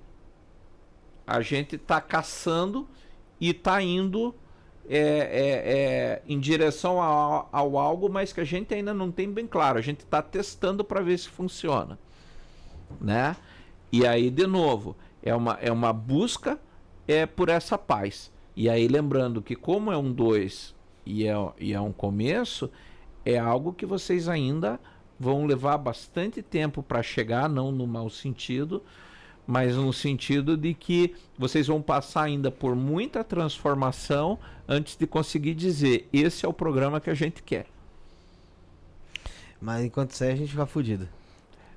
A 1.25 1.41
gente 1.41 1.75
está 1.75 2.01
caçando 2.01 2.87
e 3.39 3.49
está 3.49 3.81
indo 3.81 4.35
é, 4.93 4.97
é, 4.97 5.73
é, 5.73 6.21
em 6.27 6.37
direção 6.37 7.01
ao, 7.01 7.47
ao 7.49 7.77
algo, 7.77 8.09
mas 8.09 8.33
que 8.33 8.41
a 8.41 8.43
gente 8.43 8.73
ainda 8.73 8.93
não 8.93 9.09
tem 9.09 9.31
bem 9.31 9.47
claro. 9.47 9.79
A 9.79 9.81
gente 9.81 10.01
está 10.01 10.21
testando 10.21 10.83
para 10.83 10.99
ver 10.99 11.17
se 11.17 11.29
funciona, 11.29 11.97
né? 12.99 13.37
E 13.89 14.05
aí 14.05 14.29
de 14.29 14.45
novo 14.45 14.97
é 15.23 15.33
uma, 15.33 15.57
é 15.61 15.71
uma 15.71 15.93
busca 15.93 16.59
é 17.07 17.25
por 17.25 17.47
essa 17.47 17.77
paz. 17.77 18.29
E 18.53 18.69
aí 18.69 18.89
lembrando 18.89 19.41
que 19.41 19.55
como 19.55 19.93
é 19.93 19.97
um 19.97 20.11
dois 20.11 20.75
e 21.05 21.25
é, 21.25 21.33
e 21.57 21.73
é 21.73 21.79
um 21.79 21.93
começo, 21.93 22.69
é 23.23 23.37
algo 23.37 23.71
que 23.71 23.85
vocês 23.85 24.27
ainda 24.27 24.77
vão 25.17 25.45
levar 25.45 25.77
bastante 25.77 26.41
tempo 26.41 26.83
para 26.83 27.01
chegar, 27.01 27.47
não 27.47 27.71
no 27.71 27.87
mau 27.87 28.09
sentido, 28.09 28.83
mas 29.51 29.75
no 29.75 29.91
sentido 29.91 30.55
de 30.55 30.73
que 30.73 31.13
vocês 31.37 31.67
vão 31.67 31.81
passar 31.81 32.23
ainda 32.23 32.49
por 32.49 32.73
muita 32.73 33.21
transformação 33.21 34.39
antes 34.65 34.95
de 34.95 35.05
conseguir 35.05 35.53
dizer 35.55 36.07
esse 36.13 36.45
é 36.45 36.47
o 36.47 36.53
programa 36.53 37.01
que 37.01 37.09
a 37.09 37.13
gente 37.13 37.43
quer. 37.43 37.65
Mas 39.59 39.83
enquanto 39.83 40.11
isso 40.11 40.23
aí, 40.23 40.31
a 40.31 40.35
gente 40.37 40.51
fica 40.51 40.65
fudido. 40.65 41.05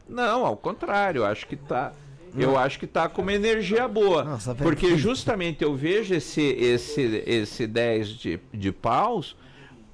Não, 0.08 0.46
ao 0.46 0.56
contrário, 0.56 1.22
eu 1.22 1.26
acho 1.26 1.48
que 1.48 1.56
tá. 1.56 1.92
Eu 2.36 2.56
acho 2.56 2.78
que 2.78 2.86
tá 2.86 3.08
com 3.08 3.22
uma 3.22 3.32
energia 3.32 3.88
boa. 3.88 4.24
Pra- 4.54 4.54
porque 4.64 4.96
justamente 4.96 5.64
eu 5.64 5.74
vejo 5.74 6.14
esse, 6.14 6.40
esse, 6.42 7.00
esse 7.26 7.66
10 7.66 8.08
de, 8.10 8.40
de 8.52 8.70
paus 8.70 9.36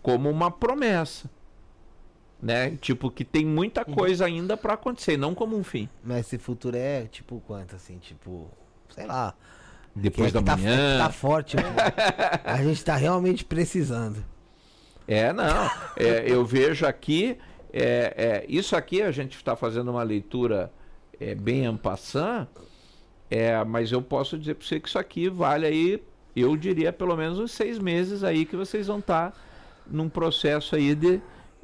como 0.03 0.29
uma 0.29 0.51
promessa. 0.51 1.31
Né? 2.43 2.77
Tipo, 2.81 3.11
que 3.11 3.25
tem 3.25 3.45
muita 3.45 3.85
coisa 3.85 4.25
ainda 4.25 4.57
para 4.57 4.75
acontecer, 4.75 5.17
não 5.17 5.35
como 5.35 5.57
um 5.57 5.63
fim. 5.63 5.89
Mas 6.03 6.21
esse 6.21 6.39
futuro 6.39 6.77
é 6.77 7.07
tipo 7.07 7.43
quanto, 7.47 7.77
assim? 7.77 7.99
Tipo, 7.99 8.51
sei 8.89 9.07
lá. 9.07 9.35
Depois 9.95 10.29
é 10.29 10.33
da 10.33 10.43
tá- 10.43 10.57
manhã. 10.57 10.99
Tá, 10.99 11.11
forte. 11.11 11.57
pô. 11.57 11.63
a 12.45 12.63
gente 12.63 12.85
tá 12.85 12.97
realmente 12.97 13.45
precisando. 13.45 14.25
É, 15.07 15.33
não. 15.33 15.71
É, 15.97 16.25
eu 16.27 16.45
vejo 16.45 16.87
aqui. 16.87 17.37
é, 17.73 18.15
é, 18.17 18.47
isso 18.49 18.75
aqui 18.75 19.03
a 19.03 19.11
gente 19.11 19.37
está 19.37 19.55
fazendo 19.55 19.91
uma 19.91 20.03
leitura 20.03 20.73
é, 21.21 21.35
bem 21.35 21.67
ampassant, 21.67 22.49
é, 23.31 23.63
mas 23.65 23.93
eu 23.93 24.01
posso 24.01 24.39
dizer 24.39 24.55
para 24.55 24.67
você 24.67 24.81
que 24.81 24.89
isso 24.89 24.99
aqui 24.99 25.29
vale 25.29 25.67
aí, 25.67 26.03
eu 26.35 26.57
diria 26.57 26.93
pelo 26.93 27.15
menos 27.17 27.39
uns 27.39 27.53
seis 27.53 27.79
meses 27.79 28.25
aí 28.25 28.45
que 28.45 28.57
vocês 28.57 28.87
vão 28.87 28.99
estar 28.99 29.37
num 29.87 30.09
processo 30.09 30.75
aí 30.75 30.95
de, 30.95 31.21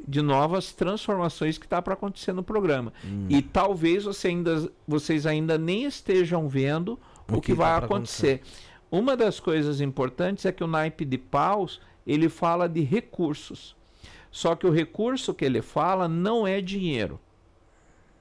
de 0.07 0.23
novas 0.23 0.73
transformações 0.73 1.58
que 1.58 1.66
está 1.66 1.81
para 1.81 1.94
acontecer 1.94 2.33
no 2.33 2.42
programa. 2.42 2.92
E 3.28 3.42
talvez 3.42 4.05
você 4.05 4.28
ainda, 4.28 4.70
vocês 4.86 5.26
ainda 5.26 5.57
nem 5.58 5.84
estejam 5.84 6.49
vendo 6.49 6.99
o, 7.28 7.36
O 7.36 7.41
que, 7.41 7.52
que 7.52 7.55
vai 7.55 7.73
tá 7.73 7.78
pra 7.78 7.86
acontecer. 7.86 8.42
Uma 8.91 9.16
das 9.16 9.41
coisas 9.41 9.81
importantes 9.81 10.44
é 10.44 10.52
que 10.52 10.62
o 10.62 10.66
naipe 10.66 11.05
de 11.05 11.18
paus 11.18 11.81
ele 12.07 12.28
fala 12.28 12.68
de 12.68 12.83
recursos. 12.83 13.75
Só 14.31 14.55
que 14.55 14.66
o 14.66 14.70
recurso 14.70 15.34
que 15.34 15.44
ele 15.44 15.62
fala 15.62 16.07
não 16.07 16.47
é 16.47 16.60
dinheiro. 16.60 17.18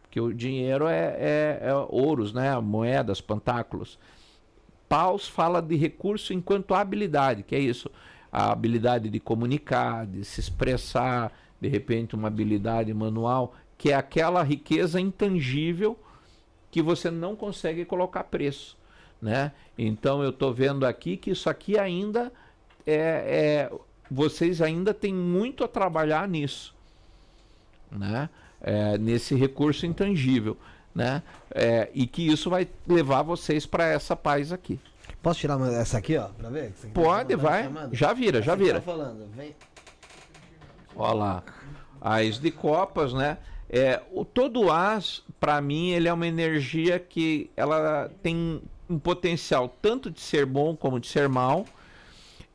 Que 0.09 0.19
o 0.19 0.33
dinheiro 0.33 0.87
é, 0.87 1.15
é, 1.17 1.59
é 1.63 1.73
ouros, 1.89 2.33
né? 2.33 2.57
Moedas, 2.59 3.21
pantáculos. 3.21 3.99
Paus 4.87 5.27
fala 5.27 5.61
de 5.61 5.75
recurso 5.75 6.33
enquanto 6.33 6.73
habilidade, 6.73 7.43
que 7.43 7.55
é 7.55 7.59
isso. 7.59 7.91
A 8.31 8.51
habilidade 8.51 9.09
de 9.09 9.19
comunicar, 9.19 10.05
de 10.05 10.23
se 10.23 10.39
expressar, 10.39 11.31
de 11.59 11.67
repente 11.67 12.15
uma 12.15 12.27
habilidade 12.27 12.93
manual, 12.93 13.55
que 13.77 13.91
é 13.91 13.95
aquela 13.95 14.41
riqueza 14.43 14.99
intangível 14.99 15.97
que 16.71 16.81
você 16.81 17.09
não 17.09 17.35
consegue 17.35 17.85
colocar 17.85 18.23
preço, 18.25 18.77
né? 19.21 19.51
Então 19.77 20.21
eu 20.23 20.29
estou 20.29 20.53
vendo 20.53 20.85
aqui 20.85 21.17
que 21.17 21.31
isso 21.31 21.49
aqui 21.49 21.77
ainda 21.77 22.31
é, 22.85 23.69
é- 23.71 23.71
vocês 24.11 24.61
ainda 24.61 24.93
têm 24.93 25.13
muito 25.13 25.63
a 25.63 25.67
trabalhar 25.67 26.27
nisso, 26.27 26.75
né? 27.91 28.29
É, 28.61 28.97
nesse 28.97 29.35
recurso 29.35 29.85
intangível, 29.85 30.57
né? 30.93 31.21
É, 31.51 31.89
e 31.93 32.05
que 32.07 32.25
isso 32.27 32.49
vai 32.49 32.67
levar 32.87 33.21
vocês 33.21 33.65
para 33.65 33.85
essa 33.85 34.15
paz 34.15 34.51
aqui. 34.51 34.79
Posso 35.21 35.39
tirar 35.39 35.57
uma- 35.57 35.73
essa 35.73 35.97
aqui, 35.97 36.17
ó? 36.17 36.27
Pra 36.29 36.49
ver? 36.49 36.71
Tá 36.71 36.87
Pode, 36.93 37.35
tá 37.35 37.41
vai. 37.41 37.69
Já 37.91 38.13
vira, 38.13 38.41
já 38.41 38.53
Essa 38.53 38.57
que 38.57 38.63
vira. 38.63 38.79
Tá 38.79 38.85
falando. 38.85 39.27
Vem. 39.35 39.55
Olha 40.95 41.13
lá. 41.13 41.43
As 41.99 42.39
de 42.39 42.51
copas, 42.51 43.13
né? 43.13 43.37
É, 43.69 44.01
o 44.11 44.23
todo 44.23 44.71
as, 44.71 45.23
para 45.39 45.59
mim, 45.59 45.89
ele 45.89 46.07
é 46.07 46.13
uma 46.13 46.27
energia 46.27 46.99
que 46.99 47.49
ela 47.55 48.11
tem 48.21 48.61
um 48.89 48.99
potencial 48.99 49.67
tanto 49.81 50.11
de 50.11 50.21
ser 50.21 50.45
bom 50.45 50.75
como 50.75 50.99
de 50.99 51.07
ser 51.07 51.27
mal. 51.27 51.65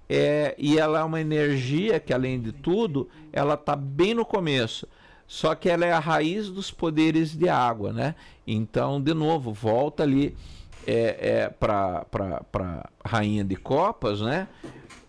É, 0.09 0.55
e 0.59 0.79
ela 0.79 1.01
é 1.01 1.05
uma 1.05 1.21
energia 1.21 2.01
que, 2.01 2.13
além 2.13 2.41
de 2.41 2.53
tudo, 2.53 3.09
ela 3.33 3.57
tá 3.57 3.77
bem 3.77 4.15
no 4.15 4.25
começo. 4.25 4.89
Só 5.27 5.55
que 5.55 5.69
ela 5.69 5.87
é 5.87 5.93
a 5.93 6.01
raiz 6.01 6.49
dos 6.49 6.73
poderes 6.73 7.37
de 7.37 7.49
água, 7.49 7.93
né? 7.93 8.17
Então, 8.45 9.01
de 9.01 9.15
novo, 9.15 9.53
volta 9.53 10.03
ali 10.03 10.37
é, 10.85 11.45
é, 11.45 11.49
para 11.49 12.91
rainha 13.05 13.45
de 13.45 13.55
copas, 13.55 14.21
né? 14.21 14.49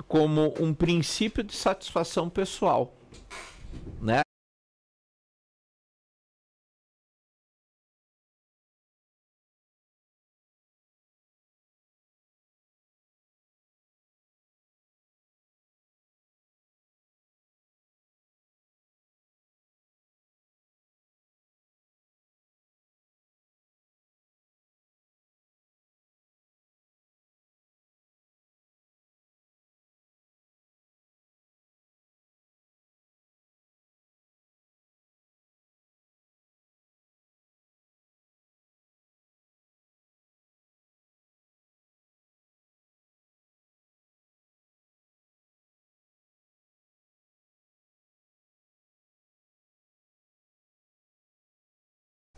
Como 0.08 0.54
um 0.60 0.74
princípio 0.74 1.44
de 1.44 1.56
satisfação 1.56 2.30
pessoal, 2.30 2.94
né? 4.02 4.22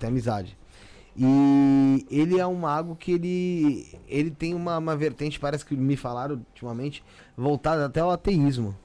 Tem 0.03 0.09
amizade. 0.09 0.57
E 1.15 2.05
ele 2.09 2.39
é 2.39 2.45
um 2.45 2.55
mago 2.55 2.95
que 2.95 3.11
ele 3.11 3.99
ele 4.07 4.31
tem 4.31 4.53
uma, 4.53 4.77
uma 4.77 4.95
vertente, 4.95 5.39
parece 5.39 5.63
que 5.63 5.75
me 5.75 5.95
falaram 5.95 6.35
ultimamente, 6.35 7.03
voltada 7.37 7.85
até 7.85 7.99
ao 7.99 8.11
ateísmo, 8.11 8.75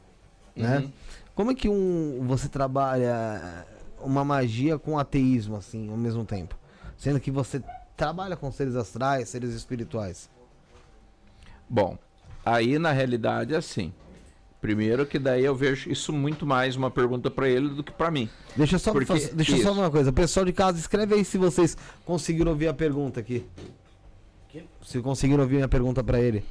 né? 0.54 0.78
Uhum. 0.78 0.92
Como 1.34 1.50
é 1.50 1.54
que 1.54 1.68
um 1.68 2.24
você 2.26 2.48
trabalha 2.48 3.66
uma 4.00 4.24
magia 4.24 4.78
com 4.78 4.98
ateísmo 4.98 5.56
assim 5.56 5.90
ao 5.90 5.96
mesmo 5.96 6.24
tempo, 6.24 6.54
sendo 6.96 7.18
que 7.18 7.30
você 7.30 7.62
trabalha 7.96 8.36
com 8.36 8.52
seres 8.52 8.76
astrais, 8.76 9.28
seres 9.30 9.54
espirituais? 9.54 10.28
Bom, 11.68 11.98
aí 12.44 12.78
na 12.78 12.92
realidade 12.92 13.54
é 13.54 13.56
assim. 13.56 13.92
Primeiro 14.60 15.06
que 15.06 15.18
daí 15.20 15.44
eu 15.44 15.54
vejo 15.54 15.88
isso 15.90 16.12
muito 16.12 16.44
mais 16.44 16.74
uma 16.74 16.90
pergunta 16.90 17.30
para 17.30 17.48
ele 17.48 17.68
do 17.68 17.84
que 17.84 17.92
para 17.92 18.10
mim. 18.10 18.28
Deixa 18.56 18.74
eu 18.74 18.78
só 18.80 18.92
Porque- 18.92 19.12
deixa 19.32 19.52
eu 19.52 19.62
só 19.62 19.70
isso. 19.70 19.80
uma 19.80 19.88
coisa, 19.90 20.12
pessoal 20.12 20.44
de 20.44 20.52
casa, 20.52 20.78
escreve 20.78 21.14
aí 21.14 21.24
se 21.24 21.38
vocês 21.38 21.76
conseguiram 22.04 22.50
ouvir 22.50 22.66
a 22.66 22.74
pergunta 22.74 23.20
aqui. 23.20 23.46
Se 24.82 25.00
conseguiram 25.00 25.42
ouvir 25.42 25.56
minha 25.56 25.68
pergunta 25.68 26.02
pra 26.02 26.20
ele. 26.20 26.44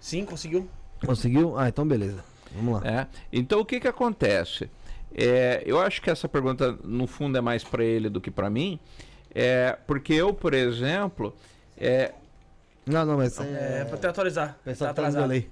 Sim, 0.00 0.24
conseguiu. 0.24 0.68
Conseguiu? 1.06 1.56
Ah, 1.58 1.68
então 1.68 1.86
beleza. 1.86 2.24
Vamos 2.54 2.74
lá. 2.74 2.80
né? 2.80 3.06
Então 3.32 3.60
o 3.60 3.64
que 3.64 3.78
que 3.78 3.86
acontece? 3.88 4.68
É, 5.14 5.62
eu 5.64 5.78
acho 5.80 6.00
que 6.02 6.10
essa 6.10 6.28
pergunta 6.28 6.76
no 6.82 7.06
fundo 7.06 7.36
é 7.36 7.40
mais 7.40 7.62
para 7.62 7.84
ele 7.84 8.08
do 8.08 8.20
que 8.20 8.30
para 8.30 8.48
mim, 8.50 8.80
é, 9.34 9.76
porque 9.86 10.12
eu, 10.14 10.32
por 10.34 10.52
exemplo, 10.54 11.34
é, 11.76 12.12
Não, 12.86 13.04
não, 13.06 13.16
mas 13.18 13.38
É, 13.38 13.82
é, 13.82 13.84
pra 13.84 13.96
te 13.98 14.06
atualizar. 14.08 14.58
pessoal 14.64 14.88
tá 14.88 14.94
tá 14.94 15.02
atrasado. 15.02 15.22
delay. 15.28 15.48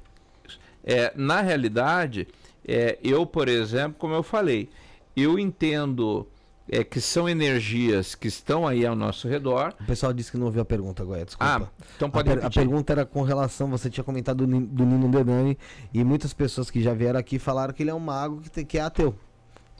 É, 0.84 1.12
na 1.17 1.41
realidade, 1.41 2.26
é, 2.67 2.99
eu, 3.02 3.26
por 3.26 3.49
exemplo, 3.49 3.97
como 3.99 4.15
eu 4.15 4.23
falei, 4.23 4.68
eu 5.17 5.39
entendo 5.39 6.26
é, 6.68 6.83
que 6.84 7.00
são 7.00 7.28
energias 7.28 8.15
que 8.15 8.28
estão 8.28 8.67
aí 8.67 8.86
ao 8.86 8.94
nosso 8.94 9.26
redor. 9.28 9.75
O 9.81 9.84
pessoal 9.86 10.12
disse 10.12 10.31
que 10.31 10.39
não 10.39 10.47
ouviu 10.47 10.62
a 10.62 10.65
pergunta 10.65 11.02
agora, 11.02 11.25
desculpa. 11.25 11.70
Ah, 11.78 11.84
então 11.97 12.09
a, 12.09 12.10
pode 12.10 12.28
per- 12.28 12.39
a 12.39 12.42
repetir. 12.42 12.62
pergunta 12.62 12.92
era 12.92 13.05
com 13.05 13.23
relação, 13.23 13.68
você 13.68 13.91
tinha 13.91 14.05
comentado 14.05 14.47
do, 14.47 14.47
Ni- 14.47 14.67
do 14.67 14.86
Nino 14.86 15.09
Dedani 15.10 15.59
e 15.92 16.02
muitas 16.05 16.33
pessoas 16.33 16.70
que 16.70 16.81
já 16.83 16.94
vieram 16.94 17.18
aqui 17.18 17.39
falaram 17.39 17.75
que 17.75 17.83
ele 17.83 17.91
é 17.91 17.94
um 17.94 17.99
mago 17.99 18.41
que, 18.41 18.50
tem- 18.50 18.65
que 18.65 18.78
é 18.78 18.83
ateu. 18.83 19.15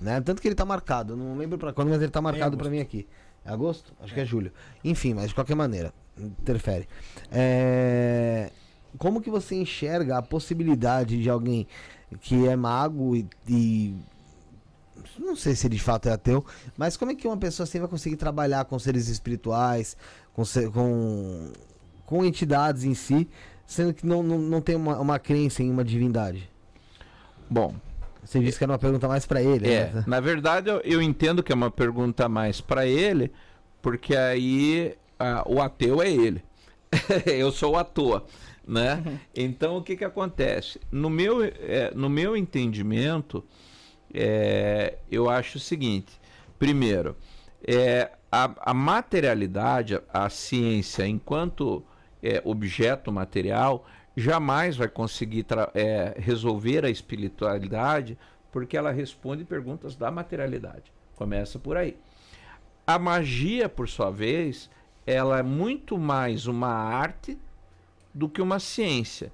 Né? 0.00 0.20
Tanto 0.20 0.40
que 0.42 0.48
ele 0.48 0.54
tá 0.54 0.64
marcado, 0.64 1.14
não 1.16 1.36
lembro 1.36 1.58
pra 1.58 1.72
quando, 1.72 1.88
mas 1.90 2.00
ele 2.02 2.10
tá 2.10 2.20
marcado 2.22 2.56
pra 2.56 2.68
mim 2.70 2.80
aqui. 2.80 3.06
É 3.44 3.50
agosto? 3.52 3.92
Acho 4.02 4.12
que 4.12 4.20
é 4.20 4.24
julho. 4.24 4.50
Enfim, 4.82 5.14
mas 5.14 5.28
de 5.28 5.34
qualquer 5.34 5.54
maneira, 5.54 5.92
interfere. 6.18 6.86
É, 7.30 8.50
Como 8.98 9.20
que 9.20 9.30
você 9.30 9.54
enxerga 9.54 10.18
a 10.18 10.22
possibilidade 10.22 11.20
de 11.22 11.30
alguém 11.30 11.66
que 12.20 12.46
é 12.48 12.56
mago 12.56 13.14
e, 13.16 13.26
e- 13.48 13.94
Não 15.18 15.36
sei 15.36 15.54
se 15.54 15.66
ele 15.66 15.76
de 15.76 15.82
fato 15.82 16.08
é 16.08 16.12
ateu, 16.12 16.44
mas 16.76 16.96
como 16.96 17.12
é 17.12 17.14
que 17.14 17.26
uma 17.26 17.36
pessoa 17.36 17.64
assim 17.64 17.78
vai 17.78 17.88
conseguir 17.88 18.16
trabalhar 18.16 18.64
com 18.64 18.78
seres 18.78 19.08
espirituais, 19.08 19.96
com, 20.32 20.42
com, 20.72 21.52
com 22.06 22.24
entidades 22.24 22.84
em 22.84 22.94
si, 22.94 23.28
sendo 23.66 23.94
que 23.94 24.04
não, 24.06 24.22
não, 24.22 24.38
não 24.38 24.60
tem 24.60 24.74
uma, 24.74 24.98
uma 24.98 25.18
crença 25.18 25.62
em 25.62 25.70
uma 25.70 25.84
divindade? 25.84 26.48
Bom, 27.48 27.74
Você 28.24 28.40
disse 28.40 28.58
que 28.58 28.64
era 28.64 28.72
uma 28.72 28.78
pergunta 28.78 29.06
mais 29.08 29.24
pra 29.26 29.42
ele, 29.42 29.68
É, 29.72 29.90
né? 29.92 30.04
na 30.06 30.20
verdade 30.20 30.68
eu, 30.70 30.80
eu 30.80 31.00
entendo 31.02 31.42
que 31.42 31.52
é 31.52 31.54
uma 31.54 31.70
pergunta 31.70 32.28
mais 32.28 32.60
para 32.60 32.86
ele, 32.86 33.32
porque 33.82 34.14
aí 34.16 34.94
ah, 35.18 35.44
o 35.46 35.60
ateu 35.60 36.02
é 36.02 36.10
ele. 36.10 36.42
eu 37.26 37.52
sou 37.52 37.74
o 37.74 37.76
à 37.76 37.84
toa, 37.84 38.24
né? 38.66 39.20
Então 39.34 39.76
o 39.76 39.82
que 39.82 39.97
que 39.97 40.05
acontece? 40.05 40.80
No 40.90 41.10
meu, 41.10 41.44
eh, 41.44 41.92
no 41.94 42.08
meu 42.08 42.36
entendimento, 42.36 43.44
eh, 44.12 44.98
eu 45.10 45.28
acho 45.28 45.58
o 45.58 45.60
seguinte: 45.60 46.20
primeiro, 46.58 47.16
eh, 47.66 48.10
a, 48.30 48.70
a 48.70 48.74
materialidade, 48.74 49.97
a, 49.97 50.24
a 50.26 50.30
ciência, 50.30 51.06
enquanto 51.06 51.84
eh, 52.22 52.40
objeto 52.44 53.10
material, 53.10 53.86
jamais 54.16 54.76
vai 54.76 54.89
conseguir 54.89 55.47
eh, 55.74 56.14
resolver 56.18 56.84
a 56.84 56.90
espiritualidade, 56.90 58.18
porque 58.52 58.76
ela 58.76 58.90
responde 58.90 59.44
perguntas 59.44 59.97
da 59.97 60.10
materialidade. 60.10 60.92
Começa 61.16 61.58
por 61.58 61.76
aí. 61.76 61.97
A 62.86 62.98
magia, 62.98 63.68
por 63.68 63.89
sua 63.89 64.10
vez, 64.10 64.70
ela 65.06 65.39
é 65.39 65.42
muito 65.42 65.98
mais 65.98 66.47
uma 66.47 66.68
arte 66.68 67.39
do 68.14 68.28
que 68.28 68.40
uma 68.42 68.58
ciência. 68.58 69.32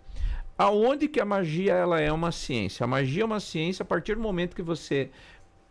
Aonde 0.59 1.07
que 1.09 1.21
a 1.21 1.25
magia 1.25 1.75
ela 1.75 2.01
é 2.01 2.11
uma 2.11 2.33
ciência? 2.33 2.85
A 2.85 2.87
magia 2.87 3.23
é 3.23 3.27
uma 3.27 3.41
ciência 3.41 3.83
a 3.83 3.87
partir 3.87 4.15
do 4.15 4.23
momento 4.23 4.57
que 4.57 4.63
você 4.63 5.11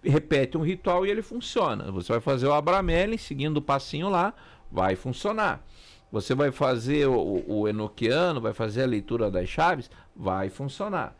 repete 0.03 0.57
um 0.57 0.61
ritual 0.61 1.05
e 1.05 1.09
ele 1.09 1.21
funciona. 1.21 1.91
Você 1.91 2.11
vai 2.11 2.21
fazer 2.21 2.45
o 2.47 2.53
Abramelin 2.53 3.17
seguindo 3.17 3.57
o 3.57 3.61
passinho 3.61 4.09
lá, 4.09 4.33
vai 4.71 4.95
funcionar. 4.95 5.65
Você 6.11 6.35
vai 6.35 6.51
fazer 6.51 7.07
o, 7.07 7.43
o, 7.47 7.67
Enoquiano, 7.67 8.39
vai 8.39 8.53
fazer 8.53 8.83
a 8.83 8.87
leitura 8.87 9.31
das 9.31 9.49
chaves, 9.49 9.89
vai 10.15 10.49
funcionar. 10.49 11.15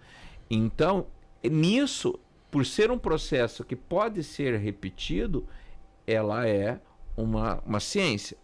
Então, 0.50 1.08
nisso, 1.44 2.20
por 2.52 2.66
ser 2.66 2.92
um 2.92 2.98
processo 2.98 3.64
que 3.64 3.76
pode 3.76 4.24
ser 4.24 4.58
repetido, 4.60 5.46
ela 6.06 6.48
é 6.48 6.80
uma, 7.18 7.62
uma 7.66 7.80
ciência. 7.80 8.38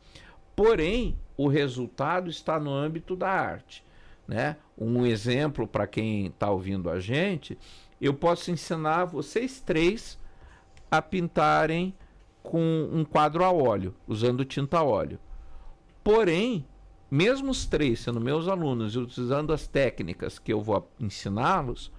Porém, 0.56 1.16
o 1.44 1.48
resultado 1.48 2.30
está 2.30 2.60
no 2.60 2.72
âmbito 2.72 3.16
da 3.16 3.30
arte. 3.30 3.84
Né? 4.28 4.58
Um 4.78 5.08
exemplo 5.08 5.68
para 5.68 5.88
quem 5.88 6.28
está 6.28 6.52
ouvindo 6.52 6.88
a 6.88 7.00
gente, 7.00 7.58
eu 8.00 8.14
posso 8.14 8.52
ensinar 8.52 9.06
vocês 9.06 9.60
três 9.60 10.20
a 10.90 11.02
pintarem 11.02 11.96
com 12.44 12.90
um 12.94 13.04
quadro 13.04 13.44
a 13.44 13.52
óleo, 13.52 13.96
usando 14.08 14.46
tinta 14.46 14.78
a 14.78 14.84
óleo. 14.84 15.20
Porém, 16.04 16.64
mesmo 17.10 17.50
os 17.50 17.66
três 17.66 18.02
sendo 18.02 18.22
meus 18.22 18.48
alunos 18.48 18.94
e 18.94 19.00
utilizando 19.00 19.52
as 19.52 19.66
técnicas 19.66 20.38
que 20.38 20.54
eu 20.54 20.62
vou 20.62 20.88
ensiná-los, 21.00 21.92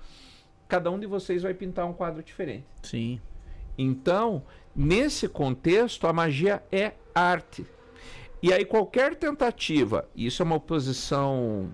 cada 0.68 0.88
um 0.88 1.00
de 1.00 1.06
vocês 1.06 1.42
vai 1.42 1.52
pintar 1.52 1.84
um 1.84 1.92
quadro 1.92 2.22
diferente. 2.22 2.66
Sim. 2.84 3.20
Então, 3.76 4.44
nesse 4.74 5.28
contexto, 5.28 6.06
a 6.06 6.12
magia 6.12 6.62
é 6.70 6.92
arte. 7.12 7.66
E 8.42 8.52
aí, 8.52 8.64
qualquer 8.64 9.14
tentativa, 9.14 10.08
isso 10.16 10.42
é 10.42 10.44
uma 10.44 10.58
posição 10.58 11.70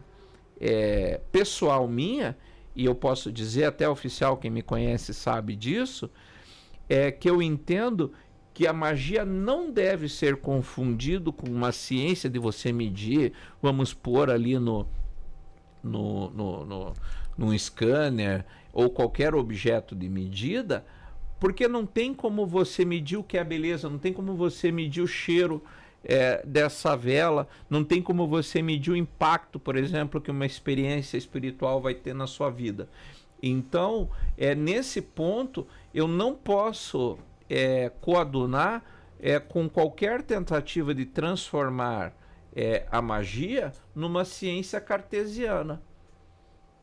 é, 0.60 1.18
pessoal 1.32 1.88
minha, 1.88 2.36
e 2.76 2.84
eu 2.84 2.94
posso 2.94 3.32
dizer, 3.32 3.64
até 3.64 3.88
oficial, 3.88 4.36
quem 4.36 4.50
me 4.50 4.60
conhece 4.60 5.14
sabe 5.14 5.56
disso, 5.56 6.10
é 6.86 7.10
que 7.10 7.28
eu 7.28 7.40
entendo 7.40 8.12
que 8.52 8.66
a 8.66 8.72
magia 8.72 9.24
não 9.24 9.70
deve 9.70 10.10
ser 10.10 10.36
confundido 10.36 11.32
com 11.32 11.48
uma 11.48 11.72
ciência 11.72 12.28
de 12.28 12.38
você 12.38 12.70
medir, 12.70 13.32
vamos 13.62 13.94
pôr 13.94 14.30
ali 14.30 14.58
no, 14.58 14.86
no, 15.82 16.28
no, 16.30 16.64
no, 16.66 16.92
num 17.36 17.56
scanner 17.56 18.44
ou 18.72 18.90
qualquer 18.90 19.34
objeto 19.34 19.94
de 19.94 20.08
medida, 20.08 20.84
porque 21.40 21.66
não 21.66 21.86
tem 21.86 22.12
como 22.12 22.44
você 22.44 22.84
medir 22.84 23.16
o 23.16 23.24
que 23.24 23.38
é 23.38 23.44
beleza, 23.44 23.88
não 23.88 23.98
tem 23.98 24.12
como 24.12 24.34
você 24.34 24.70
medir 24.70 25.00
o 25.00 25.06
cheiro 25.06 25.62
é, 26.08 26.42
dessa 26.44 26.96
vela, 26.96 27.46
não 27.68 27.84
tem 27.84 28.00
como 28.00 28.26
você 28.26 28.62
medir 28.62 28.90
o 28.90 28.96
impacto, 28.96 29.60
por 29.60 29.76
exemplo, 29.76 30.22
que 30.22 30.30
uma 30.30 30.46
experiência 30.46 31.18
espiritual 31.18 31.82
vai 31.82 31.94
ter 31.94 32.14
na 32.14 32.26
sua 32.26 32.48
vida. 32.48 32.88
Então, 33.42 34.08
é 34.36 34.54
nesse 34.54 35.02
ponto, 35.02 35.66
eu 35.94 36.08
não 36.08 36.34
posso 36.34 37.18
é, 37.48 37.90
coadunar 38.00 38.82
é, 39.20 39.38
com 39.38 39.68
qualquer 39.68 40.22
tentativa 40.22 40.94
de 40.94 41.04
transformar 41.04 42.16
é, 42.56 42.86
a 42.90 43.02
magia 43.02 43.72
numa 43.94 44.24
ciência 44.24 44.80
cartesiana. 44.80 45.82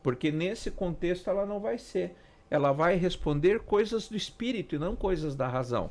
Porque 0.02 0.30
nesse 0.30 0.70
contexto 0.70 1.28
ela 1.28 1.44
não 1.44 1.58
vai 1.58 1.78
ser. 1.78 2.14
Ela 2.48 2.70
vai 2.70 2.94
responder 2.94 3.60
coisas 3.60 4.08
do 4.08 4.16
espírito 4.16 4.76
e 4.76 4.78
não 4.78 4.94
coisas 4.94 5.34
da 5.34 5.48
razão. 5.48 5.90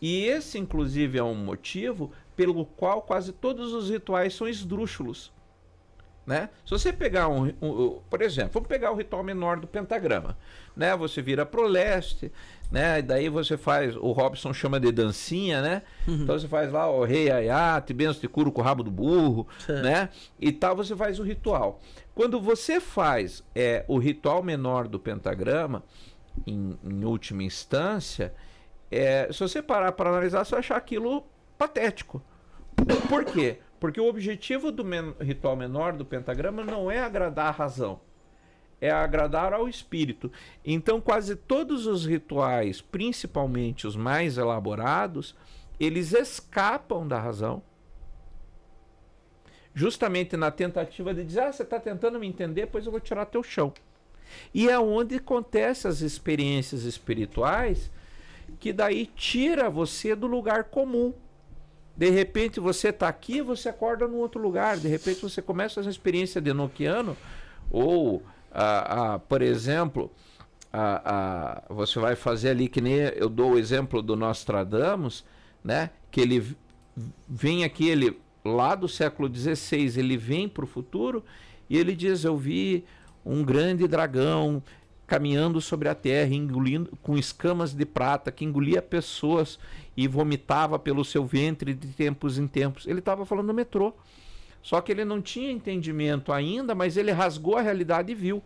E 0.00 0.26
esse, 0.26 0.58
inclusive, 0.58 1.18
é 1.18 1.22
um 1.22 1.34
motivo 1.34 2.12
pelo 2.36 2.64
qual 2.64 3.02
quase 3.02 3.32
todos 3.32 3.72
os 3.72 3.90
rituais 3.90 4.34
são 4.34 4.48
esdrúxulos. 4.48 5.32
Né? 6.26 6.48
Se 6.64 6.70
você 6.70 6.90
pegar 6.90 7.28
um, 7.28 7.52
um- 7.60 7.68
um- 7.82 8.00
por 8.08 8.22
exemplo, 8.22 8.52
vamos 8.54 8.66
pegar 8.68 8.90
o 8.90 8.94
ritual 8.94 9.22
menor 9.22 9.60
do 9.60 9.66
pentagrama, 9.66 10.38
né? 10.74 10.96
Você 10.96 11.20
vira 11.20 11.44
pro 11.44 11.66
leste, 11.66 12.32
né? 12.70 12.98
E 13.00 13.02
daí 13.02 13.28
você 13.28 13.58
faz, 13.58 13.94
o 13.94 14.10
Robson 14.10 14.50
chama 14.54 14.80
de 14.80 14.90
dancinha, 14.90 15.60
né? 15.60 15.82
Então 16.08 16.38
você 16.38 16.48
faz 16.48 16.72
lá 16.72 16.90
o 16.90 17.04
rei 17.04 17.30
aiate, 17.30 17.92
benção 17.92 18.22
de 18.22 18.28
curo 18.28 18.50
com 18.50 18.62
o 18.62 18.64
rabo 18.64 18.82
do 18.82 18.90
burro, 18.90 19.46
né? 19.68 20.08
E 20.40 20.50
tal, 20.50 20.74
você 20.74 20.96
faz 20.96 21.18
o 21.20 21.22
ritual. 21.22 21.78
Quando 22.14 22.40
você 22.40 22.80
faz 22.80 23.44
é, 23.54 23.84
o 23.86 23.98
ritual 23.98 24.42
menor 24.42 24.88
do 24.88 24.98
pentagrama, 24.98 25.82
em, 26.46 26.78
em 26.82 27.04
última 27.04 27.42
instância, 27.42 28.32
é, 28.90 29.28
se 29.30 29.40
você 29.40 29.60
parar 29.60 29.92
para 29.92 30.08
analisar, 30.08 30.42
você 30.42 30.52
vai 30.52 30.60
achar 30.60 30.76
aquilo 30.76 31.22
patético. 31.58 32.22
Por 33.08 33.24
quê? 33.24 33.58
Porque 33.78 34.00
o 34.00 34.08
objetivo 34.08 34.72
do 34.72 34.84
men- 34.84 35.14
ritual 35.20 35.56
menor 35.56 35.92
do 35.92 36.04
pentagrama 36.04 36.64
não 36.64 36.90
é 36.90 37.00
agradar 37.00 37.48
a 37.48 37.50
razão, 37.50 38.00
é 38.80 38.90
agradar 38.90 39.52
ao 39.52 39.68
espírito. 39.68 40.32
Então, 40.64 41.00
quase 41.00 41.36
todos 41.36 41.86
os 41.86 42.06
rituais, 42.06 42.80
principalmente 42.80 43.86
os 43.86 43.96
mais 43.96 44.38
elaborados, 44.38 45.34
eles 45.78 46.12
escapam 46.12 47.06
da 47.06 47.18
razão, 47.18 47.62
justamente 49.74 50.36
na 50.36 50.50
tentativa 50.50 51.12
de 51.12 51.24
dizer: 51.24 51.40
ah, 51.40 51.52
você 51.52 51.62
está 51.62 51.78
tentando 51.78 52.18
me 52.18 52.26
entender, 52.26 52.66
pois 52.66 52.86
eu 52.86 52.92
vou 52.92 53.00
tirar 53.00 53.26
teu 53.26 53.42
chão. 53.42 53.72
E 54.54 54.68
é 54.68 54.78
onde 54.78 55.16
acontecem 55.16 55.88
as 55.88 56.00
experiências 56.00 56.84
espirituais 56.84 57.90
que 58.58 58.72
daí 58.72 59.06
tira 59.06 59.68
você 59.68 60.14
do 60.14 60.26
lugar 60.26 60.64
comum. 60.64 61.12
De 61.96 62.10
repente 62.10 62.58
você 62.58 62.88
está 62.88 63.08
aqui, 63.08 63.40
você 63.40 63.68
acorda 63.68 64.08
num 64.08 64.18
outro 64.18 64.40
lugar. 64.40 64.76
De 64.76 64.88
repente 64.88 65.20
você 65.20 65.40
começa 65.40 65.80
essa 65.80 65.90
experiência 65.90 66.40
de 66.40 66.52
Nokiano, 66.52 67.16
ou, 67.70 68.22
ah, 68.52 69.14
ah, 69.14 69.18
por 69.18 69.42
exemplo, 69.42 70.10
ah, 70.72 71.62
você 71.68 72.00
vai 72.00 72.16
fazer 72.16 72.50
ali 72.50 72.68
que 72.68 72.80
nem 72.80 72.94
eu 72.94 73.28
dou 73.28 73.52
o 73.52 73.58
exemplo 73.58 74.02
do 74.02 74.16
Nostradamus, 74.16 75.24
né? 75.62 75.90
Que 76.10 76.20
ele 76.20 76.56
vem 77.28 77.64
aqui, 77.64 77.88
ele 77.88 78.18
lá 78.44 78.74
do 78.74 78.88
século 78.88 79.32
XVI, 79.32 79.98
ele 79.98 80.16
vem 80.16 80.48
para 80.48 80.64
o 80.64 80.66
futuro 80.66 81.24
e 81.70 81.78
ele 81.78 81.94
diz: 81.94 82.24
Eu 82.24 82.36
vi 82.36 82.84
um 83.24 83.44
grande 83.44 83.86
dragão 83.86 84.62
caminhando 85.06 85.60
sobre 85.60 85.88
a 85.88 85.94
terra, 85.94 86.34
engolindo 86.34 86.90
com 87.02 87.16
escamas 87.16 87.72
de 87.72 87.84
prata, 87.84 88.32
que 88.32 88.44
engolia 88.44 88.82
pessoas 88.82 89.58
e 89.96 90.08
vomitava 90.08 90.78
pelo 90.78 91.04
seu 91.04 91.24
ventre 91.24 91.74
de 91.74 91.88
tempos 91.88 92.38
em 92.38 92.46
tempos. 92.46 92.86
Ele 92.86 92.98
estava 92.98 93.24
falando 93.24 93.48
do 93.48 93.54
metrô. 93.54 93.94
Só 94.62 94.80
que 94.80 94.90
ele 94.90 95.04
não 95.04 95.20
tinha 95.20 95.50
entendimento 95.50 96.32
ainda, 96.32 96.74
mas 96.74 96.96
ele 96.96 97.12
rasgou 97.12 97.56
a 97.56 97.62
realidade 97.62 98.10
e 98.12 98.14
viu. 98.14 98.42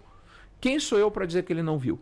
Quem 0.61 0.81
sou 0.81 0.99
eu 0.99 1.11
para 1.11 1.25
dizer 1.25 1.45
que 1.45 1.53
ele 1.53 1.63
não 1.63 1.79
viu? 1.79 2.01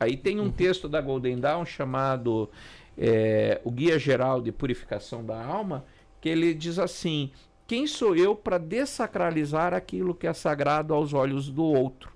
Aí 0.00 0.16
tem 0.16 0.40
um 0.40 0.50
texto 0.50 0.88
da 0.88 1.00
Golden 1.00 1.38
Dawn 1.38 1.64
chamado 1.64 2.50
é, 2.98 3.60
O 3.62 3.70
Guia 3.70 3.98
Geral 3.98 4.40
de 4.40 4.50
Purificação 4.50 5.24
da 5.24 5.44
Alma, 5.44 5.84
que 6.20 6.28
ele 6.28 6.52
diz 6.52 6.78
assim: 6.78 7.30
Quem 7.66 7.86
sou 7.86 8.16
eu 8.16 8.34
para 8.34 8.58
dessacralizar 8.58 9.74
aquilo 9.74 10.14
que 10.14 10.26
é 10.26 10.32
sagrado 10.32 10.92
aos 10.92 11.12
olhos 11.12 11.48
do 11.48 11.62
outro? 11.62 12.10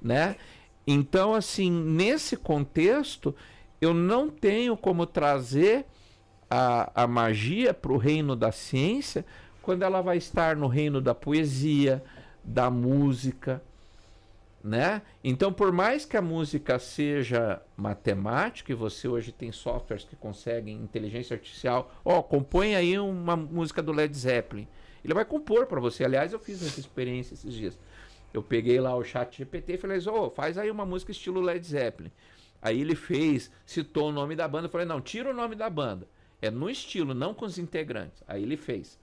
Né? 0.00 0.36
Então, 0.86 1.34
assim, 1.34 1.70
nesse 1.70 2.36
contexto, 2.36 3.34
eu 3.80 3.94
não 3.94 4.28
tenho 4.28 4.76
como 4.76 5.06
trazer 5.06 5.86
a, 6.50 7.04
a 7.04 7.06
magia 7.06 7.72
para 7.74 7.92
o 7.92 7.96
reino 7.96 8.34
da 8.34 8.50
ciência 8.50 9.24
quando 9.62 9.82
ela 9.82 10.00
vai 10.00 10.16
estar 10.16 10.56
no 10.56 10.66
reino 10.66 11.00
da 11.00 11.14
poesia, 11.14 12.02
da 12.42 12.70
música, 12.70 13.62
né? 14.64 15.02
Então, 15.22 15.52
por 15.52 15.72
mais 15.72 16.04
que 16.04 16.16
a 16.16 16.22
música 16.22 16.78
seja 16.78 17.60
matemática, 17.76 18.72
e 18.72 18.74
você 18.74 19.06
hoje 19.06 19.30
tem 19.30 19.52
softwares 19.52 20.04
que 20.04 20.16
conseguem 20.16 20.76
inteligência 20.76 21.34
artificial, 21.34 21.92
ó, 22.04 22.22
compõe 22.22 22.74
aí 22.74 22.98
uma 22.98 23.36
música 23.36 23.82
do 23.82 23.92
Led 23.92 24.16
Zeppelin. 24.16 24.66
Ele 25.04 25.14
vai 25.14 25.24
compor 25.24 25.66
para 25.66 25.80
você. 25.80 26.04
Aliás, 26.04 26.32
eu 26.32 26.38
fiz 26.38 26.62
essa 26.62 26.80
experiência 26.80 27.34
esses 27.34 27.52
dias. 27.52 27.78
Eu 28.32 28.42
peguei 28.42 28.80
lá 28.80 28.94
o 28.94 29.04
chat 29.04 29.38
GPT 29.38 29.74
e 29.74 29.78
falei, 29.78 29.98
ô, 30.08 30.30
faz 30.30 30.58
aí 30.58 30.70
uma 30.70 30.84
música 30.84 31.12
estilo 31.12 31.40
Led 31.40 31.64
Zeppelin. 31.64 32.10
Aí 32.60 32.80
ele 32.80 32.94
fez, 32.94 33.50
citou 33.64 34.08
o 34.08 34.12
nome 34.12 34.34
da 34.34 34.48
banda, 34.48 34.66
eu 34.66 34.70
falei, 34.70 34.86
não, 34.86 35.00
tira 35.00 35.30
o 35.30 35.34
nome 35.34 35.54
da 35.54 35.70
banda. 35.70 36.08
É 36.40 36.50
no 36.50 36.68
estilo, 36.68 37.14
não 37.14 37.34
com 37.34 37.44
os 37.44 37.58
integrantes. 37.58 38.22
Aí 38.26 38.42
ele 38.42 38.56
fez. 38.56 38.98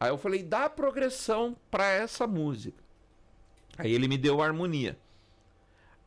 Aí 0.00 0.10
eu 0.10 0.18
falei, 0.18 0.42
dá 0.42 0.68
progressão 0.68 1.56
para 1.70 1.90
essa 1.90 2.26
música. 2.26 2.82
Aí 3.76 3.92
ele 3.92 4.08
me 4.08 4.18
deu 4.18 4.40
a 4.40 4.46
harmonia. 4.46 4.96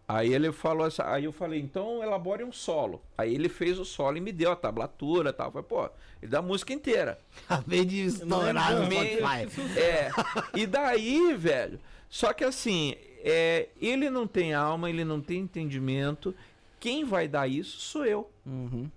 Aí 0.07 0.33
ele 0.33 0.51
falou 0.51 0.85
assim, 0.85 1.01
aí 1.05 1.23
eu 1.23 1.31
falei, 1.31 1.61
então 1.61 2.03
elabore 2.03 2.43
um 2.43 2.51
solo. 2.51 3.01
Aí 3.17 3.33
ele 3.33 3.47
fez 3.47 3.79
o 3.79 3.85
solo 3.85 4.17
e 4.17 4.21
me 4.21 4.31
deu 4.31 4.51
a 4.51 4.55
tablatura 4.55 5.29
e 5.29 5.33
tal. 5.33 5.47
Eu 5.47 5.51
falei, 5.51 5.67
pô, 5.67 5.89
ele 6.21 6.31
dá 6.31 6.39
a 6.39 6.41
música 6.41 6.73
inteira. 6.73 7.17
Acabei 7.47 7.85
de 7.85 8.01
estourar 8.01 8.75
no 8.75 8.85
Spotify. 8.85 9.79
É. 9.79 10.11
E 10.53 10.67
daí, 10.67 11.33
velho, 11.33 11.79
só 12.09 12.33
que 12.33 12.43
assim, 12.43 12.95
é, 13.23 13.69
ele 13.79 14.09
não 14.09 14.27
tem 14.27 14.53
alma, 14.53 14.89
ele 14.89 15.05
não 15.05 15.21
tem 15.21 15.39
entendimento. 15.39 16.35
Quem 16.81 17.05
vai 17.05 17.27
dar 17.29 17.47
isso 17.47 17.79
sou 17.79 18.05
eu 18.05 18.29
Uhum. 18.45 18.89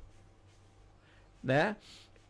né? 1.43 1.77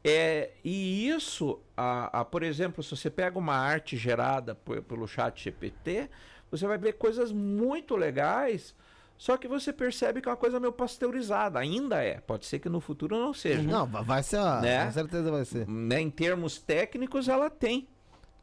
É, 0.06 0.50
e 0.62 1.08
isso, 1.08 1.58
a, 1.74 2.20
a, 2.20 2.24
por 2.26 2.42
exemplo, 2.42 2.82
se 2.82 2.90
você 2.94 3.08
pega 3.08 3.38
uma 3.38 3.54
arte 3.56 3.96
gerada 3.96 4.54
por- 4.54 4.82
pelo 4.82 5.06
chat 5.08 5.42
GPT, 5.42 6.10
você 6.50 6.66
vai 6.66 6.76
ver 6.76 6.94
coisas 6.94 7.32
muito 7.32 7.96
legais, 7.96 8.74
só 9.16 9.38
que 9.38 9.48
você 9.48 9.72
percebe 9.72 10.20
que 10.20 10.28
é 10.28 10.32
uma 10.32 10.36
coisa 10.36 10.60
meio 10.60 10.72
pasteurizada, 10.72 11.58
ainda 11.58 12.02
é, 12.02 12.20
pode 12.20 12.44
ser 12.44 12.58
que 12.58 12.68
no 12.68 12.80
futuro 12.82 13.16
não 13.18 13.32
seja. 13.32 13.62
Não, 13.62 13.86
vai- 13.86 14.22
ser, 14.22 14.40
Né? 14.60 14.84
com 14.84 14.92
certeza 14.92 15.30
vai 15.30 15.44
ser. 15.46 15.66
Né, 15.66 16.00
em 16.00 16.10
termos 16.10 16.58
técnicos, 16.58 17.26
ela 17.28 17.48
tem. 17.48 17.88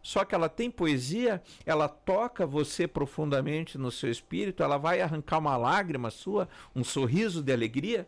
Só 0.01 0.25
que 0.25 0.33
ela 0.33 0.49
tem 0.49 0.71
poesia, 0.71 1.41
ela 1.65 1.87
toca 1.87 2.45
você 2.45 2.87
profundamente 2.87 3.77
no 3.77 3.91
seu 3.91 4.09
espírito, 4.09 4.63
ela 4.63 4.77
vai 4.77 4.99
arrancar 5.01 5.37
uma 5.37 5.55
lágrima 5.55 6.09
sua, 6.09 6.49
um 6.75 6.83
sorriso 6.83 7.43
de 7.43 7.53
alegria, 7.53 8.07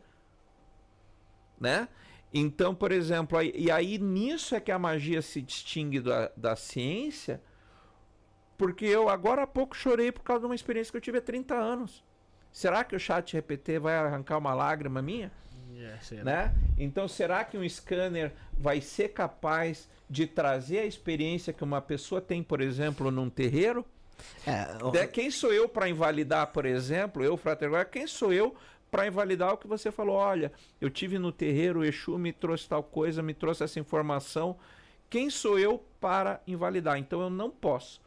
né? 1.59 1.87
Então, 2.33 2.73
por 2.73 2.91
exemplo, 2.91 3.37
aí- 3.37 3.53
e 3.55 3.69
aí 3.69 3.99
nisso 3.99 4.55
é 4.55 4.59
que 4.59 4.71
a 4.71 4.79
magia 4.79 5.21
se 5.21 5.41
distingue 5.41 5.99
da, 5.99 6.31
da 6.35 6.55
ciência, 6.55 7.39
porque 8.57 8.85
eu 8.85 9.09
agora 9.09 9.43
há 9.43 9.47
pouco 9.47 9.75
chorei 9.75 10.11
por 10.11 10.23
causa 10.23 10.41
de 10.41 10.45
uma 10.47 10.55
experiência 10.55 10.91
que 10.91 10.97
eu 10.97 11.01
tive 11.01 11.19
há 11.19 11.21
30 11.21 11.55
anos. 11.55 12.03
Será 12.51 12.83
que 12.83 12.95
o 12.95 12.99
chat 12.99 13.31
GPT 13.31 13.79
vai 13.79 13.95
arrancar 13.95 14.37
uma 14.37 14.53
lágrima 14.53 15.01
minha? 15.01 15.31
Né? 16.23 16.53
Então, 16.77 17.07
será 17.07 17.43
que 17.43 17.57
um 17.57 17.67
scanner 17.67 18.31
vai 18.57 18.81
ser 18.81 19.09
capaz 19.09 19.89
de 20.09 20.27
trazer 20.27 20.79
a 20.79 20.85
experiência 20.85 21.53
que 21.53 21.63
uma 21.63 21.81
pessoa 21.81 22.21
tem, 22.21 22.43
por 22.43 22.61
exemplo, 22.61 23.09
num 23.11 23.29
terreiro? 23.29 23.85
É, 24.45 24.65
De- 24.91 25.07
quem 25.07 25.31
sou 25.31 25.51
eu 25.51 25.67
para 25.67 25.89
invalidar, 25.89 26.47
por 26.47 26.65
exemplo, 26.65 27.23
eu, 27.23 27.35
Frater 27.35 27.69
Guarda, 27.69 27.89
quem 27.89 28.05
sou 28.07 28.31
eu 28.31 28.55
para 28.91 29.07
invalidar 29.07 29.53
o 29.53 29.57
que 29.57 29.67
você 29.67 29.91
falou? 29.91 30.15
Olha, 30.15 30.51
eu 30.79 30.89
tive 30.89 31.17
no 31.17 31.31
terreiro, 31.31 31.79
o 31.79 31.83
Exu 31.83 32.17
me 32.17 32.31
trouxe 32.31 32.69
tal 32.69 32.83
coisa, 32.83 33.23
me 33.23 33.33
trouxe 33.33 33.63
essa 33.63 33.79
informação. 33.79 34.55
Quem 35.09 35.29
sou 35.29 35.57
eu 35.57 35.83
para 35.99 36.41
invalidar? 36.45 36.97
Então 36.97 37.21
eu 37.21 37.29
não 37.29 37.49
posso, 37.49 37.99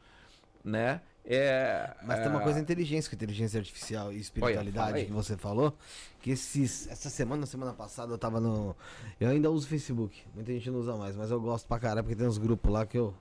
né? 0.65 1.01
É, 1.29 1.91
Mas 2.05 2.21
tem 2.21 2.29
uma 2.29 2.41
é, 2.41 2.45
coisa 2.45 2.61
inteligência, 2.61 3.11
com 3.11 3.17
inteligência 3.17 3.59
artificial 3.59 4.13
e 4.13 4.19
espiritualidade 4.21 4.99
aí. 4.99 5.07
que 5.07 5.13
você 5.13 5.37
falou. 5.37 5.77
Que 6.21 6.31
esses, 6.31 6.87
essa 6.89 7.11
semana, 7.11 7.45
semana 7.47 7.73
passada, 7.73 8.13
eu 8.13 8.19
tava 8.19 8.41
no. 8.41 8.77
Eu 9.19 9.31
ainda 9.31 9.51
uso 9.51 9.67
o 9.67 9.69
Facebook. 9.69 10.23
Muita 10.33 10.53
gente 10.53 10.71
não 10.71 10.79
usa 10.79 10.95
mais, 10.97 11.17
mas 11.17 11.33
eu 11.33 11.41
gosto 11.41 11.67
pra 11.67 11.81
caralho, 11.81 12.05
porque 12.05 12.15
tem 12.15 12.29
uns 12.29 12.39
grupos 12.39 12.73
lá 12.73 12.87
que 12.87 12.97
eu 12.97 13.13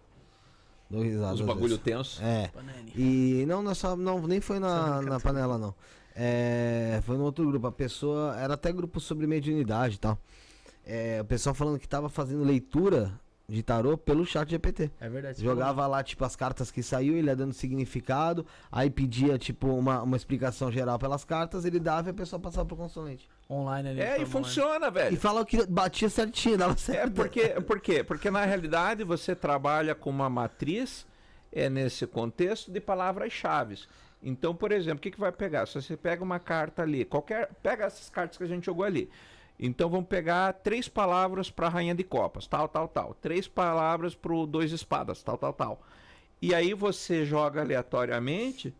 dou 0.88 1.02
risada. 1.02 1.34
os 1.34 1.42
bagulho 1.42 1.70
vezes. 1.70 1.84
tenso. 1.84 2.24
É. 2.24 2.52
E 2.96 3.44
não, 3.48 3.64
não, 3.64 3.72
é 3.72 3.76
só, 3.76 3.96
não 3.96 4.22
nem 4.28 4.40
foi 4.40 4.60
na, 4.60 5.02
na 5.02 5.20
panela, 5.20 5.58
não. 5.58 5.74
É, 6.16 7.02
foi 7.04 7.18
no 7.18 7.24
outro 7.24 7.46
grupo. 7.48 7.66
A 7.66 7.72
pessoa. 7.72 8.38
Era 8.38 8.54
até 8.54 8.72
grupo 8.72 9.00
sobre 9.00 9.26
mediunidade 9.26 9.96
e 9.96 10.00
tal. 10.00 10.20
É, 10.86 11.20
o 11.22 11.26
pessoal 11.26 11.56
falando 11.56 11.80
que 11.80 11.88
tava 11.88 12.08
fazendo 12.08 12.44
leitura 12.44 13.20
de 13.48 13.62
tarô 13.62 13.98
pelo 13.98 14.26
chat 14.26 14.50
GPT. 14.50 14.92
É 15.00 15.08
verdade. 15.08 15.42
Jogava 15.42 15.86
lá, 15.86 16.04
tipo, 16.04 16.24
as 16.26 16.36
cartas 16.36 16.72
que 16.72 16.82
saiu, 16.82 17.16
ele 17.16 17.28
ia 17.28 17.36
dando 17.36 17.54
significado, 17.54 18.46
aí 18.72 18.90
pedia, 18.90 19.38
tipo, 19.38 19.68
uma, 19.68 20.02
uma 20.02 20.18
explicação 20.18 20.72
geral 20.72 20.98
pelas 20.98 21.24
cartas, 21.24 21.64
ele 21.66 21.80
dava 21.80 22.10
e 22.10 22.12
a 22.12 22.14
pessoa 22.14 22.40
passava 22.40 22.66
pro 22.66 22.76
consulente. 22.76 23.30
falou 23.48 23.62
Online 23.62 23.90
ali. 23.90 24.02
É, 24.02 24.16
e 24.16 24.26
forma 24.26 24.48
funciona, 24.48 24.90
velho. 24.90 25.14
E 25.14 25.18
falava 25.18 25.46
que 25.46 25.66
batia 25.68 26.10
certinho, 26.10 26.58
dava 26.58 26.74
É 26.74 26.78
certo. 26.78 27.14
porque, 27.14 27.50
por 27.62 27.80
quê? 27.80 28.04
Porque 28.04 28.32
na 28.32 28.44
realidade 28.46 29.04
você 29.04 29.36
trabalha 29.36 29.94
com 29.94 30.10
uma 30.10 30.30
matriz 30.30 31.06
é 31.56 31.70
nesse 31.70 32.06
contexto 32.06 32.70
de 32.70 32.82
palavras-chave. 32.82 33.80
Então, 34.22 34.54
por 34.54 34.72
exemplo, 34.72 34.98
o 34.98 35.02
que, 35.02 35.12
que 35.12 35.20
vai 35.20 35.32
pegar? 35.32 35.66
Se 35.68 35.82
você 35.82 35.96
pega 35.96 36.24
uma 36.24 36.40
carta 36.40 36.82
ali, 36.82 37.06
qualquer. 37.06 37.50
Pega 37.64 37.86
essas 37.86 38.10
cartas 38.10 38.38
que 38.38 38.44
a 38.44 38.48
gente 38.48 38.66
jogou 38.66 38.84
ali. 38.84 39.10
Então 39.60 39.90
vamos 39.90 40.08
pegar 40.08 40.52
três 40.54 40.88
palavras 40.88 41.50
para 41.50 41.70
Rainha 41.70 41.96
de 41.96 42.04
Copas, 42.04 42.46
tal, 42.48 42.68
tal, 42.68 42.88
tal. 42.88 43.14
Três 43.22 43.48
palavras 43.48 44.14
para 44.14 44.34
o 44.34 44.46
Dois 44.46 44.72
Espadas, 44.72 45.24
tal, 45.24 45.38
tal, 45.38 45.54
tal. 45.54 45.82
E 46.42 46.54
aí 46.54 46.74
você 46.74 47.26
joga 47.26 47.62
aleatoriamente, 47.62 48.74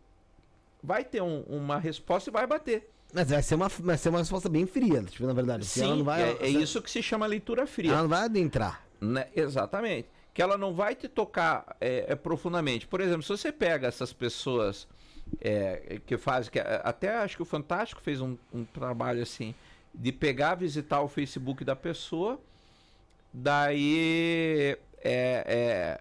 vai 0.82 1.02
ter 1.04 1.22
um- 1.22 1.40
uma 1.48 1.78
resposta 1.78 2.28
e 2.30 2.32
vai 2.32 2.46
bater. 2.46 2.90
Mas 3.12 3.30
vai 3.30 3.42
ser, 3.42 3.54
uma, 3.54 3.68
vai 3.68 3.96
ser 3.96 4.10
uma 4.10 4.18
resposta 4.18 4.48
bem 4.48 4.66
fria, 4.66 5.02
tipo, 5.02 5.26
na 5.26 5.32
verdade. 5.32 5.64
Sim, 5.64 6.02
vai, 6.02 6.22
é, 6.22 6.36
é 6.40 6.48
isso 6.48 6.82
que 6.82 6.90
se 6.90 7.02
chama 7.02 7.24
leitura 7.26 7.66
fria. 7.66 7.92
Ela 7.92 8.02
não 8.02 8.08
vai 8.08 8.24
adentrar. 8.24 8.82
Né? 9.00 9.28
Exatamente. 9.34 10.08
Que 10.34 10.42
ela 10.42 10.58
não 10.58 10.74
vai 10.74 10.94
te 10.94 11.08
tocar 11.08 11.76
é, 11.80 12.04
é, 12.08 12.14
profundamente. 12.14 12.86
Por 12.86 13.00
exemplo, 13.00 13.22
se 13.22 13.28
você 13.30 13.50
pega 13.50 13.86
essas 13.88 14.12
pessoas 14.12 14.86
é, 15.40 15.98
que 16.04 16.18
fazem. 16.18 16.50
Que, 16.52 16.58
é, 16.58 16.82
até 16.84 17.16
acho 17.16 17.36
que 17.36 17.42
o 17.42 17.46
Fantástico 17.46 18.02
fez 18.02 18.20
um, 18.20 18.36
um 18.52 18.64
trabalho 18.64 19.22
assim, 19.22 19.54
de 19.96 20.12
pegar, 20.12 20.54
visitar 20.54 21.00
o 21.00 21.08
Facebook 21.08 21.64
da 21.64 21.74
pessoa, 21.74 22.38
daí. 23.32 24.76
É, 25.02 25.44
é, 25.46 26.00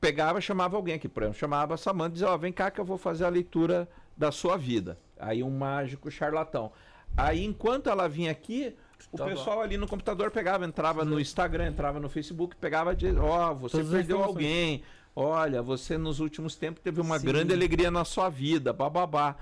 pegava, 0.00 0.40
chamava 0.40 0.76
alguém 0.76 0.94
aqui, 0.94 1.08
por 1.08 1.22
exemplo, 1.22 1.38
chamava 1.38 1.74
a 1.74 1.76
Samanta 1.76 2.10
e 2.10 2.12
dizia, 2.14 2.28
ó, 2.28 2.36
vem 2.36 2.52
cá 2.52 2.70
que 2.70 2.80
eu 2.80 2.84
vou 2.84 2.96
fazer 2.96 3.24
a 3.24 3.28
leitura 3.28 3.88
da 4.16 4.30
sua 4.32 4.56
vida. 4.56 4.98
Aí 5.18 5.42
um 5.42 5.50
mágico 5.50 6.10
charlatão. 6.10 6.72
Aí 7.16 7.44
enquanto 7.44 7.90
ela 7.90 8.08
vinha 8.08 8.30
aqui, 8.30 8.74
O 9.12 9.16
Tá 9.16 9.24
bom. 9.24 9.30
pessoal 9.30 9.60
ali 9.60 9.76
no 9.76 9.86
computador 9.86 10.30
pegava, 10.30 10.64
entrava 10.64 11.04
no 11.04 11.20
Instagram, 11.20 11.68
entrava 11.68 11.98
no 12.00 12.08
Facebook, 12.08 12.56
pegava 12.56 12.94
de, 12.94 13.16
ó, 13.16 13.54
você 13.54 13.78
Todas 13.78 13.88
as 13.92 13.98
perdeu 13.98 14.22
alguém. 14.22 14.82
Olha, 15.14 15.62
você 15.62 15.96
nos 15.98 16.20
últimos 16.20 16.54
tempos 16.56 16.82
teve 16.82 17.00
uma 17.00 17.18
Sim. 17.18 17.26
grande 17.26 17.52
alegria 17.52 17.90
na 17.90 18.04
sua 18.04 18.28
vida, 18.28 18.72
bababá. 18.72 19.36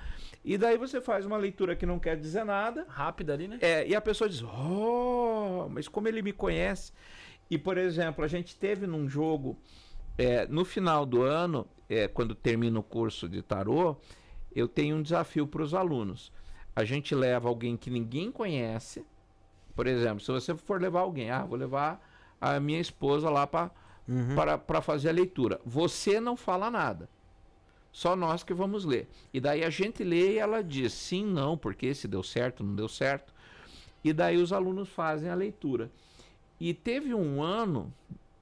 E 0.47 0.57
daí 0.57 0.79
você 0.79 1.01
faz 1.01 1.27
uma 1.27 1.37
leitura 1.37 1.75
que 1.75 1.85
não 1.85 1.99
quer 1.99 2.17
dizer 2.17 2.45
nada, 2.45 2.87
Rápida 2.89 3.35
ali, 3.35 3.49
né? 3.49 3.59
é, 3.61 3.85
e 3.85 3.97
a 3.97 4.01
pessoa 4.01 4.31
diz: 4.31 4.45
Oh, 4.45 5.69
mas 5.69 5.89
como 5.89 6.07
ele 6.07 6.23
me 6.23 6.33
conhece? 6.33 6.93
E, 7.51 7.59
por 7.59 7.77
exemplo, 7.77 8.25
a 8.25 8.29
gente 8.29 8.55
teve 8.57 8.87
num 8.87 9.09
jogo, 9.09 9.59
é, 10.17 10.47
no 10.47 10.65
final 10.65 11.05
do 11.05 11.23
ano, 11.23 11.67
é, 11.89 12.07
quando 12.07 12.33
termina 12.33 12.79
o 12.79 12.83
curso 12.83 13.29
de 13.29 13.43
tarô, 13.43 13.97
eu 14.55 14.69
tenho 14.69 14.97
um 14.97 15.03
desafio 15.03 15.49
para 15.49 15.63
os 15.63 15.75
alunos. 15.75 16.33
A 16.77 16.85
gente 16.85 17.13
leva 17.13 17.49
alguém 17.49 17.77
que 17.77 17.91
ninguém 17.91 18.31
conhece. 18.31 19.05
Por 19.75 19.89
exemplo, 19.89 20.21
se 20.21 20.31
você 20.31 20.55
for 20.55 20.81
levar 20.81 21.01
alguém, 21.01 21.29
ah, 21.29 21.45
vou 21.45 21.59
levar 21.59 22.01
a 22.41 22.61
minha 22.61 22.81
esposa 22.81 23.29
lá 23.29 23.49
pra, 23.49 23.71
para 24.37 24.57
para 24.59 24.81
fazer 24.81 25.09
a 25.09 25.13
leitura. 25.13 25.61
Você 25.65 26.21
não 26.21 26.37
fala 26.37 26.71
nada. 26.71 27.09
Só 27.97 28.15
nós 28.15 28.43
que 28.43 28.53
vamos 28.53 28.85
ler. 28.85 29.09
E 29.33 29.41
daí 29.41 29.65
a 29.65 29.71
gente 29.71 30.05
lê 30.05 30.35
e 30.35 30.39
ela 30.39 30.63
diz 30.63 30.93
sim, 30.93 31.25
não, 31.25 31.57
porque 31.57 31.95
se 31.95 32.07
deu 32.07 32.23
certo, 32.23 32.63
não 32.63 32.77
deu 32.77 32.91
certo. 32.91 33.33
E 34.05 34.13
daí 34.13 34.37
os 34.37 34.53
alunos 34.53 34.91
fazem 34.91 35.31
a 35.31 35.35
leitura. 35.35 35.91
E 36.61 36.75
teve 36.75 37.15
um 37.15 37.43
ano, 37.43 37.91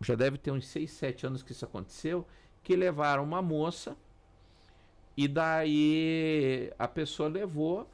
já 0.00 0.16
deve 0.16 0.38
ter 0.38 0.50
uns 0.50 0.66
6, 0.66 0.90
7 0.90 1.26
anos 1.28 1.42
que 1.44 1.52
isso 1.52 1.64
aconteceu, 1.64 2.26
que 2.64 2.74
levaram 2.74 3.22
uma 3.22 3.40
moça 3.40 3.96
e 5.16 5.28
daí 5.28 6.72
a 6.76 6.88
pessoa 6.88 7.28
levou 7.28 7.88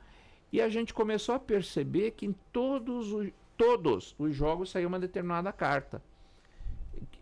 e 0.51 0.63
a 0.63 0.69
gente 0.71 0.95
começou 0.95 1.35
a 1.35 1.39
perceber 1.39 2.13
que 2.13 2.25
em 2.25 2.35
todos 2.51 3.13
os, 3.13 3.29
todos 3.59 4.15
os 4.19 4.35
jogos 4.35 4.71
saiu 4.71 4.89
uma 4.89 4.99
determinada 4.99 5.53
carta. 5.53 6.03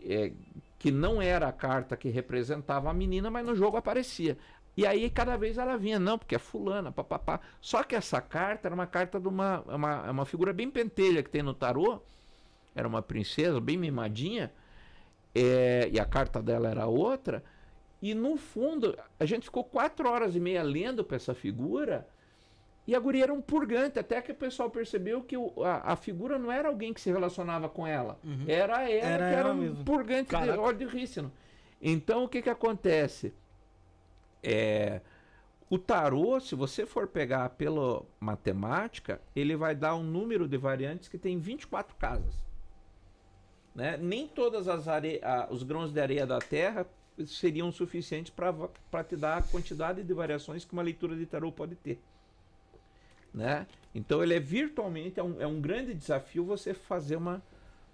É, 0.01 0.31
que 0.79 0.91
não 0.91 1.21
era 1.21 1.47
a 1.49 1.53
carta 1.53 1.97
que 1.97 2.09
representava 2.09 2.89
a 2.89 2.93
menina, 2.93 3.29
mas 3.29 3.45
no 3.45 3.55
jogo 3.55 3.77
aparecia. 3.77 4.37
E 4.77 4.85
aí 4.85 5.09
cada 5.09 5.37
vez 5.37 5.57
ela 5.57 5.77
vinha, 5.77 5.99
não, 5.99 6.17
porque 6.17 6.35
é 6.35 6.39
fulana, 6.39 6.91
papapá. 6.91 7.41
Só 7.61 7.83
que 7.83 7.95
essa 7.95 8.21
carta 8.21 8.67
era 8.67 8.75
uma 8.75 8.87
carta 8.87 9.19
de 9.19 9.27
uma, 9.27 9.61
uma, 9.67 10.07
é 10.07 10.11
uma 10.11 10.25
figura 10.25 10.53
bem 10.53 10.69
pentelha 10.71 11.21
que 11.23 11.29
tem 11.29 11.43
no 11.43 11.53
tarô. 11.53 12.01
Era 12.75 12.87
uma 12.87 13.01
princesa 13.01 13.59
bem 13.59 13.77
mimadinha. 13.77 14.51
é, 15.35 15.89
e 15.91 15.99
a 15.99 16.05
carta 16.05 16.41
dela 16.41 16.69
era 16.69 16.87
outra. 16.87 17.43
E 18.01 18.13
no 18.13 18.37
fundo, 18.37 18.97
a 19.19 19.25
gente 19.25 19.43
ficou 19.45 19.63
quatro 19.63 20.09
horas 20.09 20.35
e 20.35 20.39
meia 20.39 20.63
lendo 20.63 21.03
para 21.03 21.17
essa 21.17 21.33
figura. 21.35 22.07
E 22.89 22.95
a 22.95 22.99
guria 22.99 23.21
era 23.25 23.31
um 23.33 23.39
purgante, 23.39 23.99
até 23.99 24.19
que 24.19 24.31
o 24.31 24.35
pessoal 24.35 24.67
percebeu 24.67 25.21
que 25.21 25.37
o- 25.37 25.53
a, 25.63 25.91
a 25.91 25.95
figura 25.95 26.39
não 26.39 26.51
era 26.51 26.67
alguém 26.69 26.91
que 26.91 26.99
se 26.99 27.11
relacionava 27.11 27.69
com 27.69 27.85
ela. 27.85 28.17
Era 28.47 28.81
ela 28.89 29.07
Era 29.07 29.29
que 29.29 29.35
era 29.35 29.51
um 29.51 29.57
mesmo. 29.57 29.85
purgante 29.85 30.23
de 30.23 30.31
Caraca. 30.31 30.59
óleo 30.59 30.77
de 30.79 30.85
rícino. 30.85 31.31
Então, 31.79 32.23
o 32.23 32.27
que 32.27 32.41
que 32.41 32.49
acontece? 32.49 33.31
É, 34.41 35.01
o 35.69 35.77
tarô, 35.77 36.39
se 36.39 36.55
você 36.55 36.83
for 36.83 37.05
pegar 37.07 37.47
pela 37.49 38.01
matemática, 38.19 39.21
ele 39.35 39.55
vai 39.55 39.75
dar 39.75 39.93
um 39.95 40.01
número 40.03 40.47
de 40.47 40.57
variantes 40.57 41.07
que 41.07 41.19
tem 41.19 41.37
24 41.37 41.95
casas. 41.95 42.33
Né? 43.75 43.97
Nem 43.97 44.27
todas 44.27 44.67
as 44.67 44.87
are... 44.87 45.19
a- 45.23 45.47
os 45.51 45.61
grãos 45.61 45.91
de 45.93 46.01
areia 46.01 46.25
da 46.25 46.39
Terra 46.39 46.87
seriam 47.27 47.71
suficientes 47.71 48.33
para 48.33 49.03
te 49.03 49.15
dar 49.15 49.37
a 49.37 49.41
quantidade 49.43 50.01
de 50.03 50.11
variações 50.11 50.65
que 50.65 50.73
uma 50.73 50.81
leitura 50.81 51.15
de 51.15 51.27
tarô 51.27 51.51
pode 51.51 51.75
ter. 51.75 52.01
Né? 53.33 53.67
Então 53.93 54.21
ele 54.23 54.33
é 54.33 54.39
virtualmente 54.39 55.19
é 55.19 55.23
um, 55.23 55.41
é 55.41 55.47
um 55.47 55.59
grande 55.61 55.93
desafio 55.93 56.43
você 56.43 56.73
fazer 56.73 57.15
uma, 57.15 57.41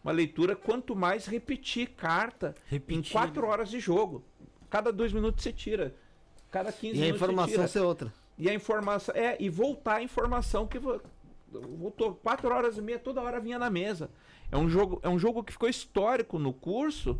uma 0.03 0.11
leitura 0.11 0.55
quanto 0.55 0.95
mais 0.95 1.25
repetir 1.25 1.89
carta 1.91 2.55
em 2.67 2.71
Repetir. 2.75 3.11
quatro 3.11 3.45
horas 3.47 3.69
de 3.69 3.79
jogo. 3.79 4.23
Cada 4.69 4.91
dois 4.91 5.11
minutos 5.13 5.43
você 5.43 5.51
tira. 5.53 5.93
Cada 6.51 6.71
15 6.71 6.87
E 6.87 6.89
a 6.89 7.05
minutos 7.05 7.19
você 7.19 7.25
informação 7.25 7.53
tira. 7.55 7.67
ser 7.67 7.79
outra. 7.79 8.13
E 8.37 8.49
a 8.49 8.53
informação. 8.53 9.15
É, 9.15 9.37
e 9.39 9.49
voltar 9.49 9.95
a 9.95 10.03
informação 10.03 10.67
que 10.67 10.79
vo- 10.79 11.01
voltou 11.51 12.15
quatro 12.15 12.49
horas 12.53 12.77
e 12.77 12.81
meia, 12.81 12.99
toda 12.99 13.21
hora 13.21 13.39
vinha 13.39 13.57
na 13.59 13.69
mesa. 13.69 14.09
É 14.51 14.57
um 14.57 14.69
jogo, 14.69 14.99
é 15.03 15.09
um 15.09 15.17
jogo 15.19 15.43
que 15.43 15.51
ficou 15.53 15.67
histórico 15.69 16.37
no 16.37 16.53
curso, 16.53 17.19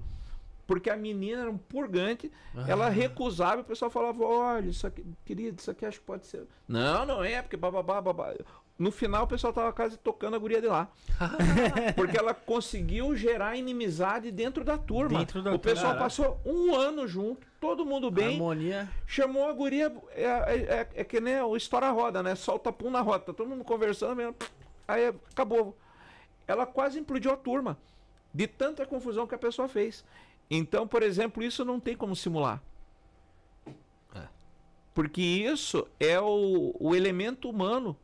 porque 0.68 0.90
a 0.90 0.98
menina 0.98 1.42
era 1.42 1.50
um 1.52 1.58
purgante, 1.58 2.32
ela 2.68 2.90
recusava 2.90 3.58
e 3.58 3.61
o 3.61 3.66
pessoal 3.66 3.92
falava: 3.92 4.24
olha, 4.24 4.68
isso 4.69 4.85
aqui, 4.88 5.06
querido, 5.26 5.60
isso 5.60 5.69
aqui 5.72 5.85
acho 5.85 6.00
que 6.00 6.06
pode 6.06 6.26
ser. 6.26 6.44
Não, 6.68 7.06
não 7.06 7.24
é, 7.24 7.42
porque 7.42 7.58
bababá, 7.58 8.02
babá. 8.02 8.34
No 8.77 8.92
final 8.92 9.24
o 9.24 9.27
pessoal 9.27 9.53
tava 9.53 9.72
quase 9.72 9.95
tocando 9.98 10.35
a 10.35 10.40
guria 10.40 10.60
de 10.60 10.68
lá. 10.68 10.90
porque 11.95 12.18
ela 12.18 12.34
conseguiu 12.34 13.16
gerar 13.16 13.56
inimizade 13.56 14.32
dentro 14.32 14.66
da 14.66 14.77
turma. 14.77 15.19
Dentro 15.19 15.42
da 15.42 15.53
o 15.53 15.60
pessoal 15.60 15.92
turma. 15.94 16.03
passou 16.03 16.42
um 16.45 16.76
ano 16.76 17.08
junto, 17.08 17.48
todo 17.61 17.85
mundo 17.85 18.11
bem. 18.11 18.34
Harmonia. 18.34 18.90
Chamou 19.08 19.48
a 19.48 19.53
guria, 19.53 19.95
é, 20.11 20.24
é, 20.24 20.56
é- 20.58 20.90
é 20.94 21.03
que 21.06 21.22
nem 21.22 21.40
o 21.42 21.56
História 21.56 21.90
Roda, 21.90 22.22
né? 22.22 22.35
Solta 22.35 22.69
pum 22.72 22.90
na 22.92 23.00
roda, 23.00 23.19
tá 23.24 23.34
todo 23.34 23.48
mundo 23.48 23.64
conversando, 23.64 24.14
mesmo, 24.16 24.35
aí 24.85 25.08
acabou. 25.32 25.77
Ela 26.45 26.66
quase 26.66 27.00
implodiu 27.00 27.32
a 27.32 27.38
turma, 27.38 27.77
de 28.34 28.45
tanta 28.45 28.85
confusão 28.85 29.26
que 29.26 29.34
a 29.35 29.38
pessoa 29.38 29.69
fez. 29.69 30.03
Então, 30.49 30.88
por 30.88 31.03
exemplo, 31.03 31.43
isso 31.43 31.65
não 31.65 31.80
tem 31.80 31.95
como 31.95 32.15
simular. 32.15 32.61
É. 34.14 34.27
Porque 34.93 35.22
isso 35.22 35.88
é 35.99 36.19
o, 36.19 36.75
o 36.80 36.95
elemento 36.95 37.49
humano 37.49 37.98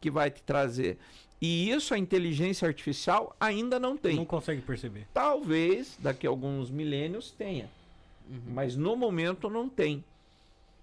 que 0.00 0.10
vai 0.10 0.30
te 0.30 0.42
trazer. 0.42 0.98
E 1.40 1.70
isso 1.70 1.92
a 1.92 1.98
inteligência 1.98 2.66
artificial 2.66 3.36
ainda 3.38 3.78
não 3.78 3.96
tem. 3.96 4.16
Não 4.16 4.24
consegue 4.24 4.62
perceber. 4.62 5.06
Talvez 5.12 5.96
daqui 6.00 6.26
a 6.26 6.30
alguns 6.30 6.70
milênios 6.70 7.30
tenha, 7.30 7.68
mas 8.48 8.74
no 8.74 8.96
momento 8.96 9.50
não 9.50 9.68
tem, 9.68 10.02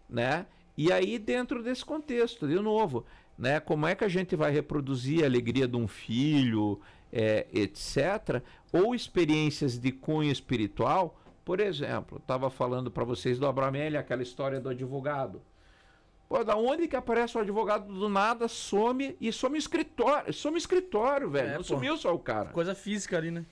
né? 0.08 0.45
E 0.77 0.92
aí 0.92 1.18
dentro 1.18 1.64
desse 1.64 1.84
contexto, 1.84 2.48
de 2.48 2.56
novo, 2.56 3.03
né? 3.38 3.60
Como 3.60 3.88
é 3.88 3.95
que 3.95 4.03
a 4.03 4.08
gente 4.08 4.35
vai 4.35 4.52
reproduzir 4.52 5.24
a 5.24 5.26
alegria 5.26 5.68
de 5.68 5.76
um 5.76 5.88
filho, 5.88 6.80
é, 7.14 7.45
etc. 7.53 8.42
Ou 8.74 8.95
experiências 8.95 9.77
de 9.77 9.92
cunho 9.92 10.32
espiritual? 10.32 11.17
Por 11.45 11.59
exemplo, 11.59 12.17
estava 12.17 12.50
falando 12.50 12.90
para 12.90 13.03
vocês 13.03 13.38
do 13.38 13.45
Abramelha, 13.45 14.00
aquela 14.00 14.24
história 14.24 14.59
do 14.59 14.69
advogado. 14.69 15.42
Pô, 16.27 16.43
da 16.43 16.56
onde 16.56 16.88
que 16.88 16.95
aparece 16.95 17.38
o 17.38 17.42
advogado 17.42 17.93
do 17.93 18.09
nada, 18.09 18.48
some 18.48 19.16
e 19.22 19.32
some 19.32 19.58
escritório, 19.58 20.33
some 20.33 20.58
escritório, 20.58 21.30
velho. 21.30 21.48
É, 21.50 21.51
não 21.51 21.58
pô. 21.58 21.64
sumiu 21.64 21.95
só 21.98 22.16
o 22.16 22.17
cara. 22.19 22.50
Coisa 22.50 22.74
física 22.74 23.17
ali, 23.17 23.30
né? 23.30 23.45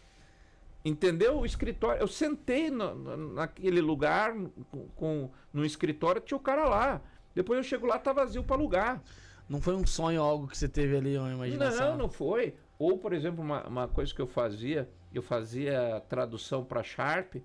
Entendeu? 0.83 1.37
O 1.39 1.45
escritório. 1.45 2.01
Eu 2.01 2.07
sentei 2.07 2.71
no- 2.71 2.95
no- 2.95 3.33
naquele 3.35 3.81
lugar, 3.81 4.33
com, 4.71 4.87
com, 4.95 5.29
no 5.53 5.63
escritório, 5.63 6.19
tinha 6.21 6.37
o 6.37 6.41
cara 6.41 6.65
lá. 6.67 7.01
Depois 7.35 7.57
eu 7.57 7.63
chego 7.63 7.85
lá, 7.85 7.99
tá 7.99 8.11
vazio 8.11 8.43
para 8.43 8.55
alugar. 8.55 9.01
Não 9.47 9.61
foi 9.61 9.75
um 9.75 9.85
sonho, 9.85 10.21
algo 10.21 10.47
que 10.47 10.57
você 10.57 10.67
teve 10.67 10.95
ali, 10.97 11.17
uma 11.17 11.29
imaginação. 11.33 11.91
Não, 11.91 11.97
não 11.97 12.09
foi. 12.09 12.55
Ou, 12.81 12.97
por 12.97 13.13
exemplo, 13.13 13.43
uma, 13.43 13.67
uma 13.67 13.87
coisa 13.87 14.11
que 14.11 14.19
eu 14.19 14.25
fazia, 14.25 14.89
eu 15.13 15.21
fazia 15.21 16.01
tradução 16.09 16.63
para 16.63 16.81
Sharp 16.81 17.35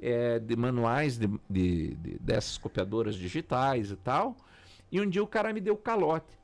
eh, 0.00 0.40
de 0.40 0.56
manuais 0.56 1.16
de, 1.16 1.28
de- 1.48 1.94
de- 1.94 2.18
dessas 2.18 2.58
copiadoras 2.58 3.14
digitais 3.14 3.92
e 3.92 3.96
tal. 3.96 4.36
E 4.90 5.00
um 5.00 5.08
dia 5.08 5.22
o 5.22 5.26
cara 5.26 5.52
me 5.52 5.60
deu 5.60 5.76
calote. 5.76 6.36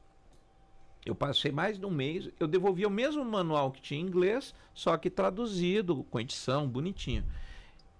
Eu 1.04 1.16
passei 1.16 1.50
mais 1.50 1.78
de 1.80 1.84
um 1.84 1.90
mês, 1.90 2.28
eu 2.38 2.46
devolvi 2.46 2.86
o 2.86 2.90
mesmo 2.90 3.24
manual 3.24 3.72
que 3.72 3.80
tinha 3.80 4.00
em 4.00 4.04
inglês, 4.04 4.54
só 4.72 4.96
que 4.96 5.10
traduzido, 5.10 6.04
com 6.04 6.20
edição, 6.20 6.68
bonitinho. 6.68 7.24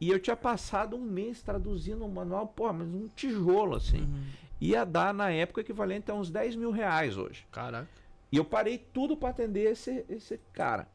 E 0.00 0.08
eu 0.08 0.20
tinha 0.20 0.36
passado 0.36 0.94
um 0.94 1.00
mês 1.02 1.42
traduzindo 1.42 2.04
um 2.04 2.08
manual, 2.08 2.46
pô, 2.46 2.72
mas 2.72 2.86
um 2.86 3.08
tijolo 3.08 3.74
assim. 3.74 4.06
Ia 4.60 4.84
dar 4.84 5.12
na 5.12 5.30
época 5.30 5.62
equivalente 5.62 6.10
a 6.12 6.14
uns 6.14 6.30
10 6.30 6.54
mil 6.54 6.70
reais 6.70 7.16
hoje. 7.16 7.44
Caraca. 7.50 7.88
E 8.30 8.36
eu 8.36 8.44
parei 8.44 8.78
tudo 8.78 9.16
para 9.16 9.30
atender 9.30 9.70
esse, 9.72 10.04
esse 10.08 10.38
cara. 10.52 10.88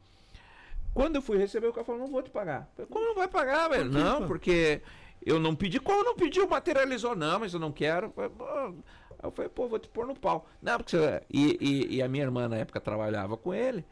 Quando 0.92 1.16
eu 1.16 1.22
fui 1.22 1.36
receber, 1.36 1.66
o 1.66 1.72
cara 1.72 1.84
falou: 1.84 2.00
não 2.00 2.08
vou 2.08 2.22
te 2.22 2.30
pagar. 2.30 2.70
Falei, 2.76 2.88
Como 2.90 3.04
não 3.04 3.14
vai 3.16 3.28
pagar, 3.28 3.68
velho? 3.68 3.90
quê, 3.90 3.98
Não, 3.98 4.26
porque 4.26 4.82
eu 5.24 5.40
não 5.40 5.54
pedi. 5.56 5.80
Como 5.80 6.04
não 6.04 6.14
pediu? 6.14 6.48
Materializou? 6.48 7.16
Não, 7.16 7.40
mas 7.40 7.52
eu 7.52 7.60
não 7.60 7.72
quero. 7.72 8.12
Eu 8.16 9.32
falei, 9.32 9.48
"Pô." 9.48 9.66
Vou 9.68 9.78
te 9.78 9.88
pôr 9.88 10.06
no 10.06 10.14
pau. 10.14 10.46
Não, 10.60 10.76
porque 10.78 10.96
você. 10.96 11.22
E, 11.30 11.56
e, 11.60 11.96
e 11.96 12.02
a 12.02 12.08
minha 12.08 12.24
irmã 12.24 12.46
na 12.48 12.56
época 12.56 12.80
trabalhava 12.80 13.36
com 13.36 13.54
ele. 13.54 13.84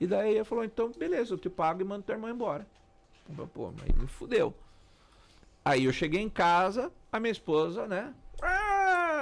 E 0.00 0.06
daí 0.06 0.34
ele 0.36 0.44
falou: 0.44 0.62
então, 0.62 0.92
beleza, 0.92 1.34
eu 1.34 1.38
te 1.38 1.48
pago 1.50 1.80
e 1.80 1.84
mando 1.84 2.04
tua 2.04 2.14
irmã 2.14 2.30
embora. 2.30 2.66
Pô, 3.52 3.72
mas 3.72 3.94
me 3.96 4.06
fudeu. 4.06 4.54
Aí 5.64 5.84
eu 5.84 5.92
cheguei 5.92 6.20
em 6.20 6.28
casa, 6.30 6.92
a 7.10 7.18
minha 7.18 7.32
esposa, 7.32 7.86
né? 7.86 8.14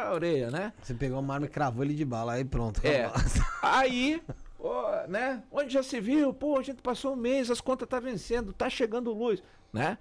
Ah, 0.07 0.12
orelha, 0.12 0.51
né? 0.51 0.73
Você 0.81 0.94
pegou 0.94 1.18
uma 1.18 1.35
arma 1.35 1.47
e 1.47 1.49
cravou 1.49 1.83
ele 1.83 1.94
de 1.94 2.05
bala, 2.05 2.35
aí 2.35 2.44
pronto. 2.44 2.81
É. 2.86 3.10
Aí, 3.60 4.23
ó, 4.60 5.07
né? 5.09 5.43
Onde 5.51 5.73
já 5.73 5.83
se 5.83 6.01
viu? 6.01 6.33
Pô, 6.33 6.57
a 6.59 6.62
gente 6.62 6.81
passou 6.81 7.15
um 7.15 7.17
mês, 7.17 7.51
as 7.51 7.60
contas 7.60 7.89
tá 7.89 7.99
vencendo, 7.99 8.52
tá 8.52 8.70
chegando 8.70 9.12
luz, 9.12 9.43
né? 9.73 9.99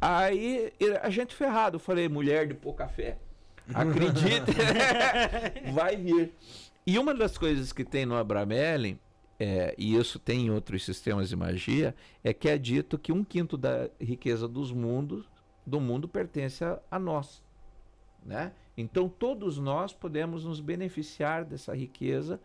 Aí 0.00 0.72
a 1.02 1.10
gente 1.10 1.34
ferrado, 1.34 1.76
eu 1.76 1.80
falei, 1.80 2.08
mulher 2.08 2.46
de 2.46 2.54
pouca 2.54 2.86
fé. 2.88 3.18
Acredite, 3.74 4.52
vai 5.72 5.96
vir. 5.96 6.32
E 6.86 6.98
uma 6.98 7.14
das 7.14 7.36
coisas 7.36 7.72
que 7.72 7.84
tem 7.84 8.06
no 8.06 8.16
Abramelin, 8.16 8.98
é, 9.38 9.74
e 9.76 9.96
isso 9.96 10.18
tem 10.18 10.46
em 10.46 10.50
outros 10.50 10.84
sistemas 10.84 11.28
de 11.28 11.36
magia, 11.36 11.94
é 12.22 12.32
que 12.32 12.48
é 12.48 12.56
dito 12.56 12.98
que 12.98 13.12
um 13.12 13.24
quinto 13.24 13.56
da 13.56 13.88
riqueza 14.00 14.46
dos 14.46 14.70
mundos, 14.72 15.24
do 15.66 15.80
mundo 15.80 16.06
pertence 16.06 16.64
a, 16.64 16.78
a 16.90 16.98
nós. 16.98 17.42
Né? 18.24 18.52
Então 18.76 19.08
todos 19.08 19.58
nós 19.58 19.92
podemos 19.92 20.44
nos 20.44 20.60
beneficiar 20.60 21.44
dessa 21.44 21.74
riqueza 21.74 22.40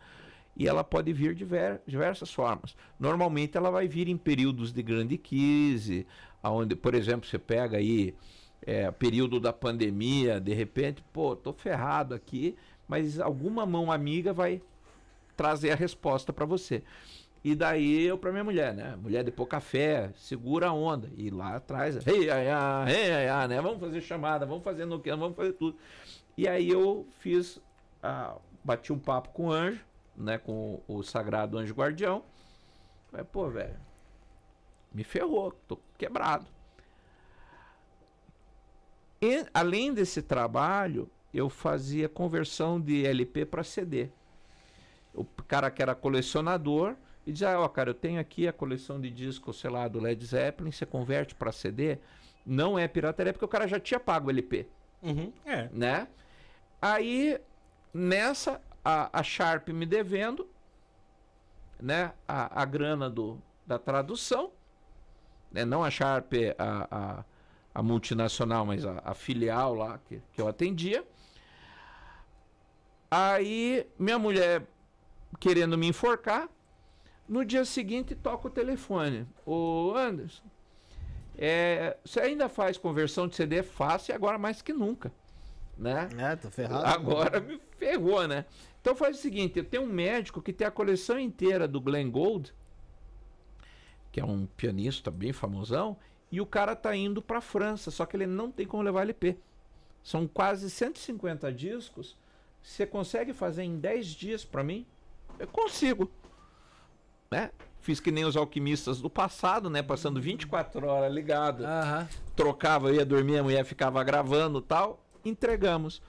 e 0.55 0.67
ela 0.67 0.83
pode 0.83 1.13
vir 1.13 1.33
de 1.33 1.39
diver- 1.39 1.81
diversas 1.85 2.33
formas. 2.33 2.75
Normalmente 2.99 3.55
ela 3.55 3.69
vai 3.69 3.87
vir 3.87 4.07
em 4.07 4.17
períodos 4.17 4.73
de 4.73 4.81
grande 4.81 5.17
crise, 5.17 6.05
aonde, 6.41 6.75
por 6.75 6.95
exemplo, 6.95 7.27
você 7.29 7.37
pega 7.37 7.77
aí 7.77 8.15
é, 8.61 8.89
período 8.91 9.39
da 9.39 9.53
pandemia, 9.53 10.41
de 10.41 10.53
repente, 10.53 11.03
pô, 11.13 11.35
tô 11.35 11.53
ferrado 11.53 12.13
aqui, 12.13 12.55
mas 12.87 13.19
alguma 13.19 13.65
mão 13.65 13.91
amiga 13.91 14.33
vai 14.33 14.61
trazer 15.35 15.71
a 15.71 15.75
resposta 15.75 16.33
para 16.33 16.45
você. 16.45 16.83
E 17.47 17.55
daí 17.55 18.05
eu 18.05 18.17
para 18.17 18.29
minha 18.29 18.43
mulher, 18.43 18.73
né? 18.73 18.97
Mulher 18.97 19.23
de 19.23 19.31
pouca 19.31 19.61
fé, 19.61 20.11
segura 20.17 20.67
a 20.67 20.73
onda. 20.73 21.09
E 21.15 21.29
lá 21.29 21.55
atrás, 21.55 22.05
ei, 22.05 22.29
ai, 22.29 22.49
ai, 22.49 22.93
ei, 22.93 23.11
ai, 23.13 23.29
ai, 23.29 23.47
né? 23.47 23.61
Vamos 23.61 23.79
fazer 23.79 24.01
chamada, 24.01 24.45
vamos 24.45 24.65
fazer 24.65 24.83
no 24.83 24.99
que, 24.99 25.09
vamos 25.15 25.33
fazer 25.33 25.53
tudo. 25.53 25.77
E 26.35 26.45
aí 26.45 26.69
eu 26.69 27.07
fiz, 27.19 27.57
ah, 28.03 28.35
bati 28.65 28.91
um 28.91 28.99
papo 28.99 29.29
com 29.29 29.45
o 29.45 29.51
anjo, 29.53 29.79
né? 30.17 30.37
Com 30.37 30.81
o 30.89 31.01
sagrado 31.01 31.57
anjo 31.57 31.73
guardião. 31.73 32.21
Falei, 33.09 33.25
pô, 33.31 33.47
velho, 33.47 33.79
me 34.93 35.05
ferrou, 35.05 35.53
tô 35.69 35.79
quebrado. 35.97 36.47
E, 39.21 39.45
além 39.53 39.93
desse 39.93 40.21
trabalho, 40.21 41.09
eu 41.33 41.49
fazia 41.49 42.09
conversão 42.09 42.77
de 42.77 43.05
LP 43.05 43.45
para 43.45 43.63
CD. 43.63 44.09
O 45.13 45.23
cara 45.23 45.71
que 45.71 45.81
era 45.81 45.95
colecionador 45.95 46.97
e 47.27 47.31
dizia: 47.33 47.59
Ó, 47.59 47.67
cara, 47.67 47.89
eu 47.89 47.93
tenho 47.93 48.21
aqui 48.21 48.47
a 48.47 48.53
coleção 48.53 49.01
de 49.01 49.11
discos, 49.11 49.59
sei 49.59 49.69
lá, 49.69 49.85
do 49.89 49.99
Led 49.99 50.25
Zeppelin, 50.25 50.71
você 50.71 50.85
converte 50.85 51.35
para 51.35 51.51
CD. 51.51 51.97
Não 52.45 52.79
é 52.79 52.87
pirataria, 52.87 53.33
porque 53.33 53.43
o 53.43 53.49
cara 53.49 53.67
já 53.67 53.77
tinha 53.79 53.99
pago 53.99 54.27
o 54.27 54.31
LP, 54.31 54.65
Uhum. 55.03 55.33
É. 55.45 55.67
né? 55.73 56.07
Aí, 56.81 57.37
nessa, 57.93 58.61
a, 58.83 59.19
a 59.19 59.21
Sharp 59.21 59.67
me 59.69 59.85
devendo, 59.85 60.47
né? 61.77 62.13
A, 62.25 62.61
a 62.61 62.65
grana 62.65 63.09
do, 63.09 63.37
da 63.65 63.77
tradução, 63.77 64.51
né? 65.51 65.65
não 65.65 65.83
a 65.83 65.91
Sharp, 65.91 66.31
a, 66.57 66.87
a, 66.89 67.25
a 67.75 67.83
multinacional, 67.83 68.65
mas 68.65 68.85
a, 68.85 69.01
a 69.03 69.13
filial 69.13 69.73
lá 69.73 69.99
que, 70.07 70.21
que 70.31 70.41
eu 70.41 70.47
atendia. 70.47 71.03
Aí, 73.11 73.85
minha 73.99 74.17
mulher 74.17 74.63
querendo 75.39 75.77
me 75.77 75.87
enforcar, 75.87 76.47
no 77.27 77.43
dia 77.43 77.65
seguinte 77.65 78.15
toca 78.15 78.47
o 78.47 78.51
telefone. 78.51 79.27
Ô 79.45 79.93
Anderson, 79.95 80.43
é, 81.37 81.97
você 82.03 82.21
ainda 82.21 82.49
faz 82.49 82.77
conversão 82.77 83.27
de 83.27 83.35
CD? 83.35 83.61
Faço 83.61 84.11
e 84.11 84.13
agora 84.13 84.37
mais 84.37 84.61
que 84.61 84.73
nunca, 84.73 85.11
né? 85.77 86.09
É, 86.17 86.35
tô 86.35 86.49
ferrado. 86.49 86.85
Agora 86.85 87.39
me 87.39 87.59
ferrou, 87.77 88.27
né? 88.27 88.45
Então 88.81 88.95
faz 88.95 89.17
o 89.17 89.21
seguinte, 89.21 89.59
eu 89.59 89.65
tenho 89.65 89.83
um 89.83 89.87
médico 89.87 90.41
que 90.41 90.53
tem 90.53 90.65
a 90.65 90.71
coleção 90.71 91.19
inteira 91.19 91.67
do 91.67 91.81
Glenn 91.81 92.09
Gould, 92.09 92.53
que 94.11 94.19
é 94.19 94.25
um 94.25 94.45
pianista 94.45 95.11
bem 95.11 95.33
famosão, 95.33 95.97
e 96.31 96.41
o 96.41 96.45
cara 96.45 96.75
tá 96.75 96.95
indo 96.95 97.21
pra 97.21 97.41
França, 97.41 97.91
só 97.91 98.05
que 98.05 98.15
ele 98.15 98.25
não 98.25 98.51
tem 98.51 98.65
como 98.65 98.83
levar 98.83 99.01
LP. 99.01 99.37
São 100.03 100.25
quase 100.25 100.69
150 100.69 101.51
discos. 101.51 102.17
Você 102.63 102.85
consegue 102.85 103.33
fazer 103.33 103.63
em 103.63 103.77
10 103.77 104.07
dias 104.07 104.45
pra 104.45 104.63
mim? 104.63 104.85
Eu 105.37 105.47
consigo. 105.47 106.09
Né? 107.29 107.51
Fiz 107.81 107.99
que 107.99 108.11
nem 108.11 108.25
os 108.25 108.35
alquimistas 108.35 108.99
do 109.01 109.09
passado, 109.09 109.69
né? 109.69 109.81
Passando 109.81 110.21
24 110.21 110.85
horas 110.87 111.13
ligado 111.13 111.65
Aham. 111.65 112.07
trocava, 112.35 112.89
eu 112.89 112.95
ia 112.95 113.05
dormir, 113.05 113.37
a 113.37 113.43
mulher 113.43 113.63
ficava 113.65 114.03
gravando 114.03 114.61
tal. 114.61 115.03
Entregamos. 115.23 116.01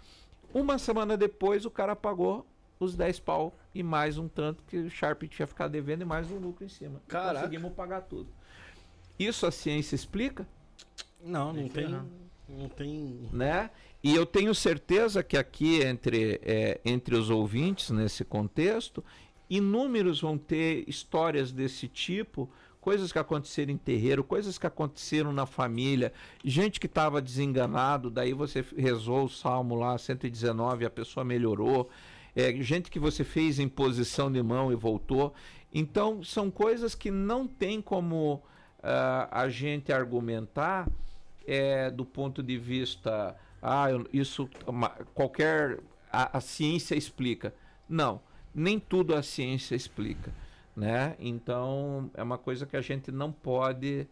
Uma 0.53 0.79
semana 0.79 1.17
depois, 1.17 1.65
o 1.65 1.71
cara 1.71 1.95
pagou 1.95 2.47
os 2.81 2.95
10 2.97 3.21
pau 3.21 3.55
e 3.75 3.83
mais 3.83 4.19
um 4.19 4.29
tanto 4.29 4.63
que 4.65 4.77
o 4.77 4.91
Sharp 4.91 5.23
tinha 5.25 5.47
ficado 5.47 5.73
devendo 5.73 6.03
e 6.03 6.05
mais 6.05 6.31
um 6.31 6.39
lucro 6.39 6.65
em 6.65 6.69
cima. 6.69 7.01
E 7.07 7.11
Caraca. 7.11 7.41
Conseguimos 7.41 7.73
pagar 7.75 8.03
tudo. 8.03 8.29
Isso 9.19 9.47
a 9.47 9.51
ciência 9.51 9.95
explica, 9.97 10.47
Não, 11.23 11.53
não 11.53 11.69
tem. 11.69 11.89
Não 12.49 12.69
tem. 12.69 13.29
né? 13.33 13.71
E 14.03 14.15
eu 14.15 14.25
tenho 14.25 14.55
certeza 14.55 15.23
que 15.25 15.37
aqui 15.37 15.83
entre, 15.83 16.41
é, 16.45 16.81
entre 16.85 17.17
os 17.17 17.29
ouvintes, 17.31 17.91
nesse 17.91 18.25
contexto, 18.25 19.05
inúmeros 19.49 20.21
vão 20.21 20.37
ter 20.37 20.85
histórias 20.89 21.53
desse 21.53 21.89
tipo, 21.89 22.51
coisas 22.81 23.13
que 23.13 23.19
aconteceram 23.19 23.73
em 23.73 23.77
terreiro, 23.77 24.23
coisas 24.25 24.59
que 24.59 24.67
aconteceram 24.67 25.33
na 25.33 25.47
família, 25.47 26.13
gente 26.45 26.79
que 26.81 26.87
estava 26.87 27.21
desenganado, 27.21 28.11
daí 28.11 28.33
você 28.33 28.65
rezou 28.77 29.25
o 29.25 29.29
salmo 29.29 29.75
lá, 29.75 29.97
119, 29.99 30.85
a 30.85 30.91
pessoa 30.91 31.25
melhorou, 31.25 31.91
é, 32.35 32.53
gente 32.63 32.91
que 32.91 32.99
você 32.99 33.25
fez 33.25 33.59
em 33.59 33.69
posição 33.69 34.31
de 34.31 34.43
mão 34.43 34.73
e 34.73 34.77
voltou. 34.77 35.35
Então, 35.73 36.23
são 36.23 36.51
coisas 36.51 36.95
que 36.95 37.11
não 37.11 37.47
tem 37.47 37.83
como 37.83 38.43
ah, 38.83 39.29
a 39.31 39.49
gente 39.49 39.93
argumentar 39.93 40.89
é, 41.47 41.91
do 41.91 42.05
ponto 42.05 42.43
de 42.43 42.57
vista, 42.57 43.37
ah, 43.61 43.87
isso 44.13 44.49
uma- 44.67 44.91
qualquer 45.15 45.81
a, 46.13 46.39
a 46.39 46.41
ciência 46.41 46.95
explica. 46.95 47.55
Não, 47.89 48.21
nem 48.59 48.79
tudo 48.79 49.15
a 49.15 49.23
ciência 49.23 49.75
explica, 49.75 50.33
né? 50.77 51.15
Então 51.19 52.11
é 52.15 52.23
uma 52.23 52.39
coisa 52.39 52.67
que 52.67 52.77
a 52.77 52.81
gente 52.81 53.11
não 53.13 53.31
pode 53.33 54.07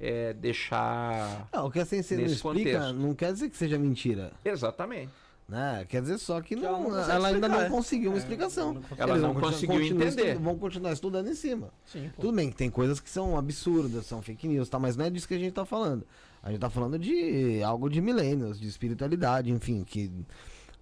é, 0.00 0.32
deixar 0.32 1.48
Não, 1.52 1.66
o 1.66 1.70
que 1.70 1.78
a 1.78 1.84
ciência 1.84 2.16
não 2.16 2.24
explica 2.24 2.78
contexto. 2.78 2.94
não 2.94 3.14
quer 3.14 3.32
dizer 3.32 3.50
que 3.50 3.56
seja 3.56 3.78
mentira. 3.78 4.32
exatamente. 4.44 5.10
Né? 5.46 5.84
Quer 5.90 6.00
dizer 6.00 6.16
só 6.16 6.40
que 6.40 6.56
não, 6.56 6.88
não 6.88 6.98
ela, 6.98 7.28
ainda 7.28 7.46
não 7.46 7.60
é. 7.60 7.68
conseguiu 7.68 8.10
uma 8.12 8.16
É, 8.16 8.18
explicação. 8.18 8.80
Ela 8.96 9.18
não 9.18 9.34
conseguiu 9.34 9.78
entender. 9.82 10.36
vão 10.38 10.56
continuar 10.56 10.92
estudando 10.92 11.28
em 11.28 11.34
cima. 11.34 11.68
Sim. 11.84 12.10
Tudo 12.18 12.34
bem 12.34 12.48
que 12.48 12.56
tem 12.56 12.70
coisas 12.70 12.98
que 12.98 13.10
são 13.10 13.36
absurdas, 13.36 14.06
são 14.06 14.22
fake 14.22 14.48
news, 14.48 14.70
tá? 14.70 14.78
Mas 14.78 14.96
não 14.96 15.04
é 15.04 15.10
disso 15.10 15.28
que 15.28 15.34
a 15.34 15.38
gente 15.38 15.52
tá 15.52 15.66
falando. 15.66 16.06
A 16.42 16.50
gente 16.50 16.60
tá 16.60 16.70
falando 16.70 16.98
de 16.98 17.62
algo 17.62 17.90
de 17.90 18.00
milênios, 18.00 18.58
de 18.58 18.66
espiritualidade, 18.66 19.50
enfim, 19.50 19.84
que 19.84 20.10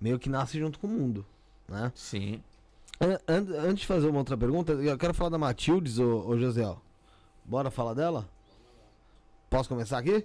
meio 0.01 0.17
que 0.17 0.29
nasce 0.29 0.61
junto 0.61 0.79
com 0.79 0.87
o 0.87 0.91
mundo, 0.91 1.27
né? 1.69 1.91
Sim. 1.97 2.41
An- 3.01 3.19
an- 3.27 3.69
antes 3.69 3.81
de 3.81 3.87
fazer 3.87 4.09
uma 4.09 4.19
outra 4.19 4.37
pergunta, 4.37 4.73
eu 4.73 4.97
quero 4.97 5.13
falar 5.15 5.31
da 5.31 5.39
Matildes, 5.39 5.99
ô, 5.99 6.29
ô 6.29 6.39
José. 6.39 6.63
Bora 7.45 7.71
falar 7.71 7.95
dela? 7.95 8.29
Posso 9.51 9.69
começar 9.69 9.99
aqui? 9.99 10.25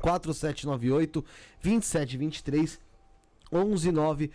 4798 0.00 1.24
2723 1.62 2.80
119 3.50 4.30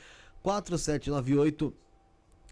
4798 0.45 1.74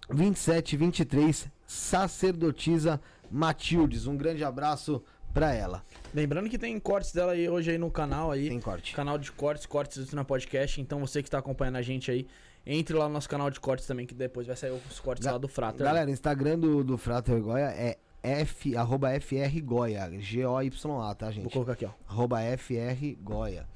2723, 0.10 1.48
sacerdotisa 1.68 3.00
Matildes. 3.30 4.08
Um 4.08 4.18
grande 4.18 4.44
abraço 4.44 5.04
pra 5.32 5.54
ela. 5.54 5.86
Lembrando 6.12 6.50
que 6.50 6.58
tem 6.58 6.80
cortes 6.80 7.12
dela 7.14 7.34
aí 7.34 7.48
hoje 7.48 7.70
aí 7.70 7.78
no 7.78 7.92
canal 7.92 8.32
aí. 8.32 8.50
Tem 8.50 8.60
corte. 8.60 8.96
Canal 8.96 9.20
de 9.20 9.32
cortes, 9.32 9.68
cortes 9.68 10.12
na 10.12 10.26
podcast. 10.26 10.82
Então 10.82 11.00
você 11.00 11.22
que 11.22 11.28
está 11.28 11.38
acompanhando 11.38 11.76
a 11.76 11.82
gente 11.84 12.10
aí, 12.10 12.28
entre 12.66 12.96
lá 12.96 13.08
no 13.08 13.14
nosso 13.14 13.30
canal 13.30 13.52
de 13.52 13.60
cortes 13.60 13.86
também, 13.86 14.08
que 14.08 14.16
depois 14.16 14.48
vai 14.48 14.56
sair 14.56 14.72
os 14.72 15.00
cortes 15.00 15.24
Ga- 15.26 15.34
lá 15.34 15.38
do 15.38 15.48
Frater. 15.48 15.86
Galera, 15.86 16.10
o 16.10 16.14
Instagram 16.14 16.58
do, 16.58 16.84
do 16.84 16.98
Frater 16.98 17.40
Goya 17.42 17.68
é 17.78 18.00
F, 18.24 18.76
arroba 18.76 19.10
FR 19.22 19.62
Goya, 19.64 20.10
G-O-Y-A, 20.20 21.14
tá, 21.16 21.26
Vou 21.28 21.34
gente? 21.34 21.54
colocar 21.54 21.74
aqui, 21.74 21.86
ó. 21.86 21.92
Arroba 22.08 22.40
FR 22.58 23.16
Goya. 23.22 23.68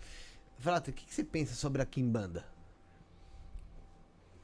Frater, 0.57 0.91
o 0.91 0.97
que, 0.97 1.05
que 1.05 1.13
você 1.13 1.23
pensa 1.23 1.53
sobre 1.53 1.83
a 1.83 1.85
Kimbanda? 1.85 2.43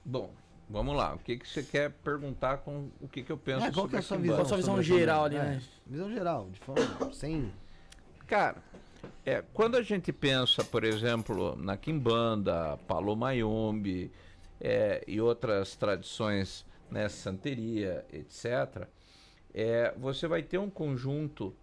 Bom, 0.05 0.31
vamos 0.69 0.95
lá. 0.95 1.13
O 1.13 1.19
que, 1.19 1.37
que 1.37 1.47
você 1.47 1.63
quer 1.63 1.91
perguntar 1.91 2.57
com 2.57 2.89
o 2.99 3.07
que, 3.07 3.23
que 3.23 3.31
eu 3.31 3.37
penso 3.37 3.65
É, 3.65 3.71
qual 3.71 3.87
que 3.87 3.95
é 3.95 3.99
a 3.99 4.01
sua 4.01 4.17
visão? 4.17 4.45
Sua 4.45 4.57
visão 4.57 4.81
geral 4.81 5.25
ali, 5.25 5.35
né? 5.35 5.61
É, 5.61 5.89
visão 5.89 6.11
geral, 6.11 6.49
de 6.51 6.59
forma 6.59 6.83
sem... 7.13 7.51
Cara, 8.27 8.57
é, 9.25 9.43
quando 9.53 9.75
a 9.75 9.81
gente 9.81 10.11
pensa, 10.11 10.63
por 10.63 10.83
exemplo, 10.83 11.55
na 11.55 11.77
Quimbanda, 11.77 12.77
Palomayombe 12.87 14.11
é, 14.59 15.03
e 15.07 15.21
outras 15.21 15.75
tradições, 15.75 16.65
né, 16.89 17.07
Santeria, 17.09 18.05
etc., 18.11 18.87
é, 19.53 19.93
você 19.97 20.27
vai 20.27 20.41
ter 20.41 20.57
um 20.57 20.69
conjunto 20.69 21.55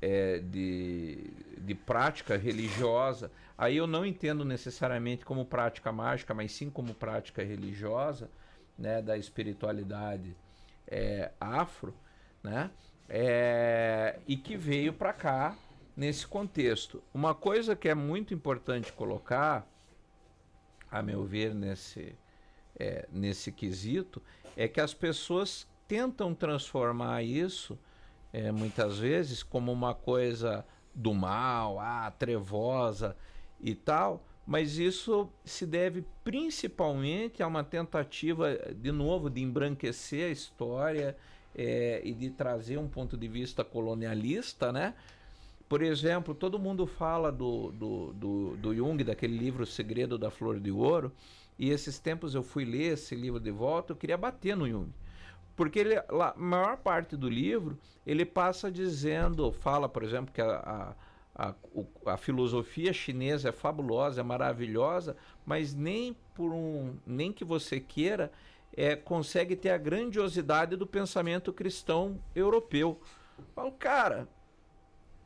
é, 0.00 0.38
de, 0.38 1.30
de 1.58 1.74
prática 1.74 2.36
religiosa. 2.36 3.30
Aí 3.56 3.76
eu 3.76 3.86
não 3.86 4.06
entendo 4.06 4.44
necessariamente 4.44 5.24
como 5.24 5.44
prática 5.44 5.90
mágica, 5.90 6.32
mas 6.32 6.52
sim 6.52 6.70
como 6.70 6.94
prática 6.94 7.42
religiosa, 7.42 8.30
né, 8.78 9.02
da 9.02 9.16
espiritualidade 9.16 10.36
é, 10.86 11.32
afro, 11.40 11.94
né, 12.42 12.70
é, 13.08 14.20
e 14.26 14.36
que 14.36 14.56
veio 14.56 14.92
para 14.92 15.12
cá 15.12 15.56
nesse 15.96 16.26
contexto. 16.26 17.02
Uma 17.12 17.34
coisa 17.34 17.74
que 17.74 17.88
é 17.88 17.94
muito 17.94 18.32
importante 18.32 18.92
colocar, 18.92 19.66
a 20.90 21.02
meu 21.02 21.24
ver, 21.24 21.52
nesse, 21.52 22.14
é, 22.78 23.08
nesse 23.10 23.50
quesito, 23.50 24.22
é 24.56 24.68
que 24.68 24.80
as 24.80 24.94
pessoas 24.94 25.66
tentam 25.88 26.34
transformar 26.34 27.24
isso, 27.24 27.76
é, 28.32 28.52
muitas 28.52 28.98
vezes, 28.98 29.42
como 29.42 29.72
uma 29.72 29.94
coisa 29.94 30.64
do 30.94 31.14
mal, 31.14 31.78
ah, 31.78 32.10
trevosa 32.10 33.16
e 33.60 33.74
tal, 33.74 34.24
mas 34.46 34.78
isso 34.78 35.28
se 35.44 35.66
deve 35.66 36.04
principalmente 36.24 37.42
a 37.42 37.46
uma 37.46 37.62
tentativa, 37.62 38.56
de 38.74 38.90
novo, 38.90 39.28
de 39.28 39.42
embranquecer 39.42 40.28
a 40.28 40.32
história 40.32 41.16
é, 41.54 42.00
e 42.04 42.14
de 42.14 42.30
trazer 42.30 42.78
um 42.78 42.88
ponto 42.88 43.16
de 43.16 43.28
vista 43.28 43.64
colonialista, 43.64 44.72
né? 44.72 44.94
Por 45.68 45.82
exemplo, 45.82 46.34
todo 46.34 46.58
mundo 46.58 46.86
fala 46.86 47.30
do, 47.30 47.70
do, 47.72 48.12
do, 48.14 48.56
do 48.56 48.74
Jung, 48.74 49.04
daquele 49.04 49.36
livro 49.36 49.64
O 49.64 49.66
Segredo 49.66 50.16
da 50.16 50.30
Flor 50.30 50.58
de 50.58 50.70
Ouro, 50.70 51.12
e 51.58 51.68
esses 51.68 51.98
tempos 51.98 52.34
eu 52.34 52.42
fui 52.42 52.64
ler 52.64 52.94
esse 52.94 53.14
livro 53.14 53.38
de 53.38 53.50
volta, 53.50 53.92
eu 53.92 53.96
queria 53.96 54.16
bater 54.16 54.56
no 54.56 54.66
Jung. 54.66 54.88
Porque 55.58 55.80
ele, 55.80 55.96
a 55.96 56.34
maior 56.36 56.76
parte 56.76 57.16
do 57.16 57.28
livro, 57.28 57.76
ele 58.06 58.24
passa 58.24 58.70
dizendo, 58.70 59.50
fala, 59.50 59.88
por 59.88 60.04
exemplo, 60.04 60.32
que 60.32 60.40
a, 60.40 60.94
a, 61.34 61.48
a, 61.48 61.54
a 62.12 62.16
filosofia 62.16 62.92
chinesa 62.92 63.48
é 63.48 63.52
fabulosa, 63.52 64.20
é 64.20 64.22
maravilhosa, 64.22 65.16
mas 65.44 65.74
nem 65.74 66.16
por 66.32 66.52
um, 66.52 66.94
nem 67.04 67.32
que 67.32 67.44
você 67.44 67.80
queira, 67.80 68.30
é, 68.72 68.94
consegue 68.94 69.56
ter 69.56 69.70
a 69.70 69.76
grandiosidade 69.76 70.76
do 70.76 70.86
pensamento 70.86 71.52
cristão 71.52 72.22
europeu. 72.36 73.00
Eu 73.36 73.44
Falo, 73.52 73.72
cara, 73.72 74.28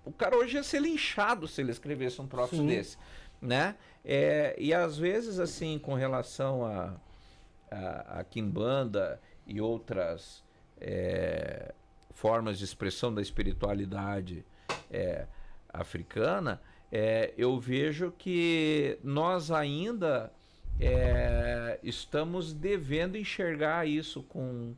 o 0.03 0.13
cara 0.13 0.35
hoje 0.35 0.57
ia 0.57 0.63
ser 0.63 0.81
linchado 0.81 1.47
se 1.47 1.61
ele 1.61 1.73
escrevesse 1.73 2.23
um 2.23 2.27
troço 2.27 2.57
Sim. 2.57 2.69
desse, 2.69 2.97
né? 3.39 3.77
É, 4.03 4.57
e 4.59 4.73
às 4.73 4.97
vezes, 4.97 5.39
assim, 5.39 5.79
com 5.79 5.93
relação 5.93 6.65
a, 6.65 6.95
a, 7.71 8.21
a 8.21 8.25
Kimbanda 8.25 9.21
e 9.47 9.61
outras 9.61 10.43
é, 10.81 11.75
formas 12.11 12.59
de 12.59 12.65
expressão 12.65 13.13
da 13.13 13.23
espiritualidade 13.23 14.45
é, 14.91 15.27
africana, 15.69 16.61
é, 16.91 17.33
eu 17.37 17.59
vejo 17.59 18.13
que 18.13 18.99
nós 19.03 19.51
ainda 19.51 20.33
é, 20.79 21.79
estamos 21.83 22.53
devendo 22.53 23.17
enxergar 23.17 23.87
isso 23.87 24.23
com, 24.25 24.75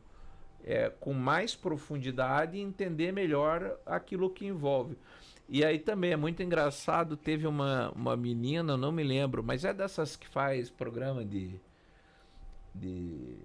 é, 0.63 0.89
com 0.89 1.13
mais 1.13 1.55
profundidade 1.55 2.57
e 2.57 2.61
entender 2.61 3.11
melhor 3.11 3.77
aquilo 3.85 4.29
que 4.29 4.45
envolve. 4.45 4.97
E 5.47 5.63
aí 5.63 5.77
também 5.77 6.11
é 6.11 6.15
muito 6.15 6.41
engraçado, 6.41 7.15
teve 7.15 7.45
uma, 7.45 7.91
uma 7.91 8.17
menina, 8.17 8.75
não 8.75 8.91
me 8.91 9.03
lembro, 9.03 9.43
mas 9.43 9.63
é 9.63 9.73
dessas 9.73 10.15
que 10.15 10.27
faz 10.27 10.69
programa 10.69 11.23
de. 11.23 11.59
de... 12.73 13.37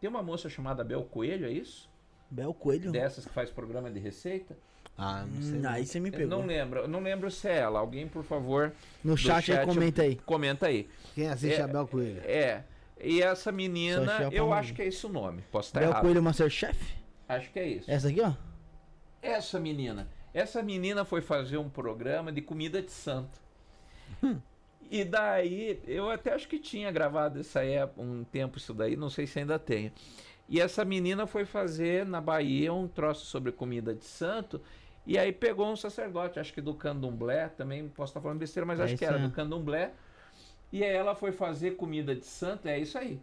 Tem 0.00 0.08
uma 0.08 0.22
moça 0.22 0.48
chamada 0.48 0.84
Bel 0.84 1.02
Coelho, 1.04 1.46
é 1.46 1.50
isso? 1.50 1.88
Bel 2.30 2.52
Coelho? 2.52 2.92
Dessas 2.92 3.24
que 3.24 3.32
faz 3.32 3.50
programa 3.50 3.90
de 3.90 3.98
receita? 3.98 4.56
Ah, 4.98 5.24
não 5.26 5.42
sei. 5.42 5.54
Hum, 5.54 5.60
não. 5.60 5.70
aí 5.70 5.86
você 5.86 6.00
me 6.00 6.10
pegou. 6.10 6.38
não 6.38 6.46
lembro, 6.46 6.88
não 6.88 7.00
lembro 7.00 7.30
se 7.30 7.48
é 7.48 7.58
ela. 7.58 7.78
Alguém, 7.80 8.08
por 8.08 8.24
favor, 8.24 8.72
No 9.04 9.16
chat, 9.16 9.52
aí 9.52 9.66
comenta 9.66 10.02
aí. 10.02 10.16
Comenta 10.16 10.66
aí. 10.66 10.88
Quem 11.14 11.28
assiste 11.28 11.60
É, 11.60 11.64
Abel 11.64 11.86
Coelho? 11.86 12.20
É. 12.24 12.64
E 12.98 13.20
essa 13.22 13.52
menina, 13.52 14.28
a 14.28 14.28
eu 14.32 14.52
acho 14.54 14.72
que 14.72 14.80
é 14.80 14.86
esse 14.86 15.04
o 15.04 15.08
nome. 15.10 15.42
Posso 15.52 15.68
estar 15.68 15.80
Bel 15.80 15.90
errado. 15.90 16.02
Coelho 16.02 16.22
Masterchef? 16.22 16.94
Acho 17.28 17.50
que 17.50 17.58
é 17.58 17.68
isso. 17.68 17.90
Essa 17.90 18.08
aqui, 18.08 18.20
ó. 18.22 18.32
Essa 19.20 19.60
menina. 19.60 20.08
Essa 20.32 20.62
menina 20.62 21.04
foi 21.04 21.20
fazer 21.20 21.58
um 21.58 21.68
programa 21.68 22.32
de 22.32 22.40
comida 22.40 22.80
de 22.80 22.90
santo. 22.90 23.38
Hum. 24.22 24.38
E 24.90 25.04
daí, 25.04 25.80
eu 25.86 26.10
até 26.10 26.32
acho 26.34 26.48
que 26.48 26.58
tinha 26.58 26.90
gravado 26.92 27.40
essa 27.40 27.64
época, 27.64 28.00
um 28.02 28.24
tempo 28.24 28.58
isso 28.58 28.72
daí, 28.74 28.96
não 28.96 29.10
sei 29.10 29.26
se 29.26 29.38
ainda 29.38 29.58
tenho. 29.58 29.92
E 30.48 30.60
essa 30.60 30.84
menina 30.84 31.26
foi 31.26 31.44
fazer 31.44 32.06
na 32.06 32.20
Bahia 32.20 32.72
um 32.72 32.86
troço 32.86 33.26
sobre 33.26 33.50
comida 33.52 33.94
de 33.94 34.04
santo. 34.04 34.60
E 35.06 35.18
aí 35.18 35.32
pegou 35.32 35.70
um 35.70 35.76
sacerdote, 35.76 36.38
acho 36.38 36.52
que 36.52 36.60
do 36.60 36.74
candomblé, 36.74 37.48
também 37.48 37.88
posso 37.88 38.10
estar 38.10 38.20
falando 38.20 38.38
besteira, 38.38 38.66
mas 38.66 38.78
É 38.78 38.84
acho 38.84 38.96
que 38.96 39.04
era 39.04 39.18
aí. 39.18 39.22
do 39.28 39.30
candomblé. 39.30 39.92
E 40.72 40.84
aí 40.84 40.94
ela 40.94 41.14
foi 41.14 41.32
fazer 41.32 41.72
comida 41.76 42.14
de 42.14 42.24
santo, 42.26 42.66
é 42.68 42.78
isso 42.78 42.98
aí. 42.98 43.20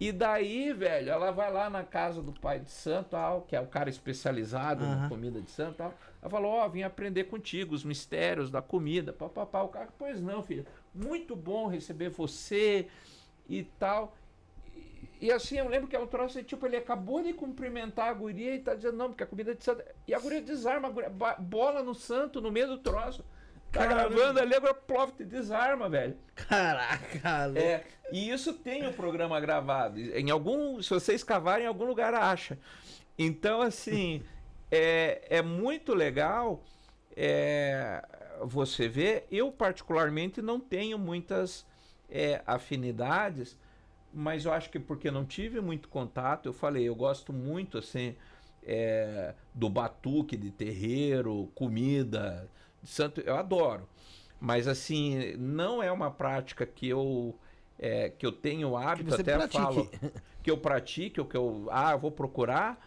E 0.00 0.10
daí, 0.10 0.72
velho, 0.72 1.10
ela 1.10 1.30
vai 1.30 1.52
lá 1.52 1.70
na 1.70 1.84
casa 1.84 2.20
do 2.20 2.32
pai 2.32 2.58
de 2.58 2.70
santo, 2.70 3.10
tal, 3.10 3.42
que 3.42 3.54
é 3.54 3.60
o 3.60 3.66
cara 3.66 3.88
especializado 3.88 4.84
na 4.86 4.96
Aham. 4.96 5.08
comida 5.08 5.40
de 5.40 5.50
santo, 5.50 5.76
tal. 5.76 5.94
Ela 6.20 6.30
falou: 6.30 6.50
Ó, 6.52 6.68
vim 6.68 6.82
aprender 6.82 7.24
contigo 7.24 7.74
os 7.74 7.84
mistérios 7.84 8.50
da 8.50 8.60
comida, 8.60 9.12
papapá. 9.12 9.62
O 9.62 9.68
cara, 9.68 9.88
pois 9.96 10.20
não, 10.20 10.42
filha, 10.42 10.66
muito 10.94 11.34
bom 11.34 11.66
receber 11.66 12.10
você 12.10 12.86
e 13.48 13.64
tal. 13.78 14.16
E, 14.74 15.26
e 15.26 15.32
assim, 15.32 15.58
eu 15.58 15.68
lembro 15.68 15.88
que 15.88 15.96
é 15.96 15.98
um 15.98 16.06
troço, 16.06 16.42
tipo, 16.42 16.66
ele 16.66 16.76
acabou 16.76 17.22
de 17.22 17.32
cumprimentar 17.32 18.08
a 18.08 18.14
guria 18.14 18.54
e 18.54 18.60
tá 18.60 18.74
dizendo: 18.74 18.96
Não, 18.96 19.08
porque 19.08 19.24
a 19.24 19.26
comida 19.26 19.54
de 19.54 19.64
santo. 19.64 19.82
E 20.06 20.14
a 20.14 20.18
guria 20.18 20.40
desarma, 20.40 20.88
a 20.88 20.90
guria, 20.90 21.10
bola 21.10 21.82
no 21.82 21.94
santo 21.94 22.40
no 22.40 22.50
meio 22.52 22.68
do 22.68 22.78
troço. 22.78 23.24
Tá 23.72 23.88
Caramba. 23.88 24.08
gravando 24.08 24.40
ali, 24.40 24.54
agora 24.54 24.72
plof, 24.72 25.12
te 25.16 25.24
desarma, 25.24 25.88
velho. 25.88 26.16
Caraca, 26.36 27.46
louco. 27.46 27.58
É, 27.58 27.82
e 28.12 28.30
isso 28.30 28.52
tem 28.52 28.86
o 28.86 28.92
programa 28.92 29.40
gravado. 29.40 29.98
Em 29.98 30.30
algum, 30.30 30.80
se 30.80 30.90
você 30.90 31.12
escavar 31.12 31.60
em 31.60 31.66
algum 31.66 31.84
lugar 31.84 32.14
acha. 32.14 32.56
Então 33.18 33.60
assim, 33.60 34.22
é, 34.70 35.22
é 35.28 35.42
muito 35.42 35.92
legal 35.92 36.62
é, 37.16 38.00
você 38.42 38.88
ver. 38.88 39.26
Eu 39.30 39.50
particularmente 39.52 40.40
não 40.40 40.58
tenho 40.58 40.98
muitas 40.98 41.66
é, 42.08 42.42
afinidades, 42.46 43.58
mas 44.12 44.44
eu 44.44 44.52
acho 44.52 44.70
que 44.70 44.78
porque 44.78 45.10
não 45.10 45.24
tive 45.24 45.60
muito 45.60 45.88
contato, 45.88 46.46
eu 46.46 46.52
falei, 46.52 46.84
eu 46.84 46.94
gosto 46.94 47.32
muito 47.32 47.78
assim 47.78 48.14
é, 48.62 49.34
do 49.52 49.68
batuque 49.68 50.36
de 50.36 50.50
terreiro, 50.50 51.50
comida, 51.54 52.48
de 52.82 52.88
santo, 52.88 53.20
eu 53.20 53.36
adoro. 53.36 53.88
Mas 54.40 54.68
assim, 54.68 55.34
não 55.36 55.82
é 55.82 55.90
uma 55.90 56.10
prática 56.10 56.66
que 56.66 56.88
eu 56.88 57.38
é, 57.78 58.10
que 58.10 58.24
eu 58.24 58.32
tenho 58.32 58.76
hábito, 58.76 59.14
até 59.14 59.36
pratique. 59.36 59.62
falo 59.62 59.90
que 60.42 60.50
eu 60.50 60.58
pratique, 60.58 61.20
ou 61.20 61.26
que 61.26 61.36
eu 61.36 61.66
ah, 61.70 61.92
eu 61.92 61.98
vou 61.98 62.10
procurar, 62.10 62.78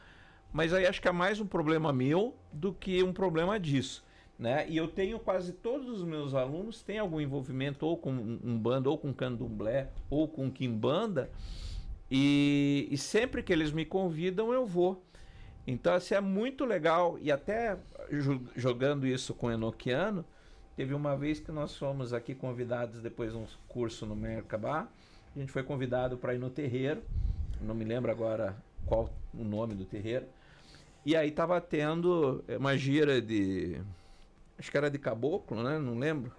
mas 0.54 0.74
aí 0.74 0.86
acho 0.86 1.02
que 1.02 1.08
é 1.08 1.12
mais 1.12 1.40
um 1.40 1.46
problema 1.46 1.92
meu 1.92 2.36
do 2.54 2.74
que 2.74 3.04
um 3.04 3.12
problema 3.12 3.60
disso. 3.60 4.06
Né? 4.38 4.68
E 4.70 4.78
eu 4.78 4.88
tenho 4.88 5.20
quase 5.20 5.52
todos 5.52 5.90
os 5.90 6.04
meus 6.04 6.36
alunos 6.36 6.84
têm 6.84 7.00
algum 7.00 7.20
envolvimento 7.20 7.86
ou 7.86 7.98
com 7.98 8.12
um 8.12 8.58
banda, 8.58 8.90
ou 8.90 8.98
com 8.98 9.12
candomblé, 9.12 9.90
ou 10.12 10.28
com 10.28 10.52
quimbanda, 10.52 11.32
e, 12.10 12.88
e 12.92 12.98
sempre 12.98 13.42
que 13.42 13.52
eles 13.52 13.72
me 13.72 13.84
convidam 13.84 14.54
eu 14.54 14.66
vou. 14.66 15.04
Então, 15.66 15.94
assim, 15.94 16.14
é 16.16 16.22
muito 16.22 16.64
legal. 16.64 17.18
E 17.20 17.32
até 17.32 17.78
jo- 18.12 18.42
jogando 18.56 19.06
isso 19.06 19.34
com 19.34 19.48
o 19.48 19.52
Enoquiano, 19.52 20.24
teve 20.78 20.94
uma 20.94 21.18
vez 21.18 21.40
que 21.40 21.52
nós 21.52 21.76
fomos 21.76 22.14
aqui 22.14 22.34
convidados 22.34 23.02
depois 23.02 23.32
de 23.32 23.38
um 23.38 23.46
curso 23.68 24.06
no 24.06 24.16
Mercabá. 24.16 24.88
A 25.36 25.40
gente 25.40 25.52
foi 25.52 25.64
convidado 25.64 26.16
para 26.16 26.34
ir 26.34 26.38
no 26.38 26.50
terreiro. 26.50 27.02
não 27.60 27.76
me 27.76 27.84
lembro 27.84 28.10
agora 28.10 28.56
qual 28.86 29.10
o 29.34 29.44
nome 29.44 29.76
do 29.76 29.84
terreiro. 29.84 30.26
E 31.06 31.16
aí 31.16 31.32
tava 31.32 31.60
tendo 31.60 32.44
uma 32.58 32.78
gira 32.78 33.22
de. 33.22 33.82
Acho 34.58 34.72
que 34.72 34.78
era 34.78 34.90
de 34.90 35.00
caboclo, 35.00 35.64
né? 35.64 35.78
Não 35.80 35.98
lembro. 35.98 36.34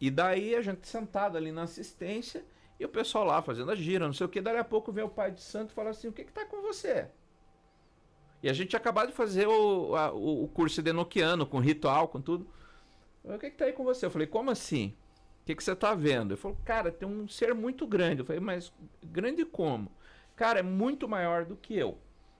E 0.00 0.10
daí 0.10 0.54
a 0.54 0.60
gente 0.62 0.86
sentado 0.86 1.36
ali 1.36 1.50
na 1.52 1.62
assistência 1.62 2.44
e 2.78 2.84
o 2.84 2.88
pessoal 2.88 3.24
lá 3.24 3.40
fazendo 3.42 3.70
a 3.70 3.74
gira, 3.74 4.06
não 4.06 4.12
sei 4.12 4.26
o 4.26 4.28
que. 4.28 4.40
Daí 4.40 4.56
a 4.58 4.64
pouco 4.64 4.92
vem 4.92 5.04
o 5.04 5.08
pai 5.08 5.30
de 5.30 5.42
santo 5.42 5.70
e 5.70 5.74
fala 5.74 5.90
assim: 5.90 6.08
O 6.08 6.12
que 6.12 6.24
que 6.24 6.32
tá 6.32 6.44
com 6.44 6.60
você? 6.62 7.08
E 8.42 8.48
a 8.48 8.52
gente 8.52 8.68
tinha 8.70 8.78
acabado 8.80 9.08
de 9.08 9.14
fazer 9.14 9.46
o, 9.46 9.94
a- 9.96 10.12
o, 10.12 10.46
curso 10.48 10.82
de 10.82 10.90
Enoquiano, 10.90 11.46
com 11.46 11.58
ritual, 11.58 12.08
com 12.08 12.20
tudo. 12.20 12.46
O 13.24 13.38
que 13.38 13.50
que 13.50 13.56
tá 13.56 13.66
aí 13.66 13.72
com 13.72 13.84
você? 13.84 14.06
Eu 14.06 14.10
falei: 14.10 14.26
Como 14.26 14.50
assim? 14.50 14.94
O 15.42 15.46
que 15.46 15.54
que 15.54 15.64
você 15.64 15.74
tá 15.76 15.94
vendo? 15.94 16.32
Ele 16.34 16.40
falou: 16.40 16.58
Cara, 16.64 16.92
tem 16.92 17.08
um 17.08 17.28
ser 17.28 17.54
muito 17.54 17.86
grande. 17.86 18.20
Eu 18.20 18.26
falei: 18.26 18.40
Mas 18.40 18.72
grande 19.04 19.44
como? 19.44 19.90
Cara, 20.36 20.60
é 20.60 20.62
muito 20.62 21.08
maior 21.08 21.44
do 21.44 21.56
que 21.56 21.76
eu. 21.76 21.98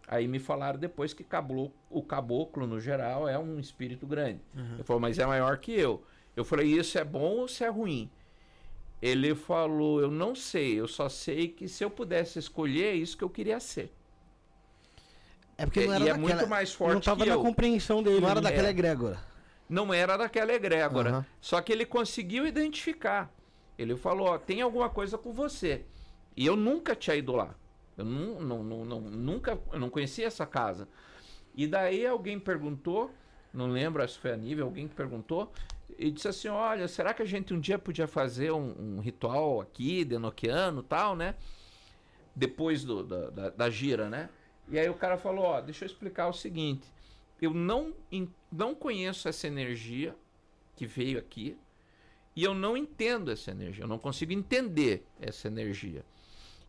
Aí 0.09 0.29
me 0.29 0.39
falaram 0.39 0.79
depois 0.79 1.13
que 1.13 1.25
cablo- 1.25 1.73
o 1.91 2.03
caboclo, 2.03 2.67
no 2.67 2.79
geral, 2.81 3.29
é 3.29 3.37
um 3.39 3.59
espírito 3.59 4.07
grande. 4.07 4.41
Ele 4.55 4.83
falou, 4.85 5.01
mas 5.01 5.19
é 5.19 5.27
maior 5.27 5.59
que 5.59 5.73
eu. 5.73 6.03
Eu 6.37 6.45
falei, 6.45 6.69
isso 6.69 6.97
é 6.99 7.05
bom 7.05 7.39
ou 7.39 7.47
isso 7.47 7.65
é 7.65 7.69
ruim? 7.69 8.09
Ele 9.03 9.35
falou, 9.35 10.01
eu 10.01 10.11
não 10.11 10.35
sei, 10.35 10.79
eu 10.79 10.87
só 10.87 11.09
sei 11.09 11.49
que 11.49 11.67
se 11.69 11.85
eu 11.85 11.91
pudesse 11.91 12.39
escolher, 12.39 12.85
é 12.85 12.95
isso 12.95 13.17
que 13.17 13.25
eu 13.25 13.29
queria 13.31 13.59
ser. 13.61 13.93
É 15.59 15.65
porque 15.65 15.87
não 15.87 15.95
era 15.95 16.05
e 16.05 16.09
é 16.09 16.13
daquela, 16.13 16.35
muito 16.37 16.49
mais 16.49 16.73
forte 16.73 16.95
Não 16.95 17.01
tava 17.01 17.25
que 17.25 17.31
na 17.31 17.37
eu. 17.37 17.43
compreensão 17.43 18.03
dele. 18.03 18.21
não 18.21 18.29
era 18.29 18.41
né? 18.41 18.49
daquela 18.51 18.69
É. 18.69 18.71
egrégora. 18.71 19.19
Não 19.69 19.93
era 19.93 20.17
daquela 20.17 20.53
egrégora. 20.53 21.11
Aham. 21.11 21.27
Só 21.41 21.61
que 21.61 21.73
ele 21.73 21.85
conseguiu 21.87 22.47
identificar. 22.47 23.31
Ele 23.79 23.97
falou, 23.97 24.29
ó, 24.29 24.39
tem 24.39 24.61
alguma 24.63 24.89
coisa 24.89 25.19
com 25.19 25.33
você. 25.33 25.85
E 26.37 26.47
eu 26.47 26.55
nunca 26.57 26.95
tinha 26.95 27.17
ido 27.17 27.33
lá. 27.33 27.55
Eu 27.97 28.05
nu- 28.05 28.41
não, 28.41 28.63
não, 28.63 28.85
não- 28.85 29.01
nunca, 29.01 29.59
eu 29.73 29.79
não 29.81 29.89
conhecia 29.91 30.27
essa 30.27 30.45
casa. 30.47 30.89
E 31.55 31.67
daí 31.67 32.07
alguém 32.07 32.39
perguntou, 32.39 33.11
não 33.53 33.67
lembro 33.69 34.07
se 34.07 34.19
foi 34.19 34.33
a 34.33 34.37
nível, 34.37 34.67
alguém 34.67 34.87
que 34.87 34.95
perguntou, 34.95 35.51
e 35.99 36.11
disse 36.11 36.29
assim, 36.29 36.49
olha, 36.49 36.87
será 36.89 37.15
que 37.15 37.23
a 37.23 37.27
gente 37.27 37.55
um 37.55 37.61
dia 37.61 37.79
podia 37.79 38.07
fazer 38.07 38.51
um, 38.53 38.97
um 38.97 39.01
ritual 39.01 39.61
aqui, 39.61 40.05
de 40.05 40.17
Enoquiano 40.17 40.81
e 40.81 40.85
tal, 40.85 41.17
né? 41.17 41.35
Depois 42.35 42.85
do- 42.85 43.03
da, 43.03 43.31
da, 43.31 43.51
da 43.51 43.71
gira, 43.71 44.11
né? 44.11 44.29
E 44.69 44.79
aí 44.79 44.89
o 44.89 44.95
cara 44.95 45.17
falou, 45.17 45.45
ó, 45.45 45.61
deixa 45.61 45.85
eu 45.85 45.87
explicar 45.87 46.29
o 46.29 46.33
seguinte. 46.33 46.87
Eu 47.41 47.55
não, 47.55 47.95
não 48.51 48.75
conheço 48.75 49.29
essa 49.29 49.47
energia 49.47 50.15
que 50.75 50.87
veio 50.87 51.19
aqui 51.19 51.57
e 52.35 52.43
eu 52.45 52.53
não 52.53 52.77
entendo 52.77 53.31
essa 53.31 53.51
energia. 53.51 53.85
Eu 53.85 53.89
não 53.89 53.99
consigo 53.99 54.33
entender 54.33 55.07
essa 55.21 55.49
energia. 55.49 56.05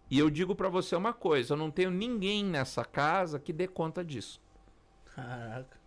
E 0.09 0.17
eu 0.17 0.29
digo 0.29 0.55
pra 0.55 0.69
você 0.69 0.95
uma 0.95 1.13
coisa: 1.13 1.53
eu 1.53 1.57
não 1.57 1.71
tenho 1.71 1.91
ninguém 1.91 2.43
nessa 2.43 2.83
casa 2.85 3.39
que 3.39 3.51
dê 3.51 3.67
conta 3.67 4.03
disso. 4.03 4.41
Caraca. 5.15 5.77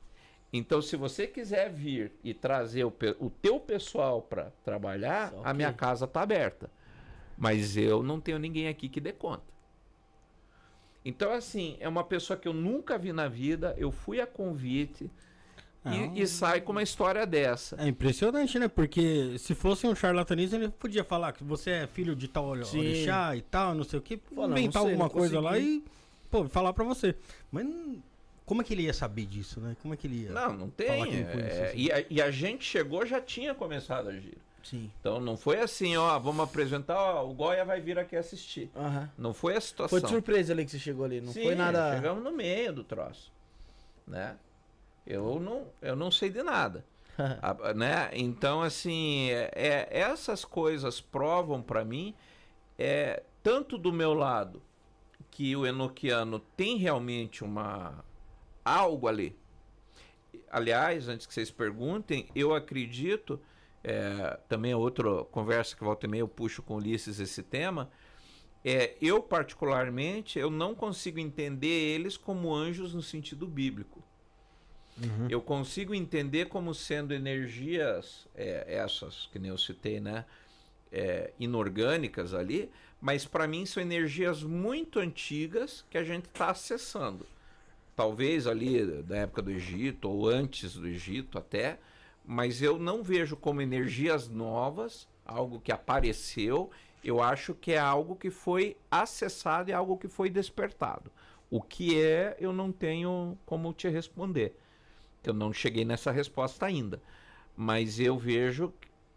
Então, 0.52 0.82
se 0.82 0.96
você 0.96 1.26
quiser 1.26 1.70
vir 1.70 2.12
e 2.24 2.34
trazer 2.34 2.84
o, 2.84 2.92
o 3.20 3.30
teu 3.30 3.60
pessoal 3.60 4.20
para 4.20 4.50
trabalhar, 4.64 5.32
a 5.44 5.54
minha 5.54 5.72
casa 5.72 6.06
tá 6.06 6.22
aberta. 6.22 6.68
Mas 7.38 7.76
eu 7.76 8.02
não 8.02 8.20
tenho 8.20 8.38
ninguém 8.38 8.68
aqui 8.68 8.88
que 8.88 9.00
dê 9.00 9.12
conta. 9.12 9.44
Então, 11.04 11.32
assim, 11.32 11.76
é 11.80 11.88
uma 11.88 12.04
pessoa 12.04 12.36
que 12.36 12.48
eu 12.48 12.52
nunca 12.52 12.98
vi 12.98 13.12
na 13.12 13.28
vida. 13.28 13.74
Eu 13.78 13.90
fui 13.90 14.20
a 14.20 14.26
convite 14.26 15.10
E, 15.84 16.20
e 16.20 16.26
sai 16.26 16.60
com 16.60 16.72
uma 16.72 16.82
história 16.82 17.26
dessa. 17.26 17.76
É 17.78 17.88
impressionante, 17.88 18.58
né? 18.58 18.68
Porque 18.68 19.36
se 19.38 19.54
fosse 19.54 19.86
um 19.86 19.94
charlatanismo, 19.94 20.58
ele 20.58 20.68
podia 20.68 21.02
falar 21.02 21.32
que 21.32 21.42
você 21.42 21.70
é 21.70 21.86
filho 21.86 22.14
de 22.14 22.28
tal 22.28 22.54
Sim. 22.64 22.78
orixá 22.78 23.34
e 23.34 23.40
tal, 23.40 23.74
não 23.74 23.84
sei 23.84 23.98
o 23.98 24.04
não, 24.32 24.50
inventar 24.50 24.82
alguma 24.82 25.08
coisa 25.08 25.40
lá 25.40 25.58
e, 25.58 25.82
pô, 26.30 26.46
falar 26.48 26.74
pra 26.74 26.84
você. 26.84 27.16
Mas 27.50 27.66
como 28.44 28.60
é 28.60 28.64
que 28.64 28.74
ele 28.74 28.82
ia 28.82 28.92
saber 28.92 29.24
disso, 29.24 29.58
né? 29.58 29.74
Como 29.80 29.94
é 29.94 29.96
que 29.96 30.06
ele 30.06 30.24
ia... 30.24 30.32
Não, 30.32 30.52
não 30.52 30.68
tem. 30.68 30.90
É, 30.90 31.68
isso, 31.68 31.76
e, 31.76 31.90
a, 31.90 32.04
e 32.10 32.20
a 32.20 32.30
gente 32.30 32.64
chegou, 32.64 33.06
já 33.06 33.20
tinha 33.20 33.54
começado 33.54 34.08
a 34.08 34.12
gira. 34.12 34.36
Sim. 34.62 34.90
Então 35.00 35.18
não 35.18 35.38
foi 35.38 35.60
assim, 35.60 35.96
ó, 35.96 36.18
vamos 36.18 36.44
apresentar, 36.44 36.98
ó, 36.98 37.26
o 37.26 37.32
Goya 37.32 37.64
vai 37.64 37.80
vir 37.80 37.98
aqui 37.98 38.16
assistir. 38.16 38.70
Aham. 38.76 39.10
Não 39.16 39.32
foi 39.32 39.56
a 39.56 39.60
situação. 39.60 39.98
Foi 39.98 40.06
de 40.06 40.12
surpresa 40.12 40.52
ali 40.52 40.66
que 40.66 40.72
você 40.72 40.78
chegou 40.78 41.06
ali, 41.06 41.22
não 41.22 41.32
Sim, 41.32 41.44
foi 41.44 41.54
nada. 41.54 41.94
Chegamos 41.94 42.22
no 42.22 42.32
meio 42.32 42.70
do 42.70 42.84
troço, 42.84 43.32
né? 44.06 44.36
Eu 45.12 45.40
não, 45.40 45.66
eu 45.82 45.96
não 45.96 46.10
sei 46.10 46.30
de 46.30 46.42
nada, 46.42 46.84
A- 47.42 47.74
né? 47.74 48.10
Então 48.12 48.62
assim, 48.62 49.30
é, 49.30 49.50
é- 49.54 49.88
essas 50.00 50.44
coisas 50.44 51.00
provam 51.00 51.62
pra 51.62 51.84
mim, 51.84 52.14
é 52.78 53.22
tanto 53.42 53.78
do 53.78 53.92
meu 53.92 54.14
lado 54.14 54.62
que 55.30 55.56
o 55.56 55.66
Enoquiano 55.66 56.40
tem 56.56 56.76
realmente 56.76 57.44
uma 57.44 58.04
algo 58.64 59.08
ali. 59.08 59.36
Aliás, 60.50 61.08
antes 61.08 61.26
que 61.26 61.34
vocês 61.34 61.50
perguntem, 61.50 62.28
eu 62.34 62.54
acredito, 62.54 63.40
é, 63.82 64.38
também 64.48 64.72
é 64.72 64.76
outra 64.76 65.24
conversa 65.24 65.76
que 65.76 65.84
volta 65.84 66.06
e 66.06 66.08
meia 66.08 66.20
eu 66.22 66.28
puxo 66.28 66.62
com 66.62 66.74
o 66.74 66.76
Ulisses 66.78 67.20
esse 67.20 67.42
tema, 67.42 67.90
é, 68.64 68.96
eu 69.00 69.22
particularmente, 69.22 70.38
eu 70.38 70.50
não 70.50 70.74
consigo 70.74 71.18
entender 71.20 71.66
eles 71.94 72.16
como 72.16 72.54
anjos 72.54 72.94
no 72.94 73.02
sentido 73.02 73.46
bíblico. 73.46 73.99
Eu 75.30 75.40
consigo 75.40 75.94
entender 75.94 76.46
como 76.46 76.74
sendo 76.74 77.14
energias, 77.14 78.26
é, 78.34 78.64
essas 78.68 79.28
que 79.32 79.38
nem 79.38 79.50
eu 79.50 79.58
citei, 79.58 80.00
né? 80.00 80.24
é, 80.92 81.32
inorgânicas 81.38 82.34
ali, 82.34 82.70
mas 83.00 83.24
para 83.24 83.46
mim 83.46 83.64
são 83.64 83.82
energias 83.82 84.42
muito 84.42 84.98
antigas 84.98 85.84
que 85.90 85.96
a 85.96 86.04
gente 86.04 86.26
está 86.26 86.50
acessando. 86.50 87.26
Talvez 87.96 88.46
ali 88.46 88.84
da 89.02 89.18
época 89.18 89.42
do 89.42 89.50
Egito 89.50 90.08
ou 90.08 90.28
antes 90.28 90.74
do 90.74 90.86
Egito 90.86 91.38
até, 91.38 91.78
mas 92.24 92.62
eu 92.62 92.78
não 92.78 93.02
vejo 93.02 93.36
como 93.36 93.62
energias 93.62 94.28
novas, 94.28 95.08
algo 95.24 95.60
que 95.60 95.72
apareceu. 95.72 96.70
Eu 97.02 97.22
acho 97.22 97.54
que 97.54 97.72
é 97.72 97.78
algo 97.78 98.16
que 98.16 98.30
foi 98.30 98.76
acessado 98.90 99.70
e 99.70 99.72
algo 99.72 99.96
que 99.96 100.08
foi 100.08 100.28
despertado. 100.28 101.10
O 101.50 101.60
que 101.60 102.00
é, 102.00 102.36
eu 102.38 102.52
não 102.52 102.70
tenho 102.70 103.36
como 103.44 103.72
te 103.72 103.88
responder. 103.88 104.54
Eu 105.24 105.34
não 105.34 105.52
cheguei 105.52 105.84
nessa 105.84 106.10
resposta 106.10 106.66
ainda. 106.66 107.02
Mas 107.56 108.00
eu 108.00 108.16
vejo 108.18 108.72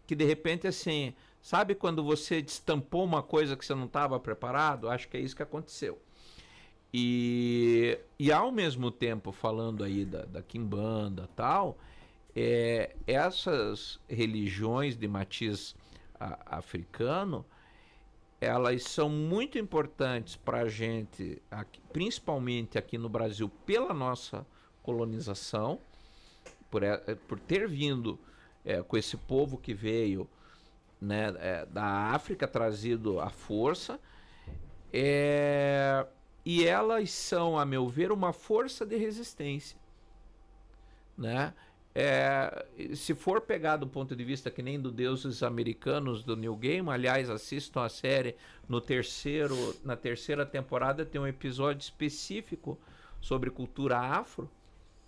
que 0.06 0.14
de 0.14 0.24
repente 0.24 0.66
assim, 0.66 1.14
sabe 1.40 1.74
quando 1.74 2.04
você 2.04 2.42
destampou 2.42 3.04
uma 3.04 3.22
coisa 3.22 3.56
que 3.56 3.64
você 3.64 3.74
não 3.74 3.86
estava 3.86 4.20
preparado? 4.20 4.88
Acho 4.90 5.08
que 5.08 5.16
é 5.16 5.20
isso 5.20 5.34
que 5.36 5.42
aconteceu. 5.42 5.98
E, 6.92 7.98
e 8.18 8.30
ao 8.30 8.52
mesmo 8.52 8.90
tempo, 8.90 9.32
falando 9.32 9.82
aí 9.82 10.04
da, 10.04 10.24
da 10.26 10.42
Kimbanda 10.42 11.28
tal, 11.34 11.76
é, 12.36 12.94
essas 13.06 13.98
religiões 14.08 14.96
de 14.96 15.08
matiz 15.08 15.74
a- 16.20 16.58
africano, 16.58 17.44
elas 18.40 18.84
são 18.84 19.08
muito 19.08 19.58
importantes 19.58 20.36
para 20.36 20.60
a 20.60 20.68
gente, 20.68 21.42
aqui- 21.50 21.80
principalmente 21.92 22.78
aqui 22.78 22.96
no 22.98 23.08
Brasil, 23.08 23.48
pela 23.64 23.92
nossa 23.94 24.46
colonização, 24.82 25.80
por, 26.74 26.82
e- 26.82 27.14
por 27.28 27.38
ter 27.38 27.68
vindo 27.68 28.18
é, 28.64 28.82
com 28.82 28.96
esse 28.96 29.16
povo 29.16 29.56
que 29.56 29.72
veio 29.72 30.28
né, 31.00 31.32
é, 31.38 31.66
da 31.66 31.84
África, 31.84 32.48
trazido 32.48 33.20
à 33.20 33.30
força. 33.30 34.00
É, 34.92 36.04
e 36.44 36.64
elas 36.64 37.12
são, 37.12 37.56
a 37.56 37.64
meu 37.64 37.88
ver, 37.88 38.10
uma 38.10 38.32
força 38.32 38.84
de 38.84 38.96
resistência. 38.96 39.78
Né? 41.16 41.54
É, 41.94 42.66
se 42.96 43.14
for 43.14 43.40
pegar 43.40 43.76
do 43.76 43.86
ponto 43.86 44.16
de 44.16 44.24
vista 44.24 44.50
que 44.50 44.60
nem 44.60 44.80
do 44.80 44.90
Deuses 44.90 45.44
Americanos 45.44 46.24
do 46.24 46.34
New 46.36 46.56
Game, 46.56 46.90
aliás, 46.90 47.30
assistam 47.30 47.84
a 47.84 47.88
série 47.88 48.34
no 48.68 48.80
terceiro, 48.80 49.76
na 49.84 49.94
terceira 49.94 50.44
temporada 50.44 51.06
tem 51.06 51.20
um 51.20 51.26
episódio 51.26 51.82
específico 51.82 52.76
sobre 53.20 53.48
cultura 53.48 53.96
afro, 53.96 54.50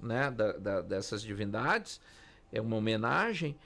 né, 0.01 0.31
da, 0.31 0.53
da- 0.53 0.81
dessas 0.83 1.23
divindades, 1.23 2.01
é 2.53 2.61
uma 2.61 2.77
homenagem. 2.77 3.57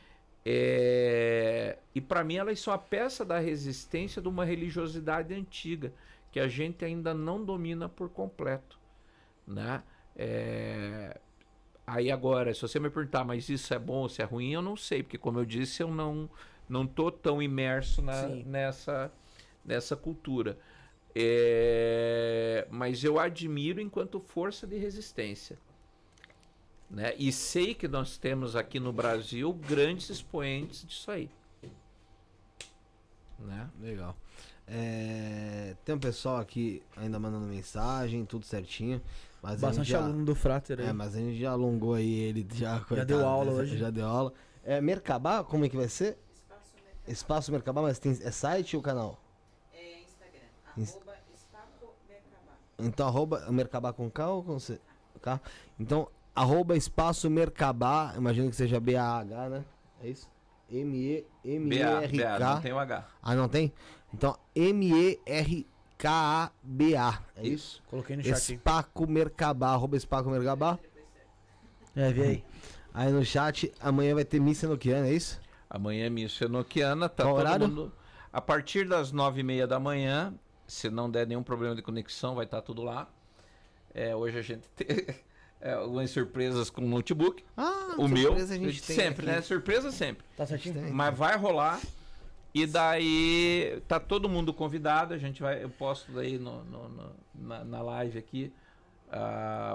é, 0.44 1.78
e 1.94 2.00
para 2.00 2.25
mim 2.25 2.36
elas 2.36 2.60
são 2.60 2.73
a 2.73 2.78
peça 2.78 3.25
da 3.25 3.39
resistência 3.39 4.23
de 4.23 4.28
uma 4.28 4.44
religiosidade 4.44 5.34
antiga 5.34 5.92
que 6.33 6.41
a 6.41 6.49
gente 6.49 6.84
ainda 6.84 7.12
não 7.15 7.44
domina 7.44 7.89
por 7.89 8.09
completo, 8.10 8.78
né? 9.47 9.83
É, 10.17 11.18
Aí 11.86 12.10
agora, 12.10 12.55
se 12.55 12.62
você 12.62 12.78
me 12.78 12.89
perguntar, 12.91 13.25
mas 13.25 13.49
isso 13.49 13.75
é 13.75 13.78
bom 13.78 14.02
ou 14.02 14.09
se 14.09 14.23
é 14.23 14.25
ruim, 14.25 14.52
eu 14.52 14.62
não 14.62 14.76
sei, 14.76 15.02
porque 15.02 15.18
como 15.18 15.41
eu 15.41 15.44
disse, 15.44 15.83
eu 15.83 15.91
não 15.92 16.31
não 16.68 16.86
tô 16.86 17.10
tão 17.10 17.42
imerso 17.42 18.00
na- 18.00 18.28
nessa 18.44 19.12
nessa 19.65 19.97
cultura. 19.97 20.59
É, 21.15 22.67
mas 22.70 23.02
eu 23.05 23.18
admiro 23.18 23.81
enquanto 23.81 24.20
força 24.20 24.67
de 24.67 24.78
resistência. 24.78 25.59
Né? 26.90 27.14
E 27.16 27.30
sei 27.30 27.74
que 27.74 27.86
nós 27.86 28.18
temos 28.18 28.56
aqui 28.56 28.80
no 28.80 28.92
Brasil 28.92 29.52
grandes 29.52 30.10
expoentes 30.10 30.84
disso 30.84 31.10
aí. 31.10 31.30
Né? 33.38 33.70
Legal. 33.80 34.16
É, 34.66 35.76
tem 35.84 35.94
um 35.94 35.98
pessoal 35.98 36.38
aqui 36.38 36.82
ainda 36.96 37.18
mandando 37.18 37.46
mensagem, 37.46 38.24
tudo 38.24 38.44
certinho. 38.44 39.00
Mas 39.42 39.52
a 39.52 39.54
gente 39.54 39.62
Bastante 39.62 39.88
já, 39.90 40.04
aluno 40.04 40.24
do 40.24 40.34
Frater 40.34 40.80
aí. 40.80 40.86
É, 40.86 40.92
mas 40.92 41.14
a 41.14 41.18
gente 41.18 41.38
já 41.38 41.52
alongou 41.52 41.94
aí 41.94 42.12
ele, 42.12 42.46
já, 42.52 42.80
coitado, 42.80 43.06
deu 43.06 43.26
aula 43.26 43.52
né? 43.52 43.60
hoje. 43.62 43.78
Já 43.78 43.90
deu 43.90 44.06
aula. 44.06 44.32
É 44.62 44.80
Mercabá, 44.80 45.42
como 45.42 45.64
é 45.64 45.68
que 45.68 45.76
vai 45.76 45.88
ser? 45.88 46.18
Espaço 47.06 47.50
Mercabá, 47.50 47.80
mas 47.82 47.98
tem, 47.98 48.12
é 48.12 48.30
site 48.30 48.76
ou 48.76 48.82
canal? 48.82 49.18
É 49.72 50.02
Instagram, 50.02 50.40
Ins- 50.76 50.94
arroba 50.96 51.16
Mercabá. 52.08 52.52
Então, 52.78 53.06
arroba 53.08 53.50
Mercabá 53.50 53.92
com 53.92 54.10
K 54.10 54.28
ou 54.28 54.44
com 54.44 54.58
C? 54.58 54.78
K? 55.22 55.40
Então, 55.78 56.08
arroba 56.40 56.74
Espaço 56.74 57.28
Mercabá, 57.28 58.14
imagino 58.16 58.48
que 58.48 58.56
seja 58.56 58.80
B-A-H, 58.80 59.48
né? 59.50 59.62
É 60.02 60.08
isso? 60.08 60.26
BA, 60.70 60.76
não 60.78 60.82
M-E-M-E-R-K. 61.44 62.60
tem 62.62 62.72
o 62.72 62.78
H. 62.78 63.06
Ah, 63.22 63.34
não 63.34 63.46
tem? 63.48 63.70
Então, 64.14 64.38
M-E-R-K-A-B-A. 64.54 65.62
É 67.36 67.46
isso? 67.46 67.82
Coloquei 67.90 68.16
no 68.16 68.22
chat. 68.22 68.54
Espaco 68.54 69.06
Mercabá, 69.06 69.72
arroba 69.72 69.96
Espaco 69.98 70.30
Mercabá. 70.30 70.78
É, 71.94 72.10
vê 72.12 72.22
aí. 72.22 72.42
Aí 72.92 73.12
no 73.12 73.24
chat, 73.24 73.72
amanhã 73.78 74.16
vai 74.16 74.24
ter 74.24 74.40
missa 74.40 74.66
enoquiana, 74.66 75.06
é 75.06 75.12
isso? 75.12 75.40
Amanhã 75.68 76.06
é 76.06 76.10
missa 76.10 76.46
enoquiana, 76.46 77.08
tá 77.08 77.22
Qual 77.22 77.36
todo 77.36 77.46
horário? 77.46 77.68
mundo... 77.68 77.92
A 78.32 78.40
partir 78.40 78.88
das 78.88 79.12
nove 79.12 79.40
e 79.40 79.44
meia 79.44 79.64
da 79.64 79.78
manhã, 79.78 80.34
se 80.66 80.90
não 80.90 81.08
der 81.08 81.24
nenhum 81.24 81.44
problema 81.44 81.76
de 81.76 81.82
conexão, 81.82 82.34
vai 82.34 82.46
estar 82.46 82.62
tudo 82.62 82.82
lá. 82.82 83.08
É, 83.94 84.16
hoje 84.16 84.38
a 84.38 84.42
gente 84.42 84.66
tem 84.74 84.88
é, 85.60 85.72
algumas 85.72 86.10
surpresas 86.10 86.70
com 86.70 86.82
o 86.82 86.89
notebook. 86.89 87.44
Ah, 87.56 87.94
o 87.98 88.08
meu, 88.08 88.28
surpresa 88.28 88.55
a 88.55 88.58
gente 88.58 88.82
tem 88.82 88.97
sempre, 88.97 89.26
aqui. 89.26 89.36
né? 89.36 89.42
Surpresa 89.42 89.90
sempre. 89.90 90.24
Tá 90.36 90.47
certinho? 90.47 90.92
Mas 90.94 91.16
vai 91.16 91.36
rolar. 91.36 91.80
E 92.52 92.66
daí 92.66 93.80
tá 93.86 94.00
todo 94.00 94.28
mundo 94.28 94.52
convidado. 94.52 95.14
A 95.14 95.18
gente 95.18 95.40
vai, 95.40 95.62
eu 95.62 95.70
posto 95.70 96.10
daí 96.12 96.39
no, 96.39 96.64
no- 96.64 96.89
no- 96.89 97.12
na, 97.34 97.64
na 97.64 97.82
live 97.82 98.18
aqui, 98.18 98.52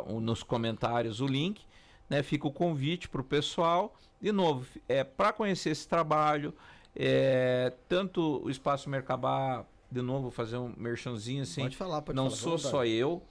o- 0.08 0.20
nos 0.20 0.44
comentários 0.44 1.22
o 1.22 1.28
link. 1.28 1.62
Né? 2.10 2.22
Fica 2.22 2.48
o 2.48 2.52
convite 2.52 3.08
para 3.10 3.22
o 3.22 3.24
pessoal. 3.24 3.96
De 4.22 4.32
novo, 4.32 4.66
é 4.88 5.04
para 5.04 5.32
conhecer 5.34 5.70
esse 5.72 5.88
trabalho, 5.88 6.54
é, 6.96 7.74
tanto 7.88 8.42
o 8.44 8.50
Espaço 8.50 8.90
Mercabá, 8.90 9.66
de 9.92 10.02
novo, 10.02 10.32
fazer 10.32 10.58
um 10.58 10.74
merchanzinho 10.78 11.44
assim. 11.44 11.62
Pode 11.62 11.78
falar, 11.78 12.02
pode 12.02 12.16
Não 12.16 12.26
falar. 12.30 12.36
sou 12.42 12.58
só 12.58 12.86
eu, 12.86 13.22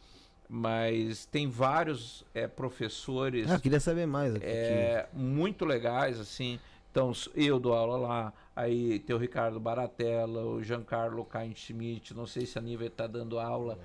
mas 0.48 1.26
tem 1.26 1.48
vários 1.48 2.24
é, 2.34 2.46
professores 2.46 3.50
Ah, 3.50 3.58
queria 3.58 3.80
saber 3.80 4.06
mais 4.06 4.34
aqui. 4.34 4.44
é, 4.44 5.08
muito 5.12 5.64
legais, 5.64 6.20
assim. 6.20 6.58
Então, 6.90 7.10
eu 7.34 7.58
dou 7.58 7.74
aula 7.74 7.96
lá, 7.96 8.32
aí 8.54 9.00
tem 9.00 9.16
o 9.16 9.18
Ricardo 9.18 9.58
Baratella, 9.58 10.44
o 10.44 10.62
Giancarlo 10.62 11.24
Cain 11.24 11.52
Schmidt, 11.54 12.14
não 12.14 12.26
sei 12.26 12.46
se 12.46 12.56
a 12.56 12.62
Nível 12.62 12.86
está 12.86 13.08
dando 13.08 13.40
aula, 13.40 13.80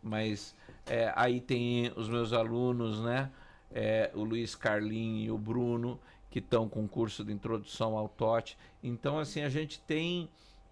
mas 0.00 0.54
é, 0.86 1.12
aí 1.16 1.40
tem 1.40 1.90
os 1.96 2.08
meus 2.08 2.32
alunos, 2.32 3.00
né? 3.02 3.30
É, 3.72 4.10
o 4.14 4.22
Luiz 4.22 4.54
Carlinho 4.54 5.24
e 5.26 5.30
o 5.32 5.38
Bruno, 5.38 5.98
que 6.30 6.38
estão 6.38 6.68
com 6.68 6.86
curso 6.86 7.24
de 7.24 7.32
introdução 7.32 7.96
ao 7.96 8.08
TOT. 8.08 8.56
Então, 8.82 9.18
assim, 9.18 9.42
a 9.42 9.48
gente 9.48 9.80
tem 9.80 10.28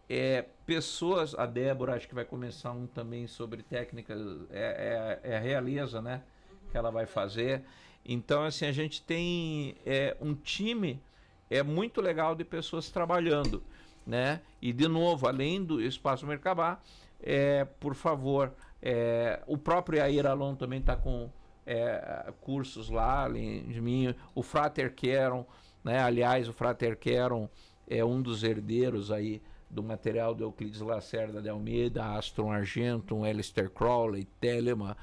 é, 0.09 0.45
pessoas, 0.67 1.35
a 1.35 1.47
Débora 1.47 1.95
acho 1.95 2.09
que 2.09 2.15
vai 2.15 2.25
começar 2.25 2.73
um 2.73 2.87
também 2.87 3.27
sobre 3.27 3.63
técnicas, 3.63 4.21
é, 4.51 5.21
é, 5.25 5.31
é 5.33 5.37
a 5.37 5.41
realeza, 5.41 6.03
né? 6.03 6.23
Que 6.71 6.77
ela 6.77 6.91
vai 6.91 7.07
fazer. 7.07 7.63
Então, 8.05 8.43
assim, 8.43 8.67
a 8.67 8.73
gente 8.73 9.03
tem 9.03 9.77
é, 9.87 10.17
um 10.21 10.35
time 10.35 11.01
é 11.49 11.63
muito 11.63 12.01
legal 12.01 12.35
de 12.35 12.45
pessoas 12.45 12.91
trabalhando, 12.91 13.63
né? 14.07 14.41
E, 14.61 14.73
de 14.73 14.89
novo, 14.89 15.29
além 15.29 15.63
do 15.63 15.81
Espaço 15.83 16.27
Mercabá, 16.27 16.81
é, 17.23 17.65
por 17.79 17.95
favor, 17.95 18.53
é, 18.81 19.41
o 19.47 19.59
próprio 19.59 19.99
Yair 19.99 20.27
Alon 20.27 20.55
também 20.55 20.81
está 20.81 20.97
com 20.97 21.31
é, 21.67 22.33
cursos 22.41 22.89
lá, 22.89 23.25
além 23.25 23.65
de 23.65 23.81
mim. 23.81 24.15
O 24.35 24.43
Frater 24.43 24.95
Queron, 24.95 25.47
né? 25.85 26.01
Aliás, 26.01 26.49
o 26.49 26.53
Frater 26.53 26.97
Queron 26.97 27.49
é 27.87 28.05
um 28.05 28.21
dos 28.21 28.43
herdeiros 28.43 29.13
aí 29.13 29.43
do 29.73 29.83
material 29.83 30.35
do 30.35 30.45
Euclides 30.45 30.81
Lacerda 30.83 31.41
de 31.41 31.49
Almeida, 31.49 32.05
Astron 32.05 32.53
Argentum, 32.53 33.25
Alistair 33.25 33.71
Crowley, 33.71 34.27
Telema. 34.39 34.95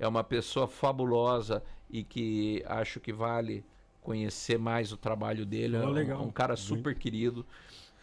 É 0.00 0.08
uma 0.08 0.24
pessoa 0.24 0.66
fabulosa 0.66 1.62
e 1.90 2.02
que 2.02 2.64
acho 2.66 2.98
que 3.00 3.12
vale 3.12 3.62
conhecer 4.00 4.58
mais 4.58 4.92
o 4.92 4.96
trabalho 4.96 5.44
dele. 5.44 5.76
Oh, 5.76 5.96
é 5.98 6.16
um- 6.16 6.22
um 6.24 6.30
cara 6.30 6.56
super 6.56 6.94
querido, 6.94 7.44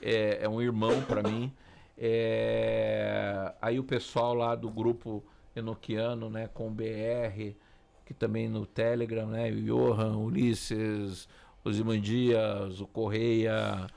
é, 0.01 0.43
é 0.43 0.47
um 0.49 0.61
irmão 0.61 1.01
para 1.03 1.23
mim. 1.27 1.51
É, 1.97 3.53
aí 3.61 3.79
o 3.79 3.83
pessoal 3.83 4.33
lá 4.33 4.55
do 4.55 4.69
grupo 4.69 5.23
Enoquiano, 5.55 6.29
né, 6.29 6.47
com 6.53 6.67
o 6.67 6.71
BR, 6.71 7.55
que 8.05 8.13
também 8.13 8.47
no 8.47 8.65
Telegram, 8.65 9.27
né, 9.27 9.51
o 9.51 9.61
Johan, 9.61 10.17
Ulisses, 10.17 11.27
o 11.63 11.71
Zimandias, 11.71 12.79
o 12.79 12.87
Correia, 12.87 13.87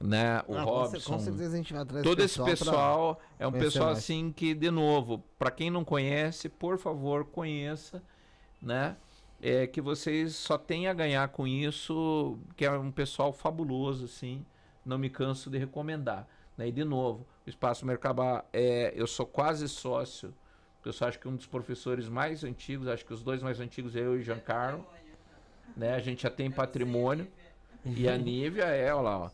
né, 0.00 0.42
o 0.48 0.54
Ah, 0.54 0.62
Robson. 0.62 1.12
Com 1.12 1.18
certeza 1.18 1.54
a 1.54 1.56
gente 1.58 1.72
vai 1.72 1.82
atrás 1.82 2.02
Todo 2.02 2.20
esse 2.22 2.42
pessoal 2.42 3.20
é 3.38 3.46
um 3.46 3.52
pessoal 3.52 3.86
mais. 3.88 3.98
assim 3.98 4.32
que, 4.32 4.54
de 4.54 4.70
novo, 4.70 5.22
para 5.38 5.50
quem 5.50 5.70
não 5.70 5.84
conhece, 5.84 6.48
por 6.48 6.78
favor, 6.78 7.26
conheça, 7.26 8.02
né? 8.60 8.96
É 9.42 9.66
que 9.66 9.80
vocês 9.80 10.34
só 10.34 10.58
têm 10.58 10.86
a 10.88 10.92
ganhar 10.92 11.28
com 11.28 11.46
isso, 11.46 12.38
que 12.56 12.64
é 12.64 12.70
um 12.70 12.90
pessoal 12.90 13.32
fabuloso, 13.32 14.04
assim. 14.04 14.44
Não 14.84 14.98
me 14.98 15.08
canso 15.10 15.48
de 15.50 15.58
recomendar. 15.58 16.26
Né? 16.56 16.68
E 16.68 16.72
de 16.72 16.84
novo, 16.84 17.26
o 17.46 17.48
Espaço 17.48 17.86
Mercabá, 17.86 18.44
é, 18.52 18.92
eu 18.94 19.06
sou 19.06 19.24
quase 19.26 19.66
sócio. 19.68 20.34
Eu 20.84 20.92
só 20.92 21.08
acho 21.08 21.18
que 21.18 21.28
um 21.28 21.36
dos 21.36 21.46
professores 21.46 22.08
mais 22.08 22.42
antigos, 22.44 22.88
acho 22.88 23.04
que 23.04 23.12
os 23.12 23.22
dois 23.22 23.42
mais 23.42 23.60
antigos 23.60 23.94
é 23.96 24.00
eu 24.00 24.18
e 24.18 24.22
Giancarlo. 24.22 24.84
Né? 25.76 25.94
A 25.94 26.00
gente 26.00 26.22
já 26.22 26.30
tem 26.30 26.50
patrimônio. 26.50 27.26
E 27.84 28.08
a 28.08 28.16
Nívia 28.18 28.64
é, 28.64 28.92
olha 28.94 29.02
lá, 29.02 29.18
ó. 29.20 29.30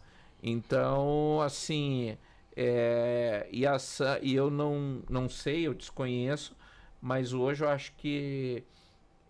Então, 0.47 1.41
assim, 1.41 2.17
é, 2.57 3.49
e, 3.51 3.67
a, 3.67 3.79
Sa- 3.81 4.21
e 4.23 4.33
eu 4.35 4.49
não, 4.49 5.03
não 5.11 5.29
sei, 5.29 5.67
eu 5.67 5.75
desconheço, 5.75 6.57
mas 7.03 7.33
hoje 7.33 7.65
eu 7.65 7.69
acho 7.69 7.93
que 7.97 8.63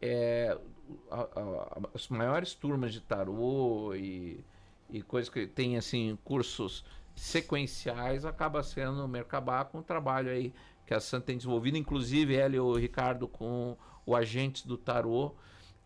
é, 0.00 0.56
a- 1.10 1.20
a- 1.40 1.80
as 1.94 2.08
maiores 2.08 2.52
turmas 2.54 2.92
de 2.92 3.00
tarô 3.00 3.94
e, 3.94 4.44
e 4.90 5.00
coisas 5.02 5.30
que 5.32 5.46
tem 5.46 5.78
assim, 5.78 6.18
cursos 6.22 6.84
sequenciais, 7.14 8.26
acaba 8.26 8.62
sendo 8.62 9.02
o 9.04 9.08
Mercabá 9.08 9.64
com 9.64 9.78
o 9.78 9.82
trabalho 9.82 10.30
aí 10.30 10.52
que 10.86 10.92
a 10.92 11.00
Santa 11.00 11.26
tem 11.26 11.36
desenvolvido, 11.38 11.78
inclusive 11.78 12.36
ela 12.36 12.54
e 12.54 12.60
o 12.60 12.74
Ricardo 12.74 13.26
com 13.26 13.74
o 14.04 14.14
Agentes 14.14 14.62
do 14.64 14.76
Tarô, 14.76 15.34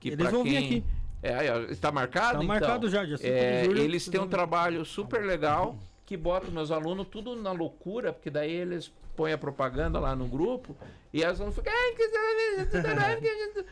que 0.00 0.08
Eles 0.08 0.30
vão 0.30 0.42
vir 0.42 0.56
quem... 0.58 0.78
aqui. 0.78 0.84
É, 1.22 1.70
está 1.70 1.92
marcado? 1.92 2.26
Tá 2.38 2.44
então? 2.44 2.46
marcado 2.46 2.88
já, 2.90 3.04
dia 3.04 3.16
5 3.18 3.28
É, 3.28 3.60
de 3.60 3.64
julho. 3.66 3.82
eles 3.82 4.08
têm 4.08 4.20
um 4.20 4.28
trabalho 4.28 4.84
super 4.84 5.24
legal 5.24 5.76
que 6.06 6.16
bota 6.16 6.50
meus 6.50 6.70
alunos 6.70 7.06
tudo 7.08 7.36
na 7.36 7.52
loucura, 7.52 8.12
porque 8.12 8.30
daí 8.30 8.50
eles 8.52 8.92
põem 9.16 9.32
a 9.32 9.38
propaganda 9.38 9.98
lá 10.00 10.16
no 10.16 10.26
grupo 10.26 10.74
e 11.12 11.22
as 11.24 11.38
alunos 11.40 11.56
ficam. 11.56 11.72
"Ai, 11.72 11.92
que- 11.94 13.64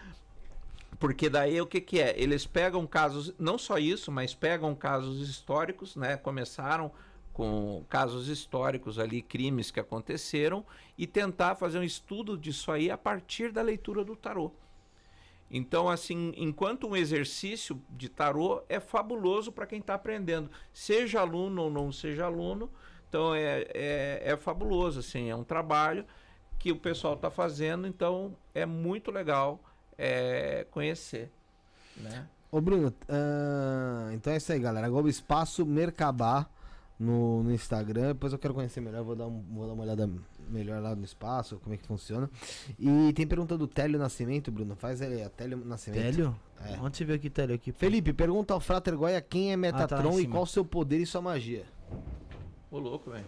Porque 0.98 1.30
daí 1.30 1.60
o 1.60 1.66
que, 1.66 1.80
que 1.80 2.00
é? 2.00 2.14
Eles 2.20 2.44
pegam 2.44 2.84
casos, 2.86 3.32
não 3.38 3.56
só 3.56 3.78
isso, 3.78 4.10
mas 4.10 4.34
pegam 4.34 4.74
casos 4.74 5.28
históricos, 5.28 5.94
né? 5.94 6.16
Começaram 6.16 6.90
com 7.32 7.84
casos 7.88 8.26
históricos 8.26 8.98
ali, 8.98 9.22
crimes 9.22 9.70
que 9.70 9.78
aconteceram, 9.78 10.66
e 10.96 11.06
tentar 11.06 11.54
fazer 11.54 11.78
um 11.78 11.84
estudo 11.84 12.36
disso 12.36 12.72
aí 12.72 12.90
a 12.90 12.98
partir 12.98 13.52
da 13.52 13.62
leitura 13.62 14.04
do 14.04 14.16
tarô. 14.16 14.50
Então, 15.50 15.88
assim, 15.88 16.32
enquanto 16.36 16.86
um 16.86 16.94
exercício 16.96 17.80
de 17.90 18.08
tarô 18.08 18.62
é 18.68 18.78
fabuloso 18.78 19.50
para 19.50 19.66
quem 19.66 19.80
está 19.80 19.94
aprendendo, 19.94 20.50
seja 20.72 21.20
aluno 21.20 21.62
ou 21.62 21.70
não 21.70 21.90
seja 21.90 22.26
aluno, 22.26 22.70
então 23.08 23.34
é, 23.34 23.66
é, 23.72 24.22
é 24.24 24.36
fabuloso, 24.36 25.00
assim, 25.00 25.30
é 25.30 25.34
um 25.36 25.44
trabalho 25.44 26.04
que 26.58 26.70
o 26.70 26.76
pessoal 26.76 27.14
está 27.14 27.30
fazendo, 27.30 27.86
então 27.86 28.36
é 28.54 28.66
muito 28.66 29.10
legal 29.10 29.58
é, 29.96 30.66
conhecer, 30.70 31.30
né? 31.96 32.26
Ô, 32.50 32.60
Bruno, 32.60 32.92
ah, 33.08 34.10
então 34.12 34.32
é 34.32 34.36
isso 34.38 34.50
aí, 34.52 34.58
galera. 34.58 34.88
Globo 34.88 35.08
Espaço 35.08 35.64
Mercabá 35.66 36.48
no, 36.98 37.42
no 37.42 37.52
Instagram. 37.52 38.08
Depois 38.08 38.32
eu 38.32 38.38
quero 38.38 38.54
conhecer 38.54 38.80
melhor, 38.80 39.04
vou 39.04 39.14
dar, 39.14 39.26
um- 39.26 39.44
vou 39.50 39.66
dar 39.66 39.74
uma 39.74 39.82
olhada 39.82 40.10
melhor 40.48 40.82
lá 40.82 40.94
no 40.94 41.04
espaço, 41.04 41.58
como 41.62 41.74
é 41.74 41.78
que 41.78 41.86
funciona. 41.86 42.30
E 42.78 43.12
tem 43.12 43.26
pergunta 43.26 43.56
do 43.56 43.66
Télio 43.66 43.98
Nascimento, 43.98 44.50
Bruno. 44.50 44.74
Faz 44.76 45.00
ele, 45.00 45.22
a 45.22 45.28
Télio 45.28 45.58
Nascimento. 45.64 46.02
Télio? 46.02 46.40
É. 46.64 46.78
Onde 46.80 46.96
você 46.96 47.04
viu 47.04 47.14
aqui, 47.14 47.30
Télio? 47.30 47.54
Aqui? 47.54 47.72
Felipe, 47.72 48.12
pergunta 48.12 48.52
ao 48.54 48.60
Frater 48.60 48.96
Goya 48.96 49.20
quem 49.20 49.52
é 49.52 49.56
Metatron 49.56 50.02
tá 50.02 50.02
lá 50.02 50.20
em 50.20 50.24
e 50.24 50.26
qual 50.26 50.42
o 50.42 50.46
seu 50.46 50.64
poder 50.64 50.98
e 50.98 51.06
sua 51.06 51.22
magia. 51.22 51.64
Ô 52.70 52.78
louco, 52.78 53.10
velho. 53.10 53.24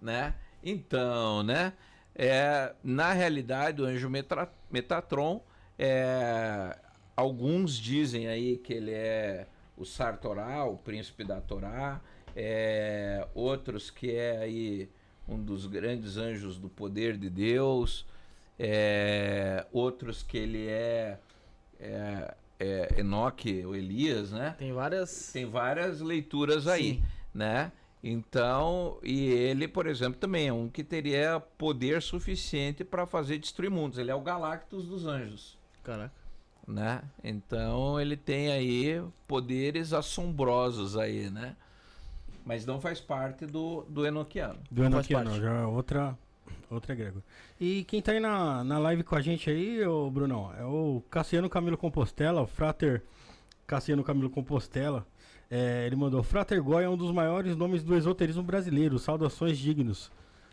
Né? 0.00 0.34
Então, 0.62 1.42
né? 1.42 1.72
É, 2.14 2.74
na 2.82 3.12
realidade, 3.12 3.80
o 3.80 3.84
anjo 3.84 4.10
Metra- 4.10 4.52
Metatron, 4.70 5.42
é, 5.78 6.76
alguns 7.16 7.76
dizem 7.78 8.26
aí 8.26 8.56
que 8.58 8.72
ele 8.72 8.92
é 8.92 9.46
o 9.76 9.84
Sartorá, 9.84 10.64
o 10.64 10.76
príncipe 10.76 11.22
da 11.22 11.40
Torá, 11.40 12.00
é, 12.34 13.26
outros 13.34 13.90
que 13.90 14.10
é 14.10 14.38
aí 14.38 14.90
um 15.28 15.42
dos 15.42 15.66
grandes 15.66 16.16
anjos 16.16 16.58
do 16.58 16.68
poder 16.68 17.16
de 17.16 17.28
Deus, 17.28 18.06
é, 18.58 19.66
outros 19.72 20.22
que 20.22 20.38
ele 20.38 20.66
é, 20.66 21.18
é, 21.78 22.34
é 22.58 22.94
Enoque 22.98 23.64
ou 23.64 23.76
Elias, 23.76 24.32
né? 24.32 24.56
Tem 24.58 24.72
várias. 24.72 25.30
Tem 25.32 25.44
várias 25.46 26.00
leituras 26.00 26.66
aí, 26.66 26.94
Sim. 26.94 27.02
né? 27.34 27.70
Então, 28.02 28.98
e 29.02 29.26
ele, 29.26 29.66
por 29.66 29.86
exemplo, 29.86 30.20
também 30.20 30.48
é 30.48 30.52
um 30.52 30.68
que 30.68 30.84
teria 30.84 31.40
poder 31.58 32.00
suficiente 32.00 32.84
para 32.84 33.06
fazer 33.06 33.38
destruir 33.38 33.70
mundos. 33.70 33.98
Ele 33.98 34.10
é 34.10 34.14
o 34.14 34.20
Galactus 34.20 34.86
dos 34.86 35.04
anjos, 35.04 35.58
Caraca. 35.82 36.12
né? 36.66 37.02
Então, 37.22 38.00
ele 38.00 38.16
tem 38.16 38.52
aí 38.52 39.02
poderes 39.26 39.92
assombrosos 39.92 40.96
aí, 40.96 41.28
né? 41.28 41.56
Mas 42.48 42.64
não 42.64 42.80
faz 42.80 42.98
parte 42.98 43.44
do, 43.44 43.84
do 43.90 44.06
Enoquiano. 44.06 44.58
Do 44.70 44.80
Não 44.80 44.86
Enoquiano, 44.88 45.38
já 45.38 45.50
é 45.50 45.66
outra, 45.66 46.16
outra 46.70 46.94
egrégora. 46.94 47.22
E 47.60 47.84
quem 47.84 48.00
tá 48.00 48.12
aí 48.12 48.20
na, 48.20 48.64
na 48.64 48.78
live 48.78 49.02
com 49.04 49.14
a 49.14 49.20
gente 49.20 49.50
aí, 49.50 49.86
ô 49.86 50.10
Brunão, 50.10 50.50
é 50.58 50.64
o 50.64 51.02
Cassiano 51.10 51.50
Camilo 51.50 51.76
Compostela, 51.76 52.40
o 52.40 52.46
Frater 52.46 53.02
Cassiano 53.66 54.02
Camilo 54.02 54.30
Compostela. 54.30 55.06
É, 55.50 55.84
ele 55.86 55.94
mandou, 55.94 56.22
Frater 56.22 56.62
Goya 56.62 56.86
é 56.86 56.88
um 56.88 56.96
dos 56.96 57.12
maiores 57.12 57.54
nomes 57.54 57.82
do 57.82 57.94
esoterismo 57.94 58.42
brasileiro, 58.42 58.98
saudações 58.98 59.58
dignos. 59.58 60.10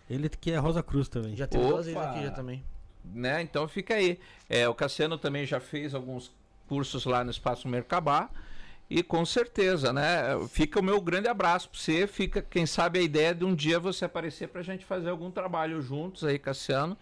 Ele 0.10 0.28
que 0.28 0.52
é 0.52 0.58
Rosa 0.58 0.84
Cruz 0.84 1.08
também. 1.08 1.34
Já 1.34 1.48
teve 1.48 1.64
duas 1.66 1.86
vezes 1.86 2.02
aqui 2.02 2.24
já 2.24 2.32
também. 2.32 2.62
né? 3.06 3.42
Então 3.42 3.70
fica 3.70 3.94
aí. 3.94 4.20
É, 4.50 4.68
o 4.68 4.76
Cassiano 4.76 5.18
também 5.18 5.46
já 5.46 5.62
fez 5.62 5.96
alguns 5.96 6.30
cursos 6.68 7.06
lá 7.06 7.24
no 7.24 7.32
Espaço 7.32 7.70
Mercabá. 7.70 8.30
E 8.90 9.02
com 9.02 9.26
certeza, 9.26 9.92
né? 9.92 10.24
Fica 10.50 10.80
o 10.80 10.84
meu 10.84 11.02
grande 11.02 11.28
abraço 11.28 11.70
para 11.70 11.80
você. 11.80 12.06
Fica, 12.06 12.42
quem 12.42 12.66
sabe, 12.66 13.00
a 13.00 13.02
ideia 13.02 13.34
de 13.34 13.44
um 13.44 13.56
dia 13.56 13.80
você 13.80 14.06
aparecer 14.06 14.48
para 14.50 14.62
a 14.62 14.64
gente 14.64 14.86
fazer 14.86 15.10
algum 15.10 15.32
trabalho 15.32 15.82
juntos 15.82 16.24
aí, 16.24 16.38
Cassiano. 16.38 16.98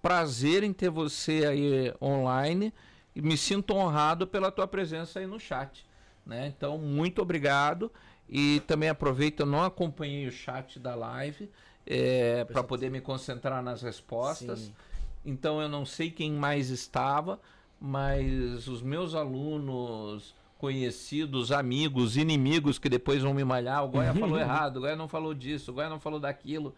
Prazer 0.00 0.64
em 0.64 0.72
ter 0.72 0.90
você 0.90 1.46
aí 1.46 1.94
online. 2.02 2.72
E 3.14 3.22
me 3.22 3.36
sinto 3.36 3.74
honrado 3.74 4.26
pela 4.26 4.50
tua 4.50 4.66
presença 4.66 5.20
aí 5.20 5.26
no 5.26 5.38
chat. 5.38 5.86
Né? 6.26 6.52
Então, 6.56 6.76
muito 6.78 7.22
obrigado. 7.22 7.92
E 8.28 8.60
também 8.66 8.88
aproveito, 8.88 9.40
eu 9.40 9.46
não 9.46 9.62
acompanhei 9.62 10.26
o 10.26 10.32
chat 10.32 10.78
da 10.78 10.94
live 10.94 11.50
para 12.50 12.64
poder 12.64 12.90
me 12.90 13.00
concentrar 13.00 13.62
nas 13.62 13.82
respostas. 13.82 14.60
Sim. 14.60 14.74
Então 15.24 15.60
eu 15.60 15.68
não 15.68 15.84
sei 15.84 16.10
quem 16.10 16.32
mais 16.32 16.70
estava, 16.70 17.40
mas 17.80 18.66
os 18.66 18.82
meus 18.82 19.14
alunos, 19.14 20.34
conhecidos, 20.62 21.50
amigos, 21.50 22.16
inimigos 22.16 22.78
que 22.78 22.88
depois 22.88 23.20
vão 23.20 23.34
me 23.34 23.42
malhar, 23.42 23.84
o 23.84 23.88
Goya 23.88 24.14
falou 24.14 24.38
errado, 24.38 24.76
o 24.76 24.80
Goya 24.82 24.94
não 24.94 25.08
falou 25.08 25.34
disso, 25.34 25.72
o 25.72 25.74
Goya 25.74 25.88
não 25.88 25.98
falou 25.98 26.20
daquilo. 26.20 26.72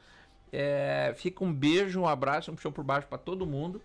É, 0.51 1.13
fica 1.19 1.45
um 1.45 1.53
beijo, 1.53 2.01
um 2.01 2.07
abraço, 2.09 2.51
um 2.51 2.55
puxão 2.55 2.73
por 2.73 2.83
baixo 2.83 3.07
para 3.07 3.19
todo 3.19 3.45
mundo. 3.45 3.83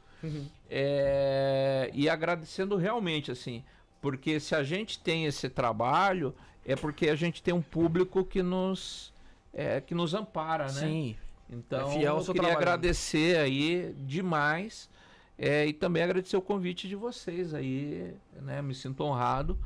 É, 0.69 1.91
e 1.93 2.07
agradecendo 2.07 2.77
realmente, 2.77 3.29
assim, 3.29 3.61
porque 4.01 4.39
se 4.39 4.55
a 4.55 4.63
gente 4.63 4.97
tem 4.99 5.25
esse 5.25 5.49
trabalho, 5.49 6.33
é 6.65 6.77
porque 6.77 7.09
a 7.09 7.15
gente 7.15 7.43
tem 7.43 7.53
um 7.53 7.61
público 7.61 8.23
que 8.23 8.41
nos, 8.41 9.11
é, 9.53 9.81
que 9.81 9.93
nos 9.93 10.13
ampara, 10.13 10.67
né? 10.67 10.69
Sim. 10.79 11.15
Então, 11.49 11.89
É 11.91 11.99
fiel 11.99 12.15
eu 12.19 12.21
queria 12.23 12.33
trabalho. 12.41 12.57
agradecer 12.57 13.37
aí 13.37 13.93
demais 14.07 14.89
é, 15.37 15.65
e 15.65 15.73
também 15.73 16.03
agradecer 16.03 16.37
o 16.37 16.41
convite 16.41 16.87
de 16.87 16.95
vocês 16.95 17.53
aí, 17.53 18.13
né? 18.41 18.61
Me 18.61 18.73
sinto 18.73 19.03
honrado, 19.03 19.57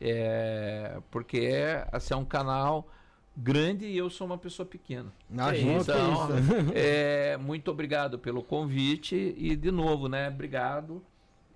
é, 0.00 0.98
porque 1.10 1.38
é, 1.38 1.86
assim, 1.92 2.14
é 2.14 2.16
um 2.16 2.24
canal 2.24 2.88
grande 3.36 3.86
e 3.86 3.96
eu 3.96 4.08
sou 4.08 4.26
uma 4.26 4.38
pessoa 4.38 4.66
pequena. 4.66 5.12
Imagina, 5.30 5.74
que 5.74 5.80
Então, 5.80 6.38
isso. 6.38 6.72
é, 6.74 7.36
muito 7.36 7.70
obrigado 7.70 8.18
pelo 8.18 8.42
convite 8.42 9.34
e 9.36 9.54
de 9.54 9.70
novo, 9.70 10.08
né? 10.08 10.28
Obrigado. 10.28 11.02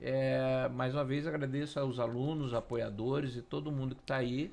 É, 0.03 0.69
mais 0.75 0.95
uma 0.95 1.05
vez 1.05 1.27
agradeço 1.27 1.79
aos 1.79 1.99
alunos, 1.99 2.55
apoiadores 2.55 3.37
e 3.37 3.43
todo 3.43 3.71
mundo 3.71 3.95
que 3.95 4.01
está 4.03 4.17
aí. 4.17 4.53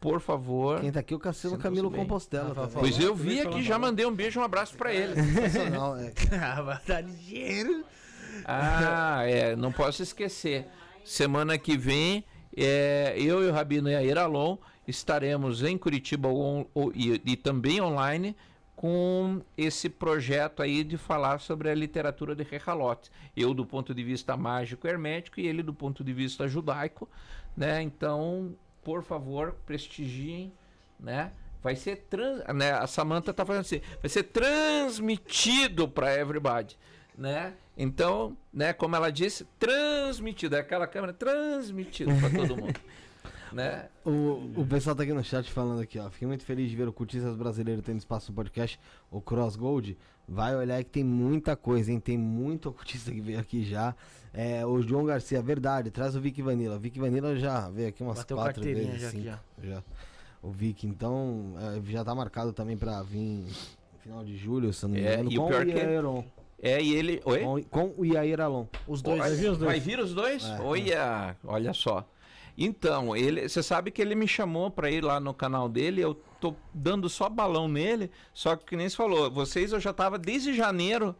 Por 0.00 0.20
favor. 0.20 0.80
Quem 0.80 0.92
tá 0.92 1.00
aqui 1.00 1.12
é 1.12 1.16
o 1.16 1.32
Sintam-se 1.32 1.58
Camilo 1.58 1.90
bem. 1.90 2.00
Compostela. 2.00 2.54
Também. 2.54 2.70
Pois 2.78 3.00
eu 3.00 3.14
vi 3.14 3.40
aqui, 3.40 3.62
já 3.62 3.78
mandei 3.78 4.06
um 4.06 4.14
beijo, 4.14 4.38
um 4.38 4.44
abraço 4.44 4.76
para 4.76 4.92
ele. 4.92 5.14
Sensacional, 5.14 5.96
é. 5.96 6.12
Ah, 6.40 6.62
vai 6.62 6.80
dar 6.86 7.00
ligeiro. 7.00 7.84
Ah, 8.44 9.24
é, 9.24 9.56
não 9.56 9.72
posso 9.72 10.00
esquecer. 10.00 10.68
Semana 11.04 11.58
que 11.58 11.76
vem, 11.76 12.24
é, 12.58 13.14
eu 13.16 13.42
e 13.42 13.48
o 13.48 13.52
Rabino 13.52 13.90
Yair 13.90 14.18
Alon 14.18 14.56
estaremos 14.86 15.62
em 15.62 15.76
Curitiba 15.78 16.28
on- 16.28 16.66
e, 16.94 17.20
e 17.24 17.36
também 17.36 17.80
online 17.80 18.34
com 18.74 19.42
esse 19.56 19.88
projeto 19.88 20.62
aí 20.62 20.84
de 20.84 20.96
falar 20.96 21.40
sobre 21.40 21.68
a 21.68 21.74
literatura 21.74 22.34
de 22.34 22.44
Recalote. 22.44 23.10
Eu 23.36 23.52
do 23.52 23.66
ponto 23.66 23.92
de 23.92 24.04
vista 24.04 24.36
mágico 24.36 24.86
hermético 24.86 25.40
e 25.40 25.46
ele 25.46 25.62
do 25.62 25.74
ponto 25.74 26.04
de 26.04 26.12
vista 26.12 26.46
judaico, 26.46 27.08
né? 27.56 27.82
Então, 27.82 28.54
por 28.84 29.02
favor, 29.02 29.56
prestigiem, 29.66 30.52
né? 30.98 31.32
Vai 31.60 31.74
ser 31.74 32.06
trans, 32.08 32.42
né? 32.54 32.70
A 32.70 32.86
Samantha 32.86 33.32
tá 33.34 33.44
falando 33.44 33.62
assim, 33.62 33.80
vai 34.00 34.08
ser 34.08 34.22
transmitido 34.22 35.88
para 35.88 36.14
everybody, 36.14 36.76
né? 37.16 37.54
Então, 37.80 38.36
né, 38.52 38.72
como 38.72 38.96
ela 38.96 39.10
disse, 39.10 39.46
transmitido, 39.58 40.56
é 40.56 40.58
aquela 40.58 40.86
câmera 40.86 41.12
transmitido 41.12 42.10
para 42.18 42.28
todo 42.28 42.56
mundo, 42.56 42.74
né? 43.52 43.88
O, 44.04 44.60
o 44.62 44.66
pessoal 44.68 44.96
tá 44.96 45.04
aqui 45.04 45.12
no 45.12 45.22
chat 45.22 45.48
falando 45.52 45.80
aqui, 45.80 45.96
ó. 45.98 46.10
Fiquei 46.10 46.26
muito 46.26 46.44
feliz 46.44 46.68
de 46.68 46.74
ver 46.76 46.88
o 46.88 46.92
Cultistas 46.92 47.36
Brasileiro 47.36 47.80
tendo 47.80 47.98
espaço 47.98 48.32
no 48.32 48.34
podcast, 48.36 48.80
o 49.12 49.20
Cross 49.20 49.54
Gold. 49.54 49.96
Vai 50.26 50.54
olhar 50.56 50.82
que 50.82 50.90
tem 50.90 51.04
muita 51.04 51.54
coisa, 51.56 51.90
hein? 51.92 52.00
Tem 52.00 52.18
muito 52.18 52.68
ocultista 52.68 53.10
que 53.12 53.20
veio 53.20 53.38
aqui 53.38 53.64
já. 53.64 53.94
É, 54.34 54.66
o 54.66 54.82
João 54.82 55.04
Garcia, 55.06 55.40
verdade, 55.40 55.90
traz 55.90 56.14
o 56.16 56.20
Vic 56.20 56.42
Vanilla. 56.42 56.76
O 56.76 56.80
Vic 56.80 56.98
Vanilla 56.98 57.34
já 57.36 57.70
veio 57.70 57.88
aqui 57.88 58.02
umas 58.02 58.18
Bateu 58.18 58.36
quatro 58.36 58.62
vezes, 58.62 59.00
já 59.00 59.10
cinco, 59.10 59.24
já. 59.24 59.38
já. 59.62 59.82
O 60.42 60.50
Vic, 60.50 60.84
então, 60.86 61.54
é, 61.58 61.80
já 61.92 62.04
tá 62.04 62.14
marcado 62.14 62.52
também 62.52 62.76
pra 62.76 63.02
vir 63.02 63.46
no 63.46 63.98
final 64.00 64.24
de 64.24 64.36
julho, 64.36 64.72
se 64.72 64.82
não 64.82 64.90
me 64.90 65.00
É, 65.00 65.14
engano, 65.14 65.32
e 65.32 65.38
o 65.38 65.46
pior 65.46 65.62
o 65.62 65.64
que- 65.66 65.72
Iair 65.72 65.98
Alon. 66.00 66.22
É, 66.60 66.82
e 66.82 66.94
ele, 66.94 67.20
oi? 67.24 67.40
Com, 67.40 67.62
com 67.64 67.94
o 67.96 68.04
Iair 68.04 68.40
Alon. 68.40 68.66
Os 68.86 69.00
dois. 69.00 69.18
Vai, 69.18 69.30
vir 69.34 69.50
os 69.50 69.58
dois? 69.58 69.70
vai 69.70 69.80
vir 69.80 70.00
os 70.00 70.12
dois? 70.14 70.44
É. 70.44 70.60
Olha, 70.60 71.36
olha 71.44 71.72
só. 71.72 72.08
Então, 72.56 73.14
ele, 73.14 73.48
você 73.48 73.62
sabe 73.62 73.92
que 73.92 74.02
ele 74.02 74.16
me 74.16 74.26
chamou 74.26 74.68
para 74.68 74.90
ir 74.90 75.04
lá 75.04 75.20
no 75.20 75.32
canal 75.32 75.68
dele, 75.68 76.00
eu 76.00 76.14
tô 76.40 76.56
dando 76.74 77.08
só 77.08 77.28
balão 77.28 77.68
nele, 77.68 78.10
só 78.34 78.56
que 78.56 78.76
nem 78.76 78.88
você 78.88 78.96
falou, 78.96 79.30
vocês 79.30 79.72
eu 79.72 79.78
já 79.78 79.92
tava 79.92 80.18
desde 80.18 80.52
janeiro, 80.52 81.14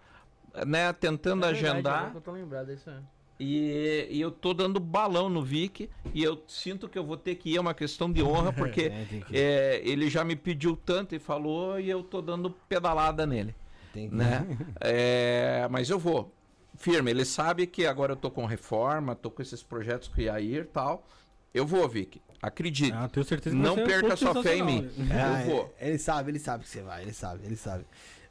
né, 0.67 0.93
tentando 0.93 1.45
É 1.45 1.53
verdade, 1.53 1.75
agendar. 1.77 2.13
Eu 2.13 2.21
tô 2.21 2.33
lembrado 2.33 2.67
disso. 2.67 2.91
é. 2.91 2.99
E, 3.41 4.09
e 4.11 4.21
eu 4.21 4.33
tô 4.33 4.53
dando 4.53 4.81
balão 4.81 5.29
no 5.29 5.41
Vic 5.45 5.89
e 6.13 6.25
eu 6.25 6.43
sinto 6.49 6.89
que 6.89 6.99
eu 6.99 7.05
vou 7.05 7.17
ter 7.17 7.37
que 7.37 7.51
ir, 7.51 7.57
é 7.57 7.61
uma 7.61 7.73
questão 7.73 8.11
de 8.13 8.21
honra, 8.21 8.51
porque 8.53 8.91
É, 9.33 9.77
é, 9.79 9.81
ele 9.85 10.11
já 10.11 10.25
me 10.25 10.35
pediu 10.35 10.77
tanto 10.77 11.15
e 11.15 11.21
falou 11.21 11.79
e 11.79 11.89
eu 11.89 12.03
tô 12.03 12.21
dando 12.21 12.51
pedalada 12.69 13.25
nele, 13.25 13.55
Tem 14.01 14.09
que- 14.11 14.15
né? 14.15 14.47
É, 14.81 15.67
mas 15.71 15.89
eu 15.91 15.99
vou, 15.99 16.33
firme, 16.77 17.11
ele 17.11 17.25
sabe 17.25 17.67
que 17.67 17.87
agora 17.87 18.13
eu 18.13 18.17
tô 18.17 18.31
com 18.31 18.45
reforma, 18.47 19.15
tô 19.15 19.31
com 19.31 19.43
esses 19.43 19.63
projetos 19.63 20.09
com 20.09 20.21
o 20.21 20.25
Yair 20.25 20.63
e 20.63 20.65
tal. 20.65 21.07
Eu 21.55 21.67
vou, 21.67 21.89
Vic, 21.89 22.21
acredite. 22.43 22.93
Ah, 22.95 23.09
tenho 23.09 23.25
certeza 23.25 23.57
que 23.57 23.63
Não 23.63 23.75
ser 23.75 23.87
perca 23.87 24.17
sua 24.17 24.43
fé 24.43 24.57
em 24.59 24.63
mim. 24.63 24.91
Ah, 25.11 25.41
eu 25.43 25.47
vou. 25.51 25.75
Ele 25.81 25.99
sabe, 25.99 26.31
ele 26.31 26.39
sabe 26.39 26.65
que 26.65 26.71
você 26.71 26.83
vai, 26.83 27.03
ele 27.03 27.13
sabe, 27.13 27.45
ele 27.45 27.57
sabe. 27.57 27.85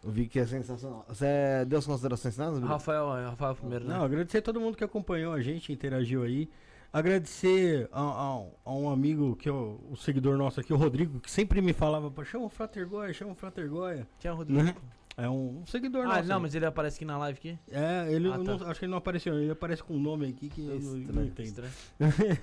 O 0.04 0.10
Vic 0.12 0.38
é 0.40 0.46
sensacional. 0.46 1.04
Você 1.10 1.26
deu 1.68 1.80
as 1.80 1.86
considerações 1.86 2.36
finais? 2.36 2.58
Rafael, 2.60 3.18
é, 3.18 3.26
Rafael 3.26 3.56
primeiro, 3.56 3.86
né? 3.86 3.96
Não, 3.98 4.06
agradecer 4.06 4.38
a 4.38 4.42
todo 4.42 4.62
mundo 4.62 4.78
que 4.78 4.84
acompanhou 4.84 5.34
a 5.34 5.42
gente, 5.42 5.74
interagiu 5.74 6.24
aí. 6.24 6.48
Agradecer 6.94 7.90
a, 7.92 8.02
a- 8.02 8.44
a 8.66 8.74
um 8.74 8.90
amigo 8.90 9.36
que 9.36 9.50
é 9.50 9.52
o, 9.52 9.80
o 9.92 9.98
seguidor 9.98 10.38
nosso 10.38 10.60
aqui, 10.60 10.72
o 10.74 10.78
Rodrigo, 10.78 11.20
que 11.20 11.30
sempre 11.30 11.62
me 11.62 11.74
falava, 11.74 12.10
"Pô, 12.10 12.24
chama 12.24 12.46
o 12.46 12.50
Frater 12.50 12.88
Goya, 12.88 13.14
chama 13.14 13.32
o 13.32 13.36
Frater 13.36 13.68
Goya. 13.70 14.08
Tinha 14.20 14.34
o 14.34 14.38
Rodrigo. 14.38 14.64
Né? 14.64 14.76
É 15.20 15.28
um, 15.28 15.62
um 15.62 15.66
seguidor 15.66 16.04
Ah, 16.06 16.18
nosso. 16.18 16.30
não, 16.30 16.36
aí. 16.36 16.42
mas 16.44 16.54
ele 16.54 16.66
aparece 16.68 16.98
aqui 16.98 17.06
na 17.06 17.18
live 17.18 17.40
aqui. 17.40 17.58
É, 17.72 18.06
ele 18.14 18.28
Ah, 18.32 18.36
eu 18.36 18.44
tá. 18.44 18.58
não- 18.58 18.68
acho 18.70 18.80
que 18.80 18.86
ele 18.86 18.92
não 18.92 19.00
apareceu, 19.00 19.34
ele 19.40 19.50
aparece 19.52 19.82
com 19.84 19.96
um 19.96 20.00
nome 20.00 20.28
aqui 20.28 20.48
que 20.48 20.62
eu 20.62 20.80
não, 20.80 20.92
não 20.92 21.00
Estranho, 21.00 21.28
entendo. 21.28 21.46
Estranho. 21.48 21.72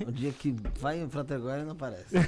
O 0.09 0.11
dia 0.13 0.33
que 0.33 0.51
vai 0.81 0.99
em 1.01 1.09
Frater 1.09 1.39
Goya 1.41 1.65
não 1.65 1.73
aparece. 1.73 2.15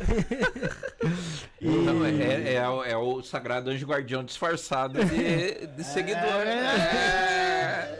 Então, 1.60 2.04
é, 2.04 2.54
é 2.54 2.68
o- 2.68 2.84
é 2.84 2.96
o 2.96 3.22
Sagrado 3.22 3.70
Anjo 3.70 3.86
Guardião 3.86 4.22
disfarçado 4.22 5.04
de, 5.04 5.66
de 5.68 5.82
seguidor. 5.84 6.22
É. 6.46 7.96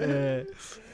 É, 0.00 0.46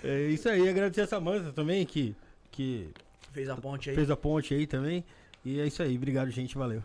é 0.04 0.20
isso 0.28 0.48
aí, 0.48 0.68
agradecer 0.68 1.02
a 1.02 1.06
Samanta 1.06 1.52
também, 1.52 1.84
que, 1.84 2.16
que 2.50 2.88
Fez 3.32 3.48
a 3.48 3.56
ponte 3.56 3.90
aí. 3.90 3.94
fez 3.96 4.10
a 4.10 4.16
ponte 4.16 4.54
aí 4.54 4.66
também. 4.66 5.04
E 5.44 5.60
é 5.60 5.66
isso 5.66 5.82
aí, 5.82 5.94
obrigado, 5.96 6.30
gente, 6.30 6.56
valeu. 6.56 6.82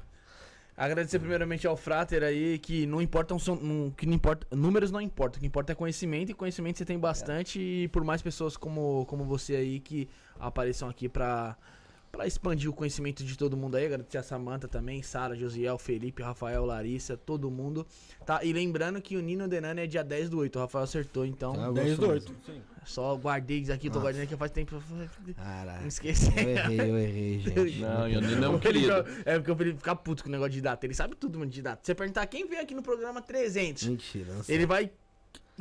Agradecer 0.76 1.20
primeiramente 1.20 1.68
ao 1.68 1.78
Frater 1.78 2.24
aí, 2.24 2.58
que 2.58 2.88
não 2.88 3.00
não, 3.62 3.92
que 3.92 4.08
não 4.08 4.14
importa, 4.14 4.48
números 4.56 4.92
não 4.92 5.00
importam, 5.00 5.38
o 5.38 5.42
que 5.42 5.46
importa 5.46 5.72
é 5.72 5.76
conhecimento, 5.76 6.32
e 6.32 6.34
conhecimento 6.34 6.80
você 6.80 6.86
tem 6.86 6.98
bastante, 6.98 7.60
e 7.60 7.88
por 7.90 8.04
mais 8.04 8.24
pessoas 8.24 8.58
como, 8.58 9.06
como 9.06 9.24
você 9.24 9.56
aí 9.56 9.80
que 9.80 10.10
apareçam 10.40 10.90
aqui 10.90 11.08
pra, 11.08 11.56
Pra 12.16 12.28
expandir 12.28 12.70
o 12.70 12.74
conhecimento 12.74 13.24
de 13.24 13.36
todo 13.36 13.58
mundo 13.58 13.76
aí, 13.76 13.88
agradecer 13.88 14.20
a 14.20 14.24
Samanta 14.24 14.68
também, 14.68 15.02
Sara, 15.02 15.36
Josiel, 15.36 15.80
Felipe, 15.80 16.22
Rafael, 16.22 16.64
Larissa, 16.64 17.18
todo 17.18 17.50
mundo. 17.50 17.88
Tá? 18.24 18.44
E 18.44 18.54
lembrando 18.54 19.02
que 19.02 19.18
o 19.18 19.20
Nino 19.20 19.48
Denani 19.48 19.82
é 19.82 19.88
dia 19.88 20.04
10 20.04 20.30
do 20.30 20.38
8, 20.38 20.56
o 20.56 20.60
Rafael 20.60 20.84
acertou, 20.84 21.26
então 21.26 21.56
Ah, 21.58 21.66
eu 21.70 21.74
10 21.74 21.96
gosto 21.98 22.02
do 22.02 22.14
mesmo. 22.14 22.32
8. 22.36 22.36
Sim. 22.46 22.62
só 22.86 23.16
guardei 23.16 23.58
isso 23.62 23.74
aqui, 23.74 23.88
tô 23.90 23.96
Nossa. 23.96 24.02
guardando 24.02 24.24
aqui 24.26 24.38
faz 24.38 24.52
tempo. 24.52 24.80
Caralho. 25.36 25.88
esqueci. 25.88 26.28
Eu 26.38 26.50
errei, 26.50 26.80
eu 26.92 26.98
errei, 27.00 27.40
gente. 27.50 27.80
Não, 27.80 28.08
e 28.08 28.16
o 28.18 28.22
Nino 28.22 28.46
é 28.46 28.50
Porque 28.52 29.50
é 29.50 29.52
o 29.52 29.56
Felipe 29.58 29.78
fica 29.80 29.96
puto 29.96 30.22
com 30.22 30.30
o 30.30 30.32
negócio 30.32 30.54
de 30.54 30.62
data. 30.62 30.86
Ele 30.86 30.94
sabe 30.94 31.16
tudo, 31.16 31.40
mano, 31.40 31.50
de 31.50 31.64
data. 31.64 31.80
Você 31.84 31.96
perguntar 31.96 32.28
quem 32.28 32.48
veio 32.48 32.62
aqui 32.62 32.76
no 32.76 32.84
programa 32.84 33.24
300, 33.24 33.88
Mentira, 33.88 34.32
não 34.36 34.44
sei. 34.44 34.54
ele 34.56 34.68
vai 34.68 34.92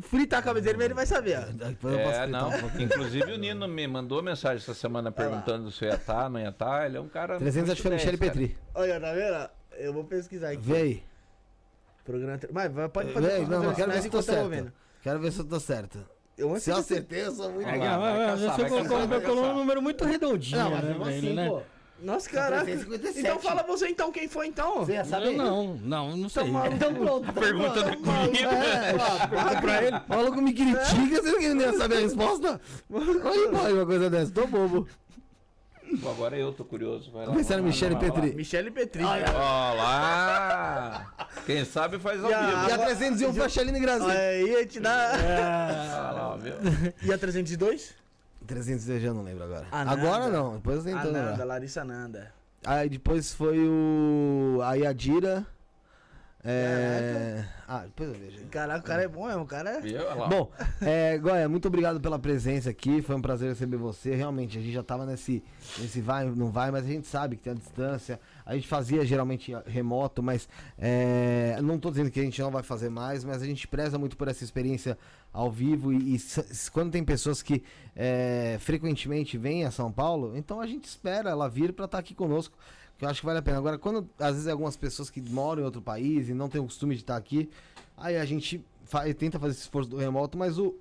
fritar 0.00 0.40
a 0.40 0.42
cabeça 0.42 0.64
dele, 0.66 0.76
mas 0.78 0.84
ele 0.86 0.94
vai 0.94 1.06
saber. 1.06 1.32
É, 1.32 2.26
não. 2.26 2.48
um. 2.48 2.80
Inclusive 2.80 3.32
o 3.32 3.36
Nino 3.36 3.68
me 3.68 3.86
mandou 3.86 4.22
mensagem 4.22 4.56
essa 4.56 4.74
semana 4.74 5.12
perguntando 5.12 5.70
se 5.70 5.84
eu 5.84 5.90
ia 5.90 5.96
estar, 5.96 6.30
não 6.30 6.40
ia 6.40 6.48
estar. 6.48 6.86
Ele 6.86 6.96
é 6.96 7.00
um 7.00 7.08
cara. 7.08 7.38
300 7.38 7.70
acho 7.70 7.82
que 7.82 7.88
foi 7.88 7.96
Michele 7.96 8.16
10, 8.16 8.32
cara. 8.32 8.46
Petri. 8.48 8.58
Olha, 8.74 9.00
tá 9.00 9.12
vendo? 9.12 9.50
Eu 9.78 9.92
vou 9.92 10.04
pesquisar 10.04 10.50
aqui. 10.50 10.62
Vê 10.62 10.76
aí. 10.76 11.02
Programa. 12.04 12.40
Mas 12.50 12.72
vai- 12.72 12.88
pode 12.88 13.08
Vê 13.08 13.14
fazer 13.14 13.32
aí. 13.32 13.46
pode 13.46 13.50
Não, 13.50 13.74
quero 13.74 13.92
ver 13.92 14.00
se 14.00 14.06
eu 14.06 14.10
tô 14.12 14.22
certo. 14.22 14.72
Quero 15.02 15.18
ver 15.20 15.32
se 15.32 15.40
eu 15.40 15.44
tô 15.44 15.60
certo. 15.60 15.98
Eu 16.38 16.58
Se 16.58 16.70
eu 16.70 16.76
antes 16.76 16.90
acertei, 16.90 17.26
eu 17.26 17.32
sou 17.32 17.50
muito 17.52 17.66
Vai 17.66 17.78
lá, 17.78 17.98
vai 17.98 18.36
vai 18.36 18.68
colocou, 18.68 19.06
vai 19.06 19.30
um 19.50 19.54
número 19.54 19.82
muito 19.82 20.04
redondinho, 20.04 20.58
Não, 20.58 20.70
mas 20.70 20.80
né, 20.82 20.88
mesmo 20.88 21.02
pra 21.04 21.12
assim, 21.12 21.26
ele, 21.26 21.34
né? 21.34 21.48
pô. 21.48 21.62
Nossa, 22.02 22.28
caraca. 22.28 22.64
357. 22.64 23.20
Então 23.20 23.38
fala 23.38 23.62
você 23.62 23.86
então, 23.88 24.10
quem 24.10 24.28
foi 24.28 24.46
então? 24.48 24.84
Você 24.84 24.92
ia 24.92 25.04
saber? 25.04 25.36
Não, 25.36 25.74
não, 25.82 26.16
não 26.16 26.28
sei. 26.28 26.44
Então 26.74 26.94
pronto. 26.94 27.28
Então 27.30 27.42
Pergunta 27.42 27.82
pronto. 27.82 27.96
do 27.96 28.32
Nino. 28.32 28.50
É, 28.50 28.92
pergunta 29.28 29.60
pra 29.60 29.82
ele. 29.84 29.96
O 29.96 30.02
maluco 30.08 30.42
me 30.42 30.52
critica, 30.52 31.22
você 31.22 31.54
não 31.54 31.60
ia 31.60 31.72
saber 31.74 31.96
a 31.96 32.00
resposta? 32.00 32.60
Olha 32.90 33.74
uma 33.74 33.86
coisa 33.86 34.10
dessa, 34.10 34.32
tô 34.32 34.46
bobo. 34.46 34.88
Pô, 36.02 36.08
Agora 36.08 36.38
eu 36.38 36.52
tô 36.52 36.64
curioso. 36.64 37.10
Vai 37.12 37.26
lá. 37.26 37.32
Era 37.34 37.42
vai 37.42 37.56
lá, 37.58 37.62
Michele. 37.62 37.96
Petri. 37.96 38.34
Michele 38.34 38.70
Petri. 38.70 39.04
Ó 39.04 39.74
lá! 39.74 41.12
Quem 41.44 41.64
sabe 41.66 41.98
faz 41.98 42.24
ao 42.24 42.30
E 42.30 42.34
a- 42.34 42.46
vivo. 42.46 42.68
E 42.68 42.72
a 42.72 42.78
301 42.78 43.32
foi 43.34 43.44
a 43.44 43.48
Chaline 43.48 43.78
Grazi. 43.78 44.10
Aí 44.10 44.50
ia 44.50 44.66
te 44.66 44.80
dar. 44.80 45.14
Ah, 45.20 46.12
lá, 46.14 46.36
viu? 46.36 46.54
E 47.02 47.12
a 47.12 47.18
302? 47.18 47.94
300 48.42 48.88
eu 48.88 49.00
já 49.00 49.14
não 49.14 49.22
lembro 49.22 49.44
agora. 49.44 49.66
Ananda. 49.70 50.00
Agora 50.00 50.28
não, 50.30 50.54
depois 50.56 50.78
eu 50.78 50.84
tento 50.84 51.08
Ananda, 51.08 51.30
lembrar. 51.30 51.44
Larissa 51.44 51.84
Nanda. 51.84 52.32
Aí 52.64 52.88
depois 52.88 53.32
foi 53.34 53.58
o. 53.58 54.60
A 54.62 54.74
Yadira. 54.74 55.46
É. 56.44 57.44
Ah, 57.68 57.84
depois 57.84 58.08
eu 58.08 58.14
vejo. 58.16 58.44
Caraca, 58.46 58.80
o 58.80 58.82
cara 58.82 59.02
é 59.04 59.08
bom, 59.08 59.30
é 59.30 59.36
um 59.36 59.46
cara. 59.46 59.80
Bom, 60.28 60.50
é, 60.80 61.16
Goya, 61.16 61.48
muito 61.48 61.68
obrigado 61.68 62.00
pela 62.00 62.18
presença 62.18 62.68
aqui. 62.68 63.00
Foi 63.00 63.14
um 63.14 63.22
prazer 63.22 63.50
receber 63.50 63.76
você. 63.76 64.14
Realmente, 64.14 64.58
a 64.58 64.60
gente 64.60 64.72
já 64.72 64.82
tava 64.82 65.06
nesse, 65.06 65.42
nesse 65.78 66.00
vai, 66.00 66.26
não 66.26 66.50
vai, 66.50 66.72
mas 66.72 66.84
a 66.84 66.88
gente 66.88 67.06
sabe 67.06 67.36
que 67.36 67.44
tem 67.44 67.52
a 67.52 67.56
distância. 67.56 68.20
A 68.44 68.56
gente 68.56 68.66
fazia 68.66 69.04
geralmente 69.04 69.52
remoto, 69.66 70.20
mas 70.20 70.48
é, 70.76 71.58
não 71.62 71.78
tô 71.78 71.90
dizendo 71.90 72.10
que 72.10 72.18
a 72.18 72.24
gente 72.24 72.42
não 72.42 72.50
vai 72.50 72.64
fazer 72.64 72.90
mais, 72.90 73.24
mas 73.24 73.40
a 73.40 73.46
gente 73.46 73.68
preza 73.68 73.96
muito 73.96 74.16
por 74.16 74.26
essa 74.26 74.42
experiência 74.42 74.98
ao 75.32 75.50
vivo. 75.50 75.92
E, 75.92 76.16
e 76.16 76.20
quando 76.72 76.92
tem 76.92 77.04
pessoas 77.04 77.42
que 77.42 77.62
é, 77.96 78.56
frequentemente 78.60 79.38
vêm 79.38 79.64
a 79.64 79.70
São 79.70 79.90
Paulo, 79.90 80.36
então 80.36 80.60
a 80.60 80.66
gente 80.66 80.84
espera 80.84 81.30
ela 81.30 81.48
vir 81.48 81.72
para 81.72 81.86
estar 81.86 81.98
aqui 81.98 82.14
conosco. 82.14 82.56
Que 82.98 83.04
eu 83.04 83.08
acho 83.08 83.20
que 83.20 83.26
vale 83.26 83.38
a 83.38 83.42
pena. 83.42 83.58
Agora, 83.58 83.78
quando 83.78 84.08
às 84.18 84.34
vezes 84.34 84.48
algumas 84.48 84.76
pessoas 84.76 85.10
que 85.10 85.20
moram 85.20 85.62
em 85.62 85.64
outro 85.64 85.80
país 85.82 86.28
e 86.28 86.34
não 86.34 86.48
têm 86.48 86.60
o 86.60 86.64
costume 86.64 86.94
de 86.94 87.00
estar 87.02 87.16
aqui, 87.16 87.48
aí 87.96 88.16
a 88.16 88.24
gente 88.24 88.64
fa- 88.84 89.12
tenta 89.14 89.38
fazer 89.40 89.52
esse 89.52 89.62
esforço 89.62 89.88
do 89.90 89.96
remoto, 89.96 90.36
mas 90.38 90.58
o, 90.58 90.74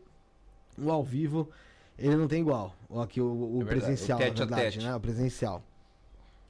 o 0.78 0.92
ao 0.92 1.04
vivo, 1.04 1.50
ele 1.98 2.16
não 2.16 2.28
tem 2.28 2.42
igual. 2.42 2.76
Aqui, 3.02 3.20
o, 3.22 3.58
o 3.58 3.62
É 3.62 3.66
presencial, 3.66 4.20
o 4.20 4.22
tete 4.22 4.42
a 4.42 4.46
verdade, 4.46 4.64
tete. 4.76 4.86
né? 4.86 4.96
O 4.96 5.00
presencial. 5.00 5.64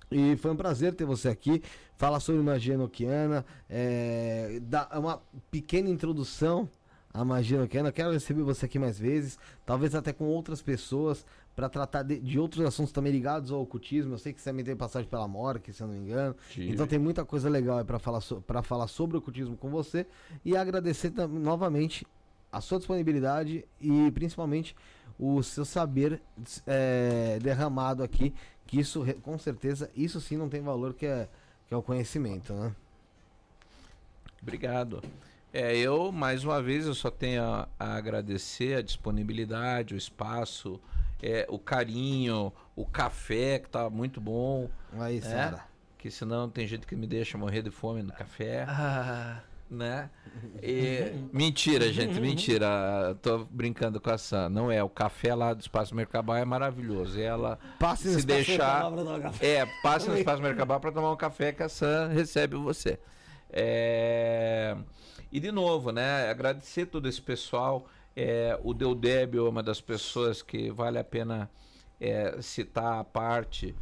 E 0.09 0.35
foi 0.35 0.51
um 0.51 0.57
prazer 0.57 0.93
ter 0.93 1.05
você 1.05 1.29
aqui. 1.29 1.63
Falar 1.95 2.19
sobre 2.19 2.41
magia 2.41 2.77
noquiana, 2.77 3.45
é, 3.69 4.59
dar 4.63 4.89
uma 4.99 5.21
pequena 5.51 5.87
introdução 5.87 6.67
à 7.13 7.23
magia 7.25 7.59
noquiana. 7.59 7.91
Quero 7.91 8.11
receber 8.11 8.41
você 8.41 8.65
aqui 8.65 8.79
mais 8.79 8.97
vezes, 8.97 9.37
talvez 9.65 9.93
até 9.95 10.13
com 10.13 10.25
outras 10.25 10.61
pessoas, 10.61 11.25
para 11.55 11.67
tratar 11.69 12.03
de, 12.03 12.19
de 12.19 12.39
outros 12.39 12.65
assuntos 12.65 12.91
também 12.91 13.11
ligados 13.11 13.51
ao 13.51 13.61
ocultismo. 13.61 14.13
Eu 14.13 14.17
sei 14.17 14.33
que 14.33 14.41
você 14.41 14.49
também 14.49 14.63
tem 14.63 14.75
passagem 14.75 15.09
pela 15.09 15.27
Morque, 15.27 15.73
se 15.73 15.83
eu 15.83 15.87
não 15.87 15.93
me 15.93 16.01
engano. 16.01 16.35
Tive. 16.49 16.71
Então 16.71 16.87
tem 16.87 16.99
muita 16.99 17.25
coisa 17.25 17.49
legal 17.49 17.83
para 17.83 17.99
falar, 17.99 18.21
so, 18.21 18.43
falar 18.63 18.87
sobre 18.87 19.17
o 19.17 19.19
ocultismo 19.19 19.57
com 19.57 19.69
você. 19.69 20.05
E 20.45 20.55
agradecer 20.55 21.11
novamente 21.11 22.05
a 22.51 22.61
sua 22.61 22.77
disponibilidade 22.77 23.65
e 23.79 24.11
principalmente 24.11 24.75
o 25.19 25.41
seu 25.43 25.65
saber 25.65 26.21
é, 26.65 27.39
derramado 27.41 28.03
aqui. 28.03 28.33
Que 28.65 28.79
isso, 28.79 29.03
com 29.21 29.37
certeza, 29.37 29.91
isso 29.95 30.21
sim 30.21 30.37
não 30.37 30.47
tem 30.47 30.61
valor, 30.61 30.93
que 30.93 31.05
é, 31.05 31.27
que 31.67 31.73
é 31.73 31.77
o 31.77 31.81
conhecimento, 31.81 32.53
né? 32.53 32.73
Obrigado. 34.41 35.01
É, 35.53 35.75
eu, 35.75 36.11
mais 36.11 36.43
uma 36.45 36.61
vez, 36.61 36.85
eu 36.87 36.93
só 36.93 37.09
tenho 37.11 37.43
a, 37.43 37.67
a 37.79 37.95
agradecer 37.95 38.77
a 38.77 38.81
disponibilidade, 38.81 39.93
o 39.93 39.97
espaço, 39.97 40.79
é, 41.21 41.45
o 41.49 41.59
carinho, 41.59 42.53
o 42.75 42.85
café, 42.85 43.59
que 43.59 43.69
tá 43.69 43.89
muito 43.89 44.21
bom, 44.21 44.69
Aí, 44.97 45.21
Sara. 45.21 45.63
que 45.97 46.09
senão 46.09 46.49
tem 46.49 46.65
gente 46.65 46.87
que 46.87 46.95
me 46.95 47.05
deixa 47.05 47.37
morrer 47.37 47.61
de 47.63 47.69
fome 47.69 48.01
no 48.01 48.13
café, 48.13 48.65
Ah, 48.65 49.41
né? 49.69 50.09
E- 50.63 51.11
mentira, 51.33 51.91
gente, 51.91 52.17
mentira. 52.21 53.17
Tô 53.21 53.39
brincando 53.51 53.99
com 53.99 54.09
a 54.09 54.17
Sam. 54.17 54.47
Não 54.49 54.71
é, 54.71 54.81
o 54.81 54.87
café 54.89 55.35
lá 55.35 55.53
do 55.53 55.59
Espaço 55.59 55.93
Mercabá 55.93 56.39
é 56.39 56.45
maravilhoso. 56.45 57.19
E 57.19 57.23
ela 57.23 57.59
Passe 57.77 58.13
se 58.13 58.25
deixar. 58.25 58.85
É, 59.41 59.65
passe 59.83 60.09
no 60.09 60.17
Espaço 60.17 60.41
Mercabá 60.41 60.79
para 60.79 60.93
tomar 60.93 61.11
um 61.11 61.17
café 61.17 61.51
que 61.51 61.61
a 61.61 61.67
Sam 61.69 62.07
recebe 62.07 62.55
você. 62.55 62.97
É, 63.49 64.75
E 65.31 65.39
de 65.39 65.51
novo, 65.51 65.91
né? 65.91 66.29
Agradecer 66.29 66.87
todo 66.87 67.07
esse 67.07 67.21
pessoal. 67.21 67.87
É, 68.15 68.59
o 68.63 68.73
Deudébio 68.73 69.45
é 69.45 69.49
uma 69.49 69.63
das 69.63 69.79
pessoas 69.79 70.41
que 70.41 70.69
vale 70.69 70.99
a 70.99 71.03
pena 71.03 71.49
é, 71.99 72.41
citar 72.41 72.99
à 72.99 73.03
parte, 73.03 73.73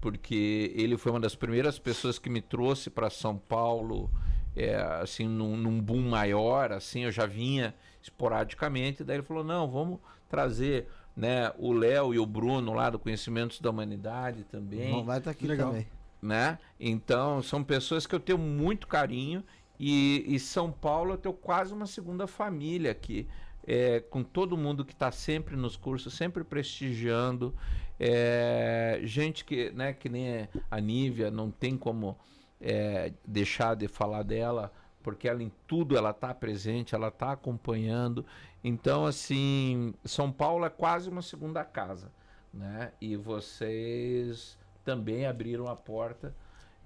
porque 0.00 0.72
ele 0.76 0.98
foi 0.98 1.12
uma 1.12 1.20
das 1.20 1.34
primeiras 1.34 1.78
pessoas 1.78 2.18
que 2.18 2.28
me 2.28 2.42
trouxe 2.42 2.90
para 2.90 3.08
São 3.08 3.38
Paulo, 3.38 4.10
é, 4.54 4.74
assim, 5.00 5.26
num, 5.26 5.56
num 5.56 5.80
boom 5.80 6.02
maior, 6.08 6.72
assim, 6.72 7.04
eu 7.04 7.12
já 7.12 7.24
vinha 7.24 7.74
esporadicamente, 8.02 9.04
daí 9.04 9.16
ele 9.16 9.22
falou, 9.22 9.44
não, 9.44 9.70
vamos 9.70 10.00
trazer 10.28 10.88
né, 11.16 11.52
o 11.58 11.72
Léo 11.72 12.14
e 12.14 12.18
o 12.18 12.26
Bruno 12.26 12.72
lá 12.72 12.90
do 12.90 12.98
Conhecimentos 12.98 13.60
da 13.60 13.70
Humanidade 13.70 14.44
também 14.44 14.90
Bom, 14.90 15.04
vai 15.04 15.18
estar 15.18 15.30
aqui 15.30 15.46
Legal. 15.46 15.68
também. 15.68 15.86
né? 16.20 16.58
Então, 16.78 17.42
são 17.42 17.62
pessoas 17.62 18.06
que 18.06 18.14
eu 18.14 18.20
tenho 18.20 18.38
muito 18.38 18.86
carinho 18.86 19.44
e, 19.82 20.34
e 20.34 20.38
São 20.38 20.70
Paulo 20.70 21.14
eu 21.14 21.16
tenho 21.16 21.34
quase 21.34 21.72
uma 21.72 21.86
segunda 21.86 22.26
família 22.26 22.90
aqui, 22.90 23.26
é, 23.66 24.00
com 24.00 24.22
todo 24.22 24.54
mundo 24.54 24.84
que 24.84 24.92
está 24.92 25.10
sempre 25.10 25.56
nos 25.56 25.74
cursos, 25.74 26.12
sempre 26.12 26.44
prestigiando, 26.44 27.54
é, 27.98 29.00
gente 29.04 29.42
que, 29.42 29.70
né, 29.70 29.94
que 29.94 30.10
nem 30.10 30.46
a 30.70 30.78
Nívia, 30.78 31.30
não 31.30 31.50
tem 31.50 31.78
como 31.78 32.18
é, 32.60 33.14
deixar 33.26 33.74
de 33.74 33.88
falar 33.88 34.22
dela, 34.22 34.70
porque 35.02 35.26
ela 35.26 35.42
em 35.42 35.50
tudo 35.66 35.96
ela 35.96 36.10
está 36.10 36.34
presente, 36.34 36.94
ela 36.94 37.08
está 37.08 37.32
acompanhando. 37.32 38.26
Então, 38.62 39.06
assim, 39.06 39.94
São 40.04 40.30
Paulo 40.30 40.66
é 40.66 40.70
quase 40.70 41.08
uma 41.08 41.22
segunda 41.22 41.64
casa, 41.64 42.12
né? 42.52 42.92
E 43.00 43.16
vocês 43.16 44.58
também 44.84 45.24
abriram 45.24 45.68
a 45.68 45.76
porta 45.76 46.36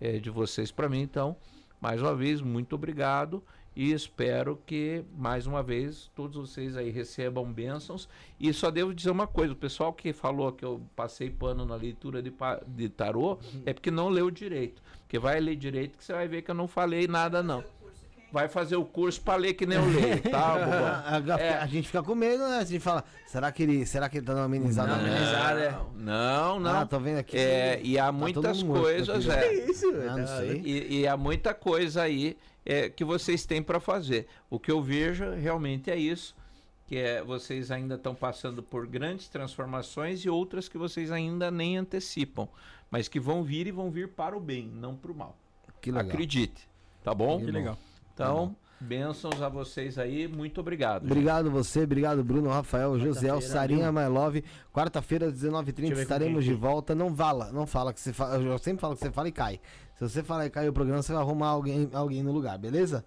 eh, 0.01 0.21
de 0.21 0.31
vocês 0.31 0.71
para 0.71 0.89
mim. 0.89 1.01
Então, 1.01 1.37
mais 1.85 2.01
uma 2.01 2.15
vez, 2.15 2.41
muito 2.41 2.77
obrigado 2.77 3.45
e 3.77 3.93
espero 3.93 4.59
que, 4.65 5.05
mais 5.15 5.47
uma 5.47 5.63
vez, 5.63 6.11
todos 6.15 6.49
vocês 6.49 6.79
aí 6.79 6.89
recebam 6.89 7.45
bênçãos. 7.53 8.09
E 8.41 8.51
só 8.55 8.71
devo 8.71 8.95
dizer 8.95 9.11
uma 9.11 9.27
coisa: 9.27 9.53
o 9.53 9.57
pessoal 9.57 9.93
que 9.93 10.11
falou 10.15 10.51
que 10.51 10.65
eu 10.65 10.81
passei 10.97 11.29
pano 11.29 11.67
na 11.67 11.75
leitura 11.75 12.23
de, 12.23 12.33
de 12.69 12.89
tarô 12.89 13.39
é 13.67 13.75
porque 13.75 13.91
não 13.91 14.09
leu 14.09 14.31
direito. 14.31 14.81
Porque 15.01 15.19
vai 15.19 15.39
ler 15.39 15.57
direito 15.57 15.99
que 15.99 16.05
você 16.05 16.15
vai 16.15 16.27
ver 16.27 16.41
que 16.41 16.51
eu 16.51 16.55
não 16.55 16.67
falei 16.67 17.07
nada, 17.07 17.43
não. 17.43 17.63
Vai 18.35 18.49
fazer 18.49 18.75
o 18.75 18.85
curso 18.85 19.21
para 19.21 19.37
ler 19.39 19.55
que 19.55 19.65
nem 19.65 19.79
eu 19.79 19.85
leio, 19.87 20.21
tá? 20.23 20.55
A, 21.07 21.37
a- 21.37 21.41
É. 21.41 21.55
a 21.55 21.67
gente 21.69 21.87
fica 21.87 22.03
com 22.03 22.17
medo, 22.17 22.43
né? 22.49 22.59
A 22.59 22.65
gente 22.65 22.81
fala, 22.81 23.05
será 23.29 23.53
que 23.53 23.63
ele, 23.63 23.87
será 23.87 24.09
que 24.09 24.19
ele 24.19 24.27
tá 24.27 24.35
dando 24.35 24.47
amenizada? 24.47 24.89
Não, 24.97 25.05
amenizada, 25.07 25.61
é. 25.61 25.79
Não, 25.95 26.59
não. 26.59 26.81
Ah, 26.81 26.85
tô 26.85 26.99
vendo 26.99 27.19
aqui. 27.19 27.37
É, 27.39 27.81
e 27.81 27.97
há 27.97 28.07
Tá 28.07 28.13
muitas 28.13 28.61
coisas, 28.65 29.29
é. 29.29 29.39
que 29.49 29.55
isso? 29.71 29.87
Ah, 30.11 30.17
não 30.17 30.27
sei. 30.27 30.61
E, 30.65 31.01
e 31.03 31.07
há 31.07 31.17
muita 31.17 31.55
coisa 31.55 32.03
aí 32.03 32.37
é, 32.67 32.89
que 32.89 33.05
vocês 33.05 33.47
têm 33.47 33.63
para 33.63 33.79
fazer. 33.79 34.27
O 34.51 34.59
que 34.59 34.73
eu 34.73 34.83
vejo 34.83 35.31
realmente 35.31 35.89
é 35.89 35.97
isso, 35.97 36.35
que 36.89 36.97
é 36.97 37.23
vocês 37.23 37.71
ainda 37.71 37.95
estão 37.95 38.17
passando 38.17 38.65
por 38.65 38.85
grandes 38.85 39.29
transformações 39.29 40.25
e 40.25 40.29
outras 40.29 40.69
que 40.69 40.77
vocês 40.77 41.13
ainda 41.13 41.53
nem 41.53 41.77
antecipam, 41.77 42.49
mas 42.91 43.07
que 43.07 43.21
vão 43.21 43.45
vir 43.45 43.69
e 43.69 43.71
vão 43.71 43.93
vir 43.93 44.09
para 44.09 44.37
o 44.37 44.41
bem, 44.41 44.69
não 44.75 44.97
para 44.97 45.13
o 45.13 45.15
mal. 45.15 45.37
Que 45.81 45.93
legal. 45.93 46.09
Acredite, 46.11 46.69
tá 47.05 47.15
bom? 47.15 47.39
Que 47.39 47.51
legal. 47.53 47.79
Então, 48.15 48.57
Bênçãos 48.81 49.41
a 49.41 49.49
vocês 49.49 49.99
aí, 49.99 50.29
muito 50.29 50.61
obrigado. 50.61 51.05
Obrigado 51.05 51.51
você, 51.51 51.85
obrigado 51.85 52.23
Bruno, 52.23 52.51
Rafael, 52.51 52.99
Josiel, 52.99 53.37
Quarta-feira, 53.37 53.53
Sarinha, 53.53 53.93
My 53.93 54.07
Love. 54.07 54.45
Quarta-feira, 54.73 55.31
Deixa 55.31 55.47
eu 55.47 55.53
19h30, 55.53 55.89
ver 55.89 55.95
com 55.95 56.01
estaremos 56.01 56.45
de 56.45 56.53
volta. 56.53 56.95
Não 56.95 57.15
fala, 57.15 57.51
não 57.51 57.67
fala 57.67 57.93
que 57.93 58.01
você 58.01 58.13
fala. 58.13 58.37
Eu 58.37 58.59
sempre 58.59 58.81
falo 58.81 58.95
que 58.95 59.01
você 59.01 59.11
fala 59.11 59.29
e 59.29 59.33
cai. 59.33 59.61
Se 59.95 60.09
você 60.09 60.23
falar 60.23 60.47
e 60.47 60.51
cai 60.51 60.69
o 60.69 60.73
programa, 60.73 61.03
você 61.03 61.13
vai 61.13 61.23
arrumar 61.23 61.49
alguém, 61.49 61.89
alguém 61.93 62.23
no 62.23 62.33
lugar, 62.33 62.59
beleza? 62.59 63.05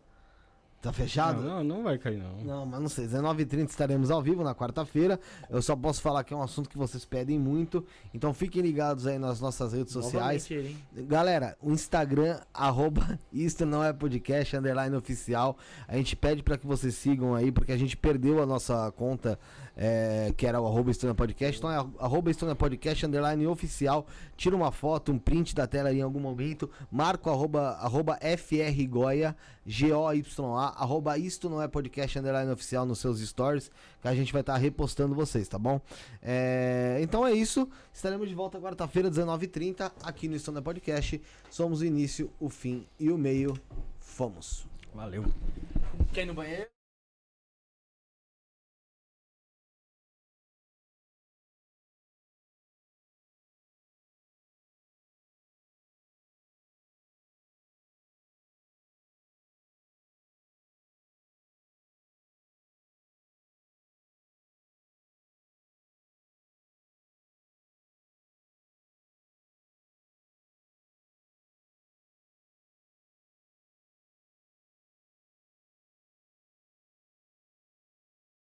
Tá 0.81 0.93
fechado? 0.93 1.41
Não, 1.41 1.63
não, 1.63 1.77
não 1.77 1.83
vai 1.83 1.97
cair, 1.97 2.17
não. 2.17 2.37
Não, 2.43 2.65
mas 2.65 2.79
não 2.79 2.87
sei. 2.87 3.07
19h30 3.07 3.69
estaremos 3.69 4.11
ao 4.11 4.21
vivo 4.21 4.43
na 4.43 4.53
quarta-feira. 4.53 5.19
Eu 5.49 5.59
só 5.59 5.75
posso 5.75 6.01
falar 6.01 6.23
que 6.23 6.33
é 6.33 6.37
um 6.37 6.41
assunto 6.41 6.69
que 6.69 6.77
vocês 6.77 7.03
pedem 7.03 7.39
muito. 7.39 7.83
Então 8.13 8.31
fiquem 8.31 8.61
ligados 8.61 9.07
aí 9.07 9.17
nas 9.17 9.41
nossas 9.41 9.73
redes 9.73 9.91
sociais. 9.91 10.47
Novamente 10.47 10.77
hein? 10.95 11.05
Galera, 11.07 11.57
o 11.61 11.71
Instagram, 11.71 12.39
arroba 12.53 13.19
isto 13.33 13.65
não 13.65 13.83
é 13.83 13.91
podcast, 13.91 14.55
underline 14.55 14.95
oficial. 14.95 15.57
A 15.87 15.97
gente 15.97 16.15
pede 16.15 16.43
pra 16.43 16.57
que 16.57 16.67
vocês 16.67 16.93
sigam 16.93 17.33
aí, 17.33 17.51
porque 17.51 17.71
a 17.71 17.77
gente 17.77 17.97
perdeu 17.97 18.41
a 18.41 18.45
nossa 18.45 18.91
conta, 18.91 19.39
é, 19.77 20.33
que 20.35 20.47
era 20.47 20.59
o 20.59 20.65
arroba 20.65 20.91
podcast. 21.15 21.59
Então 21.59 21.71
é 21.71 21.77
arroba 21.99 22.31
podcast, 22.57 23.05
underline 23.05 23.45
oficial. 23.45 24.07
Tira 24.35 24.55
uma 24.55 24.71
foto, 24.71 25.11
um 25.11 25.19
print 25.19 25.53
da 25.53 25.67
tela 25.67 25.93
em 25.93 26.01
algum 26.01 26.19
momento. 26.19 26.69
Marca 26.91 27.29
o 27.29 27.33
arroba, 27.33 27.77
arroba 27.79 28.17
frgoia, 28.37 29.35
G-O-Y-A, 29.65 30.73
arroba 30.81 31.17
isto 31.17 31.49
não 31.49 31.61
é 31.61 31.67
podcast, 31.67 32.17
underline 32.17 32.51
oficial 32.51 32.85
nos 32.85 32.99
seus 32.99 33.19
stories, 33.19 33.69
que 34.01 34.07
a 34.07 34.15
gente 34.15 34.33
vai 34.33 34.41
estar 34.41 34.57
repostando 34.57 35.13
vocês, 35.13 35.47
tá 35.47 35.59
bom? 35.59 35.79
É, 36.23 36.97
então 37.01 37.25
é 37.25 37.33
isso. 37.33 37.69
Estaremos 37.93 38.27
de 38.27 38.33
volta 38.33 38.59
quarta-feira, 38.59 39.11
19h30, 39.11 39.91
aqui 40.03 40.27
no 40.27 40.35
Isto 40.35 40.51
Não 40.51 40.59
é 40.59 40.63
Podcast. 40.63 41.21
Somos 41.51 41.81
o 41.81 41.85
início, 41.85 42.31
o 42.39 42.49
fim 42.49 42.87
e 42.99 43.11
o 43.11 43.17
meio. 43.17 43.59
Fomos. 43.99 44.65
Valeu. 44.93 45.25
Quer 46.11 46.23
ir 46.23 46.25
no 46.25 46.33
banheiro? 46.33 46.76